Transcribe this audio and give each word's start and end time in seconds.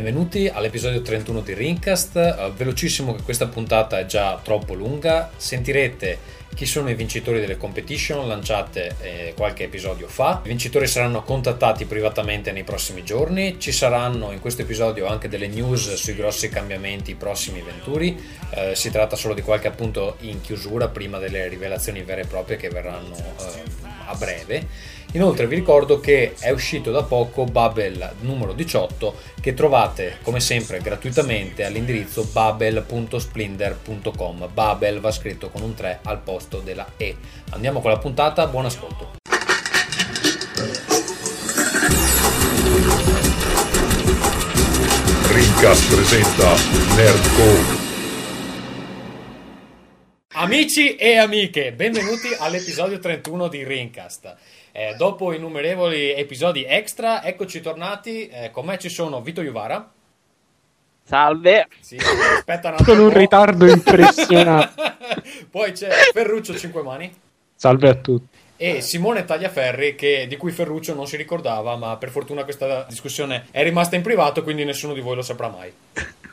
Benvenuti 0.00 0.48
all'episodio 0.48 1.02
31 1.02 1.42
di 1.42 1.52
Rincast. 1.52 2.14
Uh, 2.16 2.54
velocissimo 2.54 3.14
che 3.14 3.22
questa 3.22 3.48
puntata 3.48 3.98
è 3.98 4.06
già 4.06 4.40
troppo 4.42 4.72
lunga. 4.72 5.30
Sentirete 5.36 6.18
chi 6.54 6.64
sono 6.64 6.88
i 6.88 6.94
vincitori 6.94 7.38
delle 7.38 7.58
competition 7.58 8.26
lanciate 8.26 8.96
eh, 9.02 9.34
qualche 9.36 9.64
episodio 9.64 10.08
fa. 10.08 10.40
I 10.42 10.48
vincitori 10.48 10.86
saranno 10.86 11.22
contattati 11.22 11.84
privatamente 11.84 12.50
nei 12.50 12.64
prossimi 12.64 13.04
giorni. 13.04 13.60
Ci 13.60 13.72
saranno 13.72 14.32
in 14.32 14.40
questo 14.40 14.62
episodio 14.62 15.06
anche 15.06 15.28
delle 15.28 15.48
news 15.48 15.92
sui 15.92 16.14
grossi 16.14 16.48
cambiamenti 16.48 17.14
prossimi 17.14 17.60
venturi. 17.60 18.18
Eh, 18.54 18.74
si 18.74 18.90
tratta 18.90 19.16
solo 19.16 19.34
di 19.34 19.42
qualche 19.42 19.68
appunto 19.68 20.16
in 20.20 20.40
chiusura 20.40 20.88
prima 20.88 21.18
delle 21.18 21.46
rivelazioni 21.46 22.02
vere 22.02 22.22
e 22.22 22.26
proprie 22.26 22.56
che 22.56 22.70
verranno 22.70 23.14
eh, 23.16 23.62
a 24.06 24.14
breve. 24.14 24.66
Inoltre 25.12 25.48
vi 25.48 25.56
ricordo 25.56 25.98
che 25.98 26.34
è 26.38 26.50
uscito 26.50 26.92
da 26.92 27.02
poco 27.02 27.44
Babel 27.44 28.12
numero 28.20 28.52
18 28.52 29.12
che 29.40 29.54
trovate 29.54 30.18
come 30.22 30.38
sempre 30.38 30.78
gratuitamente 30.78 31.64
all'indirizzo 31.64 32.28
babel.splinder.com. 32.30 34.48
Babel 34.52 35.00
va 35.00 35.10
scritto 35.10 35.50
con 35.50 35.62
un 35.62 35.74
3 35.74 35.98
al 36.04 36.20
posto 36.20 36.60
della 36.60 36.92
E. 36.96 37.16
Andiamo 37.50 37.80
con 37.80 37.90
la 37.90 37.98
puntata, 37.98 38.46
buon 38.46 38.66
ascolto. 38.66 39.16
Rincast 45.26 45.92
presenta 45.92 46.54
Nerdcore. 46.94 47.78
Amici 50.34 50.94
e 50.94 51.16
amiche, 51.16 51.72
benvenuti 51.72 52.28
all'episodio 52.38 53.00
31 53.00 53.48
di 53.48 53.64
Rincast. 53.64 54.36
Eh, 54.72 54.94
dopo 54.96 55.32
innumerevoli 55.32 56.12
episodi 56.14 56.64
extra, 56.64 57.24
eccoci 57.24 57.60
tornati. 57.60 58.28
Eh, 58.28 58.50
con 58.50 58.66
me 58.66 58.78
ci 58.78 58.88
sono 58.88 59.20
Vito 59.20 59.42
Iuvara. 59.42 59.90
Salve. 61.02 61.66
Sì, 61.80 61.96
aspetta 62.36 62.70
un 62.70 62.84
Con 62.84 62.98
un 63.00 63.12
ritardo 63.12 63.66
impressionante. 63.66 64.96
Poi 65.50 65.72
c'è 65.72 65.90
Ferruccio 66.12 66.56
Cinquemani. 66.56 67.12
Salve 67.56 67.88
a 67.88 67.94
tutti. 67.94 68.38
E 68.56 68.80
Simone 68.80 69.24
Tagliaferri, 69.24 69.94
che, 69.94 70.26
di 70.28 70.36
cui 70.36 70.52
Ferruccio 70.52 70.94
non 70.94 71.06
si 71.06 71.16
ricordava, 71.16 71.76
ma 71.76 71.96
per 71.96 72.10
fortuna 72.10 72.44
questa 72.44 72.84
discussione 72.88 73.46
è 73.50 73.62
rimasta 73.62 73.96
in 73.96 74.02
privato, 74.02 74.42
quindi 74.42 74.64
nessuno 74.64 74.92
di 74.92 75.00
voi 75.00 75.16
lo 75.16 75.22
saprà 75.22 75.48
mai. 75.48 75.72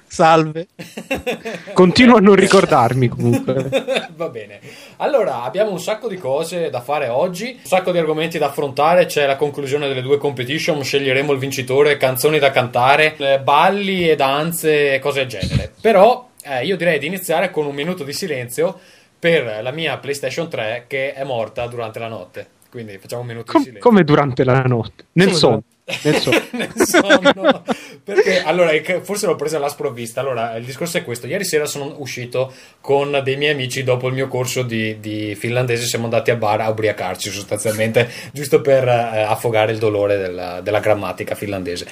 Salve. 0.07 0.67
Continuo 1.73 2.17
a 2.17 2.19
non 2.19 2.35
ricordarmi 2.35 3.07
comunque. 3.09 4.09
Va 4.15 4.29
bene. 4.29 4.59
Allora, 4.97 5.43
abbiamo 5.43 5.71
un 5.71 5.79
sacco 5.79 6.07
di 6.07 6.17
cose 6.17 6.69
da 6.69 6.81
fare 6.81 7.07
oggi, 7.07 7.57
un 7.59 7.65
sacco 7.65 7.91
di 7.91 7.97
argomenti 7.97 8.37
da 8.37 8.47
affrontare, 8.47 9.05
c'è 9.05 9.25
la 9.25 9.35
conclusione 9.35 9.87
delle 9.87 10.01
due 10.01 10.17
competition, 10.17 10.83
sceglieremo 10.83 11.31
il 11.33 11.39
vincitore, 11.39 11.97
canzoni 11.97 12.39
da 12.39 12.51
cantare, 12.51 13.41
balli 13.43 14.09
e 14.09 14.15
danze 14.15 14.95
e 14.95 14.99
cose 14.99 15.25
del 15.25 15.39
genere. 15.39 15.71
Però 15.79 16.29
eh, 16.43 16.65
io 16.65 16.77
direi 16.77 16.99
di 16.99 17.05
iniziare 17.05 17.51
con 17.51 17.65
un 17.65 17.75
minuto 17.75 18.03
di 18.03 18.13
silenzio 18.13 18.79
per 19.19 19.61
la 19.61 19.71
mia 19.71 19.97
PlayStation 19.97 20.49
3 20.49 20.85
che 20.87 21.13
è 21.13 21.23
morta 21.23 21.67
durante 21.67 21.99
la 21.99 22.07
notte. 22.07 22.47
Quindi 22.69 22.97
facciamo 22.97 23.21
un 23.21 23.27
minuto 23.27 23.51
Com- 23.51 23.61
di 23.61 23.67
silenzio. 23.67 23.89
Come 23.89 24.03
durante 24.03 24.43
la 24.43 24.61
notte? 24.63 25.05
Nel 25.13 25.33
sonno. 25.33 25.63
Nel 26.03 26.15
sonno. 26.15 26.41
Nel 26.51 26.73
sonno. 26.75 27.63
Perché 28.03 28.43
allora, 28.43 28.71
forse 29.01 29.25
l'ho 29.25 29.35
presa 29.35 29.55
alla 29.55 29.69
sprovvista. 29.69 30.19
Allora, 30.19 30.55
il 30.57 30.65
discorso 30.65 30.97
è 30.97 31.03
questo: 31.03 31.27
ieri 31.27 31.45
sera 31.45 31.65
sono 31.65 31.95
uscito 31.99 32.51
con 32.81 33.21
dei 33.23 33.37
miei 33.37 33.53
amici 33.53 33.83
dopo 33.83 34.07
il 34.07 34.13
mio 34.13 34.27
corso 34.27 34.63
di, 34.63 34.99
di 34.99 35.33
finlandese. 35.35 35.85
Siamo 35.85 36.05
andati 36.05 36.31
a 36.31 36.35
bar 36.35 36.59
a 36.59 36.69
ubriacarci 36.69 37.29
sostanzialmente, 37.29 38.09
giusto 38.33 38.59
per 38.59 38.85
eh, 38.85 39.21
affogare 39.21 39.71
il 39.71 39.77
dolore 39.77 40.17
della, 40.17 40.59
della, 40.59 40.79
grammatica 40.79 41.35
finlandese. 41.35 41.87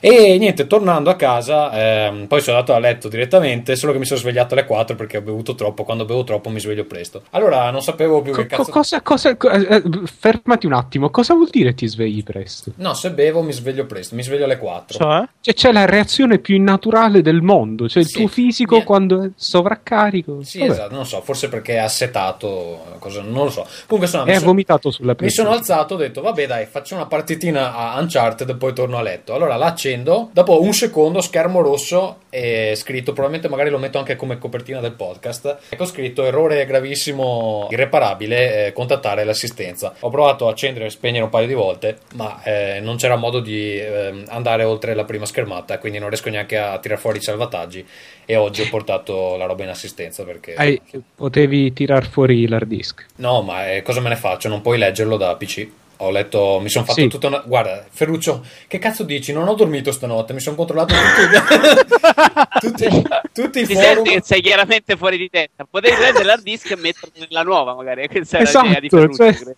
E 0.00 0.36
niente, 0.36 0.66
tornando 0.66 1.08
a 1.08 1.16
casa, 1.16 1.72
eh, 1.72 2.26
poi 2.28 2.42
sono 2.42 2.58
andato 2.58 2.76
a 2.76 2.80
letto 2.80 3.08
direttamente. 3.08 3.76
Solo 3.76 3.92
che 3.92 3.98
mi 3.98 4.04
sono 4.04 4.20
svegliato 4.20 4.52
alle 4.52 4.66
4 4.66 4.94
perché 4.94 5.16
ho 5.16 5.22
bevuto 5.22 5.54
troppo. 5.54 5.84
Quando 5.84 6.04
bevo 6.04 6.22
troppo 6.22 6.50
mi 6.50 6.60
sveglio 6.60 6.84
presto. 6.84 7.22
Allora, 7.30 7.70
non 7.70 7.80
sapevo 7.80 8.20
più 8.20 8.32
Co- 8.32 8.42
che 8.42 8.46
cazzo. 8.46 8.70
Cosa, 8.70 9.00
cosa, 9.00 9.30
eh, 9.30 9.82
fermati 10.04 10.66
un 10.66 10.74
attimo, 10.74 11.08
cosa 11.08 11.32
vuol 11.32 11.48
dire 11.50 11.72
ti 11.72 11.86
svegli 11.86 12.22
presto? 12.22 12.72
No, 12.76 12.92
se 12.92 13.10
bevo 13.10 13.37
mi 13.42 13.52
sveglio 13.52 13.86
presto, 13.86 14.14
mi 14.14 14.22
sveglio 14.22 14.44
alle 14.44 14.58
4. 14.58 14.98
Cioè? 14.98 15.24
Cioè, 15.40 15.54
c'è 15.54 15.72
la 15.72 15.84
reazione 15.86 16.38
più 16.38 16.54
innaturale 16.56 17.22
del 17.22 17.42
mondo, 17.42 17.88
cioè 17.88 18.02
il 18.02 18.08
Sì. 18.08 18.18
tuo 18.18 18.28
fisico 18.28 18.76
è- 18.78 18.84
quando 18.84 19.22
è 19.24 19.30
sovraccarico. 19.34 20.42
Sì, 20.42 20.58
Vabbè. 20.60 20.70
esatto, 20.70 20.94
non 20.94 21.06
so, 21.06 21.20
forse 21.20 21.48
perché 21.48 21.74
è 21.74 21.78
assetato, 21.78 22.96
cosa, 22.98 23.20
non 23.22 23.44
lo 23.44 23.50
so. 23.50 23.66
Comunque 23.86 24.06
sono, 24.10 24.26
E 24.30 24.34
ha 24.34 24.40
vomitato 24.40 24.90
sulla 24.90 25.14
mi 25.18 25.30
sono 25.30 25.50
alzato, 25.50 25.94
ho 25.94 25.96
detto 25.98 26.20
vabbè 26.22 26.46
dai, 26.46 26.66
faccio 26.66 26.94
una 26.94 27.06
partitina 27.06 27.74
a 27.74 28.00
Uncharted 28.00 28.48
e 28.48 28.54
poi 28.56 28.72
torno 28.72 28.96
a 28.96 29.02
letto. 29.02 29.34
Allora 29.34 29.56
la 29.56 29.66
accendo, 29.66 30.30
dopo 30.32 30.62
un 30.62 30.72
secondo 30.72 31.20
schermo 31.20 31.60
rosso 31.60 32.18
e 32.30 32.72
scritto, 32.76 33.12
probabilmente 33.12 33.48
magari 33.48 33.70
lo 33.70 33.78
metto 33.78 33.98
anche 33.98 34.16
come 34.16 34.38
copertina 34.38 34.80
del 34.80 34.92
podcast, 34.92 35.58
ecco 35.68 35.84
scritto 35.84 36.24
errore 36.24 36.64
gravissimo, 36.66 37.68
irreparabile, 37.70 38.66
eh, 38.66 38.72
contattare 38.72 39.24
l'assistenza. 39.24 39.94
Ho 40.00 40.10
provato 40.10 40.46
a 40.46 40.50
accendere 40.50 40.86
e 40.86 40.90
spegnere 40.90 41.24
un 41.24 41.30
paio 41.30 41.46
di 41.46 41.54
volte, 41.54 41.98
ma 42.14 42.40
eh, 42.42 42.80
non 42.80 42.96
c'era 42.96 43.16
modo 43.16 43.27
di 43.40 43.78
ehm, 43.78 44.24
andare 44.28 44.64
oltre 44.64 44.94
la 44.94 45.04
prima 45.04 45.26
schermata, 45.26 45.78
quindi 45.78 45.98
non 45.98 46.08
riesco 46.08 46.30
neanche 46.30 46.56
a 46.56 46.78
tirare 46.78 47.00
fuori 47.00 47.18
i 47.18 47.22
salvataggi 47.22 47.86
e 48.24 48.36
oggi 48.36 48.62
ho 48.62 48.68
portato 48.68 49.36
la 49.36 49.46
roba 49.46 49.62
in 49.62 49.68
assistenza 49.68 50.24
perché... 50.24 50.54
Hai- 50.54 50.80
potevi 51.14 51.72
tirar 51.72 52.06
fuori 52.08 52.48
l'hard 52.48 52.66
disk. 52.66 53.06
No, 53.16 53.42
ma 53.42 53.70
eh, 53.70 53.82
cosa 53.82 54.00
me 54.00 54.08
ne 54.08 54.16
faccio? 54.16 54.48
Non 54.48 54.62
puoi 54.62 54.78
leggerlo 54.78 55.16
da 55.16 55.36
PC. 55.36 55.68
Ho 56.00 56.10
letto, 56.10 56.60
mi 56.60 56.68
sono 56.68 56.84
fatto 56.84 57.00
Sì. 57.00 57.08
tutta 57.08 57.26
una. 57.26 57.42
Guarda, 57.44 57.84
Ferruccio, 57.90 58.44
che 58.68 58.78
cazzo 58.78 59.02
dici? 59.02 59.32
Non 59.32 59.48
ho 59.48 59.54
dormito 59.54 59.90
stanotte, 59.90 60.32
mi 60.32 60.38
sono 60.40 60.54
controllato 60.54 60.94
tutti, 62.60 62.86
tutti, 62.86 63.02
tutti 63.32 63.60
i 63.60 63.66
Ti 63.66 63.74
forum. 63.74 63.94
senti 64.04 64.10
che 64.10 64.20
sei 64.22 64.40
chiaramente 64.40 64.96
fuori 64.96 65.16
di 65.18 65.28
testa. 65.28 65.66
Potevi 65.68 65.96
prendere 65.96 66.24
l'hard 66.24 66.42
disk 66.42 66.70
e 66.70 66.76
metterlo 66.76 67.14
nella 67.18 67.42
nuova, 67.42 67.74
magari. 67.74 68.06
Questa 68.08 68.38
è 68.38 68.42
Esatto, 68.42 68.66
l'idea 68.66 68.80
di 68.80 68.88
Ferruccio. 68.88 69.32
cioè-. 69.32 69.54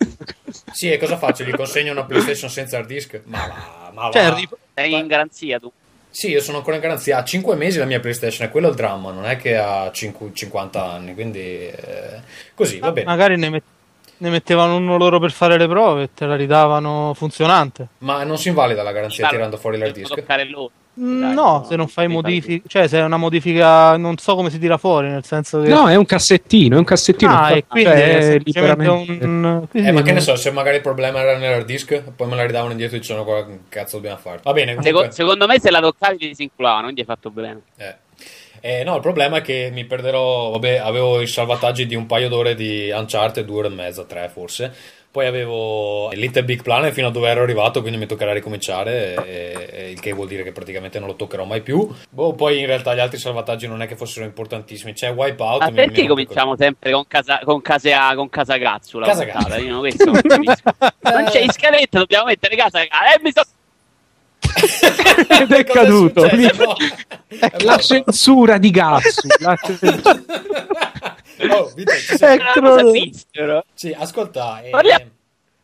Sì, 0.73 0.91
e 0.91 0.97
cosa 0.99 1.17
faccio? 1.19 1.45
Gli 1.45 1.51
consegno 1.53 1.93
una 1.93 2.05
PlayStation 2.05 2.49
senza 2.51 2.79
hard 2.79 2.87
disk? 2.87 3.21
Ma 3.25 3.47
va, 3.47 3.91
ma 3.93 4.09
va. 4.09 4.11
Cioè, 4.11 4.49
Sei 4.75 4.93
in 4.95 5.07
garanzia 5.07 5.59
tu. 5.59 5.71
Sì, 6.13 6.31
io 6.31 6.41
sono 6.41 6.57
ancora 6.59 6.75
in 6.77 6.83
garanzia. 6.83 7.19
Ha 7.19 7.25
5 7.25 7.55
mesi 7.55 7.79
la 7.79 7.85
mia 7.85 8.01
PlayStation, 8.01 8.47
è 8.47 8.51
quello 8.51 8.69
il 8.69 8.75
dramma, 8.75 9.13
non 9.13 9.27
è 9.27 9.37
che 9.37 9.57
ha 9.57 9.91
5 9.93 10.31
50 10.33 10.85
anni. 10.85 11.15
Quindi, 11.15 11.39
eh, 11.39 12.21
così 12.55 12.79
va 12.79 12.91
bene. 12.93 13.07
Magari 13.07 13.37
ne, 13.37 13.49
met- 13.51 13.63
ne 14.21 14.31
mettevano 14.31 14.77
uno 14.77 14.97
loro 14.97 15.19
per 15.19 15.31
fare 15.33 15.57
le 15.59 15.67
prove 15.69 16.03
e 16.05 16.11
te 16.15 16.27
la 16.27 16.37
ridavano 16.37 17.13
funzionante. 17.15 17.89
Ma 17.99 18.23
non 18.25 18.39
si 18.39 18.49
invalida 18.49 18.83
la 18.83 18.93
garanzia 18.93 19.21
Guarda, 19.25 19.37
tirando 19.37 19.57
fuori 19.57 19.79
l'hard 19.79 19.95
disk? 19.95 20.15
toccare 20.15 20.45
loro. 20.49 20.71
Mm, 21.01 21.21
Dai, 21.21 21.35
no, 21.35 21.65
se 21.67 21.77
non 21.77 21.87
fai 21.89 22.09
modifica, 22.09 22.69
cioè 22.69 22.87
se 22.89 22.99
è 22.99 23.03
una 23.03 23.17
modifica, 23.17 23.97
non 23.97 24.19
so 24.19 24.35
come 24.35 24.51
si 24.51 24.59
tira 24.59 24.77
fuori, 24.77 25.09
nel 25.09 25.25
senso 25.25 25.63
che... 25.63 25.69
No, 25.69 25.89
è 25.89 25.95
un 25.95 26.05
cassettino, 26.05 26.75
è 26.75 26.79
un 26.79 26.85
cassettino. 26.85 27.33
ah, 27.33 27.53
e 27.53 27.65
quindi 27.67 27.91
Cioè, 27.91 28.19
è 28.19 28.41
liberamente- 28.45 28.89
un... 29.15 29.67
quindi 29.71 29.89
Eh, 29.89 29.93
ma 29.93 30.01
che 30.01 30.07
ne 30.09 30.13
non- 30.15 30.21
so, 30.23 30.37
se 30.37 30.51
magari 30.51 30.77
il 30.77 30.83
problema 30.83 31.21
era 31.21 31.39
nell'hard 31.39 31.65
disk, 31.65 32.03
poi 32.15 32.29
me 32.29 32.35
la 32.35 32.45
ridavano 32.45 32.73
indietro 32.73 32.97
e 32.97 32.99
dicevano 33.01 33.25
"Guarda, 33.25 33.47
che 33.47 33.59
cazzo 33.69 33.97
dobbiamo 33.97 34.19
fare. 34.19 34.41
Va 34.43 34.53
bene, 34.53 34.75
comunque. 34.75 35.03
Seco- 35.03 35.15
secondo 35.15 35.47
me 35.47 35.61
se 35.61 35.71
la 35.71 35.81
toccavi 35.81 36.17
ti 36.19 36.27
disinculavano, 36.29 36.83
quindi 36.83 37.01
hai 37.01 37.07
fatto 37.07 37.31
bene. 37.31 37.61
Eh. 37.77 37.95
Eh, 38.61 38.85
no, 38.85 38.95
il 38.97 39.01
problema 39.01 39.39
è 39.39 39.41
che 39.43 39.71
mi 39.73 39.85
perderò. 39.85 40.51
Vabbè, 40.51 40.77
avevo 40.79 41.21
i 41.21 41.27
salvataggi 41.27 41.87
di 41.87 41.95
un 41.95 42.07
paio 42.07 42.29
d'ore 42.29 42.55
di 42.55 42.91
Uncharted, 42.91 43.45
due 43.45 43.59
ore 43.59 43.69
e 43.69 43.71
mezza, 43.71 44.05
tre 44.05 44.29
forse. 44.33 44.73
Poi 45.11 45.27
avevo 45.27 46.13
il 46.13 46.21
Little 46.21 46.45
Big 46.45 46.63
Planet 46.63 46.93
fino 46.93 47.09
a 47.09 47.11
dove 47.11 47.29
ero 47.29 47.43
arrivato, 47.43 47.81
quindi 47.81 47.99
mi 47.99 48.07
toccherà 48.07 48.33
ricominciare. 48.33 49.15
e- 49.27 49.69
e 49.73 49.91
il 49.91 49.99
che 49.99 50.13
vuol 50.13 50.29
dire 50.29 50.45
che 50.45 50.53
praticamente 50.53 51.01
non 51.01 51.09
lo 51.09 51.17
toccherò 51.17 51.43
mai 51.45 51.63
più. 51.63 51.89
Boh, 52.11 52.35
poi 52.35 52.61
in 52.61 52.67
realtà 52.67 52.95
gli 52.95 53.01
altri 53.01 53.19
salvataggi 53.19 53.67
non 53.67 53.83
è 53.83 53.89
che 53.89 53.97
fossero 53.97 54.25
importantissimi. 54.25 54.93
C'è 54.93 55.11
Wipeout. 55.13 55.63
Ma 55.63 55.71
perché 55.73 56.03
mi- 56.03 56.07
cominciamo 56.07 56.55
sempre 56.57 56.93
con, 56.93 57.05
casa, 57.09 57.41
con, 57.43 57.61
casa, 57.61 58.15
con 58.15 58.29
Casagazzo 58.29 59.01
la 59.01 59.07
Casagazzo. 59.07 59.39
puntata? 59.39 59.61
Io 59.61 59.71
non- 59.73 59.81
questo 59.81 60.05
non 60.13 60.21
capisco. 60.23 60.71
Non 61.11 61.25
c'è 61.25 61.41
in 61.41 61.51
scaletta, 61.51 61.99
dobbiamo 61.99 62.27
mettere 62.27 62.55
Casagazzo. 62.55 63.17
Eh, 63.17 63.21
mi 63.23 63.33
so... 63.35 63.43
Ed 65.41 65.53
è 65.53 65.65
Cosa 65.65 65.81
caduto. 65.81 66.29
successo? 66.29 66.65
No. 66.65 66.75
È 67.29 67.51
La 67.63 67.77
censura 67.79 68.59
di 68.59 68.71
Gatsu. 68.71 69.29
la 69.41 69.57
censura- 69.57 70.25
Oh, 71.53 71.73
Vito, 71.75 71.93
ci 71.95 72.17
sei? 72.19 72.39
Ecco. 72.39 73.65
Sì, 73.75 73.97
ascolta. 73.99 74.61
eh, 74.63 74.71
Parliamo- 74.71 75.05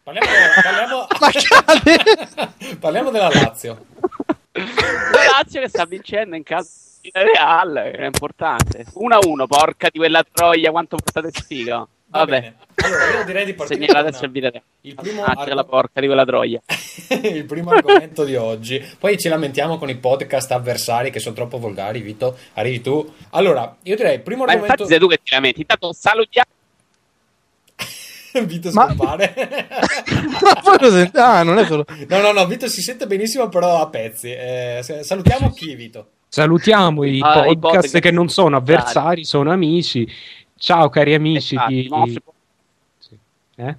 Parliamo, 0.03 0.29
parliamo, 0.63 1.07
parliamo 2.79 3.11
della 3.11 3.29
Lazio. 3.29 3.87
La 4.53 5.25
Lazio 5.39 5.61
che 5.61 5.69
sta 5.69 5.85
vincendo 5.85 6.37
in 6.37 6.45
casa 6.45 6.71
di 7.01 7.11
Real, 7.13 7.75
è 7.75 8.05
importante. 8.07 8.87
1-1, 8.95 9.47
porca 9.47 9.89
di 9.91 9.99
quella 9.99 10.25
troia, 10.31 10.71
quanto 10.71 10.97
portate 10.97 11.31
sfiga. 11.37 11.87
Va 12.17 12.25
Vabbè, 12.25 12.41
bene. 12.41 12.57
Allora, 12.77 13.19
io 13.19 13.25
direi 13.25 13.45
di 13.45 13.55
partire 13.55 13.87
con 13.87 13.97
adesso 13.97 14.25
il 14.25 14.31
video. 14.31 14.51
il 14.83 14.95
primo, 14.95 15.23
Ah, 15.25 15.35
c'è 15.37 15.45
la 15.53 15.61
argom- 15.61 15.69
porca 15.69 16.01
di 16.01 16.07
quella 16.07 16.25
troia. 16.25 16.61
il 17.09 17.45
primo 17.45 17.71
argomento 17.71 18.25
di 18.25 18.37
oggi. 18.37 18.83
Poi 18.99 19.19
ci 19.19 19.29
lamentiamo 19.29 19.79
con 19.79 19.89
i 19.89 19.97
podcast 19.97 20.51
avversari 20.53 21.11
che 21.11 21.21
sono 21.21 21.35
troppo 21.35 21.59
volgari. 21.59 22.01
Vito, 22.01 22.37
arrivi 22.55 22.81
tu. 22.81 23.13
Allora, 23.31 23.77
io 23.83 23.97
direi, 23.97 24.21
primo 24.21 24.45
Ma 24.45 24.53
argomento. 24.53 24.83
infatti 24.83 24.91
sei 24.91 24.99
tu 25.01 25.09
che 25.09 25.21
ti 25.23 25.31
lamenti. 25.33 25.61
Intanto 25.61 25.93
salutiamo 25.93 26.51
Vito 28.47 28.71
Ma- 28.73 28.87
scompare. 28.87 29.35
Ma 30.43 30.61
poi 30.63 30.77
lo 30.81 30.91
sent- 30.91 31.17
ah, 31.17 31.43
non 31.43 31.59
è 31.59 31.65
solo. 31.65 31.85
no, 32.09 32.21
no, 32.21 32.33
no, 32.33 32.47
Vito 32.47 32.69
si 32.69 32.83
sente 32.83 33.07
benissimo, 33.07 33.49
però 33.49 33.81
a 33.81 33.89
pezzi. 33.89 34.31
Eh, 34.31 34.81
salutiamo 35.01 35.51
chi, 35.51 35.75
Vito? 35.75 36.09
Salutiamo 36.29 37.05
i 37.05 37.21
Ah, 37.23 37.47
i 37.47 37.57
podcast 37.57 37.99
che 37.99 38.11
non 38.11 38.29
sono 38.29 38.57
avversari, 38.57 39.25
sono 39.25 39.53
amici. 39.53 40.07
Ciao 40.59 40.89
cari 40.89 41.15
amici 41.15 41.55
Esatto, 41.55 41.71
di... 41.71 41.89
no, 41.89 42.05
può- 42.25 42.33
Sì. 42.99 43.19
Eh? 43.57 43.77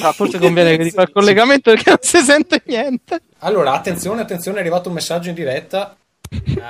Ah, 0.00 0.12
forse 0.12 0.38
conviene 0.38 0.76
che 0.76 0.84
ti 0.84 0.90
fa 0.90 1.02
il 1.02 1.10
collegamento 1.12 1.70
perché 1.70 1.90
non 1.90 1.98
si 2.00 2.18
sente 2.18 2.62
niente. 2.66 3.20
Allora, 3.38 3.72
attenzione, 3.72 4.22
attenzione, 4.22 4.56
è 4.58 4.60
arrivato 4.60 4.88
un 4.88 4.94
messaggio 4.94 5.28
in 5.28 5.34
diretta. 5.34 5.96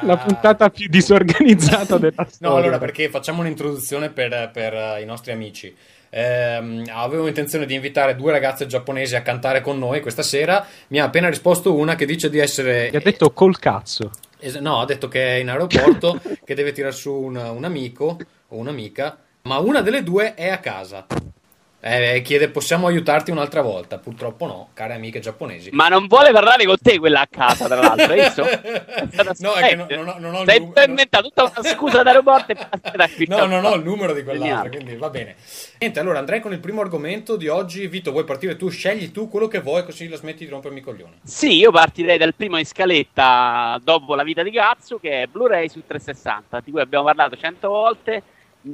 La 0.03 0.13
Ah. 0.13 0.17
puntata 0.19 0.69
più 0.69 0.87
disorganizzata 0.89 1.97
della 1.99 2.27
storia. 2.29 2.49
No, 2.49 2.57
allora 2.57 2.79
perché 2.79 3.09
facciamo 3.09 3.41
un'introduzione 3.41 4.11
per, 4.11 4.51
per, 4.53 4.75
eh, 4.75 5.01
i 5.01 5.07
nostri 5.07 5.33
amici. 5.33 5.75
Ehm, 6.11 6.85
avevo 6.93 7.27
intenzione 7.27 7.65
di 7.67 7.75
invitare 7.75 8.17
due 8.17 8.33
ragazze 8.33 8.67
giapponesi 8.67 9.17
a 9.17 9.23
cantare 9.23 9.61
con 9.63 9.79
noi 9.79 10.01
questa 10.03 10.23
sera. 10.23 10.67
Mi 10.89 11.01
ha 11.01 11.05
appena 11.05 11.29
risposto 11.31 11.75
una 11.75 11.95
che 11.95 12.05
dice 12.05 12.29
di 12.29 12.39
essere. 12.39 12.91
Ti 12.91 12.97
ha 12.97 13.01
detto 13.01 13.31
col 13.33 13.59
cazzo. 13.59 14.11
Es- 14.39 14.57
no, 14.57 14.81
ha 14.81 14.85
detto 14.85 15.09
che 15.09 15.37
è 15.37 15.39
in 15.41 15.49
aeroporto, 15.49 16.21
che 16.45 16.55
deve 16.55 16.73
tirar 16.73 16.93
su 16.93 17.13
un, 17.13 17.37
un 17.37 17.65
amico 17.65 18.19
o 18.49 18.57
un'amica, 18.57 19.17
ma 19.47 19.59
una 19.59 19.81
delle 19.81 20.03
due 20.03 20.35
è 20.35 20.49
a 20.49 20.59
casa. 20.59 21.07
Eh, 21.79 22.21
chiede, 22.23 22.49
possiamo 22.49 22.89
aiutarti 22.89 23.31
un'altra 23.31 23.61
volta? 23.63 23.99
Purtroppo 23.99 24.47
no, 24.47 24.71
care 24.75 24.95
amiche 24.95 25.21
giapponesi. 25.21 25.69
Ma 25.73 25.87
non 25.87 26.09
vuole 26.09 26.33
parlare 26.33 26.65
con 26.65 26.75
te 26.83 26.99
quella 26.99 27.21
a 27.21 27.29
casa, 27.31 27.67
tra 27.67 27.81
l'altro, 27.81 28.13
No, 29.39 29.53
è 29.53 29.69
che 29.69 29.77
non, 29.77 29.85
specie. 29.87 29.97
non 30.03 30.09
ho, 30.09 30.19
non 30.19 30.35
ho 30.35 30.43
il 30.43 30.47
numero. 30.63 30.85
inventato 30.85 31.29
tutta 31.29 31.43
una 31.45 31.63
scusa 31.69 32.03
d'aeroporto 32.03 32.51
e 32.53 32.55
basta 32.57 32.91
da 32.97 33.09
qui. 33.09 33.27
No, 33.29 33.45
non 33.47 33.65
ho 33.65 33.75
il 33.75 33.85
numero 33.85 34.15
di 34.15 34.25
quell'altra, 34.25 34.69
quindi 34.69 34.97
va 34.97 35.11
bene. 35.11 35.37
Niente, 35.79 36.01
allora 36.01 36.19
andrei 36.19 36.41
con 36.41 36.53
il 36.53 36.59
primo 36.59 36.81
argomento 36.81 37.37
di 37.37 37.47
oggi. 37.47 37.87
Vito, 37.87 38.11
vuoi 38.11 38.25
partire 38.25 38.57
tu? 38.57 38.69
Scegli 38.69 39.13
tu 39.13 39.29
quello 39.29 39.47
che 39.47 39.61
vuoi, 39.61 39.85
così 39.85 40.09
la 40.09 40.17
smetti 40.17 40.45
di 40.45 40.51
rompermi 40.51 40.79
i 40.81 40.83
coglioni. 40.83 41.21
Sì, 41.23 41.55
io 41.57 41.71
partirei 41.71 42.19
dal 42.19 42.35
primo 42.35 42.59
in 42.59 42.67
scaletta 42.67 43.79
dopo 43.85 44.17
la 44.17 44.25
vita 44.25 44.43
di 44.43 44.51
Cazzo, 44.51 44.99
che 44.99 45.23
è 45.23 45.27
Blu-ray 45.27 45.69
su 45.69 45.83
360, 45.87 46.63
di 46.65 46.73
cui 46.73 46.81
abbiamo 46.81 47.05
parlato 47.05 47.37
cento 47.37 47.69
volte. 47.69 48.23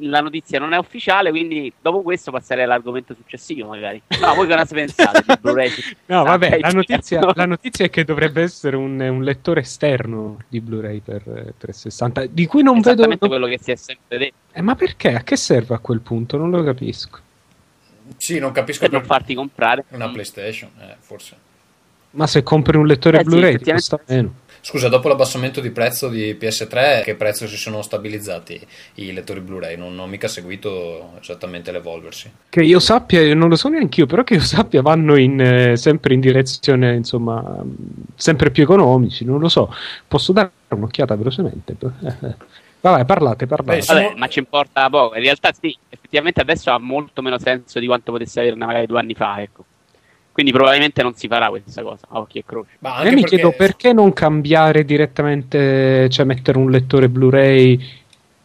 La 0.01 0.21
notizia 0.21 0.59
non 0.59 0.73
è 0.73 0.79
ufficiale, 0.79 1.29
quindi 1.31 1.71
dopo 1.81 2.01
questo 2.03 2.31
passerei 2.31 2.65
all'argomento 2.65 3.15
successivo, 3.15 3.69
magari. 3.69 4.01
No, 4.21 4.35
voi 4.35 4.47
cosa 4.49 4.65
pensate 4.65 5.23
di 5.27 5.35
Blu-ray 5.41 5.71
No, 6.07 6.25
vabbè, 6.25 6.59
la 6.61 6.71
notizia, 6.71 7.21
certo. 7.21 7.33
la 7.37 7.45
notizia 7.47 7.85
è 7.85 7.91
che 7.91 8.05
dovrebbe 8.05 8.41
essere 8.43 8.77
un, 8.77 8.99
un 8.99 9.23
lettore 9.23 9.61
esterno 9.61 10.39
di 10.49 10.61
Blu-ray 10.61 11.01
per 11.01 11.23
eh, 11.27 11.55
360, 11.59 12.27
di 12.27 12.47
cui 12.47 12.63
non 12.63 12.77
vedo... 12.77 12.91
Esattamente 13.03 13.27
non- 13.29 13.39
quello 13.39 13.55
che 13.55 13.63
si 13.63 13.71
è 13.73 13.77
sempre 13.77 14.17
detto, 14.19 14.35
Eh, 14.53 14.63
ma 14.63 14.75
perché? 14.75 15.15
A 15.15 15.23
che 15.23 15.37
serve 15.37 15.75
a 15.75 15.79
quel 15.79 16.01
punto? 16.01 16.37
Non 16.39 16.51
lo 16.51 16.63
capisco. 16.65 17.19
Sì, 18.17 18.39
non 18.39 18.53
capisco 18.53 18.81
per 18.81 18.93
non 18.93 19.05
farti 19.05 19.35
comprare. 19.35 19.85
una 19.91 20.09
PlayStation, 20.09 20.71
eh, 20.81 20.97
forse. 21.01 21.37
Ma 22.13 22.27
se 22.27 22.43
compri 22.43 22.77
un 22.77 22.87
lettore 22.87 23.19
Eh 23.19 23.21
sì, 23.21 23.27
Blu-ray 23.27 23.59
ti 23.59 23.71
effettivamente- 23.71 23.91
costa 23.97 24.15
meno. 24.15 24.35
Scusa, 24.65 24.89
dopo 24.89 25.09
l'abbassamento 25.09 25.61
di 25.61 25.71
prezzo 25.71 26.09
di 26.09 26.37
PS3, 26.39 27.03
che 27.03 27.17
prezzo 27.17 27.49
si 27.49 27.57
sono 27.57 27.83
stabilizzati 27.83 28.65
i 28.95 29.13
lettori 29.13 29.41
Blu-ray? 29.41 29.77
Non 29.77 29.99
ho 29.99 30.07
mica 30.07 30.29
seguito 30.29 31.15
esattamente 31.21 31.73
l'evolversi. 31.73 32.31
Che 32.49 32.63
io 32.63 32.79
sappia, 32.79 33.35
non 33.35 33.49
lo 33.49 33.57
so 33.57 33.69
neanche 33.69 34.03
io, 34.03 34.07
però 34.07 34.23
che 34.23 34.35
io 34.35 34.41
sappia 34.41 34.81
vanno 34.81 35.17
in, 35.17 35.41
eh, 35.41 35.77
sempre 35.77 36.15
in 36.15 36.21
direzione, 36.21 36.95
insomma, 36.95 37.61
sempre 38.15 38.53
più 38.53 38.63
economici, 38.63 39.25
non 39.25 39.41
lo 39.41 39.49
so. 39.49 39.75
Posso 40.07 40.31
dare 40.31 40.53
un'occhiata 40.69 41.17
velocemente? 41.17 41.77
Vabbè, 42.83 43.05
parlate, 43.05 43.47
parlate. 43.49 43.81
Beh. 43.81 43.85
Vabbè, 43.85 44.01
Siamo- 44.01 44.17
ma 44.17 44.29
ci 44.29 44.39
importa 44.39 44.89
poco. 44.89 45.17
In 45.17 45.23
realtà 45.23 45.51
sì, 45.53 45.77
effettivamente 45.89 46.41
adesso 46.41 46.71
ha 46.71 46.79
molto 46.79 47.21
meno 47.21 47.39
senso 47.39 47.81
di 47.81 47.87
quanto 47.87 48.13
potesse 48.13 48.39
averne 48.39 48.65
magari 48.65 48.87
due 48.87 49.01
anni 49.01 49.15
fa, 49.15 49.43
ecco. 49.43 49.65
Quindi 50.33 50.53
probabilmente 50.53 51.03
non 51.03 51.15
si 51.15 51.29
farà 51.29 51.49
questa 51.49 51.83
cosa, 51.83 52.07
a 52.11 52.19
occhi 52.19 52.39
e 52.39 52.45
croce. 52.45 52.79
Ma 52.79 52.97
E 53.01 53.11
anche 53.11 53.17
mi 53.17 53.21
perché... 53.21 53.25
chiedo 53.25 53.53
perché 53.53 53.93
non 53.93 54.13
cambiare 54.13 54.85
direttamente, 54.85 56.09
cioè 56.09 56.25
mettere 56.25 56.59
un 56.59 56.71
lettore 56.71 57.09
Blu-ray 57.09 57.79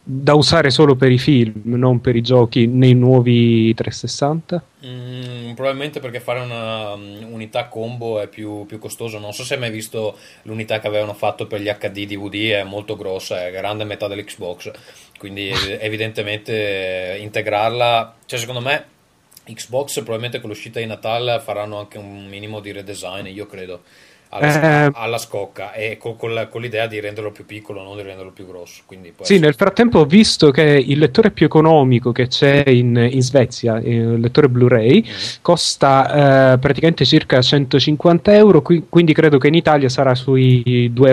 da 0.02 0.34
usare 0.34 0.70
solo 0.70 0.96
per 0.96 1.12
i 1.12 1.18
film, 1.18 1.62
non 1.76 2.00
per 2.00 2.16
i 2.16 2.22
giochi, 2.22 2.66
nei 2.66 2.94
nuovi 2.94 3.72
360? 3.74 4.64
Mm, 4.86 5.54
probabilmente 5.54 5.98
perché 5.98 6.20
fare 6.20 6.38
una 6.38 6.92
um, 6.92 7.26
unità 7.32 7.66
combo 7.66 8.20
è 8.20 8.28
più, 8.28 8.64
più 8.64 8.78
costoso. 8.78 9.18
Non 9.18 9.32
so 9.32 9.42
se 9.42 9.54
hai 9.54 9.60
mai 9.60 9.70
visto 9.72 10.16
l'unità 10.42 10.78
che 10.78 10.86
avevano 10.86 11.14
fatto 11.14 11.48
per 11.48 11.60
gli 11.60 11.68
HD 11.68 12.06
DVD, 12.06 12.52
è 12.52 12.62
molto 12.62 12.94
grossa, 12.96 13.44
è 13.46 13.50
grande 13.50 13.82
metà 13.84 14.06
dell'Xbox. 14.06 14.70
Quindi 15.18 15.48
ev- 15.50 15.78
evidentemente 15.82 17.14
eh, 17.16 17.18
integrarla, 17.22 18.18
cioè 18.26 18.38
secondo 18.38 18.60
me 18.60 18.86
Xbox 19.52 19.94
probabilmente 19.94 20.40
con 20.40 20.50
l'uscita 20.50 20.78
di 20.80 20.86
Natale 20.86 21.40
faranno 21.40 21.78
anche 21.78 21.98
un 21.98 22.26
minimo 22.28 22.60
di 22.60 22.72
redesign, 22.72 23.26
io 23.26 23.46
credo. 23.46 23.82
Alla, 24.30 24.84
Eh. 24.84 24.90
alla 24.92 25.16
scocca 25.16 25.72
e 25.72 25.96
co- 25.96 26.14
con, 26.14 26.34
la- 26.34 26.48
con 26.48 26.60
l'idea 26.60 26.86
di 26.86 27.00
renderlo 27.00 27.32
più 27.32 27.46
piccolo, 27.46 27.82
non 27.82 27.96
di 27.96 28.02
renderlo 28.02 28.30
più 28.30 28.46
grosso. 28.46 28.82
Sì, 29.22 29.38
nel 29.38 29.54
frattempo 29.54 30.00
ho 30.00 30.04
visto 30.04 30.50
che 30.50 30.62
il 30.86 30.98
lettore 30.98 31.30
più 31.30 31.46
economico 31.46 32.12
che 32.12 32.26
c'è 32.26 32.62
in, 32.68 33.08
in 33.10 33.22
Svezia, 33.22 33.78
il 33.78 34.20
lettore 34.20 34.50
Blu-ray, 34.50 35.00
Mm. 35.00 35.12
costa 35.40 36.52
eh, 36.52 36.58
praticamente 36.58 37.06
circa 37.06 37.40
150 37.40 38.34
euro, 38.34 38.60
qui- 38.60 38.84
quindi 38.86 39.14
credo 39.14 39.38
che 39.38 39.48
in 39.48 39.54
Italia 39.54 39.88
sarà 39.88 40.14
sui 40.14 40.92
2,50 40.92 41.06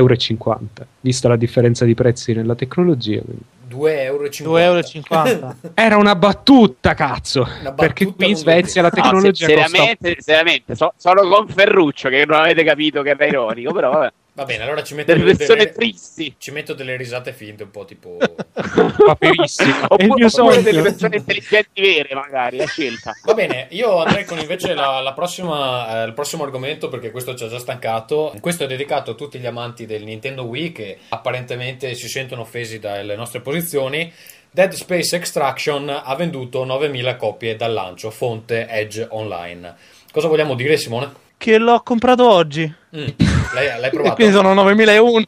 euro, 0.81 0.87
vista 0.99 1.29
la 1.29 1.37
differenza 1.37 1.85
di 1.85 1.93
prezzi 1.93 2.33
nella 2.33 2.55
tecnologia. 2.55 3.21
quindi. 3.21 3.43
2,50 3.75 4.00
euro. 4.01 4.24
2,50 4.25 5.27
euro. 5.27 5.56
Era 5.74 5.98
una 5.98 6.16
battuta, 6.16 6.94
cazzo! 6.94 7.48
Una 7.62 7.74
perché 7.74 8.06
battuta 8.06 8.24
qui 8.24 8.31
in 8.33 8.38
Svezia 8.38 8.81
la 8.81 8.89
due- 8.89 9.01
No, 9.01 9.04
tecnologia 9.07 9.45
se- 9.48 9.54
costa... 9.54 9.68
seriamente, 9.69 10.16
seriamente, 10.22 10.75
so- 10.75 10.94
sono 10.98 11.27
con 11.27 11.48
Ferruccio 11.48 12.10
che 12.10 12.25
non 12.25 12.39
avete 12.39 12.63
capito 12.63 13.01
che 13.01 13.10
era 13.12 13.25
ironico, 13.25 13.72
però 13.74 13.92
vabbè, 13.92 14.13
Va 14.35 14.43
bene, 14.43 14.63
allora 14.63 14.83
ci 14.83 14.95
metto 14.95 15.13
delle 15.13 15.33
delle, 15.33 15.71
tristi. 15.71 16.35
ci 16.37 16.51
metto 16.51 16.73
delle 16.73 16.97
risate 16.97 17.31
finte, 17.31 17.63
un 17.63 17.71
po' 17.71 17.85
tipo. 17.85 18.17
Paperissimo. 18.51 19.85
Oppure, 19.87 20.25
oppure 20.25 20.61
delle 20.61 20.81
persone 20.81 21.15
intelligenti 21.15 21.81
vere, 21.81 22.13
magari, 22.13 22.57
la 22.57 22.65
scelta. 22.65 23.13
Va 23.23 23.33
bene, 23.33 23.67
io 23.69 24.03
andrei 24.03 24.25
con 24.25 24.37
invece 24.37 24.73
la, 24.73 24.99
la 24.99 25.13
prossima, 25.13 26.03
eh, 26.03 26.07
il 26.07 26.13
prossimo 26.13 26.43
argomento 26.43 26.89
perché 26.89 27.11
questo 27.11 27.33
ci 27.33 27.45
ha 27.45 27.47
già 27.47 27.59
stancato. 27.59 28.33
Questo 28.41 28.65
è 28.65 28.67
dedicato 28.67 29.11
a 29.11 29.13
tutti 29.13 29.39
gli 29.39 29.45
amanti 29.45 29.85
del 29.85 30.03
Nintendo 30.03 30.43
Wii 30.43 30.71
che 30.73 30.97
apparentemente 31.07 31.95
si 31.95 32.09
sentono 32.09 32.41
offesi 32.41 32.77
dalle 32.77 33.15
nostre 33.15 33.39
posizioni. 33.39 34.11
Dead 34.51 34.73
Space 34.73 35.15
Extraction 35.15 35.87
ha 35.89 36.15
venduto 36.15 36.65
9.000 36.65 37.15
copie 37.15 37.56
dal 37.56 37.71
lancio, 37.71 38.11
fonte 38.11 38.68
Edge 38.68 39.07
Online. 39.11 39.75
Cosa 40.11 40.27
vogliamo 40.27 40.56
dire, 40.56 40.75
Simone? 40.75 41.23
Che 41.37 41.57
l'ho 41.57 41.81
comprato 41.83 42.30
oggi. 42.30 42.73
Mm, 42.95 43.07
L'hai, 43.54 43.80
l'hai 43.80 43.85
E 43.87 43.90
provato? 43.90 44.16
quindi 44.16 44.33
sono 44.33 44.54
9001. 44.54 45.23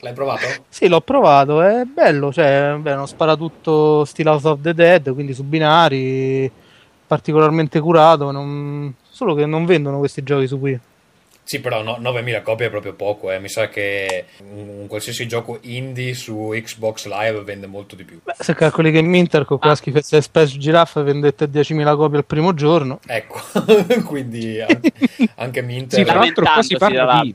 L'hai 0.00 0.12
provato? 0.12 0.46
Sì, 0.68 0.88
l'ho 0.88 1.00
provato, 1.00 1.62
è 1.62 1.82
bello, 1.84 2.32
cioè, 2.32 2.76
beh, 2.78 2.92
uno 2.92 3.06
sparatutto 3.06 4.04
stile 4.04 4.30
House 4.30 4.48
of 4.48 4.60
the 4.60 4.74
Dead, 4.74 5.12
quindi 5.12 5.32
su 5.34 5.44
binari, 5.44 6.50
particolarmente 7.06 7.78
curato, 7.80 8.30
non- 8.30 8.92
solo 9.08 9.34
che 9.34 9.46
non 9.46 9.64
vendono 9.64 9.98
questi 9.98 10.22
giochi 10.22 10.46
su 10.46 10.56
Wii. 10.56 10.80
Sì, 11.44 11.60
però 11.60 11.82
no, 11.82 11.98
9.000 12.00 12.42
copie 12.42 12.66
è 12.66 12.70
proprio 12.70 12.92
poco. 12.94 13.30
eh. 13.30 13.38
Mi 13.40 13.48
sa 13.48 13.68
che 13.68 14.26
un, 14.54 14.68
un 14.82 14.86
qualsiasi 14.86 15.26
gioco 15.26 15.58
indie 15.62 16.14
su 16.14 16.50
Xbox 16.54 17.06
Live 17.06 17.42
vende 17.42 17.66
molto 17.66 17.96
di 17.96 18.04
più. 18.04 18.20
Beh, 18.22 18.34
se 18.38 18.54
calcoli 18.54 18.92
che 18.92 19.02
Minter 19.02 19.44
con 19.44 19.58
quella 19.58 19.72
Ah. 19.74 19.76
schifezza 19.76 20.16
di 20.16 20.22
Space 20.22 20.56
Giraffe 20.56 21.02
vendette 21.02 21.46
10.000 21.50 21.96
copie 21.96 22.18
al 22.18 22.24
primo 22.24 22.54
giorno, 22.54 23.00
Ecco, 23.06 23.40
quindi 24.06 24.60
anche, 24.62 24.92
anche 25.34 25.62
Minter. 25.62 25.98
Sì, 25.98 26.04
tra 26.04 26.18
l'altro 26.20 26.44
qua 26.44 26.62
si 26.62 26.76
parla 26.76 27.20
di-. 27.22 27.34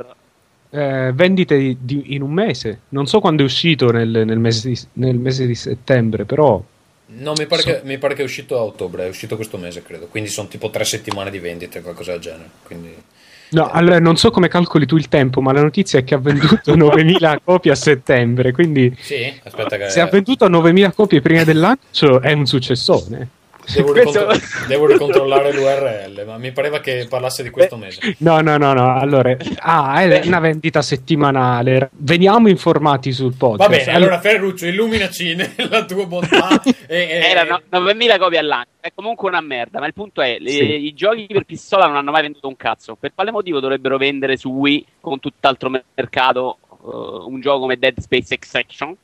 Eh, 0.70 1.12
vendite 1.14 1.58
di- 1.58 1.78
di- 1.80 2.14
in 2.16 2.22
un 2.22 2.32
mese. 2.32 2.80
Non 2.90 3.08
so 3.08 3.20
quando 3.20 3.42
è 3.42 3.46
uscito 3.46 3.90
nel, 3.92 4.24
nel 4.26 4.40
mese, 4.40 4.70
di, 4.70 4.80
nel 4.94 5.16
mese 5.18 5.46
di 5.46 5.56
settembre, 5.56 6.26
però 6.26 6.62
No, 7.10 7.34
mi 7.38 7.46
pare, 7.46 7.62
So- 7.62 7.68
che, 7.70 7.82
mi 7.84 7.98
pare 7.98 8.16
che 8.16 8.22
è 8.22 8.26
uscito 8.26 8.58
a 8.58 8.64
ottobre, 8.64 9.06
è 9.06 9.10
uscito 9.10 9.36
questo 9.38 9.58
mese, 9.58 9.82
credo. 9.82 10.08
Quindi 10.08 10.30
sono 10.30 10.48
tipo 10.50 10.70
tre 10.70 10.84
settimane 10.84 11.30
di 11.32 11.40
vendite, 11.40 11.82
qualcosa 11.82 12.12
del 12.12 12.20
genere. 12.22 12.50
Quindi... 12.64 12.96
No, 13.50 13.70
allora 13.70 14.00
non 14.00 14.18
so 14.18 14.30
come 14.32 14.48
calcoli 14.48 14.86
tu 14.86 14.98
il 14.98 15.08
tempo, 15.08 15.42
ma 15.42 15.52
la 15.54 15.62
notizia 15.62 16.00
è 16.00 16.04
che 16.04 16.16
ha 16.16 16.18
venduto 16.18 16.76
9000 16.76 17.40
copie 17.44 17.72
a 17.72 17.76
settembre, 17.76 18.52
quindi 18.52 18.94
Sì, 19.00 19.34
aspetta 19.44 19.78
che... 19.78 19.90
se 19.90 20.02
ha 20.02 20.08
venduto 20.08 20.48
9000 20.48 20.92
copie 20.92 21.22
prima 21.22 21.44
del 21.44 21.60
lancio 21.60 22.22
è 22.22 22.34
un 22.34 22.46
successone. 22.46 23.30
Devo, 23.74 23.92
Questo- 23.92 24.20
ricontro- 24.32 24.68
devo 24.68 24.86
ricontrollare 24.92 25.52
l'URL, 25.54 26.24
ma 26.26 26.38
mi 26.38 26.52
pareva 26.52 26.80
che 26.80 27.06
parlasse 27.10 27.44
di 27.44 27.50
questo 27.50 27.76
mese. 27.78 28.16
No, 28.20 28.40
no, 28.42 28.58
no, 28.58 28.74
no, 28.74 28.98
allora, 28.98 29.36
ah, 29.60 30.02
è 30.02 30.26
una 30.26 30.40
vendita 30.40 30.82
settimanale. 30.82 31.90
Veniamo 31.94 32.48
informati 32.48 33.12
sul 33.12 33.34
podcast. 33.36 33.70
Va 33.70 33.76
bene, 33.78 33.92
allora 33.94 34.20
Ferruccio, 34.20 34.66
illuminaci 34.68 35.36
nella 35.58 35.84
tua 35.86 36.06
bontà. 36.06 36.62
e, 36.64 36.74
e- 36.88 37.30
Erano 37.30 37.62
9.000 37.72 38.18
copie 38.18 38.38
all'anno. 38.40 38.66
È 38.80 38.92
comunque 38.96 39.28
una 39.28 39.42
merda. 39.42 39.80
Ma 39.80 39.88
il 39.88 39.94
punto 39.94 40.22
è: 40.22 40.38
le- 40.40 40.50
Sì. 40.50 40.86
i 40.86 40.94
giochi 40.94 41.26
per 41.28 41.44
pistola 41.44 41.88
non 41.88 41.98
hanno 41.98 42.12
mai 42.12 42.22
venduto 42.22 42.48
un 42.48 42.56
cazzo. 42.56 42.96
Per 42.96 43.12
quale 43.14 43.32
motivo 43.32 43.60
dovrebbero 43.60 43.98
vendere 43.98 44.38
su 44.38 44.50
Wii 44.50 44.86
con 45.02 45.20
tutt'altro 45.20 45.70
mercato 45.94 46.58
eh, 46.72 46.76
un 47.26 47.40
gioco 47.42 47.60
come 47.60 47.78
Dead 47.78 48.00
Space 48.00 48.34
Extraction? 48.34 48.96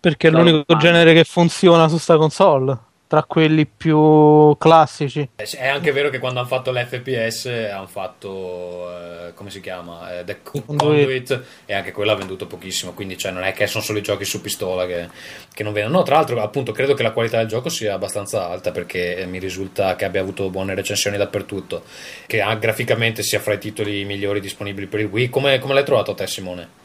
perché 0.00 0.28
è 0.28 0.30
l'unico 0.30 0.76
genere 0.76 1.14
che 1.14 1.24
funziona 1.24 1.88
su 1.88 1.96
sta 1.96 2.18
console. 2.18 2.76
Tra 3.06 3.22
quelli 3.24 3.66
più 3.66 4.56
classici. 4.58 5.28
Eh, 5.36 5.44
È 5.44 5.68
anche 5.68 5.92
vero 5.92 6.10
che 6.10 6.18
quando 6.18 6.40
hanno 6.40 6.48
fatto 6.48 6.72
l'FPS 6.72 7.46
hanno 7.72 7.86
fatto, 7.86 8.90
eh, 8.90 9.34
come 9.34 9.50
si 9.50 9.60
chiama, 9.60 10.18
Eh, 10.18 10.24
The 10.24 10.38
Conduit. 10.42 11.42
E 11.66 11.74
anche 11.74 11.92
quello 11.92 12.12
ha 12.12 12.16
venduto 12.16 12.46
pochissimo, 12.46 12.92
quindi 12.92 13.16
cioè, 13.16 13.32
non 13.32 13.44
è 13.44 13.52
che 13.52 13.66
sono 13.66 13.84
solo 13.84 13.98
i 13.98 14.02
giochi 14.02 14.24
su 14.24 14.40
pistola 14.40 14.86
che, 14.86 15.08
che 15.52 15.62
non 15.62 15.72
vendono. 15.72 15.98
No, 15.98 16.02
tra 16.02 16.16
l'altro 16.16 16.40
appunto 16.40 16.72
credo 16.72 16.94
che 16.94 17.02
la 17.02 17.12
qualità 17.12 17.38
del 17.38 17.46
gioco 17.46 17.68
sia 17.68 17.94
abbastanza 17.94 18.48
alta 18.48 18.70
perché 18.70 19.16
eh, 19.16 19.26
mi 19.26 19.38
risulta 19.38 19.94
che 19.96 20.04
abbia 20.04 20.20
avuto 20.20 20.50
buone 20.50 20.74
recensioni 20.74 21.16
dappertutto, 21.16 21.82
che 22.26 22.40
ah, 22.40 22.54
graficamente 22.56 23.22
sia 23.22 23.38
fra 23.38 23.54
i 23.54 23.58
titoli 23.58 24.04
migliori 24.04 24.40
disponibili 24.40 24.86
per 24.86 25.00
il 25.00 25.06
Wii. 25.06 25.28
Come, 25.28 25.58
come 25.58 25.74
l'hai 25.74 25.84
trovato 25.84 26.14
te 26.14 26.26
Simone? 26.26 26.82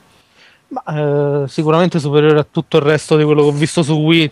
Ma, 0.69 0.83
eh, 1.43 1.47
sicuramente 1.47 1.99
superiore 1.99 2.39
a 2.39 2.47
tutto 2.49 2.77
il 2.77 2.83
resto 2.83 3.17
di 3.17 3.23
quello 3.23 3.41
che 3.41 3.47
ho 3.47 3.53
visto 3.53 3.81
su 3.81 3.93
Wii, 3.93 4.31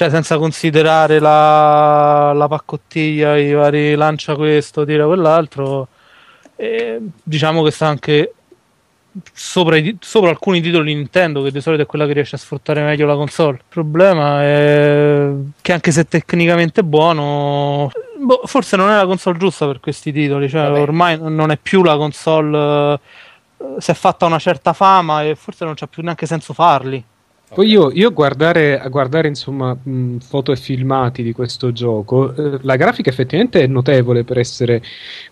cioè 0.00 0.08
senza 0.08 0.38
considerare 0.38 1.18
la, 1.18 2.32
la 2.32 2.48
paccottiglia, 2.48 3.36
i 3.36 3.52
vari 3.52 3.94
lancia 3.94 4.34
questo, 4.34 4.86
tira 4.86 5.04
quell'altro. 5.04 5.88
E 6.56 6.98
diciamo 7.22 7.62
che 7.62 7.70
sta 7.70 7.86
anche 7.88 8.32
sopra, 9.34 9.76
i- 9.76 9.98
sopra 10.00 10.30
alcuni 10.30 10.62
titoli 10.62 10.94
Nintendo, 10.94 11.42
che 11.42 11.50
di 11.50 11.60
solito 11.60 11.82
è 11.82 11.86
quella 11.86 12.06
che 12.06 12.14
riesce 12.14 12.36
a 12.36 12.38
sfruttare 12.38 12.82
meglio 12.82 13.06
la 13.06 13.14
console. 13.14 13.58
Il 13.58 13.64
problema 13.68 14.42
è 14.42 15.28
che 15.60 15.72
anche 15.74 15.90
se 15.92 16.08
tecnicamente 16.08 16.80
è 16.80 16.84
buono, 16.84 17.90
boh, 18.18 18.40
forse 18.46 18.76
non 18.76 18.88
è 18.88 18.96
la 18.96 19.04
console 19.04 19.36
giusta 19.36 19.66
per 19.66 19.80
questi 19.80 20.12
titoli. 20.12 20.48
Cioè, 20.48 20.62
Vabbè. 20.62 20.80
ormai 20.80 21.18
non 21.20 21.50
è 21.50 21.58
più 21.58 21.82
la 21.82 21.98
console. 21.98 22.94
eh, 22.94 22.98
Si 23.76 23.90
è 23.90 23.94
fatta 23.94 24.24
una 24.24 24.38
certa 24.38 24.72
fama 24.72 25.24
e 25.24 25.34
forse 25.34 25.66
non 25.66 25.74
c'ha 25.74 25.86
più 25.86 26.02
neanche 26.02 26.24
senso 26.24 26.54
farli. 26.54 27.04
Poi 27.52 27.66
io, 27.68 27.90
io 27.92 28.12
guardare, 28.12 28.78
a 28.78 28.88
guardare 28.88 29.26
insomma 29.26 29.74
mh, 29.74 30.18
foto 30.18 30.52
e 30.52 30.56
filmati 30.56 31.22
di 31.24 31.32
questo 31.32 31.72
gioco, 31.72 32.32
eh, 32.34 32.58
la 32.62 32.76
grafica 32.76 33.10
effettivamente 33.10 33.60
è 33.62 33.66
notevole 33.66 34.22
per 34.22 34.38
essere, 34.38 34.80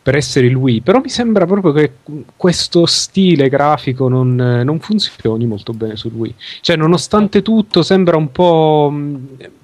per 0.02 0.16
essere 0.16 0.46
il 0.46 0.56
Wii, 0.56 0.80
però 0.80 1.00
mi 1.00 1.08
sembra 1.10 1.46
proprio 1.46 1.72
che 1.72 1.92
questo 2.37 2.87
stile 2.87 3.48
grafico 3.48 4.08
non, 4.08 4.40
eh, 4.40 4.64
non 4.64 4.80
funzioni 4.80 5.46
molto 5.46 5.72
bene 5.72 5.94
sul 5.96 6.12
Wii. 6.12 6.34
Cioè, 6.60 6.76
nonostante 6.76 7.40
tutto, 7.42 7.82
sembra 7.82 8.16
un 8.16 8.32
po'. 8.32 8.92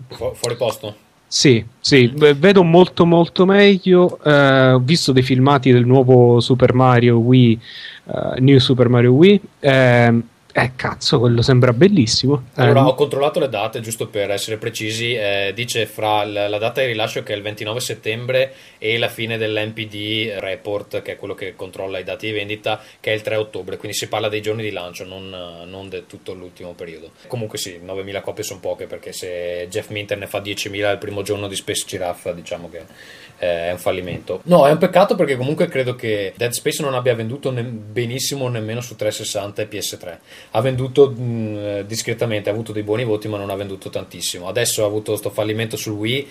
Fu- 0.08 0.32
fuori 0.34 0.56
posto? 0.56 0.96
sì, 1.26 1.64
sì, 1.80 2.06
vedo 2.14 2.62
molto 2.62 3.04
molto 3.04 3.44
meglio. 3.44 4.20
eh, 4.22 4.70
ho 4.72 4.78
visto 4.78 5.10
dei 5.12 5.22
filmati 5.24 5.72
del 5.72 5.84
nuovo 5.84 6.38
Super 6.40 6.74
Mario 6.74 7.16
Wii, 7.18 7.60
eh, 8.04 8.40
New 8.40 8.58
Super 8.58 8.88
Mario 8.88 9.12
Wii. 9.12 9.40
ehm, 9.60 10.22
eh, 10.56 10.72
cazzo, 10.76 11.18
quello 11.18 11.42
sembra 11.42 11.72
bellissimo. 11.72 12.44
Allora, 12.54 12.80
Eh, 12.80 12.84
ho 12.84 12.94
controllato 12.94 13.40
le 13.40 13.48
date, 13.48 13.80
giusto 13.80 14.06
per 14.06 14.30
essere 14.30 14.56
precisi, 14.56 15.12
eh, 15.14 15.50
dice 15.54 15.84
fra 15.86 16.24
l- 16.24 16.46
la 16.48 16.58
data 16.58 16.80
di 16.80 16.86
rilascio 16.86 17.24
che 17.24 17.32
è 17.32 17.36
il 17.36 17.42
29 17.42 17.80
settembre 17.80 18.52
e 18.78 18.96
la 18.96 19.08
fine 19.08 19.36
dell'NPD 19.36 20.34
report, 20.38 21.02
che 21.02 21.12
è 21.12 21.16
quello 21.16 21.34
che 21.34 21.56
controlla 21.56 21.98
i 21.98 22.04
dati 22.04 22.26
di 22.26 22.32
vendita, 22.32 22.80
che 23.00 23.10
è 23.10 23.14
il 23.14 23.22
3 23.22 23.34
ottobre, 23.34 23.76
quindi 23.76 23.96
si 23.96 24.06
parla 24.06 24.28
dei 24.28 24.40
giorni 24.40 24.62
di 24.62 24.70
lancio, 24.70 25.04
non, 25.04 25.32
eh, 25.34 25.64
non 25.66 25.88
di 25.88 26.04
tutto 26.06 26.34
l'ultimo 26.34 26.72
periodo. 26.74 27.10
Comunque 27.26 27.58
sì, 27.58 27.80
9.000 27.82 28.20
copie 28.20 28.44
sono 28.44 28.60
poche, 28.60 28.86
perché 28.86 29.12
se 29.12 29.66
Jeff 29.68 29.88
Minter 29.88 30.18
ne 30.18 30.28
fa 30.28 30.38
10.000 30.40 30.90
il 30.92 30.98
primo 30.98 31.22
giorno 31.22 31.48
di 31.48 31.56
Space 31.56 31.84
Giraffe, 31.86 32.32
diciamo 32.34 32.70
che 32.70 32.82
è 33.44 33.70
un 33.72 33.78
fallimento. 33.78 34.40
No, 34.44 34.66
è 34.66 34.70
un 34.70 34.78
peccato 34.78 35.14
perché 35.14 35.36
comunque 35.36 35.66
credo 35.66 35.94
che 35.94 36.32
Dead 36.36 36.52
Space 36.52 36.82
non 36.82 36.94
abbia 36.94 37.14
venduto 37.14 37.50
ne- 37.50 37.62
benissimo 37.62 38.48
nemmeno 38.48 38.80
su 38.80 38.96
360 38.96 39.62
e 39.62 39.68
PS3 39.68 40.18
ha 40.52 40.60
venduto 40.60 41.10
mh, 41.10 41.82
discretamente, 41.82 42.48
ha 42.48 42.52
avuto 42.52 42.72
dei 42.72 42.82
buoni 42.82 43.04
voti, 43.04 43.28
ma 43.28 43.38
non 43.38 43.50
ha 43.50 43.56
venduto 43.56 43.90
tantissimo. 43.90 44.48
Adesso 44.48 44.82
ha 44.82 44.86
avuto 44.86 45.12
questo 45.12 45.30
fallimento 45.30 45.76
sul 45.76 45.94
Wii. 45.94 46.30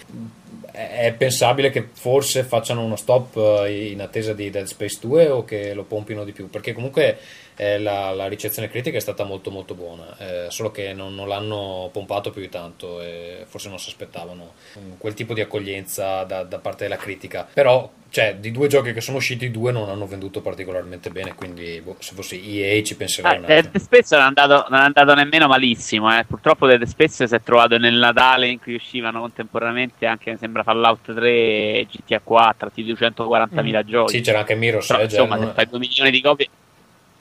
È 0.72 0.94
è 1.04 1.14
pensabile 1.14 1.70
che 1.70 1.88
forse 1.94 2.44
facciano 2.44 2.84
uno 2.84 2.96
stop 2.96 3.38
eh, 3.66 3.92
in 3.92 4.02
attesa 4.02 4.34
di 4.34 4.50
Dead 4.50 4.66
Space 4.66 4.98
2 5.02 5.30
o 5.30 5.44
che 5.44 5.74
lo 5.74 5.84
pompino 5.84 6.24
di 6.24 6.32
più, 6.32 6.50
perché 6.50 6.74
comunque 6.74 7.18
eh, 7.56 7.80
la, 7.80 8.12
la 8.12 8.28
ricezione 8.28 8.70
critica 8.70 8.98
è 8.98 9.02
stata 9.02 9.24
molto 9.24 9.52
molto 9.52 9.74
buona, 9.76 10.16
eh, 10.18 10.46
solo 10.50 10.72
che 10.72 10.94
non, 10.94 11.14
non 11.16 11.28
l'hanno 11.28 11.90
pompato 11.92 12.32
più 12.32 12.42
di 12.42 12.50
tanto 12.50 13.02
e 13.02 13.44
forse 13.48 13.70
non 13.70 13.80
si 13.80 13.90
aspettavano 13.90 14.54
mm, 14.80 14.92
quel 14.98 15.14
tipo 15.14 15.34
di 15.34 15.42
accoglienza 15.42 16.24
da, 16.24 16.44
da 16.44 16.60
parte 16.60 16.84
della 16.84 16.98
critica. 16.98 17.48
Però, 17.54 17.90
cioè, 18.10 18.36
di 18.36 18.52
due 18.52 18.68
giochi 18.68 18.94
che 18.94 19.02
sono 19.02 19.18
usciti, 19.18 19.50
due 19.52 19.72
non 19.72 19.90
hanno 19.90 20.06
venduto 20.08 20.42
particolarmente 20.42 21.10
bene, 21.10 21.34
quindi 21.36 21.82
boh, 21.84 21.96
se 22.00 22.14
fossi 22.16 22.60
EA 22.60 22.82
ci 22.84 22.96
penserei 22.96 23.36
Ah. 23.36 23.40
Dead 23.40 23.78
Space 23.78 24.16
non 24.16 24.24
è 24.24 24.28
andato, 24.28 24.66
non 24.70 24.80
è 24.80 24.84
andato 24.84 25.14
nemmeno 25.16 25.48
malissimo. 25.48 26.16
eh. 26.18 26.24
Purtroppo 26.26 26.68
Dead 26.68 26.84
Space 26.84 27.28
si 27.28 27.36
è 27.36 27.42
trovato 27.42 27.78
nel 27.78 27.96
Natale 27.96 28.48
in 28.48 28.60
cui 28.60 28.76
uscivano 28.76 29.20
contemporaneamente 29.22 30.06
anche, 30.06 30.32
mi 30.32 30.38
sembra, 30.38 30.64
Fallout 30.64 31.14
3 31.14 31.30
e 31.32 31.88
GTA 31.90 32.20
4, 32.24 32.72
di 32.74 32.84
240.000 32.94 33.84
giochi. 33.86 34.18
Sì, 34.18 34.22
c'era 34.22 34.40
anche 34.40 34.56
Mirror's 34.56 34.88
Però, 34.88 35.00
Edge, 35.00 35.16
insomma, 35.16 35.38
eh, 35.38 35.48
se 35.48 35.54
fai 35.54 35.68
2 35.68 35.80
milioni 35.80 36.12
di 36.12 36.22
copie. 36.22 36.48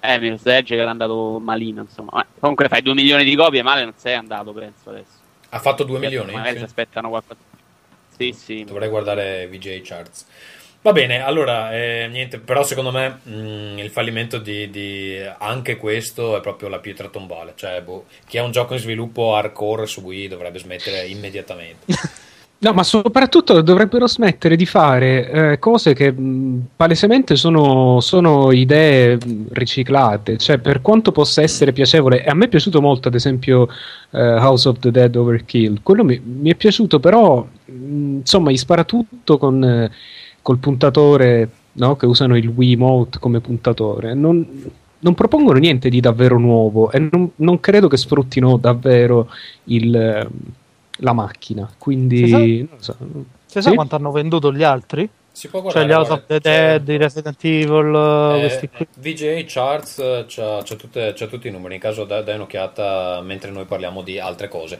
Eh, 0.05 0.19
Mirror's 0.19 0.45
Edge 0.47 0.75
che 0.75 0.81
era 0.81 0.91
andato 0.91 1.39
malino, 1.41 1.83
insomma. 1.83 2.27
Comunque 2.41 2.67
fai 2.69 2.83
2 2.83 2.93
milioni 2.95 3.23
di 3.25 3.37
copie, 3.37 3.63
male 3.63 3.85
non 3.85 3.93
sei 3.97 4.15
andato, 4.15 4.53
penso 4.53 4.91
adesso. 4.91 5.21
ha 5.51 5.59
fatto 5.61 5.85
2 5.85 5.99
milioni. 6.01 6.33
Magari 6.33 6.55
Sì. 6.55 6.59
si 6.59 6.65
aspettano 6.65 7.09
qualcosa. 7.09 7.39
Sì, 8.17 8.33
sì. 8.33 8.65
Dovrei 8.65 8.89
guardare 8.89 9.47
VJ 9.49 9.81
Charts. 9.83 10.27
Va 10.81 10.91
bene, 10.93 11.23
allora, 11.23 11.73
eh, 11.73 12.09
niente, 12.11 12.39
però 12.41 12.65
secondo 12.65 12.91
me 12.91 13.21
mh, 13.23 13.79
il 13.79 13.91
fallimento 13.91 14.39
di, 14.39 14.69
di 14.71 15.17
anche 15.39 15.77
questo 15.77 16.37
è 16.37 16.41
proprio 16.41 16.69
la 16.69 16.81
pietra 16.81 17.07
tombale. 17.09 17.53
Cioè, 17.55 17.81
boh, 17.83 18.07
chi 18.27 18.39
ha 18.39 18.43
un 18.43 18.51
gioco 18.51 18.73
in 18.75 18.81
sviluppo 18.81 19.37
hardcore 19.37 19.87
su 19.87 20.01
Wii 20.01 20.27
dovrebbe 20.27 20.59
smettere 20.59 21.07
immediatamente. 21.07 21.87
No, 22.63 22.73
ma 22.73 22.85
soprattutto 22.85 23.61
dovrebbero 23.61 24.07
smettere 24.07 24.55
di 24.55 24.67
fare 24.67 25.31
eh, 25.31 25.59
cose 25.59 25.95
che 25.95 26.13
mh, 26.13 26.69
palesemente 26.77 27.35
sono, 27.35 27.99
sono 27.99 28.53
idee 28.53 29.19
riciclate. 29.51 30.37
Cioè, 30.37 30.59
per 30.59 30.81
quanto 30.81 31.11
possa 31.11 31.43
essere 31.43 31.73
piacevole, 31.73 32.23
a 32.23 32.35
me 32.35 32.45
è 32.45 32.49
piaciuto 32.49 32.81
molto, 32.81 33.09
ad 33.09 33.15
esempio, 33.15 33.67
eh, 34.11 34.35
House 34.35 34.69
of 34.69 34.79
the 34.79 34.93
Dead 34.93 35.13
Overkill. 35.17 35.81
Quello 35.83 36.05
mi, 36.05 36.21
mi 36.25 36.51
è 36.51 36.55
piaciuto, 36.55 37.01
però, 37.01 37.45
mh, 37.65 38.19
insomma, 38.19 38.53
gli 38.53 38.57
spara 38.57 38.85
tutto 38.85 39.39
con, 39.39 39.65
eh, 39.65 39.91
col 40.41 40.59
puntatore, 40.59 41.51
no? 41.73 41.97
Che 41.97 42.07
usano 42.07 42.37
il 42.37 42.47
Wiimote 42.47 43.19
come 43.19 43.41
puntatore. 43.41 44.15
Non, 44.15 44.47
non 45.01 45.15
propongono 45.15 45.59
niente 45.59 45.89
di 45.89 45.99
davvero 45.99 46.39
nuovo 46.39 46.93
e 46.93 47.01
non, 47.11 47.29
non 47.35 47.59
credo 47.59 47.89
che 47.89 47.97
sfruttino 47.97 48.57
davvero 48.57 49.29
il, 49.65 49.97
eh, 49.97 50.29
la 50.99 51.13
macchina. 51.13 51.71
Quindi, 51.79 52.25
Si 52.27 52.69
sa- 52.81 52.93
so. 52.93 52.97
Si 53.47 53.61
sa 53.61 53.69
Sì? 53.71 53.75
quanto 53.75 53.97
hanno 53.97 54.11
venduto 54.13 54.53
gli 54.53 54.63
altri? 54.63 55.09
Si 55.31 55.49
può 55.49 55.61
Cioè 55.71 55.73
guardare. 55.87 55.87
gli 55.87 55.93
House 55.97 56.13
of 56.13 56.27
the 56.27 56.39
Dead, 56.41 56.89
i 56.89 56.97
Resident 56.99 57.43
Evil, 57.45 58.35
eh, 58.37 58.41
questi 58.41 58.69
qui. 58.69 58.87
VJ 58.99 59.45
Charts 59.47 59.99
eh, 59.99 60.25
c'ha, 60.29 60.63
c'ha 60.63 60.75
tutte- 60.75 61.13
c'ha 61.17 61.27
tutti 61.27 61.49
i 61.49 61.51
numeri, 61.51 61.75
in 61.77 61.81
caso 61.81 62.05
dai, 62.05 62.23
dai 62.23 62.35
un'occhiata 62.35 63.21
mentre 63.23 63.51
noi 63.51 63.65
parliamo 63.65 64.03
di 64.03 64.19
altre 64.19 64.49
cose. 64.49 64.79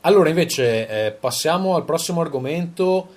Allora, 0.00 0.28
invece, 0.28 0.88
eh, 1.06 1.10
passiamo 1.12 1.76
al 1.76 1.84
prossimo 1.84 2.20
argomento. 2.20 3.08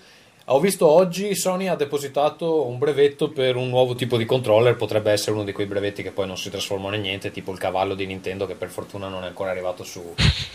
Ho 0.49 0.59
visto 0.59 0.87
oggi 0.87 1.33
Sony 1.33 1.65
ha 1.65 1.75
depositato 1.75 2.67
un 2.67 2.77
brevetto 2.77 3.29
per 3.29 3.55
un 3.55 3.67
nuovo 3.67 3.95
tipo 3.95 4.15
di 4.15 4.25
controller, 4.25 4.75
potrebbe 4.75 5.11
essere 5.11 5.31
uno 5.31 5.43
di 5.43 5.51
quei 5.51 5.65
brevetti 5.65 6.03
che 6.03 6.11
poi 6.11 6.27
non 6.27 6.37
si 6.37 6.51
trasformano 6.51 6.93
in 6.93 7.01
niente, 7.01 7.31
tipo 7.31 7.51
il 7.51 7.57
cavallo 7.57 7.95
di 7.95 8.05
Nintendo 8.05 8.45
che 8.45 8.53
per 8.53 8.69
fortuna 8.69 9.07
non 9.07 9.23
è 9.23 9.25
ancora 9.25 9.49
arrivato 9.49 9.83
su, 9.83 10.03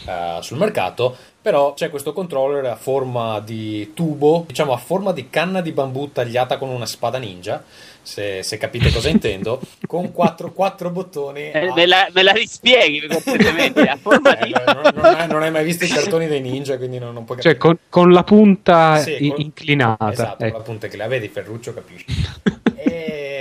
eh, 0.07 0.39
sul 0.43 0.59
mercato, 0.59 1.17
però 1.43 1.75
c'è 1.75 1.91
questo 1.91 2.13
controller 2.13 2.67
a 2.67 2.77
forma 2.77 3.41
di 3.41 3.91
tubo, 3.93 4.45
diciamo 4.47 4.73
a 4.73 4.77
forma 4.77 5.11
di 5.11 5.29
canna 5.29 5.61
di 5.61 5.73
bambù 5.73 6.13
tagliata 6.13 6.57
con 6.57 6.69
una 6.69 6.87
spada 6.87 7.19
ninja, 7.19 7.65
se, 8.03 8.43
se 8.43 8.59
capite 8.59 8.91
cosa 8.93 9.09
intendo, 9.11 9.61
con 9.87 10.13
quattro, 10.13 10.53
quattro 10.53 10.91
bottoni. 10.91 11.51
Eh, 11.51 11.69
a- 11.69 11.75
me, 11.75 11.87
la, 11.87 12.09
me 12.13 12.23
la 12.23 12.33
rispieghi 12.33 13.07
completamente 13.07 13.81
a 13.83 13.97
forma 14.01 14.37
Eh, 14.39 14.47
di... 14.47 14.53
non, 14.53 14.91
non 14.95 15.05
hai, 15.05 15.29
non 15.29 15.43
hai 15.43 15.51
mai 15.51 15.65
visto 15.65 15.85
i 15.85 15.89
cartoni 15.89 16.27
dei 16.27 16.41
ninja, 16.41 16.77
quindi 16.77 16.99
non, 16.99 17.13
non 17.15 17.25
puoi 17.25 17.41
Cioè, 17.41 17.57
capire. 17.57 17.79
con, 17.89 18.05
con 18.05 18.13
la 18.13 18.25
punta 18.25 18.99
Sì, 18.99 19.29
con- 19.29 19.41
inclinata. 19.41 20.13
Esatto, 20.13 20.45
ecco. 20.45 20.57
la 20.59 20.63
punta 20.65 20.89
che 20.89 20.97
la 20.97 21.07
vedi, 21.07 21.29
Ferruccio 21.29 21.73
capisci. 21.75 22.05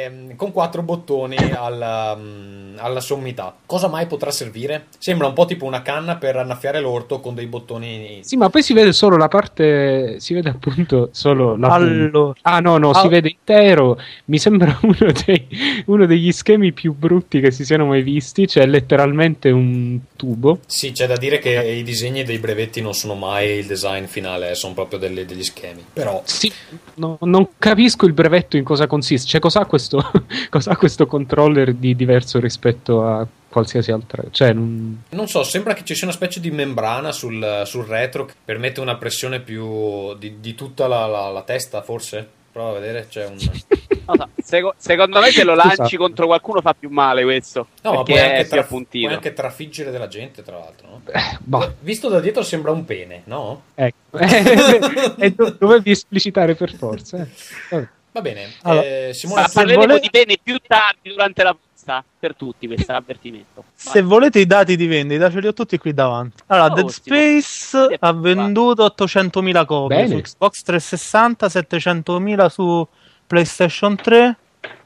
E, 0.09 0.11
mm, 0.11 0.31
con 0.35 0.51
quattro 0.51 0.81
bottoni 0.81 1.37
alla, 1.37 2.15
mm, 2.15 2.77
alla 2.77 2.99
sommità. 2.99 3.55
Cosa 3.65 3.87
mai 3.87 4.07
potrà 4.07 4.31
servire? 4.31 4.85
Sembra 4.97 5.27
un 5.27 5.33
po' 5.33 5.45
tipo 5.45 5.65
una 5.65 5.81
canna 5.81 6.15
per 6.17 6.35
annaffiare 6.37 6.79
l'orto 6.79 7.19
con 7.19 7.35
dei 7.35 7.45
bottoni. 7.45 8.19
Sì, 8.23 8.35
ma 8.37 8.49
poi 8.49 8.63
si 8.63 8.73
vede 8.73 8.91
solo 8.93 9.17
la 9.17 9.27
parte. 9.27 10.19
Si 10.19 10.33
vede 10.33 10.49
appunto 10.49 11.09
solo 11.11 11.55
la. 11.55 11.67
Allora, 11.69 12.33
Ah, 12.41 12.59
no, 12.59 12.77
no, 12.77 12.93
si 12.93 13.01
Al- 13.01 13.09
vede 13.09 13.29
intero. 13.29 13.99
Mi 14.25 14.37
sembra 14.39 14.77
uno, 14.83 15.11
dei- 15.25 15.47
uno 15.85 16.05
degli 16.05 16.31
schemi 16.31 16.71
più 16.71 16.93
brutti 16.93 17.39
che 17.39 17.51
si 17.51 17.63
siano 17.65 17.85
mai 17.85 18.01
visti. 18.01 18.45
C'è 18.45 18.65
letteralmente 18.65 19.49
un 19.51 19.99
tubo. 20.15 20.59
Sì, 20.65 20.91
c'è 20.91 21.07
da 21.07 21.15
dire 21.17 21.39
che 21.39 21.49
i 21.49 21.83
disegni 21.83 22.23
dei 22.23 22.39
brevetti 22.39 22.81
non 22.81 22.93
sono 22.93 23.15
mai 23.15 23.59
il 23.59 23.65
design 23.65 24.05
finale, 24.05 24.55
sono 24.55 24.73
proprio 24.73 24.99
delle- 24.99 25.25
degli 25.25 25.43
schemi. 25.43 25.83
Però 25.93 26.21
Sì, 26.25 26.51
no- 26.95 27.17
non 27.21 27.49
capisco 27.57 28.05
il 28.05 28.13
brevetto 28.13 28.57
in 28.57 28.63
cosa 28.63 28.87
consiste. 28.87 29.27
Cioè, 29.27 29.39
cos'ha 29.41 29.65
questo, 29.65 29.98
cosa 30.49 30.71
ha 30.71 30.77
questo 30.77 31.05
controller 31.05 31.73
di 31.73 31.95
diverso 31.95 32.39
rispetto 32.39 33.05
a 33.05 33.25
qualsiasi 33.49 33.91
altra? 33.91 34.23
Cioè, 34.29 34.53
non... 34.53 35.03
Non 35.09 35.27
so, 35.27 35.43
sembra 35.43 35.73
che 35.73 35.83
ci 35.83 35.95
sia 35.95 36.05
una 36.07 36.15
specie 36.15 36.39
di 36.39 36.51
membrana 36.51 37.11
sul, 37.11 37.63
sul 37.65 37.85
retro 37.85 38.25
che 38.25 38.33
permette 38.43 38.79
una 38.79 38.95
pressione 38.97 39.39
più 39.39 40.15
di, 40.15 40.39
di 40.39 40.55
tutta 40.55 40.87
la, 40.87 41.05
la- 41.07 41.29
la 41.29 41.41
testa, 41.43 41.81
forse? 41.81 42.27
Prova 42.51 42.69
a 42.71 42.79
vedere, 42.79 43.07
c'è 43.09 43.25
un... 43.27 43.37
So, 44.09 44.27
seco- 44.41 44.73
secondo 44.75 45.19
me 45.19 45.29
se 45.29 45.43
lo 45.43 45.53
lanci 45.53 45.73
Esatto. 45.83 45.97
contro 45.97 46.25
qualcuno 46.25 46.61
fa 46.61 46.73
più 46.73 46.89
male 46.89 47.21
questo. 47.21 47.67
No, 47.83 47.93
ma 47.93 48.01
puoi 48.01 48.17
anche, 48.17 48.33
è 48.37 48.41
più 48.41 48.49
tra- 48.49 48.61
appuntito. 48.61 49.03
puoi 49.05 49.13
anche 49.13 49.33
trafiggere 49.33 49.91
della 49.91 50.07
gente, 50.07 50.41
tra 50.41 50.57
l'altro, 50.57 50.87
no? 50.87 51.01
Eh, 51.11 51.37
bah, 51.43 51.71
Visto 51.81 52.09
da 52.09 52.19
dietro 52.19 52.41
sembra 52.41 52.71
un 52.71 52.85
pene, 52.85 53.21
no? 53.25 53.61
ecco. 53.75 54.17
e 54.17 55.31
do- 55.31 55.55
dovevi 55.59 55.91
esplicitare 55.91 56.55
per 56.55 56.73
forza. 56.75 57.17
eh. 57.21 57.27
Vabbè. 57.69 57.87
Va 58.11 58.21
bene, 58.21 58.49
Allora, 58.63 58.85
eh, 58.85 59.11
Simone, 59.13 59.45
parleremo 59.53 59.85
vole- 59.85 59.99
di 59.99 60.09
pene 60.09 60.37
più 60.41 60.57
tardi 60.65 61.09
durante 61.09 61.43
la 61.43 61.53
posta. 61.55 62.03
Per 62.19 62.35
tutti 62.35 62.67
questo 62.67 62.91
è 62.91 62.95
avvertimento. 62.95 63.63
Se 63.73 64.01
volete 64.01 64.39
i 64.39 64.45
dati 64.45 64.75
di 64.75 64.85
vendita, 64.87 65.31
ce 65.31 65.39
li 65.39 65.47
ho 65.47 65.53
tutti 65.53 65.77
qui 65.77 65.93
davanti. 65.93 66.43
Allora, 66.47 66.71
Oh, 66.71 66.75
Dead 66.75 66.85
ottimo. 66.85 67.15
Space 67.41 67.97
ha 67.99 68.13
venduto 68.13 68.83
800.000 68.83 69.65
copie 69.65 69.95
Bene. 69.97 70.09
su 70.15 70.21
Xbox 70.21 70.61
360, 70.63 71.47
700.000 71.49 72.49
su 72.49 72.85
PlayStation 73.25 73.95
3 73.95 74.37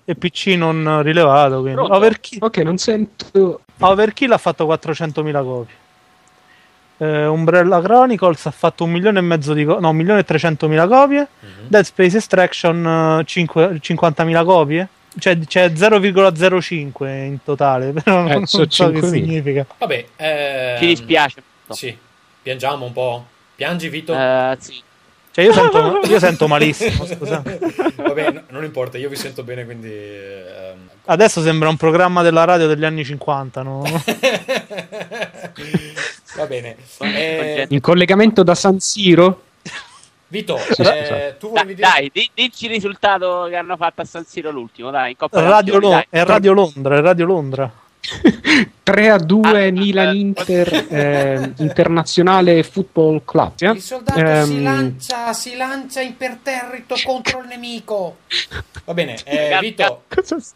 e 0.06 0.16
PC 0.16 0.48
non 0.58 1.02
rilevato. 1.02 1.62
Quindi. 1.62 1.80
Overkill, 1.80 2.40
Ok, 2.42 2.58
non 2.58 2.78
sento. 2.78 3.62
Overkill 3.80 4.32
ha 4.32 4.38
fatto 4.38 4.66
400.000 4.66 5.42
copie. 5.44 5.76
Eh, 7.04 7.26
Umbrella 7.28 7.82
Chronicles 7.82 8.46
ha 8.46 8.52
fatto 8.52 8.84
un 8.84 8.92
milione 8.92 9.20
e 9.20 9.22
mezzo 9.22 9.54
di 9.54 9.64
copie, 9.66 9.82
no, 9.82 9.90
un 9.90 9.96
milione 9.96 10.20
e 10.22 10.26
300.000 10.26 10.88
copie. 10.88 11.28
Mhm. 11.40 11.68
Dead 11.68 11.84
Space 11.84 12.18
Extraction 12.18 13.20
eh, 13.20 13.24
cinque- 13.26 13.80
50.000 13.82 14.44
copie. 14.46 14.88
Cioè, 15.20 15.38
c'è 15.40 15.70
0,05 15.70 17.08
in 17.26 17.38
totale, 17.44 17.92
però 18.04 18.26
Eh, 18.28 18.34
non 18.34 18.46
so 18.48 18.66
so 18.70 18.90
che 18.92 19.00
5.000. 19.00 19.10
significa. 19.12 19.66
Vabbè, 19.78 20.06
ehm, 20.16 20.80
Ci 20.80 20.86
dispiace. 20.88 21.44
Sì, 21.70 21.96
piangiamo 22.42 22.86
un 22.86 22.92
po'. 22.94 23.26
Piangi, 23.56 23.90
Vito? 23.90 24.14
Eh, 24.16 24.58
sì. 24.60 24.82
Cioè, 25.32 25.46
io 25.46 25.54
sento, 25.54 26.00
io 26.08 26.20
sento 26.20 26.48
malissimo, 26.48 27.06
scusa. 27.10 27.42
Vabbè, 27.96 28.32
no- 28.32 28.42
non 28.50 28.64
importa, 28.64 28.98
io 29.00 29.10
vi 29.10 29.16
sento 29.16 29.44
bene, 29.44 29.66
quindi... 29.66 29.90
ehm, 29.92 30.90
Adesso 31.06 31.42
sembra 31.42 31.70
un 31.70 31.78
programma 31.78 32.22
della 32.22 32.44
radio 32.46 32.68
degli 32.68 32.86
anni 32.86 33.04
50, 33.04 33.62
no? 33.64 33.82
Va 36.36 36.46
bene. 36.46 36.76
Eh, 37.00 37.68
In 37.70 37.80
collegamento 37.82 38.44
da 38.44 38.56
San 38.56 38.80
Siro? 38.80 39.42
Vito, 40.28 40.58
Sì, 40.58 40.70
eh, 40.72 40.74
scusate. 40.74 41.36
tu 41.40 41.48
Dai, 41.52 41.62
volevi 41.62 41.76
dire... 41.76 41.88
dai, 41.92 42.10
di- 42.12 42.32
dici 42.34 42.66
il 42.66 42.72
risultato 42.72 43.46
che 43.50 43.56
hanno 43.56 43.78
fatto 43.78 44.02
a 44.02 44.06
San 44.06 44.26
Siro 44.26 44.50
l'ultimo, 44.50 44.90
dai, 44.90 45.12
in 45.12 45.18
Coppa 45.18 45.40
Radio 45.42 45.74
Campioni, 45.74 45.82
Lo- 45.86 45.90
dai. 45.92 46.06
è 46.10 46.24
Radio 46.26 46.54
Londra, 46.54 46.98
è 46.98 47.02
Radio 47.02 47.26
Londra. 47.26 47.72
3 48.84 49.10
a 49.10 49.18
2 49.18 49.68
Ah, 49.68 49.72
Milan 49.72 50.16
eh, 50.16 50.20
Inter 50.20 50.74
eh, 50.90 51.54
Internazionale 51.58 52.64
Football 52.64 53.22
Club. 53.24 53.52
sì? 53.56 53.66
Il 53.66 53.82
soldato 53.82 54.20
Ehm, 54.20 54.44
si 54.46 54.62
lancia, 54.62 55.34
si 55.34 55.56
lancia 55.56 56.02
imperterrito 56.02 56.96
contro 57.06 57.40
il 57.40 57.48
nemico. 57.48 58.18
Va 58.86 58.94
bene, 58.94 59.16
eh, 59.24 59.58
Vito, 59.62 60.04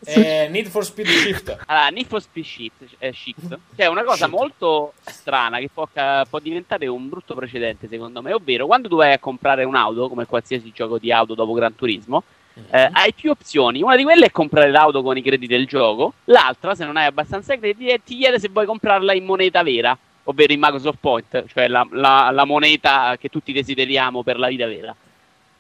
eh, 0.06 0.48
Need 0.52 0.68
for 0.68 0.84
Speed 0.84 1.08
Shift. 1.08 1.58
Allora, 1.68 1.88
Need 1.88 2.08
for 2.08 2.22
Speed 2.22 2.44
Shift, 2.46 2.74
eh, 2.98 3.14
Shift, 3.14 3.58
che 3.76 3.84
è 3.84 3.88
una 3.88 4.04
cosa 4.04 4.26
Shift. 4.26 4.30
molto 4.38 4.94
strana 5.06 5.60
che 5.60 5.70
può, 5.74 5.88
può 6.30 6.40
diventare 6.40 6.88
un 6.88 7.08
brutto 7.08 7.34
precedente 7.34 7.88
secondo 7.88 8.22
me, 8.22 8.34
ovvero 8.34 8.66
quando 8.66 8.90
tu 8.90 8.98
vai 8.98 9.14
a 9.14 9.20
comprare 9.20 9.64
un'auto, 9.64 10.10
come 10.10 10.26
qualsiasi 10.26 10.72
gioco 10.74 11.00
di 11.00 11.12
auto 11.14 11.34
dopo 11.34 11.54
Gran 11.54 11.76
Turismo, 11.76 12.24
eh, 12.72 12.90
hai 12.92 13.14
più 13.14 13.32
opzioni. 13.32 13.82
Una 13.82 13.96
di 13.96 14.04
quelle 14.04 14.26
è 14.28 14.32
comprare 14.32 14.70
l'auto 14.72 15.02
con 15.02 15.18
i 15.18 15.22
crediti 15.22 15.48
del 15.54 15.66
gioco, 15.68 16.14
l'altra, 16.26 16.76
se 16.76 16.86
non 16.86 16.98
hai 16.98 17.06
abbastanza 17.06 17.58
crediti, 17.58 17.90
è- 17.90 18.02
ti 18.04 18.18
chiede 18.18 18.40
se 18.40 18.50
vuoi 18.50 18.66
comprarla 18.66 19.14
in 19.14 19.26
moneta 19.26 19.64
vera, 19.64 19.98
ovvero 20.26 20.54
in 20.54 20.60
Microsoft 20.60 20.98
Point, 21.00 21.46
cioè 21.48 21.68
la, 21.68 21.88
la- 21.92 22.30
la 22.32 22.46
moneta 22.46 23.16
che 23.20 23.30
tutti 23.30 23.52
desideriamo 23.54 24.24
per 24.24 24.38
la 24.40 24.48
vita 24.48 24.66
vera. 24.68 24.96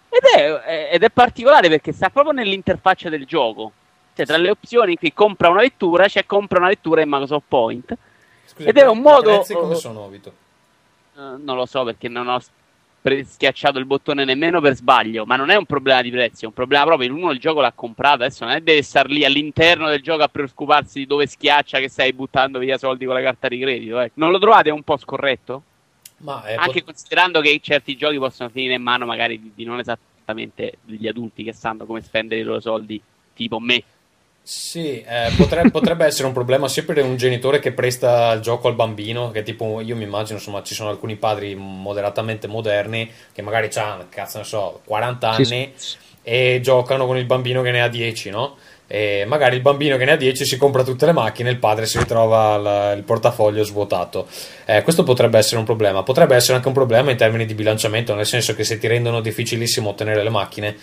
Ed 0.10 0.24
è, 0.24 0.90
ed 0.94 1.04
è 1.04 1.10
particolare 1.10 1.68
perché 1.70 1.92
sta 1.92 2.10
proprio 2.10 2.34
nell'interfaccia 2.34 3.10
del 3.10 3.26
gioco. 3.26 3.72
Cioè, 4.16 4.26
tra 4.26 4.38
le 4.38 4.50
opzioni 4.50 4.96
qui 4.96 5.14
compra 5.14 5.50
una 5.50 5.62
vettura, 5.62 6.08
c'è 6.08 6.26
compra 6.26 6.58
una 6.60 6.70
vettura 6.70 7.02
in 7.02 7.10
Microsoft 7.10 7.46
Point. 7.48 7.98
Scusa, 8.46 8.70
Ed 8.70 8.78
è 8.78 8.88
un 8.88 9.00
modo- 9.00 9.36
prezzi 9.36 9.54
come 9.54 9.76
sono, 9.76 10.08
Vito? 10.08 10.34
Eh, 11.16 11.20
non 11.38 11.56
lo 11.56 11.66
so 11.68 11.84
perché 11.84 12.08
non 12.08 12.28
ho 12.28 12.40
pre- 13.02 13.24
schiacciato 13.24 13.80
il 13.80 13.86
bottone 13.86 14.26
nemmeno 14.26 14.60
per 14.62 14.76
sbaglio, 14.76 15.26
ma 15.26 15.36
non 15.36 15.50
è 15.50 15.56
un 15.56 15.66
problema 15.66 16.02
di 16.02 16.12
prezzi, 16.12 16.44
è 16.44 16.48
un 16.48 16.54
problema 16.54 16.86
proprio. 16.86 17.14
Uno 17.14 17.32
il 17.32 17.40
gioco 17.40 17.62
l'ha 17.62 17.72
comprato, 17.74 18.24
adesso 18.24 18.46
non 18.46 18.54
è 18.54 18.62
deve 18.62 18.82
star 18.82 19.10
lì 19.10 19.24
all'interno 19.24 19.88
del 19.88 20.02
gioco 20.02 20.24
a 20.24 20.28
preoccuparsi 20.28 21.00
di 21.00 21.08
dove 21.08 21.28
schiaccia 21.28 21.80
che 21.80 21.90
stai 21.90 22.14
buttando 22.14 22.60
via 22.60 22.78
soldi 22.78 23.06
con 23.06 23.14
la 23.14 23.22
carta 23.22 23.48
di 23.48 23.60
credito. 23.60 24.00
eh. 24.02 24.12
Non 24.16 24.32
lo 24.32 24.40
trovate 24.40 24.70
un 24.70 24.84
po' 24.84 24.98
scorretto? 24.98 25.64
Anche 26.56 26.82
pot- 26.82 26.86
considerando 26.86 27.42
che 27.42 27.60
certi 27.62 27.96
giochi 27.96 28.18
possono 28.18 28.50
finire 28.50 28.74
in 28.74 28.82
mano 28.82 29.06
magari 29.06 29.40
di, 29.40 29.52
di 29.54 29.64
non 29.66 29.80
esattamente 29.80 30.78
degli 30.84 31.08
adulti 31.08 31.44
che 31.44 31.54
sanno 31.54 31.86
come 31.86 32.02
spendere 32.02 32.42
i 32.42 32.44
loro 32.44 32.60
soldi, 32.60 33.02
tipo 33.34 33.60
me. 33.60 33.84
Sì, 34.50 35.02
eh, 35.06 35.30
potrebbe, 35.36 35.72
potrebbe 35.72 36.06
essere 36.06 36.26
un 36.26 36.32
problema 36.32 36.70
sia 36.70 36.84
per 36.86 37.04
un 37.04 37.18
genitore 37.18 37.60
che 37.60 37.74
presta 37.74 38.32
il 38.32 38.40
gioco 38.40 38.70
al 38.70 38.76
bambino, 38.76 39.30
che 39.30 39.44
tipo 39.44 39.82
io 39.82 39.94
mi 39.98 40.04
immagino, 40.04 40.38
insomma, 40.38 40.64
ci 40.64 40.74
sono 40.74 40.90
alcuni 40.90 41.18
padri 41.18 41.54
moderatamente 41.54 42.48
moderni 42.48 43.12
che 43.34 43.42
magari 43.42 43.68
hanno, 43.76 44.06
cazzo 44.08 44.38
ne 44.38 44.44
so, 44.46 44.80
40 44.86 45.34
Sì, 45.34 45.54
anni 45.54 45.72
sì. 45.76 45.98
e 46.22 46.60
giocano 46.64 47.06
con 47.06 47.18
il 47.18 47.26
bambino 47.26 47.62
che 47.62 47.72
ne 47.72 47.82
ha 47.82 47.90
10, 47.90 48.30
no? 48.30 48.56
E 48.90 49.26
magari 49.28 49.58
il 49.58 49.62
bambino 49.62 49.98
che 49.98 50.06
ne 50.06 50.14
ha 50.14 50.16
10 50.16 50.46
si 50.46 50.56
compra 50.56 50.82
tutte 50.82 51.06
le 51.06 51.12
macchine, 51.12 51.50
il 51.50 51.58
padre 51.58 51.86
si 51.86 51.98
ritrova 51.98 52.56
la- 52.56 52.92
il 52.94 53.04
portafoglio 53.04 53.64
svuotato. 53.66 54.28
Eh, 54.66 54.82
questo 54.82 55.04
potrebbe 55.04 55.38
essere 55.38 55.58
un 55.58 55.66
problema. 55.66 56.04
Potrebbe 56.04 56.36
essere 56.38 56.56
anche 56.56 56.70
un 56.70 56.74
problema 56.74 57.12
in 57.12 57.18
termini 57.18 57.46
di 57.46 57.54
bilanciamento, 57.54 58.16
nel 58.16 58.26
senso 58.26 58.56
che 58.56 58.64
se 58.64 58.78
ti 58.78 58.88
rendono 58.88 59.20
difficilissimo 59.20 59.90
ottenere 59.90 60.24
le 60.24 60.30
macchine, 60.30 60.78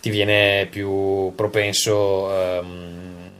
ti 0.00 0.10
viene 0.10 0.66
più 0.70 1.32
propenso. 1.34 2.30
ehm, 2.32 3.30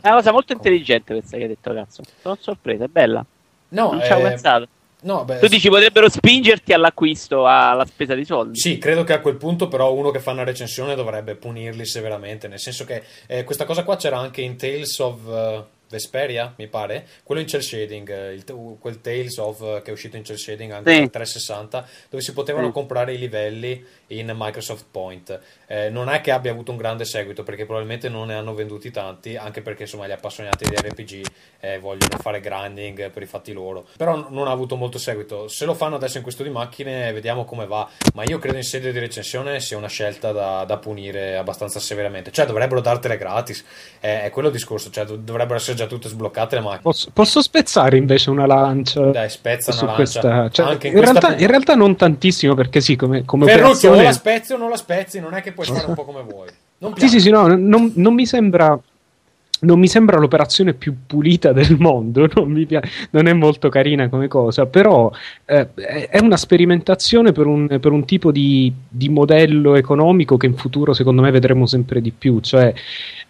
È 0.00 0.06
una 0.08 0.16
cosa 0.16 0.32
molto 0.32 0.52
intelligente 0.52 1.12
questa 1.14 1.36
che 1.36 1.42
hai 1.44 1.48
detto, 1.48 1.72
cazzo. 1.72 2.02
Sono 2.20 2.36
sorpreso, 2.40 2.84
è 2.84 2.88
bella. 2.88 3.24
No, 3.68 3.92
non 3.92 4.02
ci 4.02 4.12
eh, 4.12 4.16
pensato. 4.16 4.66
no, 5.02 5.24
beh, 5.24 5.38
Tu 5.38 5.46
dici 5.46 5.68
potrebbero 5.68 6.08
spingerti 6.08 6.72
all'acquisto, 6.72 7.46
alla 7.46 7.84
spesa 7.86 8.14
di 8.14 8.24
soldi. 8.24 8.58
Sì, 8.58 8.78
credo 8.78 9.04
che 9.04 9.12
a 9.12 9.20
quel 9.20 9.36
punto 9.36 9.68
però 9.68 9.92
uno 9.92 10.10
che 10.10 10.18
fa 10.18 10.32
una 10.32 10.42
recensione 10.44 10.94
dovrebbe 10.96 11.36
punirli 11.36 11.86
severamente, 11.86 12.48
nel 12.48 12.58
senso 12.58 12.84
che 12.84 13.04
eh, 13.26 13.44
questa 13.44 13.64
cosa 13.64 13.84
qua 13.84 13.96
c'era 13.96 14.18
anche 14.18 14.40
in 14.40 14.56
Tales 14.56 14.98
of 14.98 15.18
eh, 15.28 15.64
Vesperia, 15.90 16.54
mi 16.56 16.68
pare, 16.68 17.06
quello 17.24 17.40
in 17.40 17.48
cell 17.48 17.60
shading, 17.60 18.08
eh, 18.08 18.32
il- 18.32 18.44
quel 18.78 19.00
Tales 19.00 19.36
of 19.38 19.60
eh, 19.60 19.82
che 19.82 19.90
è 19.90 19.92
uscito 19.92 20.16
in 20.16 20.24
cell 20.24 20.36
shading 20.36 20.70
anche 20.70 20.92
Sì. 20.92 21.00
per 21.00 21.10
360, 21.10 21.86
dove 22.08 22.22
si 22.22 22.32
potevano 22.32 22.66
Sì. 22.68 22.72
comprare 22.72 23.12
i 23.12 23.18
livelli 23.18 23.84
in 24.08 24.32
Microsoft 24.36 24.86
Point. 24.90 25.40
Eh, 25.66 25.90
non 25.90 26.08
è 26.08 26.20
che 26.20 26.30
abbia 26.30 26.52
avuto 26.52 26.70
un 26.70 26.76
grande 26.76 27.04
seguito, 27.04 27.42
perché 27.42 27.64
probabilmente 27.66 28.08
non 28.08 28.28
ne 28.28 28.34
hanno 28.34 28.54
venduti 28.54 28.90
tanti, 28.90 29.36
anche 29.36 29.62
perché 29.62 29.82
insomma 29.82 30.06
gli 30.06 30.12
appassionati 30.12 30.68
di 30.68 30.74
RPG 30.76 31.24
eh, 31.60 31.78
vogliono 31.78 32.16
fare 32.20 32.40
grinding 32.40 33.10
per 33.10 33.22
i 33.22 33.26
fatti 33.26 33.52
loro. 33.52 33.86
Però 33.96 34.28
non 34.30 34.46
ha 34.46 34.50
avuto 34.52 34.76
molto 34.76 34.98
seguito. 34.98 35.48
Se 35.48 35.64
lo 35.64 35.74
fanno 35.74 35.96
adesso 35.96 36.16
in 36.18 36.22
questo 36.22 36.42
di 36.42 36.50
macchine, 36.50 37.12
vediamo 37.12 37.44
come 37.44 37.66
va. 37.66 37.88
Ma 38.14 38.22
io 38.24 38.38
credo 38.38 38.56
in 38.56 38.62
sede 38.64 38.92
di 38.92 38.98
recensione 38.98 39.60
sia 39.60 39.76
una 39.76 39.88
scelta 39.88 40.32
da, 40.32 40.64
da 40.64 40.78
punire 40.78 41.36
abbastanza 41.36 41.80
severamente. 41.80 42.30
Cioè, 42.30 42.46
dovrebbero 42.46 42.80
dartele 42.80 43.16
gratis. 43.16 43.64
Eh, 44.00 44.22
è 44.24 44.30
quello 44.30 44.48
il 44.48 44.54
discorso. 44.54 44.90
Cioè, 44.90 45.04
dov- 45.04 45.20
dovrebbero 45.22 45.56
essere 45.56 45.76
già 45.80 45.86
tutte 45.86 46.08
sbloccate 46.08 46.56
le 46.56 46.60
macchine. 46.60 46.82
Posso, 46.82 47.10
posso 47.12 47.40
spezzare 47.40 47.96
invece 47.96 48.30
una 48.30 48.46
lancia 48.46 49.00
Dai, 49.10 49.30
spezza 49.30 49.72
su 49.72 49.84
una 49.84 49.96
lancia. 49.96 50.20
questa? 50.20 50.50
cioè, 50.50 50.78
in, 50.88 50.96
in, 50.96 51.00
realtà, 51.00 51.36
in 51.36 51.46
realtà 51.46 51.74
non 51.74 51.96
tantissimo 51.96 52.54
perché 52.54 52.80
sì, 52.80 52.96
come, 52.96 53.24
come 53.24 53.46
Ferruccio, 53.46 53.88
o 53.88 53.92
operazione... 53.92 54.02
la 54.02 54.12
spezzi 54.12 54.52
o 54.52 54.56
non 54.56 54.70
la 54.70 54.76
spezzi. 54.76 55.20
Non 55.20 55.34
è 55.34 55.40
che 55.40 55.52
puoi 55.52 55.66
fare 55.66 55.86
un 55.86 55.94
po' 55.94 56.04
come 56.04 56.22
vuoi. 56.22 56.48
Sì, 56.96 57.08
sì, 57.08 57.20
sì, 57.20 57.30
no, 57.30 57.46
non, 57.46 57.92
non 57.94 58.14
mi 58.14 58.26
sembra. 58.26 58.78
Non 59.60 59.78
mi 59.78 59.88
sembra 59.88 60.18
l'operazione 60.18 60.74
più 60.74 60.94
pulita 61.06 61.52
del 61.54 61.76
mondo, 61.78 62.28
non, 62.34 62.64
pia- 62.66 62.82
non 63.10 63.26
è 63.26 63.32
molto 63.32 63.68
carina 63.68 64.08
come 64.08 64.28
cosa, 64.28 64.66
però 64.66 65.10
eh, 65.44 65.68
è 65.74 66.08
è 66.10 66.20
una 66.20 66.36
sperimentazione 66.36 67.32
per 67.32 67.46
un, 67.46 67.78
per 67.80 67.92
un 67.92 68.04
tipo 68.04 68.30
di, 68.30 68.72
di 68.88 69.08
modello 69.08 69.74
economico 69.74 70.36
che 70.36 70.46
in 70.46 70.54
futuro 70.54 70.92
secondo 70.92 71.22
me 71.22 71.30
vedremo 71.30 71.66
sempre 71.66 72.00
di 72.00 72.10
più. 72.10 72.40
Cioè, 72.40 72.72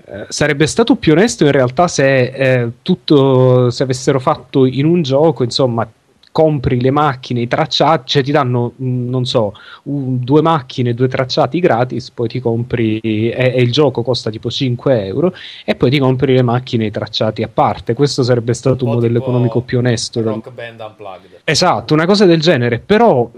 eh, 0.06 0.26
sarebbe 0.28 0.66
stato 0.66 0.96
più 0.96 1.12
onesto 1.12 1.44
in 1.44 1.52
realtà 1.52 1.86
se 1.86 2.22
eh, 2.24 2.70
tutto 2.82 3.70
se 3.70 3.82
avessero 3.82 4.18
fatto 4.18 4.66
in 4.66 4.84
un 4.86 5.02
gioco, 5.02 5.44
insomma, 5.44 5.88
compri 6.32 6.80
le 6.80 6.90
macchine, 6.90 7.40
i 7.40 7.48
tracciati, 7.48 8.02
cioè 8.06 8.22
ti 8.22 8.30
danno, 8.32 8.72
mh, 8.76 9.08
non 9.08 9.24
so, 9.24 9.52
un- 9.84 10.22
due 10.22 10.42
macchine, 10.42 10.94
due 10.94 11.08
tracciati 11.08 11.58
gratis, 11.60 12.10
poi 12.10 12.28
ti 12.28 12.40
compri 12.40 12.98
e, 13.00 13.52
e 13.54 13.60
il 13.60 13.72
gioco 13.72 14.02
costa 14.02 14.30
tipo 14.30 14.48
5 14.50 15.06
euro 15.06 15.34
e 15.64 15.74
poi 15.74 15.90
ti 15.90 15.98
compri 15.98 16.34
le 16.34 16.42
macchine 16.42 16.84
e 16.84 16.86
i 16.88 16.90
tracciati 16.90 17.42
a 17.42 17.48
parte. 17.48 17.94
Questo 17.94 18.22
sarebbe 18.22 18.54
stato 18.54 18.84
un 18.84 18.90
po' 18.90 18.96
modello 18.96 19.18
economico 19.18 19.60
più 19.62 19.78
onesto. 19.78 20.22
Rock 20.22 20.52
Band 20.52 20.80
Unplugged. 20.80 21.40
Esatto, 21.44 21.94
una 21.94 22.06
cosa 22.06 22.24
del 22.26 22.40
genere, 22.40 22.78
però 22.78 23.28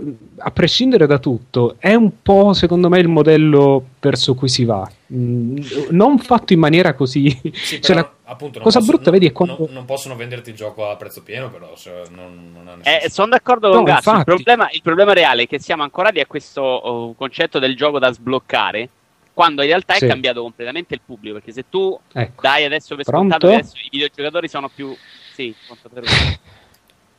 a 0.43 0.51
prescindere 0.51 1.07
da 1.07 1.19
tutto, 1.19 1.77
è 1.79 1.95
un 1.95 2.23
po' 2.23 2.53
secondo 2.53 2.89
me 2.89 2.99
il 2.99 3.09
modello 3.09 3.85
verso 4.01 4.35
cui 4.35 4.49
si 4.49 4.65
va. 4.65 4.89
Mm, 5.13 5.57
non 5.91 6.19
fatto 6.19 6.53
in 6.53 6.59
maniera 6.59 6.95
così. 6.95 7.29
Sì, 7.53 7.81
Cioè, 7.83 7.97
la 7.97 8.11
appunto, 8.25 8.55
non 8.59 8.63
cosa 8.65 8.79
possono- 8.79 8.97
brutta, 8.97 9.11
vedi, 9.11 9.27
è 9.27 9.33
non- 9.35 9.47
quando. 9.47 9.69
non 9.73 9.85
possono 9.85 10.17
venderti 10.17 10.51
il 10.51 10.57
gioco 10.57 10.89
a 10.89 10.97
prezzo 10.97 11.23
pieno, 11.23 11.51
però 11.51 11.75
se 11.77 11.91
non, 12.11 12.51
non 12.65 12.81
Eh, 12.83 13.09
sono 13.11 13.29
d'accordo 13.29 13.69
con 13.69 13.79
No, 13.79 13.85
Gazzo. 13.85 14.13
Il 14.17 14.25
problema, 14.25 14.69
il 14.73 14.83
problema 14.83 15.13
reale 15.13 15.43
è 15.43 15.47
che 15.47 15.59
siamo 15.61 15.83
ancorati 15.83 16.21
a 16.21 16.27
questo 16.27 16.61
oh, 16.63 17.15
concetto 17.15 17.59
del 17.59 17.77
gioco 17.77 17.99
da 17.99 18.13
sbloccare, 18.13 18.89
quando 19.35 19.63
in 19.63 19.69
realtà 19.69 19.95
Sì. 19.95 20.05
è 20.05 20.09
cambiato 20.09 20.43
completamente 20.43 20.95
il 20.95 21.01
pubblico. 21.05 21.37
Perché 21.37 21.53
se 21.53 21.65
tu 21.71 21.99
Ecco. 22.13 22.41
dai 22.43 22.65
adesso 22.65 22.97
per 22.97 23.05
Pronto? 23.05 23.29
scontato 23.31 23.53
adesso 23.55 23.77
i 23.77 23.89
videogiocatori 23.91 24.49
sono 24.49 24.69
più. 24.75 24.95
Sì, 25.35 25.55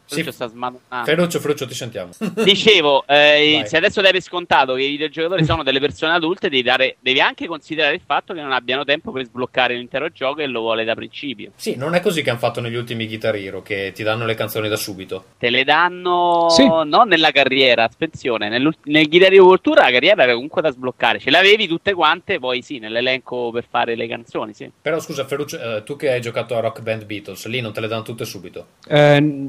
Ferruccio. 0.05 0.15
Sì. 0.15 0.15
Ferruccio 0.15 0.31
sta 0.31 0.47
smadonnando. 0.47 1.05
Ferruccio, 1.05 1.39
Ferruccio, 1.39 1.67
ti 1.67 1.73
sentiamo. 1.73 2.11
Dicevo, 2.43 3.05
eh, 3.07 3.63
se 3.65 3.77
adesso 3.77 4.01
dai 4.01 4.11
per 4.11 4.21
scontato 4.21 4.73
che 4.75 4.83
i 4.83 4.89
videogiocatori 4.91 5.43
sono 5.45 5.63
delle 5.63 5.79
persone 5.79 6.13
adulte, 6.13 6.49
devi, 6.49 6.61
dare- 6.63 6.97
devi 6.99 7.19
anche 7.21 7.47
considerare 7.47 7.95
il 7.95 8.01
fatto 8.05 8.33
che 8.33 8.41
non 8.41 8.51
abbiano 8.51 8.83
tempo 8.83 9.11
per 9.11 9.25
sbloccare 9.25 9.75
l'intero 9.75 10.09
gioco 10.09 10.41
e 10.41 10.47
lo 10.47 10.61
vuole 10.61 10.83
da 10.83 10.95
principio. 10.95 11.51
Sì, 11.55 11.75
non 11.75 11.95
è 11.95 12.01
così 12.01 12.21
che 12.21 12.29
hanno 12.29 12.39
fatto 12.39 12.61
negli 12.61 12.75
ultimi 12.75 13.07
Guitar 13.07 13.35
Hero, 13.35 13.61
che 13.61 13.91
ti 13.93 14.03
danno 14.03 14.25
le 14.25 14.35
canzoni 14.35 14.67
da 14.69 14.75
subito. 14.75 15.25
Te 15.37 15.49
le 15.49 15.63
danno 15.63 16.47
Sì. 16.49 16.65
non 16.67 17.07
nella 17.07 17.31
carriera, 17.31 17.83
attenzione, 17.83 18.49
nell'ult- 18.49 18.79
nel 18.85 19.07
Guitar 19.07 19.33
Hero 19.33 19.45
World 19.45 19.61
la 19.73 19.91
carriera 19.91 20.23
era 20.23 20.33
comunque 20.33 20.61
da 20.61 20.71
sbloccare, 20.71 21.19
ce 21.19 21.29
l'avevi 21.29 21.67
tutte 21.67 21.93
quante, 21.93 22.39
poi 22.39 22.61
sì, 22.61 22.79
nell'elenco 22.79 23.51
per 23.51 23.65
fare 23.69 23.95
le 23.95 24.07
canzoni, 24.07 24.53
sì. 24.53 24.69
Però 24.81 24.99
scusa, 24.99 25.25
Ferruccio, 25.25 25.77
eh, 25.77 25.83
tu 25.83 25.95
che 25.95 26.11
hai 26.11 26.21
giocato 26.21 26.55
a 26.55 26.59
Rock 26.59 26.81
Band 26.81 27.05
Beatles, 27.05 27.45
lì 27.47 27.61
non 27.61 27.73
te 27.73 27.81
le 27.81 27.87
danno 27.87 28.03
tutte 28.03 28.25
subito. 28.25 28.67
Eh, 28.87 29.47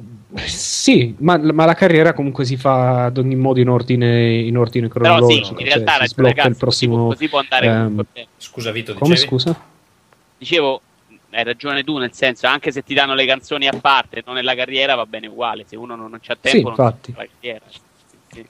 sì, 0.49 1.15
ma, 1.19 1.37
ma 1.39 1.65
la 1.65 1.75
carriera 1.75 2.13
comunque 2.13 2.45
si 2.45 2.57
fa 2.57 3.05
ad 3.07 3.19
ogni 3.19 3.37
modo 3.37 3.61
in 3.61 3.69
ordine, 3.69 4.33
in 4.39 4.57
ordine 4.57 4.89
Però 4.89 5.05
sì, 5.05 5.41
cronologico. 5.41 5.61
in 5.61 5.67
cioè, 5.67 5.75
realtà 5.75 5.93
si 5.93 5.99
ragione 5.99 6.07
sblocca 6.09 6.35
cazzo, 6.35 6.49
il 6.49 6.57
prossimo. 6.57 7.07
così, 7.09 7.29
può 7.29 7.39
andare 7.39 7.67
ehm. 7.67 8.07
Scusa, 8.37 8.71
Vito, 8.71 8.95
Come 8.95 9.15
dicevi? 9.15 9.29
scusa? 9.29 9.61
Dicevo, 10.39 10.81
hai 11.31 11.45
ragione 11.45 11.83
tu, 11.85 11.99
nel 11.99 12.13
senso, 12.13 12.47
anche 12.47 12.71
se 12.73 12.83
ti 12.83 12.95
danno 12.95 13.15
le 13.15 13.27
canzoni 13.27 13.67
a 13.67 13.73
parte, 13.81 14.23
non 14.25 14.35
nella 14.37 14.55
carriera, 14.55 14.95
va 14.95 15.07
bene 15.07 15.27
uguale, 15.27 15.65
se 15.67 15.77
uno 15.77 15.97
non, 15.97 16.11
non 16.11 16.21
c'ha 16.21 16.37
tempo, 16.41 16.69
non 16.69 16.77
infatti. 16.79 17.13
fa 17.13 17.23
la 17.23 17.29
carriera. 17.33 17.65
Sì, 17.69 18.17
sì. 18.33 18.47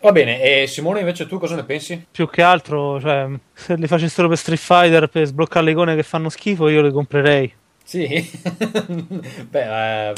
Va 0.00 0.12
bene, 0.12 0.42
e 0.42 0.66
Simone 0.66 1.00
invece 1.00 1.26
tu 1.26 1.38
cosa 1.38 1.54
ne 1.54 1.64
pensi? 1.64 2.06
Più 2.10 2.28
che 2.28 2.42
altro, 2.42 3.00
cioè, 3.00 3.28
se 3.52 3.76
li 3.76 3.86
facessero 3.86 4.28
per 4.28 4.36
Street 4.36 4.60
Fighter 4.60 5.08
per 5.08 5.26
sbloccare 5.26 5.64
le 5.64 5.70
icone 5.70 5.94
che 5.94 6.02
fanno 6.02 6.28
schifo, 6.28 6.68
io 6.68 6.82
le 6.82 6.90
comprerei. 6.92 7.54
Sì? 7.84 8.08
Beh, 9.48 10.08
eh, 10.08 10.12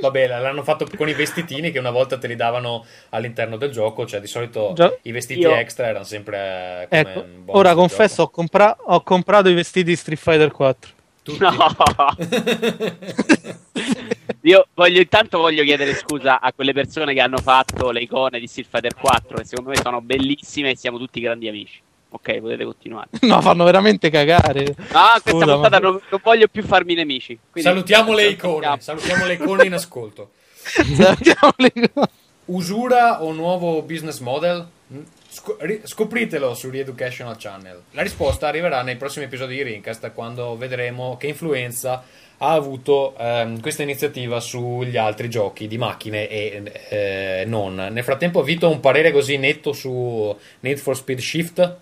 vabbè, 0.00 0.26
l'hanno 0.26 0.62
fatto 0.62 0.86
con 0.96 1.08
i 1.10 1.12
vestitini 1.12 1.70
che 1.70 1.78
una 1.78 1.90
volta 1.90 2.16
te 2.16 2.26
li 2.26 2.36
davano 2.36 2.86
all'interno 3.10 3.58
del 3.58 3.70
gioco, 3.70 4.06
cioè 4.06 4.18
di 4.18 4.26
solito 4.26 4.72
Già. 4.74 4.90
i 5.02 5.12
vestiti 5.12 5.40
Io- 5.40 5.54
extra 5.54 5.86
erano 5.88 6.04
sempre 6.04 6.88
eh, 6.88 6.88
come 6.88 7.00
Ecco, 7.00 7.20
un 7.20 7.44
bonus 7.44 7.60
ora 7.60 7.74
confesso, 7.74 8.22
ho, 8.22 8.30
compra- 8.30 8.76
ho 8.82 9.02
comprato 9.02 9.50
i 9.50 9.54
vestiti 9.54 9.90
di 9.90 9.96
Street 9.96 10.18
Fighter 10.18 10.50
4. 10.50 10.92
gioco. 11.22 11.44
No. 11.44 12.14
Tutti. 12.16 13.60
Io 14.44 14.66
voglio 14.74 14.98
intanto 14.98 15.38
voglio 15.38 15.62
chiedere 15.62 15.94
scusa 15.94 16.40
a 16.40 16.52
quelle 16.52 16.72
persone 16.72 17.14
che 17.14 17.20
hanno 17.20 17.38
fatto 17.38 17.90
le 17.90 18.00
icone 18.00 18.40
di 18.40 18.48
Street 18.48 18.68
Fighter 18.68 18.94
4 18.94 19.36
che 19.36 19.44
secondo 19.44 19.70
me 19.70 19.76
sono 19.76 20.00
bellissime 20.00 20.70
e 20.70 20.76
siamo 20.76 20.98
tutti 20.98 21.20
grandi 21.20 21.46
amici. 21.46 21.80
Ok, 22.14 22.38
potete 22.40 22.64
continuare. 22.64 23.08
No, 23.22 23.40
fanno 23.40 23.64
veramente 23.64 24.10
cagare. 24.10 24.74
Ah, 24.92 25.12
questa 25.20 25.30
Scusa, 25.30 25.52
puntata 25.54 25.80
ma- 25.80 25.88
non, 25.88 26.00
non 26.10 26.20
voglio 26.22 26.46
più 26.48 26.62
farmi 26.62 26.94
nemici. 26.94 27.38
Quindi- 27.50 27.68
Salutiamo 27.70 28.12
le 28.12 28.26
icone, 28.28 28.76
Salutiamo. 28.78 29.24
le 29.26 29.32
icone 29.34 29.64
in 29.64 29.72
ascolto. 29.74 30.30
Salutiamo 30.62 31.52
le 31.56 31.70
icone. 31.74 32.08
Usura 32.46 33.22
o 33.22 33.32
nuovo 33.32 33.82
business 33.82 34.18
model? 34.18 34.66
Mm? 34.92 35.00
Sco- 35.28 35.56
ri- 35.60 35.80
scopritelo 35.84 36.52
su 36.54 36.68
Reeducational 36.68 37.36
Channel. 37.38 37.82
La 37.92 38.02
risposta 38.02 38.46
arriverà 38.48 38.82
nei 38.82 38.96
prossimi 38.96 39.24
episodi 39.24 39.54
di 39.54 39.62
Rincast 39.62 40.12
quando 40.12 40.56
vedremo 40.56 41.16
che 41.16 41.28
influenza 41.28 42.04
ha 42.38 42.52
avuto 42.52 43.14
ehm, 43.16 43.60
questa 43.60 43.84
iniziativa 43.84 44.40
sugli 44.40 44.96
altri 44.96 45.30
giochi 45.30 45.68
di 45.68 45.78
macchine 45.78 46.28
e 46.28 46.62
eh, 46.90 47.44
non. 47.46 47.74
Nel 47.76 48.02
frattempo, 48.04 48.42
Vito, 48.42 48.68
un 48.68 48.80
parere 48.80 49.12
così 49.12 49.38
netto 49.38 49.72
su 49.72 50.36
Need 50.60 50.76
for 50.78 50.96
Speed 50.96 51.20
Shift? 51.20 51.76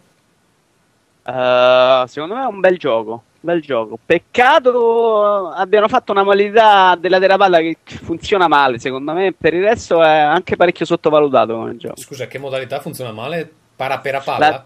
Eh, 1.24 2.04
secondo 2.06 2.35
me 2.35 2.42
è 2.42 2.46
un 2.46 2.61
bel 2.61 2.78
gioco. 2.78 3.22
Bel 3.42 3.62
gioco. 3.62 3.98
Peccato 4.04 5.48
abbiano 5.48 5.88
fatto 5.88 6.12
una 6.12 6.22
modalità 6.22 6.94
della 6.96 7.18
terapalla 7.18 7.59
che 7.59 7.78
funziona 7.85 8.48
male. 8.48 8.78
Secondo 8.78 9.12
me, 9.12 9.33
per 9.33 9.54
il 9.54 9.62
resto 9.62 10.02
è 10.02 10.18
anche 10.18 10.56
parecchio 10.56 10.85
sottovalutato 10.85 11.54
come 11.54 11.76
gioco. 11.76 11.98
Scusa, 11.98 12.26
che 12.26 12.38
modalità 12.38 12.80
funziona 12.80 13.12
male? 13.12 13.50
Paraperapalla? 13.76 14.48
La- 14.50 14.64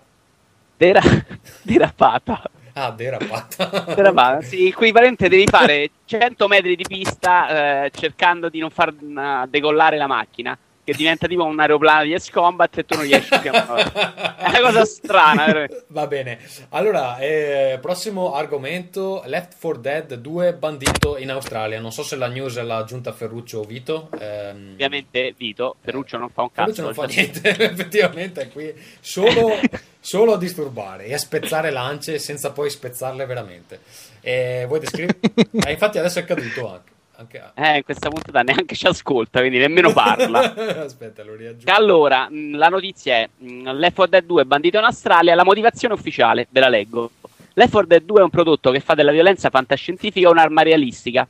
Dera- 0.77 1.01
derapata. 1.63 2.43
Ah, 2.73 2.91
derapata. 2.91 3.85
Derapata. 3.95 4.41
Sì, 4.43 4.67
equivalente 4.67 5.29
devi 5.29 5.47
fare 5.47 5.91
100 6.05 6.49
metri 6.49 6.75
di 6.75 6.83
pista 6.83 7.85
eh, 7.85 7.91
cercando 7.95 8.49
di 8.49 8.59
non 8.59 8.71
far 8.71 8.89
eh, 8.89 9.47
decollare 9.49 9.97
la 9.97 10.09
macchina. 10.09 10.59
Che 10.85 10.93
diventa 10.93 11.27
tipo 11.27 11.45
un 11.45 11.59
aeroplano 11.59 12.05
di 12.05 12.19
S-Combat 12.19 12.77
e 12.79 12.85
tu 12.85 12.95
non 12.97 13.05
riesci 13.05 13.39
più 13.41 13.51
a. 13.51 14.35
È 14.37 14.49
una 14.51 14.61
cosa 14.61 14.85
strana, 14.85 15.47
veramente. 15.47 15.85
Va 15.89 16.07
bene, 16.07 16.39
allora, 16.71 17.17
eh, 17.19 17.79
prossimo 17.81 18.35
argomento, 18.35 19.23
Left 19.25 19.55
4 19.59 19.81
Dead 19.81 20.15
2 20.17 20.53
bandito 20.53 21.17
in 21.17 21.31
Australia. 21.31 21.81
Non 21.81 21.91
so 21.91 22.03
se 22.03 22.17
la 22.17 22.27
news 22.27 22.61
l'ha 22.61 22.77
aggiunta 22.77 23.13
Ferruccio 23.13 23.61
o 23.61 23.65
Vito. 23.65 24.11
ehm, 24.21 24.73
Ovviamente 24.73 25.35
Vito, 25.37 25.77
Ferruccio 25.81 26.19
non 26.19 26.29
fa 26.29 26.43
un 26.43 26.53
cazzo. 26.53 26.75
Ferruccio 26.75 26.83
non 26.83 27.09
fa 27.09 27.15
niente, 27.15 27.49
effettivamente 27.65 28.43
è 28.43 28.49
qui 28.51 28.75
solo, 29.01 29.59
solo 29.99 30.35
a 30.35 30.39
disturbare 30.39 31.07
e 31.07 31.15
a 31.15 31.19
spezzare 31.19 31.71
lance 31.71 32.19
senza 32.19 32.51
poi 32.53 32.69
spezzarle 32.69 33.25
veramente. 33.25 33.81
E 34.21 34.65
vuoi 34.67 34.81
descrivere? 34.81 35.19
Ah, 35.65 35.71
infatti 35.73 35.99
adesso 35.99 36.19
è 36.19 36.25
caduto 36.27 36.71
anche. 36.71 36.93
Anche 37.17 37.41
a- 37.41 37.53
Eh, 37.55 37.77
in 37.79 37.85
questa 37.85 38.09
puntata 38.09 38.43
neanche 38.43 38.75
ci 38.75 38.87
ascolta, 38.87 39.41
quindi 39.41 39.59
nemmeno 39.59 39.93
parla. 39.93 40.55
Aspetta, 40.85 41.23
lo 41.25 41.35
riaggiungo. 41.35 41.73
Allora, 41.73 42.29
mh, 42.31 42.57
la 42.57 42.69
notizia 42.69 43.15
è 43.17 43.29
mh, 43.37 43.73
Left 43.73 43.95
4 43.97 44.07
Dead 44.07 44.25
2 44.25 44.43
è 44.43 44.45
bandito 44.45 44.79
in 44.79 44.85
Australia, 44.85 45.35
la 45.35 45.45
motivazione 45.45 45.95
ufficiale, 45.95 46.47
ve 46.51 46.61
la 46.61 46.69
leggo. 46.69 47.11
Left 47.55 47.71
4 47.71 47.87
Dead 47.89 48.03
2 48.03 48.21
è 48.21 48.23
un 48.25 48.31
prodotto 48.31 48.71
che 48.71 48.81
fa 48.81 48.95
della 48.95 49.13
violenza 49.13 49.51
fantascientifica 49.51 50.29
un'arma 50.29 50.63
realistica. 50.63 51.27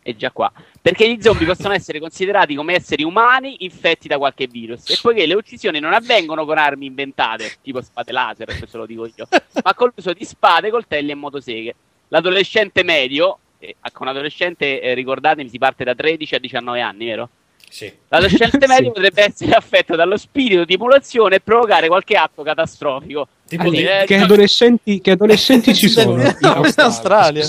E 0.00 0.16
già 0.16 0.30
qua. 0.30 0.50
Perché 0.80 1.10
gli 1.12 1.20
zombie 1.20 1.44
possono 1.46 1.74
essere 1.74 2.00
considerati 2.00 2.54
come 2.54 2.74
esseri 2.74 3.02
umani 3.02 3.64
infetti 3.64 4.08
da 4.08 4.16
qualche 4.16 4.46
virus. 4.46 4.88
E 4.88 4.96
poiché 5.02 5.26
le 5.26 5.34
uccisioni 5.34 5.80
non 5.80 5.92
avvengono 5.92 6.46
con 6.46 6.56
armi 6.56 6.86
inventate, 6.86 7.56
tipo 7.60 7.82
spade 7.82 8.10
laser, 8.12 8.46
questo 8.56 8.78
lo 8.78 8.86
dico 8.86 9.04
io, 9.04 9.28
ma 9.62 9.74
con 9.74 9.92
l'uso 9.94 10.14
di 10.14 10.24
spade, 10.24 10.70
coltelli 10.70 11.10
e 11.10 11.14
motoseghe. 11.14 11.74
L'adolescente 12.08 12.84
medio, 12.84 13.38
eh, 13.58 13.76
con 13.92 14.08
adolescente, 14.08 14.80
eh, 14.80 14.94
ricordatemi, 14.94 15.48
si 15.48 15.58
parte 15.58 15.84
da 15.84 15.94
13 15.94 16.34
a 16.36 16.38
19 16.38 16.80
anni, 16.80 17.06
vero? 17.06 17.28
Sì. 17.68 17.92
L'adolescente 18.08 18.58
medio 18.66 18.86
Sì. 18.86 18.92
potrebbe 18.92 19.24
essere 19.24 19.52
affetto 19.52 19.94
dallo 19.94 20.16
spirito 20.16 20.64
di 20.64 20.74
emulazione 20.74 21.36
e 21.36 21.40
provocare 21.40 21.88
qualche 21.88 22.16
atto 22.16 22.42
catastrofico. 22.42 23.28
Tipo 23.46 23.70
di- 23.70 23.82
eh, 23.84 24.04
Che 24.06 24.16
no, 24.16 24.24
adolescenti, 24.24 25.00
che 25.00 25.10
adolescenti 25.12 25.74
ci 25.76 25.88
sono 25.88 26.12
in 26.20 26.34
in 26.40 26.72
Australia. 26.76 27.46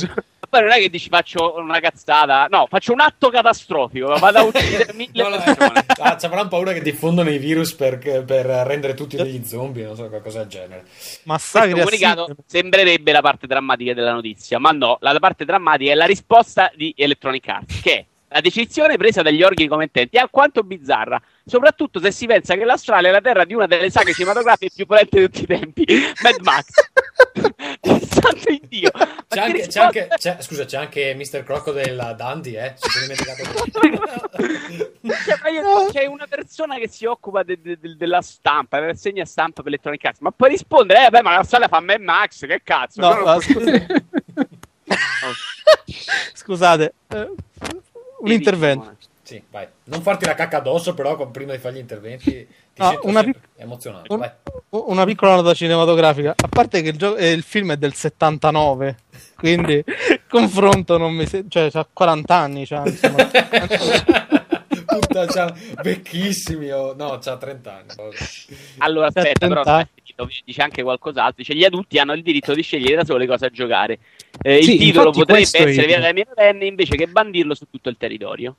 Poi 0.50 0.62
non 0.62 0.72
è 0.72 0.80
che 0.80 0.90
dici 0.90 1.10
faccio 1.10 1.56
una 1.58 1.80
cazzata, 1.80 2.48
no, 2.50 2.66
faccio 2.70 2.94
un 2.94 3.00
atto 3.00 3.30
catastrofico, 3.30 4.08
vado 4.18 4.38
a 4.40 4.44
uccidere 4.44 4.92
mille 4.98 5.24
No, 5.24 5.30
persone. 5.44 5.86
ah, 6.00 6.18
ci 6.18 6.26
avranno 6.26 6.48
paura 6.50 6.74
che 6.74 6.82
diffondono 6.82 7.30
i 7.30 7.38
virus 7.38 7.74
per, 7.74 7.98
per 8.00 8.46
rendere 8.46 8.94
tutti 8.94 9.16
degli 9.16 9.44
zombie, 9.46 9.86
non 9.86 9.96
so, 9.96 10.08
qualcosa 10.10 10.40
del 10.40 10.48
genere. 10.48 10.86
Massacri 11.24 11.72
Questo 11.72 11.90
comunicato 11.90 12.22
assidui. 12.24 12.44
sembrerebbe 12.46 13.12
la 13.12 13.22
parte 13.22 13.48
drammatica 13.48 13.94
della 13.94 14.14
notizia, 14.14 14.60
ma 14.60 14.72
no, 14.72 14.98
la 15.02 15.18
parte 15.20 15.46
drammatica 15.46 15.92
è 15.92 15.96
la 15.96 16.06
risposta 16.06 16.72
di 16.76 16.94
Electronic 16.98 17.48
Arts, 17.48 17.82
che 17.82 17.94
è 17.94 18.06
la 18.30 18.42
decisione 18.42 18.98
presa 18.98 19.22
dagli 19.22 19.42
organi 19.44 19.68
commententi 19.68 20.18
è 20.18 20.20
alquanto 20.20 20.62
bizzarra, 20.64 21.22
soprattutto 21.46 22.00
se 22.00 22.12
si 22.12 22.26
pensa 22.28 22.56
che 22.56 22.64
l'Australia 22.64 23.10
è 23.10 23.12
la 23.12 23.22
terra 23.22 23.44
di 23.46 23.54
una 23.54 23.66
delle 23.68 23.90
saghe 23.90 24.14
cinematografiche 24.14 24.72
più 24.76 24.86
potenti 24.86 25.18
di 25.20 25.26
tutti 25.26 25.44
i 25.44 25.46
tempi, 25.48 25.86
Mad 26.22 26.40
Max. 26.42 26.66
Santo 28.10 28.50
in 28.52 28.60
Dio. 28.68 28.92
C'è 28.92 29.08
che 29.28 29.40
anche, 29.40 29.68
c'è 29.68 29.80
anche- 29.80 30.08
c'è- 30.18 30.38
scusa, 30.42 30.66
c'è 30.66 30.78
anche 30.78 31.14
Mr. 31.16 31.44
Crocodile 31.44 32.14
Dandy, 32.18 32.56
eh? 32.56 32.74
Cioè, 35.26 35.40
ma 35.42 35.50
io- 35.50 35.90
c'è 35.92 36.06
una 36.06 36.26
persona 36.28 36.78
che 36.78 36.88
si 36.88 37.06
occupa 37.06 37.44
de- 37.44 37.60
de- 37.62 37.78
de- 37.80 37.96
della 37.98 38.22
stampa, 38.22 38.78
della 38.78 38.92
rassegna 38.92 39.26
stampa 39.26 39.62
per 39.62 39.68
Electronic 39.72 40.06
Arts, 40.06 40.20
ma 40.20 40.32
puoi 40.32 40.50
rispondere, 40.50 41.08
eh, 41.08 41.10
beh, 41.10 41.22
ma 41.22 41.32
l'Australia 41.34 41.68
fa 41.68 41.80
Mad 41.80 42.02
Max, 42.02 42.46
che 42.46 42.62
cazzo? 42.64 43.02
No, 43.02 43.14
No, 43.14 43.24
no, 43.34 43.40
scusa- 43.42 43.86
Scusate, 46.34 46.94
eh, 47.10 47.30
un 48.20 48.32
intervento. 48.32 48.96
Sì, 49.22 49.42
vai. 49.52 49.68
Non 49.86 50.02
farti 50.02 50.26
la 50.26 50.34
cacca 50.34 50.58
addosso, 50.58 50.96
però 50.96 51.16
con- 51.16 51.30
prima 51.30 51.52
di 51.52 51.60
fare 51.60 51.76
gli 51.76 51.80
interventi 51.80 52.32
ti 52.32 52.48
No, 52.82 52.90
sento 52.90 53.08
una 53.08 53.24
pic- 53.24 53.38
emozionato. 53.58 54.12
Un- 54.14 54.20
Vai. 54.20 54.32
una 54.70 55.06
piccola 55.06 55.36
nota 55.36 55.54
cinematografica. 55.54 56.34
A 56.36 56.48
parte 56.48 56.82
che 56.82 56.90
il, 56.90 56.98
gio- 56.98 57.16
eh, 57.16 57.32
il 57.32 57.44
film 57.44 57.74
è 57.74 57.78
del 57.78 57.94
79, 57.94 58.98
quindi 59.36 59.84
confronto 60.28 60.98
non 60.98 61.14
mi 61.14 61.28
se- 61.28 61.46
cioè 61.48 61.70
c'ha 61.70 61.88
40 61.92 62.36
anni, 62.36 62.66
c'ha, 62.66 62.82
insomma. 62.88 63.30
Puttana. 64.90 65.26
c'ha, 65.28 65.54
vecchissimi, 65.84 66.72
oh, 66.72 66.96
no, 66.98 67.20
c'ha 67.22 67.38
30 67.38 67.72
anni. 67.76 68.12
Allora, 68.80 69.08
aspetta, 69.08 69.48
però, 69.48 69.62
30. 69.64 69.78
aspetta, 69.78 70.26
dice 70.46 70.62
anche 70.62 70.82
qualcos'altro. 70.84 71.36
Dice: 71.38 71.56
Gli 71.56 71.64
adulti 71.64 72.00
hanno 72.00 72.14
il 72.14 72.24
diritto 72.24 72.54
di 72.54 72.62
scegliere 72.64 72.96
da 72.96 73.06
soli 73.06 73.28
cosa 73.28 73.50
giocare. 73.50 74.00
Eh, 74.42 74.64
Sì, 74.64 74.74
il 74.74 74.80
titolo 74.80 75.12
potrebbe 75.12 75.42
essere 75.42 75.72
via 75.86 76.00
dai 76.00 76.14
minorenni 76.14 76.68
invece 76.68 76.96
che 76.96 77.08
bandirlo 77.08 77.54
su 77.54 77.66
tutto 77.70 77.90
il 77.90 77.98
territorio. 77.98 78.56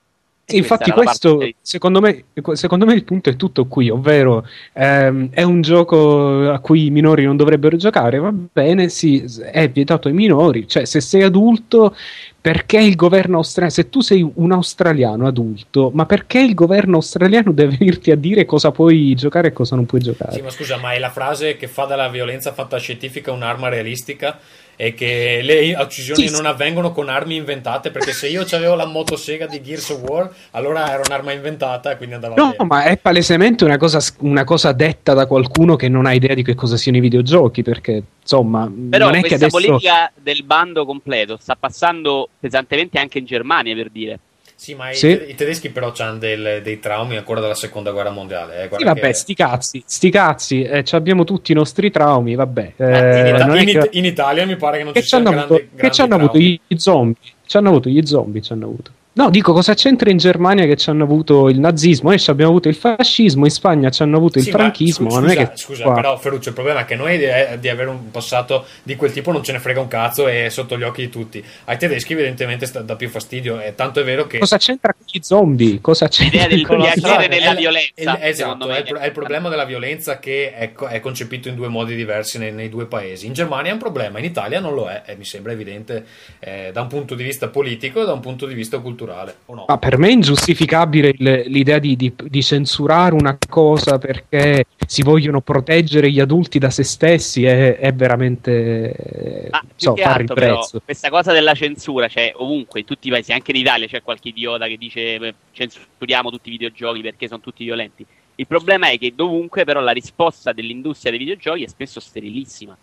Sì, 0.51 0.57
infatti 0.57 0.91
questo 0.91 1.49
secondo 1.61 2.01
me, 2.01 2.25
secondo 2.55 2.85
me 2.85 2.95
il 2.95 3.05
punto 3.05 3.31
è 3.31 3.37
tutto 3.37 3.67
qui, 3.67 3.89
ovvero 3.89 4.45
ehm, 4.73 5.29
è 5.31 5.43
un 5.43 5.61
gioco 5.61 6.51
a 6.51 6.59
cui 6.59 6.87
i 6.87 6.91
minori 6.91 7.25
non 7.25 7.37
dovrebbero 7.37 7.77
giocare, 7.77 8.19
va 8.19 8.33
bene, 8.33 8.89
sì, 8.89 9.25
è 9.53 9.69
vietato 9.69 10.09
ai 10.09 10.15
minori, 10.15 10.67
cioè 10.67 10.85
se 10.87 11.01
sei 11.01 11.23
adulto 11.23 11.95
perché 12.41 12.79
il 12.79 12.97
governo 12.97 13.37
australiano, 13.37 13.75
se 13.75 13.91
tu 13.91 14.01
sei 14.01 14.29
un 14.35 14.51
australiano 14.51 15.27
adulto, 15.27 15.91
ma 15.95 16.05
perché 16.07 16.41
il 16.41 16.55
governo 16.55 16.97
australiano 16.97 17.53
deve 17.53 17.77
venirti 17.77 18.11
a 18.11 18.17
dire 18.17 18.45
cosa 18.45 18.73
puoi 18.73 19.15
giocare 19.15 19.49
e 19.49 19.53
cosa 19.53 19.77
non 19.77 19.87
puoi 19.87 20.01
giocare? 20.01 20.33
Sì, 20.33 20.41
ma 20.41 20.51
scusa, 20.51 20.79
ma 20.79 20.95
è 20.95 20.99
la 20.99 21.11
frase 21.11 21.57
che 21.57 21.69
fa 21.69 21.85
della 21.85 22.09
violenza 22.09 22.53
fantascientifica 22.53 23.31
un'arma 23.31 23.69
realistica 23.69 24.39
e 24.83 24.95
che 24.95 25.41
le 25.43 25.75
uccisioni 25.79 26.27
Sì, 26.27 26.33
non 26.35 26.47
avvengono 26.47 26.91
con 26.91 27.11
armi 27.11 27.37
inventate? 27.37 27.91
Perché 27.91 28.15
se 28.15 28.29
io 28.29 28.47
avevo 28.53 28.75
la 28.75 28.87
motosega 28.87 29.47
di 29.47 29.61
Gears 29.61 29.91
of 29.91 30.01
War, 30.09 30.33
allora 30.53 30.91
era 30.91 31.03
un'arma 31.05 31.33
inventata 31.33 31.91
e 31.91 31.97
quindi 31.99 32.15
andava 32.15 32.35
No, 32.37 32.53
bene. 32.53 32.65
ma 32.65 32.85
è 32.85 32.97
palesemente 32.97 33.65
una 33.65 33.77
cosa, 33.77 34.01
una 34.21 34.45
cosa 34.45 34.73
detta 34.73 35.13
da 35.13 35.27
qualcuno 35.27 35.77
che 35.77 35.91
non 35.91 36.07
ha 36.07 36.15
idea 36.15 36.35
di 36.35 36.43
che 36.43 36.55
cosa 36.55 36.79
siano 36.79 36.97
i 36.97 37.03
videogiochi, 37.03 37.63
perché 37.63 38.03
insomma, 38.23 38.73
Però 38.89 39.05
non 39.05 39.17
è 39.17 39.21
che 39.21 39.29
questa 39.29 39.47
adesso... 39.47 39.67
politica 39.69 40.11
del 40.19 40.45
bando 40.45 40.87
completo 40.87 41.37
sta 41.39 41.57
passando 41.61 42.31
pesantemente 42.41 42.99
anche 42.99 43.19
in 43.19 43.27
Germania, 43.27 43.75
per 43.75 43.91
dire. 43.91 44.19
Sì, 44.61 44.75
ma 44.75 44.91
i- 44.91 44.95
Sì. 44.95 45.09
I, 45.29 45.35
tedeschi 45.35 45.71
però 45.71 45.91
hanno 46.01 46.19
dei 46.19 46.79
traumi 46.81 47.17
ancora 47.17 47.41
dalla 47.41 47.55
seconda 47.55 47.93
guerra 47.93 48.11
mondiale. 48.11 48.65
eh, 48.65 48.69
Sì, 48.77 48.85
vabbè, 48.85 49.01
che- 49.01 49.13
sti 49.15 49.35
cazzi, 49.35 49.83
sti 49.87 50.11
cazzi, 50.11 50.63
eh, 50.65 50.85
ci 50.85 50.95
abbiamo 50.97 51.25
tutti 51.25 51.53
i 51.53 51.55
nostri 51.55 51.91
traumi, 51.91 52.35
vabbè. 52.35 52.73
Eh, 52.77 52.85
in, 53.21 53.27
Ita- 53.35 53.59
in 53.59 53.81
che- 53.81 53.89
in 53.93 54.05
Italia 54.05 54.45
mi 54.45 54.57
pare 54.57 54.77
che 54.77 54.85
non 54.85 54.93
che 54.93 55.01
ci 55.01 55.07
siano 55.09 55.31
avuto, 55.31 55.47
grandi, 55.47 55.63
che 55.71 55.77
grandi 55.77 55.95
ci 55.95 56.01
hanno 56.03 56.15
avuto 56.17 56.39
gli 56.39 56.61
zombie, 56.77 57.17
ci 57.47 57.57
hanno 57.57 57.69
avuto 57.71 57.89
gli 57.89 58.07
zombie, 58.07 58.43
ci 58.43 58.53
hanno 58.53 58.65
avuto. 58.67 58.91
No, 59.13 59.29
dico 59.29 59.53
cosa 59.53 59.75
c'entra 59.75 60.09
in 60.09 60.19
Germania 60.19 60.67
che 60.67 60.77
ci 60.77 60.89
hanno 60.89 61.03
avuto 61.03 61.49
il 61.49 61.59
nazismo, 61.59 62.11
noi 62.11 62.21
ci 62.21 62.31
abbiamo 62.31 62.51
avuto 62.53 62.69
il 62.69 62.77
fascismo, 62.77 63.45
in 63.45 63.51
Spagna 63.51 63.91
ci 63.91 64.03
hanno 64.03 64.17
avuto 64.17 64.39
il 64.39 64.45
Sì, 64.45 64.53
ma 64.53 64.59
franchismo, 64.59 65.09
ma 65.11 65.19
non 65.19 65.31
è 65.31 65.35
scusa, 65.35 65.51
che 65.51 65.57
scusa, 65.57 65.83
qua- 65.83 65.95
però 65.95 66.17
Ferruccio, 66.17 66.51
il 66.51 66.55
problema 66.55 66.81
è 66.81 66.85
che 66.85 66.95
noi 66.95 67.19
di, 67.19 67.25
eh, 67.25 67.59
di 67.59 67.69
avere 67.69 67.91
un 67.91 68.11
passato 68.13 68.67
di 68.85 68.95
quel 68.95 69.11
tipo 69.13 69.33
non 69.33 69.43
ce 69.43 69.51
ne 69.53 69.59
frega 69.59 69.81
un 69.81 69.89
cazzo 69.89 70.29
e 70.29 70.47
è 70.47 70.49
sotto 70.49 70.79
gli 70.79 70.85
occhi 70.85 71.03
di 71.03 71.09
tutti. 71.11 71.45
Ai 71.65 71.77
tedeschi 71.77 72.13
evidentemente 72.13 72.67
sta- 72.67 72.83
dà 72.83 72.95
più 72.95 73.09
fastidio 73.09 73.61
e 73.61 73.75
tanto 73.75 73.99
è 74.01 74.05
vero 74.05 74.27
che 74.29 74.39
cosa 74.39 74.59
c'entra 74.59 74.93
con 74.95 75.05
gli 75.11 75.19
zombie? 75.23 75.81
Cosa 75.81 76.07
c'entra 76.09 76.45
L'idea 76.45 76.47
del 76.47 76.61
con 76.63 76.77
piacere 76.79 77.01
zombie? 77.01 77.29
nella 77.29 77.53
è 77.53 77.57
violenza, 77.57 78.19
è 78.19 78.29
esatto, 78.29 78.67
me, 78.69 78.77
è 78.77 78.79
il, 78.79 78.97
è 78.97 79.07
il 79.07 79.13
è- 79.13 79.13
problema 79.13 79.49
della 79.49 79.65
violenza 79.65 80.19
che 80.21 80.53
è, 80.55 80.73
è 80.73 81.01
concepito 81.01 81.49
in 81.49 81.57
due 81.57 81.69
modi 81.69 81.97
diversi 81.97 82.39
nei, 82.39 82.53
nei 82.53 82.69
due 82.69 82.87
paesi. 82.87 83.27
In 83.27 83.33
Germania 83.33 83.71
è 83.71 83.75
un 83.75 83.81
problema, 83.81 84.19
in 84.21 84.25
Italia 84.25 84.61
non 84.61 84.75
lo 84.75 84.89
è 84.89 85.03
e 85.07 85.17
mi 85.17 85.25
sembra 85.25 85.51
evidente 85.53 86.07
eh, 86.39 86.71
da 86.73 86.83
un 86.83 86.89
punto 86.89 87.15
di 87.17 87.25
vista 87.25 87.49
politico 87.49 88.03
e 88.03 88.07
da 88.07 88.13
un 88.13 88.21
punto 88.21 88.47
di 88.47 88.55
vista 88.55 88.79
culturale. 88.79 88.99
O 89.47 89.55
no? 89.55 89.65
Ma 89.69 89.79
per 89.79 89.99
me 89.99 90.09
è 90.09 90.13
ingiustificabile 90.13 91.15
il- 91.17 91.43
l'idea 91.47 91.79
di, 91.79 91.97
di- 91.97 92.13
di 92.17 92.43
censurare 92.43 93.15
una 93.15 93.37
cosa 93.49 93.99
perché 93.99 94.65
si 94.87 95.03
vogliono 95.03 95.41
proteggere 95.41 96.11
gli 96.11 96.21
adulti 96.21 96.59
da 96.59 96.71
se 96.71 96.83
stessi 96.83 97.45
è, 97.45 97.77
è 97.79 97.93
veramente 97.93 98.93
eh, 98.93 99.49
Ma 99.51 99.61
più 99.61 99.69
so, 99.77 99.97
fare 99.97 100.23
il 100.25 100.33
prezzo. 100.33 100.81
questa 100.85 101.11
cosa 101.11 101.33
della 101.33 101.55
censura, 101.55 102.09
cioè 102.09 102.33
ovunque, 102.37 102.81
in 102.81 102.87
tutti 102.87 103.09
i 103.09 103.11
paesi, 103.11 103.33
anche 103.33 103.51
in 103.53 103.57
Italia 103.59 103.87
c'è 103.87 104.03
qualche 104.03 104.29
idiota 104.29 104.67
che 104.67 104.77
dice 104.77 105.19
"Beh, 105.19 105.35
censuriamo 105.53 106.31
tutti 106.31 106.49
i 106.49 106.53
videogiochi 106.53 107.01
perché 107.01 107.27
sono 107.29 107.41
tutti 107.41 107.65
violenti. 107.65 108.05
Il 108.37 108.47
problema 108.47 108.89
è 108.91 108.99
che 108.99 109.13
dovunque 109.15 109.65
però 109.65 109.81
la 109.81 109.91
risposta 109.93 110.53
dell'industria 110.53 111.11
dei 111.11 111.21
videogiochi 111.21 111.63
è 111.65 111.69
spesso 111.69 112.01
sterilissima. 112.01 112.77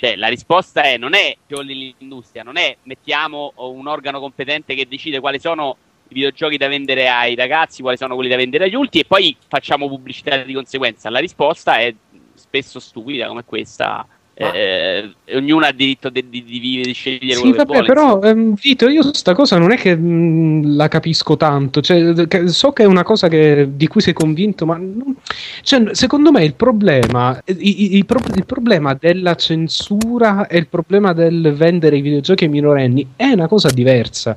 Cioè 0.00 0.16
la 0.16 0.28
risposta 0.28 0.80
è 0.80 0.96
non 0.96 1.12
è 1.12 1.36
l'industria, 1.46 2.42
non 2.42 2.56
è 2.56 2.74
mettiamo 2.84 3.52
un 3.56 3.86
organo 3.86 4.18
competente 4.18 4.74
che 4.74 4.88
decide 4.88 5.20
quali 5.20 5.38
sono 5.38 5.76
i 6.08 6.14
videogiochi 6.14 6.56
da 6.56 6.68
vendere 6.68 7.06
ai 7.06 7.34
ragazzi, 7.34 7.82
quali 7.82 7.98
sono 7.98 8.14
quelli 8.14 8.30
da 8.30 8.36
vendere 8.36 8.64
agli 8.64 8.72
adulti 8.72 9.00
e 9.00 9.04
poi 9.04 9.36
facciamo 9.46 9.88
pubblicità 9.88 10.38
di 10.38 10.54
conseguenza. 10.54 11.10
La 11.10 11.18
risposta 11.18 11.76
è 11.80 11.94
spesso 12.32 12.80
stupida 12.80 13.28
come 13.28 13.44
questa. 13.44 14.08
Ma- 14.38 14.52
Eh, 14.52 15.10
ognuno 15.34 15.66
ha 15.66 15.72
diritto 15.72 16.08
di, 16.08 16.24
di, 16.30 16.42
di 16.42 16.58
vivere, 16.60 16.86
di 16.88 16.94
scegliere 16.94 17.34
Sì, 17.40 17.52
vabbè, 17.52 17.64
vuole. 17.72 17.86
però 17.86 18.20
ehm, 18.22 18.54
Vito, 18.54 18.88
io 18.88 19.12
sta 19.12 19.34
cosa 19.34 19.58
non 19.58 19.70
è 19.70 19.76
che 19.76 19.94
mh, 19.94 20.76
la 20.76 20.88
capisco 20.88 21.36
tanto. 21.36 21.82
Cioè, 21.82 22.26
che- 22.26 22.48
so 22.48 22.72
che 22.72 22.84
è 22.84 22.86
una 22.86 23.02
cosa 23.02 23.28
che- 23.28 23.68
di 23.74 23.86
cui 23.86 24.00
sei 24.00 24.14
convinto, 24.14 24.64
ma 24.64 24.78
non- 24.78 25.14
cioè, 25.62 25.94
secondo 25.94 26.30
me 26.32 26.42
il 26.42 26.54
problema, 26.54 27.38
i- 27.44 27.54
i- 27.58 27.96
il, 27.96 28.06
pro- 28.06 28.20
il 28.34 28.46
problema 28.46 28.94
della 28.94 29.34
censura 29.34 30.46
e 30.46 30.56
il 30.56 30.68
problema 30.68 31.12
del 31.12 31.52
vendere 31.54 31.98
i 31.98 32.00
videogiochi 32.00 32.44
ai 32.44 32.50
minorenni 32.50 33.08
è 33.16 33.26
una 33.32 33.46
cosa 33.46 33.68
diversa. 33.70 34.34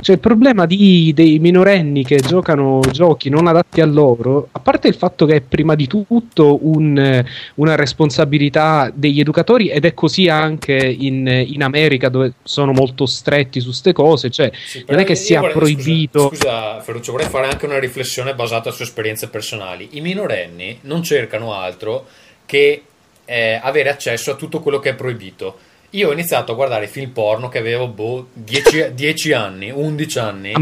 Cioè, 0.00 0.14
il 0.16 0.20
problema 0.20 0.66
di- 0.66 1.12
dei 1.14 1.38
minorenni 1.38 2.04
che 2.04 2.16
giocano 2.16 2.80
giochi 2.90 3.28
non 3.28 3.46
adatti 3.46 3.80
a 3.80 3.86
loro, 3.86 4.48
a 4.52 4.58
parte 4.58 4.88
il 4.88 4.94
fatto 4.94 5.26
che 5.26 5.36
è 5.36 5.40
prima 5.40 5.74
di 5.74 5.86
tutto 5.86 6.58
un, 6.66 7.24
una 7.54 7.74
responsabilità 7.76 8.90
degli 8.92 9.20
educatori 9.20 9.68
ed 9.68 9.84
è 9.84 9.94
così 9.94 10.28
anche 10.28 10.74
in, 10.74 11.26
in 11.26 11.62
America 11.62 12.08
dove 12.08 12.34
sono 12.42 12.72
molto 12.72 13.06
stretti 13.06 13.60
su 13.60 13.66
queste 13.68 13.92
cose, 13.92 14.30
cioè 14.30 14.50
Sì, 14.66 14.84
non 14.88 14.98
è 14.98 15.04
che 15.04 15.14
sia 15.14 15.40
vorrei- 15.40 15.56
proibito. 15.56 16.28
Scusa, 16.28 16.38
scusa, 16.40 16.80
Ferruccio, 16.80 17.12
vorrei 17.12 17.28
fare 17.28 17.46
anche 17.48 17.66
una 17.66 17.78
riflessione 17.78 18.34
basata 18.34 18.70
su 18.70 18.82
esperienze 18.82 19.28
personali. 19.28 19.90
I 19.92 20.00
minorenni 20.00 20.78
non 20.82 21.02
cercano 21.02 21.54
altro 21.54 22.06
che 22.46 22.82
eh, 23.24 23.60
avere 23.62 23.90
accesso 23.90 24.32
a 24.32 24.34
tutto 24.34 24.60
quello 24.60 24.80
che 24.80 24.90
è 24.90 24.94
proibito. 24.94 25.58
Io 25.90 26.08
ho 26.08 26.12
iniziato 26.12 26.52
a 26.52 26.54
guardare 26.54 26.86
film 26.86 27.10
porno 27.10 27.48
che 27.48 27.58
avevo 27.58 27.88
boh, 27.88 28.28
10, 28.32 28.94
10 28.94 29.32
anni, 29.34 29.70
11 29.70 30.18
anni. 30.20 30.52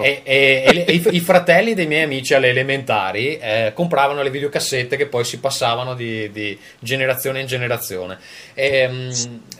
E, 0.00 0.20
e- 0.24 0.64
e 0.66 0.72
le- 0.74 0.84
e 0.84 0.92
i, 0.92 1.06
i 1.12 1.20
fratelli 1.20 1.72
dei 1.72 1.86
miei 1.86 2.02
amici 2.02 2.34
alle 2.34 2.48
elementari 2.48 3.38
eh, 3.38 3.72
compravano 3.74 4.22
le 4.22 4.30
videocassette 4.30 4.96
che 4.96 5.06
poi 5.06 5.24
si 5.24 5.38
passavano 5.38 5.94
di, 5.94 6.30
di 6.32 6.58
generazione 6.80 7.40
in 7.40 7.46
generazione. 7.46 8.18
E, 8.52 8.88
mm, 8.88 9.10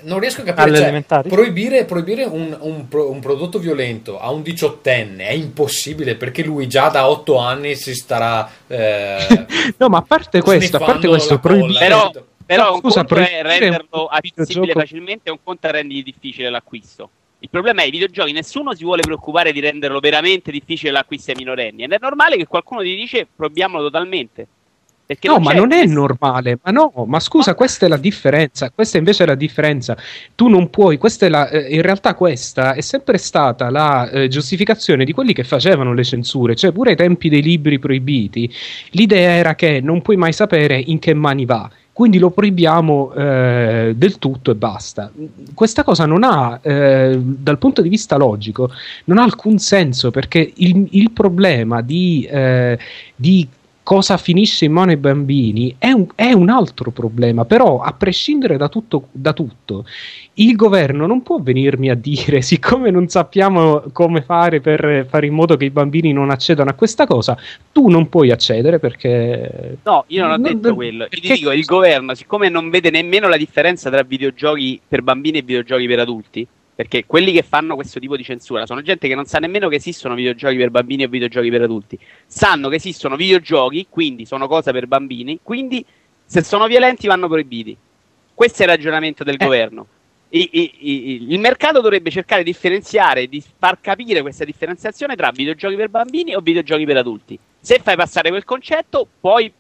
non 0.03 0.19
riesco 0.19 0.43
a 0.43 0.45
capire. 0.45 0.63
Alle 0.67 0.77
cioè, 0.77 0.83
elementari? 0.87 1.29
proibire 1.31 1.85
proibire 1.87 2.25
un, 2.25 2.57
un 2.61 2.87
un 2.91 3.21
prodotto 3.21 3.59
violento 3.59 4.19
a 4.21 4.31
un 4.31 4.43
diciottenne 4.43 5.27
è 5.29 5.33
impossibile 5.33 6.17
perché 6.17 6.43
lui 6.43 6.67
già 6.69 6.89
da 6.89 7.09
8 7.09 7.37
anni 7.39 7.75
si 7.77 7.95
starà. 7.95 8.49
eh, 8.67 9.47
No, 9.79 9.89
ma 9.89 9.99
a 9.99 10.03
parte 10.03 10.43
questo, 10.43 10.77
a 10.77 10.81
parte 10.81 11.09
questo, 11.09 11.39
proibire- 11.39 11.79
Però, 11.79 12.11
però 12.49 12.69
No, 12.69 12.75
un 12.77 12.81
scusa, 12.81 13.05
conto 13.05 13.17
è 13.17 13.43
renderlo 13.43 14.07
accessibile 14.07 14.73
facilmente 14.73 15.29
un 15.29 15.37
conto 15.45 15.67
è 15.67 15.71
rendergli 15.71 16.03
difficile 16.03 16.49
l'acquisto. 16.49 17.11
Il 17.41 17.51
problema 17.51 17.83
è 17.83 17.85
i 17.85 17.91
videogiochi, 17.91 18.33
nessuno 18.33 18.75
si 18.75 18.85
vuole 18.85 19.03
preoccupare 19.03 19.53
di 19.53 19.61
renderlo 19.61 20.01
veramente 20.01 20.51
difficile 20.51 20.91
l'acquisto 20.91 21.31
ai 21.31 21.37
minorenni. 21.37 21.83
Ed 21.83 21.93
è 21.93 21.99
normale 22.01 22.39
che 22.39 22.47
qualcuno 22.47 22.81
ti 22.81 22.97
dice 22.97 23.27
proibiamolo 23.37 23.83
totalmente. 23.83 24.47
Perché 25.05 25.29
no, 25.29 25.39
ma 25.41 25.51
c'è 25.51 25.57
non 25.59 25.73
è 25.73 25.85
normale. 25.85 26.59
Ma 26.63 26.71
no, 26.71 27.05
ma 27.07 27.21
scusa, 27.21 27.55
questa 27.55 27.85
è 27.85 27.89
la 27.91 27.99
differenza. 27.99 28.71
Questa 28.71 28.97
invece 28.97 29.25
è 29.25 29.27
la 29.27 29.35
differenza. 29.35 29.95
Tu 30.35 30.49
non 30.49 30.71
puoi. 30.71 30.97
Questa 30.97 31.27
è 31.27 31.29
la, 31.29 31.51
eh, 31.51 31.75
in 31.75 31.83
realtà, 31.83 32.15
questa 32.15 32.73
è 32.73 32.81
sempre 32.81 33.19
stata 33.19 33.69
la 33.69 34.09
eh, 34.09 34.29
giustificazione 34.29 35.05
di 35.05 35.13
quelli 35.13 35.35
che 35.35 35.45
facevano 35.45 35.93
le 35.93 36.05
censure, 36.05 36.55
cioè 36.55 36.73
pure 36.73 36.91
ai 36.91 36.97
tempi 36.97 37.29
dei 37.29 37.43
libri 37.43 37.79
proibiti. 37.79 38.51
L'idea 38.93 39.33
era 39.33 39.55
che 39.55 39.81
non 39.83 40.01
puoi 40.01 40.17
mai 40.17 40.33
sapere 40.33 40.79
in 40.79 40.99
che 40.99 41.13
mani 41.13 41.45
va. 41.45 41.71
Quindi 41.99 42.21
lo 42.21 42.31
proibiamo 42.31 43.13
eh, 43.13 43.93
del 43.97 44.21
tutto 44.21 44.53
e 44.53 44.55
basta. 44.55 45.11
Questa 45.53 45.83
cosa 45.83 46.07
non 46.07 46.23
ha, 46.23 46.61
eh, 46.63 47.19
dal 47.21 47.59
punto 47.59 47.83
di 47.83 47.89
vista 47.89 48.17
logico, 48.17 48.71
non 49.07 49.19
ha 49.19 49.25
alcun 49.25 49.59
senso 49.59 50.13
perché 50.13 50.53
il, 50.59 50.87
il 50.91 51.11
problema 51.11 51.83
di, 51.83 52.25
eh, 52.31 52.79
di 53.17 53.49
cosa 53.89 54.19
finisce 54.19 54.67
in 54.67 54.73
mano 54.73 54.91
ai 54.91 54.99
bambini 54.99 55.75
è 55.79 55.91
un, 55.93 56.09
è 56.15 56.33
un 56.33 56.51
altro 56.51 56.91
problema, 56.91 57.47
però 57.47 57.81
a 57.81 57.95
prescindere 57.95 58.59
da 58.59 58.69
tutto, 58.69 59.09
da 59.13 59.33
tutto, 59.33 59.87
il 60.35 60.55
governo 60.57 61.07
non 61.07 61.23
può 61.23 61.39
venirmi 61.39 61.89
a 61.89 61.95
dire, 61.95 62.43
siccome 62.45 62.91
non 62.91 63.09
sappiamo 63.09 63.85
come 63.93 64.21
fare 64.21 64.61
per 64.61 65.07
fare 65.09 65.25
in 65.25 65.33
modo 65.33 65.57
che 65.57 65.65
i 65.65 65.71
bambini 65.71 66.13
non 66.13 66.29
accedano 66.29 66.69
a 66.69 66.75
questa 66.75 67.07
cosa, 67.07 67.35
tu 67.73 67.89
non 67.89 68.11
puoi 68.11 68.31
accedere 68.31 68.79
perché... 68.79 69.79
No, 69.85 70.05
io 70.09 70.21
non 70.21 70.33
ho 70.33 70.37
Non- 70.37 70.43
detto 70.61 70.75
quello. 70.75 71.05
Io 71.05 71.09
ti 71.09 71.33
dico, 71.33 71.51
il 71.53 71.65
governo, 71.65 72.13
siccome 72.15 72.51
non 72.51 72.69
vede 72.69 72.91
nemmeno 72.91 73.27
la 73.27 73.39
differenza 73.39 73.89
tra 73.89 74.03
videogiochi 74.03 74.79
per 74.87 75.01
bambini 75.01 75.39
e 75.39 75.43
videogiochi 75.43 75.87
per 75.87 76.01
adulti, 76.01 76.47
perché 76.79 77.07
quelli 77.07 77.33
che 77.33 77.43
fanno 77.43 77.75
questo 77.75 77.99
tipo 77.99 78.17
di 78.17 78.23
censura 78.23 78.65
sono 78.65 78.83
gente 78.83 79.09
che 79.09 79.17
non 79.17 79.25
sa 79.25 79.41
nemmeno 79.41 79.67
che 79.69 79.75
esistono 79.75 80.15
videogiochi 80.15 80.57
per 80.57 80.71
bambini 80.71 81.03
o 81.03 81.09
videogiochi 81.09 81.51
per 81.51 81.63
adulti. 81.63 81.99
Sanno 82.25 82.69
che 82.69 82.77
esistono 82.77 83.17
videogiochi, 83.17 83.89
quindi 83.91 84.25
sono 84.25 84.47
cose 84.47 84.71
per 84.71 84.87
bambini, 84.87 85.41
quindi 85.43 85.85
se 86.25 86.45
sono 86.45 86.69
violenti 86.69 87.09
vanno 87.09 87.27
proibiti. 87.27 87.77
Questo 88.33 88.63
è 88.63 88.67
il 88.67 88.71
ragionamento 88.71 89.25
del 89.25 89.35
Eh. 89.41 89.45
governo. 89.45 89.87
i- 90.31 90.51
i- 90.53 90.73
i- 90.81 91.33
il 91.33 91.41
mercato 91.41 91.81
dovrebbe 91.81 92.11
cercare 92.11 92.43
di 92.45 92.51
differenziare, 92.53 93.29
di 93.29 93.43
far 93.59 93.81
capire 93.81 94.21
questa 94.21 94.45
differenziazione 94.45 95.17
tra 95.17 95.31
videogiochi 95.33 95.75
per 95.75 95.89
bambini 95.89 96.35
o 96.35 96.41
videogiochi 96.41 96.85
per 96.85 96.99
adulti. 96.99 97.39
Se 97.59 97.81
fai 97.83 97.97
passare 97.97 98.29
quel 98.29 98.45
concetto, 98.45 99.09
poi 99.21 99.51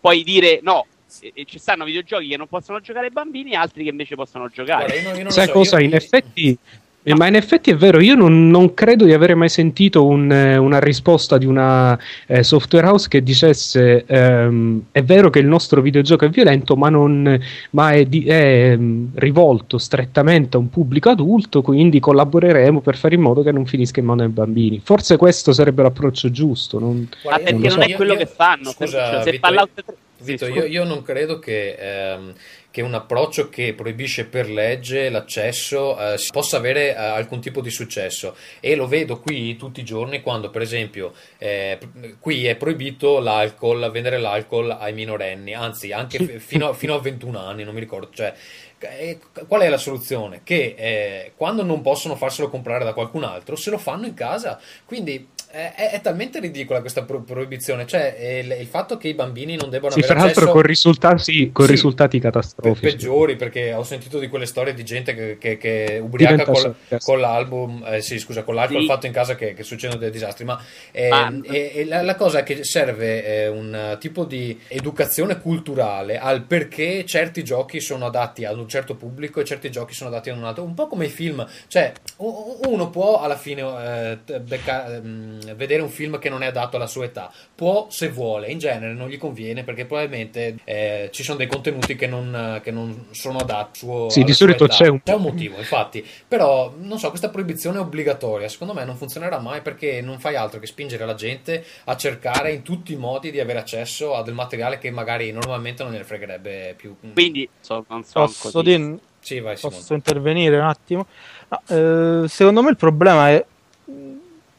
puoi 0.00 0.22
dire 0.22 0.60
no. 0.62 0.86
E- 1.20 1.32
e 1.34 1.44
Ci 1.44 1.58
stanno 1.58 1.84
videogiochi 1.84 2.28
che 2.28 2.36
non 2.36 2.46
possono 2.48 2.80
giocare 2.80 3.06
i 3.08 3.10
bambini 3.10 3.54
altri 3.54 3.84
che 3.84 3.90
invece 3.90 4.14
possono 4.14 4.48
giocare. 4.52 4.84
Guarda, 4.86 4.94
io 5.00 5.08
non- 5.08 5.16
io 5.16 5.22
non 5.24 5.32
Sai 5.32 5.46
so, 5.46 5.52
cosa? 5.52 5.78
io- 5.80 5.86
In 5.86 5.94
effetti, 5.94 6.56
eh, 7.04 7.14
ma 7.16 7.26
in 7.26 7.34
effetti 7.34 7.72
è 7.72 7.74
vero, 7.76 7.98
io 8.00 8.14
non, 8.14 8.48
non 8.48 8.74
credo 8.74 9.04
di 9.04 9.12
avere 9.12 9.34
mai 9.34 9.48
sentito 9.48 10.06
un, 10.06 10.30
eh, 10.30 10.56
una 10.56 10.78
risposta 10.78 11.36
di 11.36 11.46
una 11.46 11.98
eh, 12.28 12.44
software 12.44 12.86
house 12.86 13.08
che 13.08 13.24
dicesse 13.24 14.04
ehm, 14.06 14.84
è 14.92 15.02
vero 15.02 15.28
che 15.28 15.40
il 15.40 15.46
nostro 15.48 15.80
videogioco 15.80 16.24
è 16.26 16.28
violento, 16.28 16.76
ma, 16.76 16.88
non, 16.90 17.40
ma 17.70 17.90
è, 17.90 18.04
di- 18.04 18.24
è, 18.24 18.70
ehm, 18.70 19.08
rivolto 19.14 19.78
strettamente 19.78 20.56
a 20.56 20.60
un 20.60 20.70
pubblico 20.70 21.10
adulto, 21.10 21.60
quindi 21.60 21.98
collaboreremo 21.98 22.80
per 22.80 22.96
fare 22.96 23.16
in 23.16 23.20
modo 23.22 23.42
che 23.42 23.50
non 23.50 23.66
finisca 23.66 23.98
in 23.98 24.06
mano 24.06 24.22
ai 24.22 24.28
bambini. 24.28 24.80
Forse 24.84 25.16
questo 25.16 25.52
sarebbe 25.52 25.82
l'approccio 25.82 26.30
giusto. 26.30 26.78
non- 26.78 27.08
Ma 27.10 27.16
Guarda, 27.22 27.44
perché 27.50 27.66
io- 27.66 27.74
non 27.74 27.82
è 27.82 27.88
io- 27.88 27.96
quello 27.96 28.12
io- 28.12 28.18
che 28.20 28.26
fanno. 28.26 28.70
Scusa, 28.70 28.98
Ferruccio. 29.02 29.22
se 29.24 29.30
Vito, 29.32 29.46
Fallout 29.48 29.70
3 29.84 29.94
Vito, 30.22 30.46
io, 30.46 30.64
io 30.64 30.84
non 30.84 31.02
credo 31.02 31.38
che, 31.38 31.74
ehm, 31.78 32.34
che 32.70 32.82
un 32.82 32.94
approccio 32.94 33.48
che 33.48 33.74
proibisce 33.74 34.24
per 34.24 34.48
legge 34.48 35.10
l'accesso 35.10 35.98
eh, 35.98 36.16
possa 36.32 36.56
avere 36.56 36.90
eh, 36.90 36.94
alcun 36.94 37.40
tipo 37.40 37.60
di 37.60 37.70
successo. 37.70 38.36
E 38.60 38.74
lo 38.74 38.86
vedo 38.86 39.20
qui 39.20 39.56
tutti 39.56 39.80
i 39.80 39.84
giorni 39.84 40.22
quando 40.22 40.50
per 40.50 40.62
esempio 40.62 41.12
eh, 41.38 41.78
qui 42.18 42.46
è 42.46 42.56
proibito 42.56 43.18
l'alcol, 43.18 43.90
vendere 43.90 44.18
l'alcol 44.18 44.70
ai 44.70 44.92
minorenni, 44.92 45.54
anzi 45.54 45.92
anche 45.92 46.18
f- 46.18 46.38
fino, 46.38 46.68
a, 46.68 46.74
fino 46.74 46.94
a 46.94 47.00
21 47.00 47.38
anni, 47.38 47.64
non 47.64 47.74
mi 47.74 47.80
ricordo, 47.80 48.08
cioè 48.12 48.32
eh, 48.78 49.18
qual 49.46 49.62
è 49.62 49.68
la 49.68 49.76
soluzione? 49.76 50.40
Che 50.42 50.74
eh, 50.76 51.32
quando 51.36 51.62
non 51.62 51.82
possono 51.82 52.16
farselo 52.16 52.48
comprare 52.48 52.84
da 52.84 52.92
qualcun 52.92 53.24
altro, 53.24 53.56
se 53.56 53.70
lo 53.70 53.78
fanno 53.78 54.06
in 54.06 54.14
casa. 54.14 54.60
Quindi 54.84 55.28
è, 55.52 55.90
è 55.92 56.00
talmente 56.00 56.40
ridicola 56.40 56.80
questa 56.80 57.04
pro- 57.04 57.22
proibizione. 57.22 57.86
Cioè, 57.86 58.16
eh, 58.18 58.38
il, 58.40 58.56
il 58.60 58.66
fatto 58.66 58.96
che 58.96 59.08
i 59.08 59.14
bambini 59.14 59.56
non 59.56 59.70
debbano 59.70 59.94
Sì, 59.94 59.96
avere 59.96 60.12
fra 60.12 60.14
l'altro 60.14 60.48
accesso 60.48 60.48
con 60.48 60.62
risultati, 60.62 61.52
con 61.52 61.66
Sì, 61.66 61.72
risultati 61.72 62.18
pe- 62.58 62.72
catastrofici. 62.72 62.80
peggiori, 62.80 63.36
perché 63.36 63.72
ho 63.74 63.82
sentito 63.84 64.18
di 64.18 64.28
quelle 64.28 64.46
storie 64.46 64.72
di 64.74 64.84
gente 64.84 65.14
che, 65.14 65.36
che, 65.38 65.58
che 65.58 65.98
ubriaca 66.02 66.46
col, 66.46 66.74
con 67.00 67.20
l'album, 67.20 67.84
eh, 67.86 68.00
sì, 68.00 68.18
scusa, 68.18 68.42
con 68.44 68.54
l'alcol 68.54 68.82
Sì. 68.82 68.86
fatto 68.86 69.06
in 69.06 69.12
casa 69.12 69.34
che, 69.34 69.52
che 69.54 69.62
succedono 69.64 69.98
dei 70.00 70.10
disastri. 70.10 70.44
Ma, 70.44 70.60
eh, 70.90 71.10
Ma- 71.10 71.40
e- 71.42 71.72
e 71.74 71.84
la, 71.84 72.02
la 72.02 72.14
cosa 72.14 72.38
è 72.40 72.42
che 72.42 72.64
serve 72.64 73.24
eh, 73.24 73.48
un 73.48 73.74
eh, 73.74 73.98
tipo 73.98 74.24
di 74.24 74.58
educazione 74.68 75.40
culturale 75.40 76.18
al 76.18 76.42
perché 76.44 77.04
certi 77.04 77.44
giochi 77.44 77.80
sono 77.80 78.06
adatti 78.06 78.44
ad 78.44 78.58
un 78.58 78.68
certo 78.68 78.94
pubblico 78.96 79.40
e 79.40 79.44
certi 79.44 79.70
giochi 79.70 79.94
sono 79.94 80.10
adatti 80.10 80.30
ad 80.30 80.38
un 80.38 80.44
altro. 80.44 80.64
Un 80.64 80.74
po' 80.74 80.86
come 80.86 81.06
i 81.06 81.08
film, 81.10 81.46
cioè 81.68 81.92
uno 82.16 82.90
può 82.90 83.20
alla 83.20 83.36
fine 83.36 84.18
eh, 84.26 84.40
becca- 84.40 84.94
ehm, 84.94 85.40
vedere 85.56 85.82
un 85.82 85.88
film 85.88 86.18
che 86.18 86.28
non 86.28 86.42
è 86.42 86.46
adatto 86.46 86.76
alla 86.76 86.86
sua 86.86 87.04
età, 87.04 87.30
può 87.54 87.86
se 87.90 88.08
vuole, 88.08 88.50
in 88.50 88.58
genere 88.58 88.92
non 88.94 89.08
gli 89.08 89.18
conviene 89.18 89.64
perché 89.64 89.84
probabilmente 89.84 90.56
eh, 90.64 91.08
ci 91.12 91.22
sono 91.22 91.38
dei 91.38 91.46
contenuti 91.46 91.94
che 91.96 92.06
non, 92.06 92.60
che 92.62 92.70
non 92.70 93.06
sono 93.10 93.38
adatti 93.38 93.80
suo, 93.80 94.08
Sì, 94.08 94.18
alla 94.20 94.26
di 94.28 94.32
sua 94.34 94.46
solito 94.46 94.64
età. 94.64 94.74
c'è 94.74 94.88
un- 94.88 95.00
motivo, 95.22 95.58
infatti, 95.58 96.06
però 96.26 96.72
non 96.78 96.98
so, 96.98 97.08
questa 97.08 97.28
proibizione 97.30 97.78
obbligatoria 97.78 98.48
secondo 98.48 98.72
me 98.74 98.84
non 98.84 98.96
funzionerà 98.96 99.38
mai 99.38 99.60
perché 99.62 100.00
non 100.00 100.18
fai 100.18 100.36
altro 100.36 100.58
che 100.60 100.66
spingere 100.66 101.04
la 101.04 101.14
gente 101.14 101.64
a 101.84 101.96
cercare 101.96 102.52
in 102.52 102.62
tutti 102.62 102.92
i 102.92 102.96
modi 102.96 103.30
di 103.30 103.40
avere 103.40 103.58
accesso 103.58 104.14
a 104.14 104.22
del 104.22 104.34
materiale 104.34 104.78
che 104.78 104.90
magari 104.90 105.30
normalmente 105.32 105.82
non 105.82 105.92
ne 105.92 106.04
fregherebbe 106.04 106.74
più. 106.76 106.94
Quindi 107.12 107.48
so- 107.60 107.84
non 107.88 108.02
sono 108.04 108.26
Posso, 108.26 108.62
dire- 108.62 108.98
Sì, 109.20 109.38
vai 109.40 109.56
posso 109.58 109.94
intervenire 109.94 110.58
un 110.58 110.66
attimo? 110.66 111.06
No, 111.48 112.22
eh, 112.24 112.28
secondo 112.28 112.62
me 112.62 112.70
il 112.70 112.76
problema 112.76 113.30
è 113.30 113.44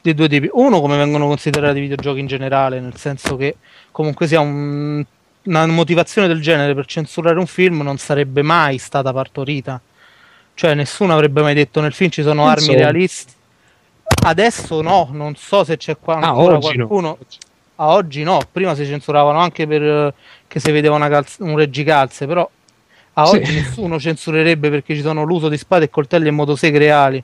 di 0.03 0.13
due 0.13 0.27
tipi. 0.27 0.49
Uno, 0.51 0.81
come 0.81 0.97
vengono 0.97 1.27
considerati 1.27 1.77
i 1.77 1.81
videogiochi 1.81 2.19
in 2.19 2.27
generale, 2.27 2.79
nel 2.81 2.97
senso 2.97 3.37
che 3.37 3.55
comunque 3.89 4.27
sia 4.27 4.41
un- 4.41 5.03
una 5.43 5.65
motivazione 5.67 6.27
del 6.27 6.41
genere 6.41 6.75
per 6.75 6.85
censurare 6.85 7.39
un 7.39 7.47
film 7.47 7.81
non 7.81 7.97
sarebbe 7.97 8.41
mai 8.41 8.77
stata 8.77 9.11
partorita. 9.13 9.79
Cioè, 10.55 10.73
nessuno 10.73 11.13
avrebbe 11.13 11.41
mai 11.41 11.53
detto 11.53 11.79
nel 11.81 11.93
film 11.93 12.09
ci 12.09 12.21
sono 12.21 12.45
armi 12.45 12.63
Insomma. 12.65 12.77
realistiche. 12.79 13.37
Adesso 14.25 14.81
no, 14.81 15.09
non 15.11 15.35
so 15.35 15.63
se 15.63 15.77
c'è 15.77 15.97
qua 15.97 16.15
Ah, 16.15 16.27
ancora 16.29 16.55
oggi 16.57 16.77
no. 16.77 16.87
qualcuno. 16.87 17.17
A 17.77 17.87
oggi 17.87 18.23
no, 18.23 18.39
prima 18.51 18.75
si 18.75 18.85
censuravano 18.85 19.39
anche 19.39 19.65
per 19.65 19.81
eh, 19.83 20.13
che 20.47 20.59
si 20.59 20.71
vedeva 20.71 20.95
una 20.95 21.09
calz- 21.09 21.39
un 21.39 21.55
reggicalze, 21.57 22.27
però 22.27 22.47
a 23.13 23.25
Sì. 23.25 23.35
oggi 23.37 23.53
nessuno 23.55 23.99
censurerebbe 23.99 24.69
perché 24.69 24.95
ci 24.95 25.01
sono 25.01 25.23
l'uso 25.23 25.49
di 25.49 25.57
spade 25.57 25.85
e 25.85 25.89
coltelli 25.89 26.27
e 26.27 26.31
motoseghe 26.31 26.77
reali. 26.77 27.23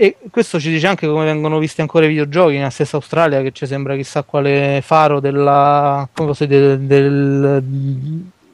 E 0.00 0.16
questo 0.30 0.60
ci 0.60 0.70
dice 0.70 0.86
anche 0.86 1.08
come 1.08 1.24
vengono 1.24 1.58
visti 1.58 1.80
ancora 1.80 2.04
i 2.04 2.08
videogiochi 2.08 2.54
nella 2.54 2.70
stessa 2.70 2.94
Australia, 2.94 3.42
che 3.42 3.50
ci 3.50 3.66
sembra 3.66 3.96
chissà 3.96 4.22
quale 4.22 4.80
faro 4.80 5.18
della, 5.18 6.08
come 6.14 6.32
dire, 6.38 6.86
del- 6.86 7.60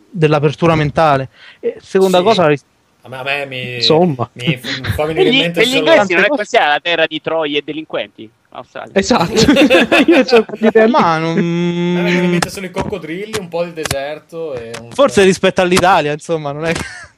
dell'apertura 0.08 0.74
mentale. 0.74 1.28
E 1.60 1.76
seconda 1.82 2.18
Sì. 2.18 2.24
cosa, 2.24 2.44
A 2.46 3.08
me, 3.08 3.16
a 3.18 3.22
me 3.22 3.44
mi, 3.44 3.74
Insomma. 3.74 4.26
mi 4.32 4.46
mi 4.46 4.56
fa 4.56 5.04
venire 5.04 5.28
in 5.28 5.34
gli, 5.34 5.38
mente 5.40 5.60
per 5.60 5.68
gli 5.68 5.72
solo... 5.72 5.90
inglesi 5.90 6.14
non 6.14 6.24
è 6.24 6.28
così 6.28 6.56
la 6.56 6.80
terra 6.82 7.06
di 7.06 7.20
Troia 7.20 7.58
e 7.58 7.62
delinquenti. 7.62 8.30
Australia. 8.48 8.92
Esatto. 8.94 9.32
Io 10.10 10.24
c'ho 10.24 10.44
quell'idea 10.44 10.84
lì. 10.86 10.90
ma 10.90 11.14
A 11.16 11.18
me 11.18 11.34
vengono 11.34 12.08
in 12.08 12.20
non... 12.22 12.30
mente 12.30 12.48
solo 12.48 12.64
i 12.64 12.70
coccodrilli, 12.70 13.38
un 13.38 13.48
po' 13.48 13.64
di 13.64 13.74
deserto 13.74 14.54
e 14.54 14.70
un 14.80 14.90
forse 14.92 15.20
po' 15.20 15.26
rispetto 15.26 15.60
all'Italia, 15.60 16.12
insomma, 16.12 16.52
non 16.52 16.64
è 16.64 16.72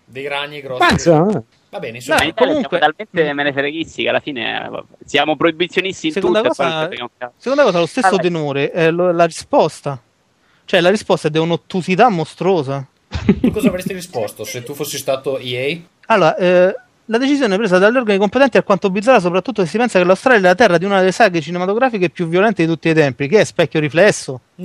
dei 0.05 0.27
ragni 0.27 0.61
grossi. 0.61 0.83
Ma 0.83 0.91
insomma, 0.91 1.43
Va 1.77 1.83
bene, 1.83 1.93
Ma 1.93 1.97
insomma, 1.99 2.23
in 2.23 2.29
Italia 2.29 2.53
comunque- 2.55 2.79
siamo 2.79 2.95
talmente 2.97 3.33
menefreghisti 3.35 4.03
che 4.03 4.09
alla 4.09 4.21
fine 4.21 4.65
eh, 4.67 4.83
siamo 5.05 5.37
proibizionisti 5.37 6.07
in 6.07 6.13
Seconda 6.15 6.41
tutto 6.41 6.55
cosa-. 6.55 6.89
Seconda 7.37 7.63
cosa, 7.65 7.79
lo 7.79 7.87
stesso 7.87 8.09
Vabbè. 8.11 8.23
tenore 8.23 8.71
è 8.71 8.91
lo- 8.91 9.13
la 9.13 9.25
risposta. 9.27 10.01
Cioè, 10.65 10.81
la 10.81 10.91
risposta 10.91 11.29
è 11.29 11.31
di 11.31 11.39
un'ottusità 11.39 12.09
mostruosa. 12.09 12.87
tu 13.41 13.51
cosa 13.51 13.69
avresti 13.69 13.93
risposto 13.93 14.43
se 14.45 14.63
tu 14.63 14.73
fossi 14.75 14.97
stato 14.99 15.39
EA? 15.39 15.79
Allora, 16.07 16.37
eh, 16.37 16.75
la 17.09 17.19
decisione 17.19 17.57
presa 17.57 17.79
dagli 17.79 17.97
organi 17.97 18.19
competenti 18.19 18.57
è 18.57 18.61
alquanto 18.61 18.91
bizzarra, 18.91 19.21
soprattutto 19.21 19.63
se 19.63 19.69
si 19.71 19.79
pensa 19.79 19.99
che 19.99 20.05
l'Australia 20.05 20.41
è 20.41 20.43
la 20.43 20.55
terra 20.55 20.79
di 20.79 20.85
una 20.85 20.99
delle 20.99 21.13
saghe 21.13 21.41
cinematografiche 21.41 22.11
più 22.11 22.27
violente 22.29 22.65
di 22.65 22.69
tutti 22.69 22.89
i 22.89 22.95
tempi, 22.95 23.29
che 23.29 23.41
è 23.41 23.45
Specchio 23.45 23.81
Riflesso. 23.81 24.41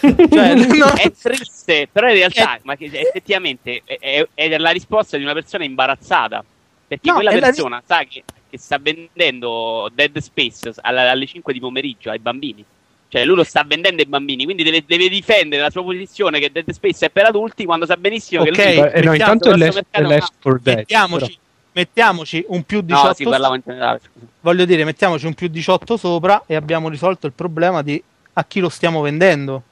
Cioè, 0.00 0.54
no, 0.54 0.92
È 0.94 1.10
triste, 1.12 1.88
però 1.90 2.08
in 2.08 2.14
realtà 2.14 2.58
ma 2.62 2.76
che 2.76 2.90
effettivamente 2.92 3.82
è, 3.84 3.98
è- 3.98 4.28
è 4.34 4.58
la 4.58 4.70
risposta 4.70 5.16
di 5.16 5.22
una 5.22 5.32
persona 5.32 5.64
imbarazzata. 5.64 6.44
Perché 6.86 7.08
No, 7.08 7.14
quella 7.14 7.30
è 7.30 7.34
la 7.38 7.46
persona 7.46 7.82
sa 7.86 8.04
che, 8.04 8.24
che 8.48 8.58
sta 8.58 8.78
vendendo 8.78 9.90
Dead 9.94 10.16
Space 10.18 10.72
alla- 10.80 11.10
alle 11.10 11.26
5 11.26 11.52
di 11.52 11.60
pomeriggio 11.60 12.10
ai 12.10 12.18
bambini. 12.18 12.64
Cioè, 13.10 13.24
lui 13.24 13.34
lo 13.34 13.42
sta 13.42 13.64
vendendo 13.66 14.00
ai 14.02 14.06
bambini, 14.08 14.44
quindi 14.44 14.62
deve, 14.62 14.84
deve 14.86 15.08
difendere 15.08 15.60
la 15.60 15.70
sua 15.70 15.82
posizione 15.82 16.38
che 16.38 16.52
Dead 16.52 16.70
Space 16.70 17.06
è 17.06 17.10
per 17.10 17.24
adulti 17.26 17.64
quando 17.64 17.84
sa 17.84 17.96
benissimo 17.96 18.42
Ok, 18.42 18.52
che 18.52 18.74
lui 18.76 18.88
eh, 18.92 19.02
no, 19.02 19.12
intanto 19.14 19.50
è 19.50 19.56
mercato- 19.56 20.06
Left 20.06 20.32
4 20.40 20.58
Dead. 20.62 20.76
mettiamoci, 20.76 21.38
mettiamoci 21.72 22.44
un 22.48 22.62
più 22.62 22.80
18 22.82 23.28
No, 23.36 23.54
in 23.56 23.62
generale, 23.66 24.00
voglio 24.40 24.64
dire, 24.64 24.84
mettiamoci 24.84 25.26
un 25.26 25.34
più 25.34 25.48
18 25.48 25.96
sopra 25.96 26.44
e 26.46 26.54
abbiamo 26.54 26.88
risolto 26.88 27.26
il 27.26 27.32
problema 27.32 27.82
di 27.82 28.00
a 28.34 28.44
chi 28.44 28.60
lo 28.60 28.68
stiamo 28.68 29.00
vendendo. 29.00 29.62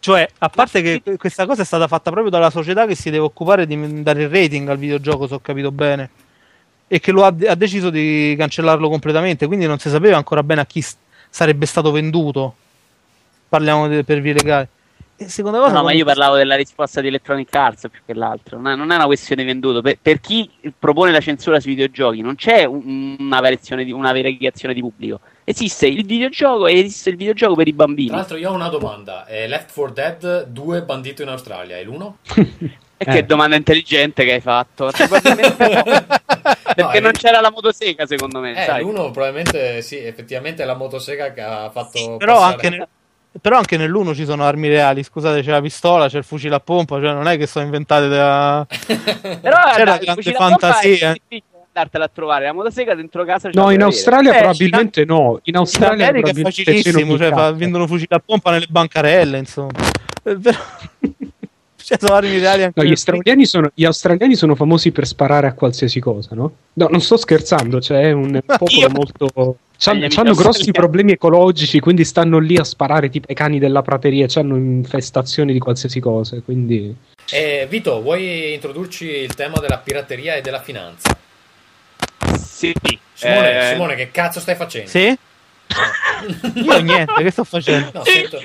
Cioè, 0.00 0.28
a 0.38 0.48
parte 0.48 0.80
che 0.80 1.02
que- 1.02 1.16
questa 1.16 1.44
cosa 1.44 1.62
è 1.62 1.64
stata 1.64 1.88
fatta 1.88 2.10
proprio 2.10 2.30
dalla 2.30 2.50
società 2.50 2.86
che 2.86 2.94
si 2.94 3.10
deve 3.10 3.24
occupare 3.24 3.66
di 3.66 4.02
dare 4.04 4.22
il 4.22 4.28
rating 4.28 4.68
al 4.68 4.78
videogioco, 4.78 5.26
se 5.26 5.34
ho 5.34 5.40
capito 5.40 5.72
bene, 5.72 6.08
e 6.86 7.00
che 7.00 7.10
lo 7.10 7.24
ha, 7.24 7.34
ha 7.48 7.54
deciso 7.56 7.90
di 7.90 8.36
cancellarlo 8.38 8.88
completamente, 8.88 9.48
quindi 9.48 9.66
non 9.66 9.80
si 9.80 9.88
sapeva 9.90 10.16
ancora 10.16 10.44
bene 10.44 10.60
a 10.60 10.66
chi 10.66 10.80
s- 10.80 10.94
sarebbe 11.38 11.66
stato 11.66 11.92
venduto. 11.92 12.52
Parliamo 13.48 13.86
de- 13.86 14.02
per 14.02 14.20
vie 14.20 14.32
legali. 14.32 14.66
E 15.20 15.28
seconda 15.28 15.58
cosa, 15.58 15.74
No, 15.74 15.82
ma 15.84 15.92
io 15.92 16.04
parlavo 16.04 16.34
della 16.34 16.56
risposta 16.56 17.00
di 17.00 17.06
Electronic 17.06 17.54
Arts 17.54 17.88
più 17.88 18.00
che 18.04 18.12
l'altro. 18.12 18.56
Non 18.56 18.72
è, 18.72 18.74
non 18.74 18.90
è 18.90 18.96
una 18.96 19.06
questione 19.06 19.44
venduto. 19.44 19.80
Per, 19.80 19.98
per 20.02 20.18
chi 20.18 20.50
propone 20.76 21.12
la 21.12 21.20
censura 21.20 21.60
sui 21.60 21.74
videogiochi, 21.74 22.22
non 22.22 22.34
c'è 22.34 22.64
un- 22.64 23.16
una, 23.20 23.38
variazione 23.38 23.84
di, 23.84 23.92
una 23.92 24.10
variegazione 24.10 24.74
di 24.74 24.80
pubblico. 24.80 25.20
Esiste 25.44 25.86
il 25.86 26.04
videogioco 26.04 26.66
e 26.66 26.76
esiste 26.80 27.10
il 27.10 27.16
videogioco 27.16 27.54
per 27.54 27.68
i 27.68 27.72
bambini. 27.72 28.08
Tra 28.08 28.16
l'altro 28.16 28.36
io 28.36 28.50
ho 28.50 28.54
una 28.54 28.68
domanda. 28.68 29.24
È 29.24 29.46
Left 29.46 29.72
4 29.72 29.92
Dead 29.94 30.46
2 30.46 30.82
bandito 30.82 31.22
in 31.22 31.28
Australia, 31.28 31.76
è 31.76 31.84
l'uno? 31.84 32.18
E 33.00 33.04
che 33.04 33.18
Eh. 33.18 33.24
domanda 33.24 33.54
intelligente 33.56 34.24
che 34.24 34.32
hai 34.34 34.40
fatto. 34.40 34.86
No. 34.86 34.90
Perché 36.74 36.98
è- 36.98 37.00
non 37.00 37.12
c'era 37.12 37.40
la 37.40 37.50
motosega, 37.50 38.06
secondo 38.06 38.40
me. 38.40 38.60
Eh, 38.60 38.64
sai. 38.64 38.82
l'uno 38.82 39.10
probabilmente 39.10 39.82
sì, 39.82 39.98
effettivamente 39.98 40.62
è 40.62 40.66
la 40.66 40.74
motosega 40.74 41.32
che 41.32 41.40
ha 41.40 41.70
fatto 41.70 42.16
però 42.16 42.34
passare- 42.34 42.52
anche, 42.54 42.68
nel- 42.70 42.88
però 43.40 43.56
anche 43.58 43.76
nell'uno 43.76 44.14
ci 44.14 44.24
sono 44.24 44.44
armi 44.44 44.68
reali. 44.68 45.02
Scusate, 45.02 45.42
c'è 45.42 45.50
la 45.50 45.60
pistola, 45.60 46.08
c'è 46.08 46.18
il 46.18 46.24
fucile 46.24 46.54
a 46.56 46.60
pompa, 46.60 47.00
cioè 47.00 47.12
non 47.12 47.28
è 47.28 47.36
che 47.36 47.46
sono 47.46 47.64
inventate 47.64 48.08
da. 48.08 48.66
Però 48.66 49.56
C'era 49.74 49.84
dai, 49.84 49.98
il 49.98 50.04
grande 50.04 50.12
fucile 50.14 50.34
fantasia. 50.34 51.10
È 51.10 51.12
difficile 51.12 51.44
andartela 51.72 52.04
a 52.04 52.10
trovare. 52.12 52.44
La 52.46 52.52
motosega 52.52 52.94
dentro 52.94 53.24
casa 53.24 53.50
ce 53.50 53.58
No, 53.58 53.70
in 53.70 53.82
Australia 53.82 54.34
Eh, 54.34 54.38
probabilmente 54.38 55.04
no. 55.04 55.32
In 55.44 55.54
In 55.54 55.56
Australia 55.56 56.08
America 56.08 56.30
è 56.30 56.34
facilissimo, 56.42 57.16
cioè, 57.16 57.30
fa- 57.30 57.52
vendono 57.52 57.86
fucili 57.86 58.08
a 58.10 58.18
pompa 58.24 58.50
nelle 58.50 58.66
bancarelle, 58.68 59.38
insomma. 59.38 59.70
Eh, 60.24 60.36
però- 60.36 60.58
cioè, 61.88 61.96
sono 61.98 62.20
leali 62.20 62.64
anche 62.64 62.82
No, 62.82 62.86
gli, 62.86 62.90
australiani 62.90 63.46
sono, 63.46 63.70
gli 63.72 63.84
australiani 63.86 64.34
sono 64.34 64.54
famosi 64.54 64.92
per 64.92 65.06
sparare 65.06 65.46
a 65.46 65.54
qualsiasi 65.54 66.00
cosa, 66.00 66.34
no? 66.34 66.52
No, 66.74 66.88
non 66.90 67.00
sto 67.00 67.16
scherzando, 67.16 67.80
cioè 67.80 68.02
è 68.02 68.12
un 68.12 68.38
popolo 68.44 68.80
Io- 68.80 68.90
molto... 68.90 69.56
Agli 69.84 70.02
Hanno 70.16 70.30
amici 70.30 70.42
grossi 70.42 70.70
problemi 70.72 71.12
ecologici, 71.12 71.78
quindi 71.78 72.04
stanno 72.04 72.40
lì 72.40 72.56
a 72.56 72.64
sparare 72.64 73.08
tipo 73.08 73.28
ai 73.28 73.34
cani 73.36 73.60
della 73.60 73.80
prateria, 73.80 74.26
hanno 74.34 74.56
infestazioni 74.56 75.52
di 75.52 75.60
qualsiasi 75.60 76.00
cosa, 76.00 76.38
quindi... 76.44 76.94
Eh, 77.30 77.66
Vito, 77.70 78.02
vuoi 78.02 78.52
introdurci 78.54 79.06
il 79.06 79.34
tema 79.34 79.60
della 79.60 79.78
pirateria 79.78 80.34
e 80.34 80.40
della 80.40 80.60
finanza? 80.60 81.16
Sì. 82.36 82.74
Simone, 83.14 83.56
eh, 83.56 83.72
Simone, 83.72 83.94
che 83.94 84.10
cazzo 84.10 84.40
stai 84.40 84.56
facendo? 84.56 84.90
Sì? 84.90 85.16
Io 86.54 86.80
niente, 86.80 87.22
che 87.22 87.30
sto 87.30 87.44
facendo? 87.44 87.90
No, 87.94 88.04
sento, 88.04 88.42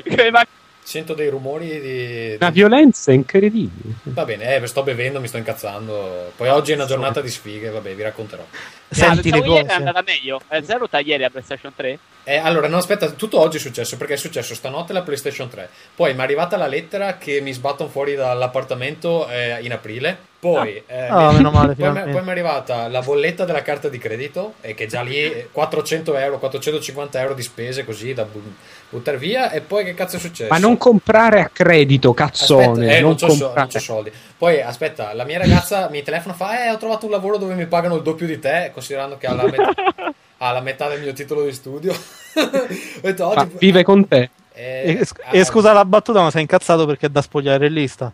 sento 0.84 1.14
dei 1.14 1.30
rumori 1.30 1.80
di... 1.80 2.38
Una 2.40 2.50
violenza 2.50 3.12
incredibile. 3.12 3.96
Va 4.04 4.26
bene, 4.26 4.56
eh, 4.56 4.68
sto 4.68 4.84
bevendo, 4.84 5.20
mi 5.20 5.28
sto 5.28 5.38
incazzando. 5.38 6.32
Poi 6.36 6.50
oggi 6.50 6.72
è 6.72 6.76
una 6.76 6.86
giornata 6.86 7.22
di 7.22 7.30
sfighe, 7.30 7.70
vabbè, 7.70 7.94
vi 7.96 8.02
racconterò. 8.04 8.46
Senti 8.90 9.30
Ah, 9.30 9.36
le 9.36 9.42
cose. 9.44 9.66
è 9.66 9.74
andata 9.74 10.04
meglio. 10.06 10.42
È 10.48 10.62
zero 10.62 10.88
ieri 11.04 11.24
a 11.24 11.30
PlayStation 11.30 11.74
3? 11.76 11.98
Eh, 12.26 12.38
allora, 12.38 12.68
no, 12.68 12.78
aspetta, 12.78 13.10
tutto 13.12 13.40
oggi 13.40 13.58
è 13.58 13.60
successo 13.60 13.98
perché 13.98 14.14
è 14.14 14.18
successo 14.18 14.56
stanotte 14.56 14.94
la 14.94 15.02
PlayStation 15.02 15.50
3. 15.50 15.70
Poi 15.96 16.14
mi 16.14 16.20
è 16.20 16.24
arrivata 16.24 16.56
la 16.56 16.68
lettera 16.68 17.18
che 17.18 17.42
mi 17.42 17.52
sbattono 17.52 17.90
fuori 17.90 18.16
dall'appartamento 18.16 19.28
eh, 19.28 19.58
in 19.62 19.74
aprile. 19.74 20.18
Poi, 20.40 20.82
eh, 20.88 21.06
Ah, 21.08 21.32
mi- 21.32 21.42
male, 21.52 21.74
poi, 21.76 21.92
mi- 21.92 22.12
poi 22.12 22.22
mi 22.22 22.28
è 22.28 22.32
arrivata 22.32 22.88
la 22.88 23.02
bolletta 23.02 23.46
della 23.46 23.62
carta 23.62 23.88
di 23.90 23.98
credito 23.98 24.54
e 24.62 24.74
che 24.74 24.88
già 24.88 25.02
lì 25.02 25.18
eh, 25.18 25.50
400 25.52 26.16
euro, 26.18 26.38
450 26.40 27.20
euro 27.22 27.34
di 27.34 27.42
spese 27.42 27.84
così 27.86 28.14
da 28.14 28.24
bu- 28.24 28.42
buttare 28.90 29.18
via. 29.18 29.52
E 29.52 29.60
poi 29.62 29.84
che 29.84 29.94
cazzo 29.94 30.16
è 30.16 30.20
successo? 30.20 30.52
Ma 30.52 30.60
non 30.60 30.78
comprare 30.78 31.42
a 31.42 31.50
credito, 31.52 32.14
cazzone. 32.14 32.66
Aspetta, 32.66 32.92
eh, 32.96 33.02
non 33.02 33.18
so- 33.18 33.28
comprare. 33.28 33.68
c'ho 33.68 33.80
soldi. 33.80 34.12
Poi 34.38 34.62
aspetta, 34.62 35.14
la 35.14 35.24
mia 35.26 35.38
ragazza 35.40 35.90
mi 35.90 36.02
telefona 36.04 36.34
e 36.34 36.38
fa: 36.38 36.66
Eh, 36.66 36.72
ho 36.72 36.78
trovato 36.78 37.06
un 37.06 37.12
lavoro 37.12 37.38
dove 37.38 37.54
mi 37.54 37.66
pagano 37.66 37.96
il 37.96 38.02
doppio 38.02 38.28
di 38.28 38.40
te, 38.40 38.72
considerando 38.74 39.18
che 39.18 39.28
ha 39.28 39.34
la, 39.34 39.44
met- 40.44 40.50
ha 40.50 40.52
la 40.52 40.62
metà 40.62 40.88
del 40.90 41.02
mio 41.02 41.14
titolo 41.14 41.44
di 41.44 41.54
studio. 41.54 41.94
ho 42.36 43.02
detto, 43.02 43.28
oggi- 43.28 43.52
vive 43.60 43.84
con 43.84 44.08
te. 44.08 44.30
Eh, 44.56 45.00
E, 45.00 45.08
ah, 45.26 45.38
e 45.38 45.44
scusa 45.46 45.74
la 45.74 45.86
battuta, 45.86 46.22
ma 46.22 46.30
sei 46.30 46.42
incazzato 46.42 46.86
perché 46.86 47.08
è 47.08 47.10
da 47.10 47.22
spogliare 47.22 47.68
in 47.68 47.74
lista? 47.74 48.12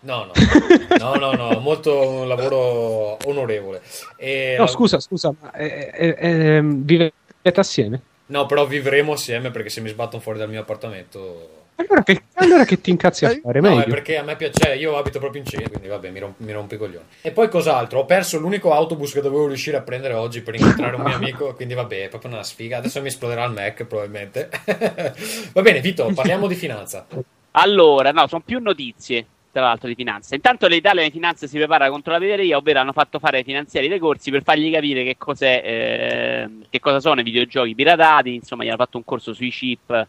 No, 0.00 0.24
no, 0.26 0.32
no, 0.98 1.14
no, 1.14 1.32
no, 1.32 1.58
molto 1.60 2.08
un 2.08 2.28
lavoro 2.28 3.16
onorevole. 3.26 3.80
E 4.16 4.54
No, 4.58 4.64
la- 4.64 4.70
scusa, 4.70 5.00
scusa, 5.00 5.32
ma 5.40 5.50
eh, 5.52 5.90
eh, 5.94 6.16
eh, 6.18 6.60
vivete 6.62 7.14
assieme? 7.54 8.00
No, 8.26 8.46
però 8.46 8.66
vivremo 8.66 9.12
assieme 9.12 9.50
perché 9.50 9.70
se 9.70 9.80
mi 9.80 9.88
sbattono 9.88 10.22
fuori 10.22 10.38
dal 10.38 10.48
mio 10.48 10.60
appartamento. 10.60 11.63
Allora 11.76 12.02
che, 12.04 12.22
allora 12.34 12.64
che 12.64 12.80
ti 12.80 12.90
incazzi 12.90 13.24
a 13.24 13.38
fare? 13.42 13.60
No, 13.60 13.68
è 13.68 13.74
Meglio. 13.74 13.92
perché 13.92 14.16
a 14.16 14.22
me 14.22 14.36
piace, 14.36 14.52
cioè, 14.60 14.72
io 14.74 14.96
abito 14.96 15.18
proprio 15.18 15.42
in 15.42 15.48
centro, 15.48 15.70
quindi 15.70 15.88
vabbè, 15.88 16.10
mi, 16.10 16.20
romp- 16.20 16.38
mi 16.40 16.52
rompo 16.52 16.74
i 16.74 16.78
coglioni. 16.78 17.04
E 17.20 17.32
poi 17.32 17.48
cos'altro? 17.48 18.00
Ho 18.00 18.04
perso 18.04 18.38
l'unico 18.38 18.72
autobus 18.72 19.12
che 19.12 19.20
dovevo 19.20 19.48
riuscire 19.48 19.76
a 19.76 19.82
prendere 19.82 20.14
oggi 20.14 20.40
per 20.42 20.54
incontrare 20.54 20.94
un 20.94 21.02
mio 21.02 21.14
amico, 21.16 21.52
quindi 21.54 21.74
vabbè, 21.74 22.04
è 22.04 22.08
proprio 22.08 22.30
una 22.30 22.42
sfiga. 22.44 22.78
Adesso 22.78 23.00
mi 23.00 23.08
esploderà 23.08 23.44
il 23.44 23.52
Mac, 23.52 23.84
probabilmente. 23.84 24.48
Va 25.52 25.62
bene, 25.62 25.80
Vito, 25.80 26.10
parliamo 26.14 26.46
di 26.46 26.54
finanza. 26.54 27.06
Allora, 27.52 28.10
no, 28.12 28.26
sono 28.28 28.42
più 28.44 28.60
notizie, 28.60 29.26
tra 29.50 29.62
l'altro, 29.62 29.88
di 29.88 29.94
finanza. 29.94 30.34
Intanto 30.36 30.66
l'Italia 30.68 31.02
di 31.02 31.10
finanza 31.10 31.46
si 31.48 31.56
prepara 31.56 31.88
contro 31.90 32.12
la 32.12 32.18
pirateria, 32.18 32.56
ovvero 32.56 32.78
hanno 32.80 32.92
fatto 32.92 33.18
fare 33.18 33.38
ai 33.38 33.44
finanziari 33.44 33.88
dei 33.88 33.98
corsi 33.98 34.30
per 34.30 34.42
fargli 34.42 34.70
capire 34.72 35.02
che, 35.04 35.16
cos'è, 35.16 35.62
eh, 35.64 36.48
che 36.70 36.78
cosa 36.80 37.00
sono 37.00 37.20
i 37.20 37.24
videogiochi 37.24 37.74
piratati. 37.74 38.34
Insomma, 38.34 38.62
gli 38.64 38.68
hanno 38.68 38.76
fatto 38.76 38.96
un 38.96 39.04
corso 39.04 39.32
sui 39.32 39.50
chip, 39.50 39.90
eh, 39.90 40.06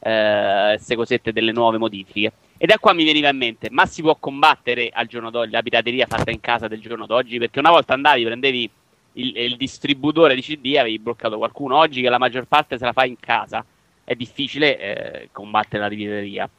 queste 0.00 0.96
cosette 0.96 1.32
delle 1.32 1.52
nuove 1.52 1.78
modifiche. 1.78 2.32
E 2.56 2.66
da 2.66 2.78
qua 2.78 2.92
mi 2.92 3.04
veniva 3.04 3.28
in 3.28 3.36
mente, 3.36 3.68
ma 3.70 3.86
si 3.86 4.02
può 4.02 4.16
combattere 4.16 4.90
al 4.92 5.06
giorno 5.06 5.30
d'oggi 5.30 5.52
la 5.52 5.62
pirateria 5.62 6.06
fatta 6.06 6.30
in 6.30 6.40
casa 6.40 6.66
del 6.66 6.80
giorno 6.80 7.06
d'oggi? 7.06 7.38
Perché 7.38 7.58
una 7.58 7.70
volta 7.70 7.94
andavi, 7.94 8.24
prendevi 8.24 8.70
il, 9.12 9.36
il 9.36 9.56
distributore 9.56 10.34
di 10.34 10.42
CD, 10.42 10.76
avevi 10.76 10.98
bloccato 10.98 11.38
qualcuno. 11.38 11.76
Oggi 11.76 12.02
che 12.02 12.08
la 12.08 12.18
maggior 12.18 12.46
parte 12.46 12.78
se 12.78 12.84
la 12.84 12.92
fa 12.92 13.04
in 13.04 13.18
casa, 13.20 13.64
è 14.04 14.14
difficile 14.14 14.78
eh, 14.78 15.28
combattere 15.32 15.82
la 15.82 15.88
pirateria. 15.88 16.50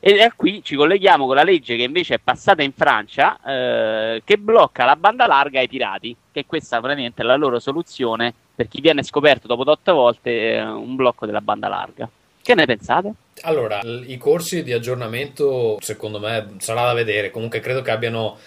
E 0.00 0.14
da 0.14 0.30
qui 0.30 0.62
ci 0.62 0.76
colleghiamo 0.76 1.26
con 1.26 1.34
la 1.34 1.42
legge 1.42 1.74
che 1.74 1.82
invece 1.82 2.14
è 2.14 2.18
passata 2.22 2.62
in 2.62 2.72
Francia, 2.72 3.40
eh, 3.44 4.22
che 4.24 4.38
blocca 4.38 4.84
la 4.84 4.94
banda 4.94 5.26
larga 5.26 5.58
ai 5.58 5.66
pirati, 5.66 6.14
che 6.30 6.46
questa 6.46 6.78
veramente 6.78 7.22
è 7.22 7.24
la 7.24 7.34
loro 7.34 7.58
soluzione 7.58 8.32
per 8.54 8.68
chi 8.68 8.80
viene 8.80 9.02
scoperto 9.02 9.48
dopo 9.48 9.68
otto 9.68 9.94
volte 9.94 10.52
eh, 10.52 10.62
un 10.62 10.94
blocco 10.94 11.26
della 11.26 11.40
banda 11.40 11.66
larga. 11.66 12.08
Che 12.48 12.54
ne 12.54 12.64
pensate? 12.64 13.12
Allora, 13.42 13.80
i 13.82 14.16
corsi 14.16 14.62
di 14.62 14.72
aggiornamento, 14.72 15.76
secondo 15.82 16.18
me, 16.18 16.54
sarà 16.60 16.86
da 16.86 16.94
vedere. 16.94 17.30
Comunque, 17.30 17.60
credo 17.60 17.82
che 17.82 17.90
abbiano 17.90 18.38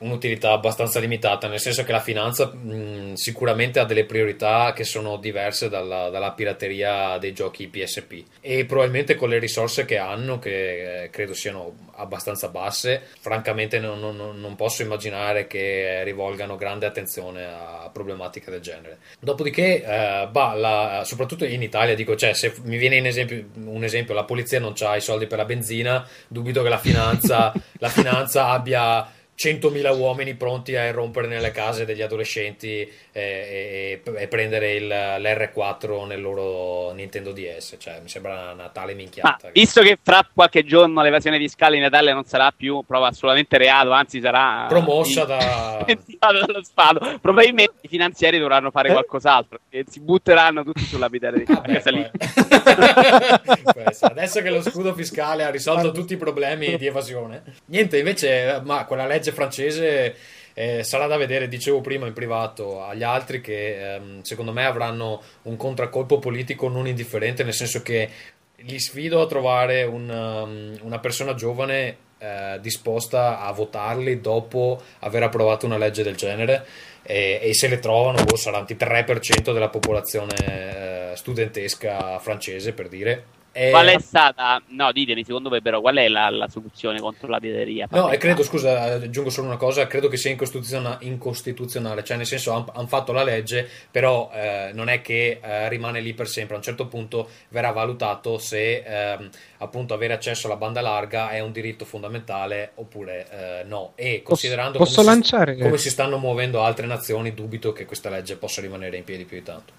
un'utilità 0.00 0.52
abbastanza 0.52 0.98
limitata, 1.00 1.48
nel 1.48 1.60
senso 1.60 1.84
che 1.84 1.92
la 1.92 2.00
finanza 2.00 2.46
mh, 2.46 3.14
sicuramente 3.14 3.80
ha 3.80 3.84
delle 3.84 4.04
priorità 4.04 4.72
che 4.72 4.84
sono 4.84 5.16
diverse 5.16 5.68
dalla, 5.68 6.08
dalla 6.08 6.32
pirateria 6.32 7.18
dei 7.18 7.32
giochi 7.32 7.68
PSP 7.68 8.22
e 8.40 8.64
probabilmente 8.64 9.14
con 9.14 9.28
le 9.28 9.38
risorse 9.38 9.84
che 9.84 9.98
hanno, 9.98 10.38
che 10.38 11.04
eh, 11.04 11.10
credo 11.10 11.34
siano 11.34 11.88
abbastanza 11.96 12.48
basse, 12.48 13.02
francamente 13.20 13.78
non, 13.78 14.00
non- 14.00 14.38
non 14.40 14.56
posso 14.56 14.82
immaginare 14.82 15.46
che 15.46 16.02
rivolgano 16.02 16.56
grande 16.56 16.86
attenzione 16.86 17.44
a 17.44 17.90
problematiche 17.92 18.50
del 18.50 18.60
genere. 18.60 18.98
Dopodiché, 19.18 19.84
eh, 19.84 20.28
bah, 20.30 20.54
la- 20.54 21.02
soprattutto 21.04 21.44
in 21.44 21.62
Italia, 21.62 21.94
dico, 21.94 22.16
cioè, 22.16 22.32
se 22.32 22.54
mi 22.62 22.78
viene 22.78 22.96
in 22.96 23.06
esempio, 23.06 23.44
un 23.64 23.84
esempio, 23.84 24.14
la 24.14 24.24
polizia 24.24 24.58
non 24.60 24.72
ha 24.80 24.96
i 24.96 25.00
soldi 25.02 25.26
per 25.26 25.38
la 25.38 25.44
benzina, 25.44 26.06
dubito 26.26 26.62
che 26.62 26.68
la 26.70 26.78
finanza, 26.78 27.52
la 27.78 27.88
finanza 27.88 28.46
abbia 28.48 29.06
100.000 29.42 29.96
uomini 29.98 30.34
pronti 30.34 30.76
a 30.76 30.84
irrompere 30.84 31.26
nelle 31.26 31.50
case 31.50 31.86
degli 31.86 32.02
adolescenti 32.02 32.80
e, 32.80 32.90
e- 33.12 34.02
e 34.14 34.28
prendere 34.28 34.74
il- 34.74 34.86
l'R4 34.86 36.06
nel 36.06 36.20
loro 36.20 36.92
Nintendo 36.92 37.32
DS. 37.32 37.76
Cioè, 37.78 38.00
mi 38.02 38.08
sembra 38.10 38.50
una 38.52 38.68
tale 38.68 38.92
Ma 38.92 38.98
minchiata. 38.98 39.48
visto 39.52 39.80
che 39.80 39.98
fra 40.02 40.26
qualche 40.32 40.62
giorno 40.64 41.00
l'evasione 41.02 41.38
fiscale 41.38 41.76
in 41.78 41.84
Italia 41.84 42.12
non 42.12 42.24
sarà 42.24 42.52
più 42.54 42.82
proprio 42.86 43.08
assolutamente 43.08 43.56
reato, 43.56 43.92
anzi 43.92 44.20
sarà 44.20 44.66
Promossa 44.68 45.20
in- 45.22 45.26
da... 45.26 45.86
dallo 46.18 46.62
Stato, 46.62 47.18
probabilmente 47.20 47.72
i 47.80 47.88
finanziari 47.88 48.38
dovranno 48.38 48.70
fare 48.70 48.90
Eh? 48.90 48.92
qualcos'altro 48.92 49.60
e 49.70 49.84
si 49.88 50.00
butteranno 50.00 50.62
tutti 50.64 50.82
sulla 50.84 51.08
pirateria. 51.08 51.46
Vabbè, 51.54 51.68
Questa 51.70 51.90
lì. 51.90 52.10
può- 52.12 53.72
può 53.72 53.82
essere. 53.86 54.12
Adesso 54.12 54.42
che 54.42 54.50
lo 54.50 54.60
scudo 54.62 54.92
fiscale 54.94 55.44
ha 55.44 55.50
risolto 55.50 55.92
tutti 55.92 56.12
i 56.12 56.16
problemi 56.18 56.76
di 56.76 56.86
evasione, 56.86 57.42
niente, 57.66 57.96
invece, 57.98 58.60
ma 58.64 58.84
quella 58.84 59.06
legge 59.06 59.29
francese 59.32 60.14
eh, 60.54 60.82
sarà 60.82 61.06
da 61.06 61.16
vedere. 61.16 61.48
Dicevo 61.48 61.80
prima 61.80 62.06
in 62.06 62.12
privato 62.12 62.82
agli 62.82 63.02
altri 63.02 63.40
che 63.40 63.94
ehm, 63.94 64.22
secondo 64.22 64.52
me 64.52 64.64
avranno 64.64 65.22
un 65.42 65.56
contraccolpo 65.56 66.18
politico 66.18 66.68
non 66.68 66.86
indifferente, 66.86 67.44
nel 67.44 67.54
senso 67.54 67.82
che 67.82 68.08
li 68.56 68.78
sfido 68.78 69.22
a 69.22 69.26
trovare 69.26 69.84
un, 69.84 70.08
um, 70.08 70.78
una 70.82 70.98
persona 70.98 71.34
giovane 71.34 71.96
eh, 72.18 72.58
disposta 72.60 73.40
a 73.40 73.50
votarli 73.52 74.20
dopo 74.20 74.80
aver 74.98 75.22
approvato 75.22 75.64
una 75.64 75.78
legge 75.78 76.02
del 76.02 76.16
genere 76.16 76.66
e, 77.02 77.38
e 77.40 77.54
se 77.54 77.68
le 77.68 77.78
trovano 77.78 78.22
boh, 78.22 78.36
saranno 78.36 78.66
il 78.68 78.76
3% 78.78 79.52
della 79.54 79.70
popolazione 79.70 81.12
eh, 81.12 81.16
studentesca 81.16 82.18
francese 82.18 82.74
per 82.74 82.88
dire 82.88 83.24
E- 83.52 83.70
Qual 83.70 83.86
è 83.86 83.98
stata, 83.98 84.62
no, 84.68 84.92
ditemi, 84.92 85.24
secondo 85.24 85.48
voi 85.48 85.60
però, 85.60 85.80
qual 85.80 85.96
è 85.96 86.08
la, 86.08 86.30
la 86.30 86.48
soluzione 86.48 87.00
contro 87.00 87.28
la 87.28 87.40
pirateria? 87.40 87.88
No, 87.90 88.10
e 88.10 88.16
credo, 88.16 88.44
scusa, 88.44 88.82
aggiungo 88.82 89.28
solo 89.30 89.48
una 89.48 89.56
cosa, 89.56 89.86
credo 89.88 90.08
che 90.08 90.16
sia 90.16 90.30
incostituziona- 90.30 90.98
incostituzionale, 91.00 92.04
cioè 92.04 92.16
nel 92.16 92.26
senso 92.26 92.52
hanno 92.72 92.86
fatto 92.86 93.12
la 93.12 93.24
legge, 93.24 93.68
però 93.90 94.30
eh, 94.32 94.70
non 94.72 94.88
è 94.88 95.00
che 95.00 95.40
eh, 95.42 95.68
rimane 95.68 96.00
lì 96.00 96.14
per 96.14 96.28
sempre, 96.28 96.54
a 96.54 96.58
un 96.58 96.62
certo 96.62 96.86
punto 96.86 97.28
verrà 97.48 97.72
valutato 97.72 98.38
se 98.38 98.84
ehm, 98.86 99.28
appunto 99.58 99.94
avere 99.94 100.12
accesso 100.14 100.46
alla 100.46 100.56
banda 100.56 100.80
larga 100.80 101.30
è 101.30 101.40
un 101.40 101.50
diritto 101.50 101.84
fondamentale 101.84 102.72
oppure 102.76 103.26
eh, 103.30 103.64
no. 103.64 103.92
E 103.96 104.22
considerando 104.22 104.78
posso 104.78 105.00
come, 105.02 105.14
lanciare- 105.14 105.56
si, 105.56 105.62
come 105.62 105.78
si 105.78 105.90
stanno 105.90 106.18
muovendo 106.18 106.62
altre 106.62 106.86
nazioni, 106.86 107.34
dubito 107.34 107.72
che 107.72 107.84
questa 107.84 108.10
legge 108.10 108.36
possa 108.36 108.60
rimanere 108.60 108.96
in 108.96 109.04
piedi 109.04 109.24
più 109.24 109.38
di 109.38 109.42
tanto. 109.42 109.72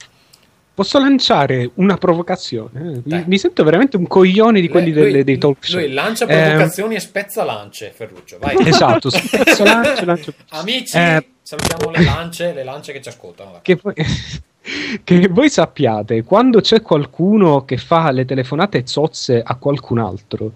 Posso 0.74 1.00
lanciare 1.00 1.70
una 1.76 1.98
provocazione? 1.98 2.80
Mi, 2.82 3.02
Dai. 3.04 3.24
mi 3.28 3.38
sento 3.38 3.64
veramente 3.64 3.98
un 3.98 4.08
coglione 4.08 4.62
di 4.62 4.70
quelli 4.70 4.92
Lui- 4.94 5.04
delle- 5.04 5.24
dei 5.24 5.38
talk 5.38 5.64
show. 5.66 5.80
Lui 5.80 5.92
lancia 5.92 6.26
Ehm, 6.26 6.48
provocazioni 6.50 6.96
e 6.96 7.00
spezza 7.00 7.44
lance, 7.44 7.92
Ferruccio, 7.94 8.38
vai. 8.40 8.56
Esatto, 8.68 9.10
spezzo 9.10 9.64
lance, 9.66 10.06
lancio- 10.06 10.34
Amici, 10.50 10.98
Eh, 10.98 11.26
salutiamo 11.42 11.92
le 11.92 12.04
lance, 12.04 12.54
le 12.54 12.64
lance 12.64 12.94
che 12.94 13.02
ci 13.02 13.10
ascoltano. 13.10 13.60
che, 13.62 13.78
voi, 13.82 13.94
che 15.04 15.28
voi 15.28 15.50
sappiate, 15.50 16.24
quando 16.24 16.62
c'è 16.62 16.82
qualcuno 16.82 17.66
che 17.66 17.78
fa 17.78 18.10
le 18.12 18.24
telefonate 18.26 18.84
zozze 18.86 19.42
a 19.46 19.56
qualcun 19.56 20.00
altro, 20.00 20.54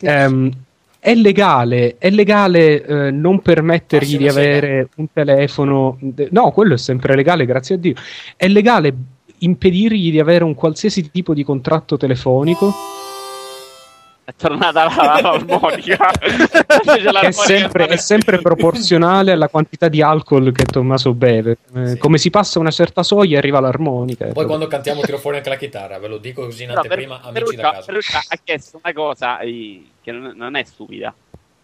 ehm, 0.00 0.50
è 1.00 1.14
legale, 1.14 1.96
è 1.98 2.10
legale 2.10 2.84
eh, 2.84 3.10
non 3.10 3.40
permettergli 3.42 4.16
di 4.16 4.26
avere 4.28 4.88
un 4.96 5.06
telefono. 5.12 5.98
No, 6.30 6.50
quello 6.52 6.74
è 6.74 6.78
sempre 6.78 7.14
legale, 7.14 7.44
grazie 7.46 7.74
a 7.74 7.78
Dio. 7.78 7.94
È 8.36 8.48
legale 8.48 8.92
impedirgli 9.38 10.10
di 10.10 10.20
avere 10.20 10.44
un 10.44 10.54
qualsiasi 10.54 11.10
tipo 11.10 11.34
di 11.34 11.44
contratto 11.44 11.96
telefonico. 11.96 12.72
È 14.24 14.32
tornata 14.36 14.84
la- 14.84 15.20
l'armonica. 15.22 16.10
È 17.20 17.30
sempre, 17.30 17.86
è 17.86 17.96
sempre 17.96 18.40
proporzionale 18.40 19.30
alla 19.30 19.48
quantità 19.48 19.86
di 19.88 20.02
alcol 20.02 20.50
che 20.52 20.64
Tommaso 20.64 21.14
beve. 21.14 21.58
Eh, 21.74 21.86
Sì. 21.90 21.98
Come 21.98 22.18
si 22.18 22.30
passa 22.30 22.58
una 22.58 22.70
certa 22.72 23.04
soglia 23.04 23.38
arriva 23.38 23.60
l'armonica. 23.60 24.26
Poi 24.26 24.46
quando 24.46 24.66
cantiamo 24.66 25.00
tiro 25.02 25.18
fuori 25.18 25.36
anche 25.36 25.48
la 25.48 25.56
chitarra, 25.56 25.98
ve 26.00 26.08
lo 26.08 26.18
dico 26.18 26.42
così 26.44 26.64
in 26.64 26.70
No, 26.70 26.74
per- 26.74 26.82
anteprima, 26.90 27.20
amici 27.22 27.32
Ferruccia- 27.34 27.62
da 27.62 27.70
casa. 27.70 27.82
Ferruccia 27.82 28.22
ha 28.26 28.38
chiesto 28.42 28.80
una 28.82 28.92
cosa 28.92 29.38
eh, 29.38 29.82
che 30.02 30.10
non, 30.12 30.32
non 30.36 30.56
è 30.56 30.64
stupida, 30.64 31.14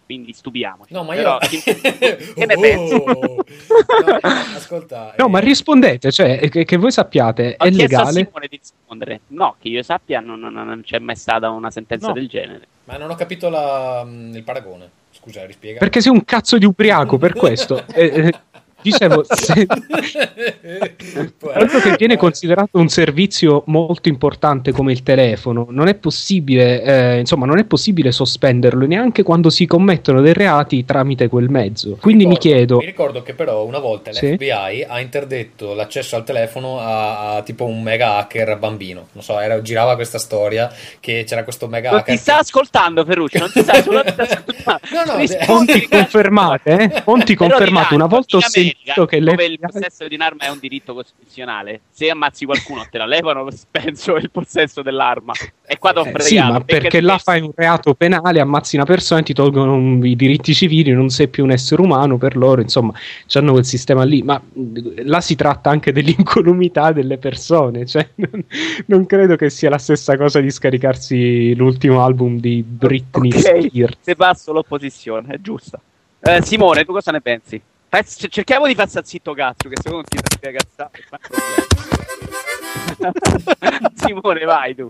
quindi 0.05 0.33
stupiamoci. 0.33 0.93
No, 0.93 1.03
ma 1.03 1.13
io... 1.15 1.21
Però, 1.21 1.37
che, 1.39 1.61
che 2.33 2.45
ne 2.45 2.53
Oh! 2.55 2.59
pensi? 2.59 2.93
No, 2.95 4.19
ascolta... 4.55 5.13
No, 5.17 5.25
eh, 5.25 5.29
ma 5.29 5.39
rispondete, 5.39 6.11
cioè, 6.11 6.49
che, 6.49 6.65
che 6.65 6.77
voi 6.77 6.91
sappiate, 6.91 7.55
Ho 7.57 7.63
è 7.65 7.69
chiesto 7.71 7.95
a 7.95 7.99
legale? 7.99 8.25
Simone 8.25 8.47
di 8.49 8.57
rispondere. 8.57 9.21
No, 9.27 9.55
che 9.59 9.67
io 9.69 9.83
sappia 9.83 10.19
non, 10.19 10.39
non- 10.39 10.53
non 10.53 10.81
c'è 10.83 10.99
mai 10.99 11.15
stata 11.15 11.49
una 11.49 11.71
sentenza 11.71 12.07
No. 12.07 12.13
del 12.13 12.27
genere. 12.27 12.67
Ma 12.85 12.97
non 12.97 13.09
ho 13.09 13.15
capito 13.15 13.49
la- 13.49 14.03
mm, 14.05 14.35
il 14.35 14.43
paragone. 14.43 14.89
Scusa, 15.11 15.45
rispiega. 15.45 15.79
Perché 15.79 16.01
sei 16.01 16.11
un 16.11 16.25
cazzo 16.25 16.57
di 16.57 16.65
ubriaco, 16.65 17.17
per 17.17 17.33
questo. 17.33 17.83
Eh, 17.93 18.05
eh, 18.05 18.33
dicevo, 18.83 19.23
se- 19.27 19.65
Dato 19.65 21.79
che 21.79 21.95
viene 21.97 22.17
considerato 22.17 22.77
un 22.79 22.87
servizio 22.89 23.63
molto 23.67 24.09
importante 24.09 24.71
come 24.71 24.91
il 24.91 25.03
telefono, 25.03 25.67
non 25.69 25.87
è 25.87 25.95
possibile, 25.95 26.81
eh, 26.83 27.19
insomma, 27.19 27.45
non 27.45 27.57
è 27.59 27.63
possibile 27.63 28.11
sospenderlo 28.11 28.85
neanche 28.85 29.23
quando 29.23 29.49
si 29.49 29.65
commettono 29.65 30.21
dei 30.21 30.33
reati 30.33 30.85
tramite 30.85 31.27
quel 31.27 31.49
mezzo. 31.49 31.97
Quindi 32.01 32.25
mi 32.25 32.35
Ricordo- 32.35 32.55
chiedo, 32.55 32.77
Mi 32.77 32.85
ricordo 32.85 33.21
che 33.23 33.33
però 33.33 33.63
una 33.65 33.79
volta 33.79 34.11
Sì. 34.11 34.33
l'FBI 34.33 34.85
ha 34.87 34.99
interdetto 34.99 35.73
l'accesso 35.73 36.15
al 36.15 36.23
telefono 36.23 36.79
a, 36.79 37.35
a 37.35 37.41
tipo 37.43 37.65
un 37.65 37.81
mega 37.81 38.17
hacker 38.17 38.57
bambino. 38.57 39.07
Non 39.13 39.23
so, 39.23 39.39
era- 39.39 39.61
girava 39.61 39.95
questa 39.95 40.17
storia 40.17 40.71
che 40.99 41.23
c'era 41.25 41.43
questo 41.43 41.67
mega 41.67 41.89
Non 41.91 41.99
hacker. 41.99 42.15
ti 42.15 42.21
sta 42.21 42.39
ascoltando, 42.39 43.05
Ferruccio, 43.05 43.39
non 43.39 43.51
ti 43.51 43.61
sta 43.61 43.73
ascoltando. 43.73 44.21
No, 44.93 45.03
no, 45.05 45.17
Rispondi, 45.17 45.71
fonti 45.73 45.87
confermate, 45.87 46.77
eh? 46.77 47.01
Fonti 47.01 47.35
confermate. 47.35 47.95
Una 47.95 48.05
volta 48.05 48.37
ho 48.37 48.39
in 48.39 48.45
Sentito 48.75 49.05
che 49.05 49.19
dove 49.19 49.45
il 49.45 49.59
possesso 49.59 50.07
di 50.07 50.15
un'arma 50.15 50.43
è 50.43 50.49
un 50.49 50.57
diritto 50.59 50.93
costituzionale, 50.93 51.81
se 51.91 52.09
ammazzi 52.09 52.45
qualcuno 52.45 52.85
te 52.89 52.97
la 52.97 53.05
levano, 53.05 53.47
penso, 53.71 54.15
il 54.15 54.29
possesso 54.31 54.81
dell'arma. 54.81 55.33
E 55.65 55.77
qua 55.77 55.93
t'ho 55.93 56.01
Eh, 56.05 56.11
fregato. 56.11 56.25
sì, 56.25 56.37
ma 56.37 56.59
perché 56.61 57.01
là 57.01 57.17
fai 57.17 57.41
un 57.41 57.51
reato 57.55 57.93
penale, 57.93 58.39
ammazzi 58.39 58.75
una 58.75 58.85
persona 58.85 59.21
e 59.21 59.23
ti 59.23 59.33
tolgono 59.33 59.73
un- 59.75 60.05
i 60.05 60.15
diritti 60.15 60.53
civili, 60.53 60.91
non 60.91 61.09
sei 61.09 61.27
più 61.27 61.43
un 61.43 61.51
essere 61.51 61.81
umano 61.81 62.17
per 62.17 62.35
loro, 62.35 62.61
insomma, 62.61 62.93
hanno 63.33 63.51
quel 63.51 63.65
sistema 63.65 64.03
lì. 64.03 64.21
Ma 64.23 64.41
là 65.03 65.21
si 65.21 65.35
tratta 65.35 65.69
anche 65.69 65.91
dell'incolumità 65.91 66.91
delle 66.91 67.17
persone, 67.17 67.85
cioè 67.85 68.07
non, 68.15 68.43
non 68.87 69.05
credo 69.05 69.35
che 69.35 69.49
sia 69.49 69.69
la 69.69 69.77
stessa 69.77 70.17
cosa 70.17 70.39
di 70.41 70.49
scaricarsi 70.51 71.55
l'ultimo 71.55 72.03
album 72.03 72.39
di 72.39 72.63
Britney 72.63 73.31
Ok, 73.31 73.39
Spears. 73.39 73.97
Se 74.01 74.15
passo 74.15 74.51
l'opposizione, 74.53 75.33
è 75.35 75.41
giusta. 75.41 75.79
Eh, 76.19 76.41
Simone, 76.41 76.85
tu 76.85 76.93
cosa 76.93 77.11
ne 77.11 77.21
pensi? 77.21 77.61
C- 78.01 78.27
cerchiamo 78.27 78.65
di 78.65 78.73
far 78.73 78.89
sta 78.89 79.03
zitto 79.03 79.33
cazzo, 79.33 79.69
che 79.69 79.75
secondo 79.81 80.03
ti 80.07 80.17
spiega 80.23 80.59
cazzate. 80.59 81.03
Simone, 83.95 84.45
vai 84.45 84.75
tu. 84.75 84.89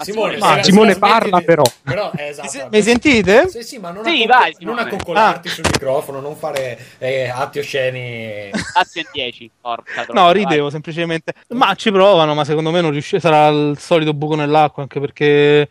Simone, 0.00 0.36
Ma 0.38 0.56
se- 0.56 0.64
Simone 0.64 0.92
se 0.94 0.98
la 1.00 1.06
smetti 1.06 1.20
parla, 1.20 1.38
di- 1.38 1.44
però. 1.44 1.62
Però, 1.82 2.12
eh, 2.16 2.28
esatto. 2.28 2.68
Mi 2.70 2.82
sentite? 2.82 3.48
Sì, 3.48 3.62
sì, 3.62 3.78
ma 3.78 3.90
non, 3.90 4.04
Sì, 4.04 4.26
vai, 4.26 4.50
non 4.60 4.74
Simone. 4.76 4.80
accoccolarti 4.82 5.48
sul 5.48 5.64
microfono, 5.70 6.20
non 6.20 6.36
fare 6.36 6.78
eh, 6.98 7.28
atti 7.28 7.58
osceni. 7.58 8.50
Assi 8.74 8.98
e 9.00 9.06
10. 9.12 9.50
Porca 9.60 10.04
troia, 10.04 10.20
No, 10.20 10.24
vai. 10.26 10.34
ridevo 10.34 10.70
semplicemente. 10.70 11.32
Ma 11.48 11.74
ci 11.74 11.90
provano, 11.90 12.34
ma 12.34 12.44
secondo 12.44 12.70
me 12.70 12.80
non 12.80 12.90
riuscì. 12.90 13.18
Sarà 13.20 13.48
il 13.48 13.76
solito 13.78 14.12
buco 14.14 14.34
nell'acqua, 14.34 14.82
anche 14.82 15.00
perché 15.00 15.68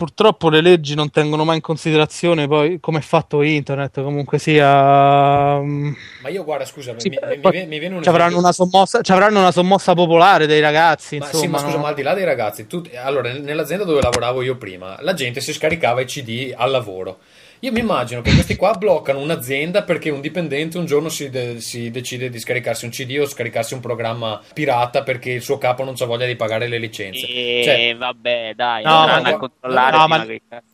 purtroppo 0.00 0.48
le 0.48 0.62
leggi 0.62 0.94
non 0.94 1.10
tengono 1.10 1.44
mai 1.44 1.56
in 1.56 1.60
considerazione 1.60 2.48
poi 2.48 2.80
come 2.80 3.00
è 3.00 3.02
fatto 3.02 3.42
internet. 3.42 4.02
Comunque 4.02 4.38
sia. 4.38 5.60
mm, 5.60 5.92
Ma 6.22 6.28
io 6.30 6.42
guarda, 6.42 6.64
scusa, 6.64 6.94
Sì, 6.96 7.10
mi, 7.10 7.18
mi- 7.36 7.66
mi 7.66 7.78
viene- 7.78 7.96
un 7.96 8.02
Ci 8.02 8.08
avranno, 8.08 8.38
una 8.38 8.52
sommossa, 8.52 9.02
ci 9.02 9.12
avranno 9.12 9.40
una 9.40 9.52
sommossa 9.52 9.92
popolare 9.92 10.46
dei 10.46 10.60
ragazzi. 10.60 11.18
Ma 11.18 11.26
Insomma, 11.26 11.42
sì, 11.44 11.48
ma 11.50 11.58
scusa, 11.58 11.76
no? 11.76 11.82
ma 11.82 11.88
al 11.88 11.94
di 11.94 12.02
là 12.02 12.14
dei 12.14 12.24
ragazzi, 12.24 12.66
tu, 12.66 12.82
allora, 12.96 13.30
nell'azienda 13.34 13.84
dove 13.84 14.00
lavoravo 14.00 14.40
io 14.40 14.56
prima, 14.56 14.96
la 15.00 15.12
gente 15.12 15.42
si 15.42 15.52
scaricava 15.52 16.00
i 16.00 16.06
CD 16.06 16.54
al 16.56 16.70
lavoro. 16.70 17.18
Io 17.62 17.72
mi 17.72 17.80
immagino 17.80 18.22
che 18.22 18.32
questi 18.32 18.56
qua 18.56 18.72
bloccano 18.72 19.18
un'azienda 19.18 19.82
perché 19.82 20.08
un 20.08 20.22
dipendente 20.22 20.78
un 20.78 20.86
giorno 20.86 21.10
si, 21.10 21.28
de- 21.28 21.60
si 21.60 21.90
decide 21.90 22.30
di 22.30 22.38
scaricarsi 22.38 22.86
un 22.86 22.90
CD 22.90 23.18
o 23.20 23.26
scaricarsi 23.26 23.74
un 23.74 23.80
programma 23.80 24.40
pirata 24.54 25.02
perché 25.02 25.30
il 25.32 25.42
suo 25.42 25.58
capo 25.58 25.84
non 25.84 25.94
ha 25.98 26.04
voglia 26.06 26.24
di 26.24 26.36
pagare 26.36 26.68
le 26.68 26.78
licenze. 26.78 27.26
E 27.26 27.60
Cioè, 27.62 27.96
vabbè, 27.96 28.52
dai, 28.56 28.82
No, 28.82 28.90
ma- 28.90 29.16
a 29.16 29.36
controllare. 29.36 29.96
no, 29.96 30.06
ma-. 30.08 30.26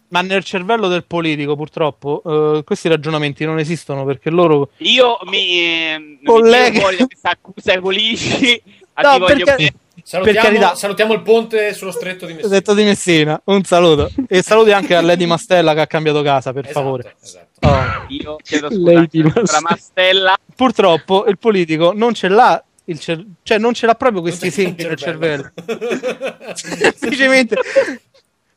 Ma 0.08 0.20
nel 0.20 0.44
cervello 0.44 0.86
del 0.86 1.04
politico, 1.04 1.56
purtroppo, 1.56 2.22
eh, 2.58 2.62
questi 2.62 2.88
ragionamenti 2.88 3.44
non 3.44 3.58
esistono 3.58 4.04
perché 4.04 4.30
loro. 4.30 4.70
Io 4.78 5.18
mi, 5.24 5.60
eh, 5.60 5.98
mi 5.98 6.18
Collega. 6.22 6.80
questa 6.82 7.30
accusa 7.30 7.72
ai 7.72 7.80
politici. 7.80 8.62
A 8.98 9.02
No, 9.02 9.18
voglio 9.18 9.44
perché- 9.44 9.54
bene. 9.56 9.74
Salutiamo, 10.06 10.40
per 10.40 10.50
carità. 10.50 10.74
salutiamo 10.76 11.12
il 11.14 11.22
ponte 11.22 11.74
sullo 11.74 11.90
stretto 11.90 12.26
di 12.26 12.34
Messina. 12.34 12.52
detto 12.54 12.74
di 12.74 12.84
Messina, 12.84 13.40
un 13.44 13.64
saluto. 13.64 14.10
E 14.28 14.42
saluti 14.42 14.70
anche 14.70 14.94
a 14.94 15.00
Lady 15.02 15.26
Mastella 15.26 15.74
che 15.74 15.80
ha 15.80 15.86
cambiato 15.86 16.22
casa, 16.22 16.52
per 16.52 16.64
Esatto, 16.64 16.80
favore. 16.80 17.14
esatto. 17.22 17.44
Oh. 17.66 18.04
Io 18.08 18.36
chiedo 18.42 18.70
scusa 18.70 18.90
alla 19.00 19.60
Mastella. 19.60 20.36
Purtroppo 20.54 21.24
il 21.26 21.38
politico 21.38 21.92
non 21.94 22.14
ce 22.14 22.28
l'ha, 22.28 22.62
il 22.84 23.00
cer- 23.00 23.24
cioè 23.42 23.58
non 23.58 23.74
ce 23.74 23.86
l'ha 23.86 23.94
proprio 23.94 24.20
questi 24.20 24.46
esempi 24.46 24.84
nel 24.84 24.96
cervello. 24.96 25.50
cervello. 25.66 26.36
Semplicemente. 26.54 27.56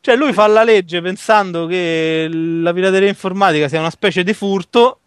Cioè 0.02 0.16
lui 0.16 0.32
fa 0.34 0.48
la 0.48 0.64
legge 0.64 1.02
pensando 1.02 1.66
che 1.66 2.28
la 2.30 2.72
pirateria 2.72 3.10
informatica 3.10 3.68
sia 3.68 3.80
una 3.80 3.90
specie 3.90 4.24
di 4.24 4.34
furto. 4.34 4.99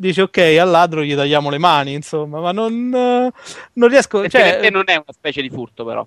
Dice 0.00 0.22
ok, 0.22 0.38
al 0.60 0.70
ladro 0.70 1.02
gli 1.02 1.12
tagliamo 1.16 1.50
le 1.50 1.58
mani, 1.58 1.92
insomma, 1.92 2.38
ma 2.38 2.52
non, 2.52 2.72
eh, 2.94 3.32
non 3.72 3.88
riesco. 3.88 4.28
Cioè, 4.28 4.58
per 4.60 4.70
non 4.70 4.84
è 4.86 4.92
una 4.94 5.04
specie 5.12 5.42
di 5.42 5.50
furto, 5.50 5.84
però. 5.84 6.06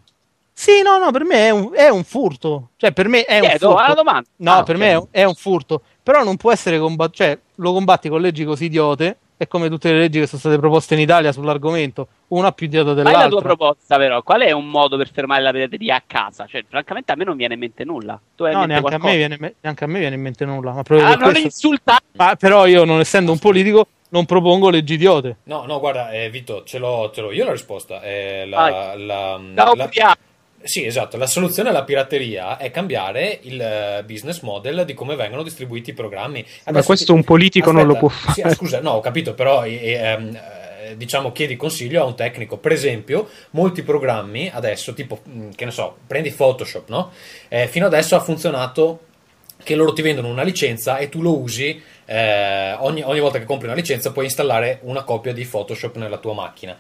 Sì, 0.54 0.82
no, 0.82 0.98
no, 0.98 1.12
per 1.12 1.26
me 1.26 1.48
è 1.48 1.50
un, 1.50 1.72
è 1.74 1.90
un 1.90 2.04
furto. 2.06 2.70
Cioè, 2.78 2.94
per 2.94 3.10
me 3.10 3.26
è 3.26 3.40
un 3.40 3.48
Chiedo, 3.50 3.68
furto. 3.72 3.84
alla 3.84 3.94
domanda. 3.94 4.30
No, 4.38 4.52
Ah, 4.54 4.64
per 4.64 4.76
ok. 4.76 4.82
me 4.82 4.90
è 4.92 4.96
un, 4.96 5.08
è 5.12 5.24
un 5.26 5.34
furto. 5.34 5.82
Però 6.02 6.24
non 6.24 6.38
può 6.38 6.54
essere 6.54 6.80
combattuto. 6.80 7.18
Cioè, 7.18 7.38
lo 7.56 7.74
combatti 7.74 8.08
con 8.08 8.22
leggi 8.22 8.46
così 8.46 8.66
idiote. 8.66 9.18
È 9.42 9.48
come 9.48 9.70
tutte 9.70 9.92
le 9.92 9.98
leggi 9.98 10.20
che 10.20 10.28
sono 10.28 10.40
state 10.40 10.60
proposte 10.60 10.94
in 10.94 11.00
Italia 11.00 11.32
sull'argomento. 11.32 12.08
Una 12.28 12.52
più 12.52 12.68
idiota 12.68 12.92
Qual 12.94 12.98
è 13.00 13.02
la 13.02 13.10
tua 13.12 13.18
dell'altra. 13.28 13.42
proposta, 13.56 13.98
però? 13.98 14.22
Qual 14.22 14.42
è 14.42 14.52
un 14.52 14.70
modo 14.70 14.98
per 14.98 15.10
fermare 15.12 15.42
la 15.42 15.50
pirateria 15.52 15.96
a 15.96 16.04
casa? 16.06 16.46
Cioè, 16.46 16.64
francamente, 16.70 17.12
a 17.12 17.16
me 17.16 17.24
non 17.24 17.36
viene 17.36 17.56
in 17.56 17.60
mente 17.60 17.84
nulla. 17.84 18.22
Tu 18.36 18.44
hai 18.44 18.52
No, 18.54 18.60
mente 18.68 18.74
neanche 18.80 18.94
a, 18.94 19.00
me 19.00 19.16
viene, 19.18 19.56
neanche 19.60 19.84
a 19.84 19.88
me 19.88 19.98
viene 19.98 20.14
in 20.16 20.22
mente 20.22 20.46
nulla. 20.46 20.74
Ma, 20.74 20.84
proprio 20.84 21.08
Ah, 21.08 21.10
per 21.14 21.20
non 21.22 21.30
questo- 21.32 21.48
insultare. 21.48 22.04
ma 22.18 22.36
però 22.36 22.68
io, 22.68 22.84
non 22.86 23.00
essendo 23.00 23.32
un 23.32 23.40
politico, 23.40 23.88
non 24.10 24.26
propongo 24.28 24.70
leggi 24.70 24.94
idiote. 24.94 25.38
No, 25.46 25.66
no, 25.66 25.80
guarda, 25.80 26.12
eh, 26.12 26.30
Vito, 26.30 26.62
ce 26.64 26.78
l'ho, 26.78 27.10
ce 27.12 27.22
l'ho 27.22 27.32
io 27.32 27.44
la 27.44 27.52
risposta. 27.54 28.00
Eh, 28.04 28.46
la, 28.48 28.94
la- 28.96 29.40
la- 29.56 29.72
ubriaco. 29.72 30.20
Sì, 30.64 30.86
esatto. 30.86 31.18
La 31.18 31.28
soluzione 31.28 31.70
alla 31.70 31.84
pirateria 31.84 32.58
è 32.58 32.70
cambiare 32.72 33.40
il 33.44 33.60
eh, 33.60 34.04
business 34.06 34.42
model 34.42 34.86
di 34.86 34.94
come 34.94 35.16
vengono 35.16 35.44
distribuiti 35.44 35.90
i 35.90 35.94
programmi. 35.94 36.42
Ma 36.42 36.50
Adesso 36.66 36.86
questo 36.86 37.06
ti- 37.06 37.12
un 37.12 37.24
politico 37.24 37.72
non 37.72 37.86
lo 37.88 37.94
Aspetta, 37.94 38.00
può 38.24 38.34
sì, 38.34 38.42
fare. 38.42 38.54
ah, 38.54 38.56
scusa, 38.56 38.80
no, 38.82 38.92
ho 38.92 39.00
capito, 39.00 39.34
però 39.34 39.66
eh, 39.66 39.92
ehm, 39.94 40.36
eh, 40.36 40.98
diciamo 40.98 41.32
chiedi 41.32 41.56
consiglio 41.56 42.02
a 42.02 42.06
un 42.06 42.16
tecnico. 42.16 42.58
Per 42.58 42.72
esempio, 42.72 43.28
molti 43.52 43.82
programmi 43.82 44.50
adesso, 44.54 44.94
tipo, 44.94 45.20
mh, 45.24 45.50
che 45.56 45.66
ne 45.66 45.72
so, 45.72 45.98
prendi 46.06 46.32
Photoshop, 46.32 46.90
no? 46.90 47.12
Eh, 47.48 47.68
fino 47.68 47.86
adesso 47.88 48.16
ha 48.16 48.20
funzionato 48.20 49.06
che 49.64 49.76
loro 49.76 49.94
ti 49.94 50.02
vendono 50.02 50.28
una 50.28 50.42
licenza 50.44 50.98
e 50.98 51.08
tu 51.10 51.22
lo 51.22 51.38
usi 51.38 51.80
eh, 52.06 52.74
ogni, 52.80 53.04
ogni 53.04 53.20
volta 53.20 53.38
che 53.38 53.46
compri 53.46 53.68
una 53.68 53.76
licenza 53.76 54.12
puoi 54.12 54.26
installare 54.26 54.80
una 54.84 55.04
copia 55.04 55.34
di 55.34 55.46
Photoshop 55.46 55.98
nella 55.98 56.18
tua 56.18 56.34
macchina. 56.34 56.76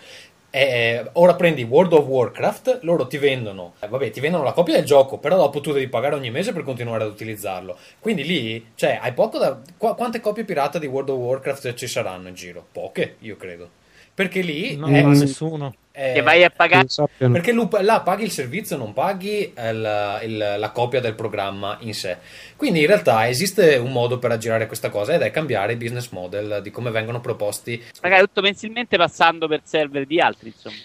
Eh, 0.53 1.09
ora 1.13 1.35
prendi 1.35 1.63
World 1.63 1.93
of 1.93 2.05
Warcraft, 2.05 2.79
loro 2.81 3.07
ti 3.07 3.17
vendono, 3.17 3.75
eh, 3.79 3.87
vabbè, 3.87 4.11
ti 4.11 4.19
vendono 4.19 4.43
la 4.43 4.51
copia 4.51 4.75
del 4.75 4.83
gioco, 4.83 5.17
però 5.17 5.37
dopo 5.37 5.61
tu 5.61 5.71
devi 5.71 5.87
pagare 5.87 6.15
ogni 6.15 6.29
mese 6.29 6.51
per 6.51 6.63
continuare 6.63 7.05
ad 7.05 7.09
utilizzarlo. 7.09 7.77
Quindi 8.01 8.25
lì, 8.25 8.71
cioè, 8.75 8.99
hai 9.01 9.13
poco 9.13 9.37
da. 9.37 9.57
qua- 9.77 9.95
quante 9.95 10.19
copie 10.19 10.43
pirata 10.43 10.77
di 10.77 10.87
World 10.87 11.09
of 11.09 11.19
Warcraft 11.19 11.73
ci 11.75 11.87
saranno 11.87 12.27
in 12.27 12.33
giro? 12.35 12.65
Poche, 12.69 13.15
io 13.19 13.37
credo. 13.37 13.69
Perché 14.13 14.41
lì. 14.41 14.75
No, 14.75 14.87
è- 14.87 15.03
nessuno. 15.03 15.73
è- 15.91 16.13
Che 16.13 16.21
vai 16.21 16.43
a 16.43 16.49
pagare. 16.49 16.87
perché 17.17 17.53
là 17.81 18.01
paghi 18.01 18.23
il 18.23 18.31
servizio, 18.31 18.77
non 18.77 18.93
paghi 18.93 19.53
il- 19.55 20.19
il- 20.23 20.55
la 20.57 20.69
copia 20.71 21.01
del 21.01 21.15
programma 21.15 21.77
in 21.81 21.93
sé. 21.93 22.17
Quindi 22.55 22.79
in 22.81 22.87
realtà 22.87 23.27
esiste 23.27 23.75
un 23.75 23.91
modo 23.91 24.17
per 24.17 24.31
aggirare 24.31 24.67
questa 24.67 24.89
cosa 24.89 25.13
ed 25.13 25.21
è 25.21 25.31
cambiare 25.31 25.73
il 25.73 25.77
business 25.77 26.09
model 26.11 26.61
di 26.61 26.71
come 26.71 26.91
vengono 26.91 27.19
proposti. 27.19 27.81
Magari 28.01 28.21
tutto 28.25 28.41
mensilmente 28.41 28.95
passando 28.97 29.47
per 29.47 29.61
server 29.63 30.05
di 30.05 30.19
altri, 30.19 30.47
insomma. 30.55 30.75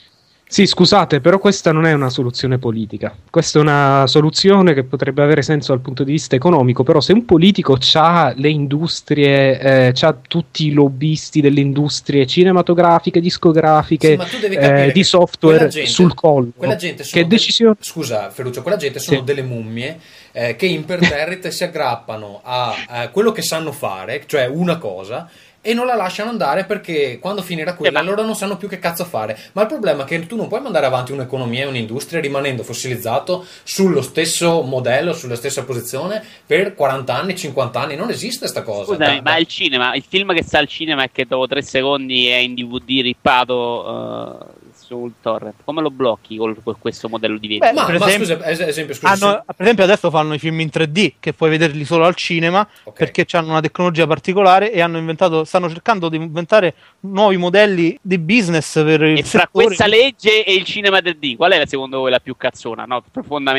Sì, 0.49 0.65
scusate, 0.65 1.21
però 1.21 1.41
questa 1.41 1.73
non 1.73 1.87
è 1.87 1.93
una 1.93 2.09
soluzione 2.09 2.59
politica. 2.59 3.13
Questa 3.31 3.59
è 3.59 3.63
una 3.63 4.05
soluzione 4.07 4.75
che 4.75 4.85
potrebbe 4.85 5.21
avere 5.21 5.43
senso 5.43 5.73
dal 5.73 5.81
punto 5.83 6.05
di 6.05 6.13
vista 6.13 6.37
economico, 6.37 6.85
però 6.85 7.01
se 7.01 7.13
un 7.13 7.25
politico 7.25 7.77
ha 7.95 8.33
le 8.37 8.49
industrie, 8.49 9.59
eh, 9.59 9.93
ha 10.01 10.17
tutti 10.27 10.67
i 10.67 10.73
lobbisti 10.73 11.41
delle 11.41 11.59
industrie 11.61 12.27
cinematografiche, 12.27 13.21
discografiche, 13.21 14.17
Sì, 14.25 14.47
eh, 14.55 14.93
di 14.93 15.03
software 15.03 15.67
gente- 15.67 15.91
sul 15.91 16.15
collo, 16.15 16.51
Quella 16.57 16.77
gente 16.77 17.03
sono 17.03 17.23
che 17.23 17.29
del- 17.29 17.39
decisione... 17.39 17.75
Scusa, 17.81 18.31
Ferruccio, 18.31 18.63
quella 18.63 18.77
gente 18.77 19.01
sono 19.01 19.19
Sì. 19.19 19.25
delle 19.25 19.43
mummie 19.43 19.99
eh, 20.31 20.55
che 20.55 20.67
imperterrite 20.67 21.51
si 21.51 21.65
aggrappano 21.65 22.41
a, 22.45 22.75
a 22.87 23.09
quello 23.09 23.33
che 23.33 23.43
sanno 23.43 23.73
fare, 23.73 24.23
cioè 24.27 24.47
una 24.47 24.79
cosa. 24.79 25.29
E 25.69 25.75
non 25.75 25.85
la 25.85 25.97
lasciano 25.97 26.31
andare 26.31 26.65
perché 26.65 27.19
quando 27.19 27.43
finirà 27.43 27.75
quella 27.75 27.99
Eh, 27.99 28.03
ma- 28.05 28.09
loro 28.09 28.23
non 28.23 28.37
sanno 28.37 28.57
più 28.57 28.69
che 28.69 28.79
cazzo 28.79 29.05
fare. 29.05 29.37
Ma 29.53 29.63
il 29.63 29.67
problema 29.67 30.05
è 30.05 30.07
che 30.07 30.25
tu 30.27 30.37
non 30.37 30.47
puoi 30.47 30.61
mandare 30.61 30.87
avanti 30.87 31.11
un'economia 31.11 31.65
e 31.65 31.67
un'industria 31.67 32.21
rimanendo 32.21 32.63
fossilizzato 32.63 33.45
sullo 33.65 34.01
stesso 34.01 34.63
modello, 34.63 35.13
sulla 35.13 35.35
stessa 35.35 35.65
posizione 35.65 36.23
per 36.47 36.75
40 36.75 37.13
anni, 37.13 37.37
50 37.37 37.81
anni. 37.81 37.97
Non 37.97 38.11
esiste 38.11 38.47
sta 38.47 38.63
cosa. 38.63 38.93
Scusami, 38.93 39.21
ma 39.23 39.37
il 39.39 39.47
cinema, 39.49 39.95
il 39.97 40.05
film 40.07 40.33
che 40.35 40.45
sta 40.45 40.59
al 40.59 40.69
cinema 40.69 41.03
e 41.03 41.11
che 41.13 41.27
dopo 41.27 41.49
tre 41.49 41.63
secondi 41.63 42.29
è 42.29 42.37
in 42.37 42.55
DVD 42.55 43.01
rippato 43.03 43.85
eh, 43.89 44.56
sul 44.87 45.13
torrent, 45.21 45.55
come 45.65 45.83
lo 45.83 45.91
blocchi 45.91 46.37
col- 46.37 46.57
con 46.63 46.77
questo 46.79 47.09
modello 47.09 47.39
di 47.39 47.49
vendita? 47.49 47.73
Beh, 47.73 47.79
Ma, 47.81 47.85
per 47.87 47.99
ma 47.99 48.07
esempio- 48.07 48.37
scusa, 48.37 48.47
es- 48.49 48.61
esempio, 48.61 48.95
scusa, 48.95 49.13
Hanno- 49.13 49.43
per 49.45 49.55
esempio 49.59 49.85
adesso 49.85 50.11
fanno 50.11 50.35
i 50.35 50.39
film 50.39 50.61
in 50.61 50.71
3D 50.71 51.15
che 51.19 51.33
puoi 51.33 51.51
vederli 51.51 51.85
solo 51.85 52.05
al 52.05 52.15
cinema 52.15 52.67
Ok. 52.85 52.97
perché 52.97 53.27
hanno 53.37 53.49
una 53.51 53.61
tecnologia 53.61 54.07
particolare 54.07 54.73
e 54.73 54.81
hanno 54.81 54.99
inventato, 54.99 55.45
stanno 55.45 55.69
cercando 55.69 56.09
di 56.09 56.17
inventare 56.17 56.75
nuovi 57.01 57.37
modelli 57.37 57.99
di 58.01 58.19
business 58.19 58.75
per 58.85 59.03
il 59.03 59.19
E 59.19 59.23
fra 59.25 59.41
settore. 59.41 59.65
questa 59.67 59.87
legge 59.87 60.45
e 60.45 60.55
il 60.55 60.65
cinema 60.65 60.99
3D, 61.01 61.37
qual 61.37 61.53
è 61.53 61.67
secondo 61.67 61.99
voi 61.99 62.11
la 62.11 62.21
più 62.21 62.37
cazzona? 62.37 62.85
No, 62.85 63.03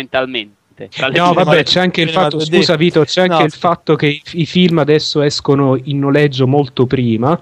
fondamentalmente. 0.02 0.56
Tra 0.92 1.08
No, 1.10 1.34
vabbè, 1.34 1.64
c'è 1.64 1.80
anche 1.80 2.02
il 2.02 2.12
fatto, 2.12 2.38
2D. 2.38 2.56
scusa 2.56 2.76
Vito, 2.76 3.04
c'è 3.04 3.22
anche 3.22 3.38
No, 3.40 3.44
il 3.46 3.52
fatto 3.52 3.96
che 3.96 4.06
i, 4.08 4.22
i 4.34 4.46
film 4.46 4.78
adesso 4.78 5.22
escono 5.24 5.76
in 5.86 5.98
noleggio 5.98 6.46
molto 6.46 6.86
prima, 6.86 7.40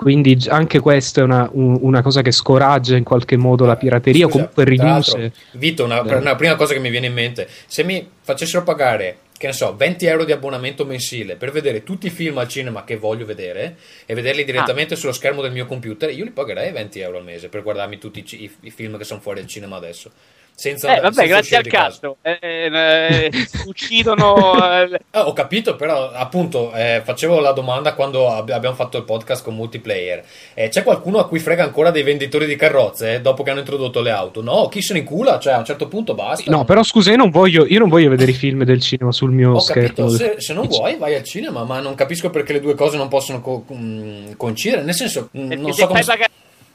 quindi 0.00 0.38
anche 0.48 0.78
questa 0.80 1.20
è 1.20 1.24
una, 1.24 1.46
un- 1.52 1.76
una 1.82 2.00
cosa 2.00 2.22
che 2.22 2.30
scoraggia 2.32 2.96
in 2.96 3.04
qualche 3.04 3.36
modo 3.36 3.66
la 3.66 3.76
pirateria 3.76 4.24
o 4.24 4.30
Scusa, 4.30 4.48
comunque 4.48 4.64
tra 4.64 4.72
riduce. 4.86 5.32
Vito, 5.52 5.84
una, 5.84 6.02
Eh. 6.02 6.14
una 6.14 6.36
prima 6.36 6.56
cosa 6.56 6.72
che 6.72 6.78
mi 6.80 6.88
viene 6.88 7.08
in 7.08 7.12
mente, 7.12 7.46
se 7.66 7.84
mi 7.84 8.08
facessero 8.22 8.62
pagare, 8.64 9.18
che 9.36 9.46
ne 9.46 9.52
so, 9.52 9.76
20 9.76 10.06
euro 10.06 10.24
di 10.24 10.32
abbonamento 10.32 10.86
mensile 10.86 11.36
per 11.36 11.50
vedere 11.52 11.82
tutti 11.82 12.06
i 12.06 12.10
film 12.10 12.38
al 12.38 12.48
cinema 12.48 12.82
che 12.84 12.96
voglio 12.96 13.26
vedere 13.26 13.76
e 14.06 14.14
vederli 14.14 14.42
direttamente 14.44 14.96
sullo 14.96 15.12
schermo 15.12 15.42
del 15.42 15.52
mio 15.52 15.66
computer, 15.66 16.10
io 16.10 16.24
li 16.24 16.30
pagherei 16.30 16.72
20 16.72 17.00
euro 17.00 17.18
al 17.18 17.24
mese 17.24 17.48
per 17.50 17.62
guardarmi 17.62 17.98
tutti 17.98 18.24
i- 18.26 18.50
i 18.62 18.70
film 18.70 18.96
che 18.96 19.04
sono 19.04 19.20
fuori 19.20 19.40
al 19.40 19.46
cinema 19.46 19.76
adesso. 19.76 20.10
Senza, 20.54 20.94
Eh, 20.96 21.00
vabbè, 21.00 21.14
senza 21.14 21.26
grazie 21.32 21.56
al 21.56 21.66
cazzo. 21.66 22.16
Eh, 22.20 22.38
eh, 22.40 22.66
eh, 22.72 23.30
uccidono. 23.66 24.56
eh, 24.82 25.00
Ah, 25.12 25.26
ho 25.26 25.32
capito, 25.32 25.74
però 25.76 26.10
appunto 26.10 26.72
eh, 26.74 27.00
facevo 27.02 27.40
la 27.40 27.52
domanda 27.52 27.94
quando 27.94 28.28
ab- 28.28 28.50
abbiamo 28.50 28.74
fatto 28.74 28.98
il 28.98 29.04
podcast 29.04 29.42
con 29.42 29.54
multiplayer. 29.54 30.22
Eh, 30.54 30.68
c'è 30.68 30.82
qualcuno 30.82 31.18
a 31.18 31.26
cui 31.26 31.38
frega 31.38 31.62
ancora 31.64 31.90
dei 31.90 32.02
venditori 32.02 32.46
di 32.46 32.56
carrozze 32.56 33.14
eh, 33.14 33.20
dopo 33.22 33.42
che 33.42 33.50
hanno 33.50 33.60
introdotto 33.60 34.00
le 34.02 34.10
auto? 34.10 34.42
No, 34.42 34.68
chi 34.68 34.82
se 34.82 34.92
ne 34.92 34.98
incula? 35.00 35.38
Cioè, 35.38 35.54
a 35.54 35.58
un 35.58 35.64
certo 35.64 35.88
punto 35.88 36.14
basta. 36.14 36.50
No, 36.50 36.64
però 36.64 36.82
scusa, 36.82 37.10
io 37.10 37.16
non 37.16 37.30
voglio, 37.30 37.64
io 37.66 37.78
non 37.78 37.88
voglio 37.88 38.10
vedere 38.10 38.32
i 38.32 38.34
film 38.34 38.64
del 38.64 38.80
cinema 38.82 39.12
sul 39.12 39.30
mio 39.30 39.52
Ho 39.54 39.60
schermo. 39.60 39.88
capito, 39.88 40.08
se, 40.10 40.34
se 40.38 40.52
non 40.52 40.66
vuoi 40.66 40.96
vai 40.96 41.14
al 41.14 41.24
cinema, 41.24 41.64
ma 41.64 41.80
non 41.80 41.94
capisco 41.94 42.28
perché 42.28 42.52
le 42.52 42.60
due 42.60 42.74
cose 42.74 42.96
non 42.98 43.08
possono 43.08 43.40
co- 43.40 43.64
mm, 43.72 44.32
coincidere. 44.36 44.82
Nel 44.82 44.94
senso, 44.94 45.30
mm, 45.36 45.48
perché 45.48 45.62
non 45.62 45.72
so 45.72 45.86
come. 45.86 46.00
pagare 46.04 46.28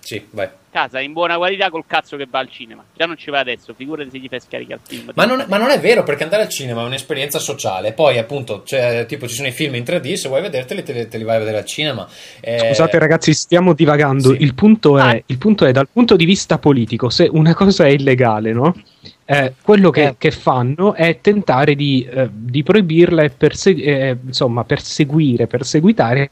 Sì, 0.06 0.24
vai. 0.30 0.48
casa 0.70 1.00
in 1.00 1.14
buona 1.14 1.38
qualità 1.38 1.70
col 1.72 1.86
cazzo 1.88 2.16
che 2.16 2.28
va 2.30 2.38
al 2.40 2.50
cinema. 2.52 2.84
Già 2.96 3.06
non 3.08 3.18
ci 3.18 3.32
va 3.32 3.40
adesso, 3.40 3.74
figurati 3.74 4.10
se 4.12 4.20
gli 4.20 4.28
fai 4.30 4.40
scaricare 4.40 4.82
il 4.84 4.88
film. 4.98 5.12
Ma 5.16 5.26
non, 5.26 5.44
ma 5.48 5.58
non 5.58 5.70
è 5.72 5.80
vero 5.80 6.04
perché 6.04 6.24
andare 6.24 6.44
al 6.44 6.50
cinema 6.50 6.82
è 6.84 6.86
un'esperienza 6.86 7.40
sociale. 7.40 7.94
Poi, 7.94 8.18
appunto, 8.20 8.62
c'è, 8.62 9.06
tipo, 9.08 9.26
ci 9.28 9.34
sono 9.34 9.48
i 9.48 9.52
film 9.52 9.74
in 9.76 9.84
3D. 9.84 10.14
Se 10.14 10.28
vuoi 10.28 10.42
vederteli, 10.42 10.84
te, 10.84 10.94
li- 10.94 11.08
te 11.08 11.18
li 11.18 11.24
vai 11.24 11.38
a 11.38 11.40
vedere 11.40 11.58
al 11.58 11.66
cinema. 11.66 12.08
Eh, 12.40 12.60
Scusate 12.68 13.00
ragazzi, 13.00 13.34
stiamo 13.34 13.74
divagando. 13.74 14.34
Sì. 14.34 14.44
Il, 14.44 14.54
punto 14.54 15.00
è, 15.00 15.02
Ah. 15.02 15.22
il 15.26 15.38
punto 15.40 15.66
è, 15.66 15.72
dal 15.72 15.88
punto 15.92 16.16
di 16.18 16.26
vista 16.26 16.60
politico, 16.60 17.10
se 17.10 17.28
una 17.32 17.56
cosa 17.56 17.86
è 17.86 17.90
illegale, 17.90 18.52
no? 18.54 18.76
Eh, 19.26 19.54
quello 19.64 19.90
che, 19.90 20.04
Eh. 20.04 20.16
che 20.20 20.30
fanno 20.30 20.94
è 20.94 21.20
tentare 21.20 21.74
di, 21.74 22.06
eh, 22.08 22.30
di 22.32 22.62
proibirla 22.62 23.24
e 23.24 23.30
perse- 23.32 23.72
eh, 23.76 24.18
insomma, 24.24 24.64
perseguire, 24.66 25.48
perseguitare 25.48 26.30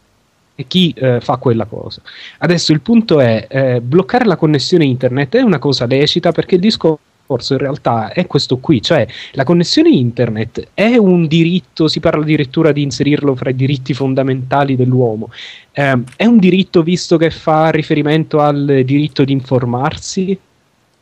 chi 0.68 0.94
eh, 0.96 1.20
fa 1.22 1.38
quella 1.38 1.66
cosa. 1.66 2.02
Adesso 2.40 2.72
il 2.72 2.82
punto 2.82 3.20
è 3.20 3.48
eh, 3.50 3.82
bloccare 3.82 4.26
la 4.26 4.36
connessione 4.36 4.86
internet 4.86 5.36
è 5.38 5.42
una 5.42 5.60
cosa 5.60 5.86
lecita 5.86 6.32
perché 6.32 6.56
il 6.56 6.62
discorso 6.62 7.00
in 7.54 7.58
realtà 7.58 8.12
è 8.12 8.28
questo 8.28 8.58
qui, 8.58 8.82
cioè 8.82 9.08
la 9.32 9.44
connessione 9.44 9.90
internet 9.90 10.70
è 10.74 10.98
un 10.98 11.26
diritto, 11.26 11.88
si 11.88 12.00
parla 12.00 12.22
addirittura 12.22 12.72
di 12.72 12.84
inserirlo 12.84 13.36
fra 13.36 13.50
i 13.50 13.56
diritti 13.56 13.94
fondamentali 13.94 14.76
dell'uomo. 14.76 15.32
Eh, 15.72 16.00
è 16.16 16.26
un 16.26 16.38
diritto 16.38 16.84
visto 16.84 17.18
che 17.18 17.32
fa 17.32 17.70
riferimento 17.70 18.40
al 18.40 18.82
diritto 18.86 19.24
di 19.24 19.32
informarsi? 19.32 20.38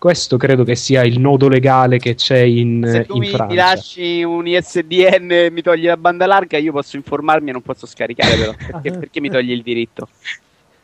Questo 0.02 0.36
credo 0.36 0.64
che 0.64 0.76
sia 0.76 1.04
il 1.04 1.20
nodo 1.20 1.48
legale 1.48 2.00
che 2.00 2.16
c'è 2.16 2.40
in, 2.40 2.84
Se 2.88 3.06
tu 3.06 3.18
in 3.18 3.20
mi, 3.20 3.28
Francia. 3.28 3.46
mi 3.46 3.56
lasci 3.56 4.24
un 4.24 4.48
ISDN 4.48 5.28
e 5.30 5.52
mi 5.52 5.62
togli 5.62 5.86
la 5.86 5.96
banda 5.96 6.26
larga, 6.26 6.58
io 6.58 6.72
posso 6.72 6.96
informarmi 6.96 7.50
e 7.50 7.52
non 7.52 7.62
posso 7.62 7.86
scaricare, 7.86 8.36
però. 8.36 8.52
Perché, 8.56 8.92
perché 8.98 9.22
mi 9.22 9.30
togli 9.30 9.52
il 9.52 9.62
diritto? 9.62 10.10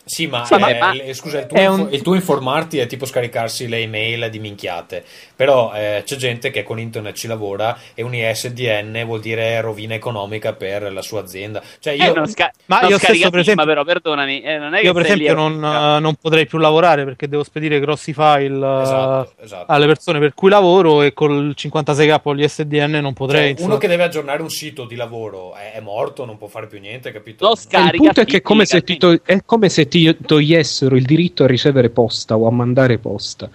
Sì, 0.08 0.26
ma, 0.28 0.46
Sì, 0.46 0.54
eh, 0.54 0.58
ma- 0.80 0.94
scusa, 1.14 1.40
il 1.42 1.46
tuo, 1.48 1.72
un- 1.74 1.88
il 1.92 2.02
tuo 2.02 2.16
informarti 2.16 2.78
è 2.80 2.88
tipo 2.88 3.06
scaricarsi 3.06 3.68
le 3.68 3.80
email 3.80 4.30
di 4.30 4.40
minchiate. 4.40 5.04
Però 5.36 5.72
eh, 5.74 6.02
c'è 6.06 6.16
gente 6.16 6.50
che 6.50 6.64
con 6.64 6.80
internet 6.80 7.16
ci 7.16 7.28
lavora 7.28 7.78
e 7.94 8.02
un 8.04 8.14
ISDN 8.16 9.04
vuol 9.06 9.20
dire 9.20 9.60
rovina 9.62 9.94
economica 9.94 10.54
per 10.54 10.92
la 10.92 11.02
sua 11.02 11.20
azienda. 11.22 11.62
Cioè, 11.80 11.94
io. 11.94 12.06
Eh, 12.12 12.14
non 12.14 12.28
sca- 12.28 12.52
Ma 12.66 12.80
non 12.82 12.90
io 12.92 12.98
stesso, 12.98 13.30
per 13.30 13.40
esempio- 13.42 13.66
però, 13.66 13.84
perdonami. 13.84 14.42
eh, 14.42 14.58
non 14.58 14.74
è 14.74 14.80
che 14.80 14.86
Io 14.86 14.94
per 14.94 15.04
esempio 15.04 15.34
non, 15.34 15.54
eh, 15.64 16.00
non 16.00 16.16
potrei 16.16 16.46
più 16.46 16.58
lavorare 16.58 17.04
perché 17.04 17.28
devo 17.28 17.44
spedire 17.44 17.80
grossi 17.80 18.14
file 18.14 18.66
eh, 18.66 18.82
Esatto, 18.82 19.34
esatto. 19.42 19.72
alle 19.72 19.86
persone 19.88 20.20
per 20.20 20.34
cui 20.34 20.50
lavoro 20.50 21.02
e 21.02 21.14
col 21.14 21.54
56k 21.56 22.20
o 22.24 22.36
gli 22.36 22.48
SDN 22.48 22.92
non 22.92 23.02
Cioè, 23.04 23.14
potrei. 23.14 23.42
uno 23.50 23.52
insomma. 23.60 23.78
che 23.78 23.88
deve 23.88 24.04
aggiornare 24.04 24.42
un 24.42 24.50
sito 24.50 24.86
di 24.86 24.96
lavoro 24.96 25.54
è, 25.56 25.74
è 25.74 25.80
morto, 25.82 26.24
non 26.26 26.38
può 26.38 26.48
fare 26.48 26.68
più 26.68 26.80
niente, 26.80 27.12
capito? 27.12 27.46
Lo 27.46 27.54
Eh, 27.54 27.58
scarica. 27.58 27.92
il 27.96 27.98
punto 28.02 28.22
è 28.22 28.26
che 28.26 28.38
è 28.38 28.42
come, 28.42 28.66
se 28.66 28.82
fisica, 28.86 29.08
ti 29.08 29.18
to- 29.18 29.22
è 29.26 29.42
come 29.46 29.70
se 29.70 29.88
ti 29.88 29.97
togliessero 30.26 30.96
il 30.96 31.06
diritto 31.06 31.44
a 31.44 31.48
ricevere 31.48 31.90
posta 31.90 32.38
o 32.38 32.48
a 32.48 32.52
mandare 32.52 32.98
posta. 32.98 33.50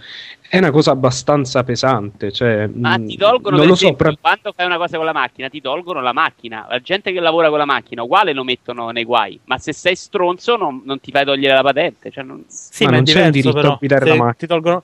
È 0.48 0.58
una 0.58 0.70
cosa 0.70 0.90
abbastanza 0.90 1.64
pesante. 1.64 2.30
Cioè, 2.30 2.68
Ma 2.74 2.98
mh, 2.98 3.06
ti 3.06 3.16
tolgono, 3.16 3.56
non 3.56 3.66
lo 3.66 3.74
so, 3.74 3.84
esempio, 3.84 4.04
però- 4.04 4.16
quando 4.20 4.52
fai 4.54 4.66
una 4.66 4.76
cosa 4.76 4.96
con 4.98 5.06
la 5.06 5.12
macchina, 5.12 5.48
ti 5.48 5.60
tolgono 5.62 6.00
la 6.02 6.12
macchina. 6.12 6.66
La 6.68 6.78
gente 6.80 7.10
che 7.12 7.20
lavora 7.20 7.48
con 7.48 7.56
la 7.56 7.64
macchina, 7.64 8.02
uguale 8.02 8.32
lo 8.34 8.44
mettono 8.44 8.90
nei 8.90 9.04
guai. 9.04 9.40
Ma 9.44 9.56
se 9.58 9.72
sei 9.72 9.96
stronzo, 9.96 10.56
non, 10.56 10.82
non 10.84 11.00
ti 11.00 11.10
fai 11.10 11.24
togliere 11.24 11.54
la 11.54 11.62
patente. 11.62 12.10
Cioè, 12.10 12.22
non- 12.22 12.44
Sì, 12.48 12.84
Ma 12.84 12.90
ma, 12.90 12.96
non 12.96 13.04
c'è 13.06 13.24
un 13.24 13.30
diritto 13.30 13.52
però. 13.54 13.72
a 13.72 13.76
guidare 13.78 14.04
la 14.04 14.14
macchina. 14.14 14.34
Ti 14.34 14.46
tolgono... 14.46 14.82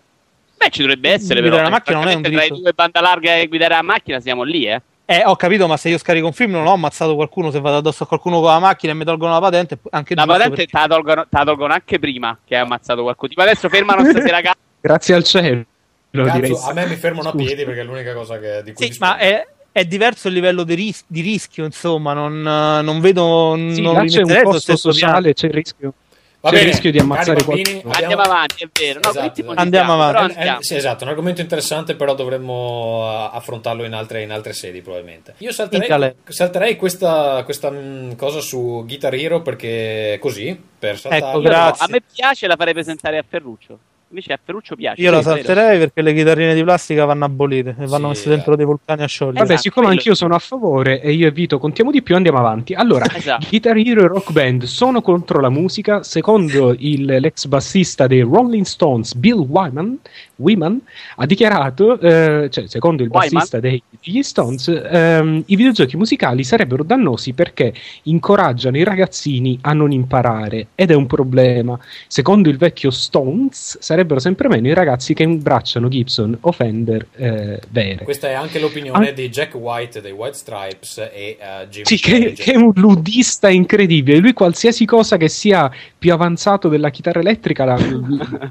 Beh, 0.57 0.71
ci 0.71 0.81
dovrebbe 0.81 1.11
essere, 1.11 1.41
Guidare 1.41 1.51
però. 1.63 1.63
la 1.65 1.71
macchina 1.77 1.99
non 1.99 2.09
è 2.09 2.15
un 2.15 2.23
diritto. 2.23 2.45
Tra 2.47 2.55
i 2.57 2.61
due 2.61 2.73
banda 2.73 3.01
larga 3.01 3.37
e 3.37 3.47
guidare 3.47 3.75
la 3.75 3.83
macchina, 3.83 4.21
siamo 4.21 4.43
lì, 4.45 4.65
eh. 4.65 4.81
Eh, 5.11 5.23
ho 5.25 5.37
capito, 5.37 5.67
ma 5.67 5.79
se 5.79 5.89
io 5.89 5.97
scarico 5.97 6.27
un 6.27 6.35
film 6.35 6.51
non 6.53 6.67
ho 6.67 6.73
ammazzato 6.75 7.15
qualcuno, 7.15 7.51
se 7.51 7.61
vado 7.61 7.79
addosso 7.79 8.03
a 8.03 8.07
qualcuno 8.07 8.41
con 8.41 8.51
la 8.51 8.59
macchina 8.59 8.93
e 8.93 8.95
mi 8.95 9.05
tolgono 9.05 9.33
la 9.33 9.41
patente, 9.41 9.79
anche 9.89 10.15
La 10.15 10.27
patente 10.27 10.51
perché- 10.51 10.67
te 10.67 10.79
la 10.79 10.87
tolgono, 10.87 11.23
te 11.23 11.29
la 11.39 11.45
tolgono 11.45 11.73
anche 11.73 11.99
prima 11.99 12.39
che 12.45 12.57
hai 12.57 12.61
ammazzato 12.61 13.03
qualcuno. 13.03 13.29
Tipo 13.31 13.41
adesso 13.41 13.71
fermano 13.71 14.05
stasera 14.11 14.43
casa. 14.43 14.57
Grazie 14.79 15.15
al 15.15 15.25
cielo. 15.25 15.65
Cazzo, 16.11 16.61
a 16.69 16.73
me 16.75 16.87
mi 16.87 16.97
fermano 16.97 17.31
a 17.31 17.33
piedi 17.33 17.65
perché 17.65 17.81
è 17.81 17.85
l'unica 17.85 18.13
cosa 18.13 18.39
che, 18.39 18.63
di 18.63 18.75
cui 18.75 18.93
Sì, 18.93 18.99
ma 19.01 19.17
è, 19.17 19.47
è 19.73 19.85
diverso 19.87 20.29
il 20.29 20.35
livello 20.35 20.63
di, 20.65 20.75
ris- 20.75 21.05
di 21.07 21.23
rischio, 21.23 21.65
insomma, 21.65 22.13
non, 22.13 22.43
non 22.43 23.01
vedo... 23.01 23.55
Sì, 23.71 23.81
non 23.81 23.95
là 23.95 24.05
c'è 24.05 24.21
un 24.21 24.41
costo 24.43 24.59
stesso 24.61 24.91
piano. 24.91 25.15
sociale, 25.15 25.33
c'è 25.33 25.47
il 25.47 25.53
rischio. 25.55 25.93
Va 26.41 26.51
c'è 26.51 26.61
il 26.61 26.67
rischio 26.67 26.93
di 26.93 26.99
ammazzare 27.01 27.43
bambini, 27.45 27.81
qualcuno. 27.81 27.95
Andiamo 27.95 28.23
avanti, 28.23 28.63
è 28.65 28.69
vero. 28.73 29.01
No, 29.03 29.09
Esatto. 29.11 29.53
Andiamo 29.57 29.93
avanti. 29.95 30.13
però 30.15 30.27
Eh, 30.27 30.31
eh, 30.31 30.37
andiamo. 30.37 30.63
sì, 30.63 30.75
esatto, 30.77 31.03
un 31.05 31.11
argomento 31.11 31.41
interessante, 31.41 31.97
però 31.97 32.15
dovremmo 32.15 33.03
eh, 33.33 33.37
affrontarlo 33.37 33.85
in 33.85 33.93
altre, 33.93 34.23
in 34.23 34.31
altre 34.31 34.53
sedi, 34.53 34.81
probabilmente. 34.81 35.35
Io 35.39 35.51
salterei, 35.51 36.15
salterei 36.29 36.77
questa, 36.77 37.43
questa 37.45 37.71
mh, 37.71 38.15
cosa 38.15 38.41
su 38.41 38.85
Guitar 38.87 39.15
Hero 39.15 39.43
perché 39.43 40.19
così, 40.21 40.57
per. 40.79 41.01
Ecco, 41.03 41.27
Io 41.27 41.33
no, 41.33 41.41
grazie. 41.41 41.85
a 41.87 41.89
me 41.91 42.03
piace, 42.15 42.47
la 42.47 42.55
farei 42.57 42.73
presentare 42.73 43.19
a 43.19 43.25
Ferruccio. 43.29 43.79
Invece 44.11 44.33
a 44.33 44.39
Ferruccio 44.43 44.75
piace. 44.75 45.03
Io 45.03 45.11
la 45.11 45.21
salterei 45.21 45.79
perché 45.79 46.01
le 46.01 46.15
chitarrine 46.15 46.55
di 46.55 46.63
plastica 46.63 47.05
vanno 47.05 47.27
abolite 47.27 47.77
e 47.79 47.85
vanno 47.87 48.05
Sì, 48.05 48.09
messe 48.09 48.29
dentro 48.31 48.55
eh. 48.55 48.57
dei 48.57 48.65
vulcani 48.65 49.03
a 49.03 49.07
sciogliere. 49.07 49.41
Vabbè, 49.41 49.53
Esatto, 49.53 49.61
siccome 49.69 49.87
quello- 49.87 50.01
anch'io 50.01 50.15
sono 50.15 50.35
a 50.35 50.39
favore 50.39 51.03
e 51.03 51.13
io 51.13 51.27
e 51.27 51.31
Vito 51.31 51.59
contiamo 51.59 51.91
di 51.91 52.01
più, 52.01 52.15
andiamo 52.17 52.39
avanti. 52.39 52.73
Allora, 52.73 53.05
Esatto. 53.15 53.47
Guitar 53.51 53.77
Hero 53.77 54.05
e 54.05 54.07
Rock 54.07 54.33
Band 54.33 54.63
sono 54.65 55.03
contro 55.03 55.41
la 55.41 55.51
musica. 55.51 56.03
Secondo 56.03 56.75
il- 56.79 57.05
l'ex 57.05 57.45
bassista 57.47 58.07
dei 58.07 58.23
Rolling 58.23 58.65
Stones, 58.65 59.15
Bill 59.15 59.41
Wyman, 59.47 59.99
Wyman 60.37 60.81
ha 61.17 61.27
dichiarato, 61.27 62.01
eh, 62.01 62.49
cioè 62.51 62.67
secondo 62.67 63.03
il 63.03 63.11
Wyman? 63.11 63.29
bassista 63.31 63.61
dei- 63.61 63.83
degli 64.03 64.23
Stones, 64.23 64.69
ehm, 64.69 65.43
i 65.47 65.55
videogiochi 65.57 65.99
musicali 65.99 66.45
sarebbero 66.45 66.83
dannosi 66.83 67.35
perché 67.35 67.75
incoraggiano 68.05 68.79
i 68.79 68.85
ragazzini 68.85 69.59
a 69.61 69.75
non 69.75 69.93
imparare 69.93 70.69
ed 70.75 70.91
è 70.93 70.95
un 70.95 71.07
problema. 71.07 71.79
Secondo 72.07 72.49
il 72.49 72.57
vecchio 72.57 72.91
Stones 72.91 73.79
sarebbe 73.81 73.97
sarebbero 73.99 74.21
sempre 74.21 74.47
meno 74.49 74.69
i 74.69 74.75
ragazzi 74.75 75.13
che 75.13 75.25
imbracciano 75.25 75.89
Gibson 75.89 76.37
o 76.43 76.53
Fender 76.53 77.05
eh, 77.17 77.61
vere. 77.71 78.05
Questa 78.05 78.29
è 78.29 78.33
anche 78.33 78.61
l'opinione 78.61 79.09
Ah. 79.09 79.13
di 79.13 79.29
Jack 79.29 79.55
White 79.55 80.01
dei 80.01 80.13
White 80.13 80.37
Stripes 80.37 80.99
e 80.99 81.37
eh, 81.41 81.67
Jimmy 81.69 81.85
Sì, 81.85 81.99
che, 81.99 82.33
che 82.33 82.53
è 82.53 82.57
un 82.57 82.71
ludista 82.77 83.49
incredibile. 83.49 84.19
Lui, 84.19 84.33
qualsiasi 84.35 84.85
cosa 84.85 85.17
che 85.17 85.29
sia 85.29 85.71
più 85.99 86.13
avanzato 86.13 86.69
della 86.69 86.91
chitarra 86.91 87.19
elettrica, 87.21 87.65
la- 87.65 87.77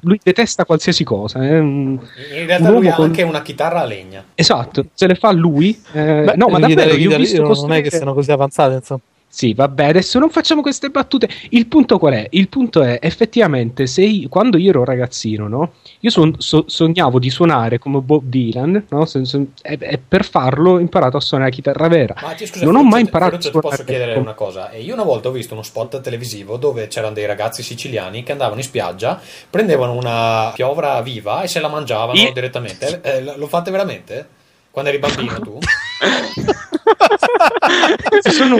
lui 0.02 0.20
detesta 0.22 0.66
qualsiasi 0.66 1.04
cosa. 1.06 1.40
È 1.42 1.58
un- 1.60 1.98
In 2.38 2.46
realtà 2.46 2.70
un 2.70 2.76
lui 2.76 2.88
ha 2.90 2.94
con- 2.96 3.06
anche 3.06 3.24
una 3.24 3.42
chitarra 3.42 3.82
a 3.82 3.86
legna. 3.86 4.24
Esatto, 4.36 4.88
se 4.94 5.08
le 5.08 5.16
fa 5.16 5.32
lui. 5.32 5.70
eh, 5.94 6.24
Beh, 6.26 6.34
no, 6.36 6.48
ma 6.50 6.60
davvero, 6.60 6.68
chitarre- 6.68 6.90
io 6.90 6.94
ho 6.94 7.18
chitarre- 7.18 7.18
visto 7.46 7.62
non 7.68 7.72
è 7.74 7.82
che 7.82 7.90
siano 7.92 8.14
così 8.14 8.32
avanzate, 8.32 8.76
insomma. 8.76 9.00
Sì, 9.38 9.54
vabbè, 9.54 9.86
adesso 9.90 10.18
non 10.18 10.32
facciamo 10.32 10.62
queste 10.64 10.90
battute. 10.90 11.30
Il 11.50 11.68
punto 11.68 12.00
qual 12.00 12.14
è? 12.14 12.28
Il 12.32 12.50
punto 12.50 12.82
è 12.82 12.98
effettivamente 13.00 13.86
se 13.86 14.02
io- 14.02 14.30
quando 14.30 14.58
io 14.58 14.72
ero 14.72 14.84
ragazzino, 14.84 15.48
no? 15.48 15.74
Io 16.00 16.10
son- 16.10 16.34
so- 16.40 16.64
sognavo 16.66 17.20
di 17.20 17.30
suonare 17.30 17.78
come 17.78 18.00
Bob 18.00 18.24
Dylan, 18.24 18.86
no? 18.90 19.06
Se- 19.06 19.26
se- 19.26 19.46
e, 19.62 19.78
e 19.80 20.00
per 20.00 20.26
farlo 20.26 20.72
ho 20.72 20.80
imparato 20.80 21.18
a 21.18 21.20
suonare 21.20 21.52
la 21.52 21.56
chitarra 21.56 21.88
vera. 21.88 22.16
Ma 22.20 22.34
ti- 22.34 22.48
scusa, 22.48 22.66
non 22.66 22.78
ho 22.78 22.84
mai 22.84 23.02
imparato 23.02 23.36
a 23.36 23.38
ti 23.38 23.52
posso 23.52 23.60
suonare 23.68 23.84
chiedere 23.86 24.14
come- 24.14 24.26
una 24.26 24.34
cosa? 24.34 24.72
E 24.72 24.82
io 24.82 24.96
una 24.96 25.04
volta 25.04 25.28
ho 25.28 25.32
visto 25.32 25.54
uno 25.54 25.62
spot 25.62 26.02
televisivo 26.02 26.58
dove 26.58 26.88
c'erano 26.88 27.14
dei 27.14 27.28
ragazzi 27.28 27.62
siciliani 27.62 28.24
che 28.24 28.32
andavano 28.32 28.58
in 28.60 28.66
spiaggia, 28.66 29.22
prendevano 29.52 29.94
una 29.94 30.52
piovra 30.56 31.00
viva 31.04 31.44
e 31.44 31.48
se 31.48 31.60
la 31.60 31.68
mangiavano 31.68 32.18
Io- 32.20 32.32
direttamente. 32.34 33.02
Eh, 33.04 33.22
lo 33.22 33.36
lo 33.38 33.46
fate 33.46 33.70
veramente? 33.70 34.28
Quando 34.72 34.90
eri 34.90 35.00
bambino 35.00 35.40
tu? 35.42 35.58
sono 38.22 38.58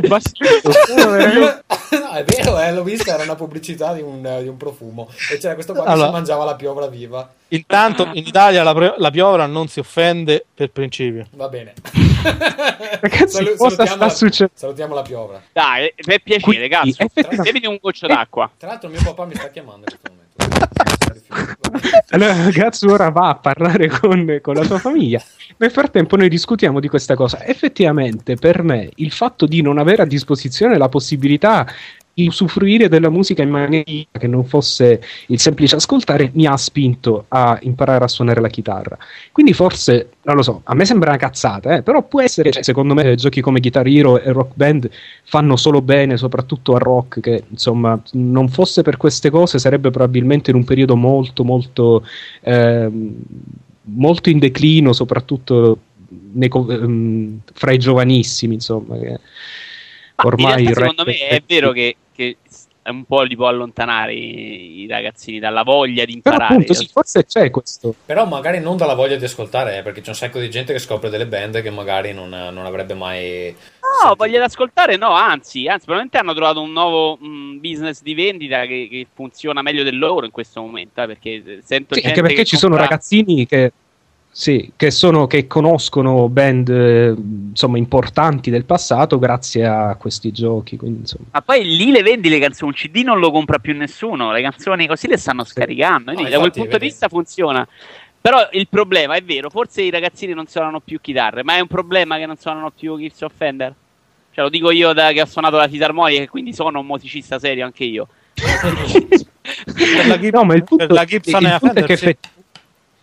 sono 0.86 1.10
veramente- 1.12 1.64
no, 1.92 2.10
è 2.12 2.24
vero, 2.24 2.60
eh, 2.60 2.72
l'ho 2.74 2.84
vista, 2.84 3.14
era 3.14 3.24
una 3.24 3.36
pubblicità 3.36 3.94
di 3.94 4.02
un, 4.02 4.22
di 4.42 4.48
un 4.48 4.58
profumo 4.58 5.10
e 5.32 5.38
c'era 5.38 5.54
questo 5.54 5.74
qua 5.74 5.84
che 5.84 5.90
Allora. 5.90 6.08
si 6.08 6.14
mangiava 6.14 6.44
la 6.46 6.56
piovra 6.56 6.88
viva. 6.88 7.30
Intanto 7.50 8.04
in 8.14 8.26
Italia 8.28 8.62
la, 8.64 8.74
pre- 8.74 8.96
la 8.98 9.10
piovra 9.12 9.46
non 9.46 9.68
si 9.68 9.80
offende 9.80 10.46
per 10.54 10.70
principio. 10.72 11.28
Va 11.32 11.48
bene. 11.48 11.74
Ragazzi, 13.00 13.28
Salu- 13.28 13.56
cosa 13.56 13.76
salutiamo 13.76 13.86
sta 13.86 13.96
la- 14.06 14.10
succedendo? 14.10 14.52
Salutiamo 14.56 14.96
la 14.96 15.02
piovra. 15.02 15.42
Dai, 15.54 15.94
per 15.96 16.22
piacere, 16.22 16.42
Quindi, 16.42 16.68
cazzo. 16.68 16.90
effettivamente- 17.04 17.44
Beviti 17.44 17.68
un 17.68 17.78
goccio 17.82 18.08
d'acqua. 18.08 18.50
Tra 18.58 18.68
l'altro 18.70 18.90
mio 18.90 19.02
papà 19.04 19.26
mi 19.26 19.36
sta 19.36 19.50
chiamando 19.50 19.80
in 19.80 19.86
questo 19.86 20.10
momento. 20.10 20.26
Allora, 22.12 22.44
ragazzo, 22.44 22.90
ora 22.92 23.10
va 23.10 23.30
a 23.30 23.36
parlare 23.36 23.88
con, 23.88 24.40
con 24.42 24.56
la 24.56 24.64
sua 24.64 24.80
famiglia. 24.80 25.22
Nel 25.58 25.72
frattempo, 25.72 26.16
noi 26.16 26.30
discutiamo 26.30 26.80
di 26.80 26.88
questa 26.88 27.16
cosa. 27.16 27.44
Effettivamente, 27.44 28.36
per 28.36 28.64
me, 28.64 28.90
il 28.96 29.12
fatto 29.12 29.46
di 29.46 29.62
non 29.62 29.78
avere 29.78 30.04
a 30.04 30.06
disposizione 30.06 30.78
la 30.78 30.90
possibilità 30.90 31.68
di 32.18 32.26
usufruire 32.26 32.90
della 32.90 33.12
musica 33.12 33.44
in 33.44 33.50
maniera 33.52 33.84
che 34.12 34.26
non 34.26 34.44
fosse 34.44 35.04
il 35.28 35.40
semplice 35.40 35.76
ascoltare 35.76 36.32
mi 36.34 36.48
ha 36.48 36.58
spinto 36.58 37.26
a 37.28 37.60
imparare 37.62 38.04
a 38.06 38.08
suonare 38.08 38.42
la 38.42 38.48
chitarra. 38.48 38.98
Quindi, 39.32 39.54
forse, 39.54 40.10
non 40.24 40.36
lo 40.36 40.42
so, 40.42 40.62
a 40.64 40.74
me 40.74 40.84
sembra 40.84 41.12
una 41.12 41.20
cazzata, 41.20 41.76
eh, 41.76 41.84
però 41.84 42.02
può 42.02 42.20
essere, 42.20 42.50
cioè, 42.50 42.64
secondo 42.64 42.96
me, 42.96 43.14
giochi 43.14 43.40
come 43.40 43.60
Guitar 43.60 43.86
Hero 43.86 44.20
e 44.20 44.32
Rock 44.32 44.54
Band 44.56 44.90
fanno 45.26 45.56
solo 45.58 45.84
bene, 45.84 46.18
soprattutto 46.18 46.74
a 46.74 46.80
rock, 46.80 47.20
che 47.20 47.44
insomma, 47.50 48.02
non 48.14 48.50
fosse 48.50 48.82
per 48.82 48.98
queste 48.98 49.30
cose, 49.30 49.60
sarebbe 49.60 49.92
probabilmente 49.92 50.50
in 50.50 50.56
un 50.56 50.64
periodo 50.64 50.96
molto, 50.96 51.44
molto, 51.44 52.04
ehm, 52.42 53.16
molto 53.84 54.30
in 54.32 54.40
declino, 54.40 54.92
soprattutto 54.92 55.78
nei 56.34 56.50
ehm, 56.52 57.42
fra 57.54 57.72
i 57.74 57.78
giovanissimi, 57.78 58.56
insomma. 58.56 58.98
Che 58.98 59.20
Ma 60.16 60.26
ormai 60.26 60.64
in 60.64 60.74
realtà, 60.74 61.04
secondo 61.04 61.04
me 61.06 61.28
è 61.28 61.44
vero 61.46 61.72
che, 61.74 61.96
che 62.18 62.38
un 62.90 63.04
po' 63.06 63.22
li 63.22 63.36
può 63.36 63.48
allontanare 63.48 64.14
i, 64.14 64.82
i 64.82 64.88
ragazzini 64.88 65.40
dalla 65.40 65.64
voglia 65.64 66.06
di 66.06 66.20
Però 66.22 66.36
imparare. 66.36 66.54
appunto, 66.54 66.74
sì, 66.74 66.88
forse 66.92 67.26
c'è 67.26 67.50
questo. 67.50 67.94
Però 68.06 68.26
magari 68.26 68.60
non 68.60 68.78
dalla 68.78 68.94
voglia 68.94 69.18
di 69.18 69.26
ascoltare, 69.26 69.78
eh, 69.78 69.82
perché 69.84 70.02
c'è 70.02 70.10
un 70.10 70.16
sacco 70.16 70.40
di 70.40 70.50
gente 70.50 70.74
che 70.74 70.80
scopre 70.80 71.10
delle 71.10 71.28
band 71.28 71.62
che 71.62 71.70
magari 71.70 72.14
non, 72.14 72.30
non 72.30 72.66
avrebbe 72.66 72.94
mai. 72.94 73.52
No, 73.52 73.88
sentito. 74.00 74.16
voglia 74.16 74.40
di 74.40 74.46
ascoltare, 74.46 74.96
no, 74.98 75.12
anzi, 75.12 75.68
anzi, 75.68 75.86
probabilmente 75.86 76.18
hanno 76.18 76.34
trovato 76.34 76.62
un 76.62 76.72
nuovo 76.72 77.18
mh, 77.18 77.60
business 77.60 78.02
di 78.02 78.14
vendita 78.14 78.66
che, 78.66 78.88
che 78.90 79.08
funziona 79.14 79.62
meglio 79.62 79.84
del 79.84 79.98
loro 79.98 80.26
in 80.26 80.32
questo 80.32 80.62
momento, 80.62 81.02
eh, 81.02 81.08
perché 81.08 81.62
sento 81.64 81.94
Sì, 81.96 82.02
gente 82.02 82.08
anche 82.08 82.22
perché 82.22 82.36
che 82.36 82.46
ci 82.46 82.58
sono 82.58 82.76
compra- 82.76 82.90
ragazzini 82.90 83.46
che, 83.46 83.72
sì, 84.40 84.72
che, 84.76 84.92
sono, 84.92 85.26
che 85.26 85.48
conoscono 85.48 86.30
band 86.30 86.70
eh, 86.70 87.16
insomma, 87.50 87.80
importanti 87.80 88.52
del 88.52 88.66
passato 88.66 89.18
grazie 89.18 89.66
a 89.66 89.96
questi 89.96 90.32
giochi. 90.32 90.78
Quindi, 90.78 91.00
insomma. 91.00 91.26
Ma 91.32 91.42
poi 91.42 91.66
lì 91.76 91.90
le 91.90 92.04
vendi 92.04 92.30
le 92.30 92.38
canzoni, 92.38 92.70
un 92.70 92.78
CD 92.78 93.04
non 93.04 93.18
lo 93.18 93.32
compra 93.32 93.58
più 93.58 93.76
nessuno, 93.76 94.32
le 94.32 94.44
canzoni 94.44 94.86
così 94.86 95.08
le 95.08 95.18
stanno 95.18 95.44
scaricando, 95.44 96.12
quindi 96.14 96.26
No, 96.26 96.30
da 96.30 96.38
quel 96.38 96.52
punto 96.52 96.70
vedi. 96.70 96.84
di 96.84 96.86
vista 96.86 97.08
funziona. 97.08 97.68
Però 98.22 98.48
il 98.52 98.68
problema 98.70 99.16
è 99.16 99.24
vero, 99.24 99.50
forse 99.50 99.82
i 99.82 99.90
ragazzini 99.90 100.34
non 100.34 100.46
suonano 100.46 100.82
più 100.82 101.02
chitarre, 101.02 101.42
ma 101.44 101.56
è 101.56 101.60
un 101.60 101.68
problema 101.68 102.18
che 102.18 102.28
non 102.28 102.38
suonano 102.38 102.70
più 102.70 102.96
Gibson 102.96 103.30
Fender? 103.36 103.74
Cioè 104.36 104.44
lo 104.44 104.52
dico 104.52 104.70
io 104.70 104.94
da, 104.94 105.14
che 105.14 105.22
ho 105.22 105.26
suonato 105.26 105.58
la 105.58 105.68
fisarmonica 105.68 106.22
e 106.22 106.30
quindi 106.30 106.54
sono 106.54 106.82
un 106.82 106.86
musicista 106.86 107.40
serio 107.40 107.66
anche 107.66 107.86
io. 107.86 108.08
Per 108.36 109.26
la, 110.06 110.20
Gib- 110.20 110.36
No, 110.36 110.44
ma 110.44 110.54
il 110.54 110.64
punto, 110.64 110.86
per 110.86 110.96
la 110.96 111.06
Gibson 111.06 111.42
il 111.42 111.50
la 111.50 111.58
punto 111.58 111.80
è 111.80 111.84
che 111.86 111.98
sì. 111.98 112.18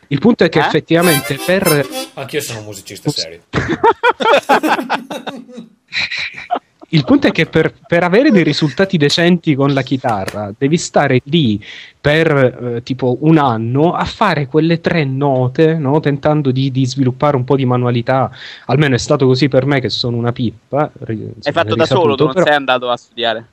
Il 0.09 0.19
punto 0.19 0.45
è 0.45 0.49
che 0.49 0.59
Eh? 0.59 0.63
effettivamente 0.67 1.39
per 1.45 1.87
Anch'io 2.15 2.41
sono 2.41 2.61
un 2.61 2.65
musicista 2.67 3.11
serio. 3.11 3.41
Il 6.91 7.03
punto 7.05 7.27
è 7.27 7.33
che 7.33 7.47
per, 7.47 7.75
per 7.89 8.05
avere 8.05 8.31
dei 8.31 8.45
risultati 8.45 8.97
decenti 8.97 9.57
con 9.57 9.73
la 9.73 9.83
chitarra 9.83 10.53
devi 10.57 10.77
stare 10.77 11.21
lì 11.25 11.61
per 12.01 12.31
eh, 12.77 12.83
tipo 12.85 13.17
un 13.23 13.39
anno 13.39 13.95
a 13.95 14.05
fare 14.05 14.47
quelle 14.47 14.81
tre 14.81 15.05
note, 15.05 15.75
no? 15.75 15.99
tentando 15.99 16.53
di, 16.53 16.71
di 16.71 16.87
sviluppare 16.87 17.35
un 17.35 17.43
po' 17.43 17.57
di 17.57 17.65
manualità. 17.65 18.31
Almeno 18.67 18.95
è 18.95 18.99
stato 18.99 19.27
così 19.27 19.49
per 19.49 19.67
me, 19.67 19.81
che 19.81 19.89
sono 19.89 20.17
una 20.17 20.31
pippa. 20.31 20.93
Hai 21.05 21.53
fatto 21.53 21.75
da 21.75 21.83
risaputo, 21.83 21.85
solo, 21.85 22.15
tu 22.15 22.25
non 22.27 22.33
però- 22.35 22.47
sei 22.47 22.55
andato 22.55 22.89
a 22.89 22.97
studiare. 22.97 23.47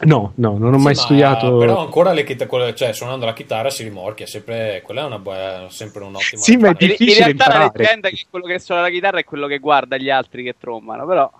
No, 0.00 0.32
no, 0.36 0.56
non 0.58 0.74
ho 0.74 0.78
mai 0.78 0.94
Sì, 0.94 1.00
ma 1.00 1.06
studiato. 1.06 1.56
Però 1.58 1.80
ancora 1.80 2.12
le 2.12 2.22
chitarre, 2.24 2.74
cioè 2.74 2.92
suonando 2.92 3.24
la 3.24 3.32
chitarra 3.32 3.68
si 3.70 3.82
rimorchia, 3.82 4.26
sempre, 4.26 4.80
quella 4.84 5.02
è 5.02 5.04
una 5.04 5.18
buona- 5.18 5.66
sempre 5.70 6.04
un'ottima. 6.04 6.40
Sì, 6.40 6.56
ma 6.56 6.68
è 6.68 6.70
In, 6.70 6.76
in 6.80 6.88
difficile 6.88 7.24
realtà 7.24 7.46
la 7.48 7.54
imparare. 7.54 7.78
leggenda 7.82 8.08
è 8.08 8.10
che 8.12 8.26
quello 8.30 8.46
che 8.46 8.58
suona 8.60 8.80
la 8.82 8.90
chitarra 8.90 9.18
è 9.18 9.24
quello 9.24 9.46
che 9.48 9.58
guarda 9.58 9.96
gli 9.96 10.08
altri 10.10 10.44
che 10.44 10.54
trombano, 10.58 11.04
però... 11.06 11.30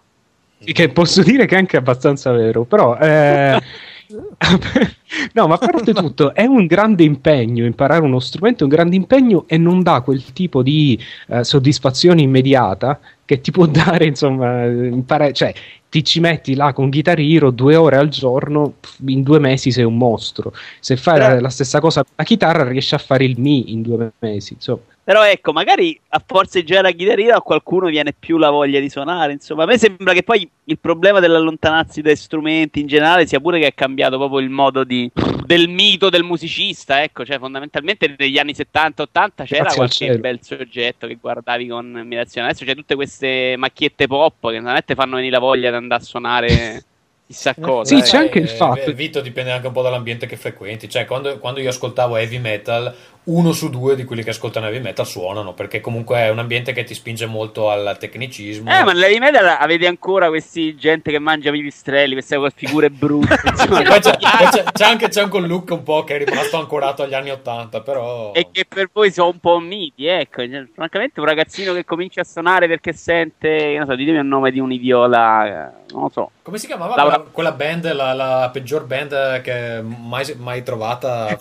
Sì, 0.60 0.72
Che 0.72 0.88
posso 0.88 1.22
dire 1.22 1.46
che 1.46 1.54
è 1.54 1.58
anche 1.58 1.76
abbastanza 1.76 2.32
vero, 2.32 2.64
però. 2.64 2.98
eh, 2.98 3.60
no, 5.34 5.46
ma 5.46 5.54
a 5.54 5.58
parte 5.58 5.92
tutto, 5.94 6.34
è 6.34 6.44
un 6.44 6.66
grande 6.66 7.04
impegno 7.04 7.64
imparare 7.64 8.02
uno 8.02 8.18
strumento, 8.18 8.60
è 8.60 8.66
un 8.66 8.70
grande 8.72 8.96
impegno 8.96 9.44
e 9.46 9.56
non 9.56 9.82
dà 9.82 10.00
quel 10.00 10.32
tipo 10.32 10.62
di 10.62 10.98
eh, 11.28 11.44
soddisfazione 11.44 12.22
immediata 12.22 12.98
che 13.28 13.42
ti 13.42 13.50
può 13.50 13.66
dare, 13.68 14.06
insomma, 14.06 14.64
imparare, 14.64 15.34
cioè 15.34 15.52
ti 15.90 16.02
ci 16.02 16.18
metti 16.18 16.54
là 16.54 16.72
con 16.72 16.88
Guitar 16.88 17.18
Hero 17.18 17.50
due 17.50 17.76
ore 17.76 17.96
al 17.96 18.08
giorno, 18.08 18.76
in 19.06 19.22
due 19.22 19.38
mesi 19.38 19.70
sei 19.70 19.84
un 19.84 19.98
mostro. 19.98 20.54
Se 20.80 20.96
fai 20.96 21.18
la, 21.18 21.38
la 21.38 21.50
stessa 21.50 21.78
cosa 21.78 22.02
con 22.02 22.12
la 22.16 22.24
chitarra, 22.24 22.66
riesci 22.66 22.94
a 22.94 22.98
fare 22.98 23.24
il 23.24 23.38
Mi 23.38 23.70
in 23.72 23.82
due 23.82 24.12
mesi, 24.20 24.54
insomma. 24.54 24.80
Però 25.08 25.24
ecco, 25.24 25.54
magari 25.54 25.98
a 26.08 26.22
forza 26.22 26.58
di 26.58 26.66
giocare 26.66 26.88
a 26.88 26.90
chitarrina 26.90 27.36
a 27.36 27.40
qualcuno 27.40 27.86
viene 27.86 28.12
più 28.12 28.36
la 28.36 28.50
voglia 28.50 28.78
di 28.78 28.90
suonare. 28.90 29.32
Insomma, 29.32 29.62
a 29.62 29.66
me 29.66 29.78
sembra 29.78 30.12
che 30.12 30.22
poi 30.22 30.46
il 30.64 30.78
problema 30.78 31.18
dell'allontanarsi 31.18 32.02
dai 32.02 32.14
strumenti 32.14 32.80
in 32.80 32.88
generale 32.88 33.26
sia 33.26 33.40
pure 33.40 33.58
che 33.58 33.68
è 33.68 33.72
cambiato 33.72 34.18
proprio 34.18 34.40
il 34.40 34.50
modo 34.50 34.84
di, 34.84 35.10
del 35.46 35.70
mito 35.70 36.10
del 36.10 36.24
musicista. 36.24 37.02
Ecco, 37.02 37.24
cioè 37.24 37.38
fondamentalmente 37.38 38.16
negli 38.18 38.36
anni 38.36 38.52
70-80 38.52 38.66
c'era 38.74 39.32
Grazie 39.44 39.62
al 39.62 39.74
qualche 39.74 40.18
bel 40.18 40.40
soggetto 40.42 41.06
che 41.06 41.16
guardavi 41.18 41.68
con 41.68 41.96
ammirazione. 41.96 42.48
Adesso 42.48 42.66
c'è 42.66 42.74
tutte 42.74 42.94
queste 42.94 43.54
macchiette 43.56 44.06
pop 44.06 44.50
che 44.50 44.60
veramente 44.60 44.94
fanno 44.94 45.16
venire 45.16 45.32
la 45.32 45.40
voglia 45.40 45.70
di 45.70 45.76
andare 45.76 46.02
a 46.02 46.04
suonare 46.04 46.84
chissà 47.28 47.54
cosa. 47.54 47.94
Sì, 47.94 48.00
eh. 48.00 48.04
c'è 48.04 48.16
anche 48.16 48.38
il 48.38 48.44
Eh, 48.44 48.48
fatto- 48.48 48.92
Vito 48.92 49.20
dipende 49.20 49.52
anche 49.52 49.66
un 49.66 49.72
po' 49.72 49.82
dall'ambiente 49.82 50.26
che 50.26 50.36
frequenti. 50.36 50.88
Cioè, 50.88 51.04
quando, 51.04 51.38
quando 51.38 51.60
io 51.60 51.68
ascoltavo 51.68 52.16
heavy 52.16 52.38
metal, 52.38 52.94
uno 53.28 53.52
su 53.52 53.68
due 53.68 53.94
di 53.94 54.04
quelli 54.04 54.22
che 54.22 54.30
ascoltano 54.30 54.66
heavy 54.66 54.80
metal 54.80 55.06
suonano, 55.06 55.52
perché 55.52 55.80
comunque 55.80 56.18
è 56.18 56.30
un 56.30 56.38
ambiente 56.38 56.72
che 56.72 56.84
ti 56.84 56.94
spinge 56.94 57.26
molto 57.26 57.70
al 57.70 57.96
tecnicismo. 57.98 58.70
Eh, 58.70 58.84
ma 58.84 58.92
nell'heavy 58.92 59.18
metal 59.18 59.46
avete 59.58 59.86
ancora 59.86 60.28
questi 60.28 60.74
gente 60.76 61.10
che 61.10 61.18
mangia 61.18 61.50
pipistrelli, 61.50 62.14
queste 62.14 62.38
figure 62.54 62.90
brutte. 62.90 63.36
insomma. 63.44 63.82
Poi 63.82 64.00
c'è, 64.00 64.16
c'è- 64.16 64.64
c'è 64.72 64.84
anche, 64.84 65.08
c'è 65.08 65.20
anche 65.20 65.36
un 65.36 65.46
look 65.46 65.70
un 65.70 65.82
po' 65.82 66.04
che 66.04 66.16
è 66.16 66.24
rimasto 66.24 66.58
ancorato 66.58 67.02
agli 67.02 67.14
anni 67.14 67.30
80, 67.30 67.80
però... 67.82 68.32
e 68.32 68.48
che 68.50 68.64
per 68.66 68.88
voi 68.92 69.10
sono 69.10 69.28
un 69.28 69.38
po' 69.38 69.58
miti, 69.58 70.06
ecco. 70.06 70.42
Francamente, 70.74 71.20
un 71.20 71.26
ragazzino 71.26 71.74
che 71.74 71.84
comincia 71.84 72.22
a 72.22 72.24
suonare 72.24 72.66
perché 72.66 72.92
sente, 72.94 73.74
non 73.76 73.86
so, 73.86 73.94
ditemi 73.94 74.18
il 74.18 74.24
nome 74.24 74.50
di 74.50 74.58
un 74.58 74.72
idiota, 74.72 75.46
eh, 75.46 75.70
non 75.92 76.02
lo 76.02 76.08
so. 76.10 76.30
Come 76.42 76.56
si 76.56 76.66
chiamava 76.66 76.96
Laura- 76.96 77.16
quella, 77.16 77.30
quella 77.30 77.52
band, 77.52 77.92
la, 77.92 78.14
la 78.14 78.48
peggior 78.50 78.86
band 78.86 79.42
che 79.42 79.82
mai, 79.82 80.24
mai 80.38 80.62
trovata? 80.62 81.36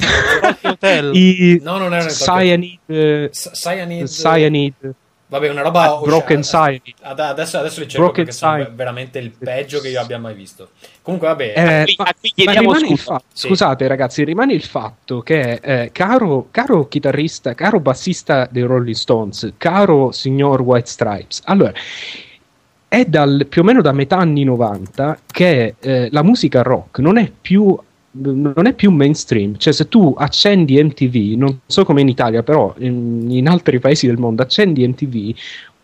I 1.14 1.60
No, 1.62 1.77
non 1.78 1.94
era 1.94 2.10
Cyanide, 2.10 2.80
eh, 2.86 3.30
Cyanide. 3.32 4.08
Cyanide. 4.08 4.94
Vabbè, 5.30 5.50
una 5.50 5.62
roba... 5.62 5.98
Ah, 5.98 6.00
Broken 6.00 6.42
Side. 6.42 6.82
Ad- 7.02 7.20
Adesso, 7.20 7.58
adesso 7.58 7.82
li 7.82 7.88
cerco 7.90 8.06
Broken 8.06 8.24
perché 8.24 8.38
sono 8.40 8.70
veramente 8.74 9.20
il 9.20 9.32
peggio 9.32 9.82
che 9.82 9.90
io 9.90 10.00
abbia 10.00 10.18
mai 10.18 10.34
visto. 10.34 10.70
Comunque, 11.02 11.28
vabbè... 11.28 11.54
Eh, 11.54 11.84
qui- 11.84 11.96
ma- 11.98 12.14
chiediamo 12.22 12.72
il 12.72 12.86
scusa. 12.86 13.04
fa- 13.04 13.22
Sì. 13.34 13.48
Scusate 13.48 13.88
ragazzi, 13.88 14.24
rimane 14.24 14.54
il 14.54 14.64
fatto 14.64 15.20
che 15.20 15.60
eh, 15.62 15.90
caro, 15.92 16.48
caro 16.50 16.88
chitarrista, 16.88 17.54
caro 17.56 17.82
bassista 17.82 18.48
dei 18.50 18.64
Rolling 18.64 18.96
Stones, 18.96 19.52
caro 19.58 20.14
signor 20.14 20.62
White 20.62 20.88
Stripes, 20.88 21.42
allora 21.44 21.74
è 22.88 23.04
dal, 23.04 23.48
più 23.50 23.64
o 23.64 23.66
meno 23.66 23.82
da 23.82 23.92
metà 23.92 24.16
anni 24.16 24.46
90 24.46 25.20
che 25.30 25.76
eh, 25.78 26.08
la 26.12 26.24
musica 26.24 26.62
rock 26.62 27.00
non 27.00 27.18
è 27.18 27.30
più 27.30 27.78
non 28.20 28.66
è 28.66 28.74
più 28.74 28.92
mainstream, 28.92 29.58
cioè 29.58 29.74
se 29.74 29.88
tu 29.88 30.14
accendi 30.18 30.82
MTV, 30.82 31.38
non 31.38 31.60
so 31.66 31.86
come 31.86 32.02
in 32.02 32.08
Italia, 32.08 32.44
però 32.44 32.74
in, 32.80 33.28
in 33.30 33.48
altri 33.48 33.80
paesi 33.80 34.08
del 34.08 34.18
mondo 34.18 34.42
accendi 34.42 34.88
MTV, 34.88 35.36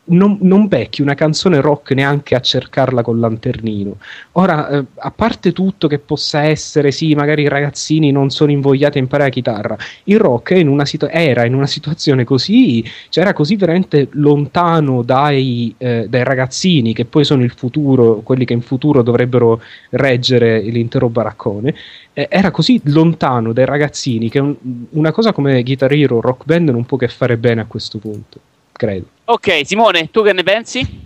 non, 0.06 0.38
non 0.42 0.68
becchi 0.68 1.02
una 1.02 1.14
canzone 1.14 1.62
rock 1.62 1.92
neanche 1.92 2.36
a 2.36 2.42
cercarla 2.42 3.02
col 3.02 3.20
lanternino. 3.20 3.98
Ora, 4.34 4.68
eh, 4.70 4.84
a 4.96 5.12
parte 5.12 5.54
tutto 5.54 5.88
che 5.88 6.00
possa 6.00 6.44
essere, 6.44 6.92
sì, 6.92 7.14
magari 7.16 7.44
i 7.44 7.48
ragazzini 7.48 8.12
non 8.12 8.30
sono 8.30 8.52
invogliati 8.52 8.98
a 8.98 9.02
imparare 9.02 9.30
la 9.30 9.36
chitarra, 9.36 9.78
il 10.06 10.20
rock 10.20 10.52
in 10.52 10.82
situ- 10.86 11.10
era 11.12 11.46
in 11.46 11.54
una 11.54 11.68
situazione 11.68 12.24
così, 12.26 12.84
cioè 13.10 13.24
era 13.24 13.34
così 13.34 13.56
veramente 13.56 14.10
lontano 14.12 15.04
dai, 15.04 15.74
eh, 15.78 16.08
dai 16.10 16.24
ragazzini, 16.24 16.94
che 16.94 17.06
poi 17.06 17.24
sono 17.24 17.44
il 17.44 17.52
futuro, 17.52 18.22
quelli 18.24 18.46
che 18.46 18.54
in 18.54 18.62
futuro 18.62 19.04
dovrebbero 19.04 19.62
reggere 19.92 20.60
l'intero 20.62 21.08
baraccone, 21.10 21.74
eh, 22.14 22.28
era 22.30 22.52
così 22.52 22.80
lontano 22.86 23.54
dai 23.54 23.66
ragazzini 23.66 24.30
che 24.30 24.40
un- 24.40 24.56
una 24.92 25.12
cosa 25.12 25.32
come 25.32 25.64
Guitar 25.64 25.92
Hero, 25.94 26.20
Rock 26.22 26.46
Band 26.46 26.70
non 26.70 26.86
può 26.86 26.98
che 26.98 27.08
fare 27.08 27.38
bene 27.38 27.62
a 27.62 27.66
questo 27.66 27.98
punto, 28.00 28.40
credo. 28.72 29.13
Ok, 29.26 29.62
Simone, 29.66 30.12
tu 30.12 30.22
che 30.24 30.34
ne 30.34 30.44
pensi? 30.44 31.02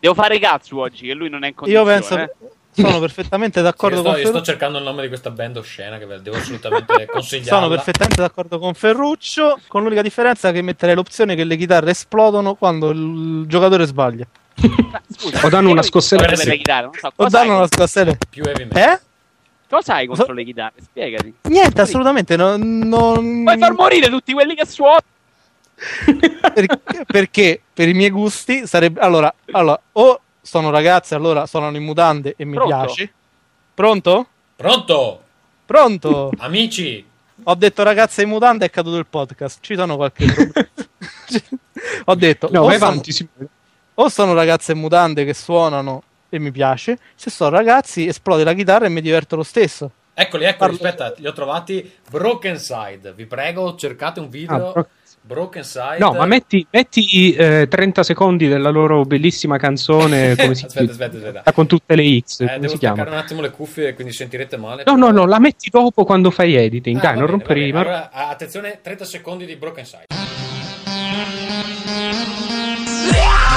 Devo 0.00 0.14
fare 0.14 0.38
cazzo 0.38 0.78
oggi, 0.80 1.06
che 1.06 1.14
lui 1.14 1.28
non 1.28 1.44
è 1.44 1.48
in 1.48 1.54
Io 1.66 1.82
condizione. 1.84 1.92
penso, 1.92 2.18
eh. 2.18 2.82
sono 2.82 2.98
perfettamente 2.98 3.62
d'accordo 3.62 3.96
Sì, 3.96 4.02
io, 4.02 4.08
sto, 4.08 4.10
con 4.10 4.18
io 4.20 4.24
sto 4.26 4.32
Ferruccio. 4.32 4.50
cercando 4.50 4.78
il 4.78 4.84
nome 4.84 5.02
di 5.02 5.08
questa 5.08 5.30
band 5.30 5.56
oscena 5.56 5.98
che 5.98 6.06
devo 6.20 6.36
assolutamente 6.36 7.06
consigliare. 7.10 7.48
Sono 7.48 7.68
perfettamente 7.68 8.20
d'accordo 8.20 8.58
con 8.58 8.74
Ferruccio, 8.74 9.60
con 9.68 9.82
l'unica 9.82 10.02
differenza 10.02 10.50
che 10.52 10.60
metterei 10.62 10.94
l'opzione 10.94 11.34
che 11.36 11.44
le 11.44 11.56
chitarre 11.56 11.90
esplodono 11.90 12.54
quando 12.54 12.90
il 12.90 13.44
giocatore 13.46 13.86
sbaglia. 13.86 14.26
Ma, 14.90 15.00
Scusa, 15.16 15.46
O 15.46 15.48
danno 15.48 15.70
una 15.70 15.82
scossella 15.82 16.22
per 16.22 16.34
per 16.36 16.44
le 16.46 16.50
sì. 16.52 16.56
chitarre, 16.58 16.82
non 16.84 16.92
so, 16.94 17.12
O 17.14 17.28
danno 17.28 17.56
una 17.56 17.66
scossella. 17.68 18.16
Più 18.28 18.42
heavy 18.44 18.64
metal. 18.64 18.82
Eh? 18.92 19.00
cosa 19.68 19.94
hai 19.94 20.06
contro 20.06 20.32
le 20.32 20.44
chitarre? 20.44 20.74
Spiegati. 20.82 21.34
Niente, 21.42 21.80
assolutamente. 21.80 22.36
Non, 22.36 22.60
non- 22.78 23.42
Puoi 23.44 23.58
far 23.58 23.72
morire 23.72 24.08
tutti 24.08 24.32
quelli 24.32 24.54
che 24.54 24.64
suonano. 24.66 25.00
Perché, 26.54 27.04
perché 27.06 27.60
per 27.72 27.88
i 27.88 27.92
miei 27.94 28.10
gusti 28.10 28.66
sarebbe 28.66 29.00
allora, 29.00 29.32
allora 29.52 29.78
o 29.92 30.20
sono 30.40 30.70
ragazze 30.70 31.14
allora 31.14 31.46
suonano 31.46 31.76
in 31.76 31.82
mutande 31.84 32.34
e 32.36 32.44
mi 32.44 32.54
Pronto? 32.54 32.74
piace 32.76 33.12
pronto? 33.74 34.26
Pronto? 34.56 35.22
pronto? 35.66 36.30
Amici? 36.38 37.04
ho 37.42 37.54
detto 37.54 37.82
ragazze 37.82 38.22
in 38.22 38.28
mutande 38.30 38.64
è 38.64 38.70
caduto 38.70 38.96
il 38.96 39.06
podcast 39.06 39.58
ci 39.60 39.74
sono 39.74 39.96
qualche 39.96 40.24
ho 42.06 42.14
detto 42.14 42.48
No, 42.50 42.62
o, 42.62 42.66
vai 42.66 42.78
sono, 42.78 42.90
avanti, 42.90 43.28
o 43.94 44.08
sono 44.08 44.32
ragazze 44.32 44.72
in 44.72 44.78
mutande 44.78 45.24
che 45.24 45.34
suonano 45.34 46.02
e 46.28 46.38
mi 46.38 46.50
piace 46.50 46.98
se 47.14 47.28
sono 47.30 47.50
ragazzi 47.50 48.06
esplode 48.06 48.44
la 48.44 48.54
chitarra 48.54 48.86
e 48.86 48.88
mi 48.88 49.00
diverto 49.02 49.36
lo 49.36 49.42
stesso 49.42 49.90
Eccoli, 50.18 50.44
eccoli, 50.44 50.78
Parlo- 50.78 50.88
aspetta, 50.88 51.14
li 51.18 51.26
ho 51.26 51.32
trovati. 51.34 51.92
Broken 52.08 52.58
Side. 52.58 53.12
Vi 53.12 53.26
prego, 53.26 53.76
cercate 53.76 54.18
un 54.18 54.30
video. 54.30 54.68
Ah, 54.68 54.72
Bro- 54.72 54.88
Broken 55.26 55.64
Side. 55.64 55.98
No, 55.98 56.12
ma 56.12 56.24
metti, 56.24 56.64
metti 56.70 57.34
eh, 57.34 57.66
30 57.68 58.02
secondi 58.04 58.46
della 58.46 58.70
loro 58.70 59.02
bellissima 59.04 59.56
canzone 59.58 60.36
come 60.38 60.54
si 60.54 60.64
aspetta, 60.66 60.90
aspetta, 60.92 61.16
aspetta. 61.16 61.30
chiama? 61.32 61.52
con 61.52 61.66
tutte 61.66 61.94
le 61.96 62.20
X, 62.20 62.40
Eh, 62.40 62.46
come 62.46 62.58
devo 62.60 62.68
si 62.72 62.76
staccare 62.76 63.02
chiama? 63.02 63.10
un 63.18 63.22
attimo 63.24 63.40
le 63.40 63.50
cuffie, 63.50 63.94
quindi 63.94 64.12
sentirete 64.12 64.56
male. 64.56 64.82
No, 64.86 64.94
no, 64.96 65.10
no, 65.10 65.26
la 65.26 65.40
metti 65.40 65.68
dopo 65.68 66.04
quando 66.04 66.30
fai 66.30 66.54
editing, 66.54 66.98
Ah, 66.98 67.02
dai, 67.02 67.18
non 67.18 67.26
rompere 67.26 67.60
i 67.66 67.70
Allora, 67.70 68.10
attenzione, 68.12 68.78
30 68.80 69.04
secondi 69.04 69.46
di 69.46 69.56
Broken 69.56 69.84
Side. 69.84 70.04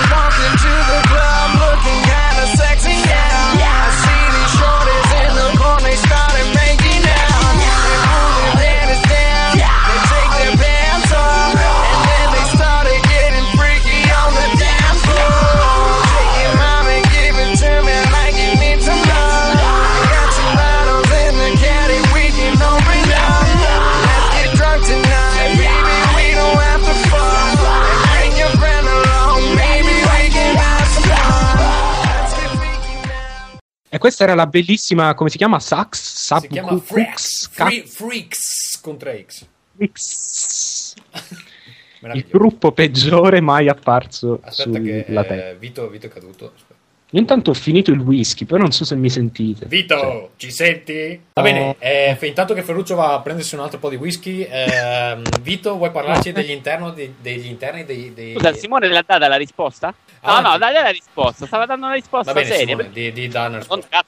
Walking 0.09 0.55
to 0.63 0.73
the 0.89 0.99
club 1.07 1.49
looking 1.59 2.01
kinda 2.07 2.45
sexy 2.55 2.95
now. 3.05 3.53
I 3.59 3.91
see 4.01 4.25
these 4.33 4.53
shorties 4.57 5.09
in 5.21 5.31
the 5.35 5.47
corner, 5.57 5.81
they 5.83 5.95
started 5.95 6.47
making 6.55 6.68
E 33.91 33.97
questa 33.97 34.23
era 34.23 34.35
la 34.35 34.45
bellissima, 34.45 35.15
come 35.15 35.31
si 35.31 35.37
chiama? 35.37 35.59
Sax? 35.59 35.99
Sub 35.99 36.41
Si 36.41 36.47
chiama 36.47 36.77
Freaks. 36.77 37.49
Free, 37.49 37.83
Freaks 37.87 38.79
con 38.81 38.95
3X. 38.95 39.45
Freaks. 39.75 40.93
Il 42.13 42.25
gruppo 42.29 42.71
peggiore 42.71 43.41
mai 43.41 43.67
apparso 43.67 44.39
Aspetta 44.41 44.79
che 44.79 45.03
sulla 45.05 45.23
eh, 45.23 45.27
terra. 45.27 45.57
Vito, 45.57 45.89
Vito 45.89 46.05
è 46.05 46.09
caduto. 46.09 46.53
Io 47.11 47.19
intanto 47.19 47.49
ho 47.49 47.53
finito 47.55 47.89
il 47.89 47.99
whisky, 47.99 48.45
però 48.45 48.61
non 48.61 48.71
so 48.71 48.85
se 48.85 48.95
mi 48.95 49.09
sentite. 49.09 49.65
Vito, 49.65 49.97
Cioè, 49.97 50.29
ci 50.37 50.51
senti? 50.51 51.19
Va 51.33 51.41
bene, 51.41 51.75
eh, 51.79 52.15
f- 52.15 52.21
intanto 52.27 52.53
che 52.53 52.61
Ferruccio 52.61 52.93
va 52.95 53.13
a 53.13 53.19
prendersi 53.21 53.55
un 53.55 53.61
altro 53.61 53.79
po' 53.79 53.89
di 53.89 53.95
whisky, 53.95 54.45
ehm, 54.47 55.23
Vito, 55.41 55.75
vuoi 55.75 55.89
parlarci 55.89 56.31
degli, 56.31 56.51
interno, 56.51 56.91
dei- 56.91 57.15
degli 57.19 57.47
interni 57.47 57.83
dei... 57.83 58.13
dei- 58.13 58.33
Scusa, 58.35 58.53
Simone 58.53 58.87
l'ha 58.89 59.03
data 59.05 59.27
la 59.27 59.37
risposta? 59.37 59.87
No, 59.87 60.29
Ah, 60.29 60.39
no, 60.41 60.51
sì. 60.53 60.57
dai, 60.59 60.73
la 60.73 60.89
risposta. 60.89 61.45
Stava 61.47 61.65
dando 61.65 61.85
una 61.87 61.95
risposta 61.95 62.31
Va 62.31 62.41
bene, 62.41 62.53
seria. 62.55 62.67
Simone, 62.75 62.89
di, 62.91 63.11
di 63.11 63.27
dare 63.27 63.47
una 63.49 63.57
risposta. 63.57 64.03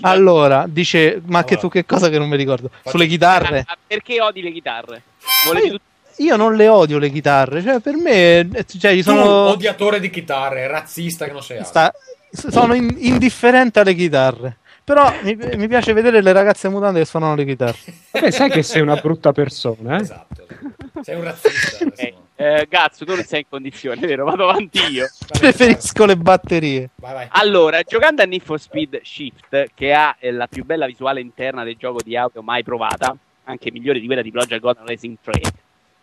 allora 0.00 0.64
dice 0.66 1.20
ma 1.26 1.44
che 1.44 1.54
Allora. 1.54 1.60
tu 1.60 1.68
che 1.68 1.84
cosa 1.86 2.08
che 2.08 2.18
non 2.18 2.28
mi 2.28 2.36
ricordo 2.36 2.68
Faccio- 2.72 2.90
sulle 2.90 3.06
chitarre 3.06 3.64
Ma 3.68 3.76
Perché 3.86 4.20
odi 4.20 4.40
le 4.42 4.50
chitarre? 4.52 5.02
Volevi 5.46 5.66
io, 5.66 5.72
tutti- 5.74 6.22
io 6.24 6.36
non 6.36 6.56
le 6.56 6.68
odio 6.68 6.98
le 6.98 7.10
chitarre 7.10 7.62
cioè 7.62 7.80
per 7.80 7.96
me 7.96 8.38
eh, 8.40 8.64
cioè, 8.66 8.92
ci 8.94 9.02
Tu, 9.02 9.10
sono 9.10 9.48
odiatore 9.50 10.00
di 10.00 10.08
chitarre, 10.10 10.66
razzista 10.66 11.26
che 11.26 11.32
non 11.32 11.42
sei 11.42 11.58
altro. 11.58 11.92
Sono 12.30 12.74
in- 12.74 12.94
indifferente 12.98 13.80
alle 13.80 13.94
chitarre 13.94 14.56
però 14.84 15.12
mi, 15.22 15.36
mi 15.36 15.68
piace 15.68 15.92
vedere 15.92 16.20
le 16.20 16.32
ragazze 16.32 16.68
mutande 16.68 17.00
che 17.00 17.04
suonano 17.04 17.34
le 17.36 17.44
chitarre 17.44 17.78
Vabbè, 18.12 18.30
sai 18.30 18.50
che 18.50 18.62
sei 18.62 18.80
una 18.80 18.96
brutta 18.96 19.30
persona, 19.32 19.96
eh? 19.98 20.00
Esatto. 20.00 20.46
Sei 21.02 21.14
un 21.16 21.22
razzista. 21.24 21.84
Ok. 21.84 21.94
Simone. 21.94 22.14
Eh, 22.34 22.66
Gazzo, 22.68 23.04
tu 23.04 23.14
non 23.14 23.22
sei 23.24 23.40
in 23.40 23.46
condizione, 23.48 24.04
vero? 24.06 24.24
Vado 24.24 24.48
avanti 24.48 24.80
io. 24.90 25.06
Preferisco 25.38 26.06
le 26.06 26.16
batterie 26.16 26.90
Vai, 26.96 27.12
vai. 27.12 27.26
Allora, 27.32 27.82
giocando 27.82 28.22
a 28.22 28.24
Need 28.24 28.42
for 28.42 28.58
Speed 28.58 29.00
Shift, 29.02 29.66
che 29.74 29.92
ha 29.92 30.16
eh, 30.18 30.32
la 30.32 30.46
più 30.48 30.64
bella 30.64 30.86
visuale 30.86 31.20
interna 31.20 31.62
del 31.64 31.76
gioco 31.78 32.00
di 32.02 32.16
auto 32.16 32.42
mai 32.42 32.62
provata, 32.64 33.14
anche 33.44 33.70
migliore 33.70 34.00
di 34.00 34.06
quella 34.06 34.22
di 34.22 34.30
Project 34.32 34.60
Gotham 34.60 34.86
Racing 34.86 35.16
3, 35.22 35.40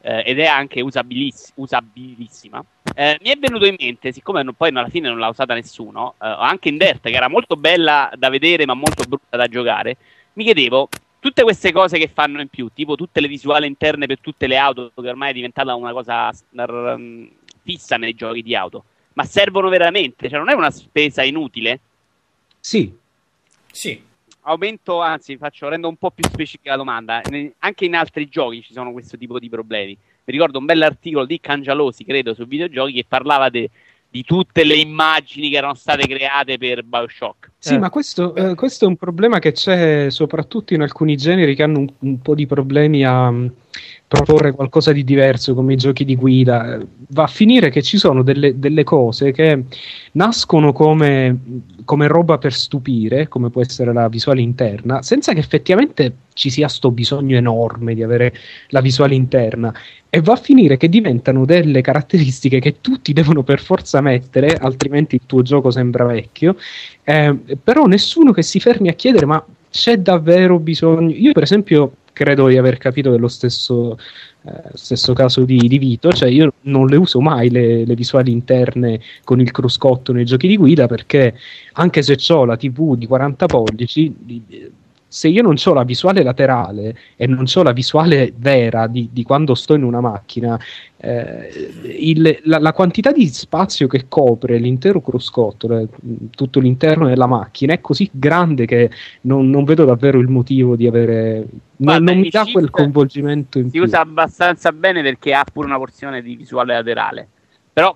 eh, 0.01 0.23
ed 0.25 0.39
è 0.39 0.45
anche 0.45 0.80
usabiliss- 0.82 1.51
usabilissima, 1.55 2.63
eh, 3.00 3.20
mi 3.22 3.30
è 3.30 3.38
venuto 3.38 3.66
in 3.68 3.76
mente, 3.80 4.12
siccome 4.12 4.41
non- 4.41 4.56
poi 4.56 4.70
alla 4.70 4.89
fine 4.89 5.08
non 5.08 5.20
l'ha 5.20 5.28
usata 5.28 5.54
nessuno, 5.54 6.14
eh, 6.14 6.26
anche 6.28 6.70
in 6.70 6.78
Dirt, 6.78 7.02
che 7.02 7.12
era 7.16 7.28
molto 7.30 7.56
bella 7.56 8.12
da 8.16 8.30
vedere 8.30 8.66
ma 8.66 8.74
molto 8.74 9.04
brutta 9.08 9.38
da 9.38 9.48
giocare, 9.48 9.98
mi 10.34 10.43
chiedevo, 10.43 10.89
tutte 11.20 11.43
queste 11.43 11.72
cose 11.72 11.98
che 12.00 12.08
fanno 12.08 12.41
in 12.41 12.48
più, 12.48 12.70
tipo 12.74 12.95
tutte 12.95 13.22
le 13.22 13.28
visuali 13.28 13.68
interne 13.68 14.08
per 14.08 14.20
tutte 14.20 14.48
le 14.48 14.58
auto, 14.58 14.91
che 14.95 15.10
ormai 15.10 15.30
è 15.30 15.34
diventata 15.34 15.76
una 15.76 15.91
cosa 15.91 16.32
mm, 16.98 17.28
fissa 17.64 17.98
nei 17.98 18.16
giochi 18.16 18.41
di 18.41 18.56
auto, 18.56 18.84
ma 19.14 19.24
servono 19.26 19.70
veramente? 19.70 20.28
Cioè 20.30 20.39
non 20.39 20.50
è 20.50 20.54
una 20.54 20.72
spesa 20.72 21.24
inutile? 21.24 21.80
Sì, 22.60 22.95
Sì, 23.72 24.02
Aumento, 24.41 25.02
anzi, 25.02 25.38
faccio, 25.38 25.68
rendo 25.68 25.88
un 25.89 25.98
po' 25.98 26.10
più 26.12 26.24
specifica 26.26 26.72
la 26.72 26.78
domanda. 26.78 27.22
Ne- 27.30 27.54
Anche 27.60 27.86
in 27.86 27.95
altri 27.95 28.28
giochi 28.30 28.64
ci 28.64 28.74
sono 28.74 28.91
questo 28.93 29.18
tipo 29.18 29.39
di 29.39 29.50
problemi. 29.50 29.98
Mi 30.28 30.34
ricordo 30.34 30.59
un 30.59 30.65
bell'articolo 30.65 31.25
di 31.25 31.39
Cangialosi, 31.39 32.03
credo, 32.03 32.34
su 32.34 32.45
videogiochi 32.45 32.91
che 32.91 33.05
parlava 33.07 33.49
de- 33.49 33.69
di 34.09 34.25
tutte 34.25 34.65
le 34.65 34.75
immagini 34.75 35.49
che 35.49 35.55
erano 35.55 35.73
state 35.73 36.05
create 36.05 36.57
per 36.57 36.84
Bioshock. 36.84 37.51
Sì, 37.57 37.75
Eh. 37.75 37.78
ma 37.78 37.89
questo, 37.89 38.36
eh, 38.36 38.53
questo 38.53 38.84
è 38.84 38.88
un 38.89 38.97
problema 38.97 39.39
che 39.39 39.53
c'è 39.53 40.09
soprattutto 40.09 40.73
in 40.73 40.82
alcuni 40.82 41.15
generi 41.15 41.55
che 41.55 41.63
hanno 41.63 41.80
un, 41.80 41.88
un 41.99 42.21
po' 42.21 42.36
di 42.36 42.45
problemi 42.45 43.05
a, 43.05 43.34
proporre 44.08 44.53
qualcosa 44.53 44.93
di 44.93 45.03
diverso 45.03 45.53
come 45.53 45.74
i 45.74 45.78
giochi 45.78 46.05
di 46.05 46.16
guida, 46.16 46.80
va 47.10 47.24
a 47.24 47.28
finire 47.28 47.70
che 47.70 47.82
ci 47.82 47.97
sono 47.97 48.24
delle, 48.24 48.58
delle 48.58 48.86
cose 48.86 49.34
che 49.34 49.64
nascono 50.14 50.72
come, 50.72 51.38
come 51.84 52.08
roba 52.08 52.38
per 52.38 52.53
stupire, 52.53 53.28
come 53.28 53.49
può 53.49 53.62
essere 53.62 53.91
la 53.91 54.08
visuale 54.08 54.39
interna, 54.39 55.01
senza 55.01 55.34
che 55.34 55.39
effettivamente 55.39 56.16
ci 56.34 56.49
sia 56.49 56.70
sto 56.70 56.89
bisogno 56.89 57.36
enorme 57.36 57.95
di 57.95 58.01
avere 58.01 58.34
la 58.70 58.80
visuale 58.80 59.14
interna 59.14 59.74
e 60.10 60.22
va 60.22 60.34
a 60.34 60.38
finire 60.38 60.78
che 60.78 60.88
diventano 60.88 61.43
delle 61.43 61.82
caratteristiche 61.82 62.60
che 62.60 62.78
tutti 62.80 63.12
devono 63.12 63.43
per 63.43 63.60
forza 63.60 63.99
mettere, 63.99 64.55
altrimenti 64.55 65.16
il 65.16 65.22
tuo 65.26 65.41
gioco 65.41 65.70
sembra 65.70 66.05
vecchio. 66.05 66.55
Eh, 67.03 67.36
però 67.62 67.86
nessuno 67.88 68.32
che 68.32 68.41
si 68.41 68.62
fermi 68.62 68.88
a 68.88 68.93
chiedere: 68.93 69.26
ma 69.26 69.43
c'è 69.70 69.97
davvero 69.97 70.60
bisogno? 70.60 71.14
Io, 71.14 71.34
per 71.34 71.43
esempio, 71.43 71.91
credo 72.18 72.47
di 72.47 72.57
aver 72.57 72.80
capito 72.80 73.11
dello 73.11 73.28
stesso, 73.28 73.95
eh, 74.41 74.72
stesso 74.74 75.13
caso 75.13 75.45
di, 75.45 75.59
di 75.59 75.78
Vito, 75.78 76.11
cioè 76.11 76.30
io 76.30 76.51
non 76.61 76.88
le 76.88 76.95
uso 76.95 77.22
mai 77.22 77.51
le, 77.51 77.86
le 77.86 77.93
visuali 77.93 78.32
interne 78.32 78.99
con 79.24 79.39
il 79.39 79.51
cruscotto 79.51 80.11
nei 80.13 80.26
giochi 80.26 80.47
di 80.47 80.57
guida 80.57 80.88
perché 80.88 81.38
anche 81.74 82.01
se 82.01 82.18
ho 82.34 82.43
la 82.43 82.57
TV 82.57 82.95
di 82.95 83.05
40 83.05 83.45
pollici 83.45 84.15
se 85.08 85.30
io 85.30 85.41
non 85.41 85.55
ho 85.64 85.74
la 85.74 85.84
visuale 85.84 86.22
laterale 86.22 86.95
e 87.16 87.28
non 87.28 87.45
ho 87.53 87.64
la 87.64 87.72
visuale 87.72 88.34
vera 88.36 88.88
di, 88.88 89.10
di 89.12 89.24
quando 89.24 89.55
sto 89.55 89.74
in 89.74 89.84
una 89.84 90.01
macchina, 90.01 90.60
eh, 90.97 91.49
il, 91.97 92.39
la, 92.43 92.60
la, 92.60 92.74
quantità 92.74 93.12
di 93.12 93.28
spazio 93.28 93.88
che 93.88 94.05
copre 94.08 94.58
l'intero 94.58 94.99
cruscotto, 94.99 95.68
le, 95.68 95.88
tutto 96.32 96.60
l'interno 96.60 97.08
della 97.08 97.28
macchina, 97.28 97.74
è 97.74 97.82
così 97.82 98.10
grande 98.12 98.66
che 98.66 98.89
non, 99.22 99.49
non 99.49 99.64
vedo 99.64 99.86
davvero 99.86 100.20
il 100.20 100.28
motivo 100.28 100.76
di 100.76 100.88
avere. 100.88 101.45
Guarda, 101.76 102.12
non, 102.12 102.20
mi 102.20 102.30
dà 102.30 102.45
quel 102.51 102.70
coinvolgimento 102.70 103.60
in 103.60 103.66
Si 103.66 103.72
più. 103.72 103.84
usa 103.84 104.01
abbastanza 104.01 104.72
bene 104.72 105.01
perché 105.01 105.34
ha 105.34 105.45
pure 105.51 105.68
una 105.68 105.78
porzione 105.78 106.22
di 106.22 106.36
visuale 106.36 106.74
laterale. 106.74 107.28
Però, 107.72 107.95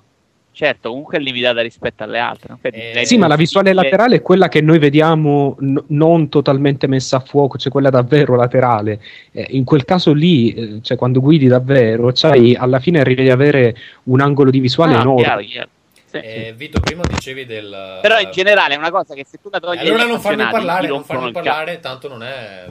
certo, 0.53 0.89
comunque 0.89 1.17
è 1.17 1.21
limitata 1.21 1.61
rispetto 1.61 2.03
alle 2.03 2.19
altre. 2.19 2.57
Eh, 2.61 3.05
Sì, 3.05 3.17
ma 3.17 3.27
la 3.27 3.35
visuale 3.35 3.69
le- 3.73 3.81
laterale 3.83 4.15
è 4.17 4.21
quella 4.21 4.47
che 4.47 4.61
noi 4.61 4.79
vediamo 4.79 5.55
n- 5.59 5.83
non 5.87 6.29
totalmente 6.29 6.87
messa 6.87 7.17
a 7.17 7.19
fuoco, 7.21 7.57
cioè 7.57 7.71
quella 7.71 7.89
davvero 7.89 8.35
laterale. 8.35 8.99
Eh, 9.31 9.47
in 9.51 9.63
quel 9.63 9.85
caso 9.85 10.13
lì, 10.13 10.53
eh, 10.53 10.79
cioè 10.81 10.97
quando 10.97 11.19
guidi 11.21 11.47
davvero, 11.47 12.11
c'hai, 12.13 12.55
alla 12.55 12.79
fine 12.79 12.99
arrivi 12.99 13.23
ad 13.23 13.29
avere 13.39 13.75
un 14.03 14.19
angolo 14.21 14.51
di 14.51 14.59
visuale 14.59 14.95
Ah, 14.95 15.01
enorme. 15.01 15.21
chiaro, 15.23 15.41
chiaro. 15.41 15.69
Sì, 16.11 16.17
Eh, 16.17 16.45
sì. 16.49 16.51
Vito, 16.57 16.79
prima 16.81 17.03
dicevi 17.07 17.45
del. 17.45 17.99
Però 18.01 18.19
in 18.19 18.31
generale 18.31 18.73
è 18.73 18.77
una 18.77 18.91
cosa 18.91 19.13
che 19.13 19.25
se 19.25 19.37
tu 19.41 19.47
la 19.49 19.61
togli 19.61 19.77
allora 19.79 20.03
non 20.03 20.19
farmi 20.19 20.45
parlare, 20.49 20.87
non 20.87 21.03
farmi 21.05 21.31
parlare, 21.31 21.79
tanto 21.79 22.09
non 22.09 22.21
è 22.21 22.65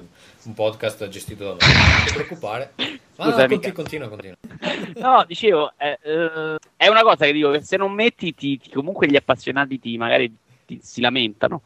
un 0.44 0.54
podcast 0.54 1.08
gestito 1.08 1.44
da 1.44 1.52
me. 1.52 1.58
Non 2.00 2.06
ti 2.06 2.12
preoccupare. 2.14 2.72
Ma 2.76 3.24
Scusa, 3.26 3.42
no, 3.42 3.48
continua, 3.48 3.72
continua, 3.72 4.08
continua. 4.08 4.36
No, 5.00 5.24
dicevo, 5.26 5.72
eh, 5.76 5.98
eh, 6.02 6.56
è 6.76 6.88
una 6.88 7.02
cosa 7.02 7.26
che 7.26 7.32
dico 7.32 7.50
che 7.50 7.60
se 7.60 7.76
non 7.76 7.92
metti, 7.92 8.34
ti, 8.34 8.58
ti- 8.58 8.70
comunque 8.70 9.06
gli 9.06 9.16
appassionati 9.16 9.78
ti, 9.78 9.96
magari 9.98 10.34
ti- 10.66 10.80
si 10.82 11.00
lamentano. 11.00 11.62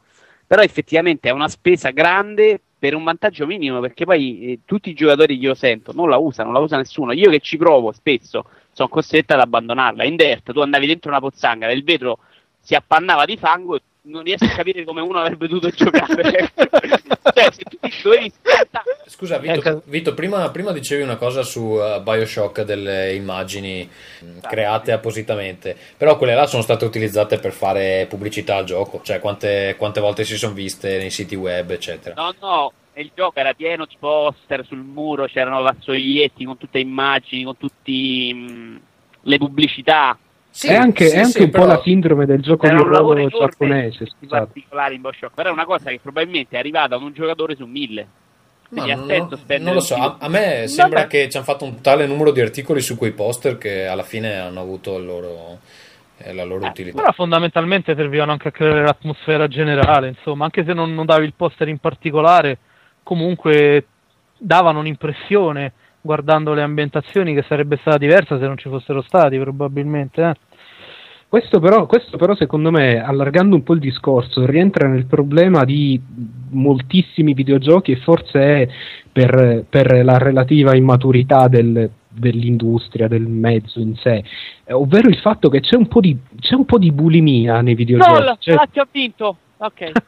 Però 0.46 0.62
effettivamente 0.62 1.28
è 1.28 1.32
una 1.32 1.48
spesa 1.48 1.90
grande 1.90 2.60
per 2.78 2.94
un 2.94 3.04
vantaggio 3.04 3.46
minimo, 3.46 3.80
perché 3.80 4.04
poi 4.04 4.52
eh, 4.52 4.58
tutti 4.64 4.90
i 4.90 4.94
giocatori 4.94 5.38
che 5.38 5.46
io 5.46 5.54
sento 5.54 5.92
non 5.92 6.08
la 6.08 6.16
usano, 6.18 6.50
non 6.50 6.58
la 6.58 6.64
usa 6.64 6.76
nessuno. 6.76 7.12
Io 7.12 7.30
che 7.30 7.40
ci 7.40 7.56
provo 7.56 7.92
spesso 7.92 8.44
sono 8.72 8.88
costretto 8.88 9.32
ad 9.34 9.40
abbandonarla. 9.40 10.04
In 10.04 10.16
Dirt 10.16 10.52
tu 10.52 10.60
andavi 10.60 10.86
dentro 10.86 11.10
una 11.10 11.20
pozzanghera, 11.20 11.72
il 11.72 11.84
vetro 11.84 12.18
si 12.60 12.74
appannava 12.74 13.24
di 13.24 13.36
fango 13.36 13.76
e 13.76 13.82
non 14.04 14.22
riesco 14.22 14.44
a 14.44 14.48
capire 14.48 14.84
come 14.84 15.00
uno 15.00 15.18
avrebbe 15.18 15.46
dovuto 15.46 15.70
giocare. 15.70 16.50
cioè, 16.54 17.52
se 17.52 17.62
tu 17.64 17.78
ti 17.80 18.32
scattare 18.42 18.94
Scusa, 19.06 19.38
Vito, 19.38 19.54
Ecco. 19.54 19.82
Vito, 19.86 20.14
prima, 20.14 20.50
prima 20.50 20.72
dicevi 20.72 21.02
una 21.02 21.16
cosa 21.16 21.42
su 21.42 21.78
eh, 21.78 22.00
Bioshock 22.02 22.62
delle 22.62 23.14
immagini 23.14 23.88
mh, 24.20 24.40
create 24.40 24.92
appositamente, 24.92 25.76
però 25.96 26.16
quelle 26.16 26.34
là 26.34 26.46
sono 26.46 26.62
state 26.62 26.84
utilizzate 26.84 27.38
per 27.38 27.52
fare 27.52 28.06
pubblicità 28.08 28.56
al 28.56 28.64
gioco, 28.64 29.00
cioè 29.02 29.20
quante, 29.20 29.74
quante 29.78 30.00
volte 30.00 30.24
si 30.24 30.36
sono 30.36 30.54
viste 30.54 30.98
nei 30.98 31.10
siti 31.10 31.34
web, 31.34 31.70
eccetera. 31.70 32.14
No, 32.14 32.34
no, 32.40 32.72
il 32.94 33.10
gioco 33.14 33.38
era 33.38 33.54
pieno 33.54 33.86
di 33.86 33.96
poster 33.98 34.64
sul 34.66 34.78
muro, 34.78 35.26
c'erano 35.26 35.62
vassoietti 35.62 36.44
con 36.44 36.56
tutte 36.58 36.78
le 36.78 36.84
immagini, 36.84 37.44
con 37.44 37.56
tutte 37.56 38.80
le 39.20 39.38
pubblicità. 39.38 40.18
Sì, 40.56 40.68
è 40.68 40.74
anche, 40.76 41.08
sì, 41.08 41.16
è 41.16 41.18
anche 41.18 41.30
sì, 41.30 41.42
un 41.42 41.50
po' 41.50 41.64
la 41.64 41.80
sindrome 41.82 42.26
del 42.26 42.40
gioco 42.40 42.68
di 42.68 42.76
ruolo 42.76 43.26
giapponese. 43.26 44.06
particolari 44.28 44.94
in 44.94 45.00
Bioshock, 45.00 45.34
però 45.34 45.48
è 45.48 45.52
una 45.52 45.64
cosa 45.64 45.90
che 45.90 45.98
probabilmente 46.00 46.54
è 46.54 46.60
arrivata 46.60 46.94
ad 46.94 47.02
un 47.02 47.12
giocatore 47.12 47.56
su 47.56 47.66
mille. 47.66 48.06
Ha 48.72 48.94
non, 49.58 49.74
lo 49.74 49.80
so, 49.80 49.96
a, 49.96 50.16
a 50.20 50.28
me 50.28 50.68
sembra 50.68 51.00
Vabbè. 51.00 51.10
che 51.10 51.28
ci 51.28 51.36
hanno 51.36 51.46
fatto 51.46 51.64
un 51.64 51.80
tale 51.80 52.06
numero 52.06 52.30
di 52.30 52.40
articoli 52.40 52.80
su 52.80 52.96
quei 52.96 53.10
poster 53.10 53.58
che 53.58 53.86
alla 53.86 54.04
fine 54.04 54.38
hanno 54.38 54.60
avuto 54.60 54.96
il 54.96 55.04
loro, 55.04 55.58
eh, 56.18 56.32
la 56.32 56.44
loro 56.44 56.66
Eh, 56.66 56.68
utilità. 56.68 57.00
Però 57.00 57.12
fondamentalmente 57.12 57.96
servivano 57.96 58.30
anche 58.30 58.48
a 58.48 58.52
creare 58.52 58.82
l'atmosfera 58.82 59.48
generale, 59.48 60.06
insomma, 60.06 60.44
anche 60.44 60.64
se 60.64 60.72
non, 60.72 60.94
non 60.94 61.04
davi 61.04 61.24
il 61.24 61.34
poster 61.36 61.66
in 61.66 61.78
particolare, 61.78 62.58
comunque 63.02 63.86
davano 64.38 64.78
un'impressione 64.78 65.72
guardando 66.08 66.52
le 66.52 66.60
ambientazioni 66.60 67.32
che 67.34 67.44
sarebbe 67.48 67.78
stata 67.80 67.96
diversa 67.96 68.38
se 68.38 68.46
non 68.46 68.58
ci 68.58 68.68
fossero 68.68 69.00
stati, 69.00 69.38
probabilmente. 69.38 70.22
eh. 70.22 70.34
Questo 71.26 71.58
però, 71.60 71.86
questo 71.86 72.18
però, 72.18 72.34
secondo 72.36 72.70
me, 72.70 73.02
allargando 73.02 73.56
un 73.56 73.62
po' 73.62 73.72
il 73.72 73.80
discorso, 73.80 74.44
rientra 74.44 74.86
nel 74.86 75.06
problema 75.06 75.64
di 75.64 75.98
moltissimi 76.50 77.32
videogiochi 77.32 77.92
e 77.92 77.96
forse 77.96 78.40
è 78.40 78.68
per, 79.10 79.64
per 79.68 80.04
la 80.04 80.18
relativa 80.18 80.76
immaturità 80.76 81.48
del- 81.48 81.90
dell'industria, 82.08 83.08
del 83.08 83.26
mezzo 83.26 83.80
in 83.80 83.96
sé, 83.96 84.22
eh, 84.64 84.72
ovvero 84.74 85.08
il 85.08 85.16
fatto 85.18 85.48
che 85.48 85.60
c'è 85.60 85.74
un 85.76 85.88
po' 85.88 86.00
di, 86.00 86.16
c'è 86.38 86.54
un 86.54 86.66
po' 86.66 86.78
di 86.78 86.92
bulimia 86.92 87.62
nei 87.62 87.74
videogiochi. 87.74 88.12
Gol! 88.22 88.36
Cioè- 88.38 88.54
Ah, 88.54 88.68
ti 88.70 88.78
ho 88.78 88.86
vinto! 88.92 89.36
Ok. 89.56 89.92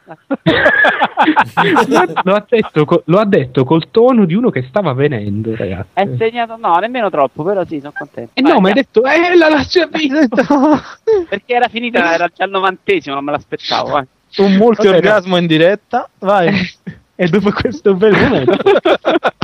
lo, 1.88 1.98
ha- 1.98 2.22
lo 2.24 2.34
ha 2.34 2.44
detto, 2.48 3.02
lo 3.06 3.18
ha 3.18 3.24
detto 3.24 3.64
col 3.64 3.90
tono 3.90 4.24
di 4.24 4.34
uno 4.34 4.50
che 4.50 4.64
stava 4.68 4.92
venendo, 4.92 5.54
ragazzi. 5.54 5.88
È 5.94 6.08
segnato, 6.16 6.56
no, 6.56 6.76
nemmeno 6.76 7.10
troppo, 7.10 7.42
però 7.42 7.64
sì, 7.64 7.78
sono 7.78 7.92
contento. 7.96 8.32
Eh 8.34 8.42
Vai, 8.42 8.52
no, 8.52 8.60
ma 8.60 8.68
hai 8.68 8.74
detto, 8.74 9.02
eh, 9.04 9.36
la 9.36 9.48
vinto! 9.90 10.42
Perché 11.28 11.54
era 11.54 11.68
finita, 11.68 12.12
era 12.12 12.30
già 12.34 12.44
al 12.44 12.50
novantesimo, 12.50 13.14
non 13.14 13.24
me 13.24 13.32
l'aspettavo. 13.32 13.90
vai. 13.90 14.04
Un 14.38 14.54
multi-orgasmo 14.56 15.30
Vabbè, 15.30 15.40
in 15.40 15.46
diretta, 15.46 16.08
vai. 16.18 16.52
e 17.16 17.28
dopo 17.28 17.50
questo 17.50 17.94
bel 17.94 18.12
momento 18.12 18.56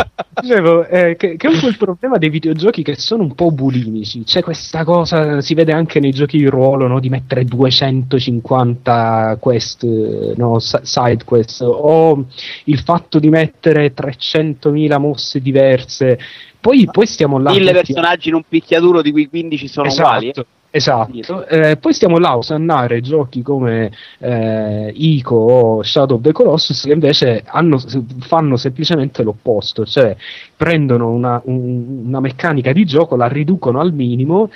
dicevo 0.42 0.86
eh, 0.86 1.16
che, 1.16 1.36
che 1.36 1.46
è 1.46 1.50
un 1.50 1.58
po' 1.58 1.68
il 1.68 1.76
problema 1.76 2.18
dei 2.18 2.28
videogiochi 2.28 2.82
che 2.82 2.96
sono 2.96 3.22
un 3.22 3.34
po' 3.34 3.50
bulimici. 3.50 4.24
C'è 4.24 4.42
questa 4.42 4.84
cosa 4.84 5.40
si 5.40 5.54
vede 5.54 5.72
anche 5.72 6.00
nei 6.00 6.10
giochi 6.10 6.36
di 6.38 6.46
ruolo 6.46 6.86
no, 6.86 7.00
di 7.00 7.08
mettere 7.08 7.44
250 7.44 9.36
quest 9.40 9.84
no, 9.84 10.58
side 10.58 11.24
quest 11.24 11.62
o 11.62 12.26
il 12.64 12.78
fatto 12.80 13.18
di 13.18 13.28
mettere 13.28 13.94
300.000 13.94 14.98
mosse 14.98 15.40
diverse. 15.40 16.18
Poi, 16.60 16.88
poi 16.90 17.06
stiamo 17.06 17.38
là 17.38 17.50
Mille 17.50 17.72
personaggi 17.72 18.28
in 18.28 18.34
un 18.34 18.42
picchiaduro 18.48 19.02
di 19.02 19.10
cui 19.10 19.28
15 19.28 19.68
sono 19.68 19.90
uguali. 19.90 20.32
Esatto, 20.74 21.46
Eh, 21.48 21.76
poi 21.76 21.92
stiamo 21.92 22.16
là 22.18 22.30
a 22.30 22.38
osannare 22.38 23.02
giochi 23.02 23.42
come 23.42 23.92
eh, 24.18 24.90
Ico 24.94 25.34
o 25.36 25.82
Shadow 25.82 26.16
of 26.16 26.22
the 26.22 26.32
Colossus 26.32 26.84
che 26.84 26.92
invece 26.94 27.42
hanno- 27.46 27.78
fanno 28.20 28.56
semplicemente 28.56 29.22
l'opposto, 29.22 29.84
cioè 29.84 30.16
prendono 30.56 31.10
una, 31.10 31.42
un- 31.44 32.04
una 32.06 32.20
meccanica 32.20 32.72
di 32.72 32.86
gioco, 32.86 33.16
la 33.16 33.26
riducono 33.28 33.80
al 33.80 33.92
minimo 33.92 34.50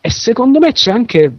e 0.00 0.10
secondo 0.10 0.58
me 0.58 0.72
c'è 0.72 0.90
anche 0.90 1.32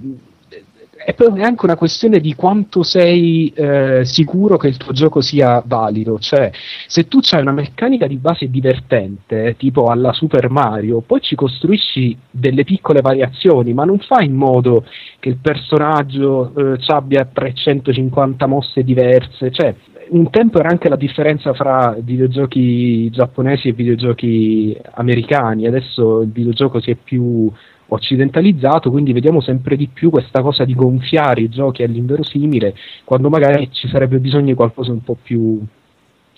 è 1.06 1.41
anche 1.41 1.66
una 1.66 1.76
questione 1.76 2.20
di 2.20 2.34
quanto 2.34 2.84
sei 2.84 3.51
eh, 3.56 4.06
sicuro 4.06 4.58
che 4.58 4.68
il 4.68 4.78
tuo 4.78 4.93
gioco 4.93 5.22
sia 5.22 5.62
valido. 5.66 6.18
Cioè, 6.20 6.51
se 6.88 7.08
tu 7.08 7.20
hai 7.32 7.41
una 7.41 7.51
meccanica 7.51 8.08
di 8.08 8.18
base 8.18 8.49
divertente, 8.49 9.56
tipo 9.58 9.88
alla 9.88 10.14
Super 10.14 10.49
Mario, 10.49 11.01
poi 11.01 11.22
ci 11.22 11.36
costruisci 11.36 12.18
delle 12.30 12.64
piccole 12.64 13.01
variazioni, 13.01 13.74
ma 13.74 13.84
non 13.84 13.99
fai 13.99 14.26
in 14.26 14.36
modo 14.36 14.86
che 15.20 15.30
il 15.30 15.38
personaggio 15.38 16.54
eh, 16.56 16.78
abbia 16.88 17.28
350 17.32 18.45
mosse 18.47 18.84
diverse. 18.84 19.51
Cioè, 19.51 19.76
un 20.10 20.30
tempo 20.30 20.60
era 20.60 20.70
anche 20.70 20.89
la 20.89 20.95
differenza 20.95 21.54
fra 21.54 21.95
videogiochi 21.99 23.10
giapponesi 23.10 23.70
e 23.70 23.74
videogiochi 23.74 24.78
americani, 24.95 25.66
adesso 25.66 26.22
il 26.22 26.32
videogioco 26.32 26.80
si 26.80 26.91
è 26.91 26.95
più 26.95 27.51
occidentalizzato, 27.93 28.91
quindi 28.91 29.13
vediamo 29.13 29.41
sempre 29.41 29.75
di 29.75 29.87
più 29.87 30.09
questa 30.09 30.41
cosa 30.41 30.65
di 30.65 30.73
gonfiare 30.73 31.41
i 31.41 31.49
giochi 31.49 31.83
all'inverosimile, 31.83 32.75
quando 33.03 33.29
magari 33.29 33.69
ci 33.71 33.87
sarebbe 33.87 34.19
bisogno 34.19 34.45
di 34.45 34.53
qualcosa 34.53 34.91
un 34.91 35.03
po' 35.03 35.17
più 35.21 35.63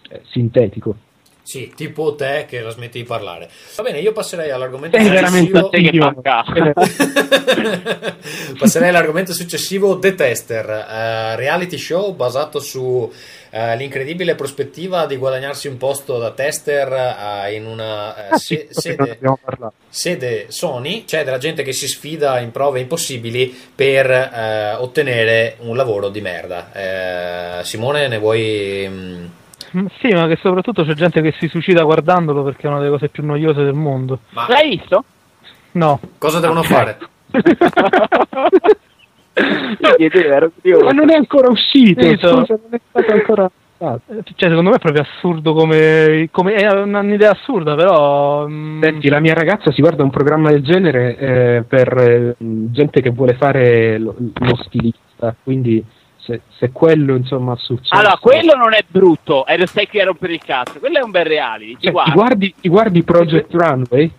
eh, 0.10 0.22
sintetico. 0.30 0.96
Sì, 1.46 1.72
tipo 1.76 2.16
te 2.16 2.46
che 2.48 2.62
la 2.62 2.72
smetti 2.72 2.98
di 2.98 3.04
parlare. 3.04 3.48
Va 3.76 3.84
bene, 3.84 4.00
io 4.00 4.14
passerei 4.14 4.50
all'argomento 4.50 4.98
successivo. 5.00 5.70
Te 5.70 5.82
che 5.82 5.98
manca. 5.98 6.44
Passerei 8.58 8.90
all'argomento 8.90 9.32
successivo, 9.32 10.00
The 10.00 10.16
Tester, 10.16 10.68
eh, 10.68 11.36
reality 11.36 11.78
show 11.78 12.16
basato 12.16 12.60
su 12.60 13.12
eh, 13.52 13.78
l'incredibile 13.78 14.34
prospettiva 14.34 15.06
di 15.06 15.18
guadagnarsi 15.18 15.68
un 15.68 15.78
posto 15.78 16.18
da 16.18 16.32
tester 16.32 16.92
eh, 16.92 17.54
in 17.54 17.68
una 17.68 18.16
sì, 18.34 18.66
se- 18.72 18.74
sede, 18.96 19.20
sede 19.88 20.46
Sony, 20.50 21.06
c'è 21.06 21.24
della 21.24 21.38
gente 21.38 21.62
che 21.62 21.74
si 21.74 21.88
sfida 21.88 22.40
in 22.40 22.50
prove 22.52 22.80
impossibili 22.80 23.56
per 23.76 24.78
ottenere 24.80 25.58
un 25.60 25.76
lavoro 25.76 26.10
di 26.10 26.22
merda. 26.22 27.62
Simone, 27.64 28.08
ne 28.08 28.18
vuoi... 28.18 28.88
mm, 28.90 29.04
Mm, 29.06 29.26
Sì, 30.00 30.08
ma 30.14 30.28
che 30.28 30.38
soprattutto 30.42 30.84
c'è 30.86 30.94
gente 30.94 31.22
che 31.22 31.34
si 31.38 31.48
suicida 31.48 31.84
guardandolo 31.84 32.44
perché 32.44 32.68
è 32.68 32.70
una 32.70 32.80
delle 32.80 32.92
cose 32.92 33.10
più 33.10 33.26
noiose 33.26 33.64
del 33.64 33.74
mondo. 33.74 34.20
Ma 34.30 34.46
L'hai 34.48 34.70
visto? 34.70 35.04
No. 35.72 36.00
cosa 36.18 36.40
devono 36.40 36.64
fare? 36.64 36.98
Io 39.38 39.96
chiedevo, 39.98 40.34
ero 40.34 40.52
curioso. 40.62 40.86
Ma 40.86 40.92
non 40.92 41.12
è 41.12 41.16
ancora 41.16 41.50
uscito, 41.50 42.02
Sì, 42.02 42.16
so- 42.20 42.38
scusa, 42.46 42.54
non 42.62 42.70
è 42.72 42.80
stato 42.90 43.12
ancora 43.12 43.52
fatto. 43.78 44.02
Eh, 44.14 44.24
Cioè, 44.36 44.50
secondo 44.50 44.70
me 44.70 44.78
è 44.78 44.80
proprio 44.80 45.02
assurdo 45.02 45.54
come, 45.54 46.30
come- 46.32 46.54
è 46.54 46.72
un'idea 46.72 47.32
assurda, 47.32 47.76
però. 47.76 48.48
mm, 48.48 48.82
Senti, 48.82 49.10
la 49.10 49.20
mia 49.20 49.34
ragazza 49.34 49.72
si 49.74 49.82
guarda 49.82 50.04
un 50.04 50.10
programma 50.12 50.50
del 50.52 50.64
genere 50.64 51.18
eh, 51.18 51.64
per 51.68 51.98
eh, 51.98 52.36
gente 52.38 53.02
che 53.02 53.10
vuole 53.10 53.34
fare 53.34 53.98
lo, 53.98 54.16
lo 54.18 54.56
stilista, 54.64 55.36
quindi 55.44 55.84
se, 56.26 56.42
se 56.58 56.72
quello 56.72 57.16
insomma 57.16 57.54
ha 57.54 57.58
successo... 57.58 57.94
Allora, 57.94 58.18
quello 58.18 58.56
non 58.56 58.74
è 58.74 58.84
brutto, 58.88 59.46
e 59.46 59.58
lo 59.58 59.66
stai 59.66 59.88
qui 59.88 60.02
a 60.02 60.06
rompere 60.06 60.34
il 60.34 60.44
cazzo. 60.44 60.80
Quello 60.80 60.98
è 60.98 61.04
un 61.04 61.12
bel 61.12 61.26
reality. 61.26 61.66
Ti 61.66 61.74
Cioè, 61.74 61.82
ti, 61.82 61.92
guardo. 61.92 62.14
guardi, 62.14 62.56
ti 62.60 62.70
guardi 62.70 63.04
Project 63.04 63.54
Runway? 63.54 64.12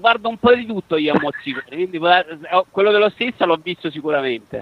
Guardo 0.00 0.28
un 0.28 0.36
po' 0.38 0.54
di 0.54 0.66
tutto 0.66 0.96
io 0.96 1.12
a 1.14 1.18
mozzicone, 1.20 1.64
quindi 1.68 1.98
quello 2.70 2.90
dello 2.90 3.10
stesso 3.10 3.44
l'ho 3.46 3.58
visto 3.62 3.90
sicuramente. 3.90 4.60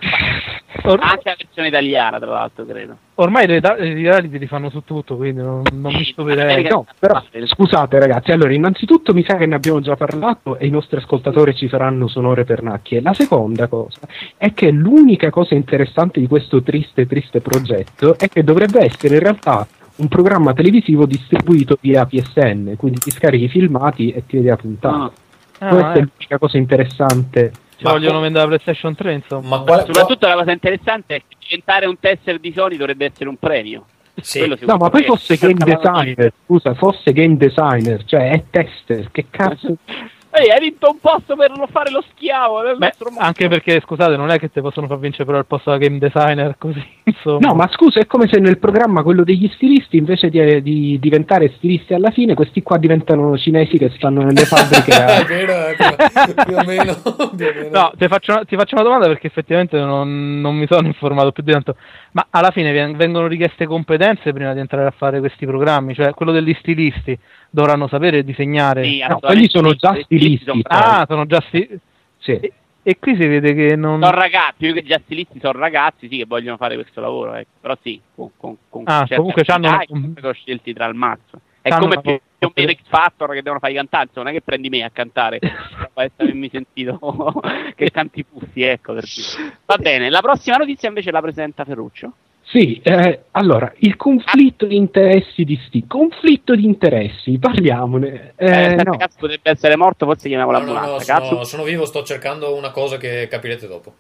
or- 0.87 0.99
Anche 1.01 1.23
la 1.25 1.35
versione 1.39 1.69
italiana, 1.69 2.19
tra 2.19 2.31
l'altro, 2.31 2.65
credo. 2.67 2.97
ormai 3.15 3.45
i 3.45 3.53
i 3.55 3.61
reality 4.03 4.39
li 4.39 4.47
fanno 4.47 4.69
su 4.71 4.83
tutto, 4.85 5.17
quindi 5.17 5.41
non, 5.41 5.63
non 5.73 5.93
mi 5.93 6.05
Sì, 6.05 6.13
stupirei. 6.13 6.45
magari- 6.57 6.69
No, 6.69 6.87
però 6.99 7.23
scusate 7.47 7.99
ragazzi, 7.99 8.33
allora 8.33 8.53
innanzitutto 8.53 9.15
mi 9.15 9.25
sa 9.25 9.37
che 9.37 9.47
ne 9.47 9.55
abbiamo 9.55 9.81
già 9.81 9.97
parlato 9.97 10.59
e 10.59 10.67
i 10.67 10.71
nostri 10.71 10.97
ascoltatori 10.99 11.55
ci 11.55 11.69
faranno 11.69 12.09
sonore 12.09 12.45
pernacchie. 12.45 13.01
La 13.01 13.15
seconda 13.15 13.67
cosa 13.69 14.01
è 14.37 14.53
che 14.53 14.71
l'unica 14.71 15.31
cosa 15.31 15.55
interessante 15.55 16.21
di 16.21 16.27
questo 16.27 16.63
triste, 16.63 17.07
triste 17.07 17.41
progetto 17.41 18.19
è 18.19 18.29
che 18.29 18.43
dovrebbe 18.45 18.85
essere 18.85 19.15
in 19.15 19.21
realtà 19.21 19.67
un 19.97 20.09
programma 20.09 20.53
televisivo 20.53 21.07
distribuito 21.07 21.79
via 21.81 22.05
PSN, 22.05 22.75
quindi 22.77 23.01
ti 23.01 23.11
scarichi 23.11 23.45
i 23.45 23.49
filmati 23.49 24.11
e 24.11 24.27
ti 24.27 24.37
vedi 24.37 24.49
la 24.49 24.57
puntata. 24.57 24.97
Ah. 24.97 25.13
Ah, 25.59 25.69
Questa 25.69 25.93
è 25.93 25.99
eh, 25.99 26.09
l'unica 26.11 26.39
cosa 26.39 26.57
interessante. 26.57 27.53
ci 27.77 27.85
vogliono 27.85 28.21
vendere 28.21 28.43
la 28.43 28.49
PlayStation 28.49 28.95
3, 28.95 29.13
insomma. 29.13 29.59
Ma 29.59 29.63
quale, 29.63 29.85
Soprattutto 29.87 30.27
la 30.27 30.35
cosa 30.35 30.53
interessante 30.53 31.15
è 31.15 31.19
che 31.21 31.37
diventare 31.39 31.87
un 31.87 31.99
tester 31.99 32.39
di 32.39 32.53
Sony 32.53 32.77
dovrebbe 32.77 33.07
essere 33.07 33.29
un 33.29 33.37
premio. 33.37 33.87
Sì. 34.21 34.47
No, 34.61 34.77
ma 34.77 34.91
poi 34.91 35.05
fosse 35.05 35.37
game 35.37 35.55
designer, 35.55 36.33
scusa, 36.45 36.75
fosse 36.75 37.13
game 37.13 37.37
designer, 37.37 38.05
cioè 38.05 38.31
è 38.31 38.45
tester, 38.51 39.11
che 39.11 39.27
cazzo... 39.31 39.77
Ehi, 40.37 40.51
hai 40.51 40.59
vinto 40.59 40.91
un 40.91 40.99
posto 40.99 41.37
per 41.37 41.57
non 41.57 41.69
fare 41.69 41.93
lo 41.93 42.03
schiavo. 42.11 42.61
del 42.63 42.77
Beh, 42.77 42.87
nostro 42.87 43.11
mondo. 43.11 43.25
anche 43.25 43.47
perché, 43.47 43.81
scusate, 43.81 44.17
non 44.17 44.31
è 44.31 44.39
che 44.39 44.51
te 44.51 44.61
possono 44.61 44.89
far 44.89 44.99
vincere 44.99 45.25
però 45.25 45.39
al 45.39 45.47
posto 45.47 45.71
da 45.71 45.79
game 45.79 45.99
designer 45.99 46.57
così, 46.59 46.85
insomma. 47.05 47.47
No, 47.47 47.55
ma 47.55 47.69
scusa, 47.71 48.01
è 48.01 48.07
come 48.07 48.27
se 48.27 48.41
nel 48.41 48.59
programma 48.59 49.05
quello 49.05 49.23
degli 49.23 49.49
stilisti, 49.55 49.97
invece 49.97 50.31
di, 50.31 50.61
di 50.61 50.99
diventare 50.99 51.53
stilisti 51.57 51.95
alla 51.95 52.11
fine, 52.11 52.35
questi 52.35 52.63
qua 52.63 52.79
diventano 52.79 53.39
cinesi 53.39 53.79
che 53.79 53.91
stanno 53.95 54.23
nelle 54.23 54.45
fabbriche 54.45 55.05
è 55.05 55.25
vero, 55.25 55.67
è 55.67 55.77
vero, 55.77 56.45
più 56.45 56.57
o 56.57 56.65
meno. 56.65 56.95
più 56.95 57.13
o 57.17 57.31
meno. 57.37 57.69
No, 57.71 57.93
ti 57.97 58.09
faccio, 58.09 58.33
una, 58.33 58.45
ti 58.45 58.57
faccio 58.57 58.75
una 58.75 58.85
domanda 58.85 59.07
perché 59.07 59.29
effettivamente 59.29 59.79
non, 59.79 60.41
non 60.41 60.57
mi 60.57 60.67
sono 60.69 60.89
informato 60.89 61.31
più 61.31 61.45
di 61.45 61.53
tanto. 61.53 61.77
Ma 62.13 62.27
alla 62.31 62.51
fine 62.51 62.73
vengono 62.95 63.29
richieste 63.29 63.67
competenze 63.67 64.33
prima 64.33 64.53
di 64.53 64.61
entrare 64.61 64.87
a 64.87 64.95
fare 64.97 65.21
questi 65.21 65.47
programmi? 65.47 65.95
Cioè, 65.95 66.13
quello 66.13 66.33
degli 66.33 66.55
stilisti 66.59 67.17
dovranno 67.55 67.87
sapere 67.87 68.25
disegnare. 68.25 68.83
Sì, 68.85 69.05
No, 69.07 69.21
quelli 69.21 69.49
sono 69.49 69.75
già 69.75 69.97
stilisti. 70.03 70.45
sono 70.45 70.61
ah, 70.65 71.05
sono 71.09 71.25
già 71.25 71.41
sti- 71.47 71.79
Sì. 72.19 72.33
e, 72.33 72.53
e 72.83 72.99
qui 72.99 73.15
si 73.15 73.27
vede 73.27 73.55
che 73.55 73.77
non. 73.77 74.03
Sono 74.03 74.11
ragazzi, 74.15 74.55
più 74.59 74.75
che 74.75 74.83
già 74.83 75.01
stilisti, 75.05 75.39
sono 75.39 75.59
ragazzi 75.59 76.09
sì, 76.09 76.17
che 76.19 76.25
vogliono 76.27 76.57
fare 76.57 76.75
questo 76.75 77.01
lavoro, 77.01 77.35
ecco. 77.35 77.51
però 77.61 77.77
sì, 77.81 78.01
con, 78.15 78.31
con, 78.37 78.57
con 78.69 78.83
Ah, 78.87 79.07
comunque 79.09 79.43
e 79.43 79.87
comunque 79.87 80.21
sono 80.21 80.33
scelti 80.33 80.73
tra 80.73 80.87
il 80.87 80.95
mazzo. 80.95 81.41
È 81.63 81.71
C'hanno 81.71 81.89
come 81.89 82.01
più 82.03 82.21
o 82.49 82.53
meno 82.55 82.73
X 82.73 82.79
Factor 82.89 83.29
che 83.31 83.41
devono 83.41 83.59
fare 83.61 83.73
i 83.73 83.77
cantanti, 83.77 84.11
non 84.17 84.29
è 84.29 84.33
che 84.33 84.43
prendi 84.43 84.69
me 84.69 84.83
a 84.83 84.91
cantare, 84.91 85.39
dopo 85.79 86.01
essermi 86.01 86.51
sentito 86.51 86.99
che 87.75 87.91
canti 87.91 88.25
puffi, 88.25 88.63
ecco 88.63 88.95
per 88.95 89.05
dire. 89.05 89.59
Va 89.65 89.77
bene, 89.81 90.11
la 90.11 90.21
prossima 90.21 90.57
notizia 90.57 90.89
invece 90.89 91.11
la 91.13 91.23
presenta 91.23 91.65
Ferruccio. 91.65 92.13
Sì, 92.55 92.81
eh, 92.85 93.25
allora, 93.33 93.73
il 93.79 93.97
conflitto 93.97 94.65
di 94.67 94.77
interessi 94.77 95.43
di 95.43 95.61
sti... 95.67 95.89
Conflitto 95.89 96.55
di 96.55 96.65
interessi, 96.65 97.37
parliamone. 97.37 98.35
Eh, 98.37 98.75
Eh, 98.75 98.83
no. 98.85 98.97
cazzo 98.97 99.17
potrebbe 99.19 99.51
essere 99.51 99.75
morto, 99.75 100.07
forse 100.07 100.29
chiamiamo 100.29 100.53
No, 100.53 100.59
no, 100.59 100.65
l'ambulanza, 100.73 101.13
no, 101.15 101.19
cazzo. 101.19 101.29
sono, 101.33 101.45
sono 101.45 101.63
vivo, 101.65 101.85
sto 101.85 102.05
cercando 102.05 102.55
una 102.55 102.71
cosa 102.71 102.97
che 102.97 103.27
capirete 103.29 103.67
dopo. 103.67 103.95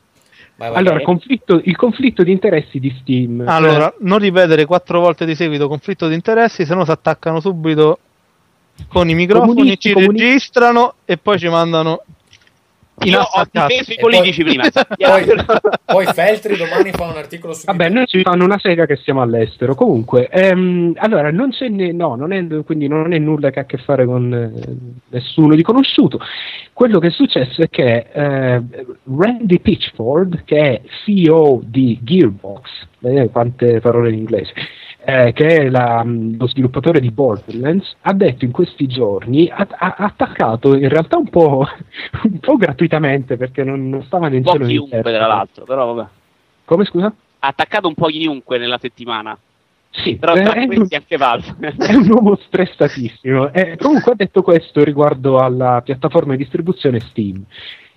Vai, 0.54 0.68
vai. 0.70 0.78
Allora, 0.78 1.00
conflitto- 1.00 1.60
il 1.64 1.74
conflitto 1.74 2.22
di 2.22 2.30
interessi 2.30 2.78
di 2.78 2.96
Steam. 3.00 3.42
Allora, 3.44 3.92
non 4.02 4.20
ripetere 4.20 4.66
quattro 4.66 5.00
volte 5.00 5.24
di 5.26 5.34
seguito 5.34 5.66
conflitto 5.66 6.06
di 6.06 6.14
interessi, 6.14 6.64
se 6.64 6.76
no 6.76 6.84
si 6.84 6.92
attaccano 6.92 7.40
subito 7.40 7.98
con 8.86 9.08
i 9.08 9.14
microfoni, 9.14 9.52
Comunisti, 9.52 9.88
ci 9.88 9.94
comunisti. 9.94 10.24
registrano 10.24 10.94
e 11.04 11.16
poi 11.16 11.40
ci 11.40 11.48
mandano 11.48 12.02
Io 13.02 13.20
ho 13.20 13.44
difeso 13.50 13.90
i 13.90 13.94
E 13.94 13.98
poi- 14.00 14.10
politici 14.12 14.42
prima. 14.44 14.64
Poi, 14.70 15.24
poi 15.84 16.06
Feltri 16.06 16.56
domani 16.56 16.90
fa 16.92 17.04
un 17.06 17.16
articolo 17.16 17.52
su 17.52 17.64
Vabbè, 17.66 17.88
noi 17.88 18.06
ci 18.06 18.22
fanno 18.22 18.44
una 18.44 18.58
sega 18.58 18.86
che 18.86 18.96
siamo 18.96 19.20
all'estero. 19.20 19.74
Comunque, 19.74 20.28
ehm, 20.28 20.92
allora, 20.96 21.30
non 21.30 21.50
c'è 21.50 21.68
ne- 21.68 21.92
no, 21.92 22.14
non 22.14 22.32
è, 22.32 22.46
quindi 22.64 22.86
non 22.88 23.12
è 23.12 23.18
nulla 23.18 23.50
che 23.50 23.58
ha 23.58 23.62
a 23.62 23.66
che 23.66 23.78
fare 23.78 24.04
con 24.06 24.32
eh, 24.32 25.02
nessuno 25.10 25.54
di 25.54 25.62
conosciuto. 25.62 26.20
Quello 26.72 26.98
che 26.98 27.08
è 27.08 27.10
successo 27.10 27.62
è 27.62 27.68
che 27.68 28.06
eh, 28.12 28.62
Randy 29.16 29.58
Pitchford, 29.58 30.44
che 30.44 30.56
è 30.58 30.80
CEO 31.04 31.60
di 31.64 31.98
Gearbox, 32.02 32.62
vedete 33.00 33.28
quante 33.30 33.80
parole 33.80 34.10
in 34.10 34.18
inglese, 34.18 34.52
eh, 35.04 35.32
che 35.32 35.46
è 35.46 35.68
la- 35.68 36.04
lo 36.04 36.46
sviluppatore 36.46 37.00
di 37.00 37.10
Borderlands, 37.10 37.96
ha 38.02 38.12
detto 38.12 38.44
in 38.44 38.50
questi 38.50 38.86
giorni, 38.86 39.48
ha, 39.48 39.66
ha- 39.70 39.94
attaccato 39.98 40.76
in 40.76 40.88
realtà 40.88 41.16
un 41.16 41.28
po', 41.28 41.66
un 42.24 42.38
po' 42.38 42.56
gratuitamente 42.56 43.36
perché 43.36 43.64
non, 43.64 43.88
non 43.88 44.02
stava 44.04 44.28
né 44.28 44.36
in 44.36 44.42
Un 44.44 44.44
po' 44.44 44.52
cielo 44.52 44.66
chiunque, 44.66 45.02
tra 45.02 45.26
l'altro, 45.26 45.64
però 45.64 45.92
vabbè. 45.92 46.08
Come 46.64 46.84
scusa? 46.84 47.06
Ha 47.38 47.46
attaccato 47.46 47.88
un 47.88 47.94
po' 47.94 48.06
chiunque 48.06 48.58
nella 48.58 48.78
settimana. 48.78 49.38
Sì, 49.96 50.16
Però 50.16 50.34
eh, 50.34 50.42
tra 50.42 50.54
è, 50.54 50.64
un, 50.64 50.86
anche 50.90 51.16
Valve. 51.16 51.54
è 51.78 51.94
un 51.94 52.10
uomo 52.10 52.36
stressatissimo. 52.36 53.52
Eh, 53.52 53.76
comunque 53.76 54.12
ha 54.12 54.16
detto 54.16 54.42
questo 54.42 54.82
riguardo 54.82 55.38
alla 55.38 55.82
piattaforma 55.84 56.32
di 56.32 56.38
distribuzione 56.38 56.98
Steam. 56.98 57.44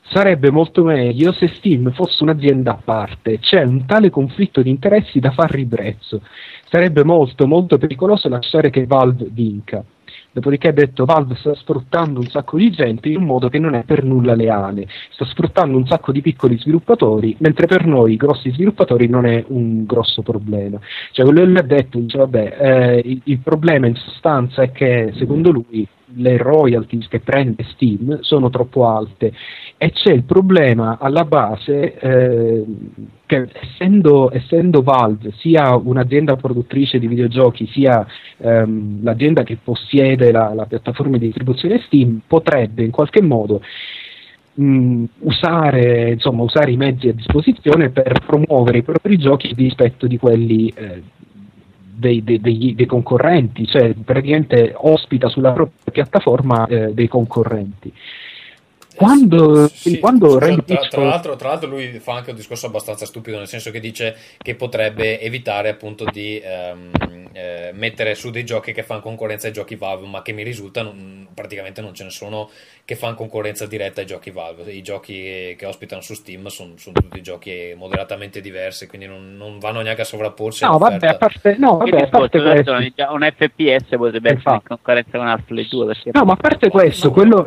Sarebbe 0.09 0.51
molto 0.51 0.83
meglio 0.83 1.33
se 1.33 1.47
Steam 1.47 1.91
fosse 1.91 2.23
un'azienda 2.23 2.71
a 2.71 2.81
parte. 2.81 3.39
C'è 3.39 3.63
un 3.63 3.85
tale 3.85 4.09
conflitto 4.09 4.61
di 4.61 4.69
interessi 4.69 5.19
da 5.19 5.31
far 5.31 5.49
ribrezzo. 5.51 6.21
Sarebbe 6.69 7.03
molto, 7.03 7.47
molto 7.47 7.77
pericoloso 7.77 8.27
lasciare 8.27 8.69
che 8.69 8.85
Valve 8.85 9.27
vinca. 9.31 9.83
Dopodiché 10.31 10.67
ha 10.67 10.73
detto 10.73 11.05
Valve 11.05 11.35
sta 11.35 11.55
sfruttando 11.55 12.19
un 12.19 12.27
sacco 12.27 12.57
di 12.57 12.69
gente 12.69 13.09
in 13.09 13.17
un 13.17 13.23
modo 13.23 13.49
che 13.49 13.57
non 13.57 13.73
è 13.73 13.83
per 13.83 14.03
nulla 14.03 14.35
leale, 14.35 14.87
sta 15.09 15.25
sfruttando 15.25 15.77
un 15.77 15.87
sacco 15.87 16.11
di 16.11 16.21
piccoli 16.21 16.59
sviluppatori, 16.59 17.35
mentre 17.39 17.65
per 17.65 17.85
noi 17.87 18.13
i 18.13 18.17
grossi 18.17 18.51
sviluppatori 18.51 19.07
non 19.07 19.25
è 19.25 19.43
un 19.47 19.85
grosso 19.85 20.21
problema. 20.21 20.79
Cioè 21.11 21.25
quello 21.25 21.41
che 21.41 21.47
lui 21.47 21.57
ha 21.57 21.63
detto, 21.63 21.97
dice 21.97 22.17
vabbè, 22.19 22.57
eh, 22.59 23.01
il, 23.03 23.21
il 23.23 23.39
problema 23.39 23.87
in 23.87 23.95
sostanza 23.95 24.61
è 24.61 24.71
che 24.71 25.11
secondo 25.15 25.51
lui 25.51 25.87
le 26.15 26.37
royalties 26.37 27.07
che 27.07 27.19
prende 27.19 27.65
Steam 27.71 28.19
sono 28.21 28.49
troppo 28.49 28.87
alte 28.87 29.33
e 29.77 29.91
c'è 29.91 30.11
il 30.11 30.23
problema 30.23 30.97
alla 30.99 31.23
base 31.23 31.99
eh, 31.99 32.65
che 33.27 33.49
essendo, 33.53 34.31
essendo 34.33 34.81
Valve 34.81 35.33
sia 35.37 35.75
un'azienda 35.75 36.35
produttrice 36.35 36.97
di 36.97 37.07
videogiochi 37.07 37.67
sia 37.67 38.05
ehm, 38.37 39.03
l'azienda 39.03 39.43
che 39.43 39.57
possiede 39.63 40.31
la, 40.31 40.53
la 40.55 40.65
piattaforma 40.65 41.17
di 41.17 41.27
distribuzione 41.27 41.81
Steam 41.85 42.21
potrebbe 42.25 42.83
in 42.83 42.89
qualche 42.91 43.21
modo 43.21 43.61
mh, 44.55 45.03
usare, 45.19 46.11
insomma, 46.11 46.43
usare 46.43 46.71
i 46.71 46.77
mezzi 46.77 47.09
a 47.09 47.13
disposizione 47.13 47.89
per 47.89 48.23
promuovere 48.25 48.79
i 48.79 48.83
propri 48.83 49.17
giochi 49.17 49.51
a 49.51 49.55
dispetto 49.55 50.07
di 50.07 50.17
quelli 50.17 50.73
eh, 50.75 51.03
dei, 51.97 52.23
dei- 52.23 52.39
degli- 52.39 52.75
dei 52.75 52.85
concorrenti, 52.85 53.65
cioè 53.67 53.93
praticamente 53.93 54.73
ospita 54.75 55.29
sulla 55.29 55.51
propria 55.51 55.91
piattaforma 55.91 56.65
eh, 56.67 56.93
dei 56.93 57.07
concorrenti. 57.07 57.93
Quando, 58.97 59.67
Sì, 59.67 59.99
quando 59.99 60.37
tra, 60.39 60.87
tra 60.87 61.03
l'altro, 61.03 61.35
tra 61.35 61.49
l'altro 61.49 61.69
lui 61.69 61.99
fa 61.99 62.15
anche 62.15 62.31
un 62.31 62.35
discorso 62.35 62.65
abbastanza 62.65 63.05
stupido, 63.05 63.37
nel 63.37 63.47
senso 63.47 63.69
che 63.71 63.79
dice 63.79 64.15
che 64.39 64.55
potrebbe 64.55 65.19
evitare 65.21 65.69
appunto 65.69 66.03
di 66.05 66.41
ehm, 66.43 66.91
eh, 67.31 67.71
mettere 67.73 68.15
su 68.15 68.31
dei 68.31 68.43
giochi 68.43 68.73
che 68.73 68.81
fanno 68.83 69.01
concorrenza 69.01 69.47
ai 69.47 69.53
giochi 69.53 69.75
Valve, 69.75 70.07
ma 70.07 70.21
che 70.23 70.31
mi 70.31 70.43
risulta 70.43 70.81
non- 70.81 71.27
praticamente 71.33 71.81
non 71.81 71.93
ce 71.93 72.05
ne 72.05 72.09
sono 72.09 72.49
che 72.87 72.95
fanno 72.95 73.15
concorrenza 73.15 73.65
diretta 73.65 73.99
ai 73.99 74.05
giochi 74.05 74.31
Valve. 74.31 74.71
I 74.71 74.81
giochi 74.81 75.55
che 75.57 75.65
ospitano 75.65 76.01
su 76.01 76.13
Steam 76.13 76.47
sono, 76.47 76.71
sono 76.77 76.97
tutti 76.97 77.21
giochi 77.21 77.73
moderatamente 77.75 78.39
diversi, 78.39 78.87
quindi 78.87 79.07
non, 79.07 79.35
non 79.35 79.59
vanno 79.59 79.81
neanche 79.81 80.03
a 80.03 80.05
sovrapporsi 80.05 80.63
No, 80.63 80.77
vabbè, 80.77 81.05
a 81.05 81.17
parte, 81.17 81.57
no, 81.59 81.75
vabbè, 81.79 82.03
a 82.03 82.07
parte 82.07 82.41
questo. 82.41 82.71
un 82.71 83.29
FPS 83.35 83.97
potrebbe 83.97 84.29
essere 84.29 84.29
in 84.29 84.35
Infatti. 84.35 84.67
concorrenza 84.67 85.17
con 85.17 85.27
Half-Life 85.27 85.69
2 85.75 85.85
perché 85.85 86.11
No, 86.13 86.23
ma 86.23 86.31
a 86.31 86.35
parte 86.37 86.69
questo, 86.69 87.11
quello, 87.11 87.45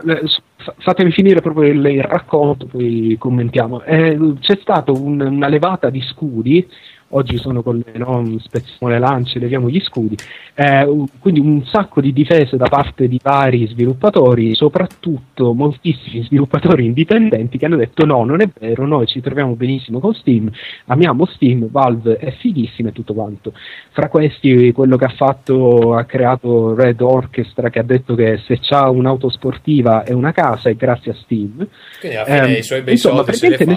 fatemi 0.80 1.10
finire 1.10 1.40
proprio 1.40 1.70
il, 1.72 1.86
il 1.86 2.02
racconto, 2.02 2.66
poi 2.66 3.16
commentiamo. 3.18 3.82
Eh, 3.84 4.18
c'è 4.40 4.58
stata 4.60 4.92
un- 4.92 5.22
una 5.22 5.48
levata 5.48 5.88
di 5.88 6.02
scudi. 6.02 6.68
Oggi 7.12 7.38
sono 7.38 7.62
con 7.62 7.82
le 7.84 7.98
no, 7.98 8.24
spezziamo 8.38 8.92
le 8.92 8.98
lance, 8.98 9.38
leviamo 9.38 9.68
gli 9.68 9.80
scudi. 9.80 10.16
Eh, 10.54 11.06
quindi 11.18 11.40
un 11.40 11.64
sacco 11.64 12.00
di 12.00 12.12
difese 12.12 12.56
da 12.56 12.68
parte 12.68 13.08
di 13.08 13.18
vari 13.22 13.66
sviluppatori, 13.66 14.54
soprattutto 14.54 15.52
moltissimi 15.54 16.22
sviluppatori 16.24 16.84
indipendenti 16.84 17.58
che 17.58 17.66
hanno 17.66 17.76
detto 17.76 18.04
no, 18.04 18.24
non 18.24 18.40
è 18.40 18.48
vero, 18.58 18.86
noi 18.86 19.06
ci 19.06 19.20
troviamo 19.20 19.54
benissimo 19.54 19.98
con 19.98 20.14
Steam, 20.14 20.50
amiamo 20.86 21.26
Steam, 21.26 21.68
Valve 21.70 22.16
è 22.16 22.30
fighissima 22.32 22.90
e 22.90 22.92
tutto 22.92 23.14
quanto. 23.14 23.52
Fra 23.90 24.08
questi 24.08 24.72
quello 24.72 24.96
che 24.96 25.04
ha 25.04 25.14
fatto, 25.16 25.94
ha 25.94 26.04
creato 26.04 26.74
Red 26.74 27.00
Orchestra 27.00 27.70
che 27.70 27.78
ha 27.78 27.84
detto 27.84 28.14
che 28.14 28.40
se 28.44 28.58
c'ha 28.60 28.88
un'auto 28.88 29.30
sportiva 29.30 30.04
e 30.04 30.12
una 30.12 30.32
casa 30.32 30.68
è 30.68 30.74
grazie 30.74 31.12
a 31.12 31.14
Steam. 31.14 31.66
Quindi 31.98 32.16
alla 32.16 32.24
fine 32.24 32.40
Ehm, 32.40 32.58
i 32.58 32.62
suoi 32.62 32.82
bei 32.82 32.94
insomma, 32.94 33.16
soldi 33.22 33.32
se 33.34 33.64
li 33.64 33.72
ha 33.72 33.76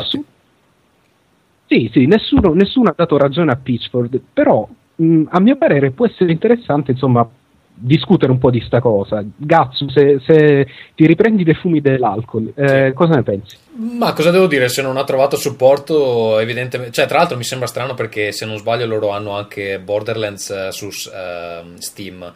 Sì, 1.73 1.89
sì, 1.91 2.05
nessuno, 2.05 2.53
nessuno 2.53 2.89
ha 2.89 2.93
dato 2.95 3.17
ragione 3.17 3.51
a 3.51 3.55
Pitchford, 3.55 4.21
però 4.31 4.67
mh, 4.95 5.23
a 5.29 5.39
mio 5.39 5.55
parere 5.55 5.89
può 5.89 6.05
essere 6.05 6.31
interessante, 6.31 6.91
insomma, 6.91 7.27
discutere 7.73 8.31
un 8.31 8.37
po' 8.37 8.51
di 8.51 8.61
sta 8.61 8.79
cosa. 8.79 9.25
Gazzu, 9.35 9.89
se, 9.89 10.19
se 10.23 10.67
ti 10.93 11.07
riprendi 11.07 11.43
dei 11.43 11.55
fumi 11.55 11.81
dell'alcol, 11.81 12.51
eh, 12.53 12.89
Sì. 12.89 12.93
cosa 12.93 13.15
ne 13.15 13.23
pensi? 13.23 13.57
Ma 13.75 14.13
cosa 14.13 14.29
devo 14.29 14.45
dire? 14.45 14.69
Se 14.69 14.83
non 14.83 14.97
ha 14.97 15.03
trovato 15.03 15.35
supporto, 15.35 16.37
evidentemente. 16.37 16.93
Cioè, 16.93 17.07
tra 17.07 17.17
l'altro 17.17 17.37
mi 17.37 17.43
sembra 17.43 17.67
strano 17.67 17.95
perché 17.95 18.31
se 18.31 18.45
non 18.45 18.57
sbaglio 18.59 18.85
loro 18.85 19.09
hanno 19.09 19.31
anche 19.35 19.79
Borderlands 19.79 20.51
eh, 20.51 20.67
su 20.71 20.89
ehm, 21.11 21.77
Steam. 21.77 22.33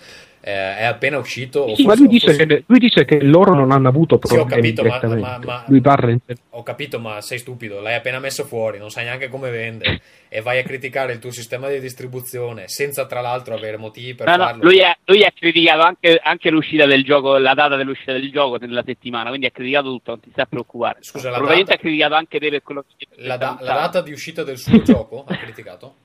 Eh, 0.47 0.77
è 0.77 0.83
appena 0.85 1.17
uscito. 1.17 1.75
Sì, 1.75 1.85
ma 1.85 1.93
lui 1.93 2.07
dice, 2.07 2.33
che, 2.37 2.63
lui 2.67 2.79
dice 2.79 3.03
che 3.03 3.21
loro 3.21 3.53
non 3.53 3.71
hanno 3.71 3.89
avuto 3.89 4.17
Sì, 4.23 4.35
ho 4.37 4.45
problemi 4.45 4.73
capito, 4.73 4.81
ma- 4.83 4.97
direttamente. 4.99 5.45
ma- 5.45 5.53
ma- 5.57 5.63
lui 5.67 5.81
parla 5.81 6.11
in 6.11 6.19
Ho 6.51 6.63
capito, 6.63 6.99
ma 7.01 7.19
sei 7.19 7.37
stupido, 7.39 7.81
l'hai 7.81 7.95
appena 7.95 8.19
messo 8.19 8.45
fuori, 8.45 8.77
non 8.77 8.89
sai 8.89 9.03
neanche 9.03 9.27
come 9.27 9.49
vende 9.49 9.99
e 10.29 10.39
vai 10.39 10.59
a 10.59 10.63
criticare 10.63 11.11
il 11.11 11.19
tuo 11.19 11.31
sistema 11.31 11.67
di 11.67 11.81
distribuzione 11.81 12.69
senza 12.69 13.05
tra 13.07 13.19
l'altro 13.19 13.55
avere 13.55 13.75
motivi 13.75 14.15
per 14.15 14.25
No, 14.27 14.37
no, 14.37 14.43
farlo. 14.45 14.63
lui, 14.63 14.81
ha, 14.81 14.97
lui 15.03 15.25
ha 15.25 15.33
criticato 15.37 15.81
anche, 15.81 16.17
anche 16.23 16.49
l'uscita 16.49 16.85
del 16.85 17.03
gioco, 17.03 17.37
la 17.37 17.53
data 17.53 17.75
dell'uscita 17.75 18.13
del 18.13 18.31
gioco 18.31 18.55
nella 18.55 18.83
settimana, 18.85 19.27
quindi 19.27 19.47
ha 19.47 19.51
criticato 19.51 19.89
tutto, 19.89 20.11
non 20.11 20.19
ti 20.21 20.29
sta 20.31 20.43
a 20.43 20.45
preoccupare. 20.45 20.99
Scusa, 21.01 21.29
la 21.29 21.35
Probabilmente 21.39 21.71
data- 21.71 21.81
ha 21.81 21.85
criticato 21.85 22.13
anche 22.15 22.39
te 22.39 22.49
per 22.49 22.63
quello 22.63 22.85
che 22.97 23.05
La, 23.17 23.35
da- 23.35 23.57
la 23.59 23.73
data 23.73 24.01
di 24.01 24.13
uscita 24.13 24.43
del 24.45 24.57
suo 24.57 24.79
gioco 24.81 25.25
ha 25.27 25.35
criticato? 25.35 25.95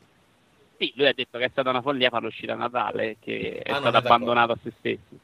Sì, 0.82 0.92
lui 0.96 1.06
ha 1.06 1.12
detto 1.14 1.38
che 1.38 1.44
è 1.44 1.48
stata 1.50 1.70
una 1.70 1.80
follia 1.82 2.10
fare 2.10 2.24
l'uscita 2.24 2.52
a 2.54 2.56
Natale, 2.56 3.16
che 3.20 3.60
è 3.62 3.74
Ah, 3.74 3.78
stato 3.78 3.96
d'accordo. 3.96 3.96
abbandonato 3.96 4.52
a 4.52 4.58
se 4.62 4.72
stesso. 4.78 5.18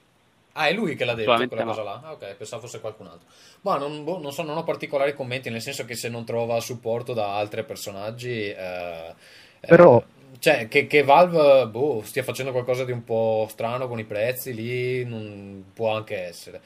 Ah, 0.52 0.66
è 0.68 0.72
lui 0.72 0.96
che 0.96 1.04
l'ha 1.04 1.14
detto 1.14 1.24
Solamente 1.24 1.46
quella 1.46 1.62
no. 1.62 1.64
cosa 1.64 1.82
là? 1.84 2.00
Ah, 2.02 2.12
ok, 2.12 2.34
pensavo 2.34 2.62
fosse 2.62 2.80
qualcun 2.80 3.06
altro. 3.06 3.28
Ma 3.60 3.76
non, 3.78 4.02
boh, 4.02 4.18
non 4.18 4.32
so, 4.32 4.42
non 4.42 4.56
ho 4.56 4.64
particolari 4.64 5.14
commenti, 5.14 5.50
nel 5.50 5.60
senso 5.62 5.84
che 5.84 5.94
se 5.94 6.08
non 6.08 6.24
trova 6.24 6.58
supporto 6.60 7.12
da 7.12 7.36
altri 7.36 7.62
personaggi... 7.64 8.30
eh, 8.50 9.14
eh, 9.60 9.76
Però- 9.76 10.02
cioè, 10.40 10.66
che, 10.68 10.86
che 10.88 11.02
Valve 11.04 11.66
boh, 11.68 12.02
stia 12.04 12.22
facendo 12.24 12.50
qualcosa 12.52 12.84
di 12.84 12.92
un 12.92 13.04
po' 13.04 13.46
strano 13.50 13.86
con 13.88 13.98
i 14.00 14.04
prezzi, 14.04 14.52
lì 14.54 15.04
non 15.04 15.64
può 15.72 15.94
anche 15.94 16.16
essere. 16.16 16.60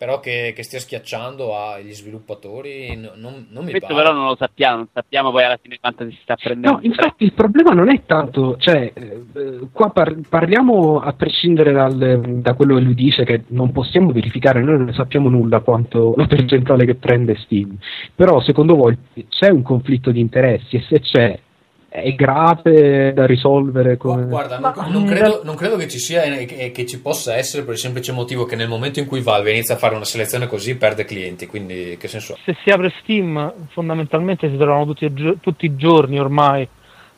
Però 0.00 0.18
che, 0.18 0.54
che 0.56 0.62
stia 0.62 0.78
schiacciando 0.78 1.54
agli 1.54 1.92
sviluppatori 1.92 2.96
no- 2.96 3.12
non, 3.16 3.48
non 3.50 3.64
mi 3.64 3.70
Questo 3.70 3.88
pare. 3.88 4.00
però 4.02 4.14
non 4.14 4.28
lo 4.28 4.34
sappiamo, 4.34 4.76
non 4.76 4.88
sappiamo 4.94 5.30
poi 5.30 5.44
alla 5.44 5.58
fine 5.60 5.76
quanto 5.78 6.08
si 6.08 6.16
sta 6.22 6.36
prendendo. 6.36 6.78
No, 6.78 6.84
infatti 6.86 7.24
il 7.24 7.34
problema 7.34 7.72
non 7.72 7.90
è 7.90 8.00
tanto, 8.06 8.56
cioè, 8.56 8.90
eh, 8.94 9.58
qua 9.70 9.90
par- 9.90 10.16
parliamo 10.26 11.00
a 11.00 11.12
prescindere 11.12 11.72
dal- 11.72 12.38
da 12.40 12.54
quello 12.54 12.76
che 12.76 12.80
lui 12.80 12.94
dice, 12.94 13.24
che 13.26 13.42
non 13.48 13.72
possiamo 13.72 14.10
verificare, 14.10 14.62
noi 14.62 14.78
non 14.78 14.94
sappiamo 14.94 15.28
nulla 15.28 15.60
quanto 15.60 16.14
la 16.16 16.26
percentuale 16.26 16.86
che 16.86 16.94
prende 16.94 17.36
Steam, 17.36 17.76
però 18.14 18.40
secondo 18.40 18.76
voi 18.76 18.96
c'è 19.28 19.50
un 19.50 19.60
conflitto 19.60 20.10
di 20.12 20.20
interessi 20.20 20.76
e 20.76 20.80
se 20.88 21.00
c'è 21.00 21.38
è 21.92 22.14
grave 22.14 23.12
da 23.12 23.26
risolvere 23.26 23.96
come... 23.96 24.24
Guarda, 24.24 24.60
Ma- 24.60 24.72
non, 24.76 24.92
non 24.92 25.04
credo, 25.06 25.40
non 25.42 25.56
credo 25.56 25.74
che 25.74 25.88
ci 25.88 25.98
sia 25.98 26.22
e 26.22 26.44
che, 26.44 26.70
che 26.70 26.86
ci 26.86 27.00
possa 27.00 27.34
essere 27.34 27.64
per 27.64 27.74
il 27.74 27.80
semplice 27.80 28.12
motivo 28.12 28.44
che 28.44 28.54
nel 28.54 28.68
momento 28.68 29.00
in 29.00 29.06
cui 29.06 29.20
Valve 29.20 29.50
inizia 29.50 29.74
a 29.74 29.78
fare 29.78 29.96
una 29.96 30.04
selezione 30.04 30.46
così 30.46 30.76
perde 30.76 31.04
clienti, 31.04 31.48
quindi 31.48 31.96
che 31.98 32.06
senso 32.06 32.34
ha? 32.34 32.38
se 32.44 32.56
si 32.62 32.70
apre 32.70 32.92
Steam 33.00 33.52
fondamentalmente 33.70 34.48
si 34.48 34.56
trovano 34.56 34.86
tutti, 34.86 35.36
tutti 35.40 35.64
i 35.66 35.74
giorni 35.74 36.20
ormai 36.20 36.66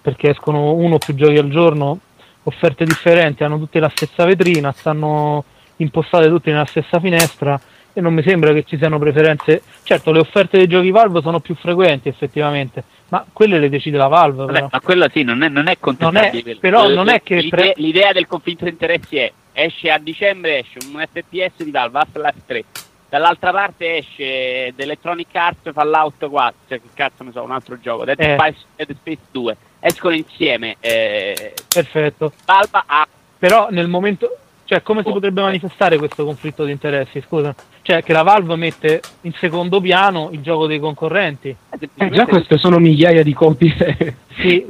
perché 0.00 0.30
escono 0.30 0.72
uno 0.72 0.94
o 0.94 0.98
più 0.98 1.14
giochi 1.14 1.36
al 1.36 1.50
giorno 1.50 1.98
offerte 2.44 2.86
differenti 2.86 3.44
hanno 3.44 3.58
tutte 3.58 3.78
la 3.78 3.90
stessa 3.94 4.24
vetrina 4.24 4.72
stanno 4.72 5.44
impostate 5.76 6.28
tutte 6.28 6.50
nella 6.50 6.64
stessa 6.64 6.98
finestra 6.98 7.60
e 7.92 8.00
non 8.00 8.14
mi 8.14 8.22
sembra 8.22 8.54
che 8.54 8.64
ci 8.64 8.78
siano 8.78 8.98
preferenze 8.98 9.60
certo 9.82 10.12
le 10.12 10.20
offerte 10.20 10.56
dei 10.56 10.66
giochi 10.66 10.90
Valve 10.90 11.20
sono 11.20 11.40
più 11.40 11.54
frequenti 11.54 12.08
effettivamente 12.08 12.82
ma 13.12 13.26
quelle 13.30 13.58
le 13.58 13.68
decide 13.68 13.98
la 13.98 14.06
Valve 14.08 14.38
Vabbè, 14.46 14.52
però. 14.52 14.68
ma 14.72 14.80
quello 14.80 15.06
sì, 15.12 15.22
non 15.22 15.42
è, 15.42 15.48
non 15.48 15.68
è 15.68 15.78
quello. 15.78 16.56
però 16.58 16.88
Eh, 16.88 16.94
non 16.94 17.10
è 17.10 17.22
che 17.22 17.36
l'idea, 17.36 17.72
l'idea 17.76 18.12
del 18.12 18.26
conflitto 18.26 18.64
di 18.64 18.70
interessi 18.70 19.18
è 19.18 19.30
esce 19.52 19.90
a 19.90 19.98
dicembre 19.98 20.60
esce 20.60 20.78
un 20.90 21.04
FPS 21.06 21.62
di 21.62 21.70
Valve, 21.70 21.98
Half-Life 21.98 22.40
3. 22.46 22.64
Dall'altra 23.10 23.50
parte 23.52 23.98
esce 23.98 24.72
The 24.74 24.82
Electronic 24.84 25.26
Arts 25.34 25.70
Fallout 25.74 26.26
4, 26.26 26.54
cioè 26.68 26.80
che 26.80 26.88
cazzo 26.94 27.22
ne 27.22 27.32
so, 27.32 27.42
un 27.42 27.50
altro 27.50 27.78
gioco, 27.78 28.06
Dead, 28.06 28.18
Eh. 28.18 28.32
Space, 28.32 28.58
Dead 28.76 28.96
Space 28.96 29.18
2. 29.30 29.56
Escono 29.80 30.14
insieme. 30.14 30.76
Eh, 30.80 31.52
perfetto 31.68 32.32
Valve 32.46 32.82
ha 32.86 33.06
Però 33.38 33.68
nel 33.68 33.88
momento, 33.88 34.38
cioè 34.72 34.82
come 34.82 35.02
si 35.02 35.08
Oh, 35.08 35.12
potrebbe 35.12 35.40
eh. 35.40 35.44
manifestare 35.44 35.98
questo 35.98 36.24
conflitto 36.24 36.64
di 36.64 36.72
interessi? 36.72 37.22
Scusa, 37.26 37.54
cioè 37.82 38.02
che 38.02 38.14
la 38.14 38.22
Valve 38.22 38.56
mette 38.56 39.02
in 39.22 39.32
secondo 39.34 39.82
piano 39.82 40.30
il 40.32 40.40
gioco 40.40 40.66
dei 40.66 40.78
concorrenti. 40.78 41.54
Eh, 41.96 42.08
già 42.08 42.24
queste 42.24 42.56
sono 42.56 42.78
migliaia 42.78 43.22
di 43.22 43.34
copie. 43.34 44.16
Sì, 44.42 44.64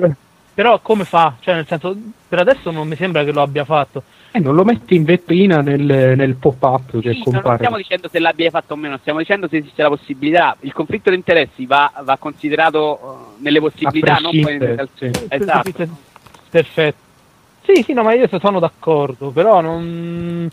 però 0.53 0.81
come 0.81 1.05
fa? 1.05 1.37
Cioè 1.39 1.55
nel 1.55 1.67
senso, 1.69 1.97
per 2.29 2.41
adesso 2.41 2.73
non 2.73 2.89
mi 2.89 2.97
sembra 2.97 3.23
che 3.23 3.31
lo 3.31 3.43
abbia 3.43 3.65
fatto. 3.65 4.03
Eh, 4.33 4.41
non 4.41 4.57
lo 4.57 4.65
metti 4.65 4.97
in 4.97 5.05
vetrina 5.05 5.61
nel, 5.61 5.81
nel 5.81 6.35
pop-up 6.35 6.99
che 7.01 7.13
Sì, 7.13 7.19
no, 7.19 7.23
non 7.27 7.33
compare. 7.35 7.57
stiamo 7.59 7.77
dicendo 7.77 8.09
se 8.09 8.19
l'abbia 8.19 8.51
fatto 8.51 8.73
o 8.73 8.77
meno, 8.77 8.99
stiamo 8.99 9.21
dicendo 9.21 9.47
se 9.47 9.59
esiste 9.59 9.83
la 9.83 9.89
possibilità. 9.89 10.57
Il 10.61 10.73
conflitto 10.73 11.11
di 11.11 11.17
interessi 11.17 11.65
va, 11.65 11.93
va 12.03 12.17
considerato 12.19 12.99
eh, 13.39 13.43
nelle 13.43 13.61
possibilità, 13.61 14.15
non 14.15 14.33
poi 14.33 14.59
nelle 14.59 14.75
prescindere, 14.75 14.89
sì. 14.97 15.27
Esatto. 15.29 15.89
Perfetto. 16.51 17.02
Sì, 17.65 17.83
sì, 17.85 17.93
no, 17.93 18.03
ma 18.03 18.13
io 18.15 18.29
sono 18.41 18.59
d'accordo, 18.59 19.31
però 19.31 19.61
non... 19.61 20.51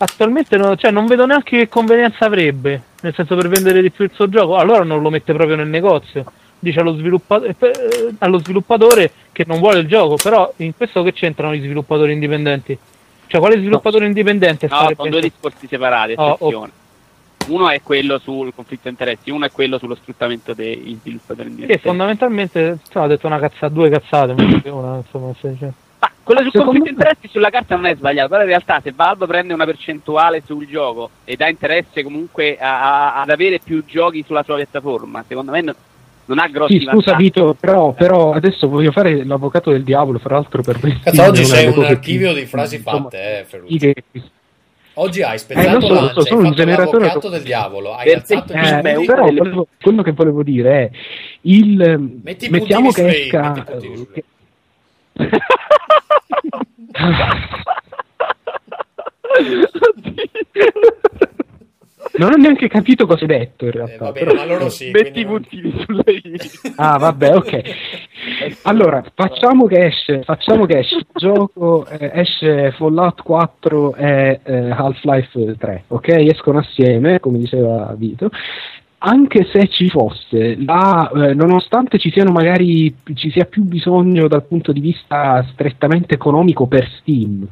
Attualmente 0.00 0.56
no- 0.56 0.76
cioè, 0.76 0.92
non 0.92 1.06
vedo 1.06 1.26
neanche 1.26 1.58
che 1.58 1.68
convenienza 1.68 2.24
avrebbe, 2.24 2.82
nel 3.00 3.14
senso 3.14 3.34
per 3.34 3.48
vendere 3.48 3.82
di 3.82 3.90
più 3.90 4.04
il 4.04 4.12
suo 4.14 4.28
gioco, 4.28 4.56
allora 4.56 4.84
non 4.84 5.02
lo 5.02 5.10
mette 5.10 5.32
proprio 5.32 5.56
nel 5.56 5.66
negozio. 5.66 6.24
Dice 6.60 6.80
allo, 6.80 6.94
sviluppa- 6.94 7.42
eh, 7.42 7.54
eh, 7.58 8.14
allo 8.18 8.38
sviluppatore 8.38 9.10
che 9.32 9.44
non 9.46 9.58
vuole 9.58 9.80
il 9.80 9.88
gioco, 9.88 10.16
però 10.16 10.52
in 10.58 10.76
questo 10.76 11.02
che 11.02 11.12
c'entrano 11.12 11.54
gli 11.54 11.62
sviluppatori 11.62 12.12
indipendenti? 12.12 12.78
Cioè, 13.26 13.40
quale 13.40 13.58
sviluppatore 13.58 14.06
indipendente 14.06 14.68
No, 14.70 14.92
sono 14.96 15.10
due 15.10 15.20
discorsi 15.20 15.66
separati, 15.66 16.14
Oh, 16.16 16.32
attenzione. 16.32 16.72
Uno 17.48 17.68
è 17.68 17.80
quello 17.82 18.18
sul 18.18 18.52
conflitto 18.54 18.82
di 18.84 18.90
interessi, 18.90 19.30
uno 19.30 19.46
è 19.46 19.50
quello 19.50 19.78
sullo 19.78 19.94
sfruttamento 19.94 20.54
degli 20.54 20.96
sviluppatori 21.00 21.44
Che 21.44 21.50
indipendenti. 21.50 21.78
fondamentalmente, 21.86 22.78
insomma, 22.84 23.04
ha 23.04 23.08
detto 23.08 23.26
una 23.26 23.38
cazzata, 23.38 23.68
due 23.68 23.88
cazzate, 23.88 24.34
che 24.62 24.68
una, 24.68 24.96
insomma, 24.96 25.32
stai 25.36 25.52
dicendo. 25.52 25.74
Quello 26.28 26.42
sul 26.42 26.50
Secondo 26.50 26.72
conflitto 26.72 26.90
di 26.90 26.96
me- 26.96 27.08
interessi 27.08 27.28
sulla 27.32 27.48
carta 27.48 27.74
non 27.74 27.86
è 27.86 27.94
sbagliato, 27.96 28.28
però 28.28 28.42
in 28.42 28.48
realtà 28.48 28.80
se 28.82 28.92
Valve 28.94 29.26
prende 29.26 29.54
una 29.54 29.64
percentuale 29.64 30.42
sul 30.44 30.66
gioco 30.66 31.08
e 31.24 31.36
dà 31.36 31.48
interesse 31.48 32.02
comunque 32.02 32.58
a- 32.58 33.14
a- 33.14 33.20
ad 33.22 33.30
avere 33.30 33.60
più 33.64 33.82
giochi 33.86 34.22
sulla 34.26 34.42
sua 34.42 34.56
piattaforma, 34.56 35.24
secondo 35.26 35.52
me 35.52 35.60
no- 35.62 35.74
non 36.26 36.38
ha 36.38 36.46
grossi 36.48 36.74
Sì, 36.80 36.84
scusa 36.84 36.92
vantaggi. 37.12 37.22
Vito, 37.22 37.56
però, 37.58 37.92
però 37.92 38.32
adesso 38.32 38.68
voglio 38.68 38.92
fare 38.92 39.24
l'avvocato 39.24 39.70
del 39.70 39.82
diavolo, 39.84 40.18
fra 40.18 40.34
l'altro 40.34 40.60
per 40.60 40.78
me. 40.82 41.00
Cazzo, 41.02 41.22
oggi 41.22 41.44
sei 41.46 41.66
un 41.68 41.82
archivio 41.82 42.32
più- 42.32 42.40
di 42.40 42.46
frasi 42.46 42.76
insomma, 42.76 43.00
fatte, 43.04 43.38
eh, 43.40 43.44
Ferruccio. 43.44 43.72
fighe 43.72 43.94
che- 43.94 44.22
Oggi 45.00 45.22
hai 45.22 45.34
Eh, 45.34 45.38
spezzato 45.38 45.78
lo 45.78 45.80
so, 45.80 45.94
lo 45.94 46.08
so, 46.08 46.20
sono 46.26 46.26
hai 46.28 46.36
un 46.36 46.42
fatto 46.42 46.54
generatore 46.56 47.12
to- 47.20 47.28
del 47.30 47.42
diavolo, 47.42 47.94
hai 47.94 48.04
Per 48.08 48.16
alzato 48.16 48.52
Eh, 48.52 48.80
Beh, 48.82 49.04
però 49.06 49.24
volevo- 49.24 49.68
quello 49.80 50.02
che 50.02 50.12
volevo 50.12 50.42
dire 50.42 50.70
è 50.78 50.90
il 51.42 52.18
Metti 52.22 52.48
mettiamo 52.50 52.90
che 52.90 53.06
esca 53.06 53.40
metti 53.40 53.58
i 53.60 53.62
puntini 53.64 53.96
su 53.96 54.08
lei. 54.12 54.12
che- 54.12 54.24
Non 62.18 62.32
ho 62.32 62.36
neanche 62.36 62.68
capito 62.68 63.06
cosa 63.06 63.20
hai 63.20 63.26
detto 63.28 63.64
in 63.66 63.70
realtà. 63.70 63.94
Eh, 63.94 63.98
va 63.98 64.12
bene, 64.12 64.26
però- 64.26 64.38
ma 64.40 64.44
loro 64.46 64.68
sì. 64.70 64.90
Metti 64.90 65.20
i 65.20 65.24
non- 65.24 65.32
puntini 65.34 65.84
sulle 65.86 66.02
i. 66.06 66.40
Ah, 66.76 66.96
vabbè, 66.98 67.34
ok. 67.36 67.60
Allora, 68.62 69.04
facciamo 69.14 69.66
che 69.66 69.86
esce, 69.86 70.22
facciamo 70.22 70.64
che 70.66 70.78
esce 70.78 70.96
il 70.96 71.06
gioco, 71.14 71.86
eh, 71.86 72.10
esce 72.14 72.72
Fallout 72.72 73.22
4 73.22 73.94
e 73.94 74.40
eh, 74.42 74.70
Half-Life 74.70 75.56
3, 75.58 75.84
ok? 75.88 76.08
Escono 76.08 76.58
assieme, 76.58 77.20
come 77.20 77.38
diceva 77.38 77.94
Vito. 77.96 78.30
Anche 79.00 79.46
se 79.52 79.68
ci 79.68 79.88
fosse, 79.88 80.56
la, 80.56 81.08
eh, 81.14 81.34
nonostante 81.34 81.98
ci 81.98 82.10
siano 82.10 82.32
magari 82.32 82.92
ci 83.14 83.30
sia 83.30 83.44
più 83.44 83.62
bisogno 83.62 84.26
dal 84.26 84.44
punto 84.44 84.72
di 84.72 84.80
vista 84.80 85.46
strettamente 85.52 86.14
economico 86.14 86.66
per 86.66 86.88
Steam, 86.98 87.46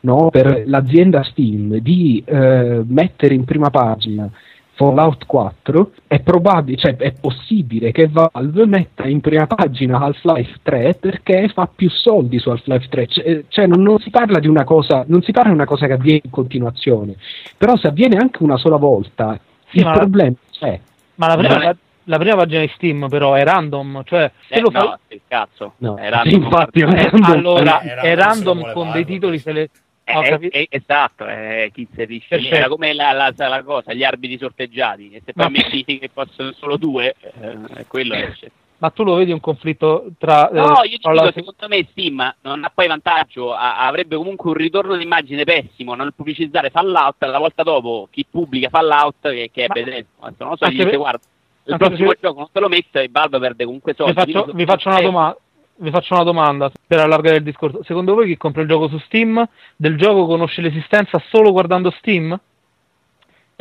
no? 0.00 0.28
per 0.28 0.64
l'azienda 0.66 1.22
Steam, 1.22 1.78
di 1.78 2.22
eh, 2.26 2.82
mettere 2.86 3.32
in 3.32 3.44
prima 3.44 3.70
pagina 3.70 4.30
Fallout 4.74 5.24
4, 5.26 5.92
è 6.06 6.20
probabile, 6.20 6.76
cioè 6.76 6.96
è 6.96 7.12
possibile 7.18 7.90
che 7.90 8.08
Valve 8.08 8.66
metta 8.66 9.06
in 9.06 9.20
prima 9.20 9.46
pagina 9.46 9.98
Half-Life 9.98 10.58
3 10.62 10.96
perché 11.00 11.48
fa 11.48 11.70
più 11.74 11.88
soldi 11.88 12.38
su 12.38 12.50
Half-Life 12.50 12.88
3. 12.88 13.06
Cioè, 13.06 13.44
cioè 13.48 13.66
non, 13.66 13.80
non 13.80 13.98
si 13.98 14.10
parla 14.10 14.38
di 14.40 14.48
una 14.48 14.64
cosa, 14.64 15.04
non 15.06 15.22
si 15.22 15.32
parla 15.32 15.50
di 15.50 15.56
una 15.56 15.66
cosa 15.66 15.86
che 15.86 15.92
avviene 15.92 16.20
in 16.24 16.30
continuazione, 16.30 17.16
però 17.56 17.76
se 17.76 17.86
avviene 17.86 18.16
anche 18.16 18.42
una 18.42 18.56
sola 18.56 18.76
volta, 18.76 19.38
Sì, 19.70 19.78
il 19.78 19.84
ma- 19.84 19.92
problema 19.92 20.34
c'è. 20.66 20.80
Ma 21.16 21.26
la 21.28 21.36
prima, 21.36 21.54
è- 21.60 21.64
la, 21.64 21.76
la 22.04 22.18
prima 22.18 22.36
pagina 22.36 22.60
di 22.60 22.72
Steam 22.74 23.08
però 23.08 23.34
è 23.34 23.44
random, 23.44 24.02
cioè 24.04 24.30
se 24.48 24.54
Eh, 24.54 24.60
lo 24.60 24.70
fai... 24.70 24.82
no, 24.86 24.98
il 25.08 25.20
cazzo. 25.28 25.74
No, 25.78 25.98
Era 25.98 26.22
sì, 26.24 26.34
infatti, 26.34 26.80
Eh, 26.80 26.84
è 26.86 27.10
random. 27.10 27.30
allora 27.32 27.80
Eh, 27.80 27.94
è 27.94 28.14
random 28.14 28.58
random 28.62 28.72
con 28.72 28.92
dei 28.92 29.04
titoli 29.04 29.40
questo. 29.40 29.50
sele... 29.50 29.70
Eh, 30.04 30.16
ho 30.16 30.22
eh, 30.24 30.48
eh, 30.50 30.66
esatto, 30.68 31.26
eh, 31.28 31.70
chi 31.72 31.82
inserisce. 31.88 32.36
Era 32.48 32.66
come 32.68 32.92
la, 32.92 33.12
la- 33.12 33.32
la 33.36 33.62
cosa, 33.62 33.92
gli 33.92 34.02
arbitri 34.02 34.36
sorteggiati, 34.36 35.10
e 35.12 35.22
se 35.24 35.32
poi 35.32 35.44
Ma- 35.44 35.50
metti 35.50 35.84
che 35.84 36.10
possono 36.12 36.52
solo 36.52 36.76
due, 36.76 37.14
eh, 37.20 37.84
quello 37.86 38.14
esce. 38.14 38.50
Ma 38.82 38.90
tu 38.90 39.04
lo 39.04 39.14
vedi 39.14 39.30
un 39.30 39.38
conflitto 39.38 40.06
tra... 40.18 40.50
eh, 40.50 40.54
No, 40.54 40.82
io 40.82 40.96
ti 40.96 40.98
tra 40.98 41.12
la- 41.14 41.20
dico, 41.30 41.32
secondo 41.34 41.68
me 41.68 41.86
Steam 41.92 42.34
non 42.40 42.64
ha 42.64 42.70
poi 42.74 42.88
vantaggio, 42.88 43.52
ha- 43.54 43.86
avrebbe 43.86 44.16
comunque 44.16 44.50
un 44.50 44.56
ritorno 44.56 44.96
d'immagine 44.96 45.44
pessimo 45.44 45.94
nel 45.94 46.12
pubblicizzare 46.16 46.70
Fallout, 46.70 47.22
la 47.24 47.38
volta 47.38 47.62
dopo 47.62 48.08
chi 48.10 48.26
pubblica 48.28 48.68
Fallout 48.70 49.14
che, 49.20 49.50
che 49.52 49.64
è 49.64 49.68
Ma- 49.68 49.74
Bethesda, 49.74 50.32
non 50.38 50.48
lo 50.48 50.56
so, 50.56 50.66
gli 50.66 50.70
dice 50.70 50.84
per- 50.86 50.96
guarda, 50.96 51.20
il 51.64 51.72
anche 51.74 51.86
prossimo 51.86 52.08
perché- 52.08 52.26
gioco 52.26 52.38
non 52.40 52.48
te 52.50 52.58
lo 52.60 52.68
metto 52.68 52.98
e 52.98 53.08
Valve 53.08 53.38
perde 53.38 53.64
comunque 53.64 53.94
soldi. 53.94 54.12
vi, 54.24 54.32
faccio, 54.32 54.52
vi 54.52 54.64
faccio 54.64 54.88
una 54.88 54.98
eh, 54.98 55.02
domanda. 55.02 55.36
Vi 55.74 55.90
faccio 55.90 56.14
una 56.14 56.24
domanda 56.24 56.70
per 56.86 56.98
allargare 56.98 57.36
il 57.36 57.42
discorso. 57.44 57.82
Secondo 57.84 58.14
voi 58.14 58.26
chi 58.26 58.36
compra 58.36 58.62
il 58.62 58.68
gioco 58.68 58.88
su 58.88 58.98
Steam 58.98 59.48
del 59.76 59.96
gioco 59.96 60.26
conosce 60.26 60.60
l'esistenza 60.60 61.20
solo 61.30 61.50
guardando 61.52 61.90
Steam? 61.98 62.38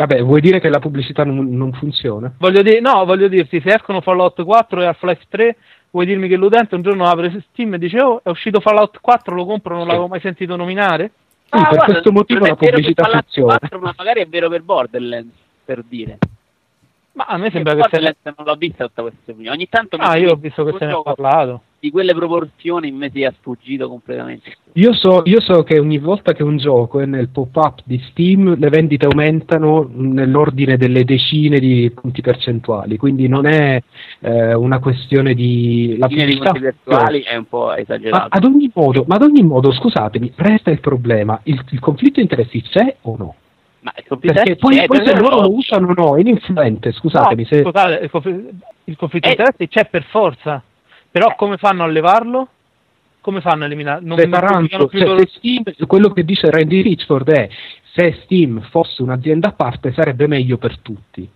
Vabbè, 0.02 0.24
vuoi 0.24 0.42
dire 0.42 0.60
che 0.60 0.70
la 0.70 0.80
pubblicità 0.80 1.24
non, 1.24 1.56
non 1.56 1.74
funziona? 1.74 2.34
Voglio 2.40 2.64
dire, 2.64 2.80
no, 2.80 3.06
voglio 3.06 3.28
dirti, 3.28 3.62
se 3.62 3.74
escono 3.76 4.02
Fallout 4.02 4.44
4 4.44 4.82
e 4.82 4.86
Half-Life 4.86 5.26
3, 5.30 5.58
vuoi 5.92 6.08
dirmi 6.08 6.28
che 6.28 6.38
l'utente 6.38 6.74
un 6.74 6.82
giorno 6.82 7.06
apre 7.06 7.44
Steam 7.52 7.76
e 7.76 7.78
dice 7.78 8.02
"Oh, 8.02 8.20
è 8.24 8.30
uscito 8.30 8.60
Fallout 8.62 8.98
4, 9.00 9.36
lo 9.36 9.46
compro, 9.46 9.74
non 9.76 9.84
Sì. 9.84 9.90
l'avevo 9.90 10.08
mai 10.08 10.20
sentito 10.20 10.56
nominare?" 10.56 11.12
Sì, 11.44 11.50
ah, 11.52 11.60
per 11.60 11.68
guarda, 11.76 11.86
questo 11.86 12.12
motivo 12.12 12.46
la 12.46 12.56
pubblicità 12.56 13.04
funziona. 13.04 13.58
4, 13.60 13.80
ma 13.80 13.94
magari 13.96 14.22
è 14.22 14.28
vero 14.28 14.50
per 14.50 14.62
Borderlands, 14.64 15.36
per 15.66 15.84
dire. 15.88 16.18
Ma 17.14 17.26
a 17.26 17.38
me 17.38 17.52
sembra 17.52 17.74
che 17.74 17.82
sia 17.82 17.90
Borderlands 17.90 18.20
non 18.24 18.46
l'ho 18.48 18.56
vista 18.56 18.88
tutta 18.88 19.02
questa 19.04 19.32
opinione. 19.32 19.56
Ogni 19.56 19.70
tanto 19.70 19.98
mi 19.98 20.04
Ah, 20.04 20.18
io 20.18 20.32
ho 20.32 20.36
visto 20.36 20.64
che 20.64 20.72
se 20.72 20.86
ne 20.86 20.92
è 20.92 20.94
gioco 20.94 21.14
parlato. 21.14 21.62
Di 21.82 21.90
quelle 21.90 22.14
proporzioni 22.14 22.92
mi 22.92 23.10
sia 23.12 23.34
sfuggito 23.36 23.90
completamente. 23.90 24.56
Io 24.74 24.94
so, 24.94 25.24
io 25.26 25.42
so 25.42 25.64
che 25.64 25.80
ogni 25.80 25.98
volta 25.98 26.32
che 26.34 26.44
un 26.44 26.58
gioco 26.58 27.00
è 27.00 27.08
nel 27.08 27.30
pop-up 27.30 27.80
di 27.86 28.00
Steam 28.12 28.56
le 28.56 28.70
vendite 28.70 29.08
aumentano 29.08 29.90
nell'ordine 29.92 30.78
delle 30.78 31.04
decine 31.04 31.58
di 31.58 31.92
punti 32.00 32.22
percentuali, 32.22 32.98
quindi 32.98 33.28
non 33.28 33.48
è 33.48 33.82
eh, 34.20 34.54
una 34.54 34.78
questione 34.78 35.34
di... 35.34 35.96
La 35.98 36.06
Linea 36.06 36.26
di 36.28 36.38
conti 36.38 36.60
virtuali 36.60 37.22
è 37.22 37.36
un 37.36 37.46
po' 37.46 37.66
Ma 37.66 37.80
esagerato. 37.80 38.28
ad 38.30 38.44
ogni 38.46 38.70
modo, 38.72 39.04
ma 39.08 39.16
ad 39.16 39.24
ogni 39.24 39.42
modo, 39.42 39.72
scusatemi, 39.72 40.34
resta 40.36 40.70
il 40.70 40.80
problema, 40.80 41.40
il, 41.46 41.60
il 41.72 41.80
conflitto 41.80 42.18
di 42.18 42.22
interessi 42.22 42.62
c'è 42.62 42.98
o 43.02 43.16
no? 43.18 43.36
Ma 43.80 43.92
il 43.98 44.20
Perché 44.20 44.56
poi, 44.56 44.76
c'è, 44.76 44.86
poi 44.86 45.04
se 45.04 45.16
loro 45.18 45.42
lo 45.42 45.56
usano 45.56 45.88
o 45.88 45.94
no, 45.96 46.16
è 46.16 46.20
ininfluente, 46.20 46.92
scusatemi, 46.92 47.42
No, 47.42 47.48
se... 47.48 47.62
scusate, 47.64 48.04
il, 48.04 48.10
confl- 48.12 48.50
il 48.84 48.96
conflitto 48.96 49.28
Eh. 49.28 49.32
di 49.32 49.38
interessi 49.42 49.68
c'è 49.68 49.86
per 49.90 50.04
forza. 50.04 50.62
Però 51.12 51.30
Eh. 51.30 51.36
come 51.36 51.58
fanno 51.58 51.84
a 51.84 51.88
levarlo? 51.88 52.48
Come 53.22 53.42
fanno 53.42 53.64
a 53.64 53.66
eliminarlo? 53.68 54.08
Non, 54.08 54.18
più 54.88 54.98
cioè, 55.00 55.08
loro- 55.08 55.28
Steam, 55.28 55.64
quello 55.86 56.10
che 56.12 56.24
dice 56.24 56.50
Randy 56.50 56.82
Richford 56.82 57.30
è 57.30 57.50
se 57.94 58.20
Steam 58.24 58.62
fosse 58.70 59.02
un'azienda 59.04 59.50
a 59.50 59.52
parte 59.52 59.92
sarebbe 59.94 60.26
meglio 60.28 60.58
per 60.58 60.80
tutti. 60.80 61.30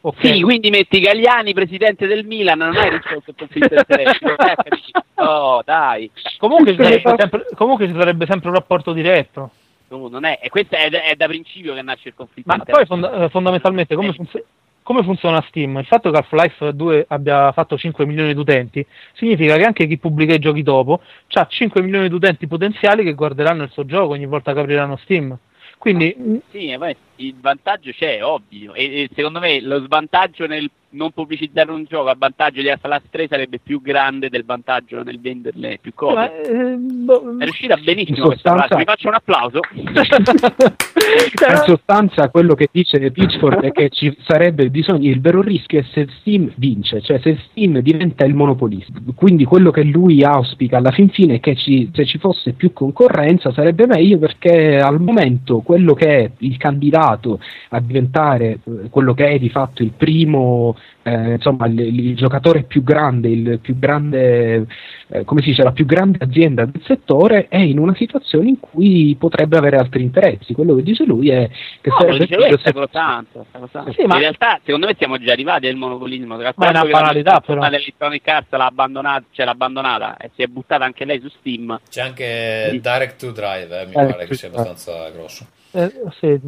Ok. 0.00 0.24
Sì, 0.26 0.40
quindi 0.42 0.70
metti 0.70 1.00
Gagliani, 1.00 1.52
presidente 1.52 2.06
del 2.06 2.24
Milan, 2.24 2.58
non 2.58 2.76
hai 2.76 2.90
risolto 2.90 3.30
il 3.30 3.36
conflitto 3.36 3.74
capito? 3.84 5.04
Oh, 5.16 5.62
dai. 5.64 6.10
Comunque, 6.38 6.72
ci 6.76 6.82
sarebbe 6.82 7.14
sempre, 7.18 7.46
comunque 7.54 7.86
ci 7.88 7.94
sarebbe 7.94 8.26
sempre 8.26 8.48
un 8.48 8.54
rapporto 8.54 8.92
diretto. 8.92 9.50
Tu, 9.88 10.08
non 10.08 10.24
è, 10.24 10.38
e 10.42 10.48
questo 10.50 10.76
è, 10.76 10.88
è 10.90 11.14
da 11.16 11.26
principio 11.26 11.74
che 11.74 11.82
nasce 11.82 12.08
il 12.08 12.14
conflitto 12.14 12.48
Ma 12.48 12.58
poi 12.62 12.86
fonda- 12.86 13.24
eh, 13.24 13.28
fondamentalmente 13.28 13.94
come, 13.94 14.08
Eh. 14.08 14.12
funz- 14.12 14.42
come 14.88 15.02
funziona 15.02 15.44
Steam? 15.48 15.76
Il 15.76 15.84
fatto 15.84 16.10
che 16.10 16.16
Half-Life 16.16 16.72
2 16.74 17.04
abbia 17.08 17.52
fatto 17.52 17.76
5 17.76 18.06
milioni 18.06 18.32
di 18.32 18.40
utenti 18.40 18.86
significa 19.12 19.56
che 19.56 19.64
anche 19.64 19.86
chi 19.86 19.98
pubblica 19.98 20.32
i 20.32 20.38
giochi 20.38 20.62
dopo 20.62 21.02
ha 21.30 21.46
5 21.46 21.82
milioni 21.82 22.08
di 22.08 22.14
utenti 22.14 22.46
potenziali 22.46 23.04
che 23.04 23.12
guarderanno 23.12 23.64
il 23.64 23.70
suo 23.70 23.84
gioco 23.84 24.14
ogni 24.14 24.24
volta 24.24 24.54
che 24.54 24.60
apriranno 24.60 24.96
Steam. 24.96 25.36
Quindi 25.76 26.16
mh, 26.16 26.36
Sì, 26.50 26.70
e 26.70 26.78
poi 26.78 26.96
il 27.16 27.34
vantaggio 27.38 27.90
c'è, 27.90 28.24
ovvio. 28.24 28.72
E, 28.72 29.02
e 29.02 29.10
secondo 29.14 29.40
me 29.40 29.60
lo 29.60 29.84
svantaggio 29.84 30.46
nel 30.46 30.70
non 30.90 31.10
pubblicizzare 31.12 31.70
un 31.70 31.84
gioco 31.84 32.08
a 32.08 32.16
vantaggio 32.18 32.62
di 32.62 32.70
Half-Life 32.70 33.06
3 33.10 33.26
sarebbe 33.28 33.58
più 33.62 33.80
grande 33.82 34.28
del 34.30 34.44
vantaggio 34.44 35.02
nel 35.02 35.20
venderle 35.20 35.78
più 35.80 35.92
copie. 35.94 36.14
ma, 36.14 36.32
eh, 36.40 36.76
boh, 36.76 37.36
È 37.38 37.44
riuscita 37.44 37.76
benissimo 37.76 38.30
sostanza- 38.30 38.66
frase. 38.66 38.76
Vi 38.76 38.84
faccio 38.84 39.08
un 39.08 39.14
applauso. 39.14 39.60
Cioè, 41.34 41.50
In 41.52 41.56
sostanza 41.64 42.28
quello 42.28 42.54
che 42.54 42.68
dice 42.70 43.10
Pitchford 43.10 43.62
è 43.62 43.72
che 43.72 43.88
ci 43.88 44.14
sarebbe 44.26 44.68
bisogno, 44.68 45.08
il 45.08 45.20
vero 45.20 45.40
rischio 45.40 45.78
è 45.80 45.84
se 45.92 46.06
Steam 46.20 46.52
vince, 46.56 47.00
cioè 47.00 47.18
se 47.20 47.38
Steam 47.48 47.78
diventa 47.80 48.24
il 48.26 48.34
monopolista. 48.34 48.92
Quindi 49.14 49.44
quello 49.44 49.70
che 49.70 49.84
lui 49.84 50.22
auspica 50.22 50.76
alla 50.76 50.90
fin 50.90 51.08
fine 51.08 51.36
è 51.36 51.40
che 51.40 51.54
ci- 51.56 51.90
se 51.94 52.04
ci 52.04 52.18
fosse 52.18 52.52
più 52.52 52.72
concorrenza 52.74 53.52
sarebbe 53.52 53.86
meglio 53.86 54.18
perché 54.18 54.76
al 54.78 55.00
momento 55.00 55.60
quello 55.60 55.94
che 55.94 56.18
è 56.24 56.30
il 56.38 56.56
candidato 56.58 57.40
a 57.70 57.80
diventare 57.80 58.58
eh, 58.64 58.88
quello 58.90 59.14
che 59.14 59.28
è 59.28 59.38
di 59.38 59.48
fatto 59.48 59.82
il 59.82 59.92
primo, 59.96 60.76
eh, 61.02 61.32
insomma 61.32 61.66
il, 61.66 61.78
il 61.80 62.16
giocatore 62.16 62.64
più 62.64 62.82
grande, 62.82 63.28
il 63.28 63.58
più 63.60 63.78
grande, 63.78 64.66
eh, 65.08 65.24
come 65.24 65.40
si 65.42 65.48
dice, 65.50 65.62
la 65.62 65.72
più 65.72 65.84
grande 65.86 66.18
azienda 66.22 66.64
del 66.64 66.82
settore 66.84 67.48
è 67.48 67.58
in 67.58 67.78
una 67.78 67.94
situazione 67.94 68.48
in 68.48 68.60
cui 68.60 69.16
potrebbe 69.18 69.56
avere 69.56 69.76
altri 69.78 70.02
interessi. 70.02 70.52
Quello 70.54 70.74
che 70.74 70.82
dice 70.82 71.04
lui 71.04 71.30
è 71.30 71.48
che 71.80 71.88
No, 71.90 71.96
sarebbe 71.98 72.18
dice 72.18 72.36
lui, 72.36 72.58
se- 72.62 72.72
tanto, 72.90 73.46
tanto. 73.50 73.92
Sì, 73.92 74.04
ma- 74.06 74.14
In 74.14 74.20
realtà, 74.20 74.60
secondo 74.64 74.86
me 74.86 74.94
siamo 74.98 75.18
già 75.18 75.32
arrivati 75.32 75.66
al 75.66 75.76
monopolismo. 75.76 76.36
Ma 76.36 76.42
è 76.50 76.68
una 76.68 76.84
banalità, 76.84 77.40
però. 77.40 77.60
L'Electronic 77.68 78.28
Arts 78.28 78.50
l'ha 78.50 78.66
abbandonata, 78.66 79.24
cioè 79.30 79.44
l'ha 79.46 79.52
abbandonata 79.52 80.16
e 80.18 80.30
si 80.34 80.42
è 80.42 80.46
buttata 80.46 80.84
anche 80.84 81.04
lei 81.04 81.20
su 81.20 81.28
Steam. 81.28 81.78
C'è 81.88 82.02
anche 82.02 82.68
Sì. 82.70 82.80
Direct 82.80 83.18
to 83.18 83.30
Drive, 83.30 83.80
eh, 83.80 83.86
mi 83.86 83.92
Eh, 83.92 84.06
pare 84.06 84.26
che 84.26 84.34
sia 84.34 84.48
eh. 84.48 84.50
abbastanza 84.50 85.10
grosso. 85.10 85.46
eh, 85.72 85.92
sì. 86.20 86.38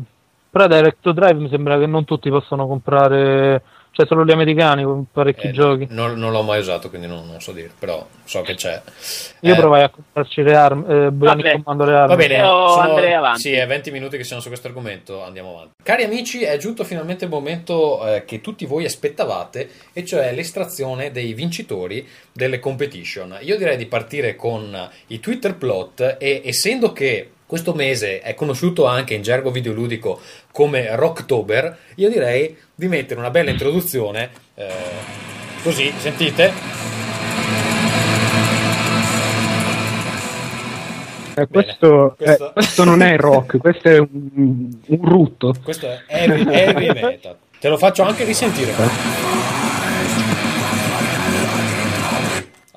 Però 0.51 0.66
Direct 0.66 0.97
to 1.01 1.12
Drive 1.12 1.35
mi 1.40 1.48
sembra 1.48 1.78
che 1.78 1.86
non 1.86 2.05
tutti 2.05 2.28
possono 2.28 2.66
comprare, 2.66 3.62
cioè 3.93 4.07
solo 4.07 4.25
gli 4.25 4.31
americani 4.31 4.83
con 4.85 5.05
parecchi 5.12 5.49
Eh, 5.49 5.51
giochi. 5.53 5.87
Non, 5.91 6.15
non 6.19 6.31
l'ho 6.33 6.43
mai 6.43 6.61
usato, 6.61 6.89
quindi 6.89 7.07
non, 7.07 7.27
non 7.27 7.41
so 7.41 7.53
dire, 7.53 7.71
però 7.79 8.07
so 8.25 8.41
che 8.43 8.55
c'è. 8.55 8.81
Io 9.41 9.53
Eh, 9.55 9.57
provai 9.57 9.83
a 9.83 9.89
comprarci 9.91 10.43
le 10.43 10.55
armi, 10.57 10.85
eh, 10.89 11.11
Bionic 11.11 11.45
Vabbè. 11.45 11.62
Commando 11.62 11.85
le 11.85 11.95
armi. 11.97 12.09
Va 12.09 12.17
bene, 12.17 12.35
Io 12.37 12.69
sono- 12.69 12.81
andrei 12.81 13.12
avanti. 13.15 13.41
Sì, 13.41 13.53
è 13.53 13.67
20 13.67 13.91
minuti 13.91 14.17
che 14.17 14.25
siamo 14.25 14.41
su 14.41 14.49
questo 14.49 14.69
argomento, 14.69 15.23
andiamo 15.23 15.51
avanti. 15.55 15.71
Cari 15.83 16.05
amici, 16.05 16.43
è 16.43 16.57
giunto 16.59 16.85
finalmente 16.85 17.25
il 17.25 17.31
momento 17.31 18.07
eh, 18.07 18.25
che 18.25 18.41
tutti 18.41 18.65
voi 18.67 18.85
aspettavate, 18.85 19.69
e 19.93 20.05
cioè 20.05 20.33
l'estrazione 20.33 21.11
dei 21.11 21.33
vincitori 21.35 22.07
delle 22.33 22.59
competition. 22.61 23.39
Io 23.41 23.57
direi 23.57 23.77
di 23.77 23.87
partire 23.87 24.37
con 24.37 24.89
i 25.09 25.21
Twitter 25.21 25.57
plot 25.57 26.17
e 26.19 26.43
essendo 26.45 26.93
che 26.93 27.31
questo 27.51 27.74
mese 27.74 28.20
è 28.20 28.35
conosciuto 28.35 28.86
anche 28.86 29.14
in 29.14 29.22
gergo 29.22 29.51
videoludico 29.51 30.20
come 30.52 30.94
Rocktober, 30.94 31.77
io 31.97 32.09
direi 32.09 32.56
di 32.72 32.86
mettere 32.86 33.18
una 33.18 33.31
bella 33.31 33.51
introduzione, 33.51 34.31
eh, 34.55 34.68
così, 35.60 35.93
sentite? 35.98 36.52
eh, 41.35 41.47
questo, 41.48 42.12
eh, 42.12 42.24
questo- 42.24 42.52
questo 42.55 42.85
non 42.85 43.02
è 43.02 43.16
rock, 43.16 43.56
questo 43.59 43.89
è 43.89 43.98
un, 43.98 44.70
un 44.86 45.09
rutto. 45.09 45.52
Questo 45.60 45.90
è 45.90 46.02
heavy, 46.06 46.44
heavy 46.48 46.93
metal. 46.93 47.36
Te 47.59 47.68
lo 47.68 47.77
faccio 47.78 48.05
anche 48.05 48.22
risentire. 48.22 49.40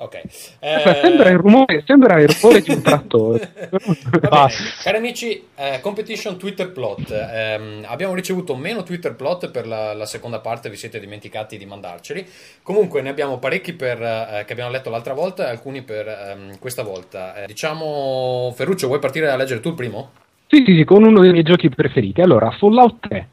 Ok. 0.04 0.20
Aspetta, 0.60 1.00
sembra 1.00 1.30
il 1.30 1.38
rumore, 1.38 1.82
sembra 1.86 2.20
il 2.20 2.28
rumore 2.28 2.60
di 2.60 2.70
un 2.72 2.82
trattore. 2.82 3.70
Cari 4.82 4.96
amici, 4.98 5.46
eh, 5.54 5.80
competition 5.80 6.36
Twitter 6.36 6.70
plot. 6.72 7.10
Ehm, 7.10 7.86
abbiamo 7.86 8.12
ricevuto 8.12 8.54
meno 8.54 8.82
Twitter 8.82 9.14
plot 9.14 9.50
per 9.50 9.66
la, 9.66 9.94
la 9.94 10.04
seconda 10.04 10.40
parte, 10.40 10.68
vi 10.68 10.76
siete 10.76 11.00
dimenticati 11.00 11.56
di 11.56 11.64
mandarceli. 11.64 12.26
Comunque 12.62 13.00
ne 13.00 13.08
abbiamo 13.08 13.38
parecchi 13.38 13.72
per, 13.72 14.02
eh, 14.02 14.44
che 14.46 14.52
abbiamo 14.52 14.70
letto 14.70 14.90
l'altra 14.90 15.14
volta 15.14 15.46
e 15.46 15.50
alcuni 15.50 15.80
per 15.80 16.06
ehm, 16.06 16.58
questa 16.58 16.82
volta. 16.82 17.42
Eh, 17.42 17.46
diciamo, 17.46 18.52
Ferruccio, 18.54 18.88
vuoi 18.88 18.98
partire 18.98 19.30
a 19.30 19.36
leggere 19.36 19.60
tu 19.60 19.70
il 19.70 19.74
primo? 19.74 20.10
Sì, 20.48 20.64
sì, 20.66 20.76
sì, 20.76 20.84
con 20.84 21.02
uno 21.02 21.20
dei 21.20 21.32
miei 21.32 21.44
giochi 21.44 21.70
preferiti. 21.70 22.20
Allora, 22.20 22.50
Fallout 22.50 23.08
3 23.08 23.28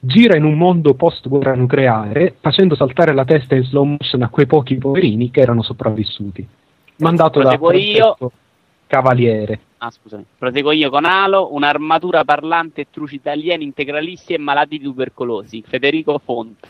gira 0.00 0.36
in 0.36 0.44
un 0.44 0.54
mondo 0.54 0.94
post-guerra 0.94 1.54
nucleare 1.54 2.36
facendo 2.40 2.74
saltare 2.74 3.12
la 3.12 3.24
testa 3.24 3.54
in 3.54 3.64
slow 3.64 3.84
motion 3.84 4.22
a 4.22 4.28
quei 4.28 4.46
pochi 4.46 4.76
poverini 4.76 5.30
che 5.30 5.40
erano 5.40 5.62
sopravvissuti. 5.62 6.46
Mandato 6.98 7.40
da 7.40 7.56
Proseguo 7.56 7.72
io. 7.72 8.16
Cavaliere. 8.86 9.60
Ah, 9.78 9.90
scusami. 9.90 10.24
Proseguo 10.38 10.72
io 10.72 10.88
con 10.88 11.04
Alo, 11.04 11.52
un'armatura 11.54 12.24
parlante 12.24 12.80
e 12.80 12.86
truci 12.90 13.20
alieni 13.24 13.64
integralisti 13.64 14.32
e 14.32 14.38
malati 14.38 14.80
tubercolosi. 14.80 15.62
Federico 15.66 16.18
Font. 16.18 16.66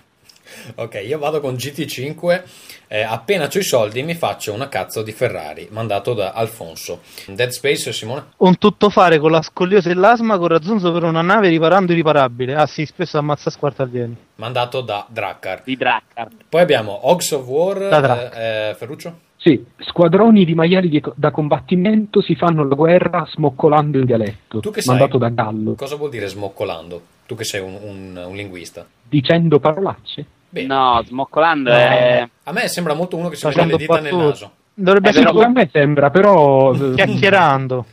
Ok, 0.76 1.02
io 1.06 1.18
vado 1.18 1.40
con 1.40 1.54
GT5. 1.54 2.42
eh, 2.90 3.02
appena 3.02 3.44
ho 3.52 3.58
i 3.58 3.62
soldi 3.62 4.02
mi 4.02 4.14
faccio 4.14 4.52
una 4.52 4.68
cazzo 4.68 5.02
di 5.02 5.12
Ferrari, 5.12 5.68
mandato 5.70 6.14
da 6.14 6.32
Alfonso. 6.32 7.00
Dead 7.26 7.50
Space, 7.50 7.92
Simone? 7.92 8.24
Un 8.38 8.56
tuttofare 8.58 9.18
con 9.18 9.30
la 9.30 9.42
scoliosi 9.42 9.90
e 9.90 9.94
l'asma 9.94 10.38
con 10.38 10.48
razzonzo 10.48 10.90
per 10.92 11.02
una 11.04 11.20
nave 11.22 11.48
riparando 11.48 11.92
irriparabile. 11.92 12.54
Ah 12.54 12.66
sì, 12.66 12.86
spesso 12.86 13.18
ammazza 13.18 13.50
squartaglieni. 13.50 14.16
Mandato 14.36 14.80
da 14.80 15.06
Drakkar. 15.08 15.62
Di 15.64 15.76
Drakkar. 15.76 16.28
Poi 16.48 16.60
abbiamo 16.60 17.08
Hogs 17.08 17.30
of 17.32 17.46
War. 17.46 17.88
Da 17.88 18.30
eh, 18.32 18.70
eh, 18.70 18.74
Ferruccio? 18.74 19.18
Sì, 19.36 19.64
squadroni 19.78 20.44
di 20.44 20.54
maiali 20.54 20.88
di- 20.88 21.02
da 21.14 21.30
combattimento 21.30 22.20
si 22.22 22.34
fanno 22.34 22.66
la 22.66 22.74
guerra 22.74 23.24
smoccolando 23.30 23.98
in 23.98 24.04
dialetto. 24.04 24.58
Tu 24.60 24.70
che 24.70 24.80
sai? 24.82 24.96
mandato 24.96 25.18
da 25.18 25.28
Gallo, 25.28 25.74
Cosa 25.74 25.94
vuol 25.96 26.10
dire 26.10 26.26
smoccolando? 26.26 27.02
Tu 27.26 27.36
che 27.36 27.44
sei 27.44 27.60
un, 27.60 27.78
un- 27.80 28.24
un 28.26 28.34
linguista. 28.34 28.84
dicendo 29.08 29.60
parolacce. 29.60 30.26
Bene. 30.50 30.66
No, 30.66 31.02
smoccolando 31.04 31.70
No. 31.70 31.76
è... 31.76 32.28
A 32.44 32.52
me 32.52 32.68
sembra 32.68 32.94
molto 32.94 33.16
uno 33.16 33.28
che 33.28 33.36
si 33.36 33.44
mette 33.46 33.56
Facendo 33.58 33.76
le 33.76 33.82
dita 33.82 34.00
nel 34.00 34.10
battute. 34.12 34.24
naso. 34.28 34.50
Dovrebbe 34.74 35.08
essere 35.08 35.24
però- 35.26 35.40
a 35.40 35.48
me 35.48 35.68
sembra, 35.72 36.10
però... 36.10 36.72
eh, 36.92 36.94
chiacchierando. 36.94 37.86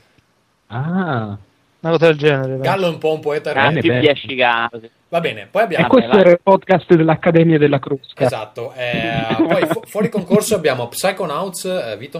Ah, 0.68 1.38
Una 1.82 1.92
cosa 1.94 2.06
del 2.08 2.18
genere. 2.18 2.58
Gallo 2.60 2.86
è 2.88 2.90
un 2.90 2.98
po' 2.98 3.14
un 3.14 3.20
poeta 3.20 3.52
Ah, 3.54 3.72
beh. 3.72 3.80
piascicato. 4.00 4.82
Va 5.10 5.20
bene, 5.20 5.48
poi 5.50 5.62
e 5.62 5.66
abbiamo... 5.66 5.88
questo 5.88 6.10
vai. 6.12 6.20
era 6.22 6.30
il 6.32 6.40
podcast 6.42 6.94
dell'Accademia 6.94 7.58
della 7.58 7.80
Crusca. 7.80 8.26
Esatto. 8.26 8.74
eh, 8.76 9.36
poi 9.38 9.66
fu- 9.68 9.82
fuori 9.86 10.10
concorso 10.10 10.56
abbiamo 10.56 10.88
Psychonauts, 10.88 11.66
eh, 11.66 11.96
Vito. 11.98 12.18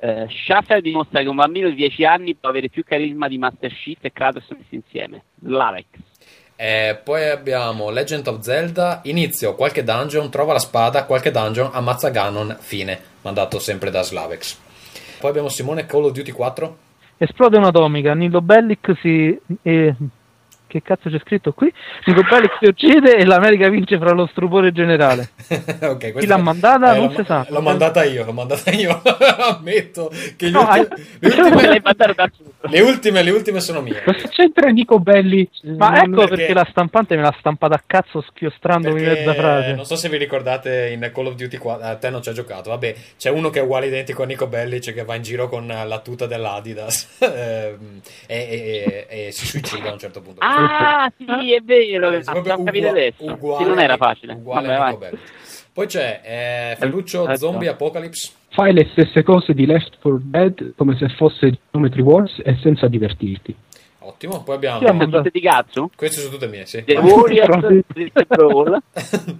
Eh, 0.00 0.26
Schaffer 0.28 0.80
dimostra 0.80 1.20
che 1.22 1.28
un 1.28 1.36
bambino 1.36 1.68
di 1.68 1.74
10 1.76 2.04
anni 2.04 2.34
può 2.34 2.48
avere 2.50 2.68
più 2.68 2.84
carisma 2.84 3.28
di 3.28 3.38
Master 3.38 3.72
Chief 3.72 3.98
e 4.02 4.12
Kratos 4.12 4.44
messi 4.50 4.74
insieme. 4.76 5.22
Slavex. 5.42 5.84
Eh, 6.60 6.98
poi 7.04 7.28
abbiamo 7.28 7.88
Legend 7.88 8.26
of 8.26 8.40
Zelda. 8.40 8.98
Inizio 9.04 9.54
qualche 9.54 9.84
dungeon, 9.84 10.28
trova 10.28 10.54
la 10.54 10.58
spada, 10.58 11.04
qualche 11.04 11.30
dungeon, 11.30 11.70
ammazza 11.72 12.08
Ganon, 12.08 12.56
fine. 12.58 13.00
Mandato 13.22 13.60
sempre 13.60 13.90
da 13.92 14.02
Slavex. 14.02 14.58
Poi 15.20 15.30
abbiamo 15.30 15.48
Simone 15.48 15.86
Call 15.86 16.06
of 16.06 16.12
Duty 16.12 16.32
4. 16.32 16.76
Esplode 17.18 17.58
un'atomica, 17.58 18.12
Nilo 18.14 18.40
Bellic 18.40 18.92
si... 19.00 19.38
eh, 19.62 19.94
che 20.68 20.82
cazzo 20.82 21.08
c'è 21.10 21.18
scritto 21.24 21.52
qui? 21.52 21.72
Nilo 22.04 22.22
Bellic 22.22 22.58
si 22.60 22.66
uccide 22.68 23.16
e 23.16 23.24
l'America 23.24 23.68
vince 23.68 23.98
fra 23.98 24.12
lo 24.12 24.26
stupore 24.30 24.70
generale. 24.70 25.30
ok, 25.82 26.18
Chi 26.18 26.26
l'ha 26.26 26.36
mandata? 26.36 26.94
eh, 26.94 26.98
non 27.00 27.08
l'ho- 27.08 27.14
si 27.16 27.24
sa. 27.26 27.44
L'ho 27.48 27.60
mandata 27.60 28.04
io, 28.04 28.24
l'ho 28.24 28.32
mandata 28.32 28.70
io. 28.70 29.00
Ammetto 29.02 30.10
che 30.36 30.48
gli 30.48 30.52
No, 30.52 30.60
ultimi- 30.68 31.06
le, 31.20 31.28
ultime, 31.82 32.30
le 32.70 32.80
ultime, 32.80 33.22
le 33.22 33.30
ultime 33.30 33.60
sono 33.60 33.80
mie. 33.80 34.02
Cosa 34.04 34.28
c'entra 34.28 34.68
Nico 34.70 34.98
Belli? 35.00 35.48
Ma 35.76 35.88
Non- 35.90 35.96
ecco 35.96 36.20
perché- 36.28 36.36
perché... 36.36 36.54
la 36.54 36.66
stampante 36.70 37.16
me 37.16 37.22
l'ha 37.22 37.34
stampata 37.38 37.74
a 37.74 37.82
cazzo 37.86 38.22
schiostrandomi 38.28 39.00
Perché, 39.02 39.20
mezza 39.24 39.34
frase. 39.34 39.72
non 39.74 39.84
so 39.84 39.96
se 39.96 40.08
vi 40.08 40.16
ricordate 40.18 40.90
in 40.90 41.10
Call 41.14 41.26
of 41.26 41.34
Duty 41.34 41.56
4, 41.56 41.86
a 41.86 41.96
te 41.96 42.10
non 42.10 42.22
ci 42.22 42.28
hai 42.28 42.34
giocato, 42.34 42.70
vabbè, 42.70 42.94
c'è 43.16 43.30
uno 43.30 43.48
che 43.50 43.60
è 43.60 43.62
uguale 43.62 43.86
identico 43.86 44.22
a 44.22 44.26
Nico 44.26 44.46
Bellic 44.46 44.92
che 44.92 45.04
va 45.04 45.14
in 45.14 45.22
giro 45.22 45.48
con 45.48 45.66
la 45.66 45.98
tuta 46.00 46.26
dell'Adidas 46.26 47.16
ehm, 47.20 48.00
e, 48.26 48.36
e- 48.36 49.06
e- 49.08 49.26
e 49.26 49.32
si 49.32 49.46
suicida 49.46 49.88
a 49.88 49.92
un 49.92 49.98
certo 49.98 50.20
punto. 50.20 50.40
Ah, 50.40 50.57
sì, 51.16 51.52
è 51.54 51.60
vero. 51.62 52.10
È 52.10 52.20
Ah, 52.24 52.32
proprio 52.32 52.62
capito 52.64 52.78
ugua- 52.86 52.90
adesso. 52.90 53.24
uguale 53.24 53.62
Sì, 53.64 53.68
non 53.70 53.78
era 53.80 53.96
facile. 53.96 54.32
Uguale 54.34 54.66
Vabbè, 54.76 54.98
vai. 54.98 55.18
Poi 55.72 55.86
c'è 55.86 56.20
eh, 56.72 56.76
Ferruccio 56.76 57.28
Eh, 57.28 57.36
Zombie 57.36 57.66
no. 57.68 57.72
Apocalypse. 57.74 58.32
Fai 58.50 58.72
le 58.72 58.88
stesse 58.90 59.22
cose 59.22 59.52
di 59.54 59.66
Left 59.66 59.98
4 60.00 60.20
Dead 60.22 60.72
come 60.76 60.96
se 60.96 61.08
fosse 61.10 61.58
Geometry 61.70 62.00
Wars 62.02 62.40
e 62.44 62.56
senza 62.62 62.88
divertirti. 62.88 63.54
Ottimo. 64.00 64.42
Poi 64.42 64.54
abbiamo. 64.56 64.78
Sì, 64.80 65.08
tutte 65.10 65.30
di 65.30 65.40
cazzo? 65.40 65.90
Queste 65.94 66.20
sono 66.22 66.32
tutte 66.32 66.46
mie, 66.48 66.64
sì. 66.66 66.82
The. 66.82 66.94
Warriors, 66.96 67.82
Brawl, 68.26 68.82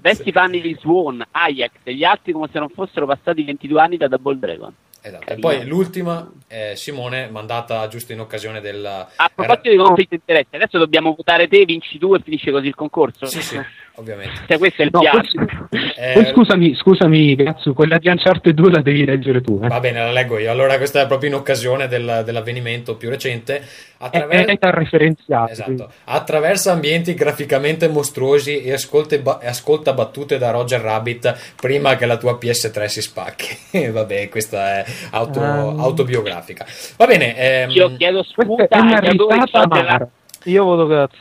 vesti 0.01 0.31
panni 0.31 0.61
di 0.61 0.77
Swan, 0.79 1.25
Ajax 1.31 1.71
e 1.85 1.95
gli 1.95 2.05
altri 2.05 2.33
come 2.33 2.49
se 2.53 2.59
non 2.59 2.69
fossero 2.69 3.07
passati 3.07 3.43
22 3.45 3.81
anni 3.81 3.97
da 3.97 4.09
Double 4.09 4.39
Dragon. 4.39 4.73
Esatto. 5.01 5.33
E 5.33 5.39
poi 5.39 5.65
l'ultima, 5.65 6.29
eh, 6.49 6.75
Simone, 6.77 7.29
mandata 7.31 7.87
giusto 7.89 8.13
in 8.13 8.21
occasione 8.21 8.61
del. 8.61 8.85
A 8.85 9.31
proposito 9.35 9.71
di 9.71 9.77
conflitto 9.77 10.15
di 10.15 10.21
interessi, 10.27 10.57
adesso 10.57 10.79
dobbiamo 10.79 11.15
votare 11.15 11.49
te, 11.49 11.65
vinci 11.65 11.99
tu 11.99 12.15
e 12.15 12.21
finisce 12.21 12.51
così 12.51 12.67
il 12.67 12.75
concorso? 12.75 13.27
Sì, 13.27 13.41
sì, 13.41 13.61
ovviamente. 13.99 14.41
Cioè, 14.49 14.59
questo 14.59 14.83
è 14.83 14.85
il 14.87 14.91
No, 14.93 15.01
piano. 15.01 15.21
poi, 15.21 15.81
Eh, 15.97 16.13
poi 16.15 16.27
scusami, 16.33 16.75
scusami, 16.75 17.37
cazzo, 17.37 17.73
quella 17.75 17.99
di 17.99 18.09
Uncharted 18.09 18.55
2 18.55 18.71
la 18.71 18.81
devi 18.81 19.05
leggere 19.05 19.41
tu. 19.41 19.61
Eh. 19.63 19.69
Va 19.69 19.81
bene, 19.81 20.01
la 20.01 20.13
leggo 20.13 20.39
io. 20.39 20.51
Allora, 20.51 20.77
questa 20.77 21.03
è 21.03 21.07
proprio 21.07 21.29
in 21.31 21.35
occasione 21.37 21.89
del- 21.89 22.23
dell'avvenimento 22.25 22.97
più 22.97 23.09
recente. 23.11 23.57
È, 23.59 23.65
Attraver- 24.05 24.47
è 24.49 24.57
da 24.61 24.71
referenziare. 24.71 25.53
Esatto. 25.53 25.91
Attraversa 26.05 26.71
ambienti 26.73 27.15
graficamente 27.15 27.89
mostruosi 27.89 28.63
e 28.63 28.73
ascolta, 28.73 29.19
ba- 29.19 29.41
e 29.41 29.49
ascolta 29.49 29.93
battute 29.93 30.39
da 30.39 30.51
Roger 30.53 30.81
Rabbit 30.81 31.55
prima 31.61 31.97
che 31.97 32.07
la 32.07 32.17
tua 32.17 32.39
PS3 32.41 32.85
si 32.87 33.03
spacchi. 33.03 33.57
Vabbè, 33.91 34.29
questa 34.29 34.79
è 34.79 34.85
auto- 35.11 35.41
Ah. 35.43 35.75
autobiografica. 35.79 36.65
Va 36.97 37.07
bene. 37.07 37.37
ehm, 37.37 37.71
Io 37.71 37.97
chiedo 37.97 38.23
scusa 38.23 38.69
è 38.69 38.79
una 38.79 38.99
risata 39.01 39.63
amara. 39.63 40.09
Io 40.45 40.65
voto 40.65 40.87
cazzo. 40.87 41.17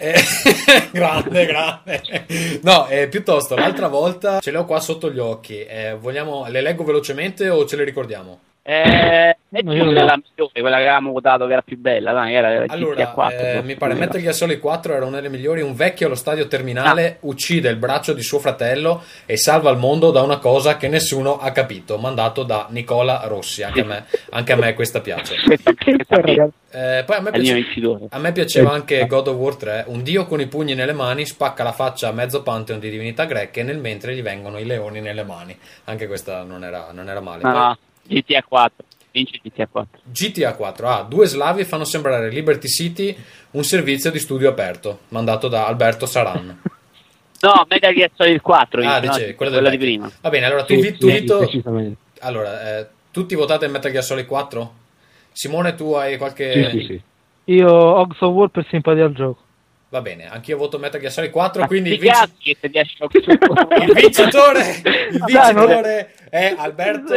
Eh, 0.00 0.14
grande, 0.92 1.44
grande. 1.44 2.02
No, 2.62 2.88
eh, 2.88 3.08
piuttosto, 3.08 3.54
l'altra 3.54 3.88
volta 3.88 4.40
ce 4.40 4.50
le 4.50 4.58
ho 4.58 4.64
qua 4.64 4.80
sotto 4.80 5.10
gli 5.10 5.18
occhi. 5.18 5.62
Eh, 5.62 5.94
vogliamo, 5.98 6.46
le 6.48 6.62
leggo 6.62 6.84
velocemente 6.84 7.50
o 7.50 7.66
ce 7.66 7.76
le 7.76 7.84
ricordiamo? 7.84 8.40
Eh, 8.62 8.82
è 9.30 9.36
No, 9.62 9.74
io 9.74 9.84
no. 9.84 9.90
la 9.90 10.16
migliore, 10.16 10.60
quella 10.60 10.76
che 10.76 10.82
avevamo 10.82 11.10
votato 11.12 11.46
che 11.46 11.52
era 11.52 11.62
più 11.62 11.76
bella, 11.76 12.12
dai, 12.12 12.34
era 12.34 12.64
Allora, 12.68 12.94
GTA 12.94 13.10
4. 13.10 13.36
eh, 13.38 13.62
mi 13.62 13.74
pare 13.74 13.94
Metal 13.94 14.20
Gear 14.20 14.32
Solid 14.34 14.60
4 14.60 14.94
era 14.94 15.04
una 15.06 15.16
delle 15.16 15.28
migliori. 15.28 15.60
Un 15.62 15.74
vecchio 15.74 16.06
allo 16.06 16.14
stadio 16.14 16.46
terminale 16.46 17.16
uccide 17.20 17.68
il 17.68 17.76
braccio 17.76 18.12
di 18.12 18.22
suo 18.22 18.38
fratello 18.38 19.02
e 19.26 19.36
salva 19.36 19.70
il 19.70 19.78
mondo 19.78 20.10
da 20.12 20.22
una 20.22 20.38
cosa 20.38 20.76
che 20.76 20.86
nessuno 20.88 21.38
ha 21.38 21.50
capito. 21.50 21.98
Mandato 21.98 22.44
da 22.44 22.66
Nicola 22.70 23.22
Rossi. 23.24 23.62
Anche 23.64 23.80
a 23.80 23.84
me, 23.84 24.04
anche 24.30 24.52
a 24.52 24.56
me 24.56 24.74
questa 24.74 25.00
piace. 25.00 25.34
Eh, 26.72 27.02
poi 27.04 27.16
a 27.16 27.20
me, 27.20 27.30
piace- 27.32 27.64
a 28.10 28.18
me 28.20 28.30
piaceva 28.32 28.70
Eh, 28.70 28.74
anche 28.74 29.00
ah. 29.00 29.06
God 29.06 29.26
of 29.26 29.34
War 29.36 29.56
3. 29.56 29.84
Un 29.88 30.02
dio 30.04 30.26
con 30.26 30.40
i 30.40 30.46
pugni 30.46 30.74
nelle 30.74 30.92
mani 30.92 31.26
spacca 31.26 31.64
la 31.64 31.72
faccia 31.72 32.06
a 32.08 32.12
mezzo 32.12 32.42
pantheon 32.44 32.78
di 32.78 32.90
divinità 32.90 33.24
greche. 33.24 33.64
Nel 33.64 33.78
mentre 33.78 34.14
gli 34.14 34.22
vengono 34.22 34.56
i 34.58 34.64
leoni 34.64 35.00
nelle 35.00 35.24
mani. 35.24 35.58
Anche 35.86 36.06
questa 36.06 36.44
non 36.44 36.62
era, 36.62 36.90
non 36.92 37.08
era 37.08 37.18
male. 37.20 37.40
Poi- 37.40 37.50
No, 37.52 37.76
GTA 38.02 38.42
4. 38.42 38.84
Vince 39.12 39.40
GTA 39.42 39.66
4. 39.66 40.00
GTA 40.04 40.54
4. 40.54 40.88
Ah, 40.88 41.02
due 41.02 41.26
slavi 41.26 41.64
fanno 41.64 41.84
sembrare 41.84 42.30
Liberty 42.30 42.68
City 42.68 43.16
un 43.52 43.64
servizio 43.64 44.10
di 44.10 44.18
studio 44.18 44.48
aperto, 44.48 45.00
mandato 45.08 45.48
da 45.48 45.66
Alberto 45.66 46.06
Saran. 46.06 46.62
No, 47.42 47.64
Metal 47.70 47.94
Gear 47.94 48.10
Solid 48.14 48.42
4. 48.42 48.82
Ah, 48.82 49.00
vince, 49.00 49.06
no, 49.06 49.12
dice, 49.14 49.34
quella, 49.34 49.52
quella, 49.52 49.70
di 49.70 49.78
prima. 49.78 50.10
Va 50.20 50.28
bene, 50.28 50.44
allora 50.44 50.64
tu, 50.64 50.78
Sì, 50.78 50.96
tu 50.98 51.08
sì, 51.08 51.18
Vito- 51.20 51.38
precisamente. 51.38 51.96
allora, 52.18 52.78
eh, 52.80 52.86
tutti 53.10 53.34
votate 53.34 53.66
Metal 53.66 53.90
Gear 53.90 54.04
Solid 54.04 54.26
4? 54.26 54.74
Simone, 55.32 55.74
tu 55.74 55.92
hai 55.94 56.18
qualche... 56.18 56.68
Sì, 56.70 56.78
sì, 56.80 56.84
sì. 56.84 57.02
Io 57.54 57.72
Hogs 57.72 58.20
of 58.20 58.34
War 58.34 58.48
per 58.48 58.66
simpatia 58.68 59.06
al 59.06 59.14
gioco. 59.14 59.40
Va 59.90 60.00
bene, 60.02 60.30
anch'io 60.30 60.56
voto 60.56 60.78
Metal 60.78 61.00
Gear 61.00 61.10
Solid 61.10 61.30
4, 61.32 61.62
Ma 61.62 61.66
quindi 61.66 61.90
il, 61.90 61.98
vinci- 61.98 62.56
il 62.62 63.92
vincitore, 63.92 64.80
il 65.10 65.24
vincitore 65.26 66.14
è 66.30 66.54
Alberto. 66.56 67.12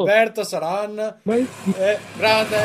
Alberto 0.00 0.42
Saran. 0.42 1.20
Eh, 1.76 1.98
grande. 2.16 2.56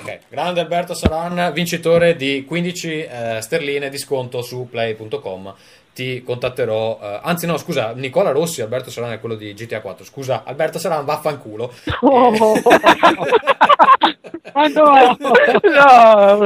Ok, 0.00 0.18
grande 0.28 0.60
Alberto 0.60 0.94
Saran, 0.94 1.52
vincitore 1.52 2.16
di 2.16 2.44
15 2.44 3.02
eh, 3.04 3.38
sterline 3.42 3.88
di 3.90 3.98
sconto 3.98 4.42
su 4.42 4.66
play.com. 4.68 5.54
Ti 5.98 6.22
contatterò, 6.22 7.00
eh, 7.02 7.20
anzi, 7.24 7.46
no, 7.46 7.56
scusa, 7.56 7.90
Nicola 7.90 8.30
Rossi, 8.30 8.62
Alberto 8.62 8.88
Saran 8.88 9.10
è 9.10 9.18
quello 9.18 9.34
di 9.34 9.52
GTA 9.52 9.80
4. 9.80 10.04
Scusa, 10.04 10.44
Alberto 10.44 10.78
Saran, 10.78 11.04
vaffanculo. 11.04 11.74
Oh. 12.02 12.54
Eh, 14.54 14.68
no! 14.78 15.16
No, 15.18 16.36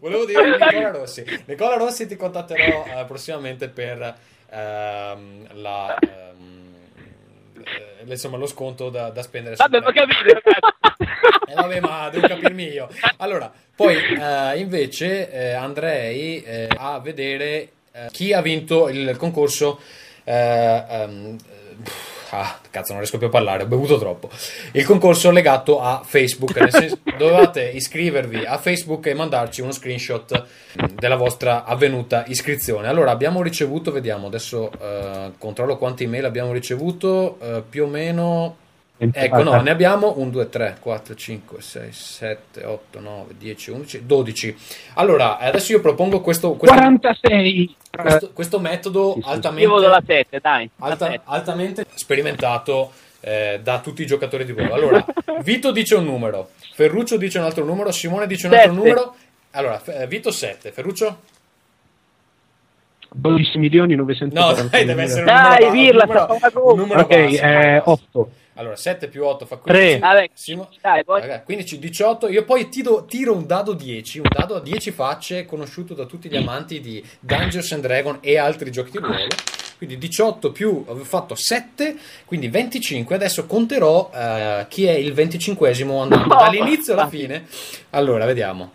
Volevo 0.00 0.24
dire 0.24 0.58
Nicola 0.58 0.90
Rossi. 0.90 1.24
Nicola 1.44 1.76
Rossi 1.76 2.08
ti 2.08 2.16
contatterò 2.16 2.84
eh, 2.84 3.04
prossimamente 3.04 3.68
per 3.68 4.12
ehm, 4.50 5.46
la. 5.52 5.96
ehm, 5.96 6.74
eh, 7.62 8.10
insomma, 8.10 8.38
lo 8.38 8.46
sconto 8.48 8.90
da, 8.90 9.10
da 9.10 9.22
spendere. 9.22 9.54
Vabbè, 9.54 9.76
ho 9.76 9.92
capito. 9.92 10.40
Eh, 11.46 11.54
vabbè, 11.54 11.78
ma 11.78 12.08
devo 12.10 12.26
capirmi 12.26 12.64
io. 12.64 12.88
Allora, 13.18 13.52
poi 13.72 13.94
eh, 13.94 14.58
invece 14.58 15.30
eh, 15.30 15.52
andrei 15.52 16.42
eh, 16.42 16.68
a 16.76 16.98
vedere 16.98 17.74
eh, 17.92 18.08
chi 18.10 18.32
ha 18.32 18.40
vinto 18.40 18.88
il 18.88 19.16
concorso. 19.16 19.80
eh, 20.24 20.84
eh, 20.88 21.36
ah, 22.30 22.58
cazzo, 22.70 22.92
non 22.92 23.00
riesco 23.00 23.18
più 23.18 23.26
a 23.26 23.30
parlare, 23.30 23.64
ho 23.64 23.66
bevuto 23.66 23.98
troppo. 23.98 24.30
Il 24.72 24.84
concorso 24.84 25.30
legato 25.30 25.80
a 25.80 26.02
Facebook. 26.04 26.56
Nel 26.56 26.70
senso, 26.70 26.98
dovevate 27.18 27.62
iscrivervi 27.62 28.44
a 28.44 28.58
Facebook 28.58 29.06
e 29.06 29.14
mandarci 29.14 29.60
uno 29.60 29.72
screenshot 29.72 30.46
della 30.94 31.16
vostra 31.16 31.64
avvenuta 31.64 32.24
iscrizione. 32.26 32.88
Allora, 32.88 33.10
abbiamo 33.10 33.42
ricevuto, 33.42 33.90
vediamo 33.92 34.28
adesso 34.28 34.70
eh, 34.80 35.32
controllo 35.38 35.76
quante 35.76 36.04
email 36.04 36.24
abbiamo 36.24 36.52
ricevuto, 36.52 37.38
eh, 37.40 37.62
più 37.68 37.84
o 37.84 37.86
meno. 37.86 38.56
Ecco, 39.02 39.42
no, 39.42 39.58
ne 39.62 39.70
abbiamo 39.70 40.12
1, 40.18 40.30
2, 40.30 40.48
3, 40.50 40.76
4, 40.78 41.14
5, 41.14 41.62
6, 41.62 41.90
7, 41.90 42.64
8, 42.66 43.00
9, 43.00 43.34
10, 43.38 43.70
11, 43.70 44.04
12. 44.04 44.56
Allora, 44.94 45.38
adesso 45.38 45.72
io 45.72 45.80
propongo 45.80 46.20
questo, 46.20 46.52
questo, 46.52 46.76
46. 46.76 47.76
questo, 47.90 48.30
questo 48.34 48.60
metodo 48.60 49.14
Sì, 49.14 49.22
sì. 49.22 49.28
altamente, 49.30 49.62
Io 49.64 49.70
voto 49.70 49.88
la 49.88 50.02
7, 50.06 50.38
dai. 50.42 50.68
alta- 50.80 51.18
altamente 51.24 51.86
sperimentato 51.94 52.92
eh, 53.20 53.60
da 53.62 53.80
tutti 53.80 54.02
i 54.02 54.06
giocatori 54.06 54.44
di 54.44 54.52
ruolo. 54.52 54.74
Allora, 54.74 55.04
Vito 55.42 55.72
dice 55.72 55.94
un 55.94 56.04
numero, 56.04 56.50
Ferruccio 56.74 57.16
dice 57.16 57.38
un 57.38 57.44
altro 57.44 57.64
numero, 57.64 57.90
Simone 57.92 58.26
dice 58.26 58.48
un 58.48 58.54
altro 58.54 58.72
numero. 58.72 59.14
Allora, 59.52 59.82
eh, 59.82 60.06
Vito 60.08 60.30
7, 60.30 60.72
Ferruccio? 60.72 61.20
12 63.12 63.58
milioni 63.58 63.94
940. 63.94 64.62
No, 64.62 64.68
dai, 64.68 64.84
deve 64.84 65.02
essere 65.02 65.20
un 65.20 65.26
Dai, 65.26 65.64
numero, 65.64 65.70
Virla, 65.72 66.04
un 66.04 66.10
numero, 66.28 66.72
un 66.72 66.78
numero 66.78 67.00
Ok, 67.00 67.10
eh, 67.10 67.82
8. 67.84 68.30
Allora, 68.60 68.76
7 68.76 69.08
più 69.08 69.24
8 69.24 69.46
fa 69.46 69.56
Tre. 69.56 69.72
15. 69.72 69.98
Vabbè, 70.00 70.30
Simo- 70.34 70.68
dai, 70.82 71.02
poi- 71.02 71.20
Raga, 71.22 71.40
15, 71.40 71.78
18. 71.78 72.28
Io 72.28 72.44
poi 72.44 72.68
tiro, 72.68 73.06
tiro 73.06 73.34
un 73.34 73.46
dado 73.46 73.72
10, 73.72 74.18
un 74.18 74.26
dado 74.30 74.56
a 74.56 74.60
10 74.60 74.90
facce, 74.90 75.46
conosciuto 75.46 75.94
da 75.94 76.04
tutti 76.04 76.28
gli 76.28 76.36
amanti 76.36 76.78
di 76.80 77.02
Dungeons 77.20 77.72
and 77.72 77.80
Dragon 77.82 78.18
e 78.20 78.36
altri 78.36 78.70
giochi 78.70 78.90
di 78.90 78.98
ruolo. 78.98 79.28
Quindi 79.78 79.96
18 79.96 80.52
più, 80.52 80.84
avevo 80.86 81.04
fatto 81.06 81.34
7, 81.34 81.96
quindi 82.26 82.48
25. 82.48 83.14
Adesso 83.14 83.46
conterò 83.46 84.10
eh, 84.14 84.66
chi 84.68 84.84
è 84.84 84.92
il 84.92 85.14
25esimo 85.14 86.02
andando 86.02 86.34
No. 86.34 86.40
dall'inizio 86.40 86.92
alla 86.92 87.08
fine. 87.08 87.46
Allora, 87.90 88.26
vediamo. 88.26 88.72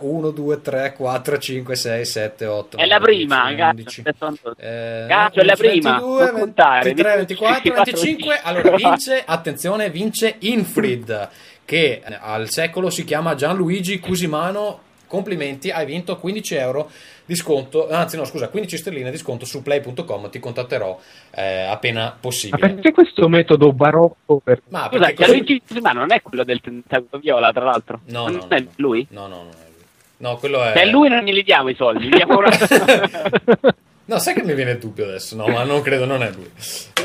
1, 0.00 0.30
2, 0.30 0.60
3, 0.62 0.92
4, 0.94 1.38
5, 1.38 1.74
6, 1.76 2.04
7, 2.06 2.46
8. 2.46 2.76
È 2.78 2.86
la 2.86 2.98
prima, 2.98 3.44
10, 3.48 3.56
cazzo. 3.56 3.70
11. 3.74 4.00
adesso 4.00 4.24
ando- 4.24 4.56
Eh, 4.58 5.04
Cazzo, 5.08 5.40
è 5.40 5.44
la 5.44 5.54
11, 5.58 5.68
prima, 5.68 5.90
22, 5.98 6.24
non 6.30 6.40
contare, 6.40 6.82
23, 6.84 7.16
24, 7.16 7.54
24, 7.62 7.84
25. 7.84 8.40
Allora 8.42 8.70
vince, 8.76 9.22
attenzione, 9.26 9.90
vince 9.90 10.36
Infrid, 10.38 11.28
che 11.64 12.02
al 12.20 12.48
secolo 12.48 12.88
si 12.90 13.04
chiama 13.04 13.34
Gianluigi 13.34 13.98
Cusimano. 13.98 14.83
Complimenti, 15.06 15.70
hai 15.70 15.86
vinto 15.86 16.16
15 16.16 16.54
euro 16.56 16.90
di 17.24 17.34
sconto, 17.34 17.88
anzi 17.88 18.16
no 18.16 18.24
scusa, 18.24 18.48
15 18.48 18.76
sterline 18.76 19.10
di 19.10 19.16
sconto 19.16 19.44
su 19.44 19.62
play.com, 19.62 20.28
ti 20.30 20.38
contatterò 20.38 20.98
eh, 21.34 21.62
appena 21.62 22.02
Ma 22.04 22.16
possibile. 22.20 22.58
perché 22.68 22.92
questo 22.92 23.28
metodo 23.28 23.72
barocco 23.72 24.40
per... 24.42 24.60
Ma 24.68 24.88
Scusa, 24.92 25.14
così- 25.14 25.62
Cusimano 25.66 26.00
non 26.00 26.12
è 26.12 26.20
quello 26.22 26.44
del 26.44 26.60
tentacolo 26.60 27.20
viola, 27.22 27.52
tra 27.52 27.64
l'altro. 27.64 28.00
No, 28.06 28.24
non 28.28 28.34
no, 28.36 28.48
è 28.48 28.60
no, 28.60 28.68
lui? 28.76 29.06
No, 29.10 29.26
no, 29.26 29.36
non 29.36 29.48
è 29.52 29.66
lui. 29.74 29.84
No, 30.18 30.36
quello 30.36 30.62
è... 30.62 30.72
È 30.72 30.86
lui 30.86 31.08
non 31.08 31.22
glieli 31.24 31.42
diamo 31.42 31.68
i 31.68 31.74
soldi, 31.74 32.06
gli 32.06 32.10
diamo 32.10 32.38
una... 32.38 32.50
No, 34.06 34.18
sai 34.18 34.34
che 34.34 34.42
mi 34.42 34.52
viene 34.52 34.72
il 34.72 34.78
dubbio 34.78 35.04
adesso? 35.04 35.34
No, 35.34 35.46
ma 35.48 35.64
non 35.64 35.80
credo, 35.80 36.04
non 36.04 36.22
è 36.22 36.30
lui. 36.30 36.50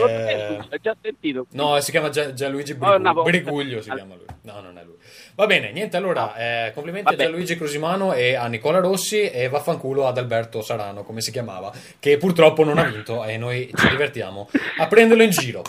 Eh, 0.06 0.58
L'ho 0.58 0.78
già 0.82 0.94
sentito. 1.02 1.46
No, 1.52 1.80
si 1.80 1.92
chiama 1.92 2.10
Gia- 2.10 2.34
Gianluigi 2.34 2.74
Briguglio. 2.74 3.24
Briguglio 3.24 3.82
si 3.82 3.90
chiama 3.90 4.16
lui. 4.16 4.26
No, 4.42 4.60
non 4.60 4.78
è 4.78 4.84
lui. 4.84 4.96
Va 5.40 5.46
bene, 5.46 5.72
niente, 5.72 5.96
allora, 5.96 6.36
eh, 6.36 6.74
complimenti 6.74 7.12
Vabbè. 7.12 7.24
a 7.24 7.26
Gianluigi 7.28 7.56
Crosimano 7.56 8.12
e 8.12 8.36
a 8.36 8.48
Nicola 8.48 8.80
Rossi 8.80 9.30
e 9.30 9.48
vaffanculo 9.48 10.06
ad 10.06 10.18
Alberto 10.18 10.62
Sarano, 10.62 11.04
come 11.04 11.22
si 11.22 11.32
chiamava, 11.32 11.72
che 11.98 12.18
purtroppo 12.18 12.66
non 12.66 12.78
ha 12.78 12.84
vinto 12.84 13.24
e 13.24 13.38
noi 13.38 13.72
ci 13.74 13.88
divertiamo 13.88 14.50
a 14.80 14.88
prenderlo 14.88 15.24
in 15.24 15.30
giro. 15.30 15.64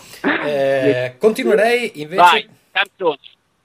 Eh, 0.45 1.15
continuerei 1.19 2.01
invece 2.01 2.21
Vai, 2.21 2.49
canzoni. 2.73 3.19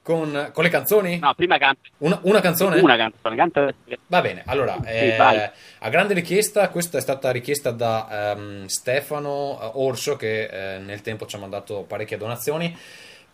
con, 0.03 0.51
con 0.53 0.63
le 0.63 0.69
canzoni? 0.69 1.17
No, 1.17 1.33
prima 1.33 1.57
canta. 1.57 1.89
Una, 1.97 2.19
una 2.21 2.39
canzone? 2.39 2.79
Una 2.81 2.97
canzone, 2.97 3.35
canta. 3.35 3.73
Va 4.05 4.21
bene, 4.21 4.43
allora, 4.45 4.77
eh, 4.85 5.17
a 5.17 5.89
grande 5.89 6.13
richiesta, 6.13 6.69
questa 6.69 6.99
è 6.99 7.01
stata 7.01 7.31
richiesta 7.31 7.71
da 7.71 8.33
ehm, 8.35 8.67
Stefano 8.67 9.81
Orso 9.81 10.17
che 10.17 10.75
eh, 10.75 10.77
nel 10.77 11.01
tempo 11.01 11.25
ci 11.25 11.35
ha 11.35 11.39
mandato 11.39 11.81
parecchie 11.81 12.17
donazioni, 12.17 12.77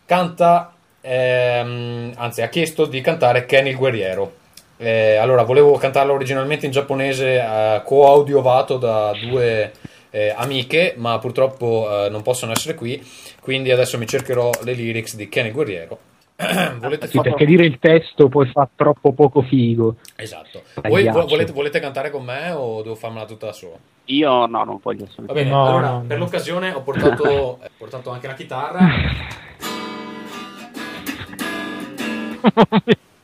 canta, 0.06 0.74
ehm, 1.02 2.12
anzi 2.16 2.40
ha 2.42 2.48
chiesto 2.48 2.86
di 2.86 3.00
cantare 3.00 3.44
Ken 3.44 3.66
il 3.66 3.76
guerriero. 3.76 4.40
Eh, 4.78 5.16
allora, 5.16 5.42
volevo 5.42 5.76
cantarlo 5.76 6.12
originalmente 6.14 6.66
in 6.66 6.72
giapponese, 6.72 7.38
eh, 7.40 7.82
co-audiovato 7.84 8.78
da 8.78 9.12
due 9.12 9.70
eh, 10.10 10.32
amiche, 10.36 10.94
ma 10.96 11.18
purtroppo 11.18 12.06
eh, 12.06 12.08
non 12.08 12.22
possono 12.22 12.52
essere 12.52 12.74
qui, 12.74 13.00
quindi 13.40 13.70
adesso 13.70 13.96
mi 13.98 14.06
cercherò 14.06 14.50
le 14.64 14.72
lyrics 14.72 15.14
di 15.14 15.28
Ken 15.28 15.46
il 15.46 15.52
guerriero. 15.52 15.98
Volete 16.80 17.06
Sì, 17.06 17.18
fa- 17.18 17.22
perché 17.22 17.44
dire 17.44 17.64
il 17.64 17.78
testo 17.78 18.28
poi 18.28 18.48
fa 18.50 18.68
troppo 18.74 19.12
poco 19.12 19.42
figo. 19.42 19.96
Esatto. 20.16 20.62
Voi 20.88 21.06
vo- 21.08 21.26
volete, 21.26 21.52
volete 21.52 21.78
cantare 21.78 22.10
con 22.10 22.24
me 22.24 22.50
o 22.50 22.82
devo 22.82 22.96
farmela 22.96 23.26
tutta 23.26 23.46
da 23.46 23.52
solo? 23.52 23.78
Io 24.06 24.46
no, 24.46 24.64
non 24.64 24.80
voglio 24.82 25.04
Va 25.04 25.10
assolutamente. 25.10 25.50
bene, 25.50 25.62
No, 25.62 25.68
allora 25.68 25.90
no, 25.90 26.04
per 26.08 26.18
no. 26.18 26.24
l'occasione 26.24 26.72
ho 26.72 26.80
portato, 26.80 27.24
ho 27.62 27.70
portato 27.76 28.10
anche 28.10 28.26
la 28.26 28.34
chitarra. 28.34 28.80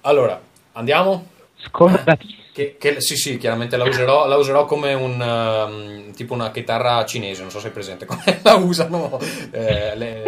Allora, 0.03 0.41
andiamo? 0.73 1.27
Scordati. 1.57 2.37
Che, 2.59 2.75
che- 2.77 3.01
sì, 3.01 3.15
sì, 3.15 3.39
chiaramente 3.39 3.77
la 3.77 3.85
userò, 3.85 4.27
la 4.27 4.35
userò 4.37 4.65
come 4.65 4.93
un 4.93 5.21
um, 5.21 6.13
tipo 6.13 6.35
una 6.35 6.51
chitarra 6.51 7.05
cinese, 7.05 7.43
non 7.43 7.53
so 7.53 7.61
se 7.61 7.69
è 7.69 7.71
presente 7.71 8.05
come 8.05 8.21
la 8.43 8.55
usano. 8.57 9.17
eh, 9.53 9.95
le- 9.95 10.25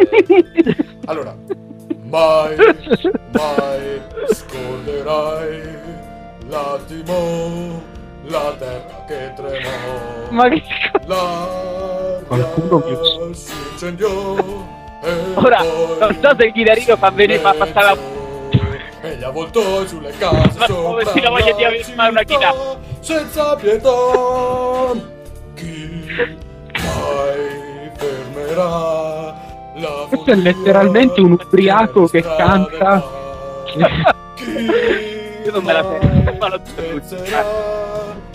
Allora, 1.07 1.35
mai, 2.03 2.55
mai 3.33 4.01
scorderai 4.31 5.61
l'attimo, 6.47 7.81
la 8.27 8.55
terra 8.57 9.03
che 9.05 9.33
tremò. 9.35 10.29
Ma 10.29 10.47
che 10.47 10.63
La 11.07 12.21
Qualcuno 12.27 12.77
mi 12.87 13.35
si 13.35 13.51
incendiò 13.73 14.35
Ora, 15.33 15.57
poi 15.63 15.97
non 15.99 16.17
so 16.21 16.35
se 16.37 16.45
il 16.45 16.53
chitarrino 16.53 16.95
fa 16.95 17.09
venire 17.11 17.39
fa 17.39 17.53
passare 17.55 17.85
la... 17.87 17.97
e 19.11 19.17
gli 19.17 19.23
avvoltoi 19.23 19.87
sulle 19.87 20.11
case 20.17 20.57
Ma 20.57 20.65
sopra 20.65 20.89
come 20.89 21.05
si 21.05 21.19
la 21.21 21.29
voglia 21.29 21.51
di 21.53 21.63
avere 21.63 21.85
una 22.09 22.23
chitarra? 22.23 22.77
senza 23.01 23.55
pietà. 23.55 23.89
Chi 25.55 26.05
mai 26.73 27.91
fermerà 27.97 29.35
la 29.75 30.05
Questo 30.07 30.31
è 30.31 30.35
letteralmente 30.35 31.19
un 31.19 31.31
ubriaco 31.33 32.07
che 32.07 32.21
canta. 32.21 33.03
chi 34.35 34.49
Io 35.45 35.51
non 35.51 35.63
me 35.63 35.73
la 35.73 36.61
spezzerà 36.63 37.45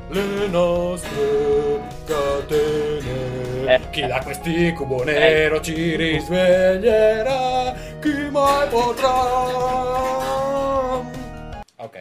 le 0.08 0.46
nostre 0.48 1.80
catene? 2.06 3.34
Eh. 3.68 3.80
chi 3.90 4.06
da 4.06 4.20
quest'incubo 4.22 5.02
nero 5.02 5.60
ci 5.60 5.96
risveglierà? 5.96 7.74
Chi 8.00 8.28
mai 8.30 8.68
potrà 8.68 10.45
ok 11.76 11.94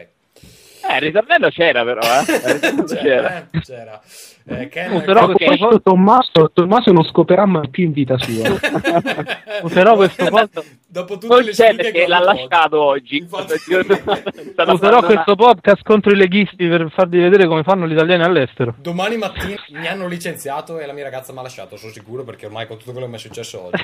Eh, 0.88 0.96
il 0.98 1.02
ritornello 1.02 1.50
c'era 1.50 1.84
però, 1.84 2.02
eh. 2.02 2.22
Il 2.32 2.54
ritornello 2.54 2.84
c'era. 2.84 3.02
c'era, 3.02 3.48
eh, 3.52 3.60
c'era. 3.62 4.02
Eh, 4.48 4.68
Ken- 4.68 5.02
Però 5.04 5.22
Dopo 5.26 5.34
questo 5.44 5.82
Tommaso, 5.82 6.52
Tommaso 6.54 6.92
non 6.92 7.04
scoperà 7.06 7.48
mai 7.48 7.68
più 7.70 7.86
in 7.86 7.94
vita 7.94 8.16
sua. 8.20 8.48
Userò 9.64 9.96
questo 9.96 10.26
posto- 10.30 10.64
dopo 10.86 11.18
tutte 11.18 11.42
le 11.42 11.52
c'è 11.52 11.72
sfighe 11.74 11.92
che 11.92 12.06
l'ha 12.06 12.20
lasciato 12.20 12.80
oggi. 12.80 13.18
Infatti- 13.18 13.56
Stata 13.58 14.72
Userò 14.74 15.02
questo 15.02 15.34
podcast 15.36 15.82
contro 15.82 16.12
i 16.12 16.16
leghisti 16.16 16.68
per 16.68 16.92
farvi 16.94 17.18
vedere 17.18 17.48
come 17.48 17.64
fanno 17.64 17.88
gli 17.88 17.94
italiani 17.94 18.22
all'estero. 18.22 18.76
Domani 18.78 19.18
mattina 19.18 19.56
mi 19.70 19.88
hanno 19.88 20.08
licenziato 20.08 20.78
e 20.78 20.86
la 20.86 20.94
mia 20.94 21.06
ragazza 21.06 21.34
mi 21.34 21.40
ha 21.40 21.42
lasciato, 21.42 21.76
sono 21.76 21.92
sicuro, 21.92 22.24
perché 22.24 22.46
ormai 22.46 22.68
con 22.68 22.78
tutto 22.78 22.92
quello 22.92 23.08
che 23.08 23.12
mi 23.14 23.18
è 23.18 23.22
successo 23.22 23.64
oggi. 23.66 23.84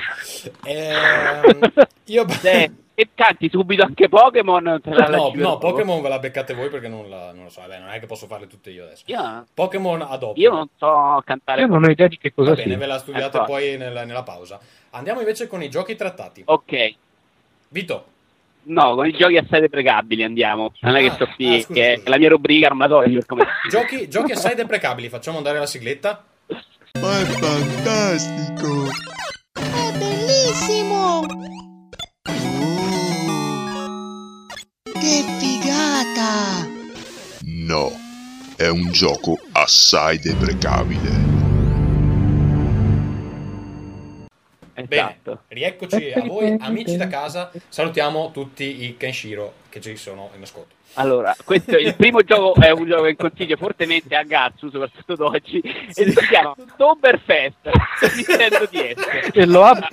Ehm, 0.66 1.58
io... 2.04 2.24
Eh, 2.42 2.70
e 2.94 3.08
canti 3.14 3.48
subito 3.50 3.82
anche 3.84 4.08
Pokémon. 4.08 4.80
No, 4.84 5.32
no. 5.34 5.58
Pokémon 5.58 6.02
ve 6.02 6.08
la 6.08 6.18
beccate 6.18 6.54
voi 6.54 6.68
perché 6.68 6.88
non, 6.88 7.08
la- 7.08 7.32
non 7.32 7.44
lo 7.44 7.50
so, 7.50 7.60
vabbè, 7.62 7.78
non 7.78 7.88
è 7.88 7.98
che 8.00 8.06
posso 8.06 8.26
farle 8.26 8.46
tutte 8.46 8.70
io 8.70 8.84
adesso. 8.84 9.04
Io, 9.06 9.46
Pokémon 9.54 10.02
a 10.02 10.16
dopo. 10.16 10.38
io 10.38 10.50
non 10.52 10.68
so 10.76 11.22
cantare. 11.24 11.62
Io 11.62 11.66
non 11.68 11.84
ho 11.84 11.90
idea 11.90 12.06
di 12.08 12.18
che 12.18 12.32
cosa 12.34 12.50
Va 12.50 12.56
bene, 12.56 12.68
sia. 12.70 12.78
ve 12.78 12.86
la 12.86 12.98
studiate 12.98 13.36
Ecco. 13.38 13.46
poi 13.46 13.76
nella, 13.76 14.04
nella 14.04 14.22
pausa. 14.22 14.60
Andiamo 14.90 15.20
invece 15.20 15.46
con 15.46 15.62
i 15.62 15.70
giochi 15.70 15.96
trattati. 15.96 16.42
Ok. 16.44 16.94
Vito, 17.68 18.06
No, 18.64 18.94
con 18.94 19.06
i 19.06 19.12
giochi 19.12 19.36
assai 19.38 19.60
deprecabili 19.60 20.22
andiamo. 20.22 20.72
Non 20.82 20.94
è 20.94 21.00
che 21.00 21.08
Ah, 21.08 21.12
sto 21.14 21.26
qui, 21.34 21.56
ah, 21.56 21.60
scusa, 21.62 21.72
che 21.80 21.94
scusa. 21.96 22.10
la 22.10 22.18
mia 22.18 22.28
rubrica 22.28 22.68
non 22.68 22.78
la 22.78 23.24
come... 23.26 23.44
giochi, 23.68 24.08
giochi 24.08 24.30
assai 24.32 24.54
deprecabili, 24.54 25.08
facciamo 25.08 25.38
andare 25.38 25.58
la 25.58 25.66
sigletta. 25.66 26.22
Ma 27.00 27.20
è 27.20 27.24
fantastico! 27.24 28.84
È 29.54 29.98
bellissimo! 29.98 31.26
Che 35.02 35.24
figata! 35.40 36.64
No, 37.44 37.90
è 38.56 38.68
un 38.68 38.92
gioco 38.92 39.36
assai 39.50 40.20
deprecabile. 40.20 41.10
Bene, 44.74 44.86
Esatto. 44.88 45.42
rieccoci 45.48 46.12
a 46.12 46.22
voi 46.22 46.56
amici 46.60 46.96
da 46.96 47.08
casa. 47.08 47.50
Salutiamo 47.68 48.30
tutti 48.32 48.84
i 48.84 48.96
Kenshiro 48.96 49.54
che 49.70 49.80
ci 49.80 49.96
sono 49.96 50.30
in 50.36 50.42
ascolto. 50.42 50.74
Allora, 50.94 51.34
questo 51.44 51.76
il 51.78 51.96
primo 51.96 52.20
gioco 52.24 52.60
è 52.60 52.70
un 52.70 52.86
gioco 52.86 53.02
che 53.02 53.16
consiglio 53.16 53.56
fortemente 53.56 54.14
a 54.14 54.22
Gatsu, 54.22 54.70
soprattutto 54.70 55.14
ad 55.14 55.20
oggi, 55.20 55.58
e 55.60 55.92
si 56.12 56.14
chiama 56.28 56.50
Oktoberfest 56.50 57.70
Nintendo 58.14 58.66
DS. 58.70 59.30
E 59.32 59.46
lo 59.46 59.64
ha... 59.64 59.76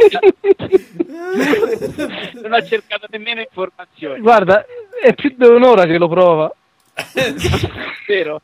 Non 2.42 2.54
ho 2.54 2.64
cercato 2.66 3.08
nemmeno 3.10 3.42
informazioni, 3.42 4.20
Guarda, 4.20 4.66
è 5.02 5.14
più 5.14 5.34
di 5.38 5.46
un'ora 5.48 5.86
che 5.86 5.98
lo 5.98 6.08
prova. 6.08 6.54
vero? 8.08 8.42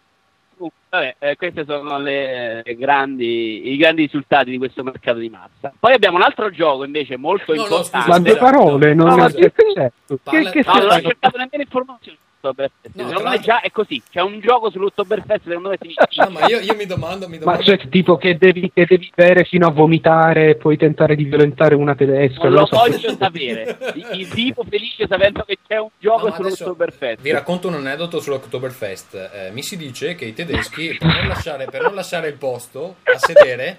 Comunque, 0.55 0.79
Vabbè, 0.89 1.15
eh, 1.19 1.35
questi 1.35 1.63
sono 1.67 1.99
le, 1.99 2.61
le 2.63 2.75
grandi, 2.75 3.71
i 3.73 3.77
grandi 3.77 4.03
risultati 4.03 4.51
di 4.51 4.57
questo 4.57 4.83
mercato 4.83 5.17
di 5.19 5.29
massa. 5.29 5.73
Poi 5.77 5.93
abbiamo 5.93 6.15
un 6.17 6.23
altro 6.23 6.49
gioco 6.49 6.85
invece 6.85 7.17
molto 7.17 7.53
No, 7.53 7.61
no, 7.61 7.67
importante. 7.67 7.97
scusa, 7.97 8.07
Ma 8.07 8.19
due 8.19 8.31
Aspetta, 8.31 8.51
parole, 8.51 8.93
non 8.93 9.07
No, 9.07 9.25
che 9.27 9.51
certo. 9.73 10.19
Parla- 10.23 10.49
Che, 10.51 10.61
che 10.61 10.63
No, 10.65 10.73
non 10.79 10.87
ho 10.87 11.01
cercato 11.01 11.37
nemmeno 11.37 11.61
informazioni. 11.63 12.17
sull'Oktoberfest. 12.49 12.95
No, 12.95 13.07
Secondo 13.07 13.13
tra 13.13 13.17
me 13.17 13.23
l'altro- 13.35 13.41
già 13.53 13.61
è 13.61 13.71
così. 13.71 14.01
C'è 14.09 14.21
un 14.21 14.39
gioco 14.39 14.69
sull'Oktoberfest, 14.69 15.41
secondo 15.47 15.69
me 15.69 15.77
si 15.81 15.93
No, 16.17 16.29
ma 16.29 16.47
io, 16.47 16.59
io 16.59 16.75
mi 16.75 16.85
domando, 16.85 17.27
mi 17.27 17.37
Ma 17.39 17.43
domando. 17.45 17.63
c'è 17.63 17.89
tipo 17.89 18.17
che 18.17 18.37
devi, 18.37 18.71
che 18.73 18.85
devi 18.85 19.11
bere 19.13 19.43
fino 19.45 19.67
a 19.67 19.71
vomitare 19.71 20.49
e 20.49 20.55
poi 20.55 20.77
tentare 20.77 21.15
di 21.15 21.23
violentare 21.23 21.75
una 21.75 21.95
tedesca. 21.95 22.43
non 22.43 22.53
non 22.53 22.61
lo 22.61 22.65
so. 22.67 22.77
voglio 22.77 23.15
sapere. 23.17 23.77
Il 24.13 24.27
vivo 24.27 24.63
felice 24.69 25.07
sapendo 25.07 25.43
che 25.43 25.57
c'è 25.67 25.77
un 25.77 25.89
gioco 25.99 26.27
No, 26.27 26.29
ma 26.29 26.35
sull'Oktoberfest. 26.35 27.21
Vi 27.21 27.31
racconto 27.31 27.67
un 27.67 27.75
aneddoto 27.75 28.19
sull'Oktoberfest. 28.19 29.29
Eh, 29.33 29.51
mi 29.51 29.63
si 29.63 29.77
dice 29.77 30.15
che 30.15 30.25
i 30.25 30.33
tedeschi, 30.33 30.95
per 30.99 31.07
non 31.13 31.27
lasciare, 31.27 31.65
per 31.65 31.81
non 31.81 31.95
lasciare 31.95 32.27
il 32.27 32.35
posto 32.35 32.97
a 33.03 33.17
sedere, 33.17 33.77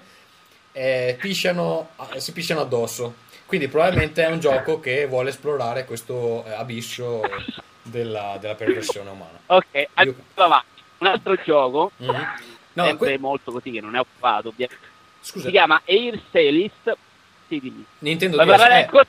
eh, 0.73 1.17
pisciano, 1.19 1.89
eh, 2.13 2.19
si 2.19 2.31
pisciano 2.33 2.61
addosso. 2.61 3.25
Quindi 3.45 3.69
probabilmente 3.69 4.25
è 4.25 4.29
un 4.29 4.39
gioco 4.39 4.79
che 4.81 5.05
vuole 5.07 5.29
esplorare 5.29 5.85
questo 5.85 6.43
eh, 6.45 6.51
abisso 6.51 7.21
della, 7.89 8.37
della 8.39 8.55
perversione 8.55 9.09
umana. 9.09 9.39
Ok, 9.47 9.87
andiamo 9.95 10.23
avanti. 10.35 10.65
Un 10.99 11.07
altro 11.07 11.35
gioco, 11.43 11.91
Mhm. 11.97 12.27
No, 12.73 12.83
sempre 12.85 13.07
que- 13.07 13.17
molto 13.17 13.51
così 13.51 13.71
che 13.71 13.81
non 13.81 13.95
è 13.95 13.99
occupato, 13.99 14.49
ovviamente. 14.49 14.85
scusa, 15.21 15.45
Si 15.45 15.51
chiama 15.51 15.81
Air 15.85 16.19
Stylist. 16.29 16.95
Sì, 17.47 17.59
dimmi. 17.59 17.83
Nintendo 17.99 18.37
DS. 18.37 18.49
eh, 18.61 18.73
ancora? 18.73 19.05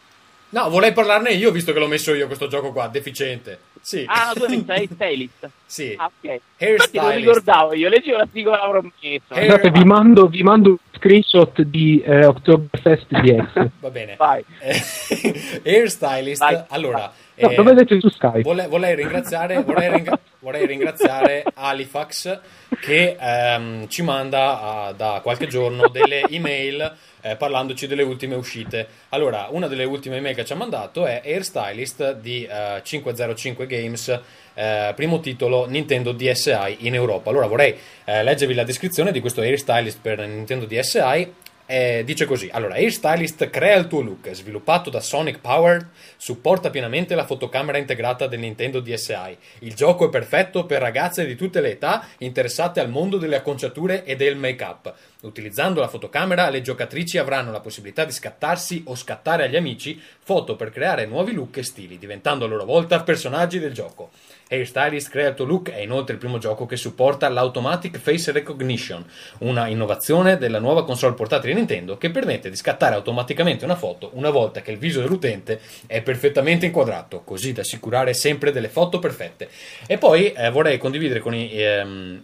no, 0.50 0.70
vorrei 0.70 0.92
parlarne 0.92 1.32
io 1.32 1.50
visto 1.50 1.72
che 1.74 1.78
l'ho 1.78 1.86
messo 1.86 2.14
io 2.14 2.26
questo 2.26 2.46
gioco 2.48 2.72
qua, 2.72 2.88
deficiente. 2.88 3.60
Sì. 3.80 4.04
Ah, 4.08 4.32
tu 4.34 4.44
hai 4.44 4.56
messo 4.56 4.72
Air 4.72 4.88
Stylist. 4.94 5.50
sì. 5.66 5.94
Ah, 5.98 6.06
ok. 6.06 6.40
Infatti 6.58 6.98
non 6.98 7.14
ricordavo 7.14 7.74
io, 7.74 7.88
leggevo 7.90 8.16
la 8.16 8.28
sigla 8.32 8.56
l'avrò 8.56 8.80
messo. 8.80 9.34
Scusate, 9.34 9.70
vi 9.70 9.84
mando, 9.84 10.26
vi 10.28 10.42
mando 10.42 10.70
un 10.70 10.76
screenshot 10.96 11.60
di 11.62 12.00
eh, 12.00 12.24
Oktoberfest 12.24 13.06
DS. 13.20 13.68
Va 13.80 13.90
bene. 13.90 14.16
Vai. 14.16 14.42
Eh, 14.60 15.60
Hairstylist. 15.64 16.40
Vai. 16.40 16.62
Allora, 16.68 17.12
No, 17.40 17.50
eh, 17.50 17.62
vedete 17.62 18.00
su 18.00 18.08
Skype. 18.08 18.42
Vole- 18.42 18.66
vorrei, 18.66 18.94
ringraziare, 18.94 19.62
vorrei, 19.62 19.90
ringra- 19.90 20.18
vorrei 20.40 20.66
ringraziare 20.66 21.44
Halifax 21.54 22.40
che 22.80 23.16
ehm, 23.18 23.88
ci 23.88 24.02
manda 24.02 24.60
ah, 24.60 24.92
da 24.92 25.20
qualche 25.22 25.46
giorno 25.46 25.88
delle 25.88 26.22
email 26.28 26.96
eh, 27.20 27.36
parlandoci 27.36 27.86
delle 27.86 28.02
ultime 28.02 28.34
uscite. 28.34 28.86
Allora, 29.10 29.48
una 29.50 29.66
delle 29.66 29.84
ultime 29.84 30.16
email 30.16 30.34
che 30.34 30.44
ci 30.44 30.52
ha 30.52 30.56
mandato 30.56 31.06
è 31.06 31.22
Hairstylist 31.24 32.14
di 32.16 32.44
eh, 32.44 32.80
505 32.82 33.66
Games, 33.66 34.20
eh, 34.54 34.92
primo 34.94 35.20
titolo 35.20 35.66
Nintendo 35.66 36.12
DSi 36.12 36.76
in 36.78 36.94
Europa. 36.94 37.30
Allora 37.30 37.46
vorrei 37.46 37.76
eh, 38.04 38.22
leggervi 38.22 38.54
la 38.54 38.64
descrizione 38.64 39.12
di 39.12 39.20
questo 39.20 39.40
Hairstylist 39.40 39.98
per 40.00 40.26
Nintendo 40.26 40.66
DSi. 40.66 41.32
Eh, 41.70 42.02
dice 42.02 42.24
così: 42.24 42.48
Allora, 42.50 42.76
Hairstylist 42.76 43.50
crea 43.50 43.76
il 43.76 43.88
tuo 43.88 44.00
look, 44.00 44.30
sviluppato 44.32 44.88
da 44.88 45.00
Sonic 45.00 45.38
Power, 45.40 45.90
supporta 46.16 46.70
pienamente 46.70 47.14
la 47.14 47.26
fotocamera 47.26 47.76
integrata 47.76 48.26
del 48.26 48.38
Nintendo 48.38 48.80
DSi. 48.80 49.36
Il 49.58 49.74
gioco 49.74 50.06
è 50.06 50.08
perfetto 50.08 50.64
per 50.64 50.80
ragazze 50.80 51.26
di 51.26 51.36
tutte 51.36 51.60
le 51.60 51.72
età 51.72 52.06
interessate 52.20 52.80
al 52.80 52.88
mondo 52.88 53.18
delle 53.18 53.36
acconciature 53.36 54.04
e 54.04 54.16
del 54.16 54.36
make-up. 54.36 54.94
Utilizzando 55.20 55.80
la 55.80 55.88
fotocamera, 55.88 56.48
le 56.48 56.62
giocatrici 56.62 57.18
avranno 57.18 57.52
la 57.52 57.60
possibilità 57.60 58.06
di 58.06 58.12
scattarsi 58.12 58.84
o 58.86 58.94
scattare 58.94 59.44
agli 59.44 59.56
amici 59.56 60.00
foto 60.20 60.56
per 60.56 60.70
creare 60.70 61.04
nuovi 61.04 61.32
look 61.32 61.58
e 61.58 61.64
stili, 61.64 61.98
diventando 61.98 62.46
a 62.46 62.48
loro 62.48 62.64
volta 62.64 63.02
personaggi 63.02 63.58
del 63.58 63.74
gioco. 63.74 64.08
Hairstylist 64.48 65.10
crea 65.10 65.28
il 65.28 65.34
tuo 65.34 65.44
look 65.44 65.70
è 65.70 65.80
inoltre 65.80 66.14
il 66.14 66.18
primo 66.18 66.38
gioco 66.38 66.66
che 66.66 66.76
supporta 66.76 67.28
l'Automatic 67.28 67.98
Face 67.98 68.32
Recognition, 68.32 69.04
una 69.38 69.68
innovazione 69.68 70.38
della 70.38 70.58
nuova 70.58 70.84
console 70.84 71.14
portatile 71.14 71.54
Nintendo 71.54 71.98
che 71.98 72.10
permette 72.10 72.48
di 72.50 72.56
scattare 72.56 72.94
automaticamente 72.94 73.64
una 73.64 73.76
foto 73.76 74.10
una 74.14 74.30
volta 74.30 74.62
che 74.62 74.70
il 74.70 74.78
viso 74.78 75.00
dell'utente 75.00 75.60
è 75.86 76.00
perfettamente 76.02 76.66
inquadrato, 76.66 77.20
così 77.24 77.52
da 77.52 77.60
assicurare 77.60 78.14
sempre 78.14 78.50
delle 78.50 78.68
foto 78.68 78.98
perfette. 78.98 79.48
E 79.86 79.98
poi 79.98 80.32
eh, 80.32 80.50
vorrei 80.50 80.78
condividere 80.78 81.20
con 81.20 81.34
i 81.34 81.50
ehm, 81.52 82.22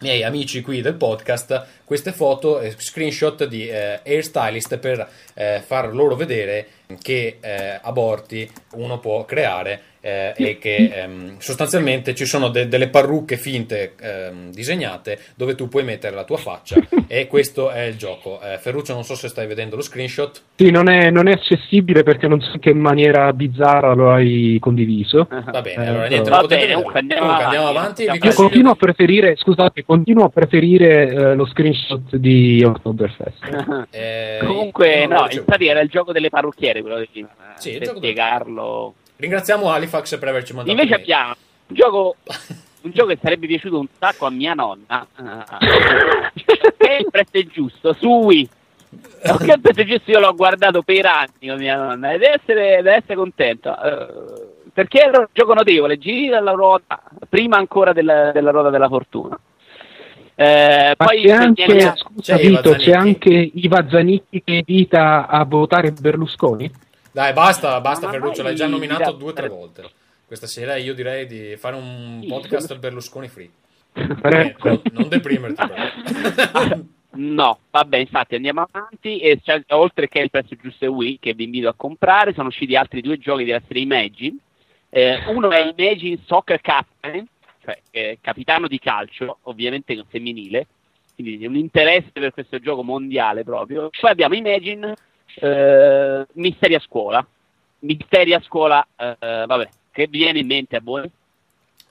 miei 0.00 0.22
amici 0.22 0.60
qui 0.60 0.80
del 0.80 0.94
podcast 0.94 1.66
queste 1.84 2.12
foto 2.12 2.60
e 2.60 2.74
screenshot 2.76 3.44
di 3.46 3.68
eh, 3.68 4.00
hairstylist 4.04 4.78
per 4.78 5.08
eh, 5.34 5.62
far 5.64 5.92
loro 5.92 6.14
vedere 6.14 6.66
che 7.02 7.38
eh, 7.40 7.78
aborti 7.82 8.48
uno 8.74 8.98
può 8.98 9.24
creare 9.24 9.82
eh, 10.00 10.32
e 10.36 10.58
che 10.58 10.90
ehm, 10.94 11.38
sostanzialmente 11.38 12.14
ci 12.14 12.24
sono 12.24 12.48
de- 12.50 12.68
delle 12.68 12.88
parrucche 12.88 13.36
finte 13.36 13.94
ehm, 14.00 14.52
disegnate 14.52 15.18
dove 15.34 15.54
tu 15.56 15.68
puoi 15.68 15.82
mettere 15.82 16.14
la 16.14 16.22
tua 16.24 16.36
faccia 16.36 16.76
e 17.08 17.26
questo 17.26 17.70
è 17.70 17.82
il 17.82 17.96
gioco. 17.96 18.40
Eh, 18.40 18.58
Ferruccio 18.58 18.94
non 18.94 19.02
so 19.04 19.14
se 19.16 19.28
stai 19.28 19.46
vedendo 19.48 19.74
lo 19.76 19.82
screenshot. 19.82 20.40
Sì, 20.54 20.70
non 20.70 20.88
è, 20.88 21.10
non 21.10 21.26
è 21.26 21.32
accessibile 21.32 22.04
perché 22.04 22.28
non 22.28 22.40
so 22.40 22.52
in 22.54 22.60
che 22.60 22.72
maniera 22.72 23.32
bizzarra 23.32 23.92
lo 23.92 24.12
hai 24.12 24.56
condiviso. 24.60 25.26
Va 25.50 25.60
bene, 25.60 25.84
Eh, 25.84 25.88
allora 25.88 26.06
niente, 26.06 26.30
va 26.30 26.42
bene, 26.46 26.72
comunque 26.74 27.00
andiamo 27.00 27.30
andiamo 27.32 27.66
avanti. 27.68 28.02
Io 28.04 28.10
consiglio- 28.18 28.34
continuo 28.34 28.72
a 28.72 28.76
preferire, 28.76 29.36
scusate, 29.36 29.84
continuo 29.84 30.24
a 30.24 30.28
preferire 30.28 31.08
eh, 31.08 31.34
lo 31.34 31.44
screenshot 31.46 32.16
di 32.16 32.62
Oktoberfest. 32.64 33.36
Eh, 33.90 34.38
Comunque, 34.44 35.06
no, 35.06 35.16
in 35.16 35.22
ricevuto. 35.24 35.44
pratica 35.44 35.70
era 35.70 35.80
il 35.80 35.88
gioco 35.88 36.12
delle 36.12 36.28
parrucchiere 36.28 36.77
quello 36.82 36.98
di 36.98 37.08
prima. 37.10 37.28
eh, 37.28 37.60
Sì, 37.60 37.80
spiegarlo. 37.84 38.94
Ringraziamo 39.16 39.70
Halifax 39.70 40.18
per 40.18 40.28
averci 40.28 40.52
mandato 40.54 40.70
Invece 40.76 40.90
mail. 40.96 41.02
abbiamo 41.02 41.34
un 41.68 41.74
gioco, 41.76 42.16
un 42.82 42.90
gioco 42.92 43.08
che 43.08 43.18
sarebbe 43.20 43.46
piaciuto 43.46 43.78
un 43.78 43.86
sacco 43.98 44.26
a 44.26 44.30
mia 44.30 44.54
nonna. 44.54 45.06
che 46.34 46.74
è 46.88 46.98
il 47.00 47.08
prezzo 47.10 47.36
è 47.36 47.44
giusto 47.46 47.92
su 47.94 48.08
Wii. 48.08 48.48
Che 49.20 49.52
il 49.52 49.60
prezzo 49.60 49.80
è 49.80 49.84
giusto 49.84 50.10
io 50.10 50.20
l'ho 50.20 50.34
guardato 50.34 50.82
per 50.82 51.04
anni 51.06 51.48
con 51.48 51.58
mia 51.58 51.76
nonna 51.76 52.12
e 52.12 52.18
deve 52.18 52.40
essere, 52.40 52.76
deve 52.76 52.94
essere 52.94 53.14
contenta. 53.16 53.82
eh, 53.82 54.46
perché 54.72 55.00
era 55.02 55.18
un 55.18 55.26
gioco 55.32 55.54
notevole, 55.54 55.98
giri 55.98 56.28
dalla 56.28 56.52
ruota, 56.52 57.02
prima 57.28 57.56
ancora 57.56 57.92
della, 57.92 58.30
della 58.30 58.52
ruota 58.52 58.70
della 58.70 58.86
fortuna. 58.88 59.36
Eh, 60.40 60.94
poi 60.96 61.22
c'è 61.22 61.30
anche, 61.32 61.64
viene- 61.66 61.96
scusa 61.96 62.36
C'è 62.36 62.42
Iva 62.44 62.60
Vito, 62.60 62.70
c'è 62.76 62.78
Zanicchi. 62.78 62.90
anche 62.92 63.50
Iva 63.54 63.88
Zanicchi 63.88 64.42
che 64.44 64.62
invita 64.66 65.26
a 65.26 65.44
votare 65.44 65.90
Berlusconi? 65.90 66.70
Dai, 67.10 67.32
basta, 67.32 67.80
basta 67.80 68.08
Ferruccio, 68.08 68.42
l'hai 68.44 68.54
già 68.54 68.68
nominato 68.68 69.10
due 69.12 69.30
o 69.30 69.32
tre 69.32 69.48
volte. 69.48 69.90
Questa 70.24 70.46
sera 70.46 70.76
io 70.76 70.94
direi 70.94 71.26
di 71.26 71.56
fare 71.56 71.74
un 71.74 72.20
Sì. 72.22 72.28
podcast 72.28 72.70
al 72.70 72.78
Berlusconi 72.78 73.26
free. 73.28 73.50
Eh, 73.98 74.54
non, 74.62 74.80
non 74.92 75.08
deprimerti. 75.08 75.56
però. 75.66 76.78
No, 77.10 77.58
vabbè, 77.70 77.96
infatti 77.96 78.36
andiamo 78.36 78.64
avanti. 78.70 79.18
E 79.18 79.40
c'è- 79.42 79.64
oltre 79.70 80.06
che 80.08 80.20
il 80.20 80.30
prezzo 80.30 80.54
giusto 80.60 80.84
è 80.84 80.88
Wii, 80.88 81.18
che 81.18 81.32
vi 81.34 81.44
invito 81.44 81.66
a 81.68 81.74
comprare, 81.76 82.32
sono 82.32 82.46
usciti 82.48 82.76
altri 82.76 83.00
due 83.00 83.18
giochi 83.18 83.42
di 83.42 83.50
essere 83.50 83.80
Imagine. 83.80 84.36
Eh, 84.90 85.24
uno 85.26 85.50
è 85.50 85.72
Imagine 85.76 86.18
Soccer 86.26 86.60
Captain, 86.60 87.26
cioè 87.68 87.78
eh, 87.90 88.18
capitano 88.22 88.66
di 88.66 88.78
calcio, 88.78 89.38
ovviamente 89.42 90.02
femminile, 90.08 90.66
quindi 91.14 91.44
un 91.46 91.56
interesse 91.56 92.10
per 92.12 92.32
questo 92.32 92.58
gioco 92.58 92.82
mondiale 92.82 93.44
proprio. 93.44 93.90
Poi 94.00 94.10
abbiamo 94.10 94.34
Imagine 94.34 94.94
eh, 95.34 96.26
Misteri 96.32 96.74
a 96.74 96.80
scuola. 96.80 97.26
Misteri 97.80 98.32
a 98.32 98.40
scuola, 98.40 98.86
eh, 98.96 99.16
vabbè, 99.18 99.68
che 99.92 100.06
vi 100.06 100.18
viene 100.18 100.38
in 100.38 100.46
mente 100.46 100.76
a 100.76 100.80
voi? 100.82 101.10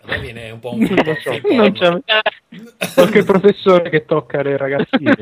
A 0.02 0.08
me 0.08 0.20
viene 0.20 0.50
un 0.50 0.60
po' 0.60 0.74
un 0.74 0.80
Non 1.52 1.76
so, 1.76 1.90
non 1.90 2.02
c'è- 2.04 2.92
qualche 2.94 3.24
professore 3.24 3.90
che 3.90 4.06
tocca 4.06 4.42
le 4.42 4.58
ragazzine. 4.58 5.16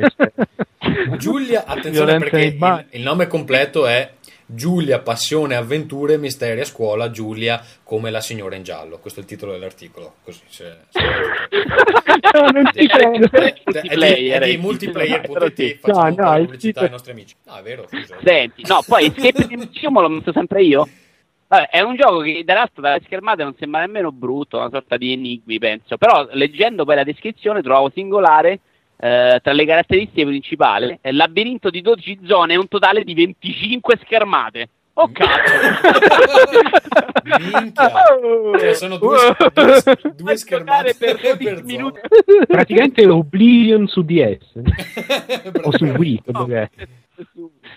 Giulia, 1.18 1.66
attenzione 1.66 2.18
Violenza 2.18 2.30
perché 2.30 2.46
il, 2.46 2.86
il 2.92 3.02
nome 3.02 3.28
completo 3.28 3.88
è 3.88 4.14
Giulia, 4.48 5.00
passione, 5.00 5.56
avventure, 5.56 6.18
misteri 6.18 6.60
a 6.62 6.66
scuola, 6.66 7.10
Giulia 7.10 7.62
come 7.84 8.12
la 8.12 8.22
signora 8.22 8.56
in 8.56 8.64
giallo. 8.64 9.00
Questo 9.00 9.20
è 9.20 9.24
il 9.24 9.30
titolo 9.30 9.54
dell'articolo. 9.54 10.16
Così, 10.24 10.42
se- 10.48 10.78
se- 10.90 11.02
No, 12.34 12.50
non 12.50 12.70
ci 12.74 12.88
credo. 12.88 13.30
È 13.32 13.54
multiplayer, 13.66 14.42
è 14.42 14.50
di 14.50 14.58
multiplayer.it 14.58 15.80
No, 15.86 15.94
facciamo 15.94 16.16
no, 16.16 16.38
il 16.38 16.46
pubblicità 16.46 16.82
ai 16.82 16.90
nostri 16.90 17.12
amici. 17.12 17.36
No, 17.46 17.56
è 17.58 17.62
vero. 17.62 17.88
Senti, 18.24 18.64
no, 18.68 18.84
poi 18.86 19.06
Escape 19.16 19.56
Museum 19.56 20.00
l'ho 20.02 20.10
messo 20.10 20.32
sempre 20.32 20.64
io. 20.64 20.88
Vabbè, 21.48 21.70
è 21.70 21.82
un 21.82 21.96
gioco 21.96 22.20
che 22.20 22.44
dall'alto 22.44 22.82
dalle 22.82 23.02
schermate 23.06 23.44
non 23.44 23.56
sembra 23.58 23.82
nemmeno 23.82 24.12
brutto, 24.12 24.58
una 24.58 24.70
sorta 24.70 24.98
di 24.98 25.12
enigmi, 25.14 25.60
penso. 25.60 25.98
Però 25.98 26.28
leggendo 26.32 26.86
poi 26.86 26.96
la 26.96 27.04
descrizione 27.04 27.62
trovo 27.62 27.92
singolare 27.94 28.60
eh, 28.98 29.40
tra 29.44 29.54
le 29.54 29.66
caratteristiche 29.66 30.26
principali 30.26 30.98
il 31.02 31.16
labirinto 31.16 31.70
di 31.70 31.82
12 31.82 32.20
zone 32.26 32.54
e 32.54 32.58
un 32.58 32.68
totale 32.68 33.04
di 33.04 33.14
25 33.14 34.00
schermate. 34.04 34.70
Oh 34.98 35.10
cazzo! 35.12 35.40
Cioè, 38.58 38.74
sono 38.74 38.98
due, 38.98 39.18
due, 39.54 40.14
due 40.16 40.38
schermate 40.38 40.96
per 40.96 41.20
per 41.20 41.38
12 41.38 41.46
zona. 41.56 41.62
minuti. 41.66 42.00
Praticamente 42.48 43.06
Oblivion 43.08 43.88
su 43.88 44.04
DS. 44.04 44.38
o 45.64 45.72
su 45.78 45.86
Wii, 45.86 46.22
è. 46.50 46.70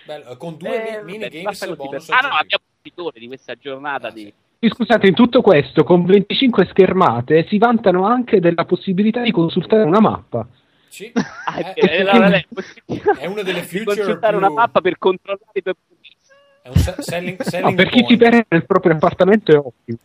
Bello, 0.05 0.37
con 0.37 0.57
due 0.57 0.99
Eh, 0.99 1.03
minigames 1.03 1.75
bonus 1.75 2.05
per- 2.05 2.15
Ah 2.17 2.27
no, 2.27 2.33
abbiamo 2.35 2.63
il 2.63 2.79
vincitore 2.81 3.19
di 3.19 3.27
questa 3.27 3.55
giornata 3.55 4.07
Ah, 4.07 4.11
di... 4.11 4.33
sì. 4.59 4.67
Scusate, 4.69 5.07
in 5.07 5.13
tutto 5.13 5.41
questo, 5.41 5.83
con 5.83 6.05
25 6.05 6.67
schermate, 6.69 7.45
si 7.47 7.57
vantano 7.57 8.05
anche 8.05 8.39
della 8.39 8.65
possibilità 8.65 9.21
di 9.21 9.31
consultare 9.31 9.83
una 9.83 10.01
mappa. 10.01 10.45
Sì. 10.89 11.11
Ah, 11.45 11.71
Eh, 11.73 11.99
eh, 11.99 12.03
no, 12.03 12.19
vabbè, 12.19 12.45
è 13.19 13.25
una 13.25 13.41
delle 13.41 13.63
future 13.63 14.17
più- 14.17 14.37
una 14.37 14.49
mappa 14.49 14.81
per 14.81 14.97
controllare 14.99 15.49
i 15.53 15.61
tuoi 15.63 15.73
punti. 15.87 16.15
È 16.61 16.67
un 16.67 16.75
se- 16.75 16.95
selling, 16.99 17.37
No, 17.37 17.43
selling 17.49 17.75
per 17.75 17.89
chi 17.89 18.01
point. 18.03 18.17
perde 18.19 18.45
nel 18.49 18.65
proprio 18.65 18.93
appartamento 18.93 19.51
è 19.51 19.57
ottimo. 19.57 19.97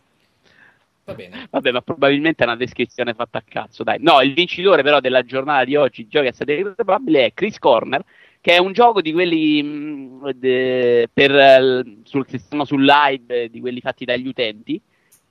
Va 1.03 1.13
bene. 1.13 1.47
Vabbè, 1.51 1.71
ma 1.71 1.81
probabilmente 1.81 2.43
è 2.43 2.47
una 2.47 2.55
descrizione 2.55 3.13
fatta 3.13 3.37
a 3.37 3.43
cazzo, 3.47 3.83
dai. 3.83 3.97
No, 3.99 4.21
il 4.21 4.33
vincitore 4.33 4.81
però 4.81 4.99
della 4.99 5.23
giornata 5.23 5.63
di 5.65 5.75
oggi, 5.75 6.07
giochi 6.07 6.27
a 6.27 6.33
satellite 6.33 6.73
probabile, 6.73 7.25
è 7.25 7.33
Chris 7.35 7.59
Corner, 7.59 8.03
che 8.41 8.53
è 8.53 8.57
un 8.57 8.71
gioco 8.73 9.01
di 9.01 9.13
quelli 9.13 9.61
mh, 9.61 10.31
de- 10.33 11.07
per, 11.13 11.83
sul, 12.03 12.25
che 12.25 12.39
stanno 12.39 12.65
sul 12.65 12.83
live, 12.83 13.49
di 13.51 13.59
quelli 13.59 13.81
fatti 13.81 14.03
dagli 14.03 14.27
utenti, 14.27 14.81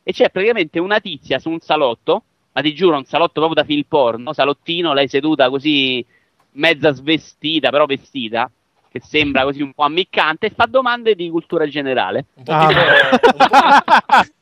e 0.05 0.12
c'è 0.12 0.31
praticamente 0.31 0.78
una 0.78 1.01
tizia 1.01 1.40
su 1.40 1.51
un 1.51 1.59
salotto, 1.59 2.22
ma 2.55 2.62
ti 2.62 2.72
giuro, 2.72 2.97
un 2.97 3.05
salotto 3.05 3.40
proprio 3.40 3.55
da 3.62 3.64
film 3.64 3.82
porno, 3.89 4.32
salottino, 4.32 4.93
lei 4.93 5.09
seduta 5.09 5.51
così, 5.51 6.05
mezza 6.52 6.93
svestita, 6.93 7.70
però 7.70 7.85
vestita, 7.85 8.48
che 8.89 9.01
sembra 9.01 9.43
così 9.43 9.60
un 9.60 9.72
po' 9.72 9.82
ammiccante, 9.82 10.47
e 10.47 10.51
fa 10.51 10.66
domande 10.66 11.16
di 11.16 11.28
cultura 11.31 11.66
generale. 11.66 12.26
Ah. 12.47 12.68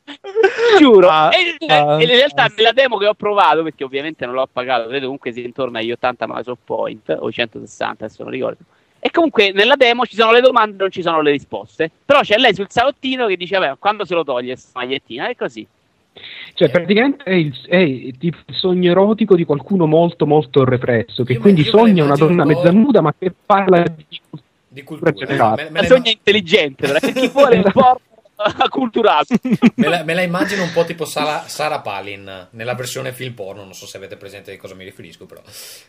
Giuro, 0.77 1.09
Ah, 1.09 1.31
e, 1.33 1.55
ah, 1.67 1.99
e 1.99 2.03
in 2.03 2.09
realtà 2.09 2.51
nella 2.55 2.71
demo 2.71 2.97
che 2.97 3.07
ho 3.07 3.15
provato, 3.15 3.63
perché 3.63 3.83
ovviamente 3.83 4.27
non 4.27 4.35
l'ho 4.35 4.47
pagato, 4.51 4.89
credo 4.89 5.05
comunque 5.05 5.31
sia 5.31 5.43
intorno 5.43 5.79
agli 5.79 5.91
80 5.91 6.27
Microsoft 6.27 6.61
Point 6.65 7.17
o 7.19 7.31
160, 7.31 8.05
adesso 8.05 8.21
non 8.21 8.31
ricordo. 8.31 8.63
E 8.99 9.09
comunque 9.09 9.51
nella 9.51 9.75
demo 9.75 10.05
ci 10.05 10.15
sono 10.15 10.31
le 10.31 10.39
domande, 10.39 10.77
non 10.77 10.91
ci 10.91 11.01
sono 11.01 11.19
le 11.21 11.31
risposte. 11.31 11.89
Però 12.05 12.21
c'è 12.21 12.37
lei 12.37 12.53
sul 12.53 12.67
salottino 12.69 13.25
che 13.25 13.35
dice: 13.37 13.57
Vabbè, 13.57 13.77
quando 13.79 14.05
se 14.05 14.13
lo 14.13 14.23
toglie 14.23 14.53
questa 14.53 14.79
magliettina? 14.79 15.27
E 15.27 15.35
così. 15.35 15.67
Cioè, 16.55 16.69
praticamente 16.69 17.23
è 17.23 17.33
il, 17.33 17.59
è 17.67 18.17
tipo 18.17 18.37
il 18.45 18.55
sogno 18.55 18.91
erotico 18.91 19.35
di 19.35 19.43
qualcuno 19.45 19.85
molto, 19.87 20.25
molto 20.27 20.63
represso, 20.63 21.23
che 21.23 21.33
Io 21.33 21.39
quindi 21.39 21.63
me 21.63 21.69
sogna 21.69 22.03
una 22.03 22.15
donna 22.15 22.45
mezza 22.45 22.71
nuda, 22.71 23.01
ma 23.01 23.13
che 23.17 23.33
parla 23.45 23.81
di 23.83 24.19
di 24.67 24.83
cultura. 24.83 25.11
generale. 25.11 25.63
Me, 25.65 25.69
me 25.69 25.81
La 25.81 25.81
la, 25.89 25.95
sogna 25.95 26.11
intelligente, 26.11 26.87
però, 26.87 26.99
che 26.99 27.13
chi 27.13 27.27
vuole 27.27 27.57
un 27.57 27.71
po' 27.71 27.99
culturale. 28.69 29.25
me 29.75 29.87
la- 29.87 30.03
me 30.03 30.13
la 30.13 30.21
immagino 30.21 30.63
un 30.63 30.71
po' 30.71 30.83
tipo 30.83 31.05
Sara, 31.05 31.47
Sara 31.47 31.79
Palin 31.79 32.47
nella 32.51 32.73
versione 32.75 33.13
film 33.13 33.33
porno. 33.33 33.63
Non 33.63 33.73
so 33.73 33.85
se 33.85 33.97
avete 33.97 34.15
presente 34.17 34.51
di 34.51 34.57
cosa 34.57 34.75
mi 34.75 34.83
riferisco, 34.83 35.25
però 35.25 35.41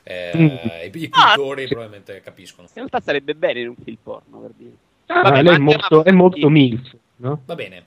eh, 0.03 0.33
Mm. 0.37 0.47
i, 0.95 1.03
i 1.03 1.09
Ah, 1.13 1.35
cultori 1.35 1.67
probabilmente 1.67 2.21
capiscono. 2.23 2.67
In 2.69 2.75
realtà 2.75 3.01
sarebbe 3.01 3.35
bene 3.35 3.61
in 3.61 3.69
un 3.69 3.77
film 3.83 3.97
porno, 4.03 4.39
per 4.39 4.51
dire. 4.57 4.73
Ah, 5.07 5.23
Vabbè, 5.23 5.43
lei 5.43 5.55
è 5.57 5.59
molto, 5.59 6.05
è 6.05 6.11
molto 6.13 6.49
MILF, 6.49 6.95
no? 7.17 7.41
Va 7.45 7.55
bene. 7.55 7.85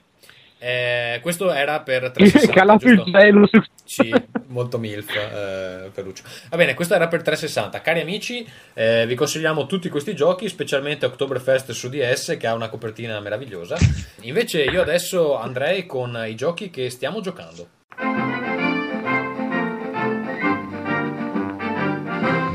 Eh, 0.58 1.20
questo 1.22 1.52
era 1.52 1.80
per 1.80 2.10
360. 2.10 2.52
Calato 2.52 2.88
il 2.88 3.48
su... 3.50 3.62
Sì, 3.84 4.12
molto 4.48 4.78
MILF, 4.78 5.14
eh, 5.14 5.90
Ferruccio. 5.92 6.24
Va 6.50 6.56
bene, 6.56 6.74
questo 6.74 6.94
era 6.94 7.06
per 7.06 7.22
360. 7.22 7.80
Cari 7.80 8.00
amici, 8.00 8.46
eh, 8.74 9.06
vi 9.06 9.14
consigliamo 9.14 9.66
tutti 9.66 9.88
questi 9.88 10.14
giochi, 10.14 10.48
specialmente 10.48 11.06
Oktoberfest 11.06 11.70
su 11.70 11.88
DS, 11.88 12.36
che 12.38 12.46
ha 12.46 12.54
una 12.54 12.68
copertina 12.68 13.20
meravigliosa. 13.20 13.76
Invece 14.22 14.64
io 14.64 14.82
adesso 14.82 15.38
andrei 15.38 15.86
con 15.86 16.20
i 16.26 16.34
giochi 16.34 16.70
che 16.70 16.90
stiamo 16.90 17.20
giocando. 17.20 17.68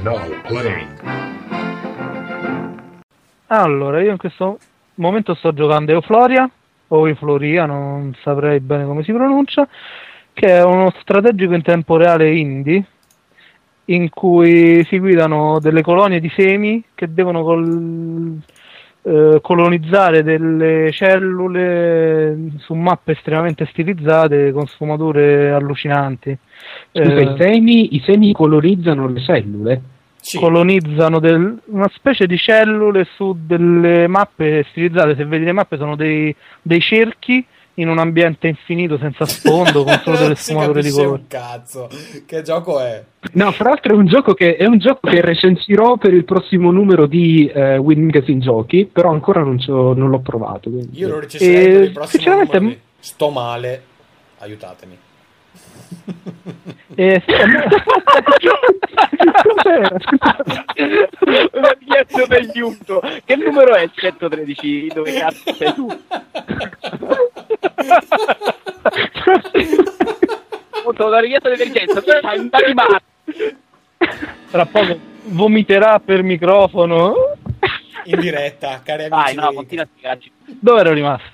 Now 0.04 0.20
playing. 0.48 1.02
Allora, 3.48 4.02
io 4.02 4.12
in 4.12 4.18
questo 4.18 4.58
momento 4.96 5.34
sto 5.36 5.54
giocando 5.54 5.92
Eufloria, 5.92 6.50
o 6.94 7.08
Eufloria, 7.08 7.66
non 7.66 8.16
saprei 8.22 8.60
bene 8.60 8.86
come 8.86 9.04
si 9.04 9.12
pronuncia, 9.12 9.68
che 10.32 10.48
è 10.48 10.64
uno 10.64 10.94
strategico 11.00 11.54
in 11.54 11.62
tempo 11.62 11.98
reale 11.98 12.32
indie, 12.36 12.86
in 13.86 14.10
cui 14.10 14.84
si 14.86 15.00
guidano 15.00 15.60
delle 15.60 15.82
colonie 15.82 16.20
di 16.20 16.32
semi 16.36 16.84
che 16.94 17.12
devono 17.12 17.44
col- 17.44 18.40
eh, 19.06 19.40
colonizzare 19.42 20.24
delle 20.24 20.92
cellule 20.92 22.52
su 22.60 22.74
mappe 22.74 23.12
estremamente 23.12 23.66
stilizzate 23.66 24.52
con 24.52 24.66
sfumature 24.68 25.52
allucinanti. 25.52 26.38
Scusa, 26.92 27.12
Eh, 27.12 27.22
i, 27.24 27.36
semi, 27.38 27.96
i 27.96 28.00
semi 28.06 28.32
colonizzano 28.32 29.08
le 29.08 29.20
cellule? 29.20 29.82
Sì, 30.24 30.38
colonizzano 30.38 31.20
del- 31.20 31.60
una 31.66 31.90
specie 31.94 32.26
di 32.28 32.38
cellule 32.38 33.06
su 33.16 33.36
delle 33.46 34.08
mappe 34.08 34.66
stilizzate. 34.70 35.16
Se 35.18 35.26
vedi 35.26 35.44
le 35.44 35.52
mappe, 35.52 35.76
sono 35.78 35.98
dei, 35.98 36.34
dei 36.62 36.80
cerchi 36.80 37.46
in 37.78 37.90
un 37.90 37.98
ambiente 37.98 38.48
infinito 38.48 38.98
senza 39.00 39.26
sfondo 39.26 39.84
con 39.84 40.00
solo 40.04 40.18
delle 40.18 40.36
sfumature 40.38 40.82
di 40.82 40.92
colore. 40.92 41.24
cazzo. 41.28 41.90
Che 42.26 42.42
gioco 42.42 42.80
è? 42.80 43.04
No, 43.34 43.52
fra 43.52 43.70
l'altro 43.70 43.94
è 43.96 43.98
un 43.98 44.06
gioco 44.06 44.34
che, 44.34 44.56
è 44.56 44.66
un 44.66 44.78
gioco 44.78 45.10
che 45.10 45.20
recensirò 45.20 45.98
per 45.98 46.14
il 46.14 46.24
prossimo 46.24 46.72
numero 46.72 47.06
di 47.06 47.48
eh, 47.54 47.76
Win 47.78 48.04
Magazine 48.06 48.40
Giochi, 48.40 48.86
però 48.86 49.12
ancora 49.12 49.42
non, 49.42 49.58
c'ho- 49.58 49.94
non 49.94 50.10
l'ho 50.10 50.20
provato. 50.20 50.70
quindi- 50.70 50.98
Io 51.00 51.10
lo 51.10 51.20
recenserei 51.20 51.70
per 51.72 51.82
il 51.84 51.92
prossimo 51.92 52.10
sinceramente, 52.24 52.60
numero 52.60 52.76
di 52.76 52.82
Sto 53.00 53.30
male, 53.30 53.84
aiutatemi. 54.38 54.98
Eh, 56.96 57.22
sì, 57.26 57.32
a 57.34 57.46
me- 59.80 59.90
Cos'era? 59.90 61.50
Una 61.54 61.72
richiesta 61.80 62.26
d'aiuto. 62.26 63.02
Che 63.26 63.36
numero 63.36 63.74
è 63.76 63.82
il 63.84 63.92
113? 63.94 64.88
Dove 64.94 65.14
cazzo 65.14 65.54
sei 65.54 65.74
tu? 65.74 65.88
Ho 70.72 70.80
avuto 70.80 71.08
una 71.08 71.20
richiesta 71.20 71.50
di 71.54 71.62
emergenza. 71.62 72.02
Tu 72.02 72.10
hai 72.10 72.38
un 72.40 72.48
animale. 72.52 73.02
Tra 74.52 74.66
poco 74.66 75.00
vomiterà 75.26 76.00
per 76.00 76.24
microfono. 76.24 77.14
In 78.06 78.20
diretta, 78.20 78.82
cari 78.84 79.08
Vai, 79.08 79.22
amici. 79.22 79.36
no, 79.38 79.50
di- 79.50 79.56
continua 79.56 79.84
a 79.86 79.88
spiegarci. 79.88 80.32
Dove 80.46 80.80
ero 80.82 80.92
rimasto? 80.94 81.30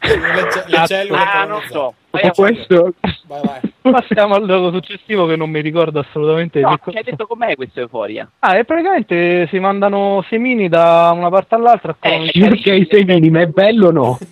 le, 0.00 0.48
ce- 0.50 0.64
le 0.66 0.86
cellule 0.86 1.18
Ah, 1.22 1.44
non 1.44 1.62
so. 1.70 1.94
Vai 2.10 2.22
Dopo 2.22 2.42
questo, 2.42 2.94
Vai, 3.26 3.40
vai. 3.44 3.60
Passiamo 3.92 4.34
al 4.34 4.46
gioco 4.46 4.72
successivo 4.72 5.26
che 5.26 5.36
non 5.36 5.48
mi 5.48 5.60
ricordo 5.60 6.00
assolutamente 6.00 6.60
No, 6.60 6.78
ci 6.88 6.96
hai 6.96 7.04
detto 7.04 7.26
com'è 7.26 7.54
questa 7.54 7.80
euforia? 7.80 8.28
Ah, 8.40 8.58
e 8.58 8.64
praticamente 8.64 9.46
si 9.46 9.58
mandano 9.58 10.24
semini 10.28 10.68
da 10.68 11.12
una 11.14 11.28
parte 11.28 11.54
all'altra. 11.54 11.96
Eh, 12.00 12.30
perché 12.32 12.74
i 12.74 12.88
semini, 12.90 13.30
ma 13.30 13.40
è 13.40 13.46
bello 13.46 13.88
o 13.88 13.90
no? 13.92 14.18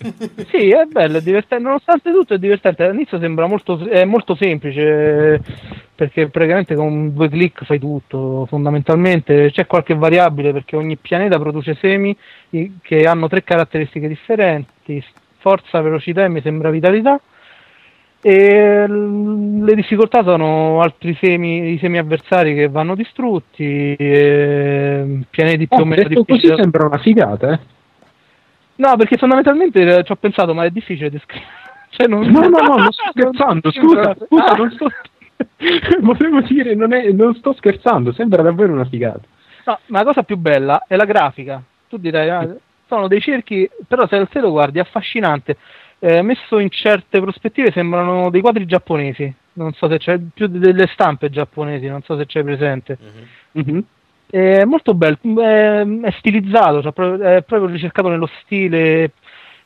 Sì, 0.51 0.69
è 0.69 0.85
bello, 0.85 1.17
è 1.17 1.21
divertente. 1.21 1.63
Nonostante 1.63 2.11
tutto 2.11 2.33
è 2.33 2.37
divertente. 2.37 2.83
All'inizio 2.83 3.19
sembra 3.19 3.47
molto, 3.47 3.79
è 3.87 4.03
molto 4.03 4.35
semplice 4.35 5.41
perché 5.95 6.29
praticamente 6.29 6.75
con 6.75 7.13
due 7.13 7.29
clic 7.29 7.63
fai 7.63 7.79
tutto. 7.79 8.45
Fondamentalmente 8.47 9.51
c'è 9.51 9.65
qualche 9.65 9.95
variabile 9.95 10.51
perché 10.51 10.75
ogni 10.75 10.97
pianeta 10.97 11.39
produce 11.39 11.75
semi 11.79 12.15
che 12.81 13.07
hanno 13.07 13.27
tre 13.27 13.43
caratteristiche 13.43 14.07
differenti: 14.07 15.03
forza, 15.37 15.81
velocità 15.81 16.23
e 16.23 16.29
mi 16.29 16.41
sembra 16.41 16.69
vitalità. 16.69 17.19
E 18.21 18.85
le 18.87 19.75
difficoltà 19.75 20.23
sono 20.23 20.81
altri 20.81 21.17
semi, 21.21 21.71
i 21.71 21.77
semi 21.77 21.97
avversari 21.97 22.53
che 22.53 22.67
vanno 22.67 22.93
distrutti, 22.95 23.95
e 23.95 25.19
pianeti 25.29 25.67
più 25.67 25.77
o 25.77 25.81
Oh, 25.81 25.85
meno 25.85 26.03
detto 26.03 26.25
così 26.25 26.41
difficili. 26.41 26.61
sembra 26.61 26.85
una 26.85 26.97
figata, 26.97 27.51
eh? 27.53 27.59
No, 28.75 28.95
perché 28.97 29.15
fondamentalmente 29.17 29.81
eh, 29.99 30.03
ci 30.03 30.11
ho 30.11 30.15
pensato, 30.17 30.53
ma 30.53 30.65
è 30.65 30.69
difficile 30.69 31.09
descrivere. 31.09 31.51
Cioè, 31.91 32.07
non... 32.07 32.21
No, 32.27 32.41
no, 32.41 32.59
no, 32.59 32.75
non 32.77 32.91
sto 32.93 33.09
scherzando, 33.11 33.71
scusa, 33.71 34.15
scusa, 34.27 34.53
non 34.53 34.71
sto... 34.71 34.87
Volevo 36.01 36.41
dire, 36.41 36.75
non, 36.75 36.93
è- 36.93 37.09
non 37.11 37.33
sto 37.35 37.53
scherzando, 37.53 38.11
sembra 38.11 38.43
davvero 38.43 38.73
una 38.73 38.85
figata. 38.85 39.21
No, 39.65 39.79
ma 39.87 39.99
la 39.99 40.05
cosa 40.05 40.23
più 40.23 40.37
bella 40.37 40.83
è 40.87 40.95
la 40.95 41.05
grafica. 41.05 41.61
Tu 41.89 41.97
dirai, 41.97 42.29
ah, 42.29 42.55
sono 42.87 43.07
dei 43.07 43.19
cerchi, 43.21 43.67
però 43.87 44.07
se 44.07 44.27
te 44.27 44.39
lo 44.39 44.51
guardi 44.51 44.77
è 44.77 44.81
affascinante. 44.81 45.57
Eh, 46.01 46.21
messo 46.21 46.59
in 46.59 46.69
certe 46.69 47.19
prospettive 47.19 47.71
sembrano 47.71 48.29
dei 48.29 48.41
quadri 48.41 48.65
giapponesi. 48.65 49.33
Non 49.53 49.73
so 49.73 49.89
se 49.89 49.97
c'è 49.97 50.17
più 50.33 50.47
delle 50.47 50.87
stampe 50.87 51.29
giapponesi, 51.29 51.87
non 51.87 52.01
so 52.03 52.17
se 52.17 52.25
c'è 52.25 52.43
presente. 52.43 52.97
Mhm. 53.53 53.63
Mhm. 53.73 53.83
È 54.31 54.63
molto 54.63 54.93
bello, 54.93 55.17
è, 55.41 55.81
è 55.85 56.11
stilizzato, 56.19 56.81
cioè 56.81 56.93
è 57.37 57.41
proprio 57.41 57.65
ricercato 57.65 58.07
nello 58.09 58.29
stile 58.43 59.11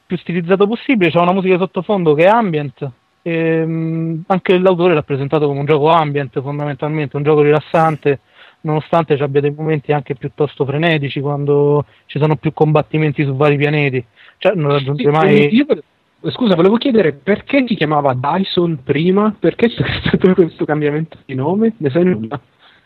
più 0.06 0.18
stilizzato 0.18 0.66
possibile, 0.68 1.12
c'è 1.12 1.20
una 1.20 1.34
musica 1.34 1.58
sottofondo 1.58 2.14
che 2.16 2.24
è 2.24 2.28
ambient. 2.28 2.90
E, 3.22 3.66
mh, 3.66 4.24
anche 4.28 4.58
l'autore 4.58 4.94
l'ha 4.94 5.04
presentato 5.04 5.48
come 5.48 5.60
un 5.60 5.66
gioco 5.66 5.90
ambient 5.90 6.42
fondamentalmente, 6.42 7.16
un 7.16 7.24
gioco 7.24 7.42
rilassante, 7.42 8.20
nonostante 8.62 9.16
ci 9.18 9.22
abbia 9.24 9.42
dei 9.42 9.54
momenti 9.56 9.92
anche 9.92 10.16
piuttosto 10.16 10.66
frenetici 10.66 11.20
quando 11.22 11.86
ci 12.06 12.18
sono 12.18 12.36
più 12.38 12.54
combattimenti 12.54 13.24
su 13.24 13.36
vari 13.36 13.58
pianeti. 13.58 14.04
Cioè, 14.38 14.54
non 14.56 14.72
raggiunge 14.72 15.04
Sì, 15.04 15.10
mai. 15.10 15.56
io 15.56 15.66
volevo- 15.66 15.86
scusa, 16.32 16.56
volevo 16.56 16.78
chiedere 16.78 17.12
perché 17.14 17.66
si 17.68 17.76
chiamava 17.76 18.14
Dyson 18.14 18.80
prima? 18.84 19.36
Perché 19.38 19.70
c'è 19.70 19.84
stato 20.06 20.34
questo 20.34 20.66
cambiamento 20.66 21.18
di 21.26 21.36
nome? 21.36 21.74
Ne 21.78 21.90
sai 21.90 22.06
nulla? 22.06 22.40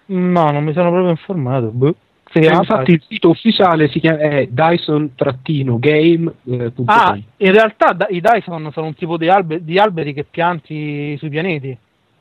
No, 0.07 0.51
non 0.51 0.63
mi 0.63 0.73
sono 0.73 0.89
proprio 0.89 1.11
informato. 1.11 1.67
Boh. 1.71 1.95
Eh, 2.33 2.45
infatti 2.45 2.91
il 2.91 3.01
sito 3.07 3.29
ufficiale 3.29 3.87
si 3.87 3.99
chiama, 4.01 4.17
è 4.19 4.47
Dyson-game.com. 4.47 6.83
Ah, 6.85 7.17
in 7.37 7.51
realtà 7.51 7.93
da- 7.93 8.07
i 8.09 8.19
Dyson 8.21 8.69
sono 8.73 8.87
un 8.87 8.93
tipo 8.95 9.17
di, 9.17 9.29
albe- 9.29 9.63
di 9.63 9.77
alberi 9.79 10.13
che 10.13 10.25
pianti 10.29 11.15
sui 11.17 11.29
pianeti. 11.29 11.75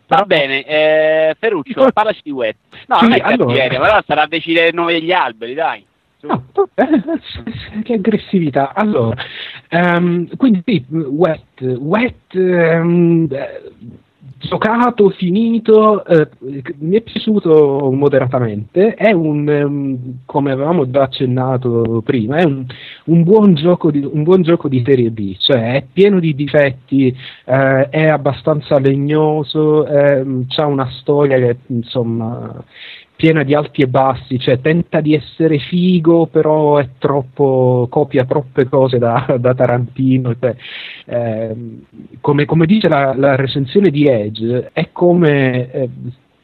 Va 0.08 0.22
bene, 0.24 0.62
eh, 0.64 1.34
Ferruccio, 1.38 1.90
parlaci 1.92 2.20
di 2.22 2.30
Wet. 2.30 2.56
No, 2.86 2.98
Sì, 2.98 3.02
non 3.08 3.12
è 3.14 3.18
allora- 3.18 3.36
cattiveria, 3.54 3.80
però 3.80 4.00
sarà 4.06 4.22
a 4.22 4.26
decidere 4.28 4.68
il 4.68 4.74
nome 4.74 4.92
degli 4.92 5.10
alberi, 5.12 5.54
dai. 5.54 5.84
Che 7.82 7.92
aggressività. 7.92 8.72
Allora, 8.74 9.16
ehm, 9.68 10.36
quindi 10.36 10.84
wet, 10.88 11.60
wet 11.60 12.34
eh, 12.34 13.28
giocato, 14.38 15.10
finito, 15.10 16.04
eh, 16.04 16.28
mi 16.78 16.96
è 16.96 17.00
piaciuto 17.00 17.90
moderatamente, 17.92 18.94
è 18.94 19.12
un, 19.12 19.48
ehm, 19.48 20.18
come 20.24 20.52
avevamo 20.52 20.88
già 20.90 21.02
accennato 21.02 22.02
prima, 22.04 22.36
è 22.36 22.44
un, 22.44 22.64
un 23.04 23.22
buon 23.22 23.54
gioco 23.54 23.90
di, 23.90 24.04
un 24.04 24.22
buon 24.22 24.42
gioco 24.42 24.68
di 24.68 24.82
serie 24.84 25.10
B, 25.10 25.36
cioè 25.38 25.74
è 25.74 25.84
pieno 25.90 26.20
di 26.20 26.34
difetti, 26.34 27.08
eh, 27.44 27.88
è 27.88 28.06
abbastanza 28.08 28.78
legnoso, 28.78 29.84
ha 29.86 30.66
una 30.66 30.90
storia 30.90 31.38
che 31.38 31.58
insomma 31.68 32.62
piena 33.16 33.42
di 33.42 33.54
alti 33.54 33.80
e 33.80 33.88
bassi, 33.88 34.38
cioè 34.38 34.60
tenta 34.60 35.00
di 35.00 35.14
essere 35.14 35.58
figo, 35.58 36.26
però 36.26 36.76
è 36.76 36.90
troppo, 36.98 37.86
copia 37.90 38.24
troppe 38.24 38.68
cose 38.68 38.98
da, 38.98 39.36
da 39.40 39.54
Tarantino. 39.54 40.36
Cioè, 40.38 40.54
ehm, 41.06 41.80
come, 42.20 42.44
come 42.44 42.66
dice 42.66 42.88
la, 42.88 43.14
la 43.16 43.34
recensione 43.34 43.90
di 43.90 44.06
Edge, 44.06 44.70
è 44.72 44.90
come 44.92 45.70
eh, 45.70 45.88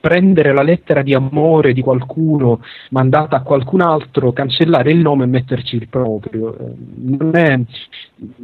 prendere 0.02 0.52
la 0.52 0.62
lettera 0.62 1.02
di 1.02 1.14
amore 1.14 1.72
di 1.72 1.80
qualcuno 1.80 2.60
mandata 2.90 3.36
a 3.36 3.42
qualcun 3.42 3.80
altro, 3.80 4.32
cancellare 4.32 4.90
il 4.90 4.98
nome 4.98 5.24
e 5.24 5.28
metterci 5.28 5.76
il 5.76 5.88
proprio. 5.88 6.58
Eh, 6.58 6.74
Non 7.22 7.36
è, 7.36 7.60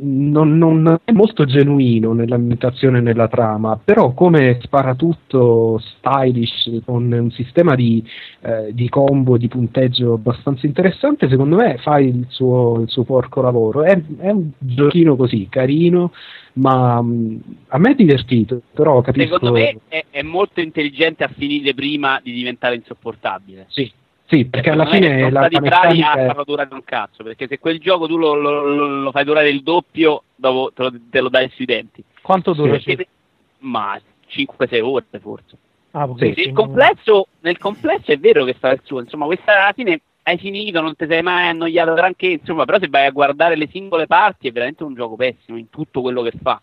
non, 0.01 0.56
non 0.56 0.98
è 1.05 1.12
molto 1.12 1.44
genuino 1.44 2.12
nell'ambientazione 2.12 2.98
e 2.98 3.01
nella 3.01 3.26
trama, 3.26 3.78
però 3.82 4.12
come 4.12 4.59
spara 4.62 4.94
tutto 4.94 5.78
stylish 5.78 6.82
con 6.85 7.10
un 7.10 7.30
sistema 7.32 7.74
di, 7.74 8.05
eh, 8.43 8.70
di 8.72 8.89
combo, 8.89 9.36
di 9.36 9.48
punteggio 9.48 10.12
abbastanza 10.12 10.66
interessante, 10.66 11.28
secondo 11.28 11.56
me 11.56 11.78
fa 11.78 11.98
il 11.98 12.26
suo, 12.28 12.80
il 12.82 12.89
suo 12.89 13.02
porco 13.02 13.40
lavoro. 13.40 13.82
È, 13.82 14.01
è 14.18 14.30
un 14.30 14.51
giochino 14.59 15.16
così, 15.16 15.48
carino, 15.51 16.12
ma 16.59 17.01
mh, 17.02 17.40
a 17.68 17.78
me 17.78 17.90
è 17.90 17.94
divertito, 17.94 18.60
però 18.72 19.01
capisco... 19.01 19.35
Secondo 19.35 19.55
me 19.55 19.78
è, 19.89 20.05
è 20.10 20.22
molto 20.22 20.60
intelligente 20.60 21.24
a 21.24 21.28
finire 21.28 21.74
prima 21.74 22.20
di 22.22 22.32
diventare 22.32 22.74
insopportabile. 22.74 23.66
Sì, 23.68 23.90
sì, 24.26 24.44
perché 24.47 24.70
alla 24.70 24.86
fine 24.86 25.18
sono 25.18 25.30
la, 25.30 25.48
la 25.51 25.60
bravi 25.60 26.02
a 26.02 26.14
è- 26.14 26.26
farlo 26.26 26.44
durare 26.44 26.68
un 26.72 26.85
cazzo, 26.85 27.22
perché 27.22 27.47
se 27.47 27.59
quel 27.59 27.78
gioco 27.78 28.06
tu 28.06 28.16
lo, 28.18 28.35
lo- 28.35 28.76
lo- 29.01 29.10
fai 29.10 29.24
durare 29.24 29.48
il 29.48 29.62
doppio, 29.62 30.22
dopo 30.35 30.72
te 30.74 30.82
lo, 30.82 30.93
te 31.10 31.20
lo 31.20 31.28
dai 31.28 31.48
sui 31.55 31.64
denti. 31.64 32.02
Quanto 32.22 32.52
dura? 32.52 32.72
Perché- 32.72 33.09
ma 33.60 33.98
5-6 34.28 34.80
ore 34.82 35.05
forse. 35.20 35.56
Ah, 35.93 36.06
Sì. 36.18 36.35
Nel 36.36 36.52
complesso, 36.52 37.26
nel 37.40 37.56
complesso 37.59 38.12
è 38.12 38.18
vero 38.18 38.44
che 38.44 38.52
fa 38.55 38.72
il 38.72 38.80
suo, 38.85 39.01
insomma, 39.01 39.24
questa 39.24 39.62
alla 39.62 39.72
fine 39.72 40.01
hai 40.28 40.38
finito, 40.38 40.80
non 40.80 40.94
ti 40.94 41.06
sei 41.09 41.22
mai 41.22 41.48
annoiato 41.48 41.94
granché, 41.94 42.26
insomma, 42.26 42.64
però 42.64 42.78
se 42.78 42.88
vai 42.88 43.06
a 43.06 43.10
guardare 43.10 43.56
le 43.56 43.68
singole 43.70 44.06
parti 44.06 44.48
è 44.48 44.52
veramente 44.52 44.84
un 44.84 44.94
gioco 44.94 45.16
pessimo 45.16 45.56
in 45.56 45.70
tutto 45.70 46.02
quello 46.02 46.22
che 46.22 46.32
fa. 46.42 46.60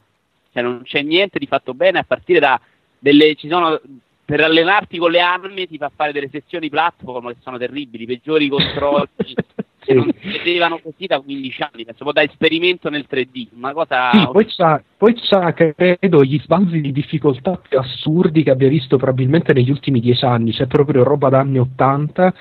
Cioè 0.53 0.61
non 0.63 0.83
c'è 0.83 1.01
niente 1.01 1.39
di 1.39 1.47
fatto 1.47 1.73
bene 1.73 1.99
a 1.99 2.03
partire 2.03 2.39
da 2.39 2.59
delle 2.97 3.35
ci 3.35 3.47
sono 3.47 3.79
per 4.23 4.41
allenarti 4.41 4.97
con 4.97 5.11
le 5.11 5.19
armi 5.19 5.67
ti 5.67 5.77
fa 5.77 5.91
fare 5.93 6.11
delle 6.11 6.29
sessioni 6.29 6.69
platform 6.69 7.29
che 7.29 7.37
sono 7.41 7.57
terribili, 7.57 8.05
peggiori 8.05 8.47
controlli 8.47 9.35
che 9.85 9.93
non 9.93 10.11
si 10.19 10.27
vedevano 10.27 10.79
così 10.79 11.05
da 11.05 11.19
15 11.19 11.61
anni, 11.61 11.85
penso 11.85 12.03
po' 12.03 12.11
da 12.11 12.23
esperimento 12.23 12.89
nel 12.89 13.05
3D, 13.09 13.47
una 13.55 13.73
cosa 13.73 14.11
Sì, 14.11 14.27
poi 14.31 14.45
c'ha, 14.45 14.83
poi 14.97 15.13
c'ha, 15.15 15.53
credo, 15.53 16.23
gli 16.23 16.39
sbalzi 16.39 16.81
di 16.81 16.91
difficoltà 16.91 17.59
più 17.67 17.77
assurdi 17.77 18.43
che 18.43 18.51
abbia 18.51 18.67
visto 18.67 18.97
probabilmente 18.97 19.53
negli 19.53 19.69
ultimi 19.69 19.99
dieci 19.99 20.25
anni, 20.25 20.51
c'è 20.51 20.65
proprio 20.65 21.03
roba 21.03 21.29
da 21.29 21.39
anni 21.39 21.59
80, 21.59 22.33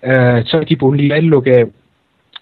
eh, 0.00 0.42
c'è 0.44 0.64
tipo 0.64 0.86
un 0.86 0.96
livello 0.96 1.40
che, 1.40 1.70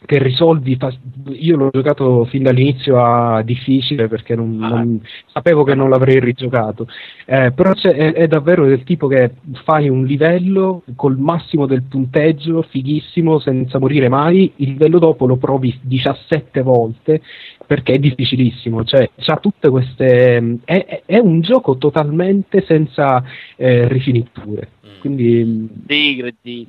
che 0.07 0.19
risolvi, 0.23 0.77
fa- 0.77 0.93
io 1.29 1.57
l'ho 1.57 1.71
giocato 1.71 2.25
fin 2.25 2.43
dall'inizio 2.43 2.99
a 3.03 3.43
difficile 3.43 4.09
perché 4.09 4.35
non, 4.35 4.59
Ah. 4.63 4.69
non- 4.69 5.01
sapevo 5.27 5.63
che 5.63 5.75
non 5.75 5.91
l'avrei 5.91 6.19
rigiocato, 6.21 6.89
eh, 7.27 7.53
però 7.53 7.73
c'è- 7.75 7.95
è, 7.95 8.13
è 8.15 8.27
davvero 8.27 8.67
del 8.67 8.83
tipo 8.83 9.07
che 9.07 9.33
fai 9.65 9.89
un 9.89 10.05
livello 10.07 10.83
col 10.97 11.19
massimo 11.19 11.67
del 11.67 11.83
punteggio, 11.83 12.63
fighissimo, 12.63 13.39
senza 13.39 13.79
morire 13.79 14.09
mai, 14.09 14.51
il 14.57 14.71
livello 14.71 14.99
dopo 14.99 15.27
lo 15.27 15.37
provi 15.37 15.79
17 15.83 16.63
volte 16.63 17.21
perché 17.67 17.93
è 17.93 17.99
difficilissimo, 17.99 18.83
cioè 18.85 19.09
c'ha 19.17 19.37
tutte 19.37 19.69
queste... 19.69 20.59
è, 20.65 21.03
è- 21.07 21.19
un 21.19 21.41
gioco 21.41 21.77
totalmente 21.77 22.65
senza 22.67 23.23
eh, 23.57 23.87
rifiniture, 23.87 24.69
Mm. 24.85 25.01
quindi 25.01 25.45
mm, 25.45 25.67
sì. 26.43 26.67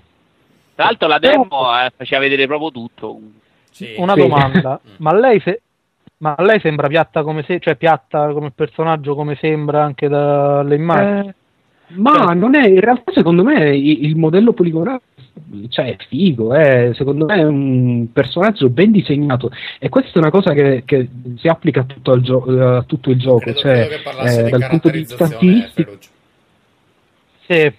Tra 0.76 0.86
l'altro 0.86 1.08
la 1.08 1.20
demo 1.20 1.46
eh, 1.80 1.92
faceva 1.96 2.22
vedere 2.22 2.48
proprio 2.48 2.72
tutto. 2.72 3.20
Sì. 3.72 3.94
Una 3.98 4.14
Sì. 4.14 4.20
domanda, 4.20 4.80
Mm. 4.86 4.94
ma 4.98 5.14
lei, 5.14 5.40
se- 5.40 5.62
ma 6.18 6.36
lei 6.40 6.60
sembra 6.60 6.88
piatta 6.88 7.24
come 7.24 7.44
se, 7.44 7.60
cioè 7.60 7.76
piatta 7.76 8.32
come 8.32 8.52
personaggio 8.52 9.16
come 9.16 9.36
sembra 9.36 9.84
anche 9.84 10.08
dalle 10.08 10.76
immagini? 10.76 11.28
Eh, 11.30 11.34
ma 11.96 12.34
non 12.34 12.56
è, 12.56 12.68
in 12.68 12.80
realtà 12.80 13.12
secondo 13.12 13.44
me 13.44 13.76
il 13.76 14.16
modello 14.16 14.54
poligonale 14.54 15.02
cioè, 15.70 15.96
è 15.96 16.04
figo, 16.08 16.54
è, 16.54 16.92
secondo 16.94 17.26
me 17.26 17.36
è 17.36 17.44
un 17.44 18.08
personaggio 18.14 18.70
ben 18.70 18.92
disegnato 18.92 19.50
e 19.80 19.90
questa 19.90 20.14
è 20.16 20.18
una 20.20 20.30
cosa 20.30 20.54
che, 20.54 20.84
che 20.86 21.08
si 21.38 21.48
applica 21.48 21.82
a 21.82 21.84
tutto 21.86 22.14
il, 22.14 22.22
gio- 22.22 22.46
eh, 22.46 22.76
a 22.78 22.84
tutto 22.84 23.10
il 23.10 23.18
gioco, 23.20 23.40
Credo, 23.40 23.60
cioè 23.60 23.88
credo 23.88 24.20
eh, 24.22 24.44
di 24.44 24.50
dal 24.50 24.68
punto 24.70 24.90
di 24.90 24.98
vista. 25.00 25.28
Ferruccio. 25.28 26.10
Sì, 27.48 27.74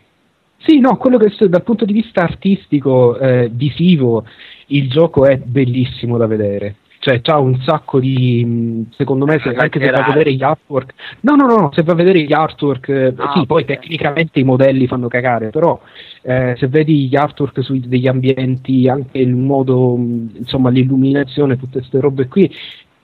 Sì, 0.64 0.78
no, 0.78 0.96
quello 0.96 1.18
che 1.18 1.32
dal 1.48 1.62
punto 1.62 1.84
di 1.84 1.92
vista 1.92 2.22
artistico, 2.22 3.18
eh, 3.18 3.50
visivo, 3.52 4.24
il 4.68 4.88
gioco 4.88 5.26
è 5.26 5.36
bellissimo 5.38 6.16
da 6.16 6.26
vedere. 6.26 6.76
Cioè, 7.00 7.20
c'ha 7.20 7.36
un 7.36 7.60
sacco 7.62 7.98
di. 7.98 8.44
mh, 8.44 8.92
Secondo 8.92 9.24
me, 9.26 9.40
se, 9.42 9.52
Da 9.52 9.62
anche 9.62 9.80
se 9.80 9.90
va 9.90 10.04
a 10.04 10.06
vedere 10.12 10.32
gli 10.34 10.42
artwork. 10.44 10.94
No, 11.22 11.34
no, 11.34 11.46
no, 11.46 11.56
no, 11.56 11.70
se 11.72 11.82
va 11.82 11.92
a 11.92 11.96
vedere 11.96 12.22
gli 12.22 12.32
artwork. 12.32 12.88
eh, 12.90 13.12
Ah, 13.16 13.32
sì, 13.34 13.44
poi 13.44 13.64
tecnicamente 13.64 14.38
i 14.38 14.44
modelli 14.44 14.86
fanno 14.86 15.08
cagare, 15.08 15.50
però 15.50 15.80
eh, 16.22 16.54
se 16.56 16.68
vedi 16.68 17.08
gli 17.08 17.16
artwork 17.16 17.60
sui, 17.64 17.80
degli 17.80 18.06
ambienti, 18.06 18.88
anche 18.88 19.18
il 19.18 19.34
modo, 19.34 19.96
mh, 19.96 20.30
insomma, 20.38 20.70
l'illuminazione, 20.70 21.58
tutte 21.58 21.78
queste 21.80 21.98
robe 21.98 22.28
qui, 22.28 22.48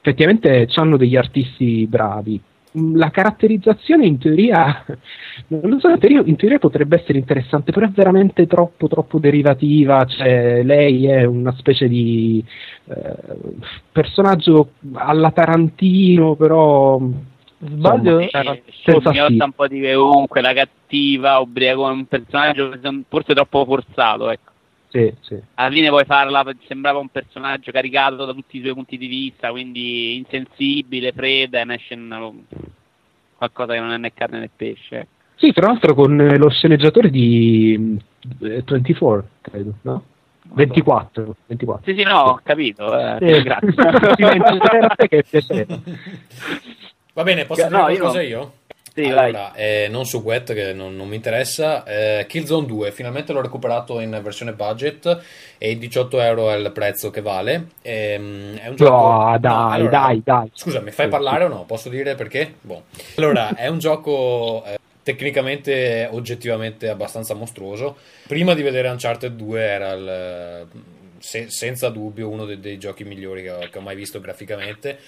effettivamente 0.00 0.68
hanno 0.76 0.96
degli 0.96 1.16
artisti 1.16 1.84
bravi. 1.88 2.40
La 2.72 3.10
caratterizzazione 3.10 4.06
in 4.06 4.18
teoria, 4.18 4.84
non 5.48 5.60
lo 5.62 5.78
so, 5.80 5.88
in 5.88 5.98
teoria, 5.98 6.22
in 6.24 6.36
teoria 6.36 6.58
potrebbe 6.58 7.00
essere 7.00 7.18
interessante, 7.18 7.72
però 7.72 7.86
è 7.86 7.90
veramente 7.90 8.46
troppo, 8.46 8.88
troppo 8.88 9.18
derivativa. 9.18 10.04
Cioè, 10.04 10.62
lei 10.62 11.06
è 11.06 11.24
una 11.24 11.54
specie 11.56 11.88
di 11.88 12.44
eh, 12.84 13.14
personaggio 13.90 14.72
alla 14.92 15.30
Tarantino, 15.30 16.34
però. 16.34 17.00
Sbaglio? 17.60 18.20
insomma, 18.20 18.52
Eh, 18.52 18.62
senza 18.84 19.10
mi 19.10 19.26
sì. 19.26 19.42
un 19.42 19.52
po' 19.52 19.66
di 19.66 19.80
comunque 19.94 20.40
la 20.40 20.52
cattiva, 20.52 21.38
ubriaco, 21.38 21.84
un 21.84 22.06
personaggio 22.06 22.78
forse 23.08 23.34
troppo 23.34 23.64
forzato, 23.64 24.30
ecco. 24.30 24.52
Sì, 24.90 25.12
sì. 25.20 25.38
Alla 25.54 25.70
fine 25.70 25.88
puoi 25.88 26.04
farla, 26.06 26.44
sembrava 26.66 26.98
un 26.98 27.08
personaggio 27.08 27.70
caricato 27.72 28.24
da 28.24 28.32
tutti 28.32 28.56
i 28.56 28.62
suoi 28.62 28.72
punti 28.74 28.96
di 28.96 29.06
vista, 29.06 29.50
quindi 29.50 30.16
insensibile, 30.16 31.12
fredda, 31.12 31.60
e 31.60 31.64
ne 31.64 31.74
esce 31.74 31.94
una- 31.94 32.32
qualcosa 33.36 33.74
che 33.74 33.80
non 33.80 33.92
è 33.92 33.98
né 33.98 34.12
carne 34.14 34.38
né 34.40 34.50
pesce. 34.54 34.96
ecco. 35.00 35.08
Sì, 35.36 35.52
tra 35.52 35.66
l'altro 35.66 35.94
con 35.94 36.18
eh, 36.20 36.36
lo 36.36 36.48
sceneggiatore 36.48 37.10
di 37.10 37.98
eh, 38.40 38.62
24, 38.66 39.28
credo, 39.40 39.74
no? 39.82 40.04
24, 40.50 41.36
24. 41.46 41.84
Sì, 41.92 41.98
sì, 41.98 42.04
no, 42.04 42.18
ho 42.20 42.40
capito, 42.42 42.98
eh, 42.98 43.18
Sì. 43.20 43.42
grazie. 43.42 43.74
Che. 45.08 45.66
Va 47.12 47.22
bene, 47.24 47.44
posso 47.44 47.68
No, 47.68 47.68
dire 47.68 47.92
io- 47.92 47.98
qualcosa 47.98 48.22
io? 48.22 48.52
Sì, 48.98 49.10
vai. 49.10 49.28
Allora, 49.28 49.54
eh, 49.54 49.86
non 49.88 50.06
su 50.06 50.18
Wet 50.18 50.52
che 50.54 50.72
non, 50.72 50.96
non 50.96 51.06
mi 51.06 51.14
interessa. 51.14 51.84
Eh, 51.84 52.26
Killzone 52.26 52.66
2, 52.66 52.90
finalmente 52.90 53.32
l'ho 53.32 53.40
recuperato 53.40 54.00
in 54.00 54.18
versione 54.20 54.54
budget 54.54 55.22
e 55.56 55.78
18 55.78 56.20
euro 56.20 56.50
è 56.50 56.56
il 56.56 56.72
prezzo 56.72 57.10
che 57.10 57.20
vale. 57.20 57.68
Ehm, 57.82 58.56
è 58.56 58.66
un 58.66 58.74
gioco. 58.74 59.08
No, 59.08 59.38
dai, 59.38 59.52
No, 59.52 59.68
allora, 59.70 59.90
dai, 59.90 60.22
dai. 60.24 60.50
Scusa, 60.52 60.80
mi 60.80 60.90
fai 60.90 61.06
parlare 61.06 61.44
o 61.44 61.48
no? 61.48 61.64
Posso 61.64 61.88
dire 61.88 62.16
perché? 62.16 62.54
Boh. 62.60 62.86
Allora, 63.14 63.54
è 63.54 63.68
un 63.68 63.78
gioco 63.78 64.64
eh, 64.66 64.78
tecnicamente, 65.04 66.08
oggettivamente 66.10 66.88
abbastanza 66.88 67.34
mostruoso. 67.34 67.98
Prima 68.26 68.54
di 68.54 68.62
vedere 68.62 68.88
Uncharted 68.88 69.32
2 69.32 69.60
era 69.62 69.92
il, 69.92 70.66
se- 71.20 71.50
senza 71.50 71.88
dubbio 71.88 72.28
uno 72.28 72.44
dei, 72.44 72.58
dei 72.58 72.78
giochi 72.78 73.04
migliori 73.04 73.42
che 73.42 73.50
ho, 73.50 73.58
che 73.70 73.78
ho 73.78 73.82
mai 73.82 73.94
visto 73.94 74.18
graficamente. 74.18 74.98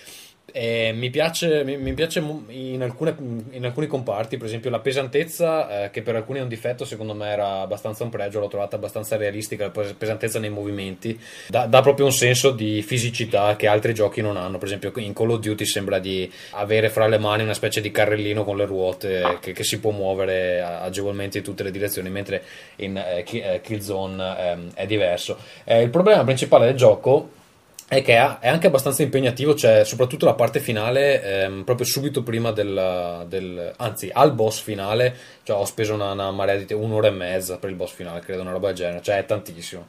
E 0.53 0.93
mi 0.95 1.11
piace, 1.11 1.65
mi, 1.65 1.77
mi 1.77 1.93
piace 1.95 2.23
in, 2.49 2.83
alcune- 2.83 3.17
in 3.51 3.65
alcuni 3.65 3.87
comparti, 3.87 4.37
per 4.37 4.47
esempio 4.47 4.71
la 4.71 4.81
pesantezza, 4.81 5.85
eh, 5.85 5.91
che 5.91 6.03
per 6.03 6.17
alcuni 6.17 6.39
è 6.39 6.43
un 6.43 6.49
difetto, 6.49 6.85
secondo 6.85 7.15
me 7.15 7.29
era 7.29 7.61
abbastanza 7.61 8.05
un 8.05 8.11
pregio, 8.11 8.41
l'ho 8.41 8.49
trovata 8.49 8.77
abbastanza 8.77 9.17
realistica, 9.17 9.65
la 9.65 9.71
pes- 9.71 9.93
pesantezza 9.93 10.39
nei 10.39 10.51
movimenti, 10.51 11.19
dà, 11.49 11.67
dà 11.67 11.81
proprio 11.81 12.07
un 12.07 12.13
senso 12.13 12.51
di 12.51 12.83
fisicità 12.83 13.57
che 13.57 13.67
altri 13.67 13.95
giochi 13.95 14.21
non 14.21 14.37
hanno, 14.37 14.59
per 14.59 14.67
esempio 14.67 14.93
in 14.97 15.13
Call 15.13 15.31
of 15.31 15.41
Duty 15.41 15.65
sembra 15.65 15.99
di 15.99 16.31
avere 16.53 16.91
fra 16.91 17.07
le 17.07 17.19
mani 17.19 17.43
una 17.43 17.55
specie 17.55 17.81
di 17.81 17.91
carrellino 17.91 18.45
con 18.45 18.57
le 18.57 18.65
ruote 18.65 19.39
che, 19.41 19.53
che 19.53 19.65
si 19.65 19.79
può 19.81 19.91
muovere 19.91 20.61
agevolmente 20.61 21.39
in 21.39 21.45
tutte 21.45 21.63
le 21.63 21.71
direzioni, 21.71 22.11
mentre 22.11 22.43
in 22.77 22.97
eh, 22.97 23.25
eh, 23.27 23.61
Killzone 23.63 24.39
ehm, 24.39 24.71
è 24.75 24.87
diverso. 24.87 25.39
Eh, 25.65 25.83
il 25.83 25.91
problema 25.91 26.25
principale 26.25 26.67
del 26.67 26.77
gioco 26.77 27.39
è 27.91 28.03
che 28.03 28.15
è 28.15 28.47
anche 28.49 28.69
abbastanza 28.69 29.03
impegnativo, 29.03 29.57
cioè 29.57 29.85
soprattutto 29.85 30.25
la 30.25 30.35
parte 30.35 30.61
finale, 30.61 31.25
ehm, 31.25 31.65
proprio 31.65 31.85
subito 31.85 32.23
prima 32.23 32.53
del, 32.53 33.25
del- 33.27 33.73
anzi 33.79 34.09
al 34.13 34.33
boss 34.33 34.61
finale, 34.61 35.13
cioè 35.43 35.57
ho 35.57 35.65
speso 35.65 35.95
una, 35.95 36.13
una 36.13 36.31
marea 36.31 36.55
di 36.55 36.67
te- 36.67 36.75
un'ora 36.75 37.09
e 37.09 37.11
mezza 37.11 37.59
per 37.59 37.69
il 37.69 37.75
boss 37.75 37.93
finale, 37.93 38.21
credo 38.21 38.43
una 38.43 38.53
roba 38.53 38.69
del 38.69 38.77
genere, 38.77 39.03
cioè 39.03 39.19
è 39.19 39.25
tantissimo. 39.25 39.89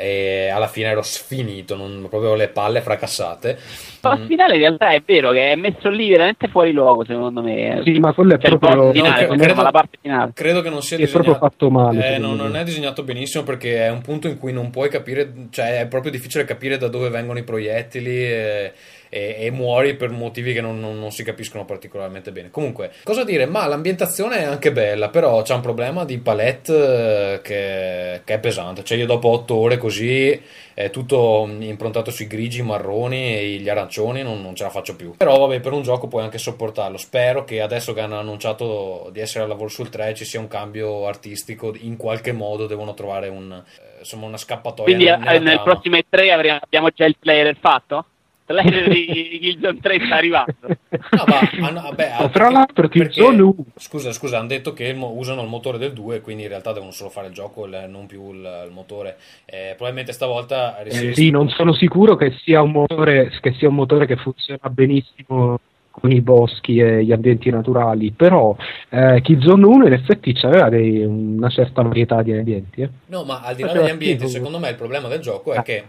E 0.00 0.48
alla 0.48 0.68
fine 0.68 0.90
ero 0.90 1.02
sfinito, 1.02 1.74
non, 1.74 2.06
proprio 2.08 2.36
le 2.36 2.46
palle 2.48 2.80
fracassate. 2.82 3.58
Ma 4.02 4.14
il 4.14 4.26
finale 4.28 4.54
in 4.54 4.60
realtà 4.60 4.90
è 4.90 5.02
vero 5.04 5.32
che 5.32 5.50
è 5.50 5.56
messo 5.56 5.88
lì 5.90 6.08
veramente 6.08 6.46
fuori 6.46 6.70
luogo, 6.70 7.04
secondo 7.04 7.42
me. 7.42 7.82
Sì, 7.84 7.98
ma 7.98 8.12
quello 8.12 8.34
è 8.34 8.38
Cioè, 8.38 8.56
proprio. 8.58 8.92
finale, 8.92 9.26
no, 9.26 9.36
credo- 9.36 9.62
la 9.62 9.70
parte 9.72 9.98
finale. 10.00 10.30
Credo 10.34 10.60
che 10.62 10.70
non 10.70 10.82
sia 10.82 10.96
È 10.98 11.00
proprio 11.08 11.32
disegnato. 11.32 11.46
fatto 11.50 11.70
male, 11.70 11.98
Eh, 11.98 12.14
secondo 12.14 12.26
no, 12.28 12.32
me. 12.34 12.42
non 12.48 12.56
è 12.56 12.62
disegnato 12.64 13.02
benissimo 13.02 13.42
perché 13.42 13.86
è 13.86 13.90
un 13.90 14.00
punto 14.00 14.28
in 14.28 14.38
cui 14.38 14.52
non 14.52 14.70
puoi 14.70 14.88
capire, 14.88 15.32
cioè 15.50 15.80
è 15.80 15.86
proprio 15.88 16.12
difficile 16.12 16.44
capire 16.44 16.76
da 16.78 16.86
dove 16.86 17.08
vengono 17.08 17.40
i 17.40 17.42
proiettili 17.44 18.24
e, 18.24 18.72
e- 19.08 19.36
e 19.40 19.50
muori 19.50 19.94
per 19.94 20.10
motivi 20.10 20.52
che 20.52 20.60
non, 20.60 20.78
non- 20.80 20.98
non 20.98 21.10
si 21.10 21.22
capiscono 21.22 21.64
particolarmente 21.64 22.32
bene. 22.32 22.50
Comunque, 22.50 22.92
cosa 23.04 23.24
dire? 23.24 23.46
Ma 23.46 23.66
l'ambientazione 23.66 24.38
è 24.38 24.44
anche 24.44 24.72
bella, 24.72 25.08
però 25.08 25.42
c'è 25.42 25.54
un 25.54 25.60
problema 25.60 26.04
di 26.04 26.18
palette 26.18 27.34
eh, 27.34 27.40
che, 27.42 28.20
che 28.24 28.34
è 28.34 28.38
pesante. 28.38 28.84
Cioè 28.84 28.98
io 28.98 29.06
dopo 29.06 29.28
otto 29.28 29.54
ore 29.56 29.76
così 29.78 30.40
è 30.74 30.90
tutto 30.90 31.48
improntato 31.58 32.10
sui 32.12 32.26
grigi, 32.28 32.62
marroni 32.62 33.36
e 33.36 33.46
gli 33.56 33.68
arancioni, 33.68 34.22
non, 34.22 34.40
non 34.40 34.54
ce 34.54 34.62
la 34.64 34.70
faccio 34.70 34.94
più. 34.94 35.16
Però 35.16 35.38
vabbè, 35.38 35.58
per 35.60 35.72
un 35.72 35.82
gioco 35.82 36.06
puoi 36.06 36.22
anche 36.22 36.38
sopportarlo. 36.38 36.96
Spero 36.98 37.44
che 37.44 37.60
adesso 37.60 37.92
che 37.94 38.00
hanno 38.00 38.18
annunciato 38.18 39.08
di 39.12 39.18
essere 39.20 39.42
al 39.42 39.48
lavoro 39.50 39.68
sul 39.68 39.88
3 39.88 40.14
ci 40.14 40.24
sia 40.24 40.38
un 40.38 40.46
cambio 40.48 41.06
artistico, 41.06 41.74
in 41.80 41.96
qualche 41.96 42.30
modo 42.32 42.66
devono 42.66 42.94
trovare 42.94 43.26
un, 43.28 43.50
eh, 43.52 43.98
insomma, 43.98 44.26
una 44.26 44.36
scappatoia. 44.36 44.84
Quindi 44.94 45.04
nel 45.24 45.42
trama. 45.42 45.62
prossimo 45.62 45.96
E3 45.96 46.30
avremo- 46.30 46.58
abbiamo 46.62 46.90
già 46.90 47.04
il 47.06 47.16
player 47.18 47.56
fatto? 47.58 48.04
Il 48.50 48.54
player 48.62 48.88
di 48.88 49.38
Killzone 49.40 49.78
3 49.80 50.00
sta 50.06 50.16
arrivando. 50.16 50.54
No, 50.62 51.24
ma 51.26 51.66
hanno- 51.68 51.80
vabbè, 51.82 52.30
tra 52.30 52.48
l'altro, 52.50 52.88
Killzone 52.88 53.42
1. 53.42 53.54
Scusa, 53.76 54.10
scusa, 54.12 54.38
hanno 54.38 54.46
detto 54.48 54.72
che 54.72 54.86
il 54.86 54.96
mo- 54.96 55.12
usano 55.12 55.42
il 55.42 55.48
motore 55.48 55.76
del 55.76 55.92
2, 55.92 56.20
quindi 56.22 56.44
in 56.44 56.48
realtà 56.48 56.72
devono 56.72 56.90
solo 56.92 57.10
fare 57.10 57.26
il 57.26 57.34
gioco, 57.34 57.66
il- 57.66 57.86
non 57.88 58.06
più 58.06 58.32
il, 58.32 58.64
il 58.66 58.72
motore. 58.72 59.16
Eh, 59.44 59.74
probabilmente 59.76 60.12
stavolta 60.12 60.82
Eh, 60.82 61.12
sì, 61.14 61.30
non 61.30 61.48
sono 61.50 61.72
sicuro 61.74 62.16
che 62.16 62.32
sia 62.42 62.62
un 62.62 62.70
motore 62.70 63.30
che, 63.40 63.52
sia 63.52 63.68
un 63.68 63.74
motore 63.74 64.06
che 64.06 64.16
funziona 64.16 64.68
benissimo 64.70 65.60
con 65.90 66.12
i 66.12 66.20
boschi 66.20 66.78
e 66.78 67.04
gli 67.04 67.10
ambienti 67.12 67.50
naturali, 67.50 68.12
però 68.12 68.56
eh, 68.90 69.20
Killzone 69.20 69.66
1 69.66 69.86
in 69.88 69.92
effetti 69.92 70.32
c'aveva 70.32 70.68
dei- 70.68 71.04
una 71.04 71.48
certa 71.48 71.82
varietà 71.82 72.22
di 72.22 72.32
ambienti. 72.32 72.82
eh. 72.82 72.88
No, 73.06 73.24
ma 73.24 73.40
al 73.42 73.56
di 73.56 73.62
là 73.62 73.66
Faceva 73.68 73.84
degli 73.84 73.92
ambienti, 73.94 74.18
schifo. 74.20 74.32
secondo 74.32 74.58
me 74.58 74.70
il 74.70 74.76
problema 74.76 75.08
del 75.08 75.20
gioco 75.20 75.52
è 75.52 75.62
che 75.62 75.84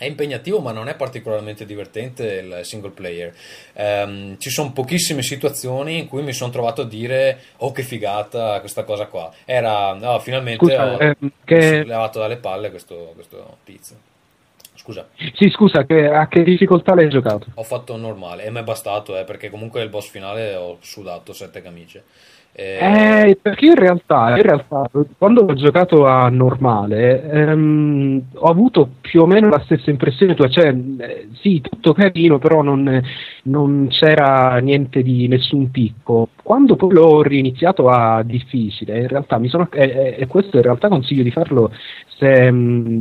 è 0.00 0.06
impegnativo, 0.06 0.60
ma 0.60 0.72
non 0.72 0.88
è 0.88 0.94
particolarmente 0.94 1.66
divertente 1.66 2.24
il 2.24 2.60
single 2.64 2.90
player. 2.92 3.34
Ehm, 3.74 4.38
ci 4.38 4.48
sono 4.48 4.72
pochissime 4.72 5.20
situazioni 5.22 5.98
in 5.98 6.08
cui 6.08 6.22
mi 6.22 6.32
sono 6.32 6.50
trovato 6.50 6.80
a 6.80 6.86
dire: 6.86 7.38
Oh, 7.58 7.70
che 7.70 7.82
figata 7.82 8.58
questa 8.60 8.84
cosa 8.84 9.06
qua. 9.06 9.30
Era, 9.44 9.92
no, 9.92 10.18
finalmente 10.20 10.64
Scusa, 10.64 10.86
ho 10.86 11.14
mi 11.18 11.30
che- 11.44 11.84
levato 11.84 12.18
dalle 12.18 12.36
palle 12.38 12.70
questo, 12.70 13.12
questo 13.14 13.58
tizio. 13.64 13.96
Scusa, 14.74 15.06
Sì, 15.34 15.50
scusa, 15.50 15.84
che- 15.84 16.06
a 16.08 16.26
che 16.28 16.42
difficoltà 16.42 16.94
l'hai 16.94 17.10
giocato? 17.10 17.48
ho 17.54 17.62
fatto 17.62 17.96
normale 17.98 18.44
e 18.44 18.50
mi 18.50 18.60
è 18.60 18.62
bastato, 18.62 19.18
eh, 19.18 19.24
perché 19.24 19.50
comunque 19.50 19.82
il 19.82 19.90
boss 19.90 20.08
finale 20.08 20.54
ho 20.54 20.78
sudato 20.80 21.34
sette 21.34 21.60
camicie. 21.60 22.04
Eh, 22.52 23.28
Eh, 23.30 23.38
perché 23.40 23.66
in 23.66 23.74
realtà, 23.76 24.36
in 24.36 24.42
realtà, 24.42 24.90
quando 25.16 25.42
ho 25.42 25.54
giocato 25.54 26.06
a 26.06 26.28
normale, 26.28 27.22
ehm, 27.30 28.22
ho 28.34 28.48
avuto 28.50 28.90
più 29.00 29.22
o 29.22 29.26
meno 29.26 29.48
la 29.48 29.60
stessa 29.64 29.88
impressione 29.90 30.34
tua, 30.34 30.48
cioè, 30.48 30.66
eh, 30.68 31.28
sì, 31.40 31.60
tutto 31.60 31.92
carino, 31.92 32.38
però 32.38 32.62
non, 32.62 33.00
non 33.44 33.86
c'era 33.88 34.58
niente 34.58 35.02
di 35.02 35.28
nessun 35.28 35.70
picco. 35.70 36.30
Quando 36.42 36.74
poi 36.76 36.92
l'ho 36.92 37.22
riniziato 37.22 37.88
a 37.88 38.22
difficile, 38.24 38.98
in 38.98 39.06
realtà 39.08 39.38
mi 39.38 39.48
sono, 39.48 39.68
e, 39.70 40.26
questo 40.28 40.56
in 40.56 40.62
realtà 40.62 40.88
consiglio 40.88 41.22
di 41.22 41.30
farlo 41.30 41.70
se, 42.18 42.52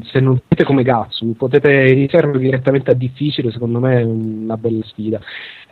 se 0.04 0.20
non 0.20 0.40
siete 0.48 0.64
come 0.64 0.84
Gatsu, 0.84 1.36
potete 1.36 1.90
iniziarlo 1.92 2.38
direttamente 2.38 2.92
a 2.92 2.94
difficile, 2.94 3.52
secondo 3.52 3.80
me 3.80 4.00
è 4.00 4.04
una 4.04 4.58
bella 4.58 4.84
sfida. 4.86 5.20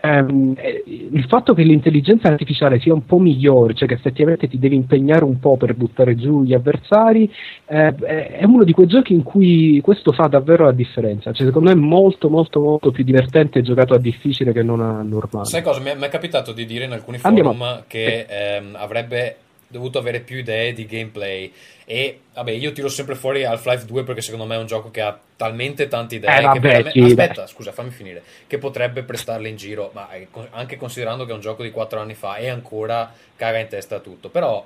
Ehm, 0.08 0.54
eh, 0.58 0.84
il 0.86 1.26
fatto 1.28 1.54
che 1.54 1.64
l'intelligenza 1.64 2.30
artificiale 2.30 2.80
sia 2.80 2.94
un 2.94 3.06
po' 3.06 3.20
migliore, 3.20 3.74
cioè 3.74 3.88
che 3.88 3.96
effettivamente 3.96 4.48
ti 4.48 4.58
devi 4.58 4.76
impegnare 4.76 5.24
un 5.24 5.40
po' 5.40 5.58
per 5.58 5.76
buttare 5.76 6.16
giù 6.16 6.44
gli 6.44 6.54
avversari, 6.54 7.32
eh, 7.66 7.96
è 7.96 8.46
uno 8.46 8.64
di 8.64 8.72
quei 8.72 8.88
giochi 8.88 9.14
in 9.14 9.24
cui 9.24 9.82
questo 9.82 10.14
fa 10.14 10.28
davvero 10.28 10.66
la 10.66 10.72
differenza. 10.72 11.34
Cioè, 11.34 11.46
secondo 11.46 11.70
me 11.70 11.76
è 11.76 11.80
molto, 11.80 12.30
molto, 12.30 12.62
molto 12.62 12.92
più 12.92 13.04
divertente 13.04 13.62
giocato 13.62 13.94
a 13.94 14.00
difficile 14.00 14.54
che 14.54 14.64
non 14.64 14.82
a 14.82 15.02
normale. 15.02 15.46
Sai 15.46 15.62
cosa? 15.62 15.82
Mi 15.82 15.90
è, 15.90 15.96
mi 15.96 16.06
è 16.06 16.10
capitato 16.10 16.54
di 16.54 16.66
dire 16.66 16.86
in 16.86 16.94
alcuni 16.94 17.20
Andiamo. 17.22 17.54
forum 17.54 17.84
che 17.88 18.26
ehm, 18.30 18.76
avrebbe 18.78 19.36
dovuto 19.68 20.00
avere 20.00 20.22
più 20.22 20.38
idee 20.38 20.74
di 20.74 20.86
gameplay. 20.86 21.52
E 21.86 22.20
vabbè 22.34 22.52
io 22.52 22.72
tiro 22.72 22.90
sempre 22.90 23.16
fuori 23.16 23.46
Half-Life 23.46 23.86
2 23.86 24.04
perché 24.04 24.22
secondo 24.22 24.46
me 24.46 24.56
è 24.56 24.60
un 24.60 24.66
gioco 24.66 24.92
che 24.92 25.02
ha 25.02 25.18
talmente 25.36 25.88
tante 25.88 26.16
idee 26.16 26.38
Eh, 26.38 26.42
vabbè, 26.42 26.60
veramente- 26.60 26.92
sì, 26.92 27.06
aspetta 27.06 27.48
scusa 27.48 27.72
fammi 27.72 27.92
finire. 27.92 28.24
Che 28.46 28.58
potrebbe 28.58 29.04
prestarle 29.04 29.48
in 29.48 29.56
giro 29.56 29.92
ma 29.94 30.12
eh, 30.12 30.28
anche 30.52 30.78
considerando 30.78 31.26
che 31.26 31.32
è 31.32 31.36
un 31.36 31.42
gioco 31.42 31.64
di 31.64 31.72
4 31.72 32.00
anni 32.00 32.14
fa 32.14 32.38
e 32.38 32.50
ancora 32.50 33.14
caga 33.36 33.60
in 33.60 33.68
testa 33.68 34.00
tutto. 34.00 34.30
Però 34.30 34.66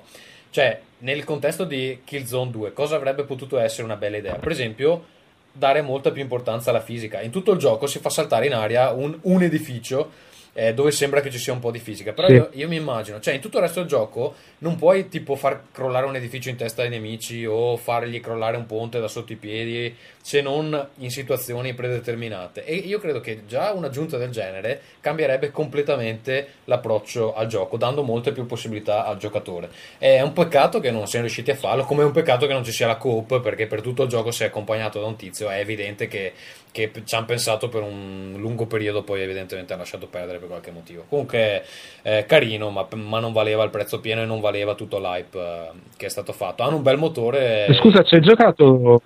cioè 0.50 0.80
nel 0.98 1.24
contesto 1.24 1.64
di 1.64 2.00
Killzone 2.04 2.50
2 2.50 2.72
cosa 2.72 2.96
avrebbe 2.96 3.24
potuto 3.24 3.58
essere 3.58 3.84
una 3.84 3.96
bella 3.96 4.16
idea? 4.16 4.34
Per 4.34 4.50
esempio 4.50 5.04
dare 5.52 5.82
molta 5.82 6.10
più 6.10 6.22
importanza 6.22 6.70
alla 6.70 6.80
fisica. 6.80 7.20
In 7.20 7.30
tutto 7.30 7.52
il 7.52 7.58
gioco 7.58 7.86
si 7.86 7.98
fa 7.98 8.08
saltare 8.08 8.46
in 8.46 8.54
aria 8.54 8.90
un, 8.90 9.16
un 9.22 9.42
edificio 9.42 10.30
eh, 10.54 10.74
dove 10.74 10.90
sembra 10.90 11.20
che 11.20 11.30
ci 11.30 11.38
sia 11.38 11.52
un 11.52 11.60
po' 11.60 11.70
di 11.70 11.78
fisica. 11.78 12.12
Però 12.12 12.28
Sì. 12.28 12.34
io, 12.34 12.50
io 12.52 12.68
mi 12.68 12.76
immagino, 12.76 13.20
cioè 13.20 13.34
in 13.34 13.40
tutto 13.40 13.56
il 13.58 13.62
resto 13.64 13.80
del 13.80 13.88
gioco 13.88 14.34
non 14.58 14.76
puoi 14.76 15.08
tipo 15.08 15.34
far 15.34 15.64
crollare 15.72 16.06
un 16.06 16.16
edificio 16.16 16.48
in 16.50 16.56
testa 16.56 16.82
ai 16.82 16.88
nemici 16.88 17.44
o 17.46 17.76
fargli 17.76 18.20
crollare 18.20 18.56
un 18.56 18.66
ponte 18.66 19.00
da 19.00 19.08
sotto 19.08 19.32
i 19.32 19.36
piedi 19.36 19.94
se 20.20 20.40
non 20.40 20.88
in 20.98 21.10
situazioni 21.10 21.74
predeterminate. 21.74 22.64
E 22.64 22.74
io 22.74 22.98
credo 23.00 23.20
che 23.20 23.42
già 23.46 23.72
un'aggiunta 23.72 24.18
del 24.18 24.30
genere 24.30 24.80
cambierebbe 25.00 25.50
completamente 25.50 26.46
l'approccio 26.66 27.34
al 27.34 27.46
gioco, 27.48 27.76
dando 27.76 28.02
molte 28.02 28.32
più 28.32 28.46
possibilità 28.46 29.04
al 29.04 29.16
giocatore. 29.18 29.70
È 29.98 30.20
un 30.20 30.32
peccato 30.32 30.78
che 30.80 30.90
non 30.90 31.06
siano 31.06 31.24
riusciti 31.24 31.50
a 31.50 31.56
farlo, 31.56 31.84
come 31.84 32.02
è 32.02 32.04
un 32.04 32.12
peccato 32.12 32.46
che 32.46 32.52
non 32.52 32.62
ci 32.64 32.72
sia 32.72 32.86
la 32.86 32.96
coop, 32.96 33.40
perché 33.40 33.66
per 33.66 33.80
tutto 33.80 34.04
il 34.04 34.08
gioco 34.08 34.30
se 34.30 34.44
è 34.44 34.48
accompagnato 34.48 35.00
da 35.00 35.06
un 35.06 35.16
tizio 35.16 35.48
è 35.48 35.58
evidente 35.58 36.06
che, 36.06 36.32
che 36.72 36.90
ci 37.04 37.14
hanno 37.14 37.26
pensato 37.26 37.68
per 37.68 37.82
un 37.82 38.34
lungo 38.38 38.66
periodo, 38.66 39.02
poi 39.02 39.20
evidentemente 39.20 39.74
hanno 39.74 39.82
lasciato 39.82 40.06
perdere 40.06 40.38
per 40.38 40.48
qualche 40.48 40.70
motivo. 40.70 41.04
Comunque 41.06 41.64
è 42.00 42.24
carino, 42.26 42.70
ma, 42.70 42.86
ma 42.94 43.20
non 43.20 43.32
valeva 43.32 43.62
il 43.62 43.70
prezzo 43.70 44.00
pieno 44.00 44.22
e 44.22 44.24
non 44.24 44.40
valeva 44.40 44.74
tutto 44.74 44.98
l'hype 44.98 45.38
eh, 45.38 45.70
che 45.96 46.06
è 46.06 46.08
stato 46.08 46.32
fatto. 46.32 46.62
Hanno 46.62 46.76
un 46.76 46.82
bel 46.82 46.96
motore. 46.96 47.72
Scusa, 47.74 48.02
ci 48.02 48.14
hai 48.14 48.22
giocato. 48.22 49.02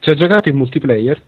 Ci 0.00 0.10
hai 0.10 0.16
giocato 0.16 0.48
in 0.48 0.56
multiplayer? 0.56 1.22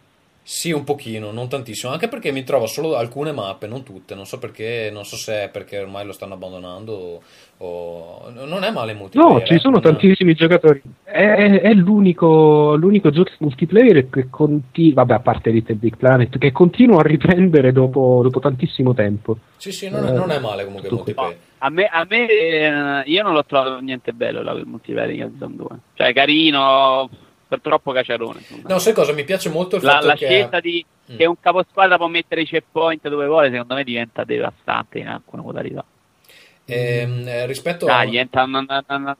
Sì, 0.44 0.72
un 0.72 0.82
pochino, 0.82 1.30
non 1.30 1.48
tantissimo, 1.48 1.92
anche 1.92 2.08
perché 2.08 2.32
mi 2.32 2.42
trovo 2.42 2.66
solo 2.66 2.96
alcune 2.96 3.30
mappe, 3.30 3.68
non 3.68 3.84
tutte, 3.84 4.16
non 4.16 4.26
so 4.26 4.38
perché, 4.40 4.90
non 4.92 5.04
so 5.04 5.16
se 5.16 5.44
è 5.44 5.48
perché 5.48 5.78
ormai 5.78 6.04
lo 6.04 6.10
stanno 6.10 6.34
abbandonando 6.34 6.92
o, 6.92 7.20
o- 7.58 8.30
non 8.30 8.64
è 8.64 8.72
male 8.72 8.90
il 8.90 8.98
multiplayer. 8.98 9.32
No, 9.34 9.44
ci 9.44 9.54
eh, 9.54 9.58
sono 9.60 9.74
non- 9.74 9.82
tantissimi 9.82 10.34
giocatori. 10.34 10.82
È, 11.04 11.12
è- 11.12 11.60
è 11.60 11.72
l'unico, 11.74 12.74
l'unico 12.74 13.10
gioco 13.10 13.30
multiplayer 13.38 14.10
che 14.10 14.28
continua, 14.30 14.94
vabbè, 15.04 15.12
a 15.14 15.20
parte 15.20 15.50
Little 15.50 15.76
Big 15.76 15.96
Planet, 15.96 16.36
che 16.36 16.50
continua 16.50 16.98
a 16.98 17.04
riprendere 17.04 17.70
dopo, 17.70 18.20
dopo 18.24 18.40
tantissimo 18.40 18.94
tempo. 18.94 19.36
Sì, 19.58 19.70
sì, 19.70 19.88
non 19.90 20.04
è, 20.06 20.10
non 20.10 20.32
è 20.32 20.40
male 20.40 20.64
comunque 20.64 20.88
il 20.88 20.94
multiplayer. 20.94 21.36
A 21.58 21.70
me, 21.70 21.86
a 21.86 22.04
me 22.08 22.28
eh, 22.28 23.02
io 23.06 23.22
non 23.22 23.32
l'ho 23.34 23.44
trovato 23.44 23.78
niente 23.78 24.12
bello 24.12 24.40
il 24.40 24.66
multiplayer 24.66 25.10
di 25.12 25.18
Killzone 25.18 25.54
2. 25.54 25.68
Cioè, 25.94 26.12
carino, 26.12 27.08
per 27.52 27.60
troppo 27.60 27.92
caciarone. 27.92 28.38
insomma. 28.38 28.62
No, 28.66 28.78
sai 28.78 28.94
cosa? 28.94 29.12
Mi 29.12 29.24
piace 29.24 29.50
molto 29.50 29.76
il 29.76 29.82
la, 29.82 29.92
fatto 29.92 30.06
la 30.06 30.14
che... 30.14 30.26
scelta 30.26 30.60
di 30.60 30.84
Mm. 31.10 31.16
che 31.16 31.26
un 31.26 31.34
caposquadra 31.40 31.96
può 31.96 32.06
mettere 32.06 32.42
i 32.42 32.46
checkpoint 32.46 33.08
dove 33.08 33.26
vuole, 33.26 33.50
secondo 33.50 33.74
me 33.74 33.82
diventa 33.82 34.22
devastante 34.22 35.00
in 35.00 35.08
alcune 35.08 35.42
modalità. 35.42 35.84
Ehm, 36.64 37.26
eh, 37.26 37.44
rispetto 37.46 37.86
Dai, 37.86 38.06
a... 38.06 38.10
diventa 38.10 38.44
una- 38.44 38.60
una- 38.60 38.84
una- 38.86 39.16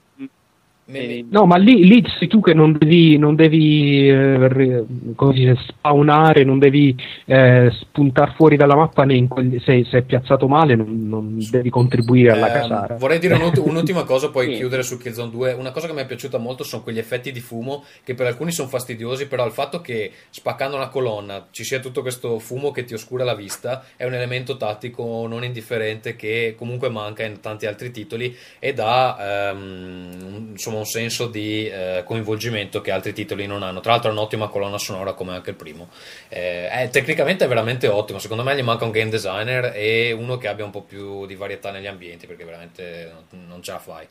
No, 0.85 1.47
ma 1.47 1.57
lì, 1.57 1.87
lì 1.87 2.05
sei 2.19 2.29
tu 2.29 2.41
che 2.41 2.53
non 2.55 2.77
devi, 2.77 3.17
non 3.17 3.35
devi 3.37 4.09
eh, 4.09 4.49
re- 4.49 4.85
come 5.15 5.33
si 5.33 5.39
dice, 5.41 5.57
spawnare, 5.69 6.45
non 6.45 6.59
devi 6.59 6.95
eh, 7.25 7.71
spuntare 7.81 8.33
fuori 8.37 8.57
dalla 8.57 8.75
mappa 8.75 9.05
né 9.05 9.15
in 9.15 9.29
quegli- 9.29 9.59
se, 9.61 9.85
se 9.89 9.99
è 9.99 10.03
piazzato 10.03 10.49
male 10.49 10.75
non, 10.75 11.09
non 11.09 11.39
devi 11.51 11.71
contribuire 11.71 12.33
alla 12.33 12.49
Ehm, 12.49 12.53
casara. 12.53 12.97
vorrei 12.97 13.21
dire 13.21 13.35
un'ult- 13.35 13.59
un'ultima 13.65 14.03
cosa, 14.03 14.31
poi 14.31 14.49
Sì. 14.49 14.57
chiudere 14.57 14.83
su 14.83 14.99
Killzone 14.99 15.31
2. 15.31 15.53
Una 15.53 15.71
cosa 15.71 15.87
che 15.87 15.93
mi 15.95 16.01
è 16.03 16.07
piaciuta 16.07 16.37
molto 16.39 16.65
sono 16.65 16.83
quegli 16.83 16.99
effetti 16.99 17.31
di 17.33 17.41
fumo 17.41 17.85
che 18.05 18.15
per 18.15 18.27
alcuni 18.27 18.51
sono 18.53 18.69
fastidiosi, 18.69 19.29
però 19.29 19.47
il 19.47 19.53
fatto 19.53 19.81
che 19.81 20.11
spaccando 20.31 20.77
una 20.77 20.89
colonna 20.89 21.47
ci 21.53 21.63
sia 21.65 21.79
tutto 21.79 22.03
questo 22.03 22.39
fumo 22.41 22.71
che 22.73 22.85
ti 22.85 22.93
oscura 22.93 23.25
la 23.25 23.35
vista 23.37 23.85
è 23.97 24.05
un 24.05 24.15
elemento 24.15 24.57
tattico 24.57 25.27
non 25.29 25.45
indifferente 25.45 26.17
che 26.17 26.55
comunque 26.59 26.91
manca 26.91 27.25
in 27.25 27.41
tanti 27.41 27.67
altri 27.67 27.91
titoli 27.93 28.35
e 28.59 28.75
dà 28.75 29.51
ehm, 29.53 30.17
un- 30.35 30.53
insomma 30.73 30.79
un 30.79 30.85
senso 30.85 31.27
di 31.27 31.69
eh, 31.69 32.03
coinvolgimento 32.05 32.81
che 32.81 32.91
altri 32.91 33.13
titoli 33.13 33.47
non 33.47 33.63
hanno. 33.63 33.81
Tra 33.81 33.93
l'altro 33.93 34.11
è 34.11 34.13
un'ottima 34.13 34.49
colonna 34.49 34.79
sonora 34.79 35.13
come 35.13 35.33
anche 35.33 35.51
il 35.51 35.57
primo. 35.57 35.89
Eh, 36.29 36.69
è, 36.69 36.89
tecnicamente 36.91 37.45
è 37.45 37.49
veramente 37.49 37.87
ottimo, 37.89 38.19
secondo 38.19 38.43
me 38.43 38.57
gli 38.57 38.63
manca 38.63 38.85
un 38.85 38.91
game 38.91 39.11
designer 39.11 39.73
e 39.75 40.13
uno 40.13 40.39
che 40.39 40.49
abbia 40.49 40.65
un 40.65 40.71
po' 40.71 40.83
più 40.83 41.27
di 41.27 41.35
varietà 41.35 41.71
negli 41.71 41.87
ambienti 41.87 42.27
perché 42.27 42.45
veramente 42.45 43.13
non, 43.31 43.47
non 43.47 43.63
ce 43.63 43.73
la 43.73 43.79
fai 43.79 44.07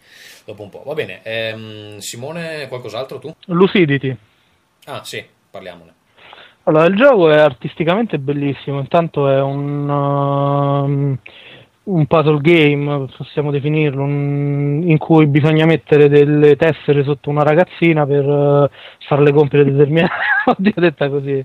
dopo 0.45 0.63
un 0.63 0.69
po'. 0.69 0.83
Va 0.85 0.93
bene, 0.93 1.21
ehm, 1.23 1.97
Simone, 1.97 2.67
qualcos'altro 2.67 3.19
tu? 3.19 3.33
Lucidity. 3.47 4.15
Ah 4.85 5.03
sì, 5.03 5.23
parliamone. 5.49 5.99
Allora, 6.63 6.85
il 6.85 6.95
gioco 6.95 7.31
è 7.31 7.37
artisticamente 7.37 8.19
bellissimo, 8.19 8.79
intanto 8.79 9.27
è 9.27 9.41
un, 9.41 9.89
um, 9.89 11.17
un 11.83 12.05
puzzle 12.05 12.39
game, 12.41 13.07
possiamo 13.17 13.49
definirlo, 13.49 14.05
in 14.05 14.97
cui 14.99 15.25
bisogna 15.25 15.65
mettere 15.65 16.09
delle 16.09 16.55
tessere 16.55 17.03
sotto 17.03 17.29
una 17.29 17.43
ragazzina 17.43 18.05
per 18.05 18.25
uh, 18.25 18.67
farle 19.07 19.31
compiere 19.31 19.65
determinate... 19.71 20.13
Oddio, 20.45 20.73
detta 20.75 21.09
così 21.09 21.43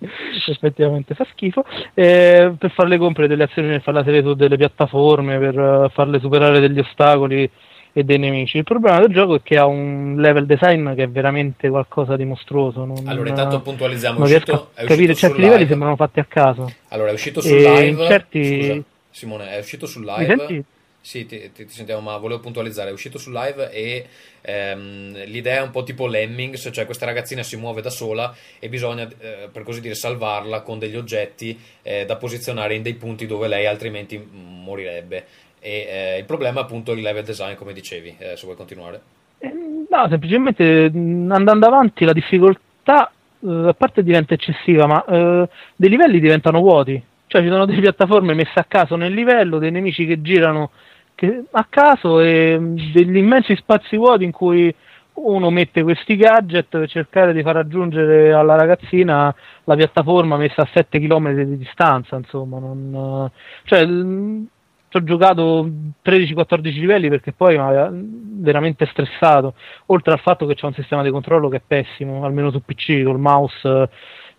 effettivamente 0.49 1.15
fa 1.15 1.27
schifo. 1.33 1.65
Eh, 1.95 2.55
per 2.59 2.71
farle 2.71 2.99
compiere 2.99 3.29
delle 3.29 3.45
azioni, 3.45 3.69
per 3.69 3.83
farla 3.83 4.05
sedere 4.05 4.23
su 4.23 4.35
delle 4.35 4.57
piattaforme, 4.57 5.39
per 5.39 5.59
uh, 5.59 5.89
farle 5.91 6.19
superare 6.19 6.61
degli 6.61 6.79
ostacoli 6.79 7.51
e 7.93 8.05
dei 8.05 8.19
nemici. 8.19 8.59
Il 8.59 8.65
problema 8.65 8.99
del 9.01 9.13
gioco 9.13 9.37
è 9.37 9.41
che 9.43 9.57
ha 9.57 9.65
un 9.67 10.17
level 10.19 10.45
design 10.45 10.93
che 10.95 11.05
è 11.05 11.09
veramente 11.09 11.69
qualcosa 11.71 12.15
di 12.17 12.25
mostruoso. 12.27 12.85
Non, 12.85 12.97
Allora, 13.07 13.31
intanto 13.31 13.61
puntualizziamo, 13.63 14.19
non 14.19 14.29
riesco 14.29 14.53
uscito, 14.53 14.71
a 14.75 14.85
capire, 14.85 15.15
certi 15.15 15.37
livelli 15.39 15.57
live. 15.61 15.71
sembrano 15.71 15.97
fatti 15.97 16.21
a 16.21 16.27
caso. 16.29 16.71
Allora, 16.89 17.11
è 17.11 17.15
uscito 17.15 17.41
sul 17.41 17.57
E 17.57 17.85
live. 17.87 18.07
certi- 18.07 18.55
Scusa, 18.69 18.83
Simone, 19.17 19.49
è 19.49 19.59
uscito 19.59 19.87
sul 19.87 20.05
live. 20.05 20.63
Sì, 21.01 21.25
ti, 21.25 21.51
ti- 21.53 21.65
ti 21.65 21.73
sentiamo, 21.73 22.03
ma 22.03 22.19
volevo 22.19 22.41
puntualizzare. 22.41 22.91
È 22.91 22.93
uscito 22.93 23.17
sul 23.17 23.33
live 23.33 23.71
e 23.71 24.07
ehm, 24.43 25.25
l'idea 25.25 25.61
è 25.61 25.63
un 25.63 25.71
po' 25.71 25.85
tipo 25.85 26.07
Lemmings, 26.07 26.69
cioè 26.71 26.85
questa 26.85 27.07
ragazzina 27.07 27.43
si 27.43 27.57
muove 27.57 27.81
da 27.81 27.89
sola 27.89 28.35
e 28.59 28.69
bisogna, 28.69 29.09
eh, 29.19 29.49
per 29.51 29.63
così 29.63 29.81
dire, 29.81 29.95
salvarla 29.95 30.61
con 30.61 30.79
degli 30.79 30.97
oggetti 30.97 31.59
eh, 31.81 32.05
da 32.05 32.17
posizionare 32.17 32.75
in 32.75 32.83
dei 32.83 32.95
punti 32.95 33.25
dove 33.27 33.49
lei 33.49 33.65
altrimenti 33.65 34.19
morirebbe. 34.19 35.25
E 35.61 35.87
eh, 35.89 36.19
il 36.19 36.25
problema 36.27 36.61
è 36.61 36.63
appunto 36.65 36.93
il 36.93 37.01
level 37.01 37.25
design, 37.25 37.55
come 37.55 37.73
dicevi. 37.73 38.17
Eh, 38.19 38.37
se 38.37 38.45
vuoi 38.45 38.57
continuare. 38.57 39.01
Eh, 39.39 39.53
No, 39.89 40.09
semplicemente 40.11 40.91
andando 40.93 41.67
avanti 41.67 42.05
la 42.05 42.13
difficoltà 42.13 43.11
eh, 43.41 43.69
a 43.69 43.73
parte 43.73 44.03
diventa 44.03 44.35
eccessiva, 44.35 44.87
ma 44.87 45.03
eh, 45.05 45.49
dei 45.75 45.89
livelli 45.89 46.21
diventano 46.21 46.61
vuoti. 46.61 47.03
Cioè 47.27 47.43
ci 47.43 47.49
sono 47.49 47.65
delle 47.67 47.81
piattaforme 47.81 48.35
messe 48.35 48.59
a 48.59 48.65
caso 48.69 48.97
nel 48.97 49.13
livello, 49.13 49.59
dei 49.59 49.71
nemici 49.71 50.07
che 50.07 50.23
girano 50.23 50.71
che- 51.15 51.45
a 51.51 51.67
caso 51.69 52.21
e 52.21 52.59
mh, 52.59 52.93
degli 52.93 53.17
immensi 53.17 53.57
spazi 53.57 53.97
vuoti 53.97 54.25
in 54.25 54.33
cui 54.33 54.73
uno 55.15 55.51
mette 55.51 55.83
questi 55.83 56.17
gadget 56.17 56.67
per 56.69 56.89
cercare 56.89 57.33
di 57.33 57.43
far 57.43 57.55
raggiungere 57.55 58.33
alla 58.33 58.55
ragazzina 58.55 59.35
la 59.65 59.75
piattaforma 59.75 60.37
messa 60.37 60.63
a 60.63 60.69
7 60.73 61.01
km 61.01 61.33
di 61.33 61.57
distanza, 61.57 62.17
insomma, 62.17 62.59
non, 62.59 63.31
cioè, 63.65 63.87
ci 63.87 64.97
ho 64.97 65.03
giocato 65.03 65.69
13-14 66.05 66.79
livelli 66.79 67.09
perché 67.09 67.33
poi 67.33 67.57
mi 67.57 67.63
aveva 67.63 67.91
veramente 67.93 68.87
stressato, 68.87 69.55
oltre 69.87 70.13
al 70.13 70.21
fatto 70.21 70.47
che 70.47 70.55
c'è 70.55 70.67
un 70.67 70.75
sistema 70.75 71.03
di 71.03 71.11
controllo 71.11 71.49
che 71.49 71.57
è 71.57 71.63
pessimo, 71.67 72.25
almeno 72.25 72.51
su 72.51 72.63
PC, 72.63 73.03
col 73.03 73.19
mouse, 73.19 73.89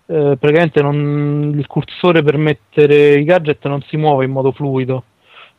eh, 0.08 0.38
praticamente 0.40 0.82
non- 0.82 1.54
il 1.58 1.68
cursore 1.68 2.24
per 2.24 2.38
mettere 2.38 3.20
i 3.20 3.24
gadget 3.24 3.66
non 3.68 3.82
si 3.84 3.98
muove 3.98 4.26
in 4.26 4.32
modo 4.32 4.52
fluido, 4.52 5.04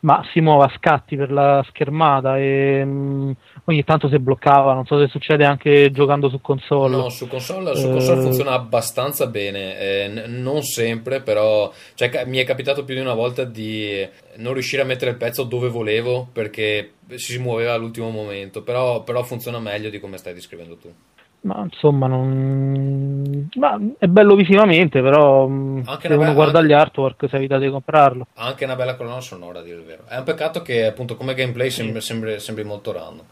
ma 0.01 0.23
si 0.31 0.41
muove 0.41 0.65
a 0.65 0.73
scatti 0.77 1.15
per 1.15 1.31
la 1.31 1.63
schermata 1.69 2.37
e 2.37 2.83
mh, 2.85 3.35
ogni 3.65 3.83
tanto 3.83 4.07
si 4.09 4.17
bloccava, 4.19 4.73
non 4.73 4.85
so 4.85 4.99
se 4.99 5.07
succede 5.07 5.45
anche 5.45 5.91
giocando 5.91 6.29
su 6.29 6.39
console. 6.41 6.95
No, 6.95 7.09
su 7.09 7.27
console, 7.27 7.75
su 7.75 7.89
console 7.89 8.17
Eh, 8.17 8.21
funziona 8.21 8.53
abbastanza 8.53 9.27
bene, 9.27 9.77
eh, 9.77 10.07
n- 10.07 10.41
non 10.41 10.63
sempre, 10.63 11.21
però 11.21 11.71
cioè, 11.93 12.09
ca- 12.09 12.25
mi 12.25 12.37
è 12.37 12.45
capitato 12.45 12.85
più 12.85 12.95
di 12.95 13.01
una 13.01 13.13
volta 13.13 13.43
di 13.43 14.07
non 14.37 14.53
riuscire 14.53 14.81
a 14.81 14.85
mettere 14.85 15.11
il 15.11 15.17
pezzo 15.17 15.43
dove 15.43 15.67
volevo 15.69 16.27
perché 16.31 16.93
si 17.15 17.37
muoveva 17.37 17.73
all'ultimo 17.73 18.09
momento, 18.09 18.63
però, 18.63 19.03
però 19.03 19.21
funziona 19.23 19.59
meglio 19.59 19.89
di 19.89 19.99
come 19.99 20.17
stai 20.17 20.33
descrivendo 20.33 20.77
tu. 20.77 20.93
Ma 21.41 21.61
insomma, 21.63 22.07
non... 22.07 23.47
ma 23.55 23.79
è 23.97 24.07
bello 24.07 24.35
visivamente, 24.35 25.01
però 25.01 25.47
mh, 25.47 25.83
Anche 25.85 26.07
se 26.07 26.13
uno 26.13 26.23
bella- 26.23 26.33
guarda 26.33 26.61
gli 26.61 26.73
artwork 26.73 27.29
si 27.29 27.35
evita 27.35 27.57
di 27.57 27.69
comprarlo. 27.69 28.27
Ha 28.35 28.45
anche 28.45 28.65
una 28.65 28.75
bella 28.75 28.95
colonna 28.95 29.21
sonora, 29.21 29.59
a 29.59 29.61
dire 29.61 29.77
il 29.77 29.83
vero. 29.85 30.03
È 30.05 30.17
un 30.17 30.25
peccato 30.25 30.61
che 30.61 30.85
appunto 30.85 31.15
come 31.15 31.33
gameplay 31.33 31.69
sembri, 31.69 32.01
sembri- 32.01 32.39
sembri 32.39 32.65
molto 32.65 32.91
random. 32.91 33.23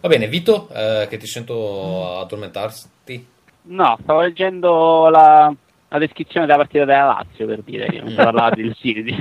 Va 0.00 0.08
bene, 0.08 0.28
Vito, 0.28 0.68
eh, 0.72 1.06
che 1.10 1.16
ti 1.16 1.26
sento 1.26 2.20
addormentarti. 2.20 3.26
No, 3.62 3.98
stavo 4.02 4.20
leggendo 4.20 5.08
la, 5.08 5.52
la 5.88 5.98
descrizione 5.98 6.46
della 6.46 6.58
partita 6.58 6.84
della 6.84 7.04
Lazio 7.06 7.44
per 7.46 7.62
dire 7.62 7.86
che 7.86 7.98
non 7.98 8.10
si 8.10 8.14
parlava 8.14 8.50
del 8.50 8.72
City. 8.76 9.16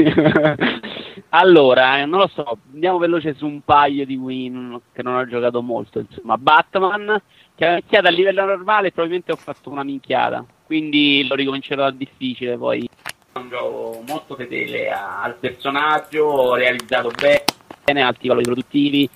allora, 1.29 1.99
eh, 1.99 2.05
non 2.05 2.19
lo 2.19 2.27
so, 2.33 2.59
andiamo 2.71 2.99
veloce 2.99 3.33
su 3.33 3.47
un 3.47 3.61
paio 3.61 4.05
di 4.05 4.15
win 4.15 4.79
che 4.93 5.01
non 5.01 5.15
ho 5.15 5.27
giocato 5.27 5.61
molto. 5.63 5.99
Insomma, 5.99 6.37
Batman, 6.37 7.19
che 7.57 7.65
ha 7.65 7.71
iniziato 7.71 8.07
a 8.07 8.11
livello 8.11 8.45
normale, 8.45 8.91
probabilmente 8.91 9.31
ho 9.31 9.35
fatto 9.35 9.71
una 9.71 9.83
minchiata. 9.83 10.45
Quindi 10.63 11.25
lo 11.27 11.33
ricomincerò 11.33 11.83
da 11.83 11.91
difficile. 11.91 12.55
Poi 12.55 12.87
è 13.33 13.37
un 13.39 13.49
gioco 13.49 14.03
molto 14.07 14.35
fedele 14.35 14.91
al 14.91 15.35
personaggio, 15.39 16.53
realizzato 16.53 17.11
bene, 17.19 18.01
alti 18.03 18.27
valori 18.27 18.45
produttivi. 18.45 19.09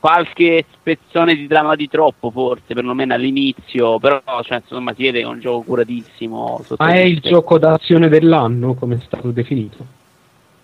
Qualche 0.00 0.66
spezzone 0.72 1.36
di 1.36 1.46
trama 1.46 1.76
di 1.76 1.88
troppo, 1.88 2.30
forse, 2.30 2.74
perlomeno 2.74 3.14
all'inizio, 3.14 3.98
però 4.00 4.20
cioè, 4.42 4.58
insomma 4.58 4.92
si 4.92 5.02
vede 5.02 5.20
che 5.20 5.24
è 5.24 5.28
un 5.28 5.38
gioco 5.38 5.62
curatissimo. 5.62 6.64
Ma 6.76 6.92
è 6.92 6.98
il 6.98 7.20
gioco 7.20 7.58
d'azione 7.58 8.08
dell'anno, 8.08 8.74
come 8.74 8.96
è 8.96 9.00
stato 9.06 9.30
definito. 9.30 10.02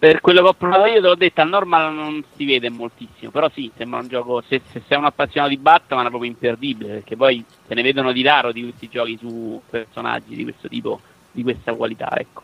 Per 0.00 0.22
quello 0.22 0.40
che 0.40 0.48
ho 0.48 0.54
provato 0.54 0.86
io, 0.86 0.94
te 0.94 1.00
l'ho 1.00 1.14
detto, 1.14 1.42
al 1.42 1.50
normal 1.50 1.92
non 1.92 2.24
si 2.34 2.46
vede 2.46 2.70
moltissimo, 2.70 3.30
però 3.30 3.50
sì, 3.50 3.70
sembra 3.76 4.00
un 4.00 4.08
gioco, 4.08 4.40
se, 4.48 4.62
se 4.70 4.80
sei 4.88 4.96
un 4.96 5.04
appassionato 5.04 5.52
di 5.52 5.60
Batman 5.60 6.06
è 6.06 6.08
proprio 6.08 6.30
imperdibile, 6.30 6.94
perché 6.94 7.16
poi 7.16 7.44
se 7.66 7.74
ne 7.74 7.82
vedono 7.82 8.10
di 8.12 8.22
raro 8.22 8.50
di 8.50 8.62
questi 8.62 8.88
giochi 8.88 9.18
su 9.18 9.60
personaggi 9.68 10.34
di 10.34 10.44
questo 10.44 10.68
tipo, 10.68 11.02
di 11.30 11.42
questa 11.42 11.74
qualità, 11.74 12.16
ecco. 12.16 12.42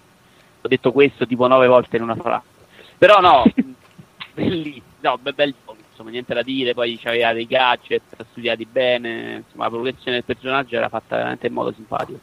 Ho 0.60 0.68
detto 0.68 0.92
questo 0.92 1.26
tipo 1.26 1.46
nove 1.46 1.66
volte 1.66 1.96
in 1.96 2.02
una 2.02 2.14
frase. 2.14 2.44
Però 2.98 3.20
no, 3.20 3.44
bellissimo, 4.34 4.84
no, 5.00 5.16
be- 5.16 5.32
bel 5.32 5.54
gioco, 5.58 5.78
insomma, 5.88 6.10
niente 6.10 6.34
da 6.34 6.42
dire, 6.42 6.74
poi 6.74 6.98
c'aveva 6.98 7.32
dei 7.32 7.46
gadget 7.46 8.02
studiati 8.32 8.66
bene, 8.66 9.44
insomma, 9.46 9.64
la 9.64 9.70
progressione 9.70 10.16
del 10.16 10.24
personaggio 10.24 10.76
era 10.76 10.90
fatta 10.90 11.16
veramente 11.16 11.46
in 11.46 11.54
modo 11.54 11.72
simpatico. 11.72 12.20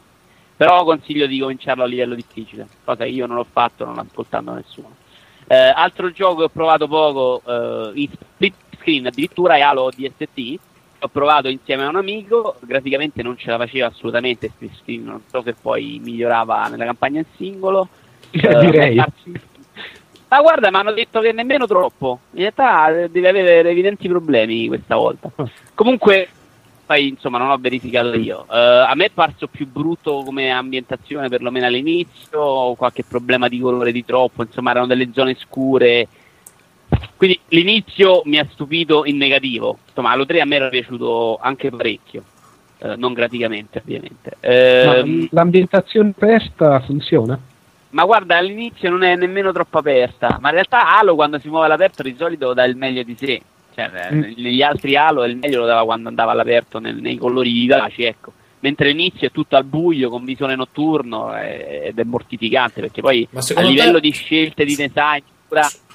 Però 0.56 0.84
consiglio 0.84 1.26
di 1.26 1.40
cominciarlo 1.40 1.82
a 1.82 1.86
livello 1.86 2.14
difficile, 2.14 2.68
cosa 2.84 3.02
che 3.02 3.10
io 3.10 3.26
non 3.26 3.38
ho 3.38 3.46
fatto 3.50 3.84
non 3.84 3.98
ascoltando 3.98 4.52
nessuno. 4.52 5.02
Eh, 5.46 5.54
altro 5.54 6.10
gioco 6.10 6.36
che 6.36 6.42
ho 6.44 6.48
provato 6.48 6.88
poco 6.88 7.42
eh, 7.46 7.92
in 7.94 8.08
split 8.10 8.54
screen 8.78 9.06
addirittura 9.06 9.56
è 9.56 9.60
Halo 9.60 9.90
DST, 9.90 10.58
ho 11.00 11.08
provato 11.08 11.48
insieme 11.48 11.84
a 11.84 11.88
un 11.88 11.96
amico, 11.96 12.56
graficamente 12.60 13.22
non 13.22 13.36
ce 13.36 13.50
la 13.50 13.58
faceva 13.58 13.88
assolutamente 13.88 14.48
split 14.48 14.74
screen, 14.80 15.04
non 15.04 15.22
so 15.30 15.42
se 15.42 15.54
poi 15.54 16.00
migliorava 16.02 16.68
nella 16.68 16.84
campagna 16.84 17.20
in 17.20 17.26
singolo. 17.36 17.88
Eh, 18.34 18.58
direi. 18.58 18.96
Ma 18.96 20.40
guarda, 20.40 20.68
mi 20.68 20.76
hanno 20.76 20.92
detto 20.92 21.20
che 21.20 21.30
nemmeno 21.30 21.68
troppo. 21.68 22.18
In 22.32 22.40
realtà 22.40 22.88
eh, 22.88 23.08
deve 23.08 23.28
avere 23.28 23.70
evidenti 23.70 24.08
problemi 24.08 24.66
questa 24.66 24.96
volta. 24.96 25.30
Comunque, 25.74 26.28
poi 26.84 27.08
insomma 27.08 27.38
non 27.38 27.50
ho 27.50 27.56
verificato 27.58 28.14
io. 28.14 28.46
Eh, 28.50 28.56
a 28.56 28.92
me 28.94 29.06
è 29.06 29.10
parso 29.10 29.46
più 29.48 29.66
brutto 29.66 30.22
come 30.24 30.50
ambientazione, 30.50 31.28
perlomeno 31.28 31.66
all'inizio, 31.66 32.74
qualche 32.74 33.04
problema 33.04 33.48
di 33.48 33.58
colore 33.58 33.92
di 33.92 34.04
troppo, 34.04 34.42
insomma 34.42 34.70
erano 34.70 34.86
delle 34.86 35.10
zone 35.12 35.36
scure. 35.38 36.08
Quindi 37.16 37.40
l'inizio 37.48 38.22
mi 38.24 38.38
ha 38.38 38.46
stupito 38.50 39.04
in 39.04 39.16
negativo. 39.16 39.78
Insomma, 39.88 40.10
allo 40.10 40.26
3 40.26 40.40
a 40.40 40.44
me 40.44 40.56
era 40.56 40.68
piaciuto 40.68 41.38
anche 41.40 41.70
parecchio. 41.70 42.22
Eh, 42.78 42.96
non 42.96 43.12
graficamente, 43.12 43.78
ovviamente. 43.78 44.36
Ehm, 44.40 45.28
l'ambientazione 45.30 46.10
aperta 46.10 46.80
funziona? 46.80 47.38
ma 47.94 48.04
guarda, 48.04 48.36
all'inizio 48.36 48.90
non 48.90 49.04
è 49.04 49.14
nemmeno 49.14 49.52
troppo 49.52 49.78
aperta, 49.78 50.38
ma 50.40 50.48
in 50.48 50.54
realtà 50.54 50.98
Halo 50.98 51.14
quando 51.14 51.38
si 51.38 51.48
muove 51.48 51.66
all'aperto 51.66 52.02
di 52.02 52.14
solito 52.18 52.52
dà 52.52 52.64
il 52.64 52.76
meglio 52.76 53.04
di 53.04 53.16
sé. 53.16 53.40
Cioè, 53.74 53.90
eh, 53.92 54.14
Mm. 54.14 54.20
negli 54.36 54.62
altri 54.62 54.96
Halo 54.96 55.24
il 55.24 55.36
meglio 55.36 55.60
lo 55.60 55.66
dava 55.66 55.84
quando 55.84 56.08
andava 56.08 56.32
all'aperto 56.32 56.78
nel- 56.78 56.96
nei 57.00 57.16
colori 57.16 57.50
vivaci, 57.52 58.04
ecco. 58.04 58.32
Mentre 58.60 58.88
l'inizio 58.88 59.26
è 59.26 59.30
tutto 59.30 59.56
al 59.56 59.64
buio, 59.64 60.08
con 60.08 60.24
visione 60.24 60.54
notturno 60.56 61.36
eh, 61.36 61.82
ed 61.88 61.98
è 61.98 62.04
mortificante, 62.04 62.80
perché 62.80 63.02
poi 63.02 63.28
a 63.54 63.60
livello 63.62 63.94
te- 63.94 64.00
di 64.00 64.10
scelte 64.12 64.64
di 64.64 64.74
design 64.74 65.22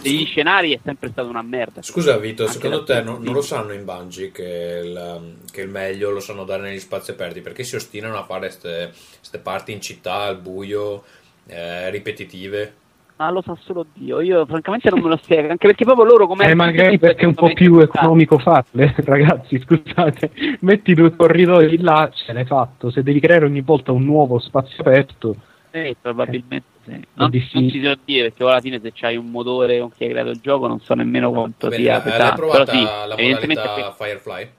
degli 0.01 0.25
scenari 0.25 0.73
è 0.73 0.79
sempre 0.83 1.09
stata 1.09 1.27
una 1.27 1.41
merda. 1.41 1.81
Scusa 1.81 2.17
Vito, 2.17 2.47
secondo 2.47 2.83
te 2.83 3.01
non, 3.01 3.21
non 3.21 3.33
lo 3.33 3.41
sanno 3.41 3.73
in 3.73 3.83
Bungie 3.83 4.31
che 4.31 4.81
il, 4.83 5.35
che 5.51 5.61
il 5.61 5.69
meglio 5.69 6.11
lo 6.11 6.19
sanno 6.21 6.43
dare 6.45 6.61
negli 6.61 6.79
spazi 6.79 7.11
aperti? 7.11 7.41
Perché 7.41 7.63
si 7.63 7.75
ostinano 7.75 8.17
a 8.17 8.23
fare 8.23 8.47
queste 8.47 9.39
parti 9.41 9.71
in 9.73 9.81
città, 9.81 10.21
al 10.21 10.37
buio, 10.37 11.03
eh, 11.47 11.89
ripetitive? 11.89 12.75
Ma 13.19 13.29
lo 13.31 13.41
sa 13.41 13.53
solo 13.59 13.85
Dio, 13.93 14.21
io 14.21 14.45
francamente 14.45 14.89
non 14.89 15.01
me 15.01 15.09
lo 15.09 15.17
spiego, 15.17 15.49
anche 15.49 15.67
perché 15.67 15.83
proprio 15.83 16.05
loro 16.05 16.25
come... 16.25 16.49
Eh, 16.49 16.55
magari 16.55 16.97
perché 16.97 17.23
è 17.23 17.25
un 17.25 17.33
po' 17.33 17.51
più 17.51 17.77
economico 17.79 18.37
farle, 18.39 18.95
ragazzi, 19.03 19.59
scusate. 19.59 20.31
Metti 20.61 20.93
due 20.93 21.13
corridoi 21.13 21.77
là, 21.79 22.09
ce 22.13 22.31
l'hai 22.31 22.45
fatto. 22.45 22.89
Se 22.89 23.03
devi 23.03 23.19
creare 23.19 23.43
ogni 23.43 23.59
volta 23.59 23.91
un 23.91 24.05
nuovo 24.05 24.39
spazio 24.39 24.77
aperto, 24.79 25.35
Sì, 25.69 25.93
probabilmente 26.01 26.67
sì. 26.85 26.91
Non, 26.91 27.03
non 27.15 27.29
difficile. 27.29 27.97
si 27.97 27.99
dire 28.05 28.29
perché 28.29 28.43
alla 28.43 28.61
fine 28.61 28.79
se 28.79 28.93
c'hai 28.93 29.17
un 29.17 29.29
motore 29.29 29.79
con 29.81 29.91
chi 29.91 30.05
hai 30.05 30.11
creato 30.11 30.29
il 30.29 30.39
gioco 30.39 30.67
non 30.67 30.79
so 30.79 30.93
nemmeno 30.93 31.29
quanto 31.29 31.67
bene, 31.67 31.83
sia 31.83 31.97
eh, 31.97 32.01
pesante. 32.01 32.35
provata 32.35 32.63
Però 32.63 32.77
sì, 32.77 32.83
la 32.83 33.15
modalità 33.17 33.91
Firefly? 33.97 34.49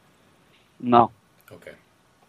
no. 0.77 1.13
Ok. 1.51 1.77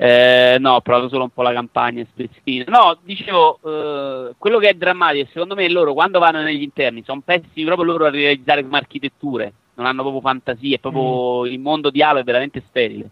Eh, 0.03 0.57
no, 0.59 0.73
ho 0.73 0.81
provato 0.81 1.09
solo 1.09 1.25
un 1.25 1.29
po' 1.29 1.43
la 1.43 1.53
campagna 1.53 2.03
screen. 2.11 2.65
No, 2.67 2.97
dicevo, 3.03 3.59
eh, 3.63 4.33
quello 4.35 4.57
che 4.57 4.69
è 4.69 4.73
drammatico, 4.73 5.27
secondo 5.27 5.53
me 5.53 5.69
loro 5.69 5.93
quando 5.93 6.17
vanno 6.17 6.41
negli 6.41 6.63
interni 6.63 7.03
sono 7.03 7.21
pessimi 7.23 7.65
proprio 7.65 7.85
loro 7.85 8.05
a 8.05 8.09
realizzare 8.09 8.63
come 8.63 8.77
architetture, 8.77 9.53
non 9.75 9.85
hanno 9.85 10.01
proprio 10.01 10.21
fantasia, 10.21 10.77
è 10.77 10.79
proprio 10.79 11.45
il 11.45 11.59
mondo 11.59 11.91
di 11.91 12.01
Halo 12.01 12.17
è 12.17 12.23
veramente 12.23 12.63
sterile. 12.67 13.11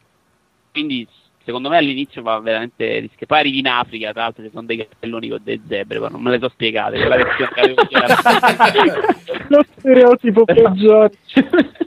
Quindi 0.72 1.08
secondo 1.50 1.70
me 1.70 1.78
all'inizio 1.78 2.22
va 2.22 2.40
veramente 2.40 3.00
rischio. 3.00 3.26
Poi 3.26 3.40
arrivi 3.40 3.58
in 3.58 3.68
Africa, 3.68 4.12
tra 4.12 4.22
l'altro 4.22 4.44
ci 4.44 4.52
sono 4.54 4.68
dei 4.68 4.78
cappelloni 4.78 5.30
con 5.30 5.40
delle 5.42 5.62
zebre, 5.68 6.00
ma 6.00 6.08
non 6.08 6.22
me 6.22 6.30
le 6.30 6.40
so 6.40 6.50
spiegate, 6.50 7.00
quella 7.00 7.16
versione 7.16 7.52
che 7.52 7.60
avevo 7.60 7.82
lo 9.50 9.66
stereotipo 9.76 10.46
peggiore. 10.46 11.12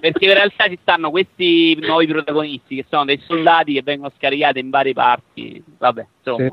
Perché 0.00 0.24
in 0.24 0.34
realtà 0.34 0.66
ci 0.66 0.78
stanno 0.82 1.10
questi 1.10 1.78
nuovi 1.80 2.06
protagonisti 2.08 2.74
che 2.74 2.84
sono 2.88 3.04
dei 3.04 3.20
soldati 3.24 3.74
che 3.74 3.82
vengono 3.82 4.12
scaricati 4.16 4.58
in 4.58 4.70
varie 4.70 4.94
parti. 4.94 5.62
Vabbè, 5.78 6.06
insomma. 6.18 6.44
Sì. 6.44 6.52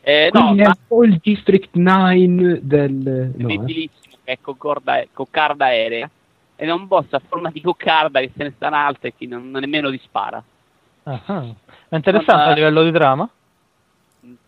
Eh, 0.00 0.30
no, 0.32 0.40
Quindi 0.40 0.62
è 0.62 0.64
ma 0.64 0.70
un 0.70 0.86
po' 0.88 1.04
il 1.04 1.20
District 1.22 1.68
9 1.72 2.58
del... 2.62 3.32
no, 3.36 3.48
eh. 3.48 3.64
che 3.64 3.90
è 4.24 4.38
con 4.40 4.56
corda- 4.56 5.06
coccarda 5.12 5.66
aerea. 5.66 6.10
Ed 6.56 6.68
è 6.68 6.72
un 6.72 6.88
boss 6.88 7.12
a 7.12 7.22
forma 7.24 7.50
di 7.50 7.60
coccarda 7.60 8.18
che 8.18 8.32
se 8.36 8.42
ne 8.42 8.52
sta 8.56 8.66
in 8.66 8.74
alto 8.74 9.06
e 9.06 9.14
che 9.16 9.24
non, 9.26 9.50
non 9.52 9.60
nemmeno 9.60 9.88
ti 9.92 10.00
spara. 10.02 10.42
Ah. 11.04 11.44
È 11.88 11.94
interessante 11.96 12.32
Ma- 12.44 12.50
a 12.50 12.54
livello 12.54 12.82
di 12.82 12.92
trama. 12.92 13.28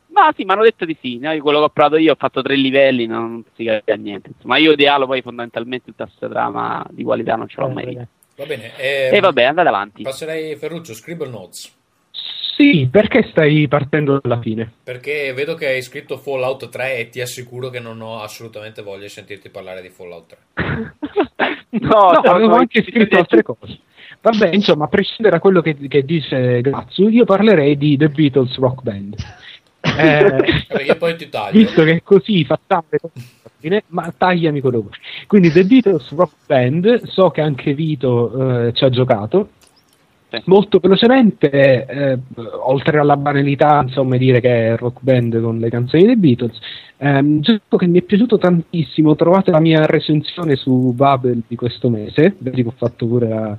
Ma 0.09 0.33
sì, 0.35 0.45
mi 0.45 0.53
hanno 0.53 0.63
detto 0.63 0.87
di 0.87 0.97
sì. 1.01 1.19
no? 1.19 1.37
Quello 1.39 1.59
che 1.59 1.65
ho 1.65 1.69
provato 1.69 1.97
io 1.99 2.13
ho 2.13 2.17
fatto 2.19 2.41
tre 2.41 2.57
livelli, 2.57 3.07
non, 3.07 3.31
non 3.31 3.45
si 3.55 3.65
capisce 3.65 3.97
niente. 4.01 4.31
Insomma, 4.35 4.57
io 4.57 4.75
di 4.75 4.87
Halo 4.87 5.07
poi 5.07 5.21
fondamentalmente 5.21 5.87
tutta 5.91 6.05
questa 6.05 6.29
trama 6.29 6.85
di 6.91 7.03
qualità 7.03 7.37
non 7.37 7.49
ce 7.49 7.61
l'ho 7.61 7.69
mai 7.69 7.85
vista. 7.85 8.07
Va 8.37 8.47
bene. 8.47 8.73
ehm, 8.79 9.15
E 9.15 9.21
vabbè, 9.21 9.43
andate 9.45 9.69
avanti. 9.69 10.03
Passerei 10.03 10.57
Ferruccio, 10.57 10.95
Scribble 10.95 11.29
Notes. 11.29 11.75
Sì, 12.57 12.89
perché 12.91 13.25
stai 13.31 13.69
partendo 13.69 14.19
dalla 14.23 14.41
fine? 14.41 14.73
Perché 14.83 15.35
vedo 15.35 15.55
che 15.55 15.67
hai 15.67 15.83
scritto 15.83 16.17
Fallout 16.17 16.71
3 16.71 16.97
e 16.97 17.09
ti 17.11 17.21
assicuro 17.21 17.69
che 17.69 17.81
non 17.81 18.01
ho 18.01 18.23
assolutamente 18.23 18.81
voglia 18.81 19.03
di 19.03 19.09
sentirti 19.11 19.51
parlare 19.51 19.83
di 19.83 19.91
Fallout 19.91 20.37
3. 20.55 20.95
No, 21.69 21.89
No, 22.13 22.21
avevo 22.31 22.55
anche 22.55 22.83
scritto 22.83 23.19
altre 23.19 23.43
cose. 23.43 23.81
Vabbè, 24.31 24.51
insomma, 24.53 24.87
a 24.87 24.89
prescindere 24.89 25.37
da 25.37 25.41
quello 25.41 25.61
che, 25.61 25.77
che 25.77 26.05
dice 26.05 26.61
Gazzu, 26.61 27.09
io 27.09 27.25
parlerei 27.25 27.77
di 27.77 27.97
The 27.97 28.09
Beatles 28.09 28.57
Rock 28.59 28.83
Band. 28.83 29.15
Eh, 29.87 30.65
Perché 30.67 30.97
poi 30.97 31.17
ti 31.17 31.29
taglio. 31.29 31.57
visto 31.61 31.85
che 31.85 31.93
è 31.93 32.03
così 32.03 32.45
fatale, 32.45 32.99
ma 33.87 34.13
tagliami 34.15 34.61
quello 34.61 34.79
che 34.79 34.83
vuoi. 34.83 34.97
Quindi 35.29 35.53
The 35.53 35.65
Beatles 35.65 36.11
Rock 36.11 36.33
Band, 36.45 37.05
so 37.05 37.31
che 37.31 37.41
anche 37.41 37.73
Vito 37.73 38.67
eh, 38.67 38.73
ci 38.73 38.85
ha 38.85 38.91
giocato. 38.91 39.51
Sì. 40.29 40.43
Molto 40.47 40.81
velocemente, 40.81 41.87
eh, 41.87 42.19
oltre 42.65 42.99
alla 42.99 43.17
banalità, 43.17 43.81
insomma, 43.81 44.17
dire 44.17 44.41
che 44.41 44.73
è 44.73 44.77
rock 44.77 44.99
band 45.03 45.41
con 45.41 45.59
le 45.61 45.71
canzoni 45.71 46.05
dei 46.05 46.17
Beatles, 46.17 46.59
ehm, 46.97 47.39
gioco 47.41 47.77
che 47.77 47.87
mi 47.87 48.01
è 48.01 48.03
piaciuto 48.03 48.39
tantissimo. 48.39 49.15
Trovate 49.15 49.53
la 49.53 49.61
mia 49.61 49.87
recensione 49.87 50.57
su 50.57 50.93
Babel 50.95 51.45
di 51.47 51.55
questo 51.55 51.89
mese, 51.89 52.35
vedi 52.39 52.63
che 52.65 52.69
ho 52.69 52.75
fatto 52.77 53.07
pure 53.07 53.29
la- 53.29 53.57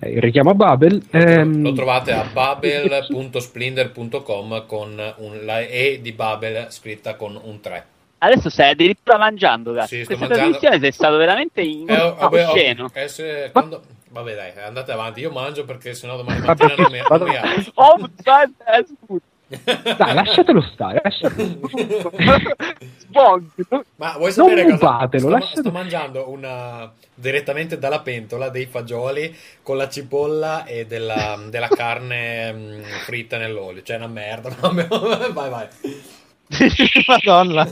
il 0.00 0.20
richiamo 0.20 0.50
a 0.50 0.54
Babel. 0.54 1.00
Ehm, 1.10 1.62
Lo 1.62 1.72
trovate 1.72 2.12
a 2.12 2.24
babel.splendor.com 2.24 4.66
con 4.66 5.14
un, 5.18 5.44
la 5.44 5.60
E 5.60 6.00
di 6.02 6.12
Babel 6.12 6.66
scritta 6.70 7.14
con 7.14 7.38
un 7.42 7.60
3. 7.60 7.86
Adesso 8.18 8.50
stai 8.50 8.70
addirittura 8.70 9.18
mangiando, 9.18 9.72
cazzo. 9.72 9.86
Sì, 9.88 10.04
sto 10.04 10.16
Questa 10.16 10.26
mangiando. 10.26 10.58
trasmissione 10.58 10.80
sei 10.80 10.92
stato 10.92 11.16
veramente 11.16 11.60
in 11.60 11.88
Eh, 11.88 12.00
oh, 12.00 12.14
vabbè, 12.14 12.48
oh, 12.48 12.90
eh, 12.92 13.08
se- 13.08 13.50
quando- 13.52 13.82
vabbè 14.10 14.34
dai, 14.34 14.52
andate 14.64 14.92
avanti, 14.92 15.20
io 15.20 15.30
mangio 15.32 15.64
perché 15.64 15.94
sennò 15.94 16.16
domani 16.16 16.40
mattina 16.40 16.74
non 16.76 16.90
mi, 16.90 16.98
non 17.08 17.22
mi 17.28 17.36
alzo. 17.36 17.70
Oh, 17.74 17.96
food. 19.06 19.20
Dai, 19.96 20.14
lasciatelo 20.14 20.62
stare, 20.62 21.00
lasciatelo. 21.02 21.60
Ma 23.96 24.14
vuoi 24.16 24.32
sapere 24.32 24.64
Non 24.64 24.78
cosa? 24.78 25.08
sto, 25.18 25.28
lasciate- 25.28 25.60
sto 25.60 25.70
mangiando 25.70 26.30
una, 26.30 26.90
direttamente 27.14 27.78
dalla 27.78 28.00
pentola 28.00 28.48
dei 28.48 28.66
fagioli 28.66 29.34
con 29.62 29.76
la 29.76 29.88
cipolla 29.88 30.64
e 30.64 30.86
della, 30.86 31.38
della 31.50 31.68
carne 31.68 32.52
mm, 32.52 32.82
fritta 33.04 33.36
nell'olio. 33.36 33.82
Cioè, 33.82 33.96
una 33.96 34.06
merda. 34.08 34.50
Vai, 35.32 35.50
vai. 35.50 35.66
Madonna. 37.06 37.68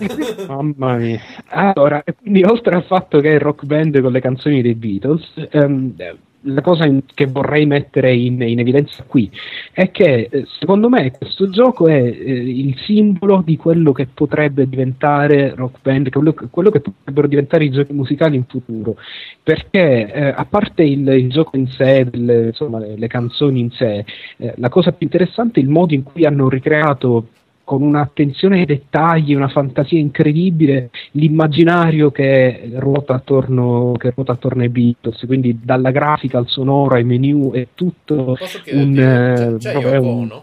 Mamma 0.46 0.96
mia. 0.96 1.20
Allora, 1.48 2.02
e 2.04 2.14
quindi 2.14 2.42
oltre 2.42 2.76
al 2.76 2.84
fatto 2.84 3.20
che 3.20 3.36
è 3.36 3.38
rock 3.38 3.64
band 3.64 4.00
con 4.00 4.12
le 4.12 4.20
canzoni 4.20 4.62
dei 4.62 4.74
Beatles, 4.74 5.48
ehm, 5.50 5.94
eh, 5.98 6.16
la 6.42 6.62
cosa 6.62 6.86
in- 6.86 7.02
che 7.12 7.26
vorrei 7.26 7.66
mettere 7.66 8.14
in, 8.14 8.40
in 8.40 8.58
evidenza 8.58 9.04
qui 9.06 9.30
è 9.72 9.90
che 9.90 10.28
eh, 10.30 10.46
secondo 10.58 10.88
me 10.88 11.10
questo 11.10 11.50
gioco 11.50 11.86
è 11.86 12.00
eh, 12.00 12.12
il 12.12 12.76
simbolo 12.78 13.42
di 13.44 13.56
quello 13.56 13.92
che 13.92 14.06
potrebbe 14.06 14.68
diventare 14.68 15.54
rock 15.54 15.78
band, 15.82 16.08
quello, 16.10 16.34
quello 16.50 16.70
che 16.70 16.80
potrebbero 16.80 17.26
diventare 17.26 17.64
i 17.64 17.70
giochi 17.70 17.92
musicali 17.92 18.36
in 18.36 18.44
futuro. 18.44 18.96
Perché 19.42 20.12
eh, 20.12 20.28
a 20.28 20.46
parte 20.48 20.82
il, 20.82 21.06
il 21.08 21.30
gioco 21.30 21.56
in 21.56 21.66
sé, 21.68 22.06
delle- 22.10 22.46
insomma, 22.46 22.78
le, 22.78 22.96
le 22.96 23.06
canzoni 23.06 23.60
in 23.60 23.70
sé, 23.70 24.04
eh, 24.36 24.54
la 24.56 24.68
cosa 24.68 24.92
più 24.92 25.06
interessante 25.06 25.60
è 25.60 25.62
il 25.62 25.68
modo 25.68 25.94
in 25.94 26.02
cui 26.02 26.24
hanno 26.24 26.48
ricreato 26.48 27.28
con 27.70 27.82
un'attenzione 27.82 28.58
ai 28.58 28.66
dettagli, 28.66 29.32
una 29.32 29.46
fantasia 29.46 29.96
incredibile, 29.96 30.90
l'immaginario 31.12 32.10
che 32.10 32.68
ruota 32.74 33.14
attorno, 33.14 33.94
che 33.96 34.12
ruota 34.12 34.32
attorno 34.32 34.62
ai 34.62 34.70
Beatles, 34.70 35.24
quindi 35.24 35.60
dalla 35.62 35.92
grafica 35.92 36.38
al 36.38 36.48
sonoro 36.48 36.96
ai 36.96 37.04
menu 37.04 37.52
è 37.52 37.68
tutto 37.76 38.36
un... 38.72 38.92
chiederti, 38.92 39.68
eh, 39.68 39.70
c'è, 39.70 39.78
c'è 39.78 39.96
un- 39.98 40.40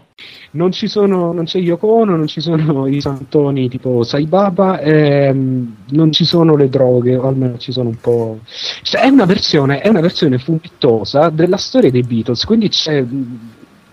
non 0.52 0.72
ci 0.72 0.88
sono, 0.88 1.34
non 1.34 1.44
c'è 1.44 1.58
Yoko 1.58 1.86
Ono, 2.00 2.16
non 2.16 2.26
ci 2.26 2.40
sono 2.40 2.86
i 2.88 2.98
santoni 2.98 3.68
tipo 3.68 4.02
Saibaba, 4.04 4.80
ehm, 4.80 5.76
non 5.90 6.10
ci 6.10 6.24
sono 6.24 6.56
le 6.56 6.70
droghe, 6.70 7.14
o 7.14 7.28
almeno 7.28 7.58
ci 7.58 7.72
sono 7.72 7.90
un 7.90 8.00
po'. 8.00 8.38
Cioè, 8.82 9.02
è 9.02 9.08
una 9.08 9.26
versione, 9.26 9.82
è 9.82 9.88
una 9.88 10.00
versione 10.00 10.38
fumettosa 10.38 11.28
della 11.28 11.58
storia 11.58 11.90
dei 11.90 12.02
Beatles, 12.02 12.46
quindi 12.46 12.70
c'è. 12.70 13.04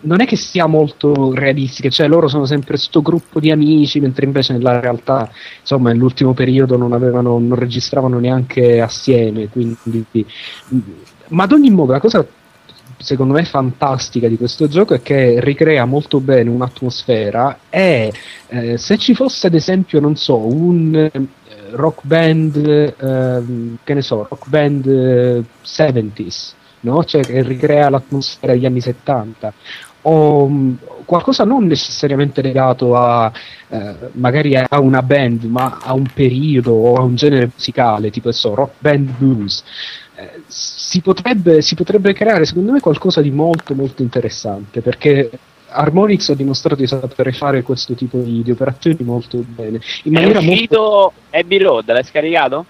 Non 0.06 0.22
è 0.22 0.26
che 0.26 0.36
sia 0.36 0.68
molto 0.68 1.34
realistica, 1.34 1.90
cioè 1.90 2.08
loro 2.08 2.28
sono 2.28 2.46
sempre 2.46 2.78
sto 2.78 3.02
gruppo 3.02 3.40
di 3.40 3.52
amici, 3.52 4.00
mentre 4.00 4.26
invece 4.26 4.54
nella 4.54 4.80
realtà, 4.80 5.30
insomma, 5.60 5.92
nell'ultimo 5.92 6.34
periodo 6.34 6.78
non 6.78 6.94
avevano, 6.94 7.40
non 7.40 7.56
registravano 7.56 8.20
neanche 8.20 8.82
assieme, 8.82 9.50
quindi. 9.50 10.26
Ma 11.30 11.44
ad 11.44 11.52
ogni 11.52 11.72
modo 11.72 11.92
la 11.92 12.00
cosa 12.00 12.26
secondo 12.98 13.34
me 13.34 13.44
fantastica 13.44 14.28
di 14.28 14.38
questo 14.38 14.68
gioco 14.68 14.94
è 14.94 15.02
che 15.02 15.40
ricrea 15.40 15.86
molto 15.86 16.20
bene 16.20 16.50
un'atmosfera 16.50 17.60
e 17.70 18.12
eh, 18.48 18.78
se 18.78 18.98
ci 18.98 19.14
fosse 19.14 19.48
ad 19.48 19.54
esempio, 19.54 20.00
non 20.00 20.16
so, 20.16 20.38
un 20.38 20.96
eh, 20.96 21.12
rock 21.72 22.02
band, 22.04 22.96
ehm, 22.98 23.78
che 23.84 23.94
ne 23.94 24.02
so, 24.02 24.26
rock 24.30 24.48
band 24.48 24.86
eh, 24.88 25.44
70s, 25.64 26.52
no? 26.82 27.04
Cioè 27.04 27.22
che 27.22 27.42
ricrea 27.42 27.90
l'atmosfera 27.90 28.54
degli 28.54 28.66
anni 28.66 28.82
70 28.82 29.54
o 30.08 30.48
mh, 30.48 30.78
qualcosa 31.06 31.44
non 31.44 31.66
necessariamente 31.66 32.42
legato 32.42 32.96
a 32.96 33.32
eh, 33.70 33.96
magari 34.14 34.56
a 34.56 34.80
una 34.80 35.02
band, 35.02 35.44
ma 35.44 35.80
a 35.82 35.94
un 35.94 36.08
periodo 36.14 36.74
o 36.74 36.96
a 36.96 37.02
un 37.02 37.16
genere 37.16 37.50
musicale, 37.54 38.10
tipo 38.10 38.32
so, 38.32 38.54
rock 38.54 38.74
band 38.80 39.10
blues. 39.18 39.64
Eh, 40.16 40.42
si, 40.48 41.02
potrebbe, 41.02 41.62
si 41.62 41.76
potrebbe 41.76 42.14
creare 42.14 42.46
secondo 42.46 42.72
me 42.72 42.80
qualcosa 42.80 43.20
di 43.22 43.32
molto 43.32 43.76
molto 43.76 44.02
interessante 44.02 44.80
perché 44.80 45.30
Harmonix 45.68 46.30
ha 46.30 46.36
dimostrato 46.36 46.80
di 46.80 46.88
sapere 46.88 47.34
fare 47.34 47.64
questo 47.64 47.96
tipo 47.96 48.20
di, 48.20 48.42
di 48.42 48.52
operazioni 48.52 48.96
molto 49.02 49.44
bene 49.46 49.82
in 50.04 50.14
È 50.16 50.22
maniera 50.22 50.40
molto 50.40 50.54
uscito 50.54 51.14
Abbey 51.32 51.58
Road, 51.58 51.92
l'hai 51.92 52.06
scaricato? 52.06 52.66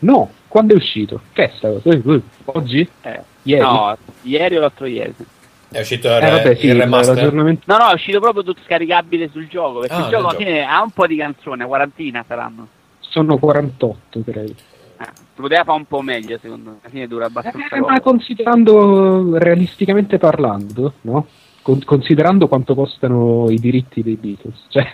no 0.00 0.30
quando 0.48 0.74
è 0.74 0.76
uscito? 0.76 1.22
che 1.32 1.44
è 1.44 1.52
sta 1.56 1.70
cosa? 1.70 1.88
Eh, 1.88 2.02
eh, 2.04 2.22
oggi? 2.44 2.86
Eh, 3.00 3.20
ieri? 3.44 3.62
No, 3.62 3.96
ieri 4.22 4.56
o 4.56 4.60
l'altro 4.60 4.84
ieri. 4.84 5.14
È 5.72 5.80
uscito 5.80 6.08
il, 6.08 6.14
Eh, 6.22 6.30
vabbè, 6.30 6.54
sì, 6.56 6.66
il 6.66 6.74
remaster. 6.74 7.32
No, 7.32 7.42
no, 7.42 7.90
è 7.90 7.94
uscito 7.94 8.18
proprio 8.20 8.42
tutto 8.42 8.60
scaricabile 8.64 9.28
sul 9.30 9.46
gioco. 9.48 9.80
Perché 9.80 9.94
Ah, 9.94 10.02
il 10.04 10.08
gioco 10.10 10.28
alla 10.28 10.38
fine 10.38 10.64
ha 10.64 10.82
un 10.82 10.90
po' 10.90 11.06
di 11.06 11.16
canzone, 11.16 11.64
quarantina 11.66 12.24
saranno. 12.26 12.66
sono 12.98 13.38
48 13.38 14.22
credo 14.24 14.52
Eh, 15.00 15.04
si 15.34 15.40
poteva 15.40 15.64
fare 15.64 15.78
un 15.78 15.84
po' 15.86 16.00
meglio, 16.02 16.38
secondo 16.42 16.70
me. 16.70 16.76
Alla 16.80 16.90
fine 16.90 17.06
dura 17.06 17.26
abbastanza 17.26 17.76
Eh, 17.76 17.80
ma 17.80 18.00
considerando 18.00 19.38
realisticamente 19.38 20.18
parlando, 20.18 20.94
no? 21.02 21.26
Con- 21.62 21.84
considerando 21.84 22.48
quanto 22.48 22.74
costano 22.74 23.48
i 23.50 23.56
diritti 23.58 24.02
dei 24.02 24.16
Beatles, 24.16 24.64
cioè, 24.68 24.90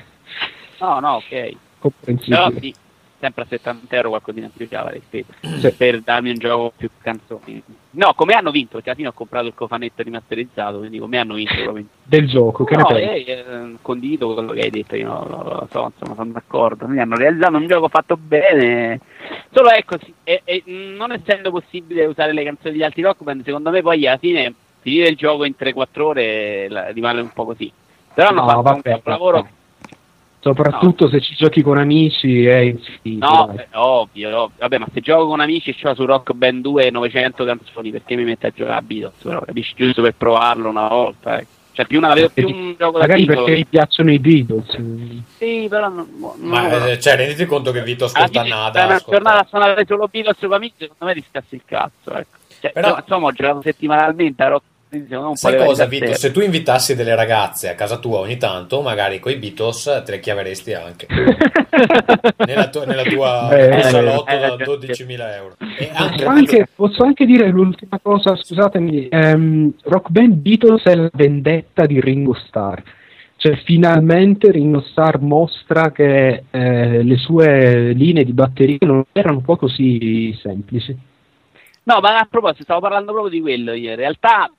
No, 0.81 1.01
no, 1.01 1.13
ok. 1.15 1.29
Però 1.29 1.55
comprensibile. 1.79 2.61
sì, 2.61 2.75
sempre 3.19 3.43
a 3.45 3.47
70 3.49 3.97
euro 3.97 4.09
qualcosina 4.11 4.51
più 4.55 4.69
già 4.69 4.83
l'avrei 4.83 5.01
speso. 5.05 5.33
Sì. 5.59 5.71
Per 5.73 6.01
darmi 6.01 6.31
un 6.31 6.37
gioco 6.39 6.73
più 6.77 6.89
canzoni. 7.01 7.63
No, 7.93 8.13
come 8.15 8.35
hanno 8.35 8.51
vinto? 8.51 8.73
Perché 8.75 8.89
alla 8.91 8.97
fine 8.99 9.09
ho 9.09 9.13
comprato 9.13 9.47
il 9.47 9.55
cofanetto 9.55 10.03
rimasterizzato, 10.03 10.79
quindi 10.79 10.99
come 10.99 11.19
hanno 11.19 11.35
vinto 11.35 11.55
proprio. 11.63 11.85
Del 12.03 12.29
gioco, 12.29 12.65
che 12.65 12.77
no, 12.77 12.89
ne 12.89 12.95
pensi? 12.95 13.25
eh, 13.25 13.33
eh, 13.33 13.77
condivido 13.81 14.35
quello 14.35 14.53
che 14.53 14.61
hai 14.61 14.71
detto, 14.71 14.97
io 14.97 15.09
lo, 15.09 15.43
lo 15.43 15.69
so, 15.71 15.91
insomma, 15.95 16.15
sono 16.15 16.33
d'accordo. 16.33 16.85
Quindi 16.85 17.01
hanno 17.03 17.17
realizzato 17.17 17.57
un 17.57 17.67
gioco 17.67 17.89
fatto 17.89 18.17
bene. 18.17 19.01
Solo 19.51 19.71
ecco, 19.71 19.97
e- 20.25 20.43
e 20.45 20.63
non 20.67 21.13
essendo 21.13 21.51
possibile 21.51 22.05
usare 22.05 22.33
le 22.33 22.45
canzoni 22.45 22.73
degli 22.73 22.83
altri 22.83 23.03
rock 23.03 23.23
band, 23.23 23.43
secondo 23.45 23.71
me 23.71 23.81
poi 23.83 24.07
alla 24.07 24.19
fine 24.19 24.53
finire 24.81 25.09
il 25.09 25.17
gioco 25.17 25.45
in 25.45 25.57
3-4 25.57 26.07
ore 26.09 26.69
la- 26.69 26.89
rimane 26.91 27.21
un 27.23 27.31
po' 27.33 27.45
così. 27.47 27.73
Però 28.15 28.29
hanno 28.29 28.41
No, 28.41 28.47
fatto 28.47 28.75
un 28.75 28.81
vabbè, 28.85 29.01
lavoro. 29.05 29.49
Soprattutto 30.55 31.09
se 31.09 31.21
ci 31.21 31.35
giochi 31.35 31.63
con 31.63 31.79
amici 31.79 32.45
è 32.47 32.59
infinito. 32.59 33.27
No, 33.27 33.47
dai. 33.55 33.65
eh, 33.65 33.69
ovvio, 33.73 34.29
ovvio. 34.29 34.51
Vabbè, 34.59 34.79
ma 34.79 34.87
se 34.93 35.01
gioco 35.01 35.27
con 35.27 35.41
amici 35.41 35.71
e 35.71 35.75
c'ho 35.81 35.95
su 35.95 36.05
Rock 36.05 36.33
Band 36.33 36.63
2 36.63 36.91
900 36.91 37.45
canzoni, 37.45 37.91
perché 37.91 38.15
mi 38.17 38.25
metto 38.25 38.47
a 38.47 38.51
giocare 38.55 38.77
a 38.79 38.83
Beatles? 38.83 39.23
Però, 39.23 39.41
capisci? 39.41 39.75
Giusto 39.77 40.03
per 40.03 40.15
provarlo 40.15 40.69
una 40.69 40.89
volta. 40.89 41.39
ecco. 41.39 41.55
Cioè, 41.73 41.85
più 41.87 41.99
una 41.99 42.09
la 42.09 42.15
vedo 42.15 42.31
più 42.33 42.49
un 42.49 42.75
gioco 42.79 42.93
da 42.93 43.01
Magari 43.01 43.27
piccolo. 43.27 43.45
perché 43.45 43.61
gli 43.61 43.67
piacciono 43.67 44.11
i 44.11 44.19
Beatles. 44.19 44.81
Sì, 45.37 45.67
però 45.69 45.89
non, 45.91 46.09
non 46.19 46.35
Ma 46.49 46.87
eh, 46.91 46.99
cioè, 47.01 47.17
renditi 47.17 47.45
conto 47.45 47.71
che 47.71 47.83
Vito 47.83 48.05
alla 48.05 48.13
ascolta 48.15 48.43
fine, 48.45 48.55
nada. 48.55 48.85
una 48.85 48.95
ascolta- 48.95 49.11
giornata 49.19 49.41
a 49.41 49.47
suonare 49.47 49.85
solo 49.87 50.09
Beatles 50.11 50.39
con 50.41 50.53
amici, 50.55 50.75
secondo 50.79 51.05
me 51.05 51.13
riscassi 51.13 51.55
il 51.57 51.63
cazzo, 51.67 52.15
ecco. 52.15 52.37
Cioè, 52.61 52.73
Però- 52.73 52.97
insomma, 52.99 53.27
ho 53.27 53.33
giocato 53.33 53.61
settimalmente 53.63 54.43
a 54.43 54.49
Rock 54.49 54.63
me 54.89 55.17
un 55.17 55.35
Sai 55.37 55.57
cosa, 55.57 55.87
Vito? 55.87 56.13
Se 56.15 56.31
tu 56.31 56.41
invitassi 56.41 56.95
delle 56.95 57.15
ragazze 57.15 57.69
a 57.69 57.75
casa 57.75 57.99
tua 57.99 58.21
ogni 58.21 58.37
tanto, 58.37 58.83
magari 58.83 59.19
coi 59.19 59.37
Beatles 59.37 60.03
te 60.05 60.13
le 60.13 60.21
chiaveresti 60.21 60.73
anche. 60.75 61.07
nella, 62.47 62.69
tua- 62.69 62.85
nella 62.85 63.03
tua 63.03 63.51
Eh, 63.57 63.69
nel 63.69 63.81
tuo 63.81 63.91
salotto 63.91 64.31
eh, 64.31 64.39
da 64.39 64.55
eh, 64.55 64.65
12.000 64.65 65.35
euro. 65.35 65.57
E 65.79 65.91
anche, 65.93 66.17
Posso 66.17 66.29
anche, 66.29 66.69
posso 66.75 67.05
anche 67.05 67.27
dire 67.27 67.49
l'ultima 67.49 67.99
cosa, 68.01 68.37
scusatemi, 68.37 69.09
ehm, 69.09 69.73
Rock 69.85 70.11
Band 70.11 70.35
Beatles 70.35 70.83
è 70.85 70.95
la 70.95 71.11
vendetta 71.13 71.87
di 71.87 72.01
Ringo 72.01 72.35
Starr. 72.35 72.83
Cioè, 73.39 73.57
finalmente 73.65 74.51
Ringo 74.51 74.81
Starr 74.81 75.19
mostra 75.21 75.93
che 75.93 76.45
eh, 76.51 77.03
le 77.03 77.17
sue 77.17 77.93
linee 77.93 78.25
di 78.25 78.33
batteria 78.33 78.79
non 78.81 79.05
erano 79.13 79.41
poi 79.41 79.57
così 79.59 80.37
semplici. 80.41 80.97
No, 81.83 82.01
ma 82.01 82.19
a 82.19 82.27
proposito, 82.29 82.65
stavo 82.65 82.81
parlando 82.81 83.13
proprio 83.13 83.31
di 83.31 83.41
quello 83.41 83.73
io. 83.73 83.91
In 83.91 83.97
realtà, 83.97 84.51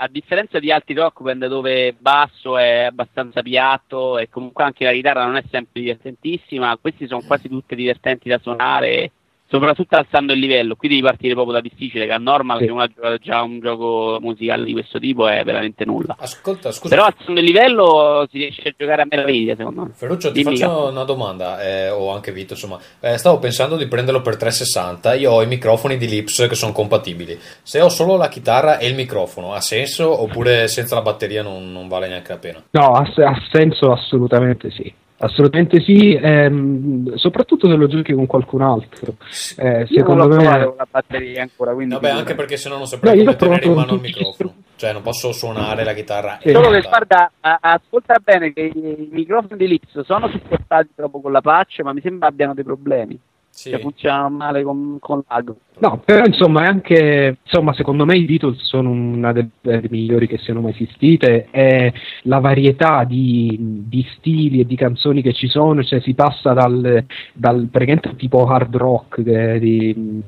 a 0.00 0.08
differenza 0.08 0.60
di 0.60 0.70
altri 0.70 0.94
rock 0.94 1.22
band 1.22 1.46
dove 1.46 1.92
basso 1.98 2.56
è 2.56 2.84
abbastanza 2.84 3.42
piatto 3.42 4.16
e 4.18 4.28
comunque 4.28 4.62
anche 4.62 4.84
la 4.84 4.92
chitarra 4.92 5.24
non 5.24 5.36
è 5.36 5.42
sempre 5.50 5.80
divertentissima, 5.80 6.78
questi 6.80 7.06
sono 7.08 7.22
quasi 7.26 7.48
tutte 7.48 7.74
divertenti 7.74 8.28
da 8.28 8.38
suonare, 8.38 9.10
soprattutto 9.48 9.96
alzando 9.96 10.32
il 10.32 10.38
livello. 10.38 10.76
Qui 10.76 10.88
devi 10.88 11.00
partire 11.00 11.32
proprio 11.34 11.54
da 11.54 11.60
difficile, 11.60 12.06
che 12.06 12.12
a 12.12 12.18
normal 12.18 12.58
Sì. 12.58 12.64
se 12.66 12.70
uno 12.70 12.82
ha 12.82 12.86
giocato 12.86 13.16
già 13.18 13.42
un 13.42 13.60
gioco 13.60 14.18
musicale 14.20 14.64
di 14.64 14.72
questo 14.72 14.98
tipo 14.98 15.26
è 15.28 15.42
veramente 15.44 15.84
nulla. 15.84 16.16
ascolta, 16.18 16.70
scusa. 16.70 16.94
Però 16.94 17.06
alzando 17.06 17.40
il 17.40 17.46
livello 17.46 18.26
si 18.30 18.38
riesce 18.38 18.68
a 18.68 18.74
giocare 18.76 19.02
a 19.02 19.06
meraviglia, 19.08 19.56
secondo 19.56 19.82
me. 19.84 19.90
Ferruccio, 19.94 20.32
ti 20.32 20.42
Dimmi, 20.42 20.56
faccio 20.58 20.88
una 20.88 21.04
domanda, 21.04 21.62
eh, 21.62 21.90
o 21.90 22.10
anche 22.12 22.32
Vito, 22.32 22.52
insomma. 22.52 22.78
Eh, 23.00 23.16
stavo 23.18 23.38
pensando 23.38 23.76
di 23.76 23.86
prenderlo 23.86 24.20
per 24.20 24.36
360. 24.36 25.14
Io 25.14 25.32
ho 25.32 25.42
i 25.42 25.46
microfoni 25.46 25.96
di 25.96 26.06
Lips 26.08 26.46
che 26.48 26.54
sono 26.54 26.72
compatibili. 26.72 27.38
Se 27.62 27.80
ho 27.80 27.88
solo 27.88 28.16
la 28.16 28.28
chitarra 28.28 28.78
e 28.78 28.86
il 28.88 28.94
microfono, 28.94 29.52
ha 29.54 29.60
senso? 29.60 30.20
Oppure 30.22 30.68
senza 30.68 30.94
la 30.94 31.02
batteria 31.02 31.42
non, 31.42 31.72
non 31.72 31.88
vale 31.88 32.08
neanche 32.08 32.32
la 32.32 32.38
pena? 32.38 32.62
No, 32.70 32.92
ha, 32.92 33.00
ha 33.02 33.42
senso 33.50 33.92
assolutamente 33.92 34.70
sì. 34.70 34.92
Assolutamente 35.20 35.80
sì, 35.80 36.14
ehm, 36.14 37.16
soprattutto 37.16 37.68
se 37.68 37.74
lo 37.74 37.88
giochi 37.88 38.12
con 38.12 38.26
qualcun 38.26 38.62
altro. 38.62 39.14
Eh, 39.56 39.80
Io 39.80 39.86
secondo 39.86 40.28
me... 40.28 40.36
con 40.36 40.74
la 40.76 40.86
batteria 40.88 41.42
ancora, 41.42 41.72
quindi 41.74 41.94
Vabbè, 41.94 42.10
anche 42.10 42.36
perché 42.36 42.56
sennò 42.56 42.74
non 42.74 42.82
No, 42.82 42.88
saprei 42.88 43.16
io 43.16 43.24
come 43.24 43.36
tenere 43.36 43.66
in 43.66 43.72
mano 43.72 43.94
il 43.94 44.00
microfono. 44.00 44.54
Cioè, 44.76 44.92
non 44.92 45.02
posso 45.02 45.32
suonare 45.32 45.82
la 45.82 45.92
chitarra. 45.92 46.38
Sì. 46.40 46.52
Solo 46.52 46.70
che 46.70 46.82
guarda, 46.82 47.32
ascolta 47.40 48.20
bene 48.22 48.52
che 48.52 48.70
i 48.72 49.08
microfoni 49.10 49.56
di 49.56 49.66
Lips 49.66 50.00
sono 50.02 50.28
supportati 50.28 50.90
proprio 50.94 51.20
con 51.20 51.32
la 51.32 51.40
patch, 51.40 51.80
ma 51.80 51.92
mi 51.92 52.00
sembra 52.00 52.28
abbiano 52.28 52.54
dei 52.54 52.62
problemi. 52.62 53.18
Sì. 53.58 53.70
Cioè 53.70 53.80
funzionano 53.80 54.28
male 54.36 54.62
con, 54.62 54.98
con 55.00 55.20
lag. 55.28 55.52
No, 55.80 56.00
però 56.04 56.24
insomma, 56.24 56.62
è 56.62 56.66
anche 56.66 57.38
insomma, 57.42 57.72
secondo 57.72 58.04
me 58.04 58.16
i 58.16 58.24
Beatles 58.24 58.62
sono 58.62 58.88
una 58.88 59.32
delle, 59.32 59.50
delle 59.60 59.88
migliori 59.90 60.28
che 60.28 60.38
siano 60.38 60.60
mai 60.60 60.70
esistite 60.70 61.48
e 61.50 61.92
la 62.22 62.38
varietà 62.38 63.02
di, 63.02 63.56
di 63.88 64.06
stili 64.16 64.60
e 64.60 64.64
di 64.64 64.76
canzoni 64.76 65.22
che 65.22 65.32
ci 65.32 65.48
sono, 65.48 65.82
cioè 65.82 66.00
si 66.00 66.14
passa 66.14 66.52
dal, 66.52 67.04
dal 67.32 67.66
praticamente 67.68 68.14
tipo 68.14 68.46
hard 68.46 68.76
rock 68.76 69.24
che- 69.24 69.58
di 69.58 69.92
mm, 69.98 70.20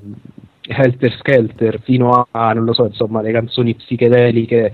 Helter 0.67 1.17
Skelter 1.19 1.81
fino 1.83 2.27
a, 2.29 2.53
non 2.53 2.65
lo 2.65 2.73
so, 2.73 2.87
insomma, 2.87 3.23
le 3.23 3.31
canzoni 3.31 3.77
psichedeliche 3.77 4.73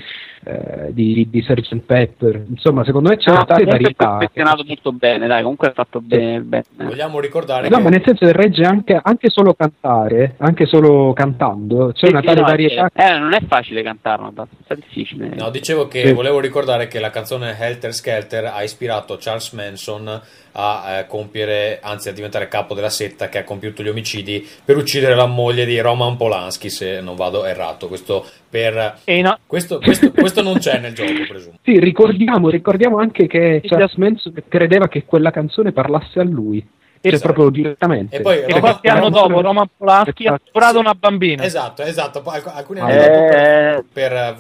eh, 0.49 0.93
di, 0.95 1.27
di 1.29 1.43
Sgt. 1.43 1.77
Pepper. 1.79 2.45
Insomma, 2.49 2.85
secondo 2.85 3.09
me 3.09 3.17
c'è 3.17 3.31
una 3.31 3.45
tale 3.45 3.65
comunque 3.65 3.79
è 3.91 3.95
varietà. 3.95 4.17
perfezionato 4.19 4.65
molto 4.65 4.93
bene, 4.93 5.27
dai, 5.27 5.41
comunque 5.43 5.69
è 5.71 5.73
fatto 5.73 6.01
bene. 6.01 6.41
bene. 6.41 6.65
Vogliamo 6.77 7.19
ricordare 7.19 7.69
No, 7.69 7.77
che 7.79 7.83
ma 7.83 7.89
nel 7.91 8.03
senso 8.05 8.25
che 8.27 8.33
regge 8.33 8.63
anche, 8.65 8.99
anche 9.03 9.29
solo 9.29 9.55
cantare, 9.55 10.35
anche 10.39 10.67
solo 10.67 11.13
cantando, 11.15 11.91
c'è 11.93 12.07
Sì, 12.07 12.13
una 12.13 12.21
sì, 12.21 12.27
tale 12.27 12.41
no, 12.41 12.47
varietà. 12.47 12.91
vero. 12.95 13.15
Eh, 13.15 13.19
non 13.19 13.33
è 13.35 13.41
facile 13.49 13.83
cantarlo, 13.83 14.33
è 14.67 14.75
difficile. 14.77 15.31
No, 15.35 15.51
dicevo 15.51 15.89
che 15.89 16.07
Sì. 16.07 16.13
volevo 16.13 16.39
ricordare 16.41 16.87
che 16.87 17.01
la 17.01 17.11
canzone 17.11 17.57
Helter 17.59 17.93
Skelter 17.93 18.45
ha 18.47 18.63
ispirato 18.63 19.17
Charles 19.21 19.51
Manson 19.53 20.21
a 20.59 20.99
eh, 21.01 21.07
compiere, 21.07 21.81
anzi 21.83 22.09
a 22.09 22.13
diventare 22.13 22.49
capo 22.49 22.73
della 22.75 22.89
setta 22.89 23.29
che 23.29 23.39
ha 23.39 23.45
compiuto 23.45 23.83
gli 23.83 23.89
omicidi 23.89 24.47
per 24.65 24.77
uccidere 24.79 25.15
la 25.15 25.27
moglie 25.27 25.67
di 25.67 25.79
Roman 25.81 26.17
Polanski, 26.17 26.71
se 26.71 27.01
non 27.03 27.15
vado 27.17 27.45
errato. 27.45 27.89
Questo, 27.89 28.25
per, 28.49 29.01
E 29.05 29.21
no, 29.21 29.39
questo, 29.47 29.79
questo, 29.81 30.11
questo 30.13 30.36
non 30.43 30.59
c'è 30.59 30.79
nel 30.79 30.95
gioco, 30.95 31.13
presumo. 31.29 31.57
Sì, 31.63 31.79
ricordiamo, 31.79 32.49
ricordiamo 32.49 32.99
anche 32.99 33.27
che 33.27 33.61
Charles 33.65 33.95
Manson 33.95 34.33
credeva 34.49 34.89
che 34.89 35.05
quella 35.05 35.31
canzone 35.31 35.73
parlasse 35.73 36.21
a 36.21 36.25
lui, 36.25 36.61
cioè 36.61 37.13
Esatto. 37.15 37.33
proprio 37.33 37.51
direttamente. 37.51 38.17
E 38.17 38.21
poi 38.21 38.43
e 38.45 38.59
qualche 38.59 38.89
anno 38.89 39.11
dopo 39.11 39.41
Roman 39.41 39.69
Polanski 39.77 40.27
ha 40.27 40.41
sparato 40.45 40.79
una 40.79 40.95
bambina. 40.95 41.45
Esatto, 41.45 41.83
esatto. 41.83 42.21
Poi 42.23 42.35
alc- 42.37 42.53
alcuni 42.55 42.81
anni 42.81 42.97
dopo 42.97 43.09
per, 43.29 43.37
Eh, 43.37 43.85
per, 43.93 44.13
eh, 44.13 44.35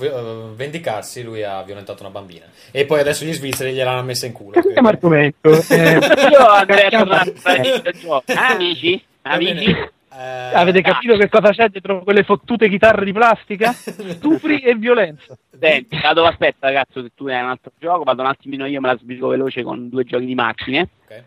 vendicarsi 0.57 1.23
lui 1.23 1.43
ha 1.45 1.63
violentato 1.63 2.03
una 2.03 2.11
bambina. 2.11 2.45
E 2.73 2.85
poi 2.87 3.01
adesso 3.01 3.25
gli 3.25 3.33
svizzeri 3.33 3.73
gliel'hanno 3.73 4.03
messa 4.03 4.27
in 4.27 4.33
culo. 4.33 4.61
Cambiamo 4.61 4.89
argomento. 4.89 5.51
Eh, 5.69 5.99
io 6.31 6.47
andrei 6.47 6.87
a 6.87 6.91
tornare 6.91 7.35
al 7.43 7.93
gioco. 8.01 8.23
Amici? 8.35 9.03
Amici? 9.23 9.77
Eh, 10.19 10.55
Avete 10.55 10.81
capito 10.81 11.15
che 11.19 11.29
cosa 11.29 11.51
c'è 11.51 11.69
dietro 11.69 12.03
quelle 12.03 12.23
fottute 12.23 12.71
chitarre 12.71 13.05
di 13.05 13.13
plastica? 13.13 13.73
Stupri 14.17 14.61
e 14.61 14.75
violenza. 14.75 15.37
Senti, 15.59 15.99
vado, 16.01 16.25
aspetta 16.25 16.69
ragazzo, 16.69 17.03
se 17.03 17.11
tu 17.15 17.27
hai 17.27 17.43
un 17.43 17.51
altro 17.51 17.73
gioco, 17.79 18.03
vado 18.03 18.23
un 18.23 18.29
attimino 18.29 18.65
io, 18.65 18.81
me 18.81 18.89
la 18.89 18.97
sbrigo 18.97 19.29
veloce 19.29 19.63
con 19.63 19.91
due 19.91 20.05
giochi 20.05 20.25
di 20.25 20.35
macchine. 20.35 20.89
ok. 21.05 21.23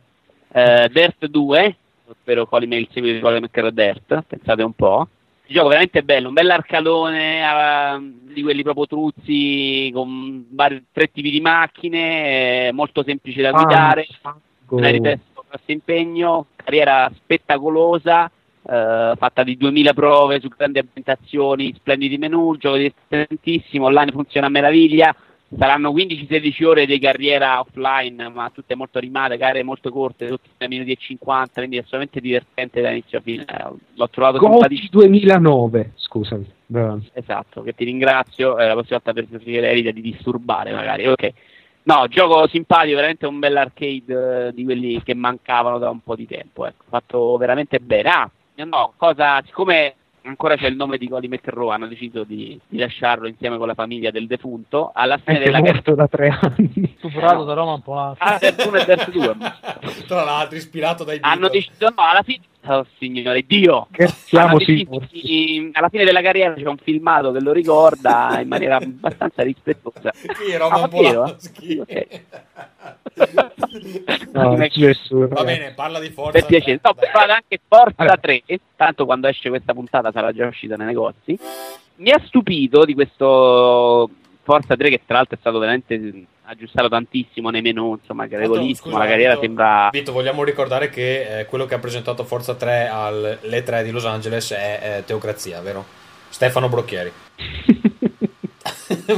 Eh, 0.51 0.89
Dirt 0.91 1.27
2, 1.27 1.75
spero 2.19 2.47
Colin 2.47 2.73
il 2.73 2.87
seguito 2.91 3.15
di 3.15 3.21
Colin 3.21 3.43
McRae 3.43 3.71
Dirt, 3.71 4.23
pensate 4.27 4.63
un 4.63 4.73
po'. 4.73 5.07
Il 5.45 5.55
gioco 5.55 5.67
veramente 5.67 6.01
bello, 6.01 6.29
un 6.29 6.33
bell'arcadone 6.33 7.41
eh, 7.41 8.33
di 8.33 8.41
quelli 8.41 8.63
proprio 8.63 8.87
truzzi 8.87 9.91
con 9.93 10.47
vari, 10.49 10.85
tre 10.91 11.11
tipi 11.11 11.29
di 11.29 11.41
macchine, 11.41 12.67
eh, 12.67 12.71
molto 12.71 13.03
semplice 13.03 13.41
da 13.43 13.51
guidare, 13.51 14.07
non 14.69 14.83
hai 14.83 14.91
ripeto, 14.93 15.43
grosso 15.47 15.71
impegno, 15.71 16.47
carriera 16.55 17.11
spettacolosa, 17.15 18.31
eh, 18.63 19.13
fatta 19.15 19.43
di 19.43 19.57
2000 19.57 19.93
prove 19.93 20.39
su 20.39 20.47
grandi 20.49 20.79
ambientazioni, 20.79 21.73
splendidi 21.75 22.17
menu, 22.17 22.57
gioco 22.57 22.77
divertentissimo, 22.77 23.85
online 23.85 24.11
funziona 24.11 24.47
a 24.47 24.49
meraviglia, 24.49 25.15
saranno 25.57 25.91
15-16 25.91 26.65
ore 26.65 26.85
di 26.85 26.99
carriera 26.99 27.59
offline, 27.59 28.29
ma 28.29 28.49
tutte 28.53 28.75
molto 28.75 28.99
rimate, 28.99 29.37
gare 29.37 29.63
molto 29.63 29.91
corte, 29.91 30.27
tutte 30.27 30.49
da 30.57 30.67
minuti 30.67 30.91
e 30.91 30.97
50, 30.99 31.51
quindi 31.53 31.77
è 31.77 31.79
assolutamente 31.79 32.19
divertente 32.19 32.81
da 32.81 32.91
inizio 32.91 33.17
a 33.17 33.21
fine. 33.21 33.45
L'ho 33.95 34.09
trovato 34.09 34.39
simpaticissimo. 34.39 35.01
2009, 35.01 35.91
scusami. 35.95 36.57
Esatto, 37.13 37.63
che 37.63 37.73
ti 37.73 37.83
ringrazio, 37.83 38.59
eh, 38.59 38.67
la 38.67 38.73
prossima 38.73 39.01
volta 39.03 39.13
preferirei 39.13 39.81
di 39.91 40.01
disturbare 40.01 40.71
magari, 40.71 41.07
ok. 41.07 41.33
No, 41.81 42.05
gioco 42.07 42.47
simpatico, 42.47 42.95
veramente 42.95 43.25
un 43.25 43.39
bel 43.39 43.57
arcade 43.57 44.47
eh, 44.47 44.53
di 44.53 44.63
quelli 44.63 45.01
che 45.01 45.15
mancavano 45.15 45.79
da 45.79 45.89
un 45.89 46.01
po' 46.01 46.15
di 46.15 46.27
tempo, 46.27 46.67
ecco, 46.67 46.83
fatto 46.87 47.37
veramente 47.37 47.79
bene. 47.79 48.09
Ah, 48.09 48.29
no, 48.65 48.93
cosa, 48.97 49.41
siccome 49.45 49.95
ancora 50.23 50.55
c'è 50.55 50.67
il 50.67 50.75
nome 50.75 50.97
di 50.97 51.07
Cody 51.07 51.27
McRae, 51.27 51.71
hanno 51.73 51.87
deciso 51.87 52.23
di, 52.23 52.59
di 52.67 52.77
lasciarlo 52.77 53.27
insieme 53.27 53.57
con 53.57 53.67
la 53.67 53.73
famiglia 53.73 54.11
del 54.11 54.27
defunto, 54.27 54.91
alla 54.93 55.17
fine 55.17 55.39
È 55.39 55.43
della 55.43 55.59
morto 55.59 55.95
da 55.95 56.07
tre 56.07 56.29
anni. 56.29 56.95
Superato 56.99 57.43
da 57.43 57.53
Roma 57.53 57.73
un 57.73 57.81
po'. 57.81 58.15
Ah, 58.17 58.37
Dirt 58.39 58.65
1 58.65 58.77
e 58.77 58.85
Dirt 58.85 59.11
2. 59.11 59.35
Tra 60.07 60.23
l'altro, 60.23 60.57
ispirato 60.57 61.03
dai 61.03 61.17
Hanno 61.21 61.49
Beatles. 61.49 61.67
deciso, 61.67 61.93
no, 61.95 62.03
alla 62.03 62.23
fine... 62.23 62.41
Oh 62.71 62.85
signore, 62.99 63.43
Dio! 63.47 63.87
Scherziamo, 63.91 64.47
Hanno 64.49 64.57
deciso 64.59 64.85
signori. 64.85 65.09
di- 65.11 65.69
alla 65.73 65.89
fine 65.89 66.03
della 66.05 66.21
carriera 66.21 66.53
c'è 66.53 66.67
un 66.67 66.77
filmato 66.77 67.31
che 67.31 67.39
lo 67.41 67.51
ricorda 67.51 68.39
in 68.41 68.47
maniera 68.47 68.75
abbastanza 68.81 69.41
rispettosa. 69.43 70.11
Sì, 70.13 70.55
roba 70.55 70.75
Ah. 70.75 70.87
No, 74.31 74.67
Gesù, 74.69 75.27
Va 75.27 75.43
bene, 75.43 75.71
parla 75.73 75.99
di 75.99 76.09
Forza. 76.09 76.31
per 76.31 76.45
piacere. 76.45 76.79
No, 76.83 76.93
3. 76.93 77.09
poi 77.11 77.19
vado 77.21 77.31
anche 77.33 77.59
Forza 77.67 77.93
Allora. 77.97 78.17
3, 78.17 78.43
e 78.45 78.59
tanto 78.75 79.05
quando 79.05 79.27
esce 79.27 79.49
questa 79.49 79.73
puntata 79.73 80.11
sarà 80.11 80.31
già 80.31 80.45
uscita 80.47 80.75
nei 80.75 80.85
negozi. 80.87 81.37
Mi 81.97 82.11
ha 82.11 82.21
stupito 82.25 82.85
di 82.85 82.93
questo 82.93 84.09
Forza 84.43 84.75
3 84.75 84.89
che 84.89 85.01
tra 85.05 85.17
l'altro 85.17 85.35
è 85.35 85.39
stato 85.39 85.59
veramente 85.59 85.95
aggiustato 86.49 86.89
tantissimo 86.89 87.51
nei 87.51 87.61
menu, 87.61 87.95
insomma, 87.99 88.25
gradevolissimo, 88.25 88.97
la 88.97 89.05
carriera 89.05 89.33
Vito, 89.33 89.45
sembra... 89.45 89.89
Vito, 89.91 90.11
vogliamo 90.11 90.43
ricordare 90.43 90.89
che 90.89 91.41
eh, 91.41 91.45
quello 91.45 91.67
che 91.67 91.75
ha 91.75 91.79
presentato 91.79 92.23
Forza 92.23 92.55
3 92.55 92.87
alle 92.87 93.63
3 93.63 93.83
di 93.83 93.91
Los 93.91 94.05
Angeles 94.05 94.51
è 94.51 94.79
eh, 94.81 95.03
Teocrazia, 95.05 95.61
vero? 95.61 95.85
Stefano 96.29 96.67
Brocchieri. 96.67 97.11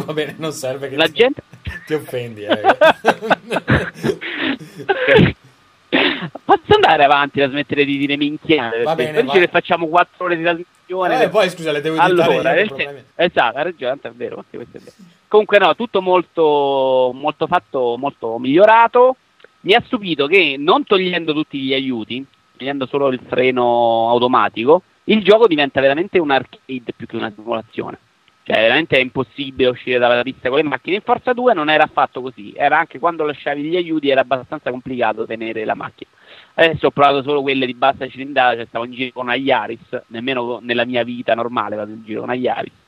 Va 0.06 0.14
bene, 0.14 0.36
non 0.38 0.52
serve 0.52 0.90
che 0.90 0.98
La 0.98 1.06
ti, 1.06 1.14
gente... 1.14 1.41
ti 1.86 1.94
offendi. 1.94 2.44
Eh. 2.44 2.60
Posso 6.44 6.74
andare 6.74 7.06
avanti 7.06 7.40
da 7.40 7.48
smettere 7.48 7.86
di 7.86 7.98
dire 7.98 8.18
minchiate? 8.18 8.84
Va 8.84 8.95
bene, 8.95 9.24
vai. 9.24 9.40
che 9.40 9.48
facciamo 9.48 9.88
4 9.88 10.26
ore 10.26 10.36
di 10.36 10.44
trasmissione. 10.44 11.24
Eh, 11.24 11.30
poi 11.30 11.49
scusa, 11.49 11.72
le 11.72 11.80
devo 11.80 11.95
editare 11.95 12.34
allora, 12.34 12.60
io, 12.60 12.76
nel 12.76 13.06
esatto, 13.16 13.58
ha 13.58 13.62
ragione, 13.62 13.98
è 14.02 14.10
vero, 14.10 14.44
questo 14.49 14.76
è 14.78 14.82
vero. 14.82 15.20
Comunque 15.32 15.60
no, 15.60 15.74
tutto 15.76 16.02
molto, 16.02 17.12
molto 17.14 17.48
fatto, 17.48 17.95
molto 17.98 18.38
migliorato. 18.38 19.16
Mi 19.62 19.74
ha 19.74 19.82
stupito 19.86 20.28
che 20.28 20.58
non 20.60 20.84
togliendo 20.84 21.32
tutti 21.32 21.58
gli 21.58 21.74
aiuti, 21.74 22.26
togliendo 22.58 22.86
solo 22.86 23.08
il 23.08 23.22
freno 23.30 24.10
automatico, 24.10 24.82
il 25.06 25.24
gioco 25.24 25.48
diventa 25.48 25.80
veramente 25.80 26.20
un 26.20 26.32
arcade 26.32 26.91
più 26.94 27.08
che 27.08 27.16
una 27.16 27.32
simulazione. 27.34 27.98
Cioè, 28.44 28.60
veramente 28.60 28.98
è 28.98 28.99
impossibile 28.99 29.70
uscire 29.70 29.99
dalla 29.99 30.22
pista 30.22 30.49
con 30.49 30.58
le 30.58 30.64
macchine. 30.66 30.98
In 30.98 31.02
Forza 31.02 31.32
2 31.32 31.53
non 31.53 31.70
era 31.70 31.84
affatto 31.84 32.22
così. 32.22 32.52
Era 32.53 32.80
anche 32.80 32.99
quando 32.99 33.24
lasciavi 33.24 33.62
gli 33.62 33.78
aiuti 33.78 34.10
era 34.10 34.20
abbastanza 34.20 34.70
complicato 34.70 35.26
tenere 35.26 35.64
la 35.64 35.76
macchina. 35.76 36.10
Adesso 36.56 36.88
ho 36.88 36.91
provato 36.91 37.22
solo 37.24 37.41
quelle 37.41 37.66
di 37.66 37.74
bassa 37.74 38.06
cilindrata, 38.06 38.58
cioè 38.58 38.66
stavo 38.66 38.84
in 38.84 38.91
giro 38.91 39.12
con 39.14 39.24
una 39.28 39.36
Yaris, 39.36 40.02
nemmeno 40.08 40.60
nella 40.62 40.84
mia 40.84 41.06
vita 41.06 41.34
normale 41.36 41.78
vado 41.78 41.91
in 41.91 42.03
giro 42.03 42.20
con 42.20 42.28
una 42.32 42.38
Yaris. 42.38 42.81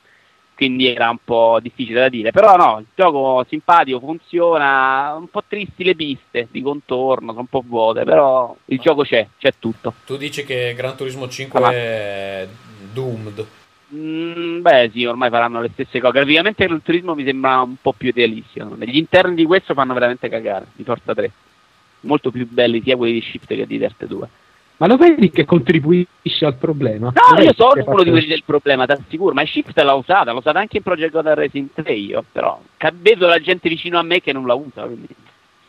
Quindi 0.54 0.86
era 0.86 1.10
un 1.10 1.18
po' 1.22 1.58
difficile 1.60 2.00
da 2.00 2.08
dire. 2.08 2.30
Però 2.30 2.56
no, 2.56 2.78
il 2.78 2.86
gioco 2.94 3.44
simpatico, 3.48 3.98
funziona, 3.98 5.14
un 5.14 5.28
po' 5.28 5.42
tristi 5.46 5.82
le 5.82 5.94
piste 5.94 6.48
di 6.50 6.62
contorno, 6.62 7.28
sono 7.28 7.40
un 7.40 7.46
po' 7.46 7.64
vuote, 7.66 8.04
però 8.04 8.54
il 8.66 8.78
gioco 8.78 9.02
c'è, 9.02 9.26
c'è 9.38 9.54
tutto. 9.58 9.94
Tu 10.06 10.16
dici 10.16 10.44
che 10.44 10.74
Gran 10.76 10.96
Turismo 10.96 11.28
5 11.28 11.60
Ah, 11.60 11.72
è 11.72 12.48
doomed. 12.92 13.46
Mm, 13.94 14.60
beh, 14.60 14.90
sì, 14.92 15.04
ormai 15.04 15.30
faranno 15.30 15.60
le 15.60 15.70
stesse 15.72 16.00
cose. 16.00 16.12
Graficamente 16.12 16.64
il 16.64 16.80
turismo 16.82 17.14
mi 17.14 17.24
sembra 17.24 17.60
un 17.60 17.76
po' 17.80 17.92
più 17.92 18.12
realistico. 18.14 18.76
Gli 18.78 18.96
interni 18.96 19.34
di 19.34 19.44
questo 19.44 19.74
fanno 19.74 19.94
veramente 19.94 20.28
cagare, 20.28 20.66
di 20.72 20.84
Forza 20.84 21.14
3. 21.14 21.30
Molto 22.00 22.30
più 22.30 22.46
belli 22.48 22.82
sia 22.82 22.96
quelli 22.96 23.14
di 23.14 23.22
Shift 23.22 23.46
che 23.46 23.66
di 23.66 23.78
Dirt 23.78 24.04
2. 24.04 24.28
Ma 24.76 24.86
lo 24.88 24.96
vedi 24.96 25.30
che 25.30 25.44
contribuisce 25.44 26.44
al 26.44 26.56
problema? 26.56 27.12
No, 27.14 27.42
io 27.42 27.52
sono 27.54 27.72
uno 27.74 27.84
fatto- 27.84 28.02
di 28.02 28.10
quelli 28.10 28.26
del 28.26 28.42
problema, 28.44 28.86
ti 28.86 28.92
assicuro, 28.92 29.32
ma 29.32 29.44
Shift 29.44 29.78
l'ha 29.80 29.94
usata, 29.94 30.32
l'ho 30.32 30.38
usata 30.38 30.58
anche 30.58 30.78
in 30.78 30.82
Project 30.82 31.12
Gotham 31.12 31.34
Racing 31.34 31.68
3 31.74 31.92
io, 31.92 32.24
però 32.30 32.60
vedo 32.94 33.26
la 33.28 33.38
gente 33.38 33.68
vicino 33.68 33.98
a 33.98 34.02
me 34.02 34.20
che 34.20 34.32
non 34.32 34.46
la 34.46 34.54
usa, 34.54 34.82
quindi 34.82 35.06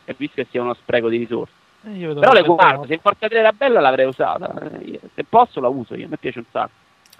capisco 0.06 0.34
che 0.36 0.48
sia 0.49 0.61
uno 0.61 0.73
spreco 0.73 1.07
di 1.10 1.18
risorse. 1.18 1.52
Eh, 1.88 2.14
Però 2.19 2.32
le 2.34 2.41
guardo, 2.41 2.86
se 2.88 2.94
in 2.95 2.99
Forza 2.99 3.27
3 3.27 3.38
era 3.38 3.52
bella 3.52 3.80
l'avrei 3.80 4.07
usata, 4.07 4.52
Eh, 4.82 4.99
se 5.14 5.23
posso 5.23 5.60
la 5.60 5.68
uso 5.68 5.95
io, 5.95 6.07
mi 6.10 6.18
piace 6.18 6.40
un 6.40 6.45
sacco. 6.52 6.72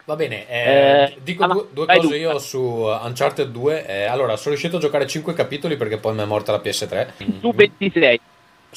Va 0.06 0.16
bene, 0.16 0.48
eh, 0.50 1.04
Eh, 1.14 1.18
dico 1.24 1.44
ah, 1.44 1.48
due, 1.48 1.68
due 1.72 1.86
cose 1.86 2.00
tu. 2.08 2.14
io 2.14 2.38
su 2.40 2.60
Uncharted 2.62 3.50
2. 3.50 3.86
Eh, 3.88 4.04
allora, 4.06 4.36
sono 4.38 4.50
riuscito 4.56 4.78
a 4.78 4.80
giocare 4.80 5.06
5 5.08 5.34
capitoli 5.34 5.78
perché 5.78 5.98
poi 5.98 6.14
mi 6.16 6.22
è 6.22 6.26
morta 6.26 6.52
la 6.52 6.60
PS3. 6.60 7.14
Su 7.40 7.52
26, 7.52 8.18
Su- 8.18 8.22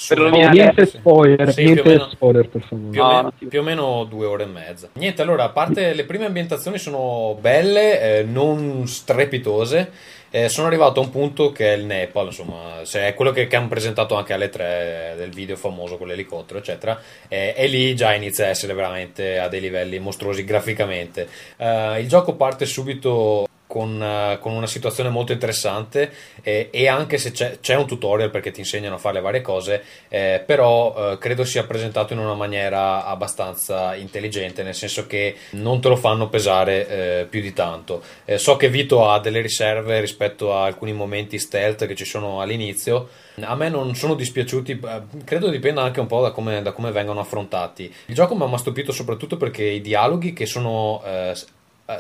per 0.07 0.19
Oh, 0.21 0.23
rovinare- 0.25 0.53
niente 0.55 0.87
spoiler, 0.87 1.53
Sì, 1.53 1.63
più 1.63 1.71
o 1.71 1.73
niente 1.75 1.89
meno. 1.91 2.09
spoiler 2.11 2.49
per 2.49 2.63
favore. 2.63 2.91
Più 2.91 3.03
No, 3.03 3.09
meno, 3.09 3.33
più 3.49 3.61
o 3.61 3.63
meno 3.63 4.05
due 4.05 4.27
ore 4.27 4.43
e 4.45 4.47
mezza. 4.47 4.89
Niente, 4.95 5.23
allora, 5.23 5.45
a 5.45 5.49
parte 5.51 5.93
le 5.95 6.05
prime 6.05 6.27
ambientazioni 6.27 6.79
sono 6.79 7.37
belle, 7.41 8.19
eh, 8.19 8.23
non 8.23 8.87
strepitose. 8.87 9.91
eh, 10.31 10.51
sono 10.51 10.67
arrivato 10.67 11.01
a 11.01 11.05
un 11.05 11.11
punto 11.11 11.53
che 11.53 11.73
è 11.73 11.77
il 11.79 11.87
Nepal, 11.87 12.27
insomma, 12.27 12.81
se 12.85 13.07
è 13.09 13.15
quello 13.15 13.31
che, 13.31 13.47
che 13.47 13.57
hanno 13.57 13.69
presentato 13.69 14.15
anche 14.15 14.35
alle 14.35 14.51
tre 14.51 15.15
del 15.17 15.31
video 15.31 15.57
famoso 15.57 15.97
con 15.97 16.07
l'elicottero, 16.07 16.59
eccetera. 16.59 17.01
eh, 17.29 17.55
e 17.57 17.67
lì 17.67 17.97
già 17.97 18.13
inizia 18.13 18.45
a 18.45 18.49
essere 18.49 18.75
veramente 18.75 19.39
a 19.39 19.49
dei 19.49 19.61
livelli 19.61 19.99
mostruosi 19.99 20.45
graficamente. 20.45 21.27
Eh, 21.57 22.01
il 22.01 22.09
gioco 22.09 22.35
parte 22.35 22.67
subito 22.67 23.48
con, 23.69 24.03
eh, 24.03 24.39
con 24.41 24.55
una 24.55 24.67
situazione 24.67 25.11
molto 25.11 25.33
interessante 25.33 26.11
eh, 26.43 26.71
e 26.73 26.89
anche 26.89 27.19
se 27.19 27.31
c'è, 27.31 27.59
c'è 27.61 27.77
un 27.77 27.87
tutorial 27.87 28.31
perché 28.31 28.51
ti 28.51 28.61
insegnano 28.61 28.97
a 28.97 28.99
fare 28.99 29.17
le 29.17 29.21
varie 29.21 29.43
cose, 29.43 29.85
eh, 30.09 30.43
però 30.45 31.13
eh, 31.13 31.19
credo 31.19 31.45
sia 31.45 31.65
presentato 31.65 32.15
in 32.15 32.19
una 32.19 32.35
maniera 32.35 33.05
abbastanza 33.05 33.95
intelligente, 33.95 34.65
nel 34.65 34.75
senso 34.75 35.07
che 35.07 35.37
non 35.51 35.81
te 35.81 35.89
lo 35.89 35.97
fanno 35.97 36.29
pesare 36.29 36.89
eh, 36.89 37.27
più 37.27 37.41
di 37.41 37.53
tanto. 37.53 38.03
Eh, 38.25 38.39
so 38.39 38.57
che 38.57 38.71
Vito 38.71 39.09
ha 39.09 39.21
delle 39.21 39.43
riserve 39.43 40.01
rispetto 40.01 40.55
a 40.55 40.65
alcuni 40.65 40.95
momenti 40.95 41.39
stealth 41.39 41.87
che 41.87 41.95
ci 41.95 42.07
sono 42.07 42.41
all'inizio. 42.41 43.09
A 43.41 43.55
me 43.55 43.69
non 43.69 43.95
sono 43.95 44.15
dispiaciuti, 44.15 44.81
credo 45.25 45.49
dipenda 45.51 45.83
anche 45.83 46.01
un 46.01 46.07
po' 46.07 46.23
da 46.23 46.33
come, 46.33 46.61
da 46.63 46.73
come 46.73 46.91
vengono 46.91 47.21
affrontati. 47.21 47.93
Il 48.07 48.15
gioco 48.15 48.35
mi 48.35 48.53
ha 48.53 48.57
stupito 48.57 48.91
soprattutto 48.91 49.37
perché 49.37 49.63
i 49.63 49.81
dialoghi 49.81 50.33
che 50.33 50.47
sono 50.47 51.03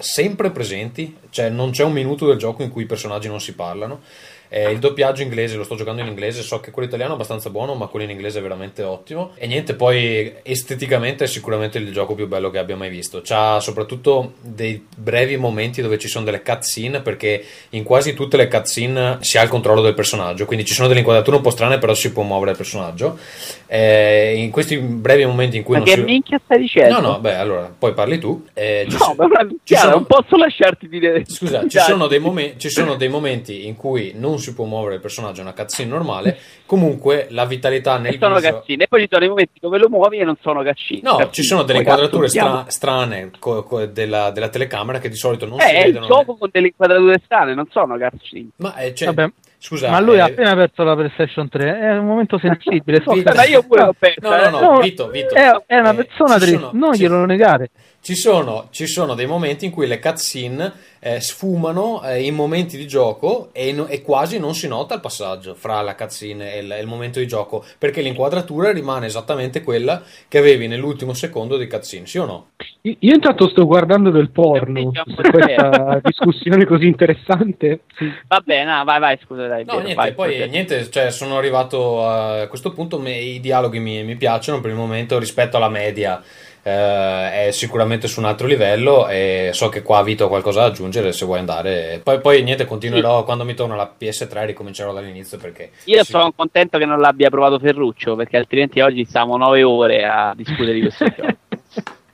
sempre 0.01 0.51
presenti, 0.51 1.16
cioè 1.31 1.48
non 1.48 1.70
c'è 1.70 1.82
un 1.82 1.93
minuto 1.93 2.27
del 2.27 2.36
gioco 2.36 2.62
in 2.62 2.70
cui 2.70 2.82
i 2.82 2.86
personaggi 2.86 3.28
non 3.28 3.40
si 3.40 3.55
parlano. 3.55 4.02
Eh, 4.51 4.70
il 4.70 4.79
doppiaggio 4.79 5.23
inglese 5.23 5.57
lo 5.57 5.65
sto 5.65 5.75
giocando 5.75 6.01
in 6.01 6.07
inglese, 6.09 6.43
so 6.43 6.61
che 6.61 6.70
quello 6.70 6.89
italiano 6.89 7.12
è 7.12 7.15
abbastanza 7.15 7.51
buono, 7.51 7.75
ma 7.75 7.87
quello 7.87 8.05
in 8.07 8.11
inglese 8.11 8.39
è 8.39 8.43
veramente 8.43 8.83
ottimo. 8.83 9.33
E 9.35 9.47
niente, 9.47 9.75
poi 9.75 10.33
esteticamente 10.43 11.25
è 11.25 11.27
sicuramente 11.27 11.79
il 11.79 11.93
gioco 11.93 12.15
più 12.15 12.27
bello 12.27 12.51
che 12.51 12.59
abbia 12.59 12.77
mai 12.77 12.89
visto. 12.89 13.20
C'ha 13.23 13.61
soprattutto 13.61 14.35
dei 14.41 14.85
brevi 14.97 15.37
momenti 15.37 15.83
dove 15.83 15.99
ci 15.99 16.09
sono 16.09 16.25
delle 16.25 16.43
cutscene, 16.43 17.01
perché 17.03 17.45
in 17.70 17.83
quasi 17.83 18.15
tutte 18.15 18.37
le 18.37 18.49
cutscene 18.49 19.19
si 19.20 19.37
ha 19.39 19.43
il 19.43 19.49
controllo 19.49 19.83
del 19.83 19.95
personaggio, 19.95 20.47
quindi 20.47 20.65
ci 20.65 20.75
sono 20.75 20.89
delle 20.89 21.01
inquadrature 21.01 21.37
un 21.37 21.43
po' 21.43 21.51
strane, 21.51 21.79
però 21.79 21.93
si 21.95 22.11
può 22.12 22.23
muovere 22.23 22.53
il 22.53 22.57
personaggio. 22.57 23.19
Eh, 23.66 24.35
in 24.37 24.51
questi 24.51 24.79
brevi 24.79 25.27
momenti 25.27 25.57
in 25.59 25.62
cui 25.62 25.75
Ma 25.75 25.81
non 25.81 25.89
che 25.89 25.95
si... 26.01 26.05
minchia 26.05 26.41
stai 26.43 26.59
dicendo? 26.61 27.01
No, 27.01 27.07
no, 27.07 27.20
beh, 27.20 27.35
allora, 27.35 27.73
poi 27.79 27.93
parli 27.93 28.19
tu. 28.19 28.47
Eh, 28.55 28.87
No, 28.89 28.97
so- 28.97 29.15
ma 29.16 29.25
una 29.27 29.47
sono- 29.65 29.91
non 29.91 30.07
posso 30.07 30.37
lasciarti 30.37 30.89
dire... 30.89 31.25
Scusa, 31.27 31.66
ci 31.69 31.79
sono, 31.79 32.07
dei 32.07 32.19
momen- 32.19 32.59
ci 32.59 32.70
sono 32.70 32.95
dei 32.95 33.09
momenti 33.09 33.66
in 33.66 33.77
cui 33.77 34.12
non 34.16 34.38
si 34.39 34.55
può 34.55 34.65
muovere 34.65 34.97
il 34.97 35.01
personaggio, 35.01 35.40
è 35.40 35.43
una 35.43 35.52
cutscene 35.55 35.89
normale. 35.90 36.39
Comunque 36.66 37.27
la 37.31 37.44
vitalità 37.47 37.98
nel 37.98 38.19
sono 38.19 38.36
viso. 38.36 38.51
cazzine. 38.52 38.85
E 38.85 38.89
poi 38.89 39.01
ci 39.02 39.09
sono 39.10 39.24
i 39.24 39.28
momenti 39.28 39.59
dove 39.60 39.78
lo 39.78 39.89
muovi 39.89 40.19
e 40.19 40.24
non 40.24 40.36
sono 40.40 40.62
caccine. 40.62 41.01
No, 41.02 41.12
Cazzine. 41.12 41.32
ci 41.32 41.43
sono 41.43 41.62
delle 41.62 41.82
Poi 41.82 41.89
inquadrature 41.93 42.28
stra- 42.28 42.65
strane 42.69 43.31
co- 43.39 43.62
co- 43.62 43.86
della, 43.86 44.31
della 44.31 44.48
telecamera 44.48 44.98
che 44.98 45.09
di 45.09 45.16
solito 45.16 45.47
non 45.47 45.59
si 45.59 45.66
Eh, 45.66 45.70
è 45.73 45.78
il 45.86 45.93
vedono. 45.93 46.06
gioco 46.06 46.36
con 46.36 46.48
delle 46.52 46.66
inquadrature 46.69 47.20
strane, 47.24 47.55
non 47.55 47.66
sono 47.70 47.97
cazzine. 47.97 48.48
Ma 48.56 48.74
eh, 48.77 48.94
cioè, 48.94 49.12
Vabbè, 49.12 49.32
scusa, 49.59 49.90
ma 49.90 50.01
lui 50.01 50.16
eh, 50.16 50.20
ha 50.20 50.24
appena 50.27 50.55
perso 50.55 50.82
la 50.85 50.94
PlayStation 50.94 51.48
3, 51.48 51.78
è 51.81 51.97
un 51.98 52.06
momento 52.06 52.39
sensibile. 52.43 53.01
so 53.02 53.12
Vito- 53.12 53.32
io 53.48 53.62
pure 53.62 53.85
l'ho 53.85 53.94
persa. 53.98 54.20
No, 54.28 54.36
no, 54.51 54.59
eh. 54.59 54.62
no, 54.74 54.81
Vito, 54.81 55.09
Vito. 55.09 55.35
È, 55.35 55.62
è 55.66 55.78
una 55.78 55.93
Eh, 55.93 55.94
persona 55.94 56.35
ci 56.35 56.40
triste, 56.40 56.59
sono- 56.59 56.70
non 56.74 56.93
glielo 56.93 57.24
negare. 57.24 57.70
Ci 58.09 58.15
sono, 58.15 58.69
ci 58.71 58.87
sono 58.87 59.13
dei 59.13 59.27
momenti 59.27 59.67
in 59.67 59.71
cui 59.71 59.87
le 59.87 59.99
cutscene 59.99 60.73
eh, 60.99 61.21
sfumano 61.21 62.03
eh, 62.03 62.23
in 62.23 62.35
momenti 62.35 62.79
di 62.79 62.87
gioco 62.87 63.51
e, 63.53 63.71
no- 63.71 63.87
e 63.87 64.01
quasi 64.01 64.39
non 64.39 64.55
si 64.55 64.67
nota 64.67 64.95
il 64.95 65.03
passaggio 65.03 65.55
fra 65.55 65.83
la 65.83 65.95
cutscene 65.95 66.55
e 66.55 66.59
il, 66.61 66.73
e 66.73 66.81
il 66.81 66.87
momento 66.87 67.19
di 67.19 67.27
gioco, 67.27 67.63
perché 67.77 68.01
l'inquadratura 68.01 68.73
rimane 68.73 69.05
esattamente 69.05 69.63
quella 69.63 70.03
che 70.27 70.39
avevi 70.39 70.69
nell'ultimo 70.69 71.13
secondo 71.13 71.59
di 71.59 71.69
cutscene, 71.69 72.07
sì 72.07 72.17
o 72.17 72.25
no? 72.25 72.47
Io 72.81 72.97
io 72.99 73.13
intanto 73.13 73.47
sto 73.51 73.67
guardando 73.67 74.09
del 74.09 74.31
porno 74.31 74.91
su 74.95 75.15
questa 75.15 76.01
discussione 76.03 76.65
così 76.65 76.87
interessante. 76.87 77.81
Sì. 77.95 78.11
Va 78.27 78.41
bene, 78.43 78.75
no, 78.75 78.85
vai, 78.85 79.01
vai, 79.01 79.19
scusa, 79.23 79.47
dai. 79.49 79.67
No, 79.67 79.73
vero, 79.73 79.85
niente, 79.85 79.95
vai, 80.01 80.15
poi 80.15 80.29
prosegue. 80.29 80.49
niente, 80.49 80.91
cioè 80.91 81.11
sono 81.11 81.37
arrivato 81.37 82.09
a 82.09 82.47
questo 82.49 82.73
punto, 82.73 82.99
me- 82.99 83.19
i 83.19 83.39
dialoghi 83.39 83.81
mi, 83.81 84.03
mi 84.03 84.17
piacciono 84.17 84.63
per 84.63 84.71
il 84.71 84.77
momento 84.77 85.19
rispetto 85.19 85.59
alla 85.59 85.69
media. 85.69 86.23
Eh, 86.69 87.47
è 87.47 87.51
sicuramente 87.51 88.09
su 88.09 88.20
un 88.20 88.27
altro 88.27 88.47
livello 88.47 89.09
e 89.09 89.51
so 89.53 89.69
che 89.69 89.82
qua 89.82 90.03
Vito 90.03 90.27
ha 90.27 90.28
qualcosa 90.28 90.61
da 90.61 90.66
aggiungere 90.66 91.12
se 91.12 91.24
vuoi 91.24 91.39
andare. 91.39 92.01
Poi, 92.03 92.20
poi 92.20 92.43
niente, 92.43 92.66
continuerò 92.66 93.24
quando 93.24 93.45
mi 93.45 93.55
torna 93.55 93.74
la 93.74 93.90
PS3, 93.99 94.47
ricomincerò 94.47 94.93
dall'inizio 94.93 95.39
perché 95.39 95.70
Io 95.85 96.05
sì. 96.05 96.11
sono 96.11 96.32
contento 96.32 96.77
che 96.78 96.85
non 96.85 96.99
l'abbia 96.99 97.31
provato 97.31 97.59
Ferruccio, 97.59 98.16
perché 98.16 98.36
altrimenti 98.36 98.81
oggi 98.81 99.05
stiamo 99.05 99.36
nove 99.36 99.62
ore 99.62 100.05
a 100.05 100.35
discutere 100.36 100.74
di 100.74 100.81
questo 100.81 101.07
gioco. 101.16 101.36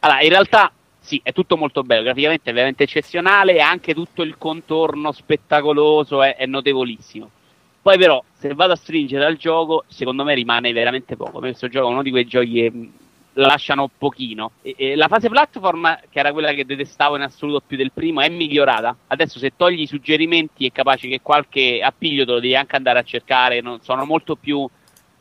Allora, 0.00 0.20
in 0.20 0.28
realtà 0.28 0.72
sì, 1.00 1.20
è 1.22 1.32
tutto 1.32 1.56
molto 1.56 1.82
bello, 1.82 2.02
graficamente 2.02 2.50
è 2.50 2.54
veramente 2.54 2.84
eccezionale 2.84 3.54
e 3.54 3.60
anche 3.60 3.92
tutto 3.92 4.22
il 4.22 4.36
contorno 4.38 5.12
spettacoloso 5.12 6.22
è, 6.22 6.36
è 6.36 6.46
notevolissimo. 6.46 7.30
Poi 7.82 7.98
però, 7.98 8.22
se 8.32 8.54
vado 8.54 8.72
a 8.72 8.76
stringere 8.76 9.26
al 9.26 9.36
gioco, 9.36 9.84
secondo 9.88 10.24
me 10.24 10.32
rimane 10.32 10.72
veramente 10.72 11.16
poco. 11.16 11.40
Questo 11.40 11.68
gioco 11.68 11.88
è 11.88 11.90
uno 11.90 12.02
di 12.02 12.10
quei 12.10 12.26
giochi 12.26 12.52
che 12.52 12.70
mh, 12.70 12.92
lasciano 13.34 13.90
pochino. 13.96 14.52
E- 14.62 14.74
e 14.76 14.96
la 14.96 15.08
fase 15.08 15.28
platform, 15.28 16.00
che 16.10 16.18
era 16.18 16.32
quella 16.32 16.52
che 16.52 16.64
detestavo 16.64 17.16
in 17.16 17.22
assoluto 17.22 17.62
più 17.66 17.76
del 17.76 17.92
primo, 17.92 18.20
è 18.20 18.28
migliorata. 18.28 18.96
Adesso 19.08 19.38
se 19.38 19.52
togli 19.56 19.82
i 19.82 19.86
suggerimenti 19.86 20.66
è 20.66 20.72
capace 20.72 21.08
che 21.08 21.20
qualche 21.22 21.80
appiglio 21.82 22.24
te 22.24 22.32
lo 22.32 22.40
devi 22.40 22.56
anche 22.56 22.76
andare 22.76 22.98
a 22.98 23.02
cercare, 23.02 23.60
non- 23.60 23.80
sono 23.80 24.04
molto 24.04 24.36
più 24.36 24.68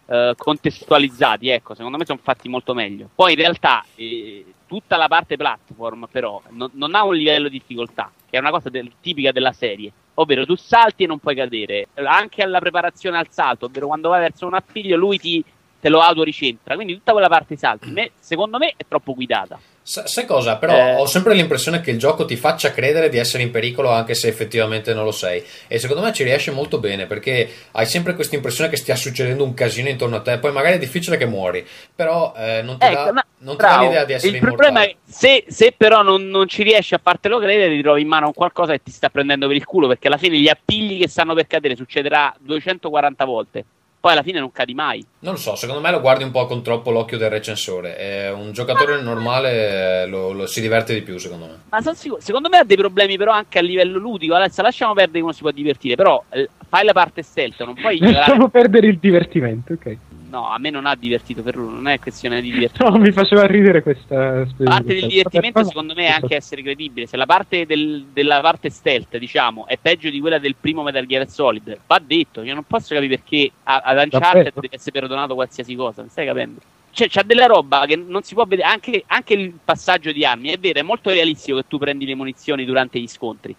eh, 0.06 0.34
contestualizzati, 0.36 1.48
ecco, 1.48 1.76
secondo 1.76 1.98
me 1.98 2.06
sono 2.06 2.20
fatti 2.22 2.50
molto 2.50 2.74
meglio. 2.74 3.10
Poi 3.16 3.32
in 3.34 3.38
realtà 3.40 3.86
eh, 3.96 4.46
tutta 4.68 4.98
la 4.98 5.08
parte 5.08 5.38
platform 5.38 6.08
però 6.12 6.42
non, 6.50 6.70
non 6.74 6.94
ha 6.94 7.04
un 7.06 7.16
livello 7.16 7.48
di 7.48 7.58
difficoltà, 7.58 8.12
che 8.30 8.36
è 8.36 8.40
una 8.40 8.50
cosa 8.50 8.70
del- 8.70 8.92
tipica 9.00 9.32
della 9.32 9.54
serie. 9.54 9.92
Ovvero 10.16 10.46
tu 10.46 10.56
salti 10.56 11.04
e 11.04 11.08
non 11.08 11.20
puoi 11.20 11.36
cadere, 11.36 11.88
anche 11.96 12.44
alla 12.44 12.60
preparazione 12.60 13.18
al 13.18 13.30
salto, 13.30 13.66
ovvero 13.66 13.88
quando 13.88 14.10
vai 14.10 14.20
verso 14.20 14.46
un 14.46 14.54
appiglio 14.54 14.96
lui 14.98 15.18
ti, 15.18 15.44
te 15.84 15.90
lo 15.90 16.00
autoricentra, 16.00 16.76
quindi 16.76 16.94
tutta 16.94 17.12
quella 17.12 17.28
parte 17.28 17.58
salti, 17.58 17.92
me- 17.92 18.12
secondo 18.18 18.58
me 18.58 18.74
è 18.78 18.86
troppo 18.88 19.14
guidata. 19.14 19.60
Sa- 19.86 20.08
Sai 20.08 20.26
cosa? 20.26 20.56
Però 20.56 20.74
Eh. 20.74 20.96
ho 20.96 21.06
sempre 21.06 21.34
l'impressione 21.34 21.82
che 21.82 21.92
il 21.92 22.00
gioco 22.00 22.24
ti 22.24 22.38
faccia 22.38 22.72
credere 22.72 23.10
di 23.10 23.18
essere 23.18 23.44
in 23.44 23.52
pericolo 23.52 23.90
anche 23.92 24.14
se 24.16 24.30
effettivamente 24.30 24.94
non 24.94 25.04
lo 25.04 25.12
sei. 25.12 25.44
E 25.68 25.78
secondo 25.78 26.02
me 26.02 26.14
ci 26.14 26.24
riesce 26.24 26.52
molto 26.52 26.80
bene 26.80 27.06
perché 27.06 27.50
hai 27.72 27.86
sempre 27.86 28.16
questa 28.16 28.36
impressione 28.36 28.70
che 28.70 28.78
stia 28.78 28.96
succedendo 28.96 29.44
un 29.44 29.54
casino 29.54 29.90
intorno 29.90 30.16
a 30.16 30.22
te. 30.22 30.38
Poi 30.38 30.54
magari 30.54 30.76
è 30.76 30.80
difficile 30.80 31.18
che 31.18 31.26
muori, 31.26 31.68
però 31.94 32.34
eh, 32.38 32.62
non 32.64 32.78
ti 32.78 32.86
dà, 32.88 32.92
Ecco, 32.92 33.12
no, 33.12 33.24
non 33.40 33.58
ti 33.58 33.62
dà 33.62 33.82
l'idea 33.82 34.06
di 34.06 34.14
essere 34.14 34.38
Il 34.38 34.42
problema 34.42 34.84
è 34.84 34.96
se, 35.04 35.44
se 35.50 35.74
però 35.76 36.02
non, 36.02 36.30
non 36.30 36.48
ci 36.48 36.64
riesci 36.64 36.94
a 36.94 37.02
fartelo 37.04 37.38
credere, 37.40 37.76
ti 37.76 37.82
trovi 37.82 38.04
in 38.04 38.08
mano 38.08 38.32
qualcosa 38.32 38.72
che 38.72 38.84
ti 38.84 38.92
sta 38.92 39.10
prendendo 39.10 39.48
per 39.48 39.58
il 39.58 39.66
culo. 39.66 39.88
Perché 39.88 40.08
alla 40.08 40.16
fine 40.16 40.38
gli 40.38 40.48
appigli 40.48 40.98
che 40.98 41.10
stanno 41.10 41.34
per 41.34 41.46
cadere 41.46 41.76
succederà 41.76 42.34
240 42.40 43.26
volte. 43.26 43.66
Poi 44.04 44.12
alla 44.12 44.22
fine 44.22 44.42
non 44.42 44.52
cadi 44.52 44.74
mai. 44.74 45.02
Non 45.20 45.36
lo 45.36 45.40
so, 45.40 45.56
secondo 45.56 45.80
me 45.80 45.90
lo 45.90 46.02
guardi 46.02 46.26
un 46.26 46.32
po' 46.32 46.46
con 46.46 46.62
troppo 46.62 46.92
l'occhio 46.92 47.18
del 47.18 47.30
recensore. 47.30 47.96
È 47.96 48.32
un 48.32 48.52
giocatore 48.52 49.02
normale 49.02 50.06
lo, 50.08 50.34
lo 50.34 50.46
si 50.46 50.60
diverte 50.60 50.94
di 50.94 51.02
più, 51.04 51.18
secondo 51.18 51.46
me. 51.46 51.52
Ma 51.70 51.80
sono 51.80 51.96
sicuro, 51.96 52.20
secondo 52.20 52.50
me 52.50 52.58
ha 52.58 52.66
dei 52.66 52.76
problemi 52.76 53.16
però 53.16 53.32
anche 53.32 53.60
a 53.60 53.62
livello 53.62 54.00
ludico. 54.00 54.36
Adesso 54.36 54.62
lasciamo 54.62 54.92
perdere 54.92 55.20
che 55.20 55.24
uno 55.24 55.32
si 55.32 55.40
può 55.40 55.52
divertire, 55.52 55.96
però 55.96 56.22
eh, 56.32 56.50
fai 56.68 56.84
la 56.84 56.92
parte 56.92 57.22
stealth, 57.22 57.64
non 57.64 57.76
puoi 57.76 57.96
giocare. 57.96 58.18
Lasciamo 58.18 58.50
perdere 58.50 58.88
il 58.88 58.98
divertimento, 58.98 59.72
ok. 59.72 59.98
No, 60.34 60.50
a 60.50 60.58
me 60.58 60.72
non 60.72 60.88
ha 60.88 60.96
divertito 60.96 61.44
per 61.44 61.56
non 61.58 61.88
è 61.88 62.00
questione 62.00 62.42
di 62.42 62.52
divertimento. 62.52 62.98
No, 62.98 63.04
mi 63.04 63.12
faceva 63.12 63.46
ridere 63.46 63.84
questa. 63.84 64.16
La 64.18 64.46
parte 64.66 64.84
del 64.86 64.86
questa- 64.86 65.08
divertimento 65.08 65.52
questa- 65.60 65.70
secondo 65.70 65.94
me 65.94 66.08
è 66.08 66.10
anche 66.10 66.36
essere 66.36 66.64
credibile. 66.64 67.06
Se 67.06 67.18
la 67.18 67.28
parte 67.28 67.68
del- 67.68 68.06
della 68.12 68.42
parte 68.42 68.72
stealth, 68.72 69.16
diciamo, 69.20 69.68
è 69.68 69.78
peggio 69.80 70.10
di 70.10 70.20
quella 70.20 70.40
del 70.40 70.56
primo 70.60 70.82
Metal 70.82 71.06
Gear 71.06 71.30
Solid, 71.30 71.78
va 71.86 72.02
detto. 72.04 72.42
Io 72.42 72.56
non 72.56 72.64
posso 72.64 72.96
capire 72.96 73.16
perché 73.18 73.52
a- 73.62 73.82
ad 73.86 73.98
Uncharted 74.12 74.54
deve 74.56 74.70
essere 74.72 75.00
perdonato 75.00 75.36
qualsiasi 75.36 75.76
cosa, 75.76 76.02
non 76.02 76.10
stai 76.10 76.26
capendo? 76.26 76.60
Cioè, 76.90 77.08
c'ha 77.10 77.22
della 77.24 77.46
roba 77.46 77.86
che 77.86 77.96
non 77.96 78.24
si 78.24 78.34
può 78.34 78.46
vedere, 78.46 78.68
anche, 78.68 79.04
anche 79.06 79.34
il 79.36 79.54
passaggio 79.64 80.12
di 80.12 80.26
armi, 80.26 80.50
è 80.50 80.58
vero, 80.58 80.80
è 80.80 80.84
molto 80.84 81.12
realistico 81.12 81.58
che 81.58 81.66
tu 81.68 81.78
prendi 81.78 82.08
le 82.08 82.16
munizioni 82.16 82.66
durante 82.66 83.00
gli 83.00 83.08
scontri. 83.08 83.56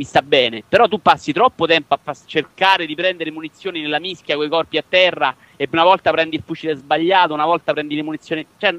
Mi 0.00 0.06
sta 0.06 0.22
bene, 0.22 0.62
però 0.66 0.88
tu 0.88 1.02
passi 1.02 1.30
troppo 1.30 1.66
tempo 1.66 1.92
a 1.92 1.98
pas- 2.02 2.24
cercare 2.24 2.86
di 2.86 2.94
prendere 2.94 3.30
munizioni 3.30 3.82
nella 3.82 4.00
mischia 4.00 4.34
con 4.34 4.46
i 4.46 4.48
corpi 4.48 4.78
a 4.78 4.84
terra 4.88 5.36
e 5.58 5.68
una 5.72 5.84
volta 5.84 6.10
prendi 6.10 6.36
il 6.36 6.42
fucile 6.42 6.74
sbagliato, 6.74 7.34
una 7.34 7.44
volta 7.44 7.74
prendi 7.74 7.96
le 7.96 8.02
munizioni. 8.02 8.46
Cioè, 8.56 8.74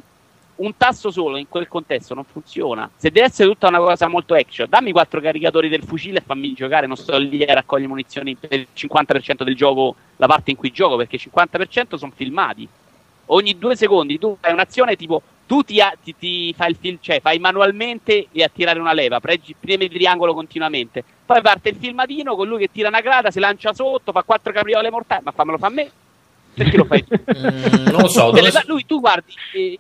un 0.56 0.76
tasto 0.76 1.12
solo 1.12 1.38
in 1.38 1.48
quel 1.48 1.68
contesto 1.68 2.16
non 2.16 2.24
funziona. 2.24 2.90
Se 2.96 3.12
deve 3.12 3.28
essere 3.28 3.48
tutta 3.48 3.68
una 3.68 3.78
cosa 3.78 4.08
molto 4.08 4.34
action, 4.34 4.68
dammi 4.68 4.92
quattro 4.92 5.22
caricatori 5.22 5.70
del 5.70 5.84
fucile 5.84 6.18
e 6.18 6.24
fammi 6.26 6.54
giocare. 6.54 6.88
Non 6.88 6.98
sto 6.98 7.16
lì 7.20 7.44
a 7.44 7.54
raccogliere 7.54 7.88
munizioni 7.88 8.34
per 8.36 8.54
il 8.54 8.68
50% 8.76 9.44
del 9.44 9.56
gioco, 9.56 9.94
la 10.16 10.26
parte 10.26 10.50
in 10.50 10.58
cui 10.58 10.72
gioco, 10.72 10.96
perché 10.96 11.18
il 11.18 11.30
50% 11.32 11.98
sono 11.98 12.14
filmati. 12.16 12.68
Ogni 13.28 13.60
due 13.60 13.76
secondi 13.76 14.18
tu 14.18 14.36
fai 14.42 14.54
un'azione 14.54 14.96
tipo 14.96 15.22
tu 15.48 15.64
ti, 15.64 15.80
ti- 16.04 16.16
ti 16.18 16.54
fai 16.56 16.70
il 16.72 16.78
film, 16.80 16.98
cioè 17.02 17.20
fai 17.22 17.40
manualmente 17.40 18.28
e 18.32 18.44
a 18.44 18.50
tirare 18.54 18.80
una 18.80 18.94
leva, 18.94 19.20
pregi, 19.20 19.56
premi 19.60 19.86
il 19.86 19.92
triangolo 19.92 20.34
continuamente. 20.34 21.04
Poi 21.26 21.42
parte 21.42 21.70
il 21.70 21.78
filmatino 21.78 22.36
con 22.36 22.48
lui 22.48 22.60
che 22.60 22.70
tira 22.72 22.88
una 22.88 23.02
grada, 23.02 23.32
si 23.32 23.40
lancia 23.40 23.74
sotto, 23.74 24.12
fa 24.12 24.24
quattro 24.24 24.52
capriole 24.54 24.90
mortali. 24.90 25.24
Ma 25.24 25.32
fammelo 25.32 25.58
fa 25.58 25.68
a 25.68 25.72
me. 25.72 25.92
Perché 26.54 26.78
lo 26.78 26.86
fai 26.86 27.04
tu? 27.06 27.16
Mm, 27.42 27.86
non 27.86 28.02
lo 28.02 28.08
so, 28.08 28.32
Delle 28.32 28.52
lui 28.68 28.86
tu 28.86 29.00
guardi 29.00 29.34
eh, 29.54 29.80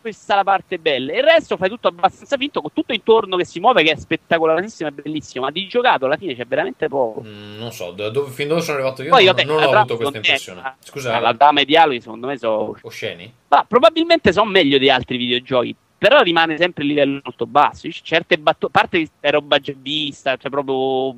questa 0.00 0.32
è 0.34 0.36
la 0.36 0.44
parte 0.44 0.78
bella. 0.78 1.12
E 1.12 1.18
il 1.18 1.24
resto 1.24 1.56
fai 1.56 1.68
tutto 1.68 1.88
abbastanza 1.88 2.36
finto 2.36 2.60
con 2.60 2.72
tutto 2.72 2.92
intorno 2.92 3.36
che 3.36 3.44
si 3.44 3.60
muove 3.60 3.82
che 3.82 3.92
è 3.92 3.96
spettacolarissimo 3.96 4.88
e 4.88 4.92
bellissimo. 4.92 5.44
Ma 5.44 5.50
di 5.50 5.66
giocato 5.66 6.06
alla 6.06 6.16
fine 6.16 6.34
c'è 6.34 6.46
veramente 6.46 6.88
poco. 6.88 7.22
Mm, 7.26 7.58
non 7.58 7.72
so, 7.72 7.90
da 7.92 8.08
dove- 8.10 8.30
fin 8.30 8.48
dove 8.48 8.60
sono 8.60 8.76
arrivato 8.78 9.02
io 9.02 9.10
poi 9.10 9.24
non, 9.24 9.34
vabbè 9.34 9.46
non 9.46 9.60
la 9.60 9.68
ho 9.68 9.72
avuto 9.72 9.96
questa 9.96 10.16
impressione. 10.16 10.60
la- 10.60 10.76
Scusa, 10.78 11.18
la 11.18 11.32
dama 11.32 11.58
e 11.60 11.62
i 11.62 11.66
dialoghi 11.66 12.00
secondo 12.00 12.26
me 12.26 12.36
sono 12.38 12.76
osceni? 12.82 13.32
ma 13.48 13.64
probabilmente 13.68 14.32
sono 14.32 14.50
meglio 14.50 14.78
di 14.78 14.88
altri 14.90 15.16
videogiochi 15.16 15.74
però 15.96 16.20
rimane 16.20 16.56
sempre 16.58 16.82
il 16.82 16.90
livello 16.90 17.20
molto 17.24 17.46
basso. 17.46 17.88
Certe 17.90 18.36
battute 18.38 18.66
a 18.66 18.68
parte 18.80 18.98
che 19.02 19.08
è 19.20 19.30
roba 19.30 19.58
già 19.58 19.72
vista 19.76 20.36
cioè 20.36 20.50
proprio 20.50 21.16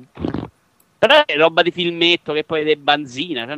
però 0.97 1.23
è 1.25 1.35
roba 1.35 1.61
di 1.61 1.71
filmetto 1.71 2.33
che 2.33 2.43
poi 2.43 2.69
è 2.69 2.75
banzina 2.75 3.45
cioè, 3.45 3.57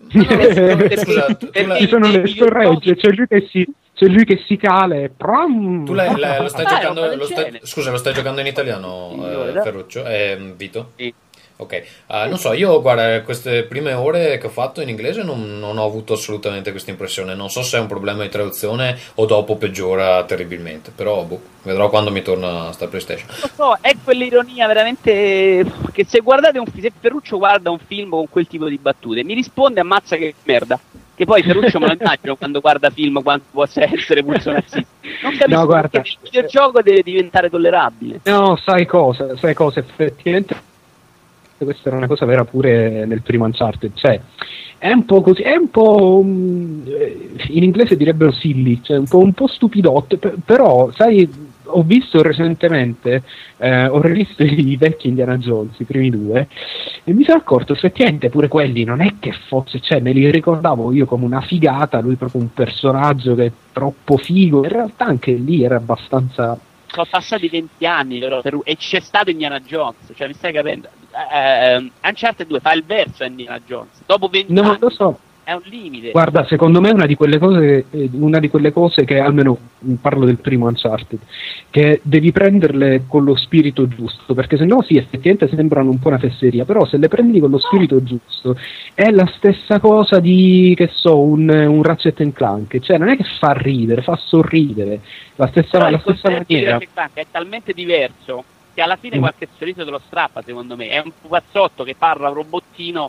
Scusa, 0.96 1.26
tu- 1.26 1.36
tu 1.36 1.50
perché 1.50 1.66
l'hai- 1.66 1.80
Ci 1.82 1.88
sono 1.88 2.08
le 2.10 2.26
scorregge, 2.26 2.96
c'è 2.96 3.10
lui 3.10 3.26
che 3.28 3.46
si, 3.50 3.66
c'è 4.00 4.06
lui 4.06 4.24
che 4.24 4.42
si 4.46 4.56
cala 4.56 4.94
e 4.94 5.10
pram! 5.14 5.84
Tu 5.84 5.92
l'hai- 5.92 6.16
l'hai- 6.18 6.40
lo 6.40 6.48
stai 6.48 6.64
giocando, 6.64 7.14
lo 7.14 7.24
stai- 7.26 7.60
scusa, 7.64 7.90
lo 7.90 7.98
stai 7.98 8.14
giocando 8.14 8.40
in 8.40 8.46
italiano, 8.46 9.10
eh, 9.12 9.60
Ferruccio? 9.60 10.06
Eh, 10.06 10.54
Vito? 10.56 10.92
Sì. 10.96 11.12
Ok, 11.60 11.82
Ah, 12.06 12.26
non 12.26 12.38
so, 12.38 12.52
io 12.54 12.80
guarda, 12.80 13.20
queste 13.22 13.64
prime 13.64 13.92
ore 13.92 14.38
che 14.38 14.46
ho 14.46 14.50
fatto 14.50 14.80
in 14.80 14.88
inglese 14.88 15.22
non, 15.22 15.58
non 15.58 15.76
ho 15.76 15.84
avuto 15.84 16.14
assolutamente 16.14 16.70
questa 16.70 16.90
impressione. 16.90 17.34
Non 17.34 17.50
so 17.50 17.62
se 17.62 17.76
è 17.76 17.80
un 17.80 17.86
problema 17.86 18.22
di 18.22 18.30
traduzione 18.30 18.98
o 19.16 19.26
dopo 19.26 19.56
peggiora 19.56 20.24
terribilmente, 20.24 20.90
però 20.94 21.22
boh, 21.24 21.40
vedrò 21.62 21.90
quando 21.90 22.10
mi 22.10 22.22
torna 22.22 22.72
sta 22.72 22.86
PlayStation. 22.86 23.28
lo 23.28 23.50
so, 23.54 23.78
è 23.80 23.94
quell'ironia 24.02 24.66
veramente 24.66 25.64
che 25.92 26.04
se 26.06 26.20
guardate 26.20 26.58
un 26.58 26.66
film, 26.66 26.80
se 26.82 26.92
Ferruccio 26.98 27.36
guarda 27.38 27.70
un 27.70 27.78
film 27.78 28.10
con 28.10 28.28
quel 28.30 28.46
tipo 28.46 28.66
di 28.68 28.78
battute, 28.78 29.22
mi 29.22 29.34
risponde 29.34 29.80
ammazza 29.80 30.16
che 30.16 30.34
merda. 30.44 30.78
Che 31.14 31.26
poi 31.26 31.42
Ferruccio 31.42 31.78
me 31.78 31.88
lo 31.88 31.96
immagino 32.00 32.34
quando 32.36 32.60
guarda 32.60 32.88
film 32.88 33.22
quanto 33.22 33.44
possa 33.50 33.82
essere 33.84 34.22
pulso 34.24 34.50
nazista. 34.52 34.82
Non 35.22 35.36
capisco 35.36 35.48
No, 35.60 35.66
guarda. 35.66 35.88
perché 35.88 36.08
il 36.12 36.18
videogioco 36.22 36.80
deve 36.80 37.02
diventare 37.02 37.50
tollerabile. 37.50 38.20
No, 38.24 38.56
sai 38.56 38.86
cosa? 38.86 39.36
Sai 39.36 39.52
cosa? 39.52 39.80
Effettivamente 39.80 40.56
questa 41.64 41.88
era 41.88 41.96
una 41.96 42.06
cosa 42.06 42.24
vera 42.24 42.44
pure 42.44 43.04
nel 43.06 43.22
primo 43.22 43.44
Uncharted, 43.44 43.92
cioè 43.94 44.20
è 44.78 44.90
un 44.90 45.04
po' 45.04 45.20
così, 45.20 45.42
è 45.42 45.56
un 45.56 45.68
po' 45.70 46.22
mm, 46.24 46.86
eh, 46.86 47.30
in 47.48 47.62
inglese 47.64 47.96
direbbero 47.96 48.32
silly, 48.32 48.80
cioè 48.82 48.96
un 48.96 49.06
po', 49.06 49.18
un 49.18 49.32
po' 49.34 49.46
stupidotto, 49.46 50.16
pe- 50.16 50.34
però 50.42 50.90
sai, 50.92 51.28
ho 51.72 51.82
visto 51.82 52.22
recentemente, 52.22 53.22
eh, 53.58 53.86
ho 53.86 54.00
rivisto 54.00 54.42
i 54.42 54.76
vecchi 54.76 55.08
Indiana 55.08 55.36
Jones, 55.36 55.78
i 55.80 55.84
primi 55.84 56.08
due, 56.08 56.48
e 57.04 57.12
mi 57.12 57.24
sono 57.24 57.36
accorto 57.36 57.74
effettivamente 57.74 58.30
pure 58.30 58.48
quelli 58.48 58.82
non 58.84 59.02
è 59.02 59.14
che 59.20 59.32
fosse, 59.32 59.80
cioè 59.80 60.00
me 60.00 60.12
li 60.12 60.30
ricordavo 60.30 60.92
io 60.92 61.04
come 61.04 61.26
una 61.26 61.42
figata, 61.42 62.00
lui 62.00 62.14
proprio 62.14 62.40
un 62.40 62.52
personaggio 62.52 63.34
che 63.34 63.44
è 63.44 63.52
troppo 63.72 64.16
figo, 64.16 64.62
in 64.62 64.70
realtà 64.70 65.04
anche 65.04 65.32
lì 65.32 65.62
era 65.62 65.76
abbastanza 65.76 66.58
Sono 66.86 67.06
passati 67.08 67.48
20 67.48 67.84
anni 67.86 68.18
però, 68.18 68.40
per- 68.40 68.58
e 68.64 68.76
c'è 68.76 69.00
stato 69.00 69.28
Indiana 69.28 69.60
Jones, 69.60 70.10
cioè 70.16 70.26
mi 70.26 70.34
stai 70.34 70.52
capendo? 70.54 70.88
Eh, 71.32 71.90
Uncharted 72.04 72.46
2 72.46 72.60
fa 72.60 72.72
il 72.72 72.84
verso 72.84 73.22
a 73.22 73.26
Indiana 73.26 73.60
Jones. 73.66 74.02
Dopo 74.06 74.28
20 74.28 74.52
No, 74.52 74.62
anni 74.62 74.76
lo 74.80 74.90
so. 74.90 75.18
è 75.42 75.52
un 75.52 75.62
limite. 75.64 76.12
Guarda, 76.12 76.44
secondo 76.44 76.80
me 76.80 76.90
è 76.90 76.92
una 76.92 77.06
di 77.06 77.16
quelle 77.16 77.38
cose, 77.38 77.86
eh, 77.90 78.08
una 78.12 78.38
di 78.38 78.48
quelle 78.48 78.72
cose 78.72 79.04
che 79.04 79.18
almeno 79.18 79.58
parlo 80.00 80.24
del 80.24 80.36
primo 80.38 80.66
Uncharted, 80.68 81.18
che 81.70 82.00
devi 82.04 82.30
prenderle 82.30 83.04
con 83.08 83.24
lo 83.24 83.34
spirito 83.34 83.88
giusto, 83.88 84.34
perché 84.34 84.56
se 84.56 84.64
no 84.66 84.82
sì, 84.82 84.96
effettivamente 84.96 85.48
sembrano 85.56 85.90
un 85.90 85.98
po' 85.98 86.08
una 86.08 86.18
fesseria, 86.18 86.64
però 86.64 86.84
se 86.84 86.98
le 86.98 87.08
prendi 87.08 87.40
con 87.40 87.50
lo 87.50 87.58
spirito 87.58 88.00
giusto 88.04 88.56
è 88.94 89.10
la 89.10 89.26
stessa 89.36 89.80
cosa 89.80 90.20
di, 90.20 90.74
che 90.76 90.88
so, 90.92 91.18
un, 91.20 91.48
un 91.48 91.82
Ratchet 91.82 92.20
and 92.20 92.32
Clank, 92.34 92.78
cioè 92.78 92.98
non 92.98 93.08
è 93.08 93.16
che 93.16 93.24
fa 93.40 93.50
ridere, 93.52 94.02
fa 94.02 94.14
sorridere, 94.16 95.00
la 95.34 95.48
stessa, 95.48 95.78
Però 95.78 95.90
la 95.90 95.98
stessa 95.98 96.30
maniera. 96.30 96.72
Ratchet 96.72 96.92
Clank 96.92 97.10
è 97.14 97.26
talmente 97.28 97.72
diverso 97.72 98.44
che 98.74 98.80
alla 98.82 98.96
fine 98.96 99.16
Mm. 99.16 99.20
qualche 99.20 99.48
sorriso 99.58 99.84
te 99.84 99.90
lo 99.90 100.00
strappa, 100.06 100.42
secondo 100.42 100.76
me. 100.76 100.88
È 100.88 100.98
un 101.04 101.12
pupazzotto 101.20 101.84
che 101.84 101.94
parla 101.96 102.28
un 102.28 102.34
robottino. 102.34 103.08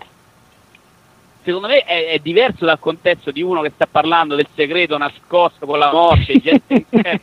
Secondo 1.43 1.67
me 1.69 1.79
è, 1.79 2.09
è 2.09 2.19
diverso 2.19 2.65
dal 2.65 2.77
contesto 2.79 3.31
di 3.31 3.41
uno 3.41 3.61
che 3.61 3.71
sta 3.73 3.87
parlando 3.89 4.35
del 4.35 4.45
segreto 4.53 4.95
nascosto 4.99 5.65
con 5.65 5.79
la 5.79 5.91
morte, 5.91 6.39
gente, 6.39 6.85
cioè, 6.91 7.19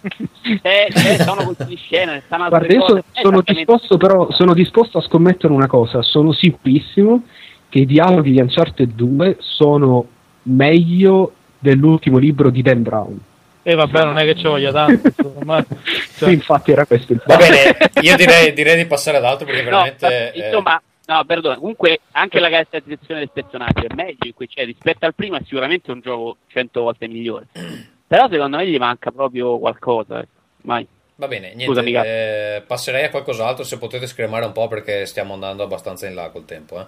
c'è- 0.60 0.86
c'è- 0.88 1.22
sono 1.22 1.44
colpi 1.44 1.66
di 1.66 1.76
scena, 1.76 2.20
stanno 2.26 2.48
Guarda, 2.48 2.66
io 2.74 2.82
È 2.82 2.86
sono 2.88 2.98
esattamente- 3.12 3.52
disposto, 3.52 3.96
però, 3.96 4.28
sono 4.32 4.54
disposto 4.54 4.98
a 4.98 5.02
scommettere 5.02 5.52
una 5.52 5.68
cosa, 5.68 6.02
sono 6.02 6.32
sicurissimo 6.32 7.22
che 7.68 7.78
i 7.78 7.86
dialoghi 7.86 8.32
di 8.32 8.40
Uncharted 8.40 8.90
2 8.92 9.36
sono 9.38 10.04
meglio 10.44 11.34
dell'ultimo 11.60 12.18
libro 12.18 12.50
di 12.50 12.62
Dan 12.62 12.82
Brown. 12.82 13.20
E 13.68 13.74
vabbè, 13.74 14.02
non 14.02 14.16
è 14.16 14.24
che 14.24 14.34
ci 14.34 14.44
voglia 14.44 14.72
tanto. 14.72 15.08
insomma. 15.14 15.62
Cioè, 15.62 16.28
Sì, 16.28 16.32
infatti 16.32 16.72
era 16.72 16.86
questo 16.86 17.12
il 17.12 17.20
Va 17.26 17.36
bene, 17.36 17.76
io 18.00 18.16
direi, 18.16 18.54
direi 18.54 18.76
di 18.76 18.86
passare 18.86 19.18
ad 19.18 19.26
altro 19.26 19.44
perché 19.44 19.60
No, 19.60 19.68
veramente... 19.68 20.06
ma- 20.06 20.10
eh, 20.10 20.46
insomma, 20.46 20.82
no, 21.04 21.24
perdono. 21.26 21.58
Comunque, 21.58 22.00
anche 22.12 22.40
la 22.40 22.48
caratterizzazione 22.48 23.20
del 23.20 23.30
personaggio 23.30 23.82
è 23.86 23.94
meglio 23.94 24.16
in 24.24 24.32
cui 24.32 24.48
c'è 24.48 24.64
rispetto 24.64 25.04
al 25.04 25.14
primo. 25.14 25.36
È 25.36 25.42
sicuramente 25.44 25.90
un 25.90 26.00
gioco 26.00 26.38
cento 26.46 26.80
volte 26.80 27.08
migliore. 27.08 27.48
Però, 28.08 28.26
secondo 28.30 28.56
me, 28.56 28.66
gli 28.66 28.78
manca 28.78 29.10
proprio 29.10 29.58
qualcosa. 29.58 30.20
ecco. 30.20 30.28
Mai. 30.62 30.86
Va 31.16 31.26
bene, 31.28 31.48
niente, 31.48 31.66
Scusami, 31.66 31.92
eh, 31.92 32.62
passerei 32.66 33.04
a 33.04 33.10
qualcos'altro 33.10 33.64
se 33.64 33.76
potete 33.76 34.06
scremare 34.06 34.46
un 34.46 34.52
po' 34.52 34.68
perché 34.68 35.04
stiamo 35.04 35.34
andando 35.34 35.62
abbastanza 35.62 36.06
in 36.06 36.14
là 36.14 36.30
col 36.30 36.46
tempo. 36.46 36.80
eh. 36.80 36.86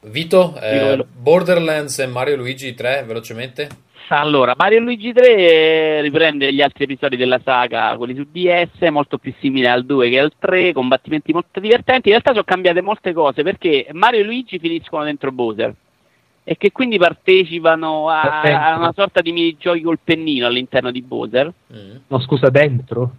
Vito, 0.00 0.58
eh. 0.60 1.04
Borderlands 1.08 2.00
e 2.00 2.06
Mario 2.06 2.34
Luigi 2.34 2.74
3, 2.74 3.04
velocemente? 3.06 3.68
Allora, 4.08 4.54
Mario 4.56 4.80
Luigi 4.80 5.12
3 5.12 5.36
eh, 5.36 6.00
riprende 6.00 6.52
gli 6.52 6.60
altri 6.60 6.84
episodi 6.84 7.16
della 7.16 7.40
saga, 7.42 7.96
quelli 7.96 8.14
su 8.14 8.26
DS, 8.30 8.88
molto 8.90 9.18
più 9.18 9.34
simile 9.40 9.68
al 9.68 9.84
2 9.84 10.08
che 10.10 10.18
al 10.20 10.32
3, 10.38 10.72
combattimenti 10.72 11.32
molto 11.32 11.58
divertenti. 11.58 12.08
In 12.08 12.14
realtà 12.14 12.30
sono 12.30 12.44
cambiate 12.44 12.80
molte 12.82 13.12
cose 13.12 13.42
perché 13.42 13.88
Mario 13.92 14.20
e 14.20 14.24
Luigi 14.24 14.58
finiscono 14.60 15.04
dentro 15.04 15.32
Bowser 15.32 15.74
e 16.48 16.56
che 16.56 16.70
quindi 16.70 16.96
partecipano 16.96 18.08
a, 18.08 18.42
a 18.42 18.76
una 18.76 18.92
sorta 18.94 19.20
di 19.20 19.32
minigiochi 19.32 19.82
col 19.82 19.98
pennino 20.02 20.46
all'interno 20.46 20.92
di 20.92 21.02
Bowser. 21.02 21.52
Mm. 21.72 21.96
No, 22.06 22.20
scusa, 22.20 22.48
dentro? 22.50 23.10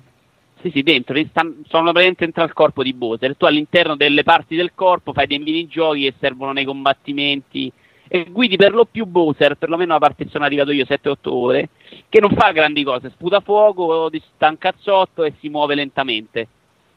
Sì, 0.62 0.72
sì, 0.72 0.82
dentro, 0.82 1.14
sono 1.34 1.92
praticamente 1.92 2.24
dentro 2.24 2.44
al 2.44 2.54
corpo 2.54 2.84
di 2.84 2.94
Bowser. 2.94 3.36
Tu 3.36 3.44
all'interno 3.44 3.98
delle 3.98 4.24
parti 4.24 4.56
del 4.56 4.72
corpo 4.74 5.12
fai 5.12 5.28
dei 5.28 5.40
minigiochi 5.40 6.04
che 6.04 6.14
servono 6.18 6.54
nei 6.54 6.64
combattimenti 6.64 7.70
e 8.08 8.26
guidi 8.30 8.56
per 8.56 8.74
lo 8.74 8.86
più 8.86 9.06
Bowser, 9.06 9.56
perlomeno 9.56 9.94
la 9.94 10.00
parte 10.00 10.26
che 10.26 10.30
sono 10.30 10.46
arrivato 10.46 10.72
io 10.72 10.86
7-8 10.86 11.16
ore, 11.24 11.70
che 12.10 12.20
non 12.20 12.32
fa 12.32 12.52
grandi 12.52 12.84
cose, 12.84 13.10
sputa 13.10 13.40
fuoco, 13.40 14.10
sta 14.36 14.50
un 14.50 14.58
cazzotto 14.58 15.24
e 15.24 15.34
si 15.40 15.50
muove 15.50 15.76
lentamente. 15.76 16.48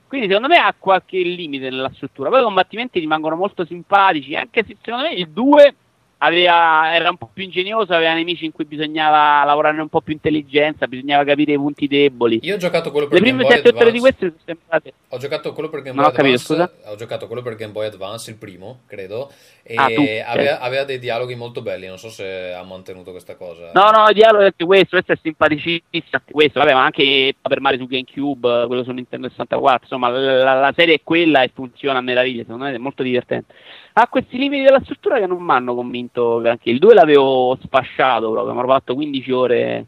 Quindi 0.06 0.26
secondo 0.26 0.48
me 0.48 0.56
ha 0.56 0.74
qualche 0.76 1.18
limite 1.18 1.70
nella 1.70 1.90
struttura. 1.94 2.30
Poi 2.30 2.40
i 2.40 2.44
combattimenti 2.44 2.98
rimangono 2.98 3.36
molto 3.36 3.64
simpatici, 3.64 4.34
anche 4.34 4.64
se 4.66 4.76
secondo 4.82 5.06
me 5.06 5.14
il 5.14 5.28
2 5.28 5.74
aveva- 6.22 6.94
era 6.94 7.10
un 7.10 7.16
po' 7.16 7.30
più 7.32 7.44
ingegnoso, 7.44 7.92
aveva 7.92 8.14
nemici 8.14 8.44
in 8.44 8.52
cui 8.52 8.64
bisognava 8.64 9.44
lavorare 9.44 9.80
un 9.80 9.88
po' 9.88 10.00
più 10.00 10.12
intelligenza, 10.12 10.86
bisognava 10.86 11.24
capire 11.24 11.52
i 11.52 11.56
punti 11.56 11.86
deboli. 11.86 12.38
Io 12.42 12.54
ho 12.54 12.58
giocato 12.58 12.90
quello 12.90 13.08
per 13.08 13.20
Le 13.20 13.24
Game 13.26 13.38
prime 13.44 13.48
Boy 13.54 13.62
7 13.62 13.68
ore 13.82 13.90
di 13.90 13.98
Advance. 13.98 14.16
queste 14.18 14.26
sono 14.26 14.58
sembrate. 14.58 14.92
Ho 15.08 15.18
giocato 15.18 15.52
quello 15.52 15.68
per 15.68 15.82
Game 15.82 15.94
Non 15.96 16.04
Boy 16.04 16.12
ho 16.12 16.16
capito, 16.16 16.34
Advance. 16.52 16.72
scusa? 16.76 16.90
Ho 16.92 16.96
giocato 16.96 17.26
quello 17.26 17.42
per 17.42 17.54
Game 17.56 17.72
Boy 17.72 17.86
Advance, 17.86 18.30
il 18.30 18.36
primo, 18.36 18.80
credo. 18.86 19.30
E 19.62 19.74
Ah, 19.76 19.86
tu, 19.86 20.02
aveva, 20.26 20.60
aveva 20.60 20.84
dei 20.84 20.98
dialoghi 20.98 21.34
molto 21.34 21.62
belli. 21.62 21.86
Non 21.86 21.98
so 21.98 22.08
se 22.10 22.52
ha 22.52 22.62
mantenuto 22.64 23.10
questa 23.12 23.36
cosa. 23.36 23.70
No, 23.74 23.90
no, 23.90 24.08
il 24.08 24.14
dialogo 24.14 24.42
è 24.42 24.46
anche 24.46 24.64
questo, 24.64 24.88
questo 24.96 25.12
è 25.12 25.18
simpaticissimo. 25.22 26.22
Questo, 26.30 26.58
vabbè, 26.60 26.72
ma 26.74 26.84
anche 26.84 27.34
per 27.40 27.60
Mario 27.60 27.78
su 27.80 27.86
GameCube, 27.86 28.66
quello 28.66 28.82
su 28.84 28.90
Nintendo 28.92 29.28
64. 29.28 29.80
Insomma, 29.82 30.08
la, 30.08 30.54
la 30.60 30.72
serie 30.76 30.96
è 30.96 31.00
quella 31.02 31.42
e 31.42 31.50
funziona 31.54 31.98
a 31.98 32.02
meraviglia. 32.02 32.42
Secondo 32.42 32.64
me 32.64 32.74
è 32.74 32.78
molto 32.78 33.02
divertente. 33.02 33.54
Ha 34.00 34.08
questi 34.08 34.38
limiti 34.38 34.62
della 34.62 34.80
struttura 34.82 35.18
che 35.18 35.26
non 35.26 35.42
mi 35.42 35.50
hanno 35.50 35.74
convinto 35.74 36.40
anche 36.42 36.70
il 36.70 36.78
2 36.78 36.94
l'avevo 36.94 37.58
sfasciato 37.62 38.30
proprio, 38.30 38.54
mi 38.54 38.60
hanno 38.60 38.68
fatto 38.68 38.94
15 38.94 39.30
ore 39.30 39.86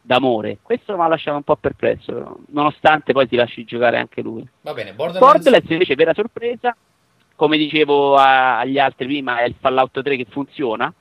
d'amore. 0.00 0.58
Questo 0.62 0.96
mi 0.96 1.02
ha 1.02 1.08
lasciato 1.08 1.38
un 1.38 1.42
po' 1.42 1.56
perplesso, 1.56 2.12
però, 2.12 2.36
nonostante 2.50 3.12
poi 3.12 3.26
si 3.26 3.34
lasci 3.34 3.64
giocare 3.64 3.98
anche 3.98 4.22
lui. 4.22 4.46
Va 4.60 4.72
bene, 4.72 4.92
Borderlands. 4.92 5.32
Borderlands 5.32 5.70
invece 5.70 5.96
vera 5.96 6.14
sorpresa, 6.14 6.76
come 7.34 7.56
dicevo 7.56 8.14
a- 8.14 8.60
agli 8.60 8.78
altri 8.78 9.06
prima, 9.06 9.40
è 9.40 9.44
il 9.46 9.56
Fallout 9.58 10.00
3 10.00 10.16
che 10.16 10.26
funziona, 10.28 10.94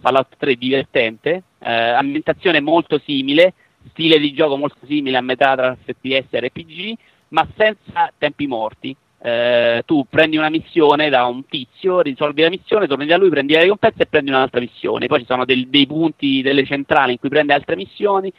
Fallout 0.00 0.36
3 0.38 0.54
divertente, 0.54 1.42
eh, 1.58 1.72
ambientazione 1.72 2.60
molto 2.60 3.00
simile, 3.00 3.54
stile 3.88 4.20
di 4.20 4.32
gioco 4.32 4.56
molto 4.56 4.86
simile 4.86 5.16
a 5.16 5.22
metà 5.22 5.56
tra 5.56 5.74
FPS 5.74 6.26
e 6.30 6.40
RPG, 6.40 6.94
ma 7.30 7.44
senza 7.56 8.12
tempi 8.16 8.46
morti. 8.46 8.96
Eh, 9.22 9.82
tu 9.84 10.06
prendi 10.08 10.38
una 10.38 10.48
missione 10.48 11.10
da 11.10 11.26
un 11.26 11.44
tizio, 11.46 12.00
risolvi 12.00 12.40
la 12.42 12.48
missione, 12.48 12.86
torni 12.86 13.04
da 13.06 13.18
lui, 13.18 13.28
prendi 13.28 13.52
la 13.52 13.60
ricompensa 13.62 14.02
e 14.02 14.06
prendi 14.06 14.30
un'altra 14.30 14.60
missione. 14.60 15.06
Poi 15.08 15.18
ci 15.20 15.26
sono 15.26 15.44
del- 15.44 15.68
dei 15.68 15.86
punti, 15.86 16.40
delle 16.40 16.64
centrali 16.64 17.12
in 17.12 17.18
cui 17.18 17.28
prendi 17.28 17.52
altre 17.52 17.76
missioni. 17.76 18.32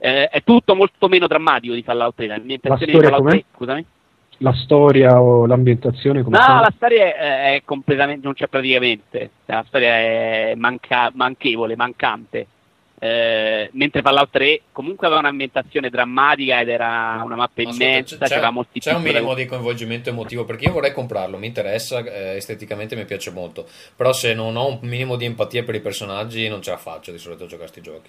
Eh, 0.00 0.28
è 0.28 0.42
tutto 0.42 0.74
molto 0.74 1.08
meno 1.08 1.26
drammatico 1.26 1.74
di 1.74 1.82
Fallout 1.82 2.16
3. 2.16 2.26
L'ambientazione 2.26 2.84
di 2.84 2.90
storia 2.98 3.08
Fallout 3.10 3.30
com'è? 3.30 3.40
3, 3.42 3.44
scusami. 3.56 3.84
La 4.40 4.52
storia 4.54 5.20
o 5.20 5.46
l'ambientazione 5.46 6.22
come 6.22 6.36
No, 6.38 6.44
fa? 6.44 6.60
la 6.60 6.72
storia 6.74 7.04
è, 7.14 7.54
è 7.54 7.62
completamente, 7.64 8.24
non 8.24 8.34
c'è 8.34 8.46
praticamente, 8.46 9.30
la 9.46 9.64
storia 9.66 9.88
è 9.96 10.52
manca- 10.56 11.10
manchevole, 11.14 11.74
mancante. 11.74 12.46
Eh, 13.00 13.70
mentre 13.74 14.02
Fallout 14.02 14.30
3 14.30 14.62
comunque 14.72 15.06
aveva 15.06 15.20
un'ambientazione 15.20 15.88
drammatica 15.88 16.60
ed 16.60 16.68
era 16.68 17.22
una 17.24 17.36
mappa 17.36 17.62
Ma 17.62 17.68
ascolta, 17.68 17.84
immensa, 17.84 18.18
c'è, 18.18 18.26
c'era 18.26 18.50
molti 18.50 18.80
c'è 18.80 18.92
un 18.92 19.02
minimo 19.02 19.34
di 19.34 19.46
coinvolgimento 19.46 20.08
emotivo 20.08 20.44
perché 20.44 20.64
io 20.64 20.72
vorrei 20.72 20.92
comprarlo, 20.92 21.38
mi 21.38 21.46
interessa, 21.46 22.00
eh, 22.00 22.36
esteticamente 22.36 22.96
mi 22.96 23.04
piace 23.04 23.30
molto, 23.30 23.68
però 23.94 24.12
se 24.12 24.34
non 24.34 24.56
ho 24.56 24.66
un 24.66 24.78
minimo 24.82 25.14
di 25.14 25.26
empatia 25.26 25.62
per 25.62 25.76
i 25.76 25.80
personaggi 25.80 26.48
non 26.48 26.60
ce 26.60 26.70
la 26.70 26.76
faccio 26.76 27.12
di 27.12 27.18
solito 27.18 27.44
a 27.44 27.46
giocare 27.46 27.68
a 27.68 27.70
sti 27.70 27.80
giochi. 27.80 28.08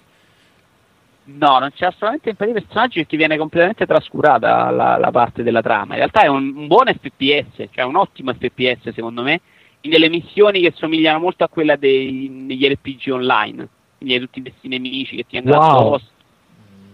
No, 1.22 1.58
non 1.60 1.70
c'è 1.72 1.86
assolutamente 1.86 2.30
empatia 2.30 2.54
per 2.54 2.62
i 2.62 2.64
personaggi 2.64 2.98
perché 2.98 3.16
viene 3.16 3.36
completamente 3.36 3.86
trascurata 3.86 4.70
la, 4.70 4.96
la 4.96 5.10
parte 5.12 5.44
della 5.44 5.62
trama. 5.62 5.92
In 5.92 5.98
realtà 5.98 6.22
è 6.22 6.26
un, 6.26 6.52
un 6.56 6.66
buon 6.66 6.86
FPS, 6.92 7.68
cioè 7.70 7.84
un 7.84 7.94
ottimo 7.94 8.32
FPS 8.32 8.92
secondo 8.92 9.22
me, 9.22 9.40
in 9.82 9.90
delle 9.90 10.08
missioni 10.08 10.60
che 10.60 10.72
somigliano 10.74 11.20
molto 11.20 11.44
a 11.44 11.48
quella 11.48 11.76
dei, 11.76 12.44
degli 12.46 12.66
RPG 12.66 13.12
online. 13.12 13.68
Quindi 14.00 14.14
hai 14.16 14.20
tutti 14.22 14.40
questi 14.40 14.66
nemici 14.66 15.16
che 15.16 15.26
ti 15.26 15.36
vengono 15.36 15.58
Wow. 15.58 15.78
addosso. 15.78 16.06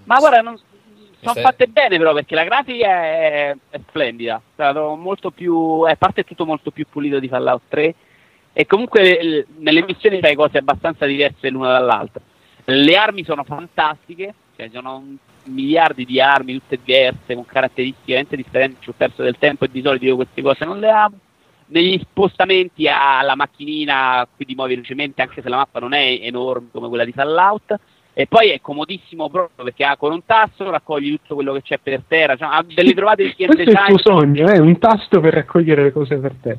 Ma 0.04 0.18
guarda, 0.18 0.40
non, 0.40 0.58
sono 1.20 1.34
fatte 1.40 1.68
bene 1.68 1.98
però 1.98 2.12
perché 2.12 2.34
la 2.34 2.42
grafica 2.42 2.88
è, 2.88 3.56
è 3.70 3.80
splendida. 3.86 4.38
È 4.38 4.52
stato 4.54 4.96
molto 4.96 5.30
più, 5.30 5.86
eh, 5.86 5.92
a 5.92 5.96
parte 5.96 6.22
è 6.22 6.24
tutto 6.24 6.44
molto 6.44 6.72
più 6.72 6.84
pulito 6.90 7.20
di 7.20 7.28
Fallout 7.28 7.62
3 7.68 7.94
e 8.52 8.66
comunque 8.66 9.18
eh, 9.20 9.46
nelle 9.58 9.84
missioni 9.84 10.18
fai 10.18 10.34
cose 10.34 10.58
abbastanza 10.58 11.06
diverse 11.06 11.48
l'una 11.48 11.70
dall'altra. 11.78 12.20
Le 12.64 12.96
armi 12.96 13.22
sono 13.22 13.44
fantastiche, 13.44 14.34
cioè 14.56 14.68
sono 14.72 14.96
un- 14.96 15.16
miliardi 15.44 16.04
di 16.04 16.20
armi 16.20 16.54
tutte 16.54 16.80
diverse 16.82 17.36
con 17.36 17.46
caratteristiche 17.46 18.02
veramente 18.06 18.34
differenti, 18.34 18.78
ci 18.80 18.88
ho 18.88 18.94
perso 18.96 19.22
del 19.22 19.36
tempo 19.38 19.64
e 19.64 19.68
di 19.70 19.80
solito 19.80 20.04
io 20.06 20.16
queste 20.16 20.42
cose 20.42 20.64
non 20.64 20.80
le 20.80 20.90
amo. 20.90 21.18
Negli 21.68 21.98
spostamenti 22.00 22.86
alla 22.88 23.34
macchinina 23.34 24.26
qui 24.34 24.44
ti 24.44 24.54
muovi 24.54 24.74
velocemente 24.74 25.20
anche 25.22 25.42
se 25.42 25.48
la 25.48 25.56
mappa 25.56 25.80
non 25.80 25.94
è 25.94 26.18
enorme 26.22 26.68
come 26.72 26.88
quella 26.88 27.04
di 27.04 27.12
Fallout 27.12 27.74
e 28.18 28.26
poi 28.26 28.48
è 28.50 28.60
comodissimo 28.60 29.28
proprio 29.28 29.64
perché 29.64 29.84
ha 29.84 29.96
con 29.96 30.12
un 30.12 30.24
tasto 30.24 30.70
raccogli 30.70 31.10
tutto 31.10 31.34
quello 31.34 31.52
che 31.52 31.62
c'è 31.62 31.78
per 31.82 32.02
terra, 32.08 32.36
cioè, 32.36 32.48
ha 32.50 32.64
delle 32.66 32.94
trovate 32.94 33.24
di 33.24 33.34
Questo 33.44 33.56
è 33.56 33.60
il 33.60 33.64
design 33.66 33.88
tuo 33.88 33.98
sogno, 33.98 34.46
è 34.48 34.58
un 34.58 34.78
tasto 34.78 35.20
per 35.20 35.34
raccogliere 35.34 35.82
le 35.82 35.92
cose 35.92 36.16
per 36.16 36.34
te. 36.40 36.58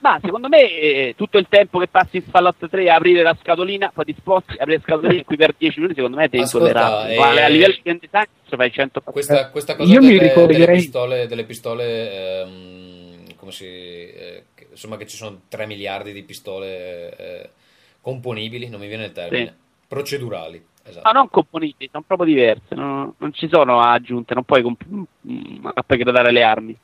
ma 0.00 0.18
secondo 0.22 0.48
me 0.48 0.62
eh, 0.70 1.14
tutto 1.16 1.38
il 1.38 1.46
tempo 1.48 1.78
che 1.78 1.86
passi 1.88 2.16
in 2.16 2.22
Fallout 2.22 2.68
3 2.68 2.90
a 2.90 2.96
aprire 2.96 3.22
la 3.22 3.36
scatolina, 3.40 3.92
poi 3.94 4.04
ti 4.06 4.14
sposti, 4.18 4.56
aprire 4.58 4.78
la 4.78 4.82
scatolina 4.82 5.22
qui 5.22 5.36
per 5.36 5.54
10 5.56 5.78
minuti, 5.78 5.94
secondo 5.96 6.16
me 6.16 6.28
è 6.28 6.36
intollerabile. 6.38 7.14
eh, 7.14 7.18
Ma 7.18 7.28
a 7.28 7.48
livello 7.48 7.74
di 7.82 7.98
design 8.00 8.24
fai 8.48 8.72
100 8.72 9.02
Questa, 9.02 9.50
questa 9.50 9.76
cosa 9.76 9.92
Io 9.92 10.00
mi 10.00 10.06
delle, 10.06 10.18
delle 10.18 10.28
ricorderei- 10.28 10.76
pistole, 10.76 11.26
delle 11.28 11.44
pistole 11.44 12.40
ehm, 12.42 13.05
come 13.46 13.52
si, 13.52 13.64
eh, 13.64 14.44
che- 14.54 14.66
insomma 14.72 14.96
che 14.96 15.06
ci 15.06 15.16
sono 15.16 15.42
3 15.48 15.66
miliardi 15.66 16.12
di 16.12 16.24
pistole 16.24 17.16
eh, 17.16 17.50
componibili, 18.00 18.68
non 18.68 18.80
mi 18.80 18.88
viene 18.88 19.04
il 19.06 19.12
termine, 19.12 19.46
Sì. 19.46 19.52
procedurali. 19.86 20.64
Esatto. 20.82 21.06
No, 21.12 21.18
non 21.18 21.28
componibili, 21.30 21.88
sono 21.90 22.04
proprio 22.06 22.28
diverse, 22.28 22.74
non, 22.74 23.12
non 23.18 23.32
ci 23.32 23.48
sono 23.48 23.80
aggiunte, 23.80 24.34
non 24.34 24.44
puoi 24.44 24.62
comp- 24.62 24.84
mm, 24.86 25.66
upgradare 25.74 26.30
le 26.32 26.42
armi. 26.42 26.76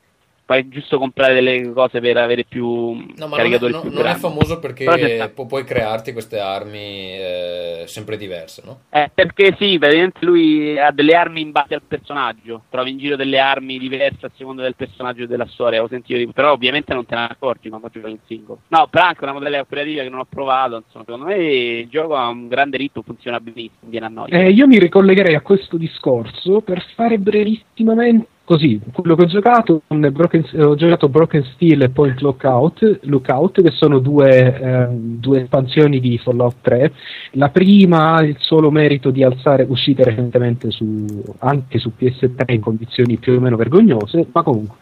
Poi 0.45 0.59
è 0.59 0.67
giusto 0.67 0.97
comprare 0.97 1.33
delle 1.33 1.71
cose 1.71 1.99
per 2.01 2.17
avere 2.17 2.43
più 2.43 2.65
No, 2.67 3.27
ma 3.27 3.27
non 3.27 3.33
è, 3.33 3.37
caricatori 3.37 3.71
no- 3.71 3.81
più 3.81 3.91
non 3.91 4.05
è 4.05 4.13
famoso 4.15 4.59
perché 4.59 5.31
pu- 5.33 5.45
puoi 5.47 5.63
crearti 5.63 6.11
queste 6.11 6.39
armi 6.39 6.77
eh, 6.79 7.83
sempre 7.87 8.17
diverse, 8.17 8.61
no? 8.65 8.81
Eh, 8.89 9.09
perché 9.13 9.55
sì, 9.57 9.77
praticamente 9.77 10.25
lui 10.25 10.77
ha 10.77 10.91
delle 10.91 11.15
armi 11.15 11.41
in 11.41 11.51
base 11.51 11.75
al 11.75 11.81
personaggio. 11.87 12.63
Trovi 12.69 12.91
in 12.91 12.97
giro 12.97 13.15
delle 13.15 13.39
armi 13.39 13.79
diverse 13.79 14.25
a 14.25 14.31
seconda 14.35 14.63
del 14.63 14.75
personaggio 14.75 15.23
e 15.23 15.27
della 15.27 15.47
storia. 15.47 15.81
Ho 15.81 15.87
sentito 15.87 16.17
di- 16.19 16.27
Però 16.27 16.51
ovviamente 16.51 16.93
non 16.93 17.05
te 17.05 17.15
ne 17.15 17.27
accorgi 17.29 17.69
quando 17.69 17.89
giochi 17.91 18.09
in 18.11 18.19
singolo. 18.25 18.59
No, 18.67 18.87
però 18.89 19.05
anche 19.05 19.23
una 19.23 19.33
modella 19.33 19.59
operativa 19.59 20.03
che 20.03 20.09
non 20.09 20.19
ho 20.19 20.27
provato. 20.29 20.75
Insomma, 20.85 21.05
secondo 21.05 21.25
me 21.25 21.35
il 21.37 21.87
gioco 21.87 22.15
ha 22.15 22.27
un 22.27 22.47
grande 22.47 22.77
ritmo, 22.77 23.01
funziona 23.01 23.39
benissimo, 23.39 23.89
viene 23.89 24.05
a 24.07 24.09
noia. 24.09 24.37
Eh, 24.39 24.49
io 24.51 24.67
mi 24.67 24.77
ricollegherei 24.79 25.35
a 25.35 25.41
questo 25.41 25.77
discorso 25.77 26.61
per 26.61 26.83
fare 26.95 27.17
brevissimamente 27.17 28.27
così, 28.45 28.79
quello 28.91 29.15
che 29.15 29.23
ho 29.23 29.27
giocato, 29.27 29.81
Broken, 29.87 30.45
ho 30.59 30.75
giocato 30.75 31.07
Broken 31.07 31.43
Steel 31.53 31.81
e 31.83 31.89
Point 31.89 32.19
Lookout, 32.19 32.99
Lookout 33.03 33.61
che 33.61 33.71
sono 33.71 33.99
due, 33.99 34.59
eh, 34.59 34.87
due 34.91 35.43
espansioni 35.43 35.99
di 35.99 36.17
Fallout 36.17 36.55
3. 36.61 36.91
La 37.31 37.49
prima 37.49 38.15
ha 38.15 38.23
il 38.23 38.35
solo 38.39 38.69
merito 38.69 39.11
di 39.11 39.23
alzare, 39.23 39.65
uscite 39.67 40.03
recentemente 40.03 40.71
su, 40.71 41.05
anche 41.39 41.79
su 41.79 41.91
PS3 41.97 42.53
in 42.53 42.61
condizioni 42.61 43.17
più 43.17 43.33
o 43.33 43.39
meno 43.39 43.55
vergognose, 43.55 44.27
ma 44.31 44.43
comunque. 44.43 44.77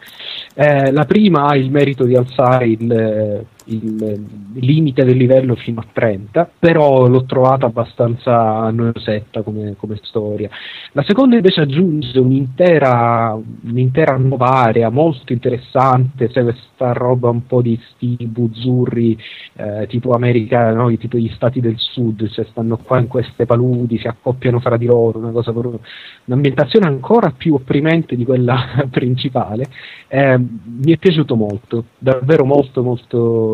Eh, 0.56 0.92
la 0.92 1.06
prima 1.06 1.46
ha 1.46 1.56
il 1.56 1.70
merito 1.72 2.06
di 2.06 2.16
alzare 2.16 2.68
il, 2.68 3.46
il 3.66 4.26
limite 4.56 5.04
del 5.04 5.18
livello 5.18 5.56
fino 5.56 5.80
a 5.80 5.86
30, 5.92 6.50
però 6.60 7.08
l'ho 7.08 7.26
trovata 7.26 7.66
abbastanza 7.66 8.70
noiosetta 8.70 9.42
come, 9.42 9.76
come 9.78 10.00
storia. 10.02 10.50
La 10.94 11.04
seconda 11.04 11.36
invece 11.36 11.62
aggiunge 11.62 12.18
un'intera, 12.20 13.38
un'intera 13.64 14.18
nuova 14.18 14.48
area 14.48 14.90
molto 14.90 15.34
interessante, 15.34 16.30
sai 16.32 16.44
questa 16.44 16.94
roba 16.94 17.30
un 17.30 17.46
po' 17.46 17.62
di 17.62 17.80
sti 17.94 18.18
buzzurri 18.28 19.18
eh, 19.54 19.88
tipo 19.88 20.12
America, 20.12 20.72
no? 20.74 20.96
tipo 20.98 21.18
gli 21.18 21.32
stati 21.34 21.60
del 21.60 21.76
sud, 21.78 22.28
cioè 22.30 22.46
stanno 22.46 22.78
qua 22.78 23.00
in 23.00 23.08
queste 23.08 23.46
paludi, 23.46 24.00
si 24.00 24.08
accoppiano 24.08 24.60
fra 24.60 24.78
di 24.78 24.86
loro, 24.86 25.20
una 25.20 25.32
cosa 25.32 25.52
proprio, 25.52 25.80
un'ambientazione 26.26 26.88
ancora 26.88 27.32
più 27.32 27.54
opprimente 27.54 28.16
di 28.16 28.26
quella 28.26 28.86
principale. 28.90 29.68
Eh, 30.08 30.38
mi 30.38 30.92
è 30.92 30.98
piaciuto 30.98 31.36
molto, 31.36 31.86
davvero 31.98 32.44
molto 32.44 32.84
molto 32.84 33.51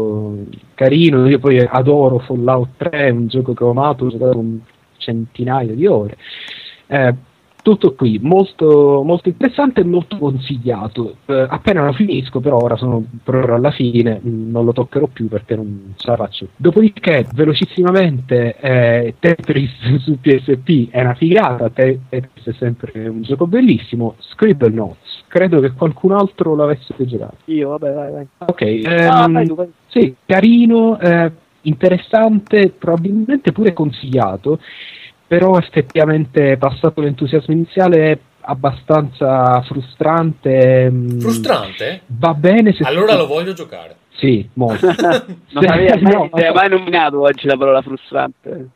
carino, 0.74 1.28
io 1.28 1.40
poi 1.40 1.60
adoro 1.60 2.20
Fallout 2.20 2.70
3, 2.78 2.90
è 2.90 3.10
un 3.10 3.28
gioco 3.28 3.54
che 3.54 3.64
ho 3.64 3.72
amato, 3.72 4.06
ho 4.06 4.10
giocato 4.10 4.38
un 4.38 4.60
centinaio 4.98 5.76
di 5.76 5.86
ore. 5.86 6.18
Eh, 6.88 7.14
tutto 7.68 7.96
qui, 7.96 8.18
molto, 8.22 9.02
molto 9.04 9.28
interessante 9.28 9.82
e 9.82 9.84
molto 9.84 10.18
consigliato. 10.18 11.18
Eh, 11.26 11.48
appena 11.50 11.84
lo 11.84 11.92
finisco, 11.92 12.40
però 12.40 12.60
ora 12.60 12.78
sono 12.78 13.04
proprio 13.22 13.56
alla 13.56 13.72
fine, 13.72 14.22
mh, 14.24 14.50
non 14.52 14.64
lo 14.64 14.72
toccherò 14.72 15.08
più 15.08 15.28
perché 15.28 15.58
non 15.58 15.94
ce 15.98 16.10
la 16.10 16.16
faccio. 16.16 16.48
Dopodiché, 16.56 17.28
velocissimamente, 17.34 18.56
eh, 18.58 19.16
Tetris 19.20 19.98
su 20.00 20.18
PSP 20.18 20.92
è 20.92 21.02
una 21.02 21.16
figata, 21.16 21.70
Te- 21.70 22.00
Tetris 22.08 22.48
è 22.48 22.54
sempre 22.54 23.06
un 23.10 23.24
gioco 23.24 23.48
bellissimo. 23.48 24.16
Scribble 24.20 24.70
Notes, 24.70 25.26
credo 25.28 25.60
che 25.60 25.72
qualcun 25.72 26.14
altro 26.14 26.56
l'avesse 26.56 26.94
giocato. 27.00 27.36
Io, 27.46 27.68
vabbè, 27.70 27.94
vai, 27.94 28.12
vai. 28.14 28.28
Ok, 28.46 28.62
Ah, 28.62 29.24
ehm, 29.26 29.34
vai 29.34 29.46
tu, 29.46 29.56
vai. 29.56 29.68
Sì, 30.00 30.16
carino, 30.26 31.00
eh, 31.00 31.32
interessante, 31.62 32.70
probabilmente 32.70 33.52
pure 33.52 33.74
consigliato, 33.74 34.60
però 35.26 35.58
effettivamente 35.58 36.58
passato 36.58 37.02
l'entusiasmo 37.02 37.54
iniziale 37.54 38.12
è 38.12 38.20
abbastanza 38.42 39.62
frustrante. 39.64 40.90
mm, 40.90 41.20
Frustrante? 41.20 42.02
Va 42.08 42.34
bene 42.34 42.74
se 42.74 42.84
Allora 42.84 43.16
lo 43.16 43.28
voglio 43.28 43.54
giocare. 43.54 43.96
Sì, 44.18 44.48
molto. 44.54 44.88
Non 45.52 45.68
avevi 45.70 46.02
mai, 46.02 46.14
No, 46.14 46.28
avevi 46.32 46.54
mai 46.54 46.70
nominato 46.70 47.22
oggi 47.22 47.48
la 47.48 47.56
parola 47.56 47.82
frustrante. 47.82 48.70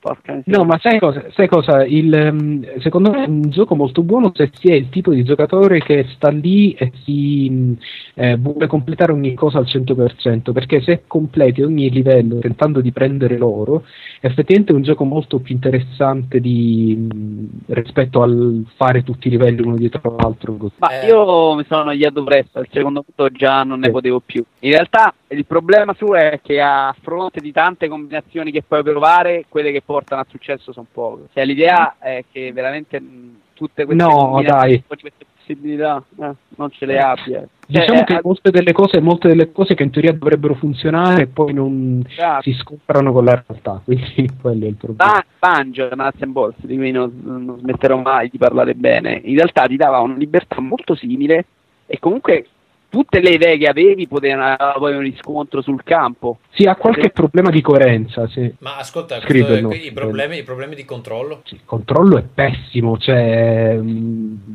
No, 0.45 0.63
ma 0.63 0.77
sai 0.79 0.99
cosa? 0.99 1.25
Sai 1.31 1.47
cosa? 1.47 1.83
Il, 1.83 2.13
ehm, 2.13 2.79
secondo 2.79 3.11
me 3.11 3.25
è 3.25 3.27
un 3.27 3.41
gioco 3.49 3.75
molto 3.75 4.03
buono 4.03 4.31
se 4.35 4.51
si 4.53 4.67
è 4.67 4.73
il 4.75 4.89
tipo 4.89 5.11
di 5.11 5.23
giocatore 5.23 5.79
che 5.79 6.05
sta 6.15 6.29
lì 6.29 6.73
e 6.73 6.91
si 7.03 7.75
eh, 8.15 8.35
vuole 8.37 8.67
completare 8.67 9.11
ogni 9.11 9.33
cosa 9.33 9.57
al 9.57 9.65
100%, 9.65 10.51
perché 10.51 10.81
se 10.81 11.03
completi 11.07 11.61
ogni 11.63 11.89
livello 11.89 12.37
tentando 12.39 12.79
di 12.81 12.91
prendere 12.91 13.37
l'oro, 13.37 13.83
effettivamente 14.21 14.71
è 14.73 14.75
un 14.75 14.83
gioco 14.83 15.03
molto 15.05 15.39
più 15.39 15.55
interessante 15.55 16.39
di, 16.39 17.07
mh, 17.11 17.73
rispetto 17.73 18.21
al 18.21 18.63
fare 18.75 19.03
tutti 19.03 19.27
i 19.27 19.31
livelli 19.31 19.61
uno 19.61 19.75
dietro 19.75 20.15
l'altro. 20.17 20.53
così. 20.55 20.73
Ma 20.77 20.99
Eh. 20.99 21.07
io 21.07 21.55
mi 21.55 21.63
sono 21.67 21.81
annoiato 21.81 22.23
presto, 22.23 22.59
al 22.59 22.67
secondo 22.71 23.03
punto 23.03 23.29
già 23.35 23.63
non 23.63 23.79
ne 23.79 23.85
Sì. 23.87 23.91
potevo 23.91 24.21
più. 24.23 24.43
In 24.59 24.71
realtà 24.71 25.13
il 25.31 25.45
problema 25.45 25.93
suo 25.93 26.15
è 26.15 26.39
che 26.43 26.59
a 26.61 26.95
fronte 27.01 27.39
di 27.39 27.51
tante 27.51 27.87
combinazioni 27.87 28.51
che 28.51 28.63
puoi 28.63 28.83
provare, 28.83 29.45
quelle 29.47 29.71
che 29.71 29.81
portano 29.81 30.21
al 30.21 30.27
successo 30.29 30.71
sono 30.73 30.87
poche. 30.91 31.23
Cioè 31.33 31.45
l'idea 31.45 31.95
è 31.99 32.25
che 32.31 32.51
veramente 32.51 32.99
mh, 32.99 33.35
tutte 33.53 33.85
queste 33.85 34.03
No, 34.03 34.41
dai. 34.43 34.83
queste 34.85 35.25
possibilità 35.35 36.03
eh, 36.19 36.31
non 36.57 36.69
ce 36.71 36.85
le 36.85 36.99
abbia. 36.99 37.39
Cioè, 37.39 37.47
Diciamo 37.65 38.03
che 38.03 38.15
eh, 38.15 38.21
molte 38.23 38.51
delle, 38.51 38.71
cose, 38.73 38.99
molte 38.99 39.27
delle 39.29 39.51
cose 39.51 39.73
che 39.73 39.83
in 39.83 39.91
teoria 39.91 40.11
dovrebbero 40.11 40.55
funzionare 40.55 41.27
poi 41.27 41.53
non 41.53 42.03
esatto. 42.07 42.41
si 42.43 42.53
scontrano 42.53 43.13
con 43.13 43.23
la 43.23 43.43
realtà, 43.47 43.81
quindi 43.85 44.29
quello 44.41 44.65
è 44.65 44.67
il 44.67 44.75
problema. 44.75 45.11
Ba- 45.13 45.25
Banjo, 45.39 45.89
Nuts 45.95 46.21
and 46.21 46.31
Bolts, 46.33 46.65
di 46.65 46.75
cui 46.75 46.91
non, 46.91 47.21
non 47.23 47.57
smetterò 47.59 47.97
mai 47.97 48.29
di 48.29 48.37
parlare 48.37 48.75
bene, 48.75 49.21
in 49.23 49.35
realtà 49.35 49.65
ti 49.67 49.77
dava 49.77 49.99
una 49.99 50.15
libertà 50.15 50.59
molto 50.59 50.93
simile 50.95 51.45
e 51.85 51.99
comunque 51.99 52.47
tutte 52.91 53.21
le 53.21 53.29
idee 53.29 53.57
che 53.57 53.67
avevi 53.67 54.05
potevano 54.05 54.53
avere 54.57 54.73
poi 54.77 54.93
un 54.95 54.99
riscontro 55.01 55.61
sul 55.61 55.81
campo. 55.81 56.39
Sì, 56.51 56.63
ha 56.65 56.75
qualche 56.75 57.03
Sì. 57.03 57.11
problema 57.11 57.49
di 57.49 57.61
coerenza, 57.61 58.27
sì. 58.27 58.53
Ma 58.59 58.75
ascolta, 58.77 59.21
Scrive 59.21 59.61
questo- 59.61 59.87
i, 59.87 59.93
problemi, 59.93 60.37
i 60.39 60.43
problemi 60.43 60.75
di 60.75 60.83
controllo? 60.83 61.41
Sì, 61.45 61.53
il 61.55 61.61
controllo 61.63 62.17
è 62.17 62.23
pessimo, 62.23 62.97
cioè 62.97 63.79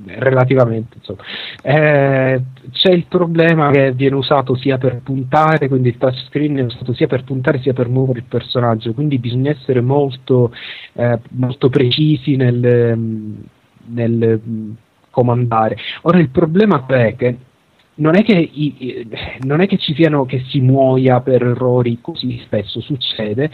relativamente 0.06 0.98
insomma. 0.98 1.22
Eh, 1.62 2.42
c'è 2.72 2.90
il 2.92 3.06
problema 3.08 3.70
che 3.70 3.92
viene 3.92 4.16
usato 4.16 4.54
sia 4.54 4.76
per 4.76 5.00
puntare, 5.02 5.68
quindi 5.68 5.88
il 5.88 5.96
touchscreen 5.96 6.56
è 6.58 6.62
usato 6.64 6.92
sia 6.92 7.06
per 7.06 7.24
puntare 7.24 7.60
sia 7.62 7.72
per 7.72 7.88
muovere 7.88 8.18
il 8.18 8.26
personaggio, 8.28 8.92
quindi 8.92 9.18
bisogna 9.18 9.50
essere 9.50 9.80
molto, 9.80 10.52
eh, 10.92 11.18
molto 11.30 11.70
precisi 11.70 12.36
nel, 12.36 12.98
nel 13.86 14.40
comandare. 15.10 15.78
Ora 16.02 16.18
il 16.18 16.28
problema 16.28 16.84
è 16.86 17.16
che 17.16 17.36
non 17.96 18.16
è 18.16 18.22
che, 18.24 18.50
non 19.40 19.60
è 19.60 19.66
che 19.66 19.78
ci 19.78 19.94
siano 19.94 20.24
che 20.26 20.44
si 20.48 20.60
muoia 20.60 21.20
per 21.20 21.42
errori 21.42 21.98
così 22.00 22.38
spesso 22.44 22.80
succede 22.80 23.50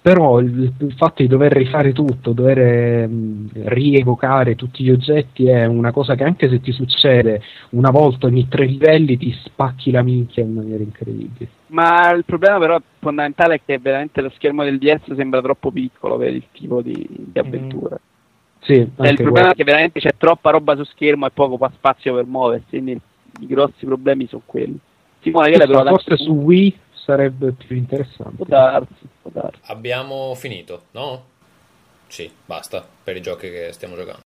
però 0.00 0.38
il, 0.40 0.72
il 0.78 0.94
fatto 0.94 1.22
di 1.22 1.28
dover 1.28 1.52
rifare 1.52 1.92
tutto 1.92 2.32
dover 2.32 2.58
ehm, 2.58 3.50
rievocare 3.64 4.54
tutti 4.54 4.84
gli 4.84 4.90
oggetti 4.90 5.46
è 5.48 5.64
una 5.66 5.90
cosa 5.92 6.14
che 6.14 6.24
anche 6.24 6.48
se 6.48 6.60
ti 6.60 6.72
succede 6.72 7.42
una 7.70 7.90
volta 7.90 8.26
ogni 8.26 8.46
tre 8.48 8.66
livelli 8.66 9.16
ti 9.16 9.32
spacchi 9.44 9.90
la 9.90 10.02
minchia 10.02 10.42
in 10.44 10.52
maniera 10.54 10.82
incredibile 10.82 11.48
Ma 11.68 12.10
il 12.12 12.24
problema 12.24 12.58
però 12.58 12.80
fondamentale 12.98 13.56
è 13.56 13.60
che 13.64 13.78
veramente 13.78 14.22
lo 14.22 14.30
schermo 14.30 14.64
del 14.64 14.78
DS 14.78 15.14
sembra 15.14 15.42
troppo 15.42 15.70
piccolo 15.70 16.16
per 16.16 16.32
il 16.34 16.44
tipo 16.52 16.80
di, 16.80 17.06
di 17.08 17.38
avventura. 17.38 17.98
sì, 18.60 18.74
Cioè, 19.00 19.10
il 19.10 19.18
problema 19.20 19.48
quello. 19.48 19.50
è 19.50 19.54
che 19.54 19.64
veramente 19.64 20.00
c'è 20.00 20.14
troppa 20.16 20.50
roba 20.50 20.76
su 20.76 20.84
schermo 20.84 21.26
e 21.26 21.30
poco 21.30 21.58
pa- 21.58 21.70
spazio 21.74 22.14
per 22.14 22.24
muoversi, 22.26 22.66
quindi 22.70 22.98
i 23.38 23.46
grossi 23.46 23.84
problemi 23.86 24.26
sono 24.26 24.42
quelli. 24.44 24.78
Simone, 25.20 25.50
che 25.50 25.64
provato 25.64 25.88
forse 25.88 26.16
su 26.16 26.32
Wii 26.32 26.78
sarebbe 26.92 27.52
più 27.52 27.76
interessante 27.76 28.36
Può 28.36 28.44
darsi, 28.46 29.08
può 29.22 29.30
darsi. 29.32 29.60
Abbiamo 29.66 30.34
finito, 30.34 30.84
no? 30.92 31.24
Sì, 32.06 32.30
basta 32.44 32.86
per 33.04 33.16
i 33.16 33.20
giochi 33.20 33.50
che 33.50 33.72
stiamo 33.72 33.96
giocando. 33.96 34.20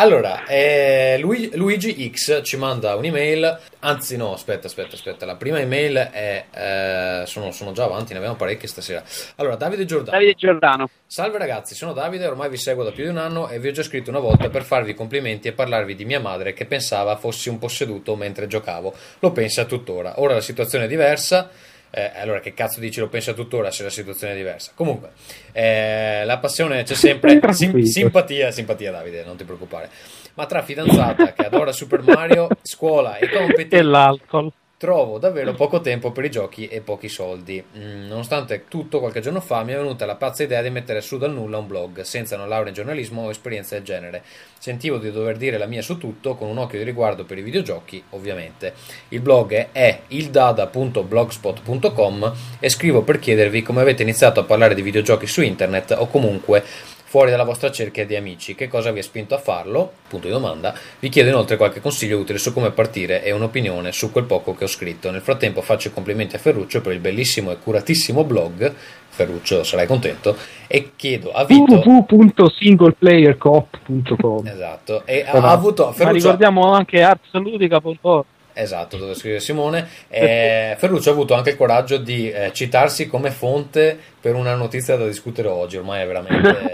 Allora, 0.00 0.46
eh, 0.46 1.18
Lui- 1.20 1.50
Luigi 1.52 2.10
X 2.10 2.40
ci 2.42 2.56
manda 2.56 2.94
un'email, 2.94 3.58
anzi 3.80 4.16
no, 4.16 4.32
aspetta, 4.32 4.66
aspetta, 4.66 4.94
aspetta, 4.94 5.26
la 5.26 5.36
prima 5.36 5.60
email 5.60 5.94
è, 5.94 6.46
eh, 6.50 7.26
sono, 7.26 7.50
sono 7.50 7.72
già 7.72 7.84
avanti, 7.84 8.12
ne 8.12 8.18
abbiamo 8.18 8.36
parecchie 8.36 8.66
stasera. 8.66 9.04
Allora, 9.36 9.56
Davide 9.56 9.84
Giordano. 9.84 10.16
Davide 10.16 10.34
Giordano. 10.36 10.88
Salve 11.04 11.36
ragazzi, 11.36 11.74
sono 11.74 11.92
Davide, 11.92 12.26
ormai 12.26 12.48
vi 12.48 12.56
seguo 12.56 12.82
da 12.82 12.92
più 12.92 13.04
di 13.04 13.10
un 13.10 13.18
anno 13.18 13.50
e 13.50 13.58
vi 13.58 13.68
ho 13.68 13.72
già 13.72 13.82
scritto 13.82 14.08
una 14.08 14.20
volta 14.20 14.48
per 14.48 14.62
farvi 14.62 14.94
complimenti 14.94 15.48
e 15.48 15.52
parlarvi 15.52 15.94
di 15.94 16.06
mia 16.06 16.18
madre 16.18 16.54
che 16.54 16.64
pensava 16.64 17.16
fossi 17.16 17.50
un 17.50 17.58
posseduto 17.58 18.16
mentre 18.16 18.46
giocavo. 18.46 18.94
Lo 19.18 19.32
pensa 19.32 19.66
tuttora. 19.66 20.14
Ora 20.18 20.32
la 20.32 20.40
situazione 20.40 20.86
è 20.86 20.88
diversa. 20.88 21.50
Eh, 21.92 22.12
allora, 22.14 22.40
che 22.40 22.54
cazzo 22.54 22.78
dici 22.78 23.00
lo 23.00 23.08
pensa 23.08 23.32
tuttora 23.32 23.70
se 23.70 23.82
la 23.82 23.90
situazione 23.90 24.34
è 24.34 24.36
diversa? 24.36 24.72
Comunque, 24.74 25.10
eh, 25.52 26.22
la 26.24 26.38
passione 26.38 26.82
c'è 26.84 26.94
sempre. 26.94 27.40
Sim- 27.52 27.80
simpatia, 27.80 28.50
simpatia, 28.50 28.92
Davide, 28.92 29.24
non 29.24 29.36
ti 29.36 29.44
preoccupare. 29.44 29.90
Ma 30.34 30.46
tra 30.46 30.62
fidanzata 30.62 31.32
che 31.32 31.46
adora 31.46 31.72
Super 31.72 32.02
Mario, 32.02 32.48
scuola 32.62 33.16
e 33.16 33.28
compiti 33.28 33.74
E 33.74 33.82
l'alcol. 33.82 34.52
Trovo 34.80 35.18
davvero 35.18 35.52
poco 35.52 35.82
tempo 35.82 36.10
per 36.10 36.24
i 36.24 36.30
giochi 36.30 36.66
e 36.66 36.80
pochi 36.80 37.10
soldi. 37.10 37.62
Mm, 37.76 38.06
nonostante 38.06 38.64
tutto, 38.66 38.98
qualche 38.98 39.20
giorno 39.20 39.42
fa 39.42 39.62
mi 39.62 39.74
è 39.74 39.76
venuta 39.76 40.06
la 40.06 40.14
pazza 40.14 40.42
idea 40.42 40.62
di 40.62 40.70
mettere 40.70 41.02
su 41.02 41.18
dal 41.18 41.34
nulla 41.34 41.58
un 41.58 41.66
blog, 41.66 42.00
senza 42.00 42.36
una 42.36 42.46
laurea 42.46 42.68
in 42.68 42.74
giornalismo 42.74 43.24
o 43.24 43.30
esperienze 43.30 43.74
del 43.74 43.84
genere. 43.84 44.22
Sentivo 44.58 44.96
di 44.96 45.12
dover 45.12 45.36
dire 45.36 45.58
la 45.58 45.66
mia 45.66 45.82
su 45.82 45.98
tutto, 45.98 46.34
con 46.34 46.48
un 46.48 46.56
occhio 46.56 46.78
di 46.78 46.84
riguardo 46.84 47.24
per 47.24 47.36
i 47.36 47.42
videogiochi, 47.42 48.02
ovviamente. 48.10 48.72
Il 49.08 49.20
blog 49.20 49.68
è 49.70 50.00
ildada.blogspot.com 50.06 52.32
e 52.58 52.70
scrivo 52.70 53.02
per 53.02 53.18
chiedervi 53.18 53.60
come 53.60 53.82
avete 53.82 54.02
iniziato 54.02 54.40
a 54.40 54.44
parlare 54.44 54.74
di 54.74 54.80
videogiochi 54.80 55.26
su 55.26 55.42
internet 55.42 55.90
o 55.90 56.06
comunque 56.06 56.64
fuori 57.10 57.32
dalla 57.32 57.42
vostra 57.42 57.72
cerchia 57.72 58.06
di 58.06 58.14
amici. 58.14 58.54
Che 58.54 58.68
cosa 58.68 58.92
vi 58.92 59.00
ha 59.00 59.02
spinto 59.02 59.34
a 59.34 59.38
farlo? 59.38 59.94
Punto 60.08 60.28
di 60.28 60.32
domanda. 60.32 60.72
Vi 61.00 61.08
chiedo 61.08 61.28
inoltre 61.28 61.56
qualche 61.56 61.80
consiglio 61.80 62.18
utile 62.18 62.38
su 62.38 62.52
come 62.52 62.70
partire 62.70 63.24
e 63.24 63.32
un'opinione 63.32 63.90
su 63.90 64.12
quel 64.12 64.26
poco 64.26 64.54
che 64.54 64.62
ho 64.62 64.68
scritto. 64.68 65.10
Nel 65.10 65.20
frattempo 65.20 65.60
faccio 65.60 65.88
i 65.88 65.92
complimenti 65.92 66.36
a 66.36 66.38
Ferruccio 66.38 66.80
per 66.80 66.92
il 66.92 67.00
bellissimo 67.00 67.50
e 67.50 67.58
curatissimo 67.58 68.22
blog. 68.22 68.72
Ferruccio, 69.08 69.64
sarai 69.64 69.88
contento. 69.88 70.36
E 70.68 70.92
chiedo 70.94 71.32
a 71.32 71.44
Vito. 71.44 71.82
www.singleplayercoop.com 71.84 74.46
Esatto. 74.46 75.04
E 75.04 75.24
ha, 75.26 75.50
avuto 75.50 75.86
Ma 75.86 75.92
Ferruccio. 75.92 76.16
ricordiamo 76.16 76.72
anche 76.72 77.02
artsludica.org. 77.02 78.24
Esatto, 78.60 78.98
dove 78.98 79.14
scrive 79.14 79.40
Simone. 79.40 79.88
Eh, 80.08 80.74
Ferruccio 80.78 81.08
ha 81.10 81.12
avuto 81.12 81.34
anche 81.34 81.50
il 81.50 81.56
coraggio 81.56 81.96
di 81.96 82.30
eh, 82.30 82.52
citarsi 82.52 83.06
come 83.06 83.30
fonte 83.30 83.98
per 84.20 84.34
una 84.34 84.54
notizia 84.54 84.96
da 84.96 85.06
discutere 85.06 85.48
oggi. 85.48 85.78
Ormai 85.78 86.02
è 86.02 86.06
veramente. 86.06 86.70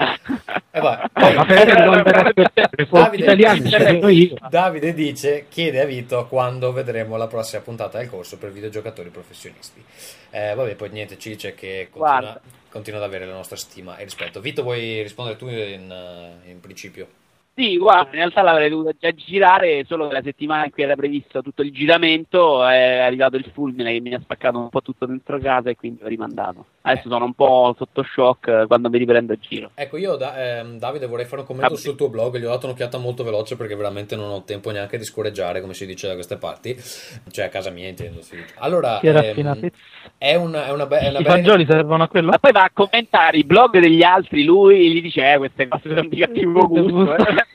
Eh, 0.72 0.80
vai. 0.80 1.08
Poi- 1.12 1.34
ma 2.90 4.10
io. 4.10 4.34
Davide 4.50 4.92
dice: 4.92 5.46
chiede 5.48 5.80
a 5.80 5.84
Vito 5.84 6.26
quando 6.26 6.72
vedremo 6.72 7.16
la 7.16 7.28
prossima 7.28 7.62
puntata 7.62 7.98
del 7.98 8.08
corso 8.08 8.36
per 8.36 8.50
videogiocatori 8.50 9.10
professionisti. 9.10 9.82
Eh, 10.30 10.54
vabbè, 10.54 10.74
poi 10.74 10.90
niente, 10.90 11.18
ci 11.18 11.30
dice 11.30 11.54
che 11.54 11.88
continua, 11.90 12.40
continua 12.68 12.98
ad 12.98 13.06
avere 13.06 13.26
la 13.26 13.34
nostra 13.34 13.56
stima 13.56 13.96
e 13.96 14.04
rispetto. 14.04 14.40
Vito, 14.40 14.62
vuoi 14.62 15.02
rispondere 15.02 15.36
tu 15.38 15.48
in, 15.48 15.94
in 16.46 16.60
principio? 16.60 17.06
Sì, 17.58 17.78
guarda, 17.78 18.10
in 18.10 18.16
realtà 18.16 18.42
l'avrei 18.42 18.68
dovuto 18.68 18.90
già 18.98 19.10
girare, 19.14 19.84
solo 19.86 20.08
che 20.08 20.12
la 20.12 20.20
settimana 20.22 20.66
in 20.66 20.70
cui 20.70 20.82
era 20.82 20.94
previsto 20.94 21.40
tutto 21.40 21.62
il 21.62 21.72
giramento 21.72 22.62
è 22.66 22.98
arrivato 22.98 23.36
il 23.36 23.50
fulmine 23.54 23.94
che 23.94 24.00
mi 24.00 24.12
ha 24.12 24.20
spaccato 24.20 24.58
un 24.58 24.68
po' 24.68 24.82
tutto 24.82 25.06
dentro 25.06 25.38
casa 25.40 25.70
e 25.70 25.74
quindi 25.74 26.02
ho 26.02 26.06
rimandato. 26.06 26.66
Adesso 26.82 27.08
sono 27.08 27.24
un 27.24 27.32
po' 27.32 27.74
sotto 27.78 28.02
shock 28.02 28.48
eh, 28.48 28.66
quando 28.66 28.90
mi 28.90 28.98
riprendo 28.98 29.32
il 29.32 29.38
giro. 29.40 29.70
Ecco, 29.74 29.96
io 29.96 30.16
da- 30.16 30.58
ehm, 30.58 30.78
Davide 30.78 31.06
vorrei 31.06 31.24
fare 31.24 31.40
un 31.40 31.46
commento 31.46 31.72
Ah, 31.72 31.78
sul 31.78 31.96
tuo 31.96 32.10
blog, 32.10 32.36
gli 32.36 32.44
ho 32.44 32.50
dato 32.50 32.66
un'occhiata 32.66 32.98
molto 32.98 33.24
veloce 33.24 33.56
perché 33.56 33.74
veramente 33.74 34.16
non 34.16 34.28
ho 34.30 34.42
tempo 34.44 34.70
neanche 34.70 34.98
di 34.98 35.04
scorreggiare, 35.04 35.62
come 35.62 35.72
si 35.72 35.86
dice 35.86 36.08
da 36.08 36.14
queste 36.14 36.36
parti, 36.36 36.76
cioè 37.30 37.46
a 37.46 37.48
casa 37.48 37.70
mia 37.70 37.88
intendo. 37.88 38.20
si 38.20 38.36
dice. 38.36 38.52
Allora, 38.58 38.98
Che 39.00 39.08
ehm, 39.08 39.70
è 40.18 40.34
una, 40.34 40.66
è 40.66 40.72
una, 40.72 40.86
be- 40.86 40.98
è 40.98 41.08
una 41.08 41.20
I 41.20 41.22
bella... 41.22 41.36
fagioli 41.36 41.64
servono 41.66 42.02
a 42.02 42.08
quello? 42.08 42.28
Ma 42.28 42.38
poi 42.38 42.52
va 42.52 42.64
a 42.64 42.70
commentare 42.72 43.38
i 43.38 43.44
blog 43.44 43.78
degli 43.80 44.02
altri, 44.02 44.44
lui 44.44 44.92
gli 44.92 45.00
dice 45.00 45.32
eh, 45.32 45.38
queste 45.38 45.66
cose 45.68 45.88
sono 45.88 46.02
di 46.02 46.16
cattivo 46.18 46.66
gusto. 46.68 47.14
eh. 47.16 47.45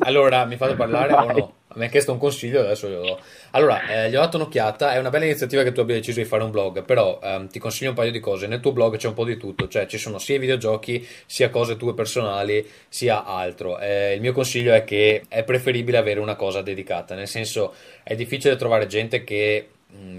Allora, 0.00 0.44
mi 0.44 0.56
fate 0.56 0.74
parlare 0.74 1.12
o 1.12 1.32
no? 1.32 1.54
Mi 1.74 1.86
ha 1.86 1.88
chiesto 1.88 2.12
un 2.12 2.18
consiglio, 2.18 2.60
adesso 2.60 2.86
glielo 2.86 3.02
do. 3.02 3.20
Allora, 3.52 3.86
eh, 3.88 4.10
gli 4.10 4.16
ho 4.16 4.20
dato 4.20 4.36
un'occhiata, 4.36 4.92
è 4.92 4.98
una 4.98 5.08
bella 5.08 5.24
iniziativa 5.24 5.62
che 5.62 5.72
tu 5.72 5.80
abbia 5.80 5.94
deciso 5.94 6.20
di 6.20 6.26
fare 6.26 6.42
un 6.42 6.50
blog, 6.50 6.84
però 6.84 7.18
ehm, 7.22 7.48
ti 7.48 7.58
consiglio 7.58 7.90
un 7.90 7.96
paio 7.96 8.10
di 8.10 8.20
cose. 8.20 8.46
Nel 8.46 8.60
tuo 8.60 8.72
blog 8.72 8.96
c'è 8.96 9.08
un 9.08 9.14
po' 9.14 9.24
di 9.24 9.38
tutto, 9.38 9.68
cioè 9.68 9.86
ci 9.86 9.96
sono 9.96 10.18
sia 10.18 10.36
i 10.36 10.38
videogiochi, 10.38 11.06
sia 11.24 11.48
cose 11.48 11.76
tue 11.76 11.94
personali, 11.94 12.66
sia 12.88 13.24
altro. 13.24 13.78
Eh, 13.78 14.14
il 14.14 14.20
mio 14.20 14.32
consiglio 14.32 14.74
è 14.74 14.84
che 14.84 15.22
è 15.28 15.44
preferibile 15.44 15.96
avere 15.96 16.20
una 16.20 16.36
cosa 16.36 16.60
dedicata, 16.60 17.14
nel 17.14 17.28
senso 17.28 17.72
è 18.02 18.14
difficile 18.14 18.56
trovare 18.56 18.86
gente 18.86 19.24
che 19.24 19.68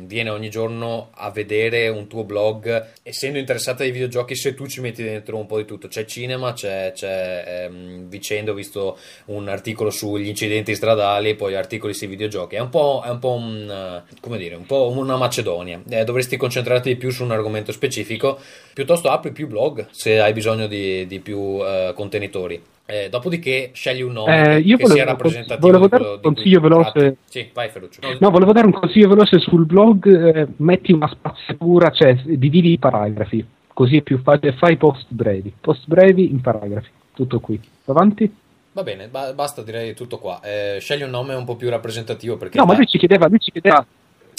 viene 0.05 0.29
ogni 0.29 0.49
giorno 0.49 1.09
a 1.15 1.31
vedere 1.31 1.87
un 1.87 2.07
tuo 2.07 2.23
blog 2.23 2.91
essendo 3.01 3.39
interessata 3.39 3.83
ai 3.83 3.91
videogiochi 3.91 4.35
se 4.35 4.53
tu 4.53 4.67
ci 4.67 4.81
metti 4.81 5.03
dentro 5.03 5.37
un 5.37 5.45
po' 5.45 5.57
di 5.57 5.65
tutto. 5.65 5.87
C'è 5.87 6.05
cinema 6.05 6.53
c'è, 6.53 6.91
c'è 6.93 7.65
ehm, 7.65 8.07
vicende 8.07 8.51
ho 8.51 8.53
visto 8.53 8.97
un 9.25 9.47
articolo 9.47 9.89
sugli 9.89 10.27
incidenti 10.27 10.75
stradali 10.75 11.35
poi 11.35 11.55
articoli 11.55 11.93
sui 11.93 12.07
videogiochi. 12.07 12.55
È 12.55 12.59
un 12.59 12.69
po', 12.69 13.01
è 13.05 13.09
un, 13.09 13.19
po 13.19 13.31
un, 13.31 14.03
eh, 14.07 14.15
come 14.19 14.37
dire, 14.37 14.55
un 14.55 14.65
po' 14.65 14.89
una 14.89 15.17
Macedonia. 15.17 15.81
Eh, 15.89 16.03
dovresti 16.03 16.37
concentrarti 16.37 16.89
di 16.89 16.95
più 16.95 17.09
su 17.09 17.23
un 17.23 17.31
argomento 17.31 17.71
specifico. 17.71 18.39
Piuttosto 18.73 19.09
apri 19.09 19.31
più 19.31 19.47
blog 19.47 19.87
se 19.91 20.19
hai 20.19 20.33
bisogno 20.33 20.67
di, 20.67 21.07
di 21.07 21.19
più 21.19 21.59
eh, 21.63 21.93
contenitori 21.95 22.61
Eh, 22.93 23.09
dopodiché 23.09 23.71
scegli 23.73 24.01
un 24.03 24.11
nome 24.11 24.57
Eh, 24.57 24.59
io 24.59 24.77
che 24.77 24.85
sia 24.85 24.93
volevo- 24.93 25.09
rappresentativo 25.09 25.65
volevo 25.67 25.87
dare 25.87 26.03
un 26.03 26.19
consiglio 26.21 26.59
veloce. 26.59 27.15
sì 27.25 27.49
vai 27.51 27.69
Ferruccio 27.69 28.01
No, 28.19 28.29
volevo 28.29 28.51
dare 28.53 28.67
un 28.67 28.71
consiglio 28.73 29.07
veloce 29.07 29.39
sul 29.39 29.65
blog, 29.65 30.35
eh, 30.35 30.47
metti 30.57 30.91
una 30.91 31.07
spaziatura, 31.07 31.89
cioè 31.89 32.13
dividi 32.23 32.73
i 32.73 32.77
paragrafi, 32.77 33.43
così 33.73 33.97
è 33.97 34.01
più 34.03 34.21
facile, 34.21 34.53
fai 34.53 34.77
post 34.77 35.07
brevi, 35.07 35.51
post 35.59 35.87
brevi 35.87 36.29
in 36.29 36.39
paragrafi, 36.41 36.89
tutto 37.15 37.39
qui. 37.39 37.59
Avanti? 37.85 38.31
Va 38.73 38.83
bene, 38.83 39.07
ba- 39.07 39.33
basta 39.33 39.63
direi 39.63 39.95
tutto 39.95 40.19
qua. 40.19 40.39
Eh, 40.43 40.77
scegli 40.79 41.01
un 41.01 41.09
nome 41.09 41.33
un 41.33 41.45
po' 41.45 41.55
più 41.55 41.69
rappresentativo 41.71 42.37
perché... 42.37 42.59
No, 42.59 42.65
ma 42.65 42.75
lui 42.75 42.85
ci 42.85 42.99
chiedeva, 42.99 43.27
lui 43.27 43.39
ci 43.39 43.51
chiedeva, 43.51 43.83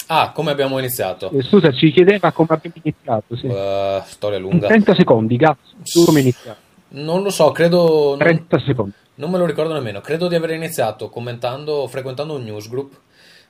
Ah, 0.07 0.31
come 0.31 0.51
abbiamo 0.51 0.79
iniziato? 0.79 1.29
eh, 1.31 1.41
scusa, 1.41 1.73
ci 1.73 1.91
chiedeva 1.91 2.31
come 2.31 2.47
abbiamo 2.51 2.75
iniziato, 2.81 3.35
sì. 3.35 3.47
Eh, 3.47 4.01
storia 4.05 4.37
In 4.37 4.43
lunga. 4.43 4.67
30 4.67 4.95
secondi, 4.95 5.35
cazzo, 5.37 6.05
come 6.05 6.21
iniziato? 6.21 6.63
Non 6.95 7.23
lo 7.23 7.29
so, 7.29 7.51
credo... 7.51 8.09
Non, 8.09 8.17
30 8.19 8.59
secondi. 8.59 8.93
non 9.15 9.29
me 9.29 9.37
lo 9.37 9.45
ricordo 9.45 9.73
nemmeno. 9.73 10.01
Credo 10.01 10.27
di 10.27 10.35
aver 10.35 10.51
iniziato 10.51 11.09
commentando, 11.09 11.87
frequentando 11.87 12.35
un 12.35 12.43
newsgroup 12.43 12.93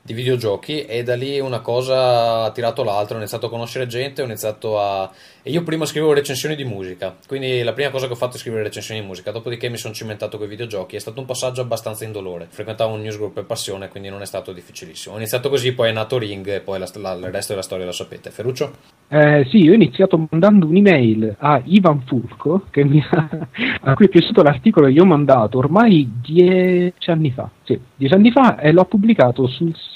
di 0.05 0.13
videogiochi 0.13 0.85
e 0.85 1.01
da 1.01 1.15
lì 1.15 1.39
una 1.39 1.61
cosa 1.61 2.43
ha 2.43 2.51
tirato 2.51 2.83
l'altra. 2.83 3.15
Ho 3.15 3.19
iniziato 3.19 3.47
a 3.47 3.49
conoscere 3.49 3.87
gente, 3.87 4.21
ho 4.21 4.25
iniziato 4.25 4.79
a... 4.79 5.09
E 5.41 5.49
io 5.49 5.63
prima 5.63 5.85
scrivevo 5.85 6.13
recensioni 6.13 6.55
di 6.55 6.63
musica, 6.63 7.15
quindi 7.27 7.63
la 7.63 7.73
prima 7.73 7.89
cosa 7.89 8.05
che 8.07 8.13
ho 8.13 8.15
fatto 8.15 8.35
è 8.35 8.39
scrivere 8.39 8.63
recensioni 8.63 8.99
di 9.01 9.05
musica, 9.05 9.31
dopodiché 9.31 9.69
mi 9.69 9.77
sono 9.77 9.93
cimentato 9.93 10.37
con 10.37 10.45
i 10.45 10.49
videogiochi. 10.49 10.95
È 10.95 10.99
stato 10.99 11.19
un 11.19 11.25
passaggio 11.25 11.61
abbastanza 11.61 12.03
indolore. 12.03 12.47
Frequentavo 12.49 12.93
un 12.93 13.01
newsgroup 13.01 13.33
per 13.33 13.45
passione, 13.45 13.87
quindi 13.87 14.09
non 14.09 14.21
è 14.21 14.25
stato 14.25 14.53
difficilissimo. 14.53 15.15
Ho 15.15 15.17
iniziato 15.17 15.49
così, 15.49 15.73
poi 15.73 15.89
è 15.89 15.91
nato 15.91 16.19
Ring 16.19 16.47
e 16.47 16.61
poi 16.61 16.77
la- 16.77 16.89
la- 16.95 17.13
il 17.13 17.31
resto 17.31 17.53
della 17.53 17.63
storia 17.63 17.85
lo 17.85 17.91
sapete. 17.91 18.29
Ferruccio? 18.29 18.73
Eh, 19.07 19.45
sì, 19.49 19.57
io 19.57 19.71
ho 19.71 19.75
iniziato 19.75 20.27
mandando 20.29 20.67
un'email 20.67 21.35
a 21.39 21.61
Ivan 21.65 22.01
Fulco, 22.05 22.63
ha- 23.09 23.47
a 23.81 23.93
cui 23.93 24.05
è 24.05 24.09
piaciuto 24.09 24.41
l'articolo 24.41 24.87
che 24.87 24.93
io 24.93 25.03
ho 25.03 25.07
mandato 25.07 25.57
ormai 25.59 26.11
dieci 26.21 27.09
anni 27.11 27.31
fa. 27.31 27.49
Sì, 27.63 27.79
dieci 27.95 28.13
anni 28.13 28.31
fa 28.31 28.59
e 28.59 28.71
l'ho 28.71 28.85
pubblicato 28.85 29.47
sul 29.47 29.75
sito 29.75 29.93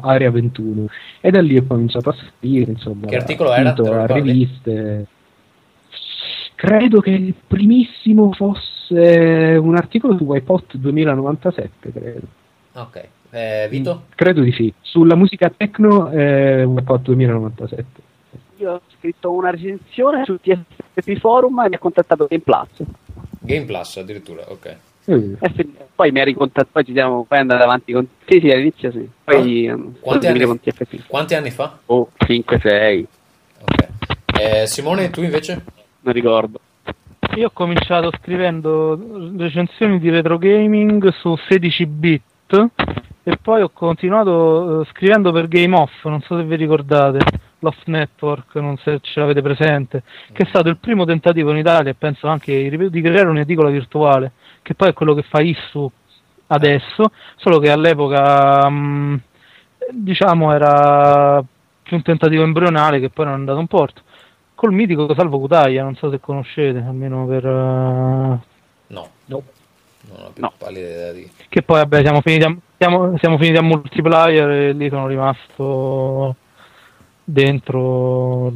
Area 0.00 0.30
21. 0.30 0.86
E 1.20 1.30
da 1.30 1.40
lì 1.40 1.56
ho 1.56 1.64
cominciato 1.66 2.10
a 2.10 2.14
scrivere, 2.14 2.72
insomma. 2.72 3.06
Che 3.06 3.16
articolo 3.16 3.52
era? 3.52 3.70
sito, 3.70 3.82
Te 3.82 3.88
lo 3.90 4.02
a 4.02 4.06
riviste. 4.06 5.06
Credo 6.54 7.00
che 7.00 7.10
il 7.10 7.34
primissimo 7.46 8.32
fosse 8.32 9.58
un 9.60 9.76
articolo 9.76 10.16
su 10.16 10.24
Wipeout 10.24 10.76
2097, 10.76 11.92
credo. 11.92 12.26
Ok. 12.74 13.08
Eh, 13.30 13.68
Vito? 13.70 14.04
Credo 14.14 14.42
di 14.42 14.52
sì. 14.52 14.72
Sulla 14.80 15.14
musica 15.14 15.50
techno 15.56 16.10
eh, 16.10 16.64
Wipeout 16.64 17.02
2097. 17.02 17.84
Io 18.58 18.72
ho 18.72 18.80
scritto 18.98 19.32
una 19.32 19.50
recensione 19.50 20.24
su 20.24 20.38
TFP 20.38 21.18
Forum 21.18 21.60
e 21.60 21.68
mi 21.70 21.74
ha 21.76 21.78
contattato 21.78 22.26
Game 22.28 22.42
Plus. 22.42 22.86
Game 23.40 23.64
Plus 23.64 23.96
addirittura, 23.96 24.44
ok. 24.48 24.76
Eh, 25.06 25.36
E 25.40 25.50
fin- 25.54 25.74
Poi 25.94 26.12
mi 26.12 26.20
ha 26.20 26.24
ricontattato, 26.24 26.68
poi 26.72 26.84
ci 26.84 26.92
siamo 26.92 27.24
poi 27.28 27.38
andati 27.38 27.62
avanti 27.62 27.92
con 27.92 28.06
sì, 28.26 28.40
sì, 28.40 28.50
all'inizio 28.50 28.90
sì. 28.90 29.08
Poi 29.24 29.66
ehm, 29.66 29.94
Quanti 30.00 30.26
sono 30.26 30.36
anni- 30.38 30.46
con 30.46 30.60
TFP. 30.60 31.06
Quanti 31.06 31.34
anni 31.34 31.50
fa? 31.50 31.78
Oh, 31.86 32.08
5, 32.16 32.58
6, 32.58 33.06
Ok. 33.62 33.88
Eh, 34.40 34.66
Simone, 34.66 35.10
tu 35.10 35.22
invece? 35.22 35.62
non 36.00 36.14
ricordo. 36.14 36.60
Io 37.36 37.46
ho 37.48 37.50
cominciato 37.52 38.10
scrivendo 38.20 38.98
recensioni 39.36 39.98
di 40.00 40.08
retro 40.10 40.38
gaming 40.38 41.12
su 41.20 41.36
16 41.48 41.86
bit 41.86 42.22
e 43.22 43.36
poi 43.36 43.60
ho 43.62 43.68
continuato 43.72 44.80
eh, 44.80 44.86
scrivendo 44.86 45.30
per 45.32 45.46
Game 45.48 45.76
Off, 45.76 46.04
non 46.06 46.20
so 46.22 46.36
se 46.38 46.44
vi 46.44 46.56
ricordate, 46.56 47.18
l'Off 47.60 47.78
Network, 47.84 48.54
non 48.56 48.76
so 48.78 48.90
se 48.90 48.98
ce 49.02 49.20
l'avete 49.20 49.42
presente, 49.42 50.02
che 50.32 50.42
è 50.44 50.46
stato 50.48 50.68
il 50.68 50.76
primo 50.76 51.04
tentativo 51.04 51.50
in 51.50 51.58
Italia 51.58 51.90
e 51.90 51.94
penso 51.94 52.26
anche 52.28 52.68
di 52.90 53.00
creare 53.00 53.28
un'edicola 53.28 53.70
virtuale, 53.70 54.32
che 54.62 54.74
poi 54.74 54.88
è 54.88 54.92
quello 54.92 55.14
che 55.14 55.22
fa 55.22 55.40
Issu 55.40 55.90
adesso, 56.48 57.12
solo 57.36 57.58
che 57.58 57.70
all'epoca 57.70 58.68
mh, 58.68 59.20
diciamo 59.92 60.52
era 60.52 61.42
più 61.82 61.96
un 61.96 62.02
tentativo 62.02 62.42
embrionale 62.42 63.00
che 63.00 63.10
poi 63.10 63.24
non 63.26 63.34
è 63.34 63.38
andato 63.38 63.60
in 63.60 63.66
porto 63.66 64.02
col 64.54 64.72
mitico 64.72 65.14
Salvo 65.14 65.38
Cutaia, 65.38 65.82
non 65.82 65.94
so 65.96 66.10
se 66.10 66.20
conoscete, 66.20 66.78
almeno 66.78 67.26
per... 67.26 67.46
eh, 67.46 68.38
No. 68.88 69.08
No. 69.26 69.42
Non 70.08 70.24
ho 70.26 70.30
più 70.32 70.42
No. 70.42 70.52
pallida 70.58 70.86
idea 70.86 71.12
di... 71.12 71.30
che 71.48 71.62
poi 71.62 71.78
vabbè 71.78 72.02
siamo 72.02 72.20
finiti 72.20 72.44
a, 72.44 72.54
siamo, 72.76 73.16
siamo 73.18 73.38
finiti 73.38 73.56
a 73.56 73.62
multiplayer 73.62 74.50
e 74.50 74.72
lì 74.72 74.88
sono 74.90 75.06
rimasto 75.06 76.36
dentro 77.32 78.52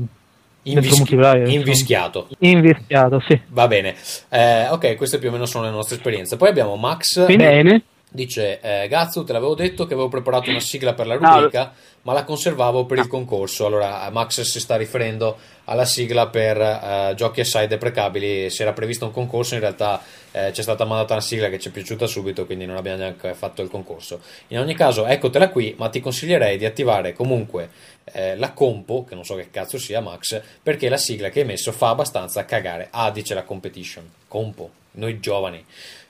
Invischi- 0.66 1.14
invischiato. 1.52 2.28
invischiato, 2.38 3.20
sì. 3.28 3.38
Va 3.48 3.66
bene. 3.68 3.94
Eh, 4.30 4.68
ok, 4.70 4.96
queste 4.96 5.18
più 5.18 5.28
o 5.28 5.32
meno 5.32 5.44
sono 5.44 5.64
le 5.64 5.70
nostre 5.70 5.96
esperienze. 5.96 6.36
Poi 6.36 6.48
abbiamo 6.48 6.76
Max. 6.76 7.26
Bene. 7.26 7.82
Dice, 8.10 8.60
eh, 8.60 8.86
Gazzo, 8.88 9.24
te 9.24 9.32
l'avevo 9.32 9.54
detto 9.56 9.86
che 9.86 9.92
avevo 9.94 10.08
preparato 10.08 10.48
una 10.48 10.60
sigla 10.60 10.94
per 10.94 11.06
la 11.08 11.18
No, 11.18 11.34
rubrica, 11.34 11.72
ma 12.02 12.12
la 12.12 12.22
conservavo 12.22 12.84
per 12.86 12.98
il 12.98 13.08
concorso. 13.08 13.66
Allora, 13.66 14.08
Max 14.12 14.40
si 14.42 14.60
sta 14.60 14.76
riferendo 14.76 15.36
alla 15.64 15.84
sigla 15.84 16.28
per 16.28 16.56
eh, 16.60 17.12
giochi 17.16 17.40
assai 17.40 17.66
deprecabili. 17.66 18.48
Si 18.50 18.62
era 18.62 18.72
previsto 18.72 19.04
un 19.04 19.10
concorso, 19.10 19.54
in 19.54 19.60
realtà 19.60 20.00
eh, 20.30 20.52
ci 20.52 20.60
è 20.60 20.62
stata 20.62 20.84
mandata 20.84 21.14
una 21.14 21.22
sigla 21.22 21.48
che 21.48 21.58
ci 21.58 21.68
è 21.70 21.72
piaciuta 21.72 22.06
subito, 22.06 22.46
quindi 22.46 22.66
non 22.66 22.76
abbiamo 22.76 22.98
neanche 22.98 23.34
fatto 23.34 23.62
il 23.62 23.68
concorso. 23.68 24.20
In 24.48 24.60
ogni 24.60 24.74
caso, 24.74 25.06
eccotela 25.06 25.48
qui, 25.48 25.74
ma 25.76 25.88
ti 25.88 25.98
consiglierei 26.00 26.56
di 26.56 26.66
attivare 26.66 27.14
comunque 27.14 27.68
eh, 28.04 28.36
la 28.36 28.52
compo, 28.52 29.04
che 29.04 29.14
non 29.14 29.24
so 29.24 29.34
che 29.34 29.50
cazzo 29.50 29.78
sia 29.78 30.00
Max, 30.00 30.40
perché 30.62 30.88
la 30.88 30.96
sigla 30.96 31.28
che 31.28 31.40
hai 31.40 31.46
messo 31.46 31.72
fa 31.72 31.88
abbastanza 31.88 32.44
cagare. 32.44 32.88
Ah, 32.90 33.10
dice 33.10 33.34
la 33.34 33.44
competition. 33.44 34.08
Compo, 34.28 34.70
noi 34.92 35.20
giovani. 35.20 35.64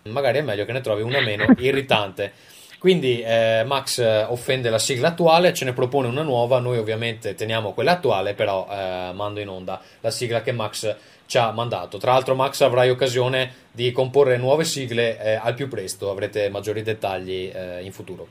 Magari 0.05 0.39
è 0.39 0.43
meglio 0.43 0.65
che 0.65 0.73
ne 0.73 0.81
trovi 0.81 1.03
una 1.03 1.21
meno 1.21 1.47
irritante. 1.59 2.33
Quindi 2.79 3.23
eh, 3.23 3.63
Max 3.65 3.99
eh, 3.99 4.25
offende 4.25 4.69
la 4.69 4.79
sigla 4.79 5.09
attuale, 5.09 5.55
ce 5.55 5.65
ne 5.65 5.73
propone 5.73 6.07
una 6.07 6.21
nuova, 6.21 6.59
noi 6.59 6.77
ovviamente 6.77 7.35
teniamo 7.35 7.73
quella 7.73 7.93
attuale, 7.93 8.35
però 8.35 8.69
eh, 8.71 9.11
mando 9.15 9.41
in 9.41 9.49
onda 9.49 9.81
la 10.01 10.11
sigla 10.11 10.43
che 10.43 10.53
Max 10.53 10.95
ci 11.25 11.39
ha 11.39 11.51
mandato. 11.51 11.97
Tra 11.97 12.13
l'altro 12.13 12.35
Max 12.35 12.61
avrai 12.61 12.91
occasione 12.91 13.53
di 13.71 13.91
comporre 13.91 14.37
nuove 14.37 14.65
sigle 14.65 15.19
eh, 15.19 15.35
al 15.35 15.55
più 15.55 15.69
presto, 15.69 16.11
avrete 16.11 16.51
maggiori 16.51 16.83
dettagli 16.83 17.51
eh, 17.55 17.83
in 17.83 17.93
futuro. 17.93 18.29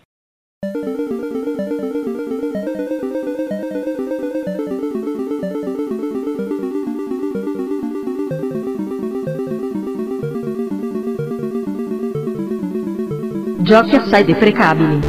Giochi 13.64 13.95
assai 13.95 14.25
deprecabili. 14.25 15.00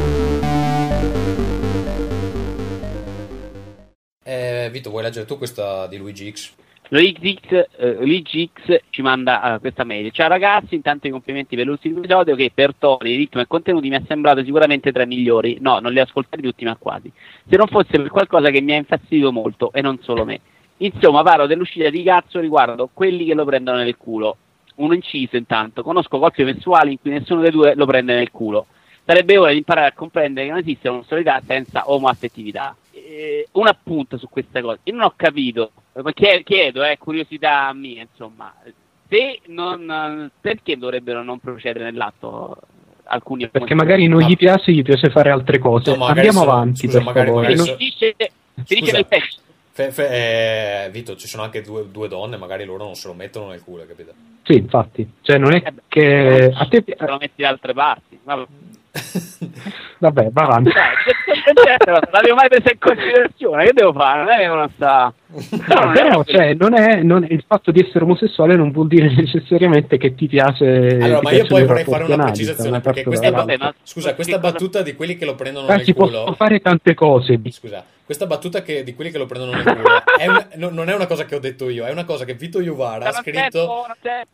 Eh, 4.23 4.69
Vito, 4.71 4.89
vuoi 4.89 5.03
leggere 5.03 5.25
tu 5.25 5.37
questa 5.37 5.87
di 5.87 5.97
Luigi 5.97 6.31
X? 6.31 6.53
Luigi 6.87 7.37
X, 7.37 7.51
eh, 7.77 7.97
Luigi 7.99 8.49
X 8.53 8.79
ci 8.91 9.01
manda 9.01 9.55
eh, 9.55 9.59
questa 9.59 9.83
mail. 9.83 10.09
Ciao 10.11 10.29
ragazzi, 10.29 10.73
intanto 10.73 11.07
i 11.07 11.09
complimenti 11.09 11.57
per 11.57 11.65
l'ultimo 11.65 11.97
episodio 11.97 12.35
che 12.35 12.49
per 12.53 12.73
toni, 12.75 13.17
ritmo 13.17 13.41
e 13.41 13.47
contenuti 13.47 13.89
mi 13.89 13.97
è 13.97 14.03
sembrato 14.07 14.41
sicuramente 14.41 14.93
tra 14.93 15.03
i 15.03 15.07
migliori. 15.07 15.57
No, 15.59 15.79
non 15.79 15.91
li 15.91 15.99
ho 15.99 16.03
ascoltati 16.03 16.41
tutti, 16.41 16.63
ma 16.63 16.77
quasi. 16.77 17.11
Se 17.49 17.57
non 17.57 17.67
fosse 17.67 17.97
per 17.97 18.07
qualcosa 18.07 18.51
che 18.51 18.61
mi 18.61 18.71
ha 18.71 18.77
infastidito 18.77 19.33
molto, 19.33 19.73
e 19.73 19.81
non 19.81 19.99
solo 20.01 20.23
me. 20.23 20.39
Insomma, 20.77 21.23
parlo 21.23 21.45
dell'uscita 21.45 21.89
di 21.89 22.03
cazzo 22.03 22.39
riguardo 22.39 22.89
quelli 22.93 23.25
che 23.25 23.33
lo 23.33 23.43
prendono 23.43 23.79
nel 23.79 23.97
culo. 23.97 24.37
Un 24.75 24.93
inciso 24.93 25.37
intanto, 25.37 25.83
conosco 25.83 26.19
coppie 26.19 26.51
sessuali 26.53 26.91
in 26.91 26.99
cui 26.99 27.11
nessuno 27.11 27.41
dei 27.41 27.51
due 27.51 27.75
lo 27.75 27.85
prende 27.85 28.13
nel 28.15 28.31
culo. 28.31 28.65
Sarebbe 29.05 29.37
ora 29.37 29.51
di 29.51 29.57
imparare 29.57 29.87
a 29.87 29.93
comprendere 29.93 30.47
che 30.47 30.51
non 30.51 30.61
esiste 30.61 30.87
un'omosessualità 30.87 31.41
senza 31.45 31.89
omoaffettività. 31.89 32.75
Eh, 32.91 33.47
un 33.53 33.67
appunto 33.67 34.17
su 34.17 34.27
questa 34.29 34.61
cosa. 34.61 34.79
Io 34.83 34.93
non 34.93 35.03
ho 35.03 35.13
capito, 35.15 35.71
chiedo, 36.43 36.81
è 36.83 36.97
curiosità 36.97 37.71
mia, 37.73 38.01
insomma, 38.01 38.53
se 39.07 39.39
non, 39.47 40.29
perché 40.41 40.77
dovrebbero 40.77 41.23
non 41.23 41.39
procedere 41.39 41.85
nell'atto 41.85 42.57
alcuni 43.03 43.47
Perché 43.47 43.75
magari 43.75 44.07
non 44.07 44.21
gli 44.21 44.35
piace, 44.35 44.71
gli 44.71 44.81
piace 44.81 45.09
fare 45.11 45.29
altre 45.29 45.59
cose. 45.59 45.95
No, 45.95 46.05
Andiamo 46.05 46.39
sono- 46.39 46.51
avanti, 46.51 46.87
scusa, 46.87 46.97
per 46.97 47.03
magari- 47.05 47.27
favore. 47.27 47.47
magari 47.55 47.69
si 47.69 47.75
dice, 47.77 48.15
si 48.65 48.75
dice 48.79 48.91
nel 48.91 49.07
testo. 49.07 49.41
Fe- 49.75 49.91
fe- 49.91 50.85
eh, 50.85 50.89
Vito, 50.89 51.17
ci 51.17 51.27
sono 51.27 51.43
anche 51.43 51.61
due, 51.61 51.91
due 51.91 52.07
donne, 52.07 52.37
magari 52.37 52.63
loro 52.63 52.85
non 52.85 52.95
se 52.95 53.09
lo 53.09 53.13
mettono 53.13 53.49
nel 53.49 53.61
culo, 53.61 53.85
capito? 53.85 54.13
Sì, 54.43 54.53
infatti. 54.55 55.05
Cioè, 55.21 55.37
non 55.37 55.51
è 55.53 55.61
Eh 55.65 55.71
beh, 55.71 55.81
che 55.89 56.49
a 56.55 56.65
te... 56.67 56.81
se 56.87 56.95
lo 57.05 57.17
metti 57.19 57.41
da 57.41 57.49
altre 57.49 57.73
parti. 57.73 58.17
Vabbè. 58.23 58.45
Vabbè, 59.99 60.29
va 60.31 60.43
avanti. 60.43 60.71
Dai, 60.71 60.93
non 61.87 61.99
l'avevo 62.11 62.35
mai 62.35 62.47
presa 62.47 62.71
in 62.71 62.79
considerazione. 62.79 63.65
Che 63.65 63.73
devo 63.73 63.91
fare? 63.91 64.19
Non 64.23 64.29
è 64.31 64.37
che 64.37 64.47
non 64.47 64.69
sta. 64.75 65.13
No, 65.25 65.91
però, 65.91 66.23
cioè, 66.23 66.53
non 66.53 66.73
è, 66.73 67.01
non 67.01 67.23
è- 67.25 67.33
il 67.33 67.43
fatto 67.45 67.71
di 67.71 67.81
essere 67.81 68.05
omosessuale 68.05 68.55
non 68.55 68.71
vuol 68.71 68.87
dire 68.87 69.11
necessariamente 69.13 69.97
che 69.97 70.15
ti 70.15 70.27
piace. 70.27 70.65
Allora, 71.01 71.19
ti 71.19 71.25
ma 71.25 71.31
io 71.31 71.45
poi 71.47 71.65
vorrei 71.65 71.83
fare 71.83 72.03
una 72.05 72.23
precisazione 72.27 72.79
perché 72.79 73.03
questa, 73.03 73.27
Eh, 73.27 73.31
vabbè, 73.31 73.57
ma- 73.57 73.73
scusa, 73.83 74.15
questa 74.15 74.39
battuta 74.39 74.81
di 74.81 74.95
quelli 74.95 75.17
che 75.17 75.25
lo 75.25 75.35
prendono 75.35 75.67
Eh, 75.67 75.75
nel 75.75 75.83
si 75.83 75.91
culo. 75.91 76.05
possono 76.07 76.35
fare 76.35 76.61
tante 76.61 76.93
cose. 76.93 77.37
Scusa, 77.49 77.83
questa 78.05 78.27
battuta 78.27 78.61
che, 78.61 78.83
di 78.83 78.93
quelli 78.93 79.09
che 79.11 79.17
lo 79.17 79.25
prendono 79.25 79.51
nel 79.53 79.63
culo 79.63 80.03
è 80.17 80.27
un- 80.27 80.47
no- 80.55 80.69
non 80.69 80.89
è 80.89 80.93
una 80.93 81.07
cosa 81.07 81.25
che 81.25 81.35
ho 81.35 81.39
detto 81.39 81.69
io, 81.69 81.85
è 81.85 81.91
una 81.91 82.05
cosa 82.05 82.23
che 82.23 82.35
Vito 82.35 82.59
Iuvara 82.61 83.09
ha 83.09 83.11
scritto, 83.13 83.85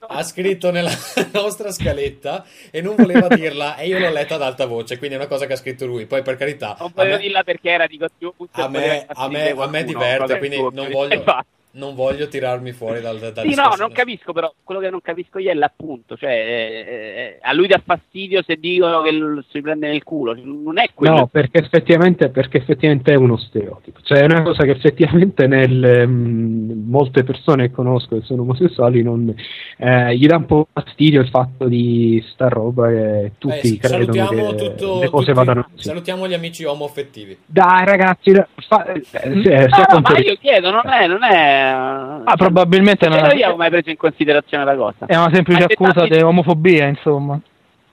ha 0.07 0.23
scritto 0.23 0.71
nella 0.71 0.91
nostra 1.31 1.71
scaletta 1.71 2.43
e 2.69 2.81
non 2.81 2.95
voleva 2.95 3.27
dirla 3.29 3.77
e 3.77 3.87
io 3.87 3.97
l'ho 3.97 4.09
letta 4.11 4.35
ad 4.35 4.41
alta 4.41 4.65
voce, 4.65 4.97
quindi 4.97 5.15
è 5.15 5.19
una 5.19 5.27
cosa 5.27 5.45
che 5.45 5.53
ha 5.53 5.57
scritto 5.57 5.85
lui. 5.85 6.05
Poi 6.05 6.21
per 6.21 6.35
carità, 6.35 6.75
Non 6.79 6.91
voglio 6.93 7.11
me, 7.11 7.17
dirla 7.19 7.43
perché 7.43 7.69
era 7.69 7.87
di 7.87 7.97
gusto 7.97 8.33
a 8.51 8.67
me- 8.67 9.05
a 9.07 9.29
me- 9.29 9.51
a 9.51 9.67
me 9.67 9.83
diverte, 9.83 10.37
quindi 10.37 10.57
non 10.57 10.89
voglio, 10.91 11.13
infatti. 11.15 11.47
non 11.73 11.95
voglio 11.95 12.27
tirarmi 12.27 12.71
fuori 12.73 12.99
dal, 13.01 13.17
dal 13.17 13.45
Sì, 13.47 13.55
no, 13.55 13.73
non 13.77 13.91
capisco 13.91 14.33
però, 14.33 14.53
quello 14.63 14.81
che 14.81 14.89
non 14.89 15.01
capisco 15.01 15.39
io 15.39 15.51
è 15.51 15.53
l'appunto, 15.53 16.17
cioè 16.17 16.31
eh, 16.31 16.85
eh, 16.87 17.37
a 17.41 17.53
lui 17.53 17.67
dà 17.67 17.81
fastidio 17.83 18.41
se 18.45 18.57
dicono 18.57 19.01
che 19.01 19.11
lo 19.11 19.43
si 19.49 19.61
prende 19.61 19.87
nel 19.87 20.03
culo, 20.03 20.35
non 20.43 20.77
è 20.79 20.89
quello. 20.93 21.15
No, 21.15 21.27
perché 21.27 21.59
effettivamente, 21.59 22.29
perché 22.29 22.57
effettivamente 22.57 23.13
è 23.13 23.15
uno 23.15 23.37
stereotipo. 23.37 23.99
Cioè, 24.03 24.19
è 24.19 24.25
una 24.25 24.41
cosa 24.41 24.63
che 24.63 24.71
effettivamente 24.71 25.47
nel, 25.47 26.05
mm, 26.07 26.89
molte 26.89 27.23
persone 27.23 27.67
che 27.67 27.73
conosco 27.73 28.17
che 28.19 28.25
sono 28.25 28.41
omosessuali 28.41 29.01
non, 29.01 29.33
eh, 29.77 30.15
gli 30.17 30.25
dà 30.27 30.35
un 30.37 30.45
po' 30.45 30.67
fastidio 30.73 31.21
il 31.21 31.29
fatto 31.29 31.67
di 31.67 32.23
sta 32.33 32.47
roba 32.49 32.89
e 32.91 33.31
tutti 33.37 33.75
Eh, 33.75 33.77
credono 33.77 34.13
salutiamo 34.13 34.49
che 34.55 34.55
tutto- 34.75 34.99
le 35.01 35.09
cose 35.09 35.25
tutti- 35.25 35.37
vadano 35.37 35.67
così. 35.71 35.87
salutiamo 35.87 36.27
gli 36.27 36.33
amici 36.33 36.63
omoaffettivi. 36.65 37.37
Dai 37.45 37.85
ragazzi, 37.85 38.33
fa, 38.67 38.85
eh, 38.91 39.01
se- 39.03 39.29
No, 39.29 39.41
sia 39.41 39.87
no, 39.91 39.99
ma 40.01 40.17
io 40.19 40.35
chiedo, 40.35 40.71
non 40.71 40.81
è, 40.89 41.07
non 41.07 41.23
è... 41.23 41.59
Ah, 41.69 42.35
probabilmente 42.35 43.05
è 43.05 43.09
non 43.09 43.19
una, 43.19 43.27
avevo 43.27 43.55
mai 43.55 43.69
preso 43.69 43.89
in 43.89 43.97
considerazione 43.97 44.63
la 44.63 44.75
cosa. 44.75 45.05
è 45.05 45.15
una 45.15 45.31
semplice 45.33 45.63
accusa 45.63 46.05
di 46.07 46.21
omofobia, 46.21 46.87
insomma. 46.87 47.39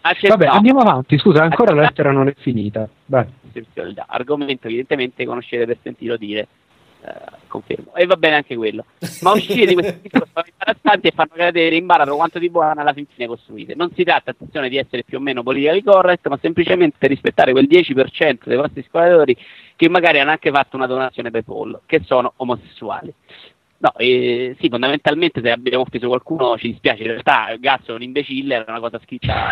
accett- 0.00 0.30
Vabbè, 0.30 0.47
andiamo 0.47 0.80
avanti. 0.80 1.18
Scusa, 1.18 1.42
ancora 1.42 1.74
la 1.74 1.82
Accettabile- 1.82 1.86
lettera 1.88 2.10
non 2.12 2.28
è 2.28 2.34
finita. 2.38 2.88
Vai. 3.06 3.26
Argomento 4.06 4.66
evidentemente 4.66 5.24
conoscete 5.24 5.66
per 5.66 5.78
sentito 5.82 6.16
dire, 6.16 6.47
eh, 7.05 7.10
confermo. 7.48 7.94
E 7.94 8.06
va 8.06 8.16
bene 8.16 8.36
anche 8.36 8.55
quello. 8.56 8.84
Ma 9.22 9.32
uscire 9.32 9.66
di 9.66 9.74
questi 9.74 9.98
discorsi 10.02 10.30
sono 10.34 10.44
imbarazzanti 10.48 11.08
e 11.08 11.12
fanno 11.12 11.30
cadere 11.34 11.74
in 11.74 11.86
baratro 11.86 12.14
quanto 12.16 12.38
di 12.38 12.50
buona 12.50 12.80
alla 12.82 12.92
fin 12.92 13.06
fine 13.12 13.26
costruite. 13.26 13.74
Non 13.74 13.90
si 13.94 14.05
tratta, 14.05 14.30
attenzione, 14.30 14.68
di 14.68 14.76
essere 14.76 15.02
più 15.02 15.18
o 15.18 15.20
meno 15.20 15.42
politically 15.42 15.82
correct, 15.82 16.28
ma 16.28 16.38
semplicemente 16.40 17.06
rispettare 17.08 17.50
quel 17.52 17.66
10% 17.68 18.38
dei 18.44 18.56
vostri 18.56 18.80
ascoltatori 18.86 19.36
che 19.74 19.88
magari 19.88 20.20
hanno 20.20 20.30
anche 20.30 20.50
fatto 20.50 20.76
una 20.76 20.86
donazione 20.86 21.30
PayPal, 21.30 21.80
che 21.86 22.02
sono 22.05 22.32
omosessuali. 22.36 23.12
No, 23.81 23.92
eh, 23.97 24.57
sì, 24.60 24.68
fondamentalmente 24.68 25.40
se 25.40 25.52
abbiamo 25.52 25.84
offeso 25.84 26.08
qualcuno 26.08 26.58
ci 26.58 26.70
dispiace, 26.73 27.02
in 27.02 27.08
realtà 27.10 27.55
Gazzo 27.60 27.92
è 27.92 27.94
un 27.94 28.02
imbecille, 28.02 28.55
era 28.57 28.65
una 28.66 28.81
cosa 28.81 28.98
dicendo- 29.07 29.44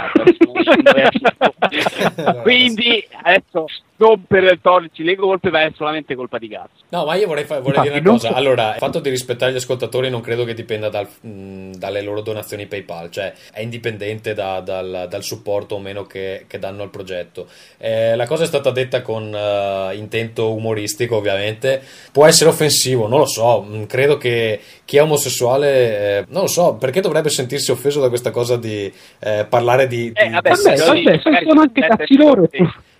quindi 2.42 3.06
adesso 3.22 3.66
non 3.98 4.24
per 4.26 4.58
toglierci 4.60 5.02
le 5.04 5.14
colpe 5.16 5.50
ma 5.50 5.62
è 5.62 5.72
solamente 5.74 6.14
colpa 6.14 6.38
di 6.38 6.48
Gazzo. 6.48 6.84
No, 6.88 7.04
ma 7.06 7.14
io 7.14 7.26
vorrei, 7.28 7.44
fa- 7.44 7.60
vorrei 7.60 7.78
Infatti, 7.78 7.88
dire 7.88 8.00
una 8.00 8.10
cosa. 8.10 8.28
so- 8.28 8.34
Allora, 8.34 8.72
il 8.72 8.78
fatto 8.78 9.00
di 9.00 9.10
rispettare 9.10 9.52
gli 9.52 9.56
ascoltatori 9.56 10.10
non 10.10 10.20
credo 10.20 10.44
che 10.44 10.54
dipenda 10.54 10.88
dal- 10.88 11.08
mh, 11.20 11.70
dalle 11.76 12.02
loro 12.02 12.20
donazioni 12.20 12.66
PayPal, 12.66 13.10
cioè 13.10 13.32
è 13.52 13.60
indipendente 13.60 14.34
da- 14.34 14.60
dal, 14.60 15.06
dal 15.08 15.22
supporto 15.22 15.76
o 15.76 15.78
meno 15.78 16.02
che, 16.04 16.44
che 16.46 16.58
danno 16.58 16.82
al 16.82 16.90
progetto. 16.90 17.46
Eh, 17.78 18.16
la 18.16 18.26
cosa 18.26 18.42
è 18.44 18.46
stata 18.46 18.70
detta 18.70 19.02
con 19.02 19.32
eh, 19.34 19.94
intento 19.96 20.52
umoristico, 20.52 21.16
ovviamente. 21.16 21.80
Può 22.12 22.26
essere 22.26 22.50
offensivo, 22.50 23.06
non 23.08 23.20
lo 23.20 23.26
so. 23.26 23.62
mh, 23.62 23.86
Credo 23.86 24.15
che 24.16 24.60
chi 24.84 24.96
è 24.96 25.02
omosessuale, 25.02 26.18
eh, 26.18 26.24
non 26.28 26.42
lo 26.42 26.48
so, 26.48 26.74
perché 26.74 27.00
dovrebbe 27.00 27.28
sentirsi 27.28 27.70
offeso 27.70 28.00
da 28.00 28.08
questa 28.08 28.30
cosa 28.30 28.56
di 28.56 28.92
eh, 29.20 29.46
parlare 29.48 29.86
di. 29.86 30.10
Eh, 30.14 30.26
di- 30.26 30.32
vabbè, 30.32 30.50
Vabbè, 30.50 30.62
vabbè, 30.62 30.76
sono 30.78 30.94
ci 31.20 31.48
anche 31.58 31.80
cazzi 31.80 32.16
loro. 32.16 32.48
sì. 32.50 32.58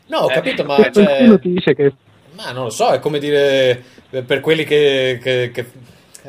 No, 0.08 0.18
ho 0.18 0.30
Eh, 0.30 0.34
capito, 0.34 0.64
ma. 0.64 0.76
Cioè- 0.76 0.90
qualcuno 1.04 1.38
ti 1.38 1.52
dice 1.52 1.74
che 1.74 1.92
Ma 2.36 2.52
non 2.52 2.64
lo 2.64 2.70
so, 2.70 2.90
è 2.90 2.98
come 3.00 3.18
dire 3.18 3.82
eh, 4.10 4.22
per 4.22 4.40
quelli 4.40 4.64
che. 4.64 5.18
che- 5.22 5.50
che- 5.52 5.64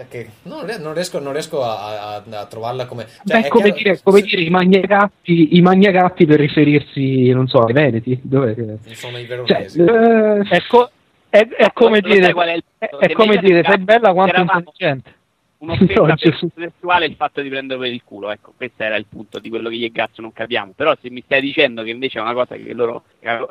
che- 0.10 0.28
non, 0.44 0.64
non 0.80 0.94
riesco, 0.94 1.20
non 1.20 1.34
riesco 1.34 1.64
a, 1.64 2.16
a- 2.16 2.24
a 2.40 2.46
trovarla 2.46 2.86
come. 2.86 3.08
cioè, 3.26 3.42
Beh, 3.42 3.48
è 3.48 3.50
come, 3.50 3.64
chiaro- 3.74 3.78
dire, 3.82 4.00
come 4.04 4.22
dire 4.22 4.42
i 4.42 4.50
magnagatti, 4.50 5.58
i 5.58 5.62
magnagatti 5.62 6.26
per 6.26 6.40
riferirsi, 6.40 7.30
non 7.32 7.48
so, 7.48 7.64
ai 7.64 7.74
veneti. 7.74 8.20
Non 8.30 8.56
sono 8.94 9.18
i 9.18 9.26
Cioè, 9.28 9.38
veronesi. 9.68 9.80
eh, 9.82 10.56
È, 10.56 10.62
co- 10.68 10.92
è- 11.30 11.48
è 11.48 11.72
come 11.74 12.02
Lo 12.02 12.08
sai 12.10 12.20
dire, 12.20 12.34
è 12.78 12.90
è, 12.90 13.12
come 13.14 13.38
dire, 13.38 13.64
sei 13.64 13.78
bella 13.80 14.14
quanto 14.14 14.40
intelligente. 14.40 15.16
un'offesa 15.60 16.02
No, 16.06 16.14
il 16.14 16.52
sessuale 16.56 17.06
il 17.08 17.16
fatto 17.16 17.42
di 17.42 17.50
prendere 17.50 17.80
per 17.80 17.92
il 17.92 18.04
culo 18.04 18.30
ecco 18.30 18.54
questo 18.56 18.84
era 18.84 18.96
il 18.96 19.06
punto 19.10 19.40
di 19.40 19.50
quello 19.50 19.70
che 19.70 19.76
io 19.76 19.88
e 19.88 19.92
Gazzo 19.92 20.22
non 20.22 20.32
capiamo. 20.32 20.74
Però 20.76 20.94
se 21.02 21.10
mi 21.10 21.22
stai 21.26 21.42
dicendo 21.42 21.84
che 21.84 21.90
invece 21.90 22.20
è 22.20 22.22
una 22.22 22.34
cosa 22.34 22.56
che 22.56 22.74
loro 22.74 23.04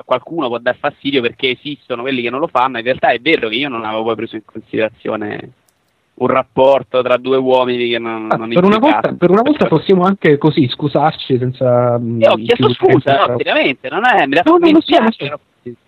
qualcuno 0.04 0.46
può 0.48 0.58
dar 0.58 0.76
fastidio 0.76 1.20
perché 1.20 1.50
esistono 1.50 2.02
quelli 2.02 2.22
che 2.22 2.30
non 2.30 2.40
lo 2.40 2.46
fanno 2.46 2.78
in 2.78 2.84
realtà 2.84 3.08
è 3.08 3.18
vero 3.18 3.48
che 3.48 3.56
io 3.56 3.68
non 3.68 3.84
avevo 3.84 4.04
poi 4.04 4.14
preso 4.16 4.36
in 4.36 4.44
considerazione 4.44 5.50
un 6.18 6.26
rapporto 6.28 7.02
tra 7.02 7.16
due 7.18 7.36
uomini 7.36 7.88
che 7.90 7.98
non, 7.98 8.28
Ah, 8.30 8.36
non 8.36 8.48
per, 8.48 8.64
una 8.64 8.78
volta, 8.78 9.12
per 9.12 9.30
una 9.30 9.42
volta 9.42 9.66
possiamo 9.66 10.04
anche 10.04 10.38
così 10.38 10.66
scusarci 10.68 11.36
senza. 11.38 11.98
mm, 11.98 12.20
Io 12.22 12.30
ho 12.32 12.36
chiesto 12.36 12.72
scusa, 12.72 13.26
no, 13.26 13.36
seriamente, 13.36 13.88
non 13.90 14.06
è, 14.06 14.26
mi, 14.26 14.36
No, 14.36 14.52
no, 14.52 14.58
mi 14.58 14.72
lo 14.72 14.78
dispiace, 14.78 15.26
so. 15.26 15.40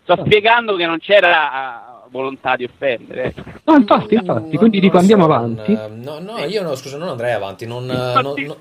sto 0.03 0.15
No. 0.17 0.25
spiegando 0.25 0.77
che 0.77 0.85
non 0.87 0.99
c'era 0.99 1.79
eh, 2.05 2.09
volontà 2.11 2.57
di 2.57 2.65
offendere. 2.65 3.33
No, 3.65 3.77
infatti, 3.77 4.15
infatti, 4.17 4.53
No, 4.53 4.59
quindi 4.59 4.81
dico 4.81 4.99
andiamo 4.99 5.25
avanti. 5.25 5.73
eh, 5.73 5.89
no, 5.95 6.19
no, 6.19 6.39
io 6.45 6.63
no, 6.63 6.75
scusa, 6.75 6.99
non 6.99 7.09
andrei 7.09 7.33
avanti. 7.33 7.67
Non, 7.67 7.87
Ma 7.87 8.21
non- 8.21 8.35
non-. 8.37 8.57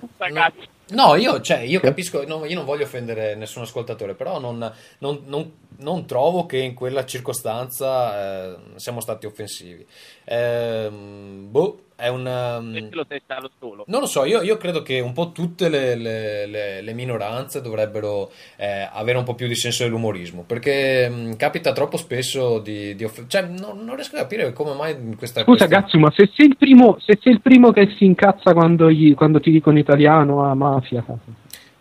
No, 0.89 1.15
io, 1.15 1.41
cioè, 1.41 1.59
io 1.59 1.79
capisco, 1.79 2.23
no, 2.25 2.45
io 2.45 2.55
non 2.55 2.65
voglio 2.65 2.83
offendere 2.83 3.35
nessun 3.35 3.63
ascoltatore, 3.63 4.13
però 4.15 4.39
non, 4.39 4.57
non- 4.99 5.21
non- 5.25 5.51
non 5.79 6.05
trovo 6.07 6.45
che 6.45 6.57
in 6.57 6.73
quella 6.73 7.05
circostanza 7.05 8.53
eh, 8.55 8.57
siamo 8.75 8.99
stati 9.01 9.25
offensivi. 9.25 9.85
Ehm, 10.25 11.47
boh, 11.51 11.79
è 11.97 12.07
un... 12.09 12.69
Perché 12.73 12.95
lo 12.95 13.05
sei 13.09 13.19
stato 13.23 13.49
solo. 13.59 13.83
non 13.87 13.99
lo 14.01 14.05
so, 14.05 14.23
io, 14.23 14.41
io 14.43 14.55
credo 14.57 14.83
che 14.83 14.99
un 14.99 15.11
po' 15.13 15.31
tutte 15.31 15.67
le, 15.67 15.95
le- 15.95 16.45
le- 16.45 16.81
le 16.81 16.93
minoranze 16.93 17.59
dovrebbero 17.61 18.31
eh, 18.55 18.87
avere 18.91 19.17
un 19.17 19.23
po' 19.23 19.33
più 19.35 19.47
di 19.47 19.55
senso 19.55 19.83
dell'umorismo, 19.83 20.43
perché 20.47 21.09
mh, 21.09 21.35
capita 21.37 21.73
troppo 21.73 21.97
spesso 21.97 22.59
di, 22.59 22.95
di 22.95 23.03
off- 23.03 23.25
cioè 23.27 23.41
non, 23.41 23.83
non 23.83 23.95
riesco 23.95 24.15
a 24.15 24.19
capire 24.19 24.53
come 24.53 24.73
mai 24.73 24.95
questa... 25.17 25.41
Scusa, 25.41 25.65
questa- 25.65 25.81
Gazzu, 25.81 25.97
ma 25.97 26.11
se 26.11 26.29
sei 26.33 26.47
il 26.47 26.55
primo, 26.57 26.97
se 26.99 27.17
sei 27.21 27.33
il 27.33 27.41
primo 27.41 27.71
che 27.71 27.93
si 27.97 28.05
incazza 28.05 28.53
quando, 28.53 28.89
gli- 28.91 29.15
quando 29.15 29.39
ti 29.39 29.49
dicono 29.51 29.77
italiano 29.79 30.43
a 30.45 30.53
mafia, 30.53 31.03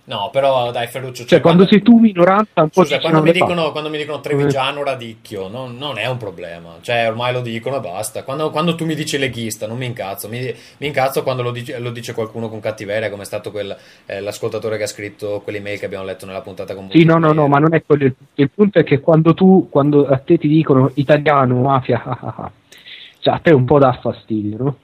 No, 0.09 0.31
però 0.31 0.71
dai 0.71 0.87
Ferruccio, 0.87 1.25
cioè 1.25 1.41
quando 1.41 1.67
sei 1.67 1.83
tu 1.83 1.99
minoranza, 1.99 2.63
un 2.63 2.69
po' 2.69 2.83
Scusa, 2.83 3.01
quando 3.01 3.23
mi, 3.23 3.33
dicono, 3.33 3.73
quando 3.73 3.91
mi 3.91 3.99
dicono 3.99 4.21
trevigiano 4.21 4.85
radicchio, 4.85 5.49
non, 5.49 5.77
non 5.77 5.99
è 5.99 6.07
un 6.07 6.17
problema, 6.17 6.77
cioè 6.81 7.09
ormai 7.09 7.33
lo 7.33 7.41
dicono 7.41 7.79
e 7.79 7.81
basta. 7.81 8.23
Quando, 8.23 8.51
quando 8.51 8.77
tu 8.77 8.85
mi 8.85 8.95
dici 8.95 9.19
leghista, 9.19 9.67
non 9.67 9.77
mi 9.77 9.87
incazzo, 9.87 10.29
mi, 10.29 10.39
mi 10.79 10.87
incazzo 10.87 11.25
quando 11.25 11.43
lo 11.43 11.51
dice, 11.51 11.81
lo 11.81 11.91
dice 11.91 12.15
qualcuno 12.15 12.49
con 12.49 12.61
cattiveria, 12.61 13.11
come 13.11 13.23
è 13.23 13.27
stato 13.27 13.51
quel, 13.51 13.77
eh, 14.07 14.21
l'ascoltatore 14.21 14.77
che 14.77 14.85
ha 14.85 14.87
scritto 14.87 15.41
quell'email 15.43 15.81
che 15.81 15.87
abbiamo 15.87 16.05
letto 16.05 16.25
nella 16.25 16.41
puntata 16.41 16.77
con 16.77 16.89
Sì, 16.93 17.03
no, 17.03 17.19
no, 17.19 17.33
no, 17.33 17.49
ma 17.49 17.59
non 17.59 17.75
è 17.75 17.83
quello. 17.85 18.05
Il, 18.05 18.15
il 18.35 18.51
punto 18.51 18.79
è 18.79 18.85
che 18.85 19.01
quando 19.01 19.35
tu, 19.35 19.67
quando 19.69 20.07
a 20.07 20.19
te 20.19 20.39
ti 20.39 20.47
dicono 20.47 20.93
italiano, 20.95 21.63
mafia, 21.63 22.01
ah, 22.05 22.19
ah, 22.21 22.35
ah, 22.45 22.53
cioè 23.19 23.35
a 23.35 23.41
te 23.41 23.51
un 23.51 23.65
po' 23.65 23.81
dà 23.81 23.99
fastidio, 24.01 24.57
no? 24.57 24.77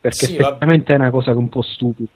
Perché 0.00 0.26
Sì, 0.26 0.36
è 0.36 0.94
una 0.94 1.10
cosa 1.10 1.32
un 1.32 1.48
po' 1.48 1.62
stupida. 1.62 2.10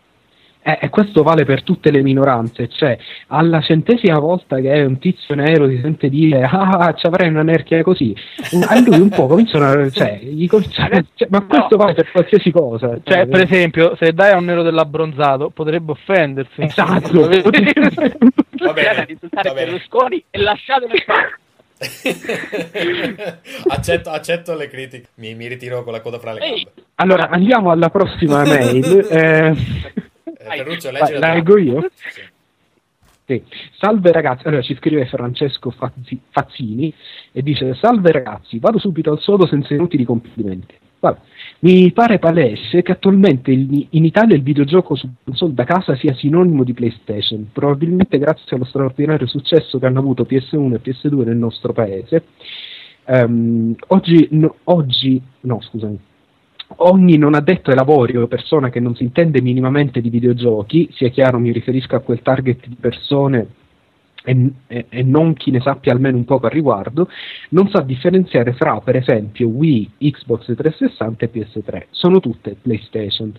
Eh, 0.65 0.78
e 0.81 0.89
questo 0.91 1.24
vale 1.24 1.44
per 1.44 1.65
tutte 1.65 1.91
le 1.91 2.02
minoranze, 2.02 2.68
cioè 2.68 2.97
alla 3.28 3.60
centesima 3.60 4.20
volta 4.20 4.60
che 4.60 4.82
un 4.82 5.00
tizio 5.00 5.34
nero 5.34 5.68
ti 5.68 5.81
sente 5.82 6.08
dire 6.08 6.42
ah, 6.49 6.94
ci 6.94 7.05
avrei 7.07 7.28
una 7.28 7.42
nerchia 7.42 7.82
così, 7.82 8.15
a 8.68 8.78
lui 8.81 9.00
un 9.00 9.08
po' 9.08 9.26
cominciano 9.26 9.65
a, 9.65 9.91
cioè, 9.91 10.20
gli 10.23 10.47
cominciano- 10.47 11.05
cioè, 11.15 11.26
ma 11.31 11.41
questo 11.44 11.76
vale 11.76 11.94
per 11.94 12.12
qualsiasi 12.12 12.52
cosa. 12.52 12.97
Cioè, 13.02 13.26
per 13.26 13.42
esempio, 13.42 13.97
se 13.97 14.12
dai 14.12 14.31
a 14.31 14.36
un 14.36 14.44
nero 14.44 14.62
dell'abbronzato 14.62 15.50
potrebbe 15.50 15.92
offendersi. 15.92 16.62
Esatto. 16.62 17.20
Va 17.20 18.73
bene, 18.73 18.89
ad 18.89 19.10
insultare. 19.10 19.52
Berlusconi 19.52 20.24
e 20.31 20.39
lasciatelo 20.39 20.92
in 20.94 21.02
pace. 21.05 21.41
accetto, 23.66 24.10
accetto 24.10 24.55
le 24.55 24.68
critiche, 24.68 25.08
mi, 25.16 25.34
mi 25.34 25.49
ritiro 25.49 25.82
con 25.82 25.92
la 25.92 26.00
coda 26.00 26.20
fra 26.20 26.32
le 26.32 26.39
gambe. 26.39 26.73
allora 26.94 27.28
andiamo 27.28 27.73
alla 27.73 27.91
prossima 27.91 28.44
mail. 28.44 29.08
Eh, 29.10 29.57
Ferruccio, 30.51 30.91
Vai, 30.91 31.01
leggi 31.01 31.19
la 31.19 31.35
leggo 31.35 31.59
io? 31.59 31.91
Sì. 31.95 32.21
Sì. 33.25 33.43
Salve 33.79 34.11
ragazzi, 34.12 34.47
allora 34.47 34.62
ci 34.62 34.75
scrive 34.75 35.07
Francesco 35.07 35.71
Fazzi- 35.71 36.21
Fazzini 36.31 36.93
e 37.31 37.43
dice 37.43 37.75
Salve 37.75 38.11
ragazzi, 38.11 38.59
vado 38.59 38.79
subito 38.79 39.12
al 39.12 39.21
sodo 39.21 39.47
senza 39.47 39.75
inutili 39.75 40.05
complimenti. 40.05 40.75
Vabbè. 40.99 41.19
Mi 41.61 41.91
pare 41.93 42.19
palese 42.19 42.83
che 42.83 42.93
attualmente 42.93 43.51
il- 43.51 43.87
in 43.91 44.05
Italia 44.05 44.37
il 44.37 44.43
videogioco 44.43 44.95
su 44.95 45.09
console 45.25 45.55
da 45.55 45.65
casa 45.65 45.97
sia 45.97 46.15
sinonimo 46.15 46.62
di 46.65 46.73
PlayStation, 46.75 47.49
probabilmente 47.53 48.19
grazie 48.19 48.57
allo 48.57 48.65
straordinario 48.65 49.27
successo 49.27 49.79
che 49.79 49.87
hanno 49.87 50.01
avuto 50.01 50.25
PS1 50.25 50.75
e 50.75 50.81
PS2 50.81 51.25
nel 51.25 51.37
nostro 51.37 51.73
paese. 51.73 52.25
Ehm, 53.07 53.75
oggi, 53.89 54.29
no, 54.31 54.57
oggi, 54.65 55.21
no 55.41 55.61
scusami, 55.61 55.99
ogni 56.78 57.17
non 57.17 57.34
addetto 57.34 57.70
ai 57.70 57.76
lavori 57.76 58.17
o 58.17 58.26
persona 58.26 58.70
che 58.70 58.81
non 58.81 58.94
si 58.94 59.02
intende 59.02 59.41
minimamente 59.41 60.01
di 60.01 60.10
videogiochi, 60.10 60.89
sia 60.92 61.09
chiaro 61.09 61.39
mi 61.39 61.52
riferisco 61.52 61.97
a 61.97 62.01
quel 62.01 62.23
target 62.23 62.67
di 62.67 62.76
persone 62.78 63.47
e, 64.25 64.52
e- 64.67 64.86
e 64.89 65.02
non 65.02 65.34
chi 65.34 65.51
ne 65.51 65.60
sappia 65.60 65.92
almeno 65.92 66.17
un 66.17 66.25
poco 66.25 66.47
al 66.47 66.52
riguardo, 66.52 67.09
non 67.51 67.68
sa 67.68 67.81
differenziare 67.81 68.52
fra, 68.52 68.81
per 68.81 68.97
esempio, 68.97 69.49
Wii, 69.49 69.91
Xbox 69.99 70.55
360 70.55 71.25
e 71.25 71.31
PS3. 71.33 71.83
Sono 71.91 72.20
tutte 72.20 72.57
PlayStation. 72.60 73.33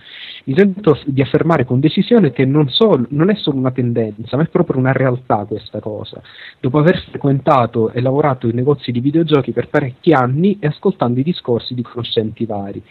Mi 0.45 0.53
sento 0.55 0.99
di 1.05 1.21
affermare 1.21 1.65
con 1.65 1.79
decisione 1.79 2.31
che 2.31 2.45
non, 2.45 2.69
so- 2.69 3.05
non 3.09 3.29
è 3.29 3.35
solo 3.35 3.57
una 3.57 3.71
tendenza, 3.71 4.35
ma 4.37 4.43
è 4.43 4.47
proprio 4.47 4.77
una 4.79 4.91
realtà 4.91 5.45
questa 5.45 5.79
cosa. 5.79 6.21
Dopo 6.59 6.79
aver 6.79 7.01
frequentato 7.09 7.91
e 7.91 8.01
lavorato 8.01 8.47
in 8.47 8.55
negozi 8.55 8.91
di 8.91 8.99
videogiochi 8.99 9.51
per 9.51 9.69
parecchi 9.69 10.11
anni 10.11 10.57
e 10.59 10.67
ascoltando 10.67 11.19
i 11.19 11.23
discorsi 11.23 11.73
di 11.73 11.81
conoscenti 11.81 12.45
vari. 12.45 12.83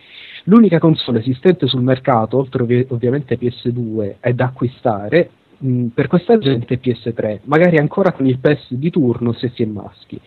L'unica 0.44 0.78
console 0.78 1.20
esistente 1.20 1.66
sul 1.66 1.82
mercato, 1.82 2.36
oltre 2.36 2.62
ovvi- 2.62 2.86
ovviamente 2.88 3.38
PS2, 3.38 4.16
è 4.20 4.32
da 4.32 4.46
acquistare 4.46 5.30
per 5.94 6.08
questa 6.08 6.38
gente 6.38 6.74
è 6.74 6.80
PS3, 6.82 7.40
magari 7.44 7.76
ancora 7.76 8.10
con 8.10 8.26
il 8.26 8.38
PES 8.38 8.74
di 8.74 8.90
turno 8.90 9.32
se 9.32 9.52
si 9.54 9.62
è 9.62 9.66
maschi. 9.66 10.20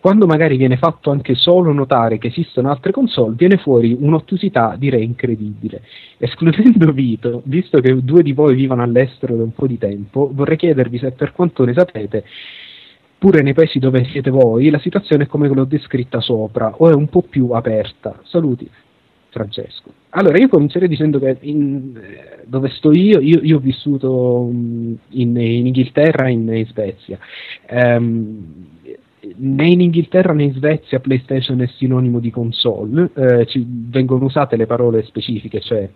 Quando 0.00 0.26
magari 0.26 0.56
viene 0.56 0.78
fatto 0.78 1.10
anche 1.10 1.34
solo 1.34 1.72
notare 1.72 2.18
che 2.18 2.28
esistono 2.28 2.70
altre 2.70 2.90
console, 2.90 3.36
viene 3.36 3.58
fuori 3.58 3.96
un'ottusità 3.96 4.74
direi 4.76 5.04
incredibile. 5.04 5.82
Escludendo 6.16 6.90
Vito, 6.92 7.42
visto 7.44 7.80
che 7.80 8.02
due 8.02 8.22
di 8.22 8.32
voi 8.32 8.56
vivono 8.56 8.82
all'estero 8.82 9.36
da 9.36 9.42
un 9.44 9.52
po' 9.52 9.66
di 9.66 9.78
tempo, 9.78 10.30
vorrei 10.32 10.56
chiedervi 10.56 10.98
se 10.98 11.12
per 11.12 11.32
quanto 11.32 11.64
ne 11.64 11.74
sapete, 11.74 12.24
pure 13.16 13.42
nei 13.42 13.52
paesi 13.52 13.78
dove 13.78 14.04
siete 14.06 14.30
voi, 14.30 14.70
la 14.70 14.80
situazione 14.80 15.24
è 15.24 15.26
come 15.28 15.46
l'ho 15.46 15.64
descritta 15.64 16.20
sopra, 16.20 16.74
o 16.78 16.90
è 16.90 16.94
un 16.94 17.08
po' 17.08 17.22
più 17.22 17.50
aperta. 17.50 18.18
Saluti. 18.24 18.68
Francesco. 19.32 19.92
Allora, 20.10 20.38
io 20.38 20.48
comincerei 20.48 20.88
dicendo 20.88 21.18
che 21.18 21.38
in- 21.40 21.96
eh, 21.96 22.44
dove 22.44 22.68
sto 22.68 22.92
io, 22.92 23.18
io, 23.18 23.40
io 23.42 23.56
ho 23.56 23.60
vissuto 23.60 24.42
mh, 24.42 24.98
in, 25.10 25.36
in 25.36 25.66
Inghilterra 25.66 26.26
e 26.26 26.32
in, 26.32 26.54
in 26.54 26.66
Svezia. 26.66 27.18
Ehm, 27.66 28.68
né 29.36 29.66
in 29.66 29.80
Inghilterra 29.80 30.34
né 30.34 30.44
in 30.44 30.52
Svezia 30.52 31.00
PlayStation 31.00 31.60
è 31.60 31.66
sinonimo 31.66 32.18
di 32.18 32.30
console, 32.30 33.10
eh, 33.14 33.46
ci 33.46 33.64
vengono 33.66 34.26
usate 34.26 34.56
le 34.56 34.66
parole 34.66 35.02
specifiche, 35.04 35.60
cioè 35.60 35.88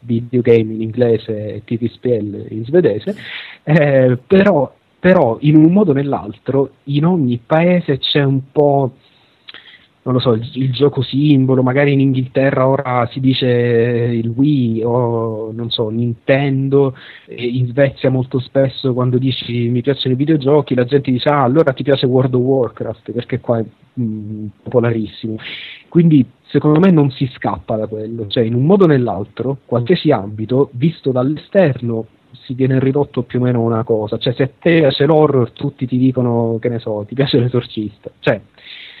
videogame 0.00 0.74
in 0.74 0.82
inglese 0.82 1.54
e 1.54 1.62
TVSPL 1.64 2.46
in 2.50 2.64
svedese, 2.66 3.16
eh, 3.64 4.16
però, 4.24 4.72
però 5.00 5.38
in 5.40 5.56
un 5.56 5.72
modo 5.72 5.90
o 5.90 5.94
nell'altro 5.94 6.70
in 6.84 7.04
ogni 7.04 7.40
paese 7.44 7.98
c'è 7.98 8.22
un 8.22 8.52
po' 8.52 8.92
non 10.06 10.14
lo 10.14 10.20
so, 10.20 10.34
il, 10.34 10.48
il 10.52 10.72
gioco 10.72 11.02
simbolo, 11.02 11.64
magari 11.64 11.92
in 11.92 11.98
Inghilterra 11.98 12.68
ora 12.68 13.08
si 13.10 13.18
dice 13.18 13.46
il 13.46 14.28
Wii 14.28 14.82
o 14.84 15.50
non 15.52 15.70
so, 15.70 15.88
Nintendo, 15.88 16.96
in 17.26 17.66
Svezia 17.66 18.08
molto 18.08 18.38
spesso 18.38 18.94
quando 18.94 19.18
dici 19.18 19.68
mi 19.68 19.82
piacciono 19.82 20.14
i 20.14 20.18
videogiochi 20.18 20.76
la 20.76 20.84
gente 20.84 21.10
dice 21.10 21.28
ah 21.28 21.42
allora 21.42 21.72
ti 21.72 21.82
piace 21.82 22.06
World 22.06 22.34
of 22.34 22.40
Warcraft 22.40 23.10
perché 23.10 23.40
qua 23.40 23.58
è 23.58 23.64
mm, 24.00 24.46
popolarissimo. 24.62 25.36
Quindi 25.88 26.24
secondo 26.44 26.78
me 26.78 26.92
non 26.92 27.10
si 27.10 27.28
scappa 27.34 27.74
da 27.74 27.88
quello, 27.88 28.28
cioè 28.28 28.44
in 28.44 28.54
un 28.54 28.64
modo 28.64 28.84
o 28.84 28.86
nell'altro, 28.86 29.58
qualsiasi 29.66 30.12
ambito, 30.12 30.70
visto 30.74 31.10
dall'esterno 31.10 32.06
si 32.44 32.54
viene 32.54 32.78
ridotto 32.78 33.22
più 33.22 33.40
o 33.40 33.42
meno 33.42 33.60
una 33.60 33.82
cosa, 33.82 34.18
cioè 34.18 34.32
se 34.34 34.42
a 34.44 34.46
te 34.46 34.78
piace 34.78 35.04
l'horror 35.04 35.50
tutti 35.50 35.84
ti 35.86 35.98
dicono 35.98 36.58
che 36.60 36.68
ne 36.68 36.78
so, 36.78 37.04
ti 37.08 37.14
piace 37.14 37.40
l'esorcista, 37.40 38.10
cioè 38.20 38.40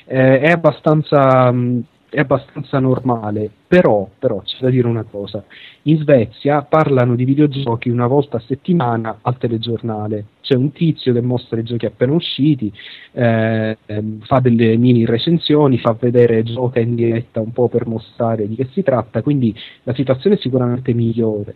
eh, 0.06 0.40
è, 0.40 0.50
abbastanza, 0.50 1.50
mh, 1.50 1.82
è 2.08 2.20
abbastanza 2.20 2.78
normale, 2.78 3.50
però, 3.66 4.08
però 4.18 4.40
c'è 4.42 4.58
da 4.60 4.70
dire 4.70 4.86
una 4.86 5.02
cosa, 5.02 5.44
in 5.82 5.98
Svezia 5.98 6.62
parlano 6.62 7.14
di 7.14 7.24
videogiochi 7.24 7.88
una 7.88 8.06
volta 8.06 8.36
a 8.36 8.42
settimana 8.46 9.18
al 9.22 9.36
telegiornale, 9.36 10.24
c'è 10.40 10.54
un 10.54 10.72
tizio 10.72 11.12
che 11.12 11.20
mostra 11.20 11.58
i 11.58 11.64
giochi 11.64 11.86
appena 11.86 12.12
usciti, 12.12 12.72
eh, 13.12 13.76
ehm, 13.84 14.20
fa 14.20 14.38
delle 14.40 14.76
mini 14.76 15.04
recensioni, 15.04 15.78
fa 15.78 15.96
vedere 15.98 16.42
gioca 16.44 16.80
in 16.80 16.94
diretta 16.94 17.40
un 17.40 17.52
po' 17.52 17.68
per 17.68 17.86
mostrare 17.86 18.46
di 18.48 18.54
che 18.54 18.68
si 18.72 18.82
tratta, 18.82 19.22
quindi 19.22 19.54
la 19.82 19.94
situazione 19.94 20.36
è 20.36 20.38
sicuramente 20.38 20.94
migliore. 20.94 21.54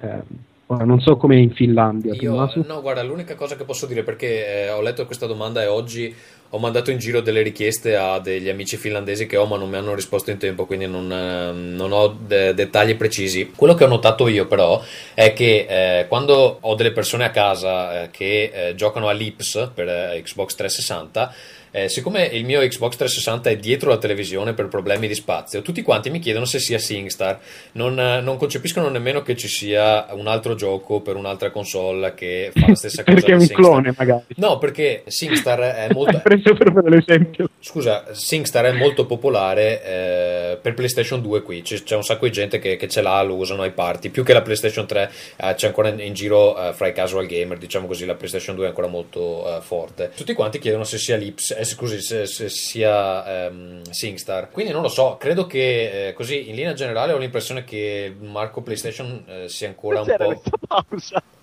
Eh, 0.00 0.50
ora 0.74 0.84
non 0.84 1.00
so 1.00 1.16
come 1.16 1.36
in 1.38 1.50
Finlandia, 1.52 2.14
Io, 2.14 2.32
Tommaso. 2.32 2.64
no, 2.66 2.80
guarda, 2.80 3.02
l'unica 3.02 3.34
cosa 3.34 3.56
che 3.56 3.64
posso 3.64 3.86
dire, 3.86 4.02
perché 4.02 4.66
eh, 4.66 4.70
ho 4.70 4.80
letto 4.80 5.06
questa 5.06 5.26
domanda 5.26 5.62
e 5.62 5.66
oggi 5.66 6.14
ho 6.54 6.58
mandato 6.58 6.90
in 6.90 6.98
giro 6.98 7.20
delle 7.20 7.40
richieste 7.40 7.96
a 7.96 8.18
degli 8.18 8.48
amici 8.48 8.76
finlandesi 8.76 9.26
che 9.26 9.36
ho, 9.38 9.46
ma 9.46 9.56
non 9.56 9.70
mi 9.70 9.76
hanno 9.76 9.94
risposto 9.94 10.30
in 10.30 10.36
tempo, 10.36 10.66
quindi 10.66 10.86
non, 10.86 11.10
eh, 11.10 11.52
non 11.52 11.92
ho 11.92 12.08
de- 12.08 12.52
dettagli 12.52 12.94
precisi. 12.96 13.52
Quello 13.56 13.74
che 13.74 13.84
ho 13.84 13.88
notato 13.88 14.28
io, 14.28 14.46
però, 14.46 14.82
è 15.14 15.32
che 15.32 15.66
eh, 16.00 16.06
quando 16.08 16.58
ho 16.60 16.74
delle 16.74 16.92
persone 16.92 17.24
a 17.24 17.30
casa 17.30 18.02
eh, 18.02 18.10
che 18.10 18.50
eh, 18.52 18.74
giocano 18.74 19.08
all'Ips 19.08 19.70
per 19.74 19.88
eh, 19.88 20.20
Xbox 20.22 20.54
360, 20.54 21.34
Eh, 21.74 21.88
siccome 21.88 22.26
il 22.26 22.44
mio 22.44 22.60
Xbox 22.60 22.96
360 22.96 23.48
è 23.48 23.56
dietro 23.56 23.88
la 23.88 23.96
televisione 23.96 24.52
per 24.52 24.68
problemi 24.68 25.08
di 25.08 25.14
spazio, 25.14 25.62
tutti 25.62 25.80
quanti 25.80 26.10
mi 26.10 26.18
chiedono 26.18 26.44
se 26.44 26.58
sia 26.58 26.78
SingStar. 26.78 27.40
Non, 27.72 27.98
eh, 27.98 28.20
non 28.20 28.36
concepiscono 28.36 28.90
nemmeno 28.90 29.22
che 29.22 29.36
ci 29.36 29.48
sia 29.48 30.06
un 30.10 30.26
altro 30.26 30.54
gioco 30.54 31.00
per 31.00 31.16
un'altra 31.16 31.50
console 31.50 32.12
che 32.12 32.50
fa 32.54 32.68
la 32.68 32.74
stessa 32.74 33.02
cosa. 33.04 33.14
Perché 33.14 33.32
è 33.32 33.34
un 33.34 33.40
SingStar. 33.40 33.64
clone, 33.64 33.94
magari. 33.96 34.24
No, 34.36 34.58
perché 34.58 35.02
SingStar 35.06 35.60
è 35.60 35.88
molto. 35.94 36.20
Preso 36.22 36.52
proprio 36.54 36.88
l'esempio. 36.88 37.48
Scusa, 37.58 38.04
SingStar 38.12 38.66
è 38.66 38.72
molto 38.72 39.06
popolare 39.06 39.82
eh, 39.82 40.58
per 40.60 40.74
PlayStation 40.74 41.22
2 41.22 41.42
qui, 41.42 41.62
c'è, 41.62 41.82
c'è 41.82 41.96
un 41.96 42.04
sacco 42.04 42.26
di 42.26 42.32
gente 42.32 42.58
che, 42.58 42.76
che 42.76 42.88
ce 42.88 43.00
l'ha, 43.00 43.22
lo 43.22 43.36
usano 43.36 43.62
ai 43.62 43.70
party, 43.70 44.10
più 44.10 44.24
che 44.24 44.34
la 44.34 44.42
PlayStation 44.42 44.86
3 44.86 45.10
eh, 45.36 45.54
c'è 45.54 45.68
ancora 45.68 45.88
in, 45.88 46.00
in 46.00 46.12
giro 46.12 46.58
eh, 46.58 46.74
fra 46.74 46.88
i 46.88 46.92
casual 46.92 47.24
gamer, 47.24 47.56
diciamo 47.56 47.86
così, 47.86 48.04
la 48.04 48.14
PlayStation 48.14 48.56
2 48.56 48.66
è 48.66 48.68
ancora 48.68 48.88
molto 48.88 49.56
eh, 49.56 49.60
forte. 49.62 50.10
Tutti 50.14 50.34
quanti 50.34 50.58
chiedono 50.58 50.84
se 50.84 50.98
sia 50.98 51.16
Lips, 51.16 51.60
eh, 51.62 51.64
scusi, 51.64 52.00
se, 52.00 52.26
se 52.26 52.48
sia 52.48 53.46
ehm, 53.46 53.82
SingStar, 53.88 54.50
quindi 54.50 54.72
non 54.72 54.82
lo 54.82 54.88
so, 54.88 55.16
credo 55.18 55.46
che 55.46 56.08
eh, 56.08 56.12
così 56.12 56.48
in 56.48 56.56
linea 56.56 56.72
generale 56.72 57.12
ho 57.12 57.18
l'impressione 57.18 57.64
che 57.64 58.14
marco 58.18 58.62
PlayStation 58.62 59.24
eh, 59.26 59.48
sia 59.48 59.68
ancora 59.68 60.00
un 60.00 60.14
po' 60.16 60.42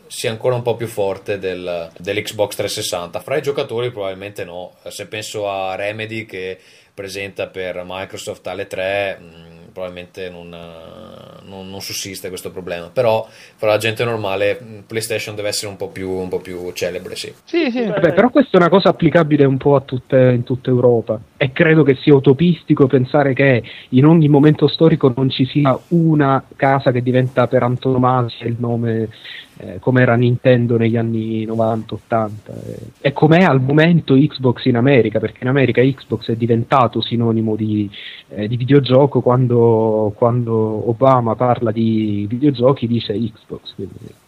sia 0.09 0.31
ancora 0.31 0.55
un 0.55 0.63
po' 0.63 0.75
più 0.75 0.87
forte 0.87 1.37
del, 1.37 1.91
dell'Xbox 1.97 2.55
360. 2.55 3.19
Fra 3.19 3.37
i 3.37 3.43
giocatori 3.43 3.91
probabilmente 3.91 4.43
no. 4.43 4.73
Se 4.87 5.05
penso 5.05 5.47
a 5.47 5.75
Remedy 5.75 6.25
che 6.25 6.57
presenta 6.95 7.45
per 7.45 7.83
Microsoft 7.85 8.45
alle 8.47 8.65
3, 8.65 9.19
mh, 9.19 9.58
probabilmente 9.79 10.29
non, 10.29 10.49
non- 10.49 11.69
non 11.69 11.81
sussiste 11.81 12.27
questo 12.27 12.51
problema. 12.51 12.89
Però 12.91 13.27
fra 13.55 13.69
la 13.69 13.77
gente 13.77 14.03
normale 14.03 14.59
mh, 14.59 14.83
PlayStation 14.87 15.35
deve 15.35 15.47
essere 15.49 15.71
un 15.71 15.77
po' 15.77 15.87
più, 15.87 16.09
un 16.09 16.27
po' 16.27 16.39
più 16.39 16.71
celebre, 16.73 17.15
sì. 17.15 17.33
Sì, 17.45 17.71
sì. 17.71 17.85
Vabbè, 17.85 18.13
però 18.13 18.29
questa 18.29 18.57
è 18.57 18.61
una 18.61 18.69
cosa 18.69 18.89
applicabile 18.89 19.45
un 19.45 19.57
po' 19.57 19.75
a 19.75 19.81
tutte, 19.81 20.31
in 20.35 20.43
tutta 20.43 20.69
Europa 20.69 21.19
e 21.41 21.53
credo 21.53 21.83
che 21.83 21.95
sia 21.95 22.13
utopistico 22.13 22.85
pensare 22.85 23.31
che 23.33 23.63
in 23.89 24.05
ogni 24.05 24.27
momento 24.27 24.67
storico 24.67 25.13
non 25.15 25.29
ci 25.29 25.45
sia 25.45 25.79
una 25.89 26.43
casa 26.57 26.91
che 26.91 27.01
diventa 27.01 27.47
per 27.47 27.63
antonomasia 27.63 28.45
il 28.45 28.57
nome 28.59 29.07
eh, 29.55 29.79
come 29.79 30.01
era 30.01 30.15
Nintendo 30.15 30.75
negli 30.75 30.97
anni 30.97 31.47
90-80 31.47 32.29
eh, 32.45 32.79
e 32.99 33.13
com'è 33.13 33.41
al 33.41 33.61
momento 33.61 34.15
Xbox 34.15 34.65
in 34.65 34.75
America 34.75 35.19
perché 35.19 35.39
in 35.43 35.47
America 35.47 35.81
Xbox 35.81 36.29
è 36.29 36.35
diventato 36.35 36.99
sinonimo 36.99 37.55
di, 37.55 37.89
eh, 38.27 38.49
di 38.49 38.57
videogioco 38.57 39.21
quando, 39.21 40.11
quando 40.17 40.89
Obama 40.89 41.35
parla 41.35 41.71
di 41.71 42.25
videogiochi 42.27 42.85
dice 42.85 43.13
Xbox 43.13 43.75
quindi. 43.75 44.27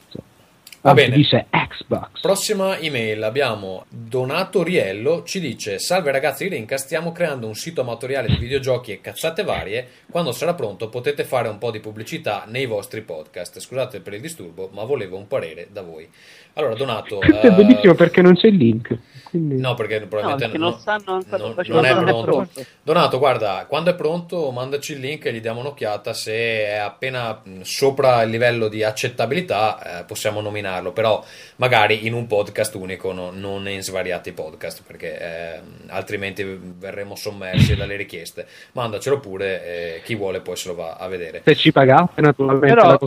Va 0.84 0.96
bene. 0.96 1.16
dice 1.16 1.46
Xbox 1.52 2.22
Prossima 2.22 2.80
email 2.80 3.22
abbiamo 3.22 3.86
Donato 3.88 4.64
Riello, 4.64 5.22
ci 5.24 5.40
dice 5.40 5.78
Salve 5.78 6.10
ragazzi 6.12 6.48
di 6.48 6.56
Rincast, 6.56 6.86
stiamo 6.86 7.12
creando 7.12 7.46
un 7.46 7.54
sito 7.54 7.82
amatoriale 7.82 8.28
di 8.28 8.38
videogiochi 8.38 8.92
e 8.92 9.00
cazzate 9.00 9.44
varie, 9.44 9.88
quando 10.10 10.32
sarà 10.32 10.56
pronto 10.56 10.90
potete 10.90 11.24
fare 11.24 11.50
un 11.50 11.60
po' 11.60 11.70
di 11.70 11.80
pubblicità 11.80 12.46
nei 12.48 12.66
vostri 12.66 13.02
podcast. 13.02 13.60
Scusate 13.60 14.00
per 14.00 14.14
il 14.14 14.22
disturbo, 14.22 14.72
ma 14.74 14.84
volevo 14.84 15.18
un 15.18 15.28
parere 15.28 15.68
da 15.72 15.84
voi. 15.84 16.10
Allora 16.54 16.74
Donato... 16.74 17.18
Questo 17.18 17.42
è 17.42 17.52
eh, 17.52 17.52
bellissimo 17.52 17.94
perché 17.94 18.24
non 18.24 18.34
c'è 18.34 18.48
il 18.48 18.56
link. 18.56 18.98
Quindi... 19.32 19.60
No, 19.60 19.74
perché 19.76 20.00
No, 20.00 20.08
probabilmente 20.08 20.44
perché 20.46 20.58
non 20.60 20.78
stanno 20.80 21.14
ancora 21.16 21.38
non- 21.42 21.54
non 21.68 21.86
è 21.86 21.94
non 21.94 22.24
pronto. 22.24 22.66
Donato, 22.84 23.18
guarda, 23.18 23.66
quando 23.68 23.90
è 23.92 23.96
pronto 23.96 24.52
mandaci 24.52 24.94
il 24.94 25.00
link 25.00 25.26
e 25.26 25.34
gli 25.34 25.40
diamo 25.42 25.62
un'occhiata. 25.62 26.14
Se 26.14 26.32
è 26.34 26.76
appena 26.76 27.40
mh, 27.44 27.62
sopra 27.62 28.22
il 28.24 28.30
livello 28.30 28.68
di 28.68 28.84
accettabilità, 28.84 30.00
eh, 30.00 30.04
possiamo 30.04 30.42
nominarlo. 30.42 30.92
Però 30.92 31.24
magari 31.56 32.06
in 32.06 32.14
un 32.14 32.28
podcast 32.28 32.76
unico, 32.76 33.12
no- 33.14 33.32
non 33.34 33.68
in 33.70 33.82
svariati 33.82 34.32
podcast, 34.34 34.84
perché 34.86 35.20
eh, 35.20 35.60
altrimenti 35.88 36.44
verremo 36.44 37.16
sommersi 37.16 37.76
dalle 37.76 37.96
richieste. 37.96 38.46
Mandacelo 38.74 39.20
pure, 39.20 39.96
e 39.98 40.02
chi 40.04 40.16
vuole 40.16 40.42
poi 40.42 40.56
se 40.58 40.68
lo 40.68 40.76
va 40.76 40.96
a 40.96 41.08
vedere. 41.08 41.42
Se 41.46 41.56
ci 41.56 41.72
pagate, 41.72 42.20
naturalmente 42.22 42.76
Però 42.76 42.98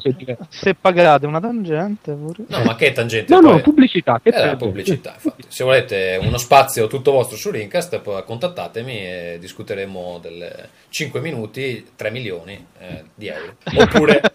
se 0.49 0.75
pagate 0.75 1.27
una 1.27 1.41
tangente 1.41 2.13
pure. 2.13 2.45
No, 2.49 2.63
ma 2.65 2.75
che 2.77 2.93
tangente? 2.93 3.33
No, 3.35 3.41
no, 3.41 3.51
poi- 3.51 3.61
pubblicità. 3.63 4.21
Che 4.23 4.31
È 4.31 4.33
la 4.39 4.41
serve? 4.41 4.57
pubblicità, 4.57 5.13
infatti. 5.15 5.45
Se 5.49 5.65
volete 5.65 6.14
uno 6.17 6.39
spazio 6.39 6.87
tutto 6.87 7.13
vostro 7.13 7.37
su 7.37 7.51
Rincast, 7.51 8.01
poi 8.01 8.23
contattatemi 8.25 8.99
e 8.99 9.37
discuteremo 9.41 10.19
delle 10.21 10.69
5 10.89 11.21
minuti, 11.21 11.85
3 11.97 12.11
milioni 12.11 12.67
eh, 12.79 13.05
di 13.15 13.29
euro. 13.29 13.57
Oppure 13.77 14.21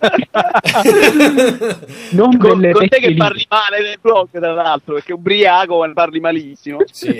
Non 2.11 2.37
Con, 2.37 2.69
con 2.71 2.87
te 2.87 2.99
che 2.99 3.13
parli 3.15 3.45
male 3.49 3.81
del 3.81 3.97
blog, 3.99 4.29
tra 4.31 4.53
l'altro, 4.53 4.95
perché 4.95 5.13
ubriaco 5.13 5.85
e 5.85 5.93
parli 5.93 6.19
malissimo. 6.19 6.79
sì, 6.91 7.17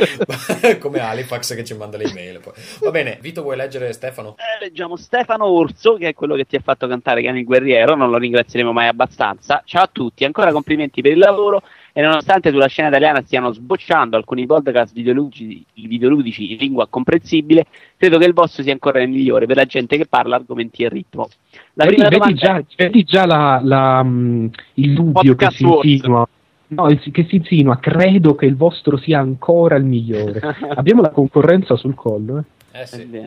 come 0.78 1.00
Halifax 1.00 1.54
che 1.54 1.64
ci 1.64 1.74
manda 1.74 1.96
le 1.96 2.04
email. 2.04 2.40
Poi. 2.40 2.52
Va 2.80 2.90
bene, 2.90 3.18
Vito, 3.20 3.42
vuoi 3.42 3.56
leggere 3.56 3.92
Stefano? 3.92 4.36
Eh, 4.38 4.64
leggiamo 4.64 4.96
Stefano 4.96 5.46
Orso, 5.46 5.94
che 5.94 6.08
è 6.08 6.14
quello 6.14 6.34
che 6.34 6.44
ti 6.44 6.56
ha 6.56 6.60
fatto 6.60 6.86
cantare 6.86 7.22
Cani 7.22 7.40
il 7.40 7.44
Guerriero, 7.44 7.94
non 7.94 8.10
lo 8.10 8.18
ringrazieremo 8.18 8.72
mai 8.72 8.88
abbastanza. 8.88 9.62
Ciao 9.64 9.84
a 9.84 9.90
tutti, 9.90 10.24
ancora 10.24 10.52
complimenti 10.52 11.02
per 11.02 11.12
il 11.12 11.18
lavoro 11.18 11.62
e 11.98 12.02
nonostante 12.02 12.50
sulla 12.50 12.66
scena 12.66 12.88
italiana 12.88 13.22
stiano 13.22 13.50
sbocciando 13.52 14.18
alcuni 14.18 14.44
podcast 14.44 14.92
videoludici, 14.92 15.64
videoludici 15.72 16.52
in 16.52 16.58
lingua 16.58 16.86
comprensibile, 16.88 17.64
credo 17.96 18.18
che 18.18 18.26
il 18.26 18.34
vostro 18.34 18.62
sia 18.62 18.72
ancora 18.72 19.00
il 19.00 19.08
migliore 19.08 19.46
per 19.46 19.56
la 19.56 19.64
gente 19.64 19.96
che 19.96 20.04
parla 20.06 20.36
argomenti 20.36 20.82
e 20.82 20.90
ritmo. 20.90 21.26
La 21.72 21.84
Vedi, 21.84 21.94
prima 21.96 22.08
vedi 22.10 22.34
domanda 22.34 22.60
già, 22.60 22.64
vedi 22.76 23.04
già 23.04 23.24
la- 23.24 23.60
la, 23.64 24.02
mh, 24.02 24.50
il 24.74 24.92
dubbio 24.92 25.34
che 25.36 25.50
si 25.52 25.64
insinua. 25.64 26.28
No, 26.68 26.88
il- 26.90 27.00
che 27.12 27.24
si 27.30 27.36
insinua, 27.36 27.78
credo 27.78 28.34
che 28.34 28.44
il 28.44 28.56
vostro 28.56 28.98
sia 28.98 29.18
ancora 29.18 29.76
il 29.76 29.84
migliore. 29.84 30.40
Abbiamo 30.76 31.00
la 31.00 31.08
concorrenza 31.10 31.76
sul 31.76 31.94
collo. 31.94 32.44
Eh. 32.72 32.78
Eh 32.78 32.82
È 32.82 32.84
sì. 32.86 33.26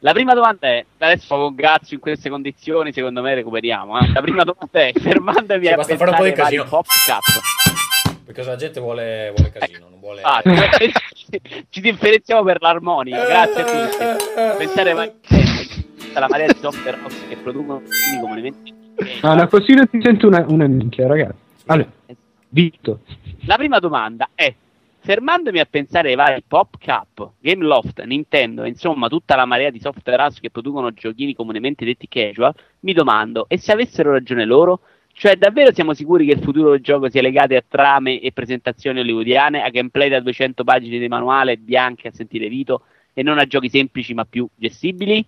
La 0.00 0.12
prima 0.12 0.34
domanda 0.34 0.66
è, 0.68 0.84
adesso 0.98 1.34
con 1.34 1.54
Gazzo 1.54 1.94
in 1.94 2.00
queste 2.00 2.28
condizioni 2.28 2.92
secondo 2.92 3.22
me 3.22 3.34
recuperiamo. 3.34 3.98
eh. 4.00 4.12
La 4.12 4.20
prima 4.20 4.44
domanda 4.44 4.80
è, 4.80 4.92
fermandomi 4.92 5.64
Sì, 5.64 5.72
a 5.72 5.76
basta 5.76 5.96
fare 5.96 6.10
un 6.10 6.16
po' 6.18 6.24
di 6.24 6.32
casino. 6.32 6.64
pop 6.64 6.84
cap. 7.06 7.22
Perché 8.26 8.42
la 8.42 8.56
gente 8.56 8.80
vuole, 8.80 9.32
vuole 9.36 9.52
casino, 9.52 9.88
non 9.88 10.00
vuole... 10.00 10.20
Ah, 10.22 10.42
ci 11.70 11.80
differenziamo 11.80 12.42
per 12.42 12.60
l'armonica, 12.60 13.24
grazie 13.24 13.62
a 13.62 13.64
tutti. 13.64 14.04
Pensare 14.58 14.94
mai 14.94 15.12
tutta 15.96 16.18
la 16.18 16.26
marea 16.28 16.46
di 16.48 16.58
software 16.60 16.98
house 17.00 17.28
che 17.28 17.36
producono 17.36 17.80
quindi 17.80 18.20
comunemente. 18.20 18.74
Ah, 19.20 19.30
una 19.34 19.46
cosina 19.46 19.86
ti 19.86 20.00
sento 20.02 20.26
una, 20.26 20.44
una 20.48 20.66
minchia, 20.66 21.06
ragazzi. 21.06 21.38
Allora, 21.66 21.88
Vito. 22.48 23.00
La 23.44 23.56
prima 23.56 23.78
domanda 23.78 24.30
è, 24.34 24.52
fermandomi 24.98 25.60
a 25.60 25.66
pensare 25.68 26.08
ai 26.08 26.16
vari 26.16 26.42
Pop 26.46 26.76
Cup, 26.84 27.32
Gameloft, 27.38 28.02
Nintendo, 28.02 28.64
e 28.64 28.68
insomma 28.68 29.08
tutta 29.08 29.36
la 29.36 29.44
marea 29.44 29.70
di 29.70 29.78
software 29.78 30.22
house 30.22 30.40
che 30.40 30.50
producono 30.50 30.90
giochini 30.90 31.34
comunemente 31.34 31.84
detti 31.84 32.08
casual, 32.08 32.54
mi 32.80 32.92
domando, 32.92 33.44
e 33.46 33.58
se 33.58 33.70
avessero 33.70 34.10
ragione 34.10 34.44
loro? 34.44 34.80
Cioè, 35.18 35.36
davvero 35.36 35.72
siamo 35.72 35.94
sicuri 35.94 36.26
che 36.26 36.34
il 36.34 36.42
futuro 36.42 36.72
del 36.72 36.82
gioco 36.82 37.08
sia 37.08 37.22
legato 37.22 37.56
a 37.56 37.64
trame 37.66 38.20
e 38.20 38.32
presentazioni 38.32 39.00
hollywoodiane, 39.00 39.62
a 39.62 39.70
gameplay 39.70 40.10
da 40.10 40.20
200 40.20 40.62
pagine 40.62 40.98
di 40.98 41.08
manuale 41.08 41.56
bianche 41.56 42.08
a 42.08 42.12
sentire 42.12 42.50
Vito, 42.50 42.82
e 43.14 43.22
non 43.22 43.38
a 43.38 43.46
giochi 43.46 43.70
semplici 43.70 44.12
ma 44.12 44.26
più 44.26 44.46
gestibili? 44.54 45.24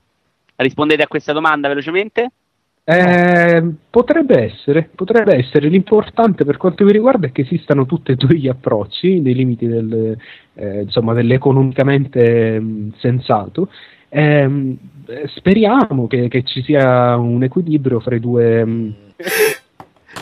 Rispondete 0.56 1.02
a 1.02 1.06
questa 1.06 1.32
domanda 1.32 1.68
velocemente? 1.68 2.32
Eh, 2.84 3.64
potrebbe 3.88 4.42
essere, 4.42 4.90
potrebbe 4.94 5.34
essere. 5.36 5.68
L'importante 5.68 6.44
per 6.44 6.58
quanto 6.58 6.84
mi 6.84 6.92
riguarda 6.92 7.28
è 7.28 7.32
che 7.32 7.40
esistano 7.42 7.86
tutti 7.86 8.12
e 8.12 8.16
due 8.16 8.36
gli 8.36 8.48
approcci 8.48 9.20
nei 9.20 9.34
limiti 9.34 9.66
del, 9.66 10.14
eh, 10.52 10.82
insomma, 10.82 11.14
dell'economicamente 11.14 12.60
mh, 12.60 12.92
sensato. 12.98 13.70
Ehm, 14.10 14.76
eh, 15.06 15.28
speriamo 15.28 16.06
che, 16.06 16.28
che 16.28 16.42
ci 16.42 16.62
sia 16.62 17.16
un 17.16 17.42
equilibrio 17.42 18.00
fra 18.00 18.16
i 18.16 18.20
due. 18.20 18.64
mh, 18.66 18.94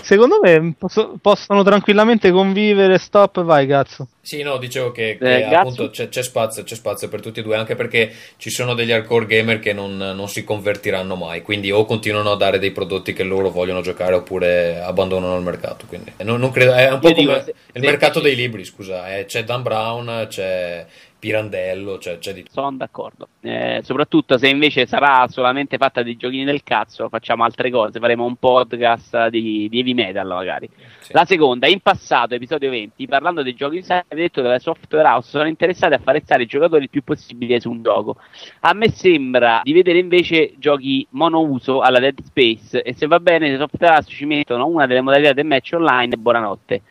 Secondo 0.06 0.38
me 0.40 0.72
posso- 0.78 1.18
possono 1.20 1.64
tranquillamente 1.64 2.30
convivere. 2.30 2.96
Stop, 2.96 3.42
vai, 3.42 3.66
cazzo. 3.66 4.06
Sì, 4.20 4.42
no, 4.42 4.56
dicevo 4.56 4.92
che, 4.92 5.16
che 5.20 5.38
Eh, 5.38 5.54
appunto 5.54 5.90
c'è, 5.90 6.08
c'è 6.08 6.22
spazio, 6.22 6.62
c'è 6.62 6.76
spazio 6.76 7.08
per 7.08 7.20
tutti 7.20 7.40
e 7.40 7.42
due, 7.42 7.56
anche 7.56 7.74
perché 7.74 8.12
ci 8.36 8.50
sono 8.50 8.74
degli 8.74 8.92
hardcore 8.92 9.26
gamer 9.26 9.58
che 9.58 9.72
non, 9.72 9.96
non 9.96 10.28
si 10.28 10.44
convertiranno 10.44 11.16
mai, 11.16 11.42
quindi 11.42 11.72
o 11.72 11.84
continuano 11.84 12.30
a 12.30 12.36
dare 12.36 12.60
dei 12.60 12.70
prodotti 12.70 13.12
che 13.12 13.24
loro 13.24 13.50
vogliono 13.50 13.80
giocare 13.80 14.14
oppure 14.14 14.80
abbandonano 14.80 15.36
il 15.36 15.42
mercato. 15.42 15.86
Quindi 15.86 16.12
non, 16.22 16.38
non 16.38 16.50
credo, 16.52 16.72
è 16.74 16.90
un 16.92 17.00
po' 17.00 17.08
Io 17.08 17.14
dico, 17.14 17.30
come 17.32 17.42
se- 17.44 17.50
il 17.50 17.80
se- 17.80 17.86
mercato 17.86 18.20
dei 18.20 18.36
libri, 18.36 18.64
scusa, 18.64 19.16
eh, 19.16 19.24
c'è 19.24 19.42
Dan 19.42 19.62
Brown, 19.62 20.26
c'è 20.28 20.86
Pirandello, 21.18 21.98
c'è, 21.98 22.18
c'è 22.18 22.32
di 22.32 22.42
tutto. 22.42 22.60
Sono 22.60 22.76
d'accordo. 22.76 23.28
Eh, 23.40 23.80
soprattutto 23.82 24.38
se 24.38 24.48
invece 24.48 24.86
sarà 24.86 25.26
solamente 25.28 25.76
fatta 25.78 26.02
di 26.02 26.16
giochini 26.16 26.44
del 26.44 26.62
cazzo, 26.62 27.08
facciamo 27.08 27.44
altre 27.44 27.70
cose, 27.70 27.98
faremo 27.98 28.24
un 28.24 28.36
podcast 28.36 29.28
di, 29.28 29.68
di 29.68 29.78
heavy 29.78 29.94
metal 29.94 30.26
magari. 30.26 30.68
Sì. 30.98 31.12
La 31.12 31.24
seconda, 31.24 31.66
in 31.66 31.80
passato, 31.80 32.34
episodio 32.34 32.70
20, 32.70 33.06
parlando 33.06 33.42
dei 33.42 33.54
giochi 33.54 33.76
in 33.76 33.82
sé, 33.82 33.94
avete 33.94 34.14
detto 34.16 34.42
che 34.42 34.48
le 34.48 34.58
software 34.58 35.08
house 35.08 35.30
sono 35.30 35.46
interessate 35.46 35.94
a 35.94 35.98
fare 35.98 36.20
stare 36.20 36.42
i 36.42 36.46
giocatori 36.46 36.84
il 36.84 36.90
più 36.90 37.02
possibile 37.02 37.60
su 37.60 37.70
un 37.70 37.82
gioco. 37.82 38.16
A 38.60 38.72
me 38.74 38.90
sembra 38.90 39.60
di 39.62 39.72
vedere 39.72 39.98
invece 39.98 40.54
giochi 40.58 41.06
monouso 41.10 41.80
alla 41.80 41.98
Dead 41.98 42.20
Space 42.22 42.82
e 42.82 42.94
se 42.94 43.06
va 43.06 43.20
bene 43.20 43.50
le 43.50 43.58
software 43.58 43.94
house 43.94 44.10
ci 44.10 44.24
mettono 44.24 44.66
una 44.66 44.86
delle 44.86 45.00
modalità 45.00 45.32
del 45.32 45.46
match 45.46 45.72
online 45.74 46.14
e 46.14 46.18
buonanotte. 46.18 46.82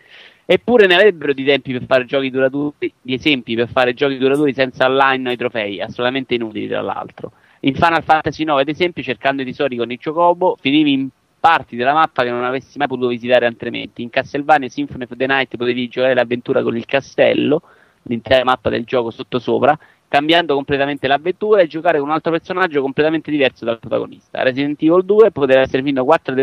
Eppure 0.47 0.85
ne 0.85 0.93
avrebbero 0.93 1.33
di 1.33 1.43
tempi 1.43 1.71
per 1.71 1.85
fare 1.85 2.05
giochi 2.05 2.29
duraturi, 2.29 2.93
di 3.01 3.13
esempi 3.15 3.55
per 3.55 3.67
fare 3.67 3.95
giochi 3.95 4.17
duraturi 4.17 4.53
senza 4.53 4.85
online 4.85 5.29
o 5.29 5.31
i 5.31 5.37
trofei, 5.37 5.81
assolutamente 5.81 6.35
inutili 6.35 6.67
tra 6.67 6.81
l'altro. 6.81 7.31
In 7.61 7.73
Final 7.73 8.03
Fantasy 8.03 8.43
IX, 8.43 8.51
ad 8.51 8.69
esempio, 8.69 9.01
cercando 9.01 9.41
i 9.41 9.45
tesori 9.45 9.75
con 9.75 9.91
il 9.91 9.99
Chocobo, 9.99 10.55
finivi 10.59 10.91
in 10.91 11.09
parti 11.39 11.75
della 11.75 11.93
mappa 11.93 12.23
che 12.23 12.29
non 12.29 12.43
avresti 12.43 12.77
mai 12.77 12.87
potuto 12.87 13.07
visitare 13.07 13.47
altrimenti. 13.47 14.03
In 14.03 14.11
Castlevania 14.11 14.69
Symphony 14.69 15.03
of 15.03 15.15
the 15.15 15.25
Night 15.25 15.57
potevi 15.57 15.87
giocare 15.87 16.13
l'avventura 16.13 16.61
con 16.61 16.77
il 16.77 16.85
castello, 16.85 17.63
l'intera 18.03 18.43
mappa 18.43 18.69
del 18.69 18.83
gioco 18.83 19.09
sottosopra, 19.09 19.77
cambiando 20.07 20.53
completamente 20.53 21.07
l'avventura 21.07 21.61
e 21.61 21.67
giocare 21.67 21.97
con 21.97 22.07
un 22.07 22.13
altro 22.13 22.31
personaggio 22.31 22.81
completamente 22.81 23.31
diverso 23.31 23.65
dal 23.65 23.79
protagonista. 23.79 24.43
Resident 24.43 24.79
Evil 24.81 25.03
2 25.03 25.31
poteva 25.31 25.61
essere 25.61 25.81
fino 25.81 26.01
a 26.01 26.05
4 26.05 26.35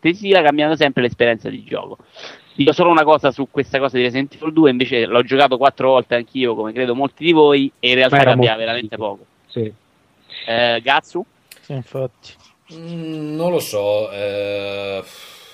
Tesila 0.00 0.42
cambiando 0.42 0.76
sempre 0.76 1.02
l'esperienza 1.02 1.48
di 1.48 1.62
gioco. 1.62 1.98
Dico 2.54 2.72
solo 2.72 2.90
una 2.90 3.02
cosa 3.02 3.32
su 3.32 3.48
questa 3.50 3.78
cosa 3.78 3.96
di 3.96 4.04
Resident 4.04 4.34
Evil 4.34 4.52
2, 4.52 4.70
invece 4.70 5.06
l'ho 5.06 5.22
giocato 5.22 5.56
quattro 5.56 5.90
volte 5.90 6.14
anch'io, 6.14 6.54
come 6.54 6.72
credo 6.72 6.94
molti 6.94 7.24
di 7.24 7.32
voi, 7.32 7.70
e 7.80 7.88
in 7.90 7.94
realtà 7.96 8.36
molto 8.36 8.56
veramente 8.56 8.96
poco. 8.96 9.24
Sì. 9.46 9.72
Eh, 10.46 10.80
Gatsu? 10.82 11.24
Sì, 11.60 11.72
infatti. 11.72 12.32
Mm, 12.74 13.34
non 13.34 13.50
lo 13.50 13.58
so, 13.58 14.10
eh, 14.10 15.02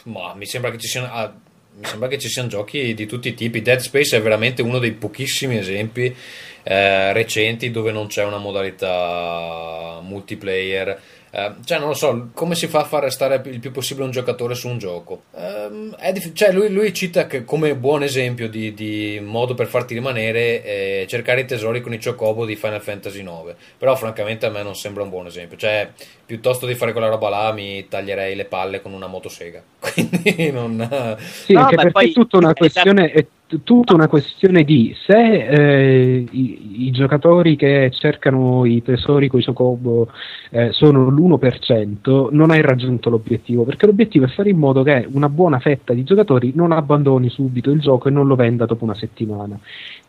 ma 0.05 0.35
mi 0.35 0.47
sembra 0.47 0.71
che 0.71 0.79
ci 0.79 0.89
siano. 0.89 1.09
ah, 1.11 1.33
mi 1.73 1.87
sembra 1.87 2.09
che 2.09 2.19
ci 2.19 2.29
siano 2.29 2.49
giochi 2.49 2.95
di 2.95 3.07
tutti 3.07 3.29
i 3.29 3.35
tipi. 3.35 3.63
Dead 3.63 3.79
Space 3.79 4.17
è 4.17 4.21
veramente 4.21 4.61
uno 4.61 4.79
dei 4.79 4.93
pochissimi 4.93 5.57
esempi 5.57 6.15
eh, 6.63 7.13
recenti 7.13 7.71
dove 7.71 7.93
non 7.93 8.07
c'è 8.07 8.25
una 8.25 8.39
modalità 8.39 10.01
multiplayer. 10.03 11.01
Eh, 11.33 11.53
cioè, 11.65 11.79
non 11.79 11.89
lo 11.89 11.95
so, 11.95 12.31
come 12.35 12.55
si 12.55 12.67
fa 12.67 12.81
a 12.81 12.85
far 12.85 13.03
restare 13.05 13.41
il 13.45 13.61
più 13.61 13.71
possibile 13.71 14.05
un 14.07 14.11
giocatore 14.11 14.55
su 14.55 14.69
un 14.69 14.79
gioco? 14.79 15.23
È 15.33 16.13
dif- 16.13 16.33
cioè, 16.33 16.53
lui, 16.53 16.71
lui 16.71 16.93
cita 16.93 17.27
che 17.27 17.45
come 17.45 17.77
buon 17.77 18.03
esempio 18.03 18.49
di, 18.49 18.75
di 18.75 19.21
modo 19.23 19.55
per 19.55 19.67
farti 19.69 19.95
rimanere 19.95 20.63
eh, 20.65 21.07
cercare 21.09 21.43
i 21.43 21.45
tesori 21.47 21.81
con 21.81 21.93
i 21.93 22.01
Chocobo 22.03 22.45
di 22.45 22.57
Final 22.57 22.81
Fantasy 22.83 23.21
IX. 23.21 23.55
Però, 23.79 23.95
francamente, 23.95 24.47
a 24.47 24.51
me 24.51 24.63
non 24.63 24.75
sembra 24.75 25.03
un 25.05 25.09
buon 25.11 25.27
esempio. 25.27 25.57
Cioè, 25.57 25.89
piuttosto 26.27 26.67
di 26.67 26.75
fare 26.75 26.93
quella 26.93 27.09
roba 27.09 27.29
là, 27.29 27.53
mi 27.53 27.87
taglierei 27.89 28.35
le 28.35 28.45
palle 28.47 28.83
con 28.83 28.93
una 28.93 29.07
motosega. 29.07 29.63
Quindi, 29.79 30.51
non. 30.51 31.17
Sì, 31.21 31.53
No, 31.53 31.61
anche 31.61 31.77
perché 31.77 31.91
poi- 31.93 32.11
è 32.11 32.13
tutta 32.13 32.37
una 32.39 32.53
questione, 32.55 33.11
t- 33.13 33.27
tutta 33.65 33.95
una 33.95 34.09
questione 34.09 34.63
di 34.63 34.95
se 35.07 35.47
eh, 35.47 36.27
i, 36.31 36.87
i 36.87 36.91
giocatori 36.91 37.57
che 37.57 37.91
cercano 37.93 38.65
i 38.65 38.83
tesori 38.83 39.29
con 39.29 39.41
i 39.41 39.45
Chocobo 39.45 40.09
eh, 40.51 40.73
sono 40.73 41.09
l'1%, 41.09 42.29
non 42.31 42.51
hai 42.51 42.61
raggiunto 42.63 43.11
l'obiettivo, 43.11 43.65
perché 43.65 43.87
l'obiettivo 43.87 44.25
è 44.25 44.29
fare 44.29 44.51
in 44.51 44.59
modo 44.59 44.83
che 44.83 45.07
una 45.13 45.29
buona 45.29 45.59
fetta 45.59 45.93
di 45.93 46.05
giocatori 46.05 46.53
non 46.55 46.73
abbandoni 46.73 47.29
subito 47.29 47.71
il 47.71 47.81
gioco 47.81 48.09
e 48.09 48.11
non 48.11 48.27
lo 48.27 48.37
venda 48.37 48.67
dopo 48.67 48.85
una 48.85 48.95
settimana. 48.95 49.59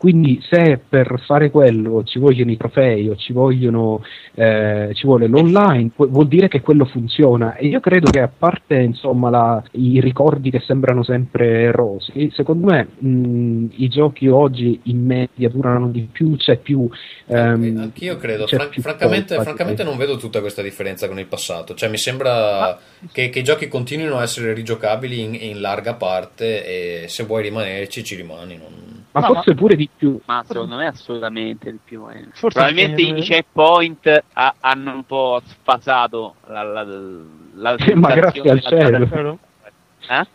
Quindi 0.02 0.42
se 0.50 0.80
per 0.88 1.22
fare 1.24 1.48
quello 1.52 2.02
ci 2.02 2.18
vogliono 2.18 2.50
i 2.50 2.56
trofei 2.56 3.08
o 3.08 3.14
ci, 3.14 3.32
vogliono, 3.32 4.02
eh, 4.34 4.90
ci 4.94 5.06
vuole 5.06 5.28
l'online, 5.28 5.90
pu- 5.94 6.08
vuol 6.08 6.26
dire 6.26 6.48
che 6.48 6.60
quello 6.60 6.84
funziona. 6.86 7.54
E 7.54 7.68
io 7.68 7.78
credo 7.78 8.10
che 8.10 8.18
a 8.18 8.26
parte 8.28 8.74
insomma, 8.80 9.30
la- 9.30 9.62
i 9.74 10.00
ricordi 10.00 10.50
che 10.50 10.58
sembrano 10.58 11.04
sempre 11.04 11.70
rosi, 11.70 12.32
secondo 12.34 12.66
me 12.66 12.88
mh, 12.98 13.66
i 13.76 13.88
giochi 13.88 14.26
oggi 14.26 14.80
in 14.86 15.04
media 15.06 15.48
durano 15.48 15.86
di 15.88 16.08
più, 16.10 16.34
c'è 16.36 16.56
più... 16.56 16.88
ehm, 17.26 17.76
Anch'io 17.78 18.16
credo, 18.16 18.46
più 18.46 18.82
francamente, 18.82 19.36
colpa, 19.36 19.42
francamente 19.50 19.84
non 19.84 19.96
vedo 19.96 20.16
tutta 20.16 20.40
questa 20.40 20.62
differenza 20.62 21.06
con 21.06 21.20
il 21.20 21.26
passato, 21.26 21.74
cioè 21.74 21.88
mi 21.88 21.96
sembra 21.98 22.76
che, 23.12 23.28
che 23.28 23.38
i 23.38 23.44
giochi 23.44 23.68
continuino 23.68 24.16
a 24.16 24.22
essere 24.22 24.52
rigiocabili 24.52 25.20
in, 25.20 25.34
in 25.34 25.60
larga 25.60 25.94
parte 25.94 27.04
e 27.04 27.08
se 27.08 27.22
vuoi 27.22 27.42
rimanerci 27.44 28.02
ci 28.02 28.16
rimani. 28.16 28.56
non- 28.56 28.90
ma 29.14 29.20
No, 29.20 29.34
forse 29.34 29.54
pure 29.54 29.76
di 29.76 29.86
più. 29.96 30.18
Ma 30.24 30.42
secondo 30.46 30.76
me 30.76 30.86
assolutamente 30.86 31.70
di 31.70 31.78
più. 31.82 32.08
eh. 32.10 32.28
Forse 32.32 32.58
Probabilmente 32.58 33.02
i 33.02 33.22
checkpoint 33.22 34.24
ha- 34.32 34.54
hanno 34.60 34.94
un 34.94 35.04
po' 35.04 35.40
sfasato 35.44 36.34
la, 36.46 36.62
la, 36.62 36.86
la 37.54 37.76
Sì, 37.78 37.92
ma 37.94 38.14
grazie 38.14 38.50
al 38.50 38.62
cielo. 38.62 39.38
Eh? 40.08 40.26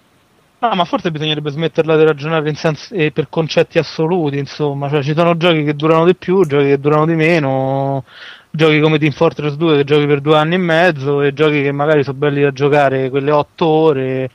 No, 0.59 0.73
ma 0.73 0.85
forse 0.85 1.11
bisognerebbe 1.11 1.51
smetterla 1.51 1.95
di 1.95 2.03
ragionare 2.03 2.49
in 2.49 2.55
sens- 2.55 2.91
eh, 2.91 3.11
per 3.11 3.27
concetti 3.29 3.77
assoluti, 3.77 4.39
insomma, 4.39 4.89
cioè 4.89 5.03
ci 5.03 5.13
sono 5.13 5.37
giochi 5.37 5.63
che 5.63 5.75
durano 5.75 6.03
di 6.05 6.15
più, 6.15 6.43
giochi 6.45 6.65
che 6.65 6.79
durano 6.79 7.05
di 7.05 7.13
meno, 7.13 8.03
giochi 8.49 8.79
come 8.79 8.97
Team 8.97 9.11
Fortress 9.11 9.53
2 9.53 9.75
che 9.77 9.83
giochi 9.83 10.07
per 10.07 10.19
due 10.19 10.35
anni 10.35 10.55
e 10.55 10.57
mezzo 10.57 11.21
e 11.21 11.31
giochi 11.33 11.61
che 11.61 11.71
magari 11.71 12.03
sono 12.03 12.17
belli 12.17 12.41
da 12.41 12.51
giocare 12.51 13.11
quelle 13.11 13.29
otto 13.29 13.67
ore 13.67 14.31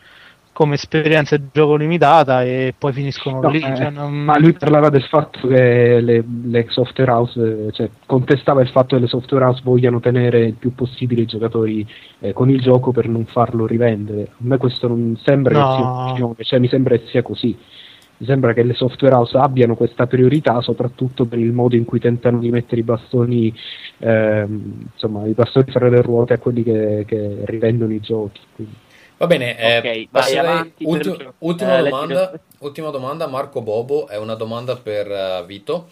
come 0.52 0.74
esperienza 0.74 1.36
di 1.38 1.46
gioco 1.50 1.76
limitata 1.76 2.42
e 2.44 2.74
poi 2.76 2.92
finiscono 2.92 3.40
No, 3.40 3.48
lì. 3.48 3.58
eh, 3.60 3.74
cioè, 3.74 3.90
non- 3.90 4.12
Ma 4.12 4.38
lui 4.38 4.52
parlava 4.52 4.90
del 4.90 5.02
fatto 5.04 5.48
che 5.48 6.00
le, 6.00 6.22
le 6.44 6.66
software 6.68 7.10
house, 7.10 7.66
eh, 7.68 7.72
cioè 7.72 7.88
contestava 8.06 8.60
il 8.60 8.68
fatto 8.68 8.94
che 8.96 9.00
le 9.02 9.08
software 9.08 9.44
house 9.46 9.62
vogliano 9.64 9.98
tenere 10.00 10.40
il 10.44 10.54
più 10.54 10.74
possibile 10.74 11.22
i 11.22 11.26
giocatori 11.26 11.86
eh, 12.20 12.32
con 12.34 12.50
il 12.50 12.60
gioco 12.60 12.92
per 12.92 13.08
non 13.08 13.24
farlo 13.24 13.66
rivendere. 13.66 14.22
A 14.30 14.34
me 14.40 14.58
questo 14.58 14.88
non 14.88 15.18
sembra 15.24 15.58
No. 15.58 16.34
che 16.36 16.44
sia 16.44 16.44
cioè 16.44 16.58
mi 16.58 16.68
sembra 16.68 16.96
che 16.98 17.06
sia 17.06 17.22
così. 17.22 17.56
Mi 18.18 18.26
sembra 18.28 18.52
che 18.52 18.62
le 18.62 18.74
software 18.74 19.14
house 19.16 19.36
abbiano 19.38 19.74
questa 19.74 20.06
priorità 20.06 20.60
soprattutto 20.60 21.24
per 21.24 21.38
il 21.40 21.50
modo 21.52 21.74
in 21.76 21.84
cui 21.84 21.98
tentano 21.98 22.38
di 22.38 22.50
mettere 22.50 22.82
i 22.82 22.84
bastoni, 22.84 23.52
ehm, 23.98 24.88
insomma, 24.92 25.26
i 25.26 25.32
bastoni 25.32 25.70
fra 25.70 25.88
le 25.88 26.00
ruote 26.02 26.34
a 26.34 26.38
quelli 26.38 26.62
che, 26.62 27.04
che 27.06 27.38
rivendono 27.46 27.92
i 27.92 28.00
giochi. 28.00 28.40
Quindi. 28.54 28.74
Va 29.22 29.28
bene, 29.28 29.56
eh, 29.56 29.76
Ok, 29.78 29.82
vai 29.84 30.08
passerei- 30.10 30.72
ulti- 30.80 31.10
per- 31.16 31.32
ultima, 31.38 31.78
eh, 31.78 31.82
domanda, 31.84 32.30
le- 32.32 32.40
ultima 32.58 32.90
domanda, 32.90 33.28
Marco 33.28 33.60
Bobo, 33.60 34.08
è 34.08 34.16
una 34.16 34.34
domanda 34.34 34.74
per 34.76 35.08
eh, 35.08 35.44
Vito. 35.46 35.90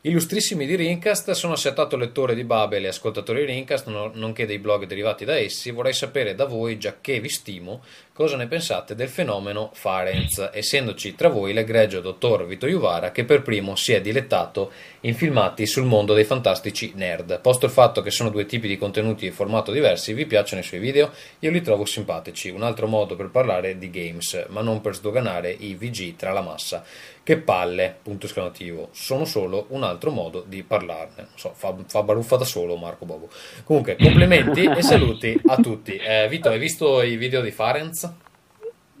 Illustrissimi 0.00 0.66
di 0.66 0.74
Rincast, 0.74 1.30
sono 1.30 1.52
assetato 1.52 1.96
lettore 1.96 2.34
di 2.34 2.42
Babel 2.42 2.84
e 2.84 2.88
ascoltatore 2.88 3.46
di 3.46 3.52
Rincast, 3.52 3.86
no- 3.86 4.10
nonché 4.14 4.44
dei 4.44 4.58
blog 4.58 4.86
derivati 4.86 5.24
da 5.24 5.36
essi. 5.36 5.70
Vorrei 5.70 5.92
sapere 5.92 6.34
da 6.34 6.46
voi, 6.46 6.76
già 6.76 6.96
che 7.00 7.20
vi 7.20 7.28
stimo, 7.28 7.80
cosa 8.14 8.36
ne 8.36 8.46
pensate 8.46 8.94
del 8.94 9.08
fenomeno 9.08 9.70
Farenz, 9.72 10.50
essendoci 10.52 11.16
tra 11.16 11.28
voi 11.28 11.52
l'egregio 11.52 12.00
dottor 12.00 12.46
Vito 12.46 12.68
Iuvara 12.68 13.10
che 13.10 13.24
per 13.24 13.42
primo 13.42 13.74
si 13.74 13.92
è 13.92 14.00
dilettato 14.00 14.70
in 15.00 15.16
filmati 15.16 15.66
sul 15.66 15.84
mondo 15.84 16.14
dei 16.14 16.22
fantastici 16.22 16.92
nerd. 16.94 17.40
Posto 17.40 17.66
il 17.66 17.72
fatto 17.72 18.02
che 18.02 18.12
sono 18.12 18.30
due 18.30 18.46
tipi 18.46 18.68
di 18.68 18.78
contenuti 18.78 19.26
in 19.26 19.32
formato 19.32 19.72
diversi, 19.72 20.12
vi 20.12 20.26
piacciono 20.26 20.62
i 20.62 20.64
suoi 20.64 20.78
video? 20.78 21.10
Io 21.40 21.50
li 21.50 21.60
trovo 21.60 21.84
simpatici, 21.84 22.50
un 22.50 22.62
altro 22.62 22.86
modo 22.86 23.16
per 23.16 23.30
parlare 23.30 23.78
di 23.78 23.90
games, 23.90 24.46
ma 24.48 24.60
non 24.60 24.80
per 24.80 24.94
sdoganare 24.94 25.50
i 25.50 25.74
VG 25.74 26.14
tra 26.14 26.30
la 26.30 26.40
massa. 26.40 26.84
Che 27.24 27.38
palle, 27.38 27.96
punto 28.02 28.26
esclamativo, 28.26 28.90
sono 28.92 29.24
solo 29.24 29.66
un 29.70 29.82
altro 29.82 30.10
modo 30.10 30.44
di 30.46 30.62
parlarne. 30.62 31.22
Non 31.22 31.36
so, 31.36 31.52
fa, 31.54 31.74
fa 31.86 32.02
baruffa 32.02 32.36
da 32.36 32.44
solo 32.44 32.76
Marco 32.76 33.06
Bobo. 33.06 33.30
Comunque, 33.64 33.96
complimenti 33.96 34.64
e 34.68 34.82
saluti 34.82 35.40
a 35.46 35.56
tutti. 35.56 35.96
Eh, 35.96 36.28
Vito, 36.28 36.50
hai 36.50 36.58
visto 36.58 37.02
i 37.02 37.16
video 37.16 37.40
di 37.40 37.50
Farenz? 37.50 38.03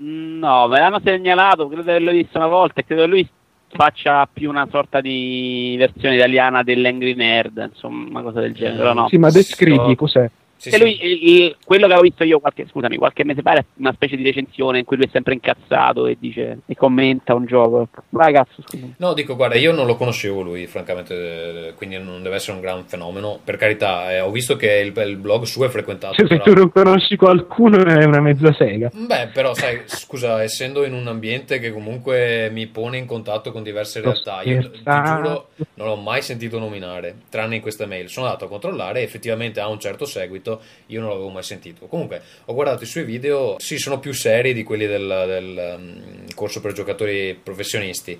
No, 0.04 0.68
me 0.68 0.78
l'hanno 0.80 1.00
segnalato, 1.02 1.66
credo 1.66 1.82
di 1.82 1.88
averlo 1.88 2.10
visto 2.10 2.36
una 2.36 2.46
volta 2.46 2.80
e 2.80 2.84
credo 2.84 3.02
che 3.02 3.08
lui 3.08 3.28
faccia 3.68 4.28
più 4.30 4.50
una 4.50 4.68
sorta 4.70 5.00
di 5.00 5.74
versione 5.78 6.16
italiana 6.16 6.62
dell'Angry 6.62 7.14
Nerd, 7.14 7.70
insomma, 7.72 8.08
una 8.10 8.22
cosa 8.22 8.40
del 8.40 8.52
genere, 8.52 8.92
no. 8.92 9.08
Sì, 9.08 9.16
ma 9.16 9.30
descrivi 9.30 9.76
So- 9.76 9.94
cos'è? 9.94 10.30
Sì, 10.56 10.68
E 10.70 10.72
sì. 10.72 10.78
lui, 10.78 10.98
il- 11.04 11.28
il- 11.42 11.56
quello 11.64 11.86
che 11.86 11.92
avevo 11.92 12.08
visto 12.08 12.24
io 12.24 12.40
qualche, 12.40 12.66
scusami, 12.66 12.96
qualche 12.96 13.24
mese 13.24 13.42
fa 13.42 13.52
è 13.54 13.64
una 13.76 13.92
specie 13.92 14.16
di 14.16 14.22
recensione 14.22 14.78
in 14.78 14.84
cui 14.84 14.96
lui 14.96 15.06
è 15.06 15.10
sempre 15.12 15.34
incazzato 15.34 16.06
e 16.06 16.16
dice 16.18 16.60
e 16.66 16.74
commenta 16.74 17.34
un 17.34 17.44
gioco. 17.44 17.88
Vai 18.10 18.32
cazzo, 18.32 18.62
scusa. 18.66 18.86
No, 18.98 19.12
dico, 19.12 19.36
guarda, 19.36 19.56
io 19.56 19.72
non 19.72 19.86
lo 19.86 19.96
conoscevo 19.96 20.40
lui, 20.42 20.66
francamente, 20.66 21.74
quindi 21.76 21.98
non 21.98 22.22
deve 22.22 22.36
essere 22.36 22.52
un 22.56 22.60
gran 22.62 22.84
fenomeno. 22.86 23.38
Per 23.42 23.56
carità, 23.56 24.10
eh, 24.12 24.20
ho 24.20 24.30
visto 24.30 24.56
che 24.56 24.72
il, 24.78 24.96
il 25.06 25.16
blog 25.16 25.44
suo 25.44 25.64
è 25.66 25.68
frequentato. 25.68 26.14
Cioè, 26.14 26.26
se 26.26 26.36
però- 26.38 26.44
tu 26.44 26.54
non 26.58 26.70
conosci 26.72 27.16
qualcuno 27.16 27.84
è 27.84 28.04
una 28.04 28.20
mezza 28.20 28.52
sega. 28.52 28.90
Beh, 28.94 29.28
però 29.32 29.54
sai, 29.54 29.82
scusa, 29.86 30.42
essendo 30.42 30.84
in 30.84 30.94
un 30.94 31.06
ambiente 31.08 31.58
che 31.58 31.72
comunque 31.72 32.48
mi 32.52 32.66
pone 32.66 32.96
in 32.98 33.06
contatto 33.06 33.52
con 33.52 33.62
diverse 33.62 34.00
realtà, 34.00 34.40
io 34.42 34.70
ti 34.70 34.80
giuro 34.82 35.48
non 35.74 35.86
l'ho 35.88 35.96
mai 35.96 36.22
sentito 36.22 36.58
nominare, 36.58 37.16
tranne 37.28 37.56
in 37.56 37.60
questa 37.62 37.86
mail. 37.86 38.08
Sono 38.08 38.26
andato 38.26 38.44
a 38.46 38.48
controllare 38.48 39.00
e 39.00 39.02
effettivamente 39.02 39.60
ha 39.60 39.68
un 39.68 39.78
certo 39.80 40.04
seguito, 40.04 40.43
io 40.86 41.00
non 41.00 41.08
l'avevo 41.10 41.28
mai 41.30 41.42
sentito. 41.42 41.86
Comunque, 41.86 42.22
ho 42.46 42.54
guardato 42.54 42.84
i 42.84 42.86
suoi 42.86 43.04
video, 43.04 43.56
sì, 43.58 43.78
sono 43.78 43.98
più 43.98 44.12
seri 44.12 44.52
di 44.54 44.62
quelli 44.62 44.86
del, 44.86 45.24
del, 45.26 45.76
um, 45.78 46.24
corso 46.34 46.60
per 46.60 46.72
giocatori 46.72 47.34
professionisti. 47.40 48.18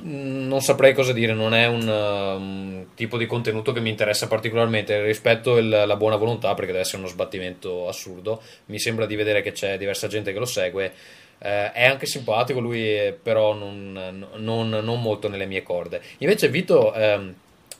Mm, 0.00 0.46
Non 0.46 0.60
saprei 0.60 0.92
cosa 0.94 1.12
dire, 1.12 1.32
non 1.32 1.54
è 1.54 1.66
un 1.66 1.88
um, 1.88 2.86
tipo 2.94 3.16
di 3.18 3.26
contenuto 3.26 3.72
che 3.72 3.80
mi 3.80 3.90
interessa 3.90 4.26
particolarmente. 4.26 5.02
Rispetto 5.02 5.58
la 5.60 5.96
buona 5.96 6.16
volontà, 6.16 6.54
perché 6.54 6.72
deve 6.72 6.80
essere 6.84 6.98
uno 6.98 7.08
sbattimento 7.08 7.88
assurdo, 7.88 8.40
mi 8.66 8.78
sembra 8.78 9.06
di 9.06 9.16
vedere 9.16 9.42
che 9.42 9.52
c'è 9.52 9.76
diversa 9.78 10.06
gente 10.06 10.32
che 10.32 10.38
lo 10.38 10.44
segue. 10.46 10.92
Eh, 11.38 11.72
è 11.72 11.84
anche 11.84 12.06
simpatico 12.06 12.60
lui, 12.60 12.80
eh, 12.80 13.18
però 13.20 13.52
non, 13.54 14.26
non- 14.36 14.68
non 14.68 15.02
molto 15.02 15.28
nelle 15.28 15.46
mie 15.46 15.62
corde. 15.62 16.00
Invece, 16.18 16.48
Vito, 16.48 16.94
ehm, 16.94 17.34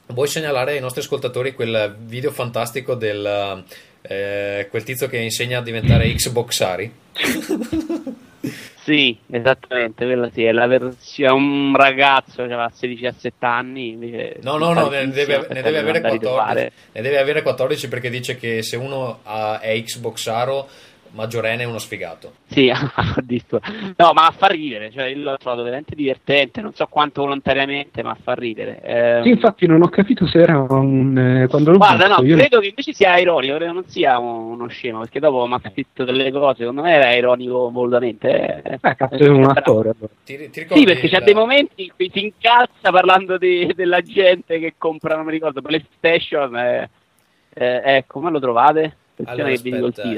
vuoi 0.07 0.29
segnalare 0.29 0.73
ai 0.73 0.81
nostri 0.81 1.01
ascoltatori 1.01 1.55
quel 1.55 1.97
video 1.99 2.31
fantastico 2.31 2.95
del 2.95 3.65
eh, 4.03 4.67
quel 4.69 4.83
tizio 4.83 5.09
che 5.09 5.19
insegna 5.19 5.59
a 5.59 5.63
diventare 5.63 6.13
Xboxari? 6.13 6.93
Sì, 8.85 9.17
esattamente, 9.31 10.05
quella 10.05 10.29
sì, 10.31 10.45
è 10.45 10.53
la 10.53 10.67
versione 10.67 11.33
un 11.33 11.75
ragazzo 11.75 12.37
che 12.37 12.53
aveva 12.53 12.71
16-17 12.71 13.31
anni, 13.39 13.97
No, 14.43 14.59
no, 14.59 14.75
no, 14.75 14.91
ne 14.91 15.09
deve, 15.09 15.47
ne 15.51 15.63
deve 15.63 15.79
avere 15.79 15.83
devo 15.83 15.87
andare 15.87 15.99
a 15.99 16.01
14. 16.01 16.19
ritrovare. 16.19 16.73
Ne 16.93 17.01
deve 17.01 17.19
avere 17.19 17.41
14 17.41 17.89
perché 17.89 18.11
dice 18.11 18.37
che 18.37 18.63
se 18.63 18.77
uno 18.77 19.21
ha- 19.23 19.59
è 19.59 19.83
Xboxaro 19.83 20.69
maggiorenne 21.15 21.63
è 21.63 21.67
uno 21.67 21.79
sfigato. 21.79 22.35
Sì, 22.47 22.71
addirittura. 23.17 23.61
No, 23.97 24.13
ma 24.13 24.31
fa 24.37 24.49
ridere, 24.49 24.91
cioè 24.91 25.05
io 25.07 25.23
l'ho 25.23 25.37
trovato 25.39 25.63
veramente 25.63 25.95
divertente, 25.95 26.61
non 26.61 26.75
so 26.75 26.87
quanto 26.87 27.23
volontariamente, 27.23 28.03
ma 28.03 28.15
fa 28.21 28.35
ridere. 28.35 28.81
Eh, 28.83 29.21
Sì, 29.23 29.29
infatti 29.31 29.67
non 29.67 29.83
ho 29.83 29.89
capito 29.89 30.27
se 30.27 30.41
era 30.41 30.59
un... 30.61 31.17
eh, 31.17 31.47
quando 31.49 31.71
l'ho 31.71 31.79
Guarda, 31.79 32.07
visto, 32.07 32.21
no, 32.23 32.27
io- 32.29 32.37
credo 32.37 32.61
che 32.61 32.69
invece 32.69 32.93
sia 32.93 33.17
ironico, 33.19 33.57
credo 33.57 33.73
non 33.73 33.85
sia 33.89 34.19
uno 34.19 34.67
scemo, 34.69 35.01
perché 35.01 35.21
dopo 35.21 35.47
mi 35.47 35.55
ha 35.55 35.71
scritto 35.71 36.05
delle 36.05 36.31
cose, 36.33 36.59
secondo 36.59 36.83
me 36.83 36.93
era 36.93 37.15
ironico 37.15 37.71
volutamente. 37.71 38.63
eh. 38.63 38.79
Eh, 38.83 38.95
cazzo, 38.97 39.15
è 39.17 39.29
un 39.29 39.45
attore. 39.45 39.91
allora. 39.91 40.13
Ti, 40.25 40.51
ti 40.51 40.61
ricordi 40.61 40.81
Sì, 40.81 40.85
perché 40.85 41.09
c'ha 41.09 41.19
il- 41.19 41.25
dei 41.25 41.35
momenti 41.35 41.83
in 41.85 41.91
cui 41.97 42.11
si 42.13 42.25
incazza 42.25 42.91
parlando 42.91 43.39
di- 43.39 43.73
della 43.75 44.01
gente 44.03 44.59
che 44.59 44.75
compra, 44.77 45.17
non 45.17 45.25
mi 45.25 45.31
ricordo, 45.33 45.63
PlayStation. 45.63 46.57
eh, 46.57 46.91
eh, 47.55 47.83
ecco, 47.85 48.19
come 48.19 48.31
lo 48.31 48.41
trovate? 48.41 48.97
Attenzione 49.17 49.53
Allora, 49.53 49.55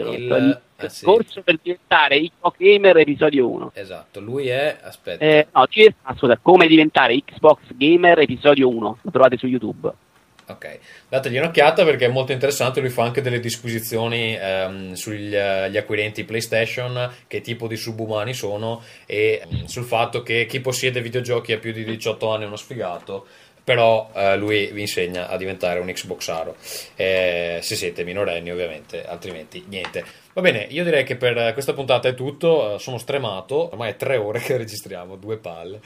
aspetta, 0.09 0.37
il- 0.39 0.61
Ah, 0.79 0.89
sì. 0.91 1.05
corso 1.05 1.41
per 1.43 1.59
diventare 1.63 2.21
Xbox 2.21 2.57
Gamer 2.59 2.97
episodio 2.99 3.49
1. 3.49 3.71
Esatto, 3.75 4.21
lui 4.21 4.49
è... 4.49 4.77
Aspetta. 4.83 5.25
Eh, 5.25 5.47
no, 5.53 5.67
ah, 6.03 6.15
scusa, 6.17 6.39
come 6.41 6.67
diventare 6.67 7.19
Xbox 7.23 7.61
Gamer 7.75 8.19
episodio 8.19 8.69
1. 8.69 8.99
Lo 9.01 9.11
trovate 9.11 9.39
su 9.39 9.47
YouTube. 9.47 9.93
Ok, 10.49 10.79
dategli 11.09 11.39
un'occhiata 11.39 11.85
perché 11.85 12.05
è 12.05 12.09
molto 12.09 12.31
interessante, 12.31 12.79
lui 12.79 12.91
fa 12.91 13.03
anche 13.03 13.21
delle 13.21 13.41
disquisizioni 13.41 14.39
ehm, 14.39 14.93
sugli 14.93 15.35
eh, 15.35 15.77
acquirenti 15.77 16.23
PlayStation, 16.23 17.11
che 17.27 17.41
tipo 17.41 17.67
di 17.67 17.75
subumani 17.75 18.33
sono 18.33 18.81
e 19.07 19.43
mm, 19.45 19.65
sul 19.65 19.83
fatto 19.83 20.23
che 20.23 20.47
chi 20.47 20.61
possiede 20.61 21.03
videogiochi 21.03 21.53
a 21.53 21.59
più 21.59 21.73
di 21.73 21.83
18 21.83 22.33
anni 22.33 22.45
è 22.45 22.47
uno 22.47 22.55
sfigato, 22.55 23.27
però 23.67 24.11
eh, 24.15 24.37
lui 24.37 24.71
vi 24.73 24.83
insegna 24.83 25.29
a 25.29 25.37
diventare 25.37 25.81
un 25.81 25.89
Xboxaro, 25.89 26.55
eh, 26.95 27.59
se 27.61 27.75
siete 27.75 28.05
minorenni 28.05 28.53
ovviamente, 28.53 29.05
altrimenti 29.05 29.65
niente. 29.67 30.05
Va 30.35 30.41
bene, 30.41 30.69
io 30.71 30.85
direi 30.85 31.03
che 31.03 31.17
per 31.17 31.53
questa 31.53 31.73
puntata 31.73 32.07
è 32.07 32.15
tutto, 32.15 32.77
eh, 32.77 32.79
sono 32.79 32.97
stremato, 32.97 33.71
ormai 33.73 33.91
è 33.91 33.97
tre 33.97 34.19
ore 34.19 34.39
che 34.39 34.55
registriamo, 34.57 35.17
due 35.17 35.39
palle, 35.39 35.81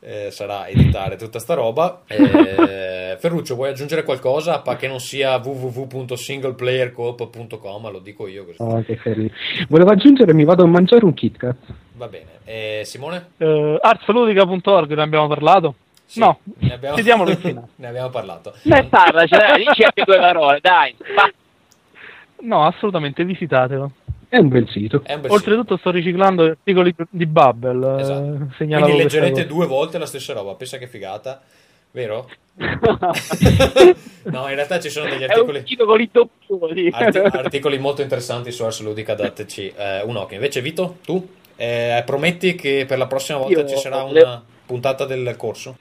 eh, 0.00 0.32
sarà 0.32 0.66
editare 0.66 1.14
tutta 1.14 1.38
sta 1.38 1.54
roba. 1.54 2.02
Eh, 2.08 3.14
Ferruccio, 3.20 3.54
vuoi 3.54 3.68
aggiungere 3.68 4.02
qualcosa? 4.02 4.58
Pa 4.58 4.74
che 4.74 4.88
non 4.88 4.98
sia 4.98 5.36
www.singleplayercoop.com, 5.36 7.92
lo 7.92 8.00
dico 8.00 8.26
io 8.26 8.44
così. 8.44 8.60
Oh, 8.60 8.82
che 8.82 8.96
carino. 8.96 9.30
Volevo 9.68 9.92
aggiungere, 9.92 10.34
mi 10.34 10.42
vado 10.42 10.64
a 10.64 10.66
mangiare 10.66 11.04
un 11.04 11.14
Kit 11.14 11.36
Kat. 11.36 11.58
Va 11.92 12.08
bene. 12.08 12.40
Eh, 12.44 12.82
Simone? 12.84 13.34
Eh, 13.36 13.78
artsludica.org 13.80 14.94
ne 14.94 15.02
abbiamo 15.02 15.28
parlato? 15.28 15.76
Sì, 16.10 16.18
no, 16.18 16.40
ne 16.58 16.72
abbiamo... 16.74 16.94
chiediamolo 16.96 17.30
in 17.30 17.38
finale. 17.38 17.68
ne 17.76 17.86
abbiamo 17.86 18.10
parlato. 18.10 18.52
Dai, 18.62 18.84
parla, 18.86 19.24
cioè, 19.26 19.54
dici 19.58 19.82
anche 19.84 20.02
due 20.04 20.18
parole, 20.18 20.58
dai. 20.60 20.92
fa- 21.14 21.30
No, 22.40 22.66
assolutamente, 22.66 23.24
visitatelo. 23.24 23.92
È 24.28 24.38
un 24.38 24.48
bel 24.48 24.68
sito. 24.68 25.02
È 25.04 25.14
un 25.14 25.20
bel 25.20 25.30
Oltretutto 25.30 25.76
sto 25.76 25.90
riciclando 25.90 26.42
articoli 26.42 26.92
di 27.10 27.26
Bubble. 27.26 27.96
eh, 27.96 28.00
Esatto. 28.00 28.48
segnalavo 28.56 28.92
Quindi 28.92 29.02
leggerete 29.02 29.46
due 29.46 29.66
volte 29.66 29.98
la 29.98 30.06
stessa 30.06 30.32
roba, 30.32 30.54
pensa 30.54 30.78
che 30.78 30.88
figata, 30.88 31.40
vero? 31.92 32.28
no, 34.24 34.48
in 34.48 34.54
realtà 34.54 34.80
ci 34.80 34.90
sono 34.90 35.08
degli 35.08 35.20
È 35.22 35.24
un 35.24 35.30
articoli, 35.30 35.62
sito 35.66 35.84
con 35.84 36.00
i 36.00 36.08
doppioni. 36.10 36.88
arti- 36.90 37.18
articoli 37.18 37.78
molto 37.78 38.02
interessanti 38.02 38.50
su 38.50 38.64
Arsludica, 38.64 39.14
dateci 39.14 39.72
eh, 39.76 40.02
un 40.02 40.16
occhio. 40.16 40.36
Invece 40.36 40.60
Vito, 40.60 40.98
tu 41.04 41.26
eh, 41.56 42.02
prometti 42.04 42.54
che 42.54 42.84
per 42.86 42.98
la 42.98 43.06
prossima 43.06 43.38
volta 43.38 43.60
Io 43.60 43.68
ci 43.68 43.76
sarà 43.76 44.02
una 44.02 44.42
puntata 44.70 45.04
del 45.04 45.34
corso? 45.36 45.76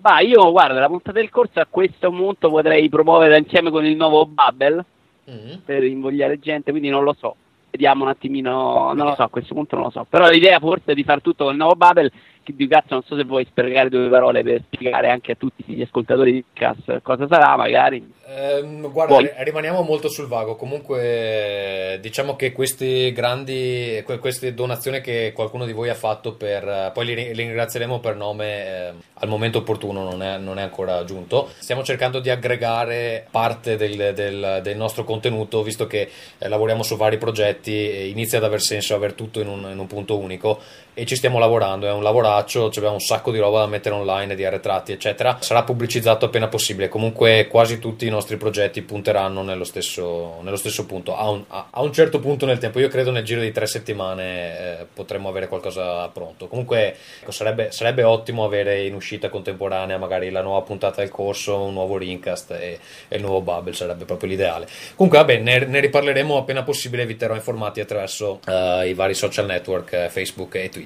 Ma 0.00 0.20
io, 0.20 0.50
guarda, 0.50 0.80
la 0.80 0.86
puntata 0.86 1.18
del 1.18 1.28
corso 1.30 1.60
a 1.60 1.66
questo 1.68 2.10
punto 2.10 2.48
potrei 2.48 2.88
promuovere 2.88 3.36
insieme 3.36 3.70
con 3.70 3.84
il 3.84 3.96
nuovo 3.96 4.26
Bubble 4.26 4.84
Mm. 5.30 5.60
per 5.64 5.82
invogliare 5.82 6.38
gente, 6.38 6.70
quindi 6.70 6.90
non 6.90 7.02
lo 7.02 7.16
so. 7.18 7.34
Vediamo 7.70 8.04
un 8.04 8.10
attimino, 8.10 8.92
non 8.92 9.06
lo 9.06 9.14
so, 9.14 9.22
a 9.22 9.30
questo 9.30 9.54
punto 9.54 9.74
non 9.74 9.86
lo 9.86 9.90
so. 9.90 10.06
Però 10.06 10.28
l'idea 10.28 10.58
forse 10.58 10.92
è 10.92 10.94
di 10.94 11.02
fare 11.02 11.22
tutto 11.22 11.44
con 11.44 11.54
il 11.54 11.58
nuovo 11.58 11.76
Bubble, 11.76 12.12
che 12.44 12.54
di 12.54 12.68
cazzo 12.68 12.94
non 12.94 13.02
so 13.02 13.16
se 13.16 13.24
vuoi 13.24 13.44
sprecare 13.44 13.88
due 13.88 14.08
parole 14.08 14.42
per 14.44 14.62
spiegare 14.70 15.10
anche 15.10 15.32
a 15.32 15.34
tutti 15.34 15.64
gli 15.66 15.82
ascoltatori 15.82 16.32
di 16.32 16.44
Cast 16.52 17.00
cosa 17.02 17.26
sarà, 17.26 17.56
magari. 17.56 18.12
Ehm, 18.26 18.90
guarda, 18.90 19.18
ri- 19.18 19.32
rimaniamo 19.38 19.82
molto 19.82 20.08
sul 20.08 20.26
vago. 20.28 20.56
Comunque, 20.56 21.98
diciamo 22.00 22.36
che 22.36 22.52
questi 22.52 23.12
grandi, 23.12 24.00
que- 24.04 24.18
queste 24.18 24.54
donazioni 24.54 25.00
che 25.00 25.32
qualcuno 25.34 25.66
di 25.66 25.72
voi 25.72 25.88
ha 25.88 25.94
fatto 25.94 26.34
per, 26.34 26.90
poi 26.94 27.06
li, 27.06 27.14
li 27.14 27.32
ringrazieremo 27.32 28.00
per 28.00 28.16
nome 28.16 28.66
eh, 28.66 28.92
al 29.14 29.28
momento 29.28 29.58
opportuno, 29.58 30.02
non 30.02 30.22
è, 30.22 30.38
non 30.38 30.58
è 30.58 30.62
ancora 30.62 31.04
giunto. 31.04 31.50
Stiamo 31.58 31.82
cercando 31.82 32.20
di 32.20 32.30
aggregare 32.30 33.26
parte 33.30 33.76
del, 33.76 34.12
del- 34.14 34.60
del 34.62 34.76
nostro 34.76 35.04
contenuto, 35.04 35.62
visto 35.62 35.86
che 35.86 36.08
eh, 36.38 36.48
lavoriamo 36.48 36.82
su 36.82 36.96
vari 36.96 37.18
progetti, 37.18 38.08
inizia 38.10 38.38
ad 38.38 38.44
aver 38.44 38.60
senso 38.60 38.94
aver 38.94 39.12
tutto 39.14 39.40
in 39.40 39.48
un, 39.48 39.68
in 39.70 39.78
un 39.78 39.86
punto 39.86 40.16
unico 40.18 40.60
e 40.94 41.04
ci 41.04 41.16
stiamo 41.16 41.38
lavorando. 41.38 41.86
È 41.86 41.92
un 41.92 42.02
lavoraccio, 42.02 42.70
ci 42.70 42.78
abbiamo 42.78 42.96
un 42.96 43.02
sacco 43.02 43.30
di 43.32 43.38
roba 43.38 43.58
da 43.60 43.66
mettere 43.66 43.94
online, 43.94 44.34
di 44.34 44.44
arretrati, 44.44 44.92
eccetera. 44.92 45.38
Sarà 45.40 45.62
pubblicizzato 45.64 46.26
appena 46.26 46.48
possibile. 46.48 46.88
Comunque, 46.88 47.48
quasi 47.48 47.78
tutti 47.78 48.06
i 48.06 48.10
nostri 48.10 48.36
progetti 48.36 48.80
punteranno 48.82 49.42
nello 49.42 49.64
stesso, 49.64 50.38
nello 50.42 50.56
stesso 50.56 50.86
punto. 50.86 51.16
A 51.16 51.28
un, 51.28 51.44
a- 51.48 51.66
a 51.70 51.82
un 51.82 51.92
certo 51.92 52.20
punto 52.20 52.46
nel 52.46 52.58
tempo, 52.58 52.78
io 52.78 52.88
credo 52.88 53.10
nel 53.10 53.24
giro 53.24 53.40
di 53.40 53.50
tre 53.50 53.66
settimane 53.66 54.80
eh, 54.80 54.86
potremmo 54.92 55.28
avere 55.28 55.48
qualcosa 55.48 56.06
pronto. 56.08 56.46
Comunque, 56.46 56.96
ecco, 57.20 57.32
sarebbe, 57.32 57.72
sarebbe 57.72 58.04
ottimo 58.04 58.44
avere 58.44 58.84
in 58.84 58.94
uscita 58.94 59.28
contemporanea 59.28 59.98
magari 59.98 60.30
la 60.30 60.42
nuova 60.42 60.62
puntata 60.62 61.00
del 61.00 61.10
corso, 61.10 61.56
un 61.62 61.72
nuovo 61.72 61.96
Rincast 61.96 62.52
e, 62.52 62.78
e 63.08 63.16
il 63.16 63.22
nuovo 63.22 63.40
Bubble. 63.40 63.72
Sarebbe 63.72 64.04
proprio 64.04 64.28
l'ideale. 64.30 64.68
Comunque, 64.94 65.18
vabbè, 65.18 65.38
ne, 65.38 65.58
ne 65.66 65.80
riparleremo 65.80 66.36
appena 66.36 66.62
possibile. 66.62 67.04
Vi 67.04 67.16
terrò 67.16 67.34
informati 67.34 67.80
attraverso 67.80 68.40
eh, 68.46 68.88
i 68.88 68.94
vari 68.94 69.14
social 69.14 69.46
network, 69.46 69.92
eh, 69.92 70.08
Facebook 70.08 70.54
e 70.54 70.68
Twitter. 70.68 70.83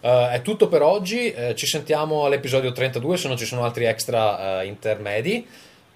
Eh, 0.00 0.30
è 0.32 0.42
tutto 0.42 0.68
per 0.68 0.82
oggi. 0.82 1.32
eh, 1.32 1.54
ci 1.54 1.66
sentiamo 1.66 2.24
all'episodio 2.24 2.72
32 2.72 3.16
se 3.16 3.28
non 3.28 3.36
ci 3.36 3.44
sono 3.46 3.64
altri 3.64 3.84
extra 3.84 4.60
eh, 4.62 4.66
intermedi. 4.66 5.46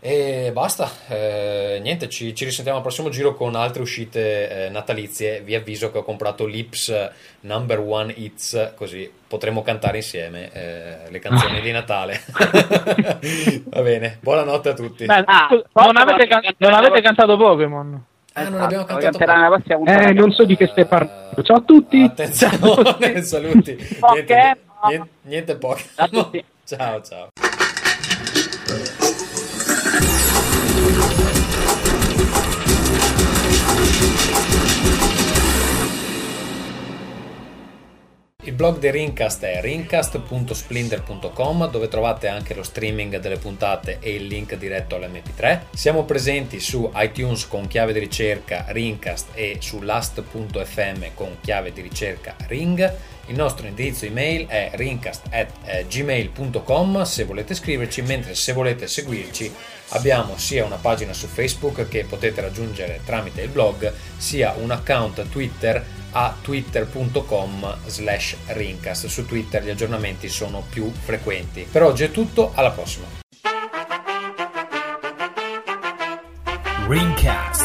E 0.04 0.50
basta, 0.52 0.90
eh, 1.06 1.78
niente, 1.80 2.08
ci, 2.08 2.34
ci 2.34 2.44
risentiamo 2.44 2.78
al 2.78 2.82
prossimo 2.82 3.08
giro 3.08 3.34
con 3.36 3.54
altre 3.54 3.82
uscite 3.82 4.64
eh, 4.66 4.68
natalizie. 4.68 5.42
Vi 5.42 5.54
avviso 5.54 5.92
che 5.92 5.98
ho 5.98 6.02
comprato 6.02 6.44
l'Ips 6.44 7.10
Number 7.42 7.78
One 7.78 8.12
Hits, 8.16 8.72
così 8.74 9.08
potremo 9.28 9.62
cantare 9.62 9.98
insieme 9.98 10.50
eh, 10.52 10.96
le 11.08 11.18
canzoni 11.20 11.60
di 11.60 11.70
Natale. 11.70 12.20
Va 13.70 13.80
bene, 13.82 14.18
buonanotte 14.20 14.68
a 14.70 14.74
tutti. 14.74 15.04
Beh, 15.04 15.22
Ah, 15.24 15.48
non, 15.74 15.96
avete, 15.96 16.26
can- 16.26 16.52
non 16.56 16.74
avete 16.74 17.00
cantato 17.00 17.36
Pokémon? 17.36 18.04
Ah, 18.34 18.48
non 18.48 18.60
abbiamo 18.62 18.84
Esatto, 18.86 19.00
cantato 19.00 19.32
nella 19.32 19.48
prossima 19.48 19.76
puntata. 19.76 20.08
Eh, 20.08 20.12
non 20.12 20.32
so 20.32 20.44
di 20.44 20.56
che 20.56 20.66
stai 20.68 20.86
parlando. 20.86 21.42
Ciao 21.42 21.56
a 21.56 21.60
tutti. 21.60 22.02
Attenzione, 22.02 23.22
saluti. 23.22 23.76
Niente, 24.12 24.58
niente, 24.88 25.08
niente 25.22 25.58
tutti. 26.08 26.44
Ciao, 26.64 27.02
ciao. 27.02 27.28
Il 38.44 38.54
blog 38.54 38.80
di 38.80 38.90
Rincast 38.90 39.44
è 39.44 39.60
rincast.splinter.com 39.60 41.70
dove 41.70 41.86
trovate 41.86 42.26
anche 42.26 42.54
lo 42.54 42.64
streaming 42.64 43.20
delle 43.20 43.36
puntate 43.36 43.98
e 44.00 44.14
il 44.14 44.26
link 44.26 44.56
diretto 44.56 44.96
all'MP3. 44.96 45.60
Siamo 45.72 46.02
presenti 46.02 46.58
su 46.58 46.90
iTunes 46.96 47.46
con 47.46 47.68
chiave 47.68 47.92
di 47.92 48.00
ricerca 48.00 48.64
Rincast 48.70 49.28
e 49.34 49.58
su 49.60 49.82
last.fm 49.82 51.14
con 51.14 51.36
chiave 51.40 51.72
di 51.72 51.82
ricerca 51.82 52.34
Ring. 52.48 52.92
Il 53.26 53.36
nostro 53.36 53.68
indirizzo 53.68 54.06
email 54.06 54.48
è 54.48 54.72
rincast.gmail.com 54.74 57.02
se 57.04 57.22
volete 57.22 57.54
scriverci, 57.54 58.02
mentre 58.02 58.34
se 58.34 58.52
volete 58.52 58.88
seguirci 58.88 59.54
abbiamo 59.90 60.36
sia 60.36 60.64
una 60.64 60.78
pagina 60.78 61.12
su 61.12 61.28
Facebook 61.28 61.86
che 61.86 62.04
potete 62.04 62.40
raggiungere 62.40 63.02
tramite 63.04 63.42
il 63.42 63.50
blog, 63.50 63.92
sia 64.16 64.52
un 64.58 64.72
account 64.72 65.28
Twitter 65.28 66.00
a 66.12 66.34
twitter.com 66.40 67.76
slash 67.86 68.36
rincast. 68.46 69.06
Su 69.06 69.26
Twitter 69.26 69.62
gli 69.62 69.70
aggiornamenti 69.70 70.28
sono 70.28 70.64
più 70.68 70.90
frequenti. 70.90 71.66
Per 71.70 71.82
oggi 71.82 72.04
è 72.04 72.10
tutto, 72.10 72.52
alla 72.54 72.70
prossima. 72.70 73.06
Ringcast. 76.86 77.61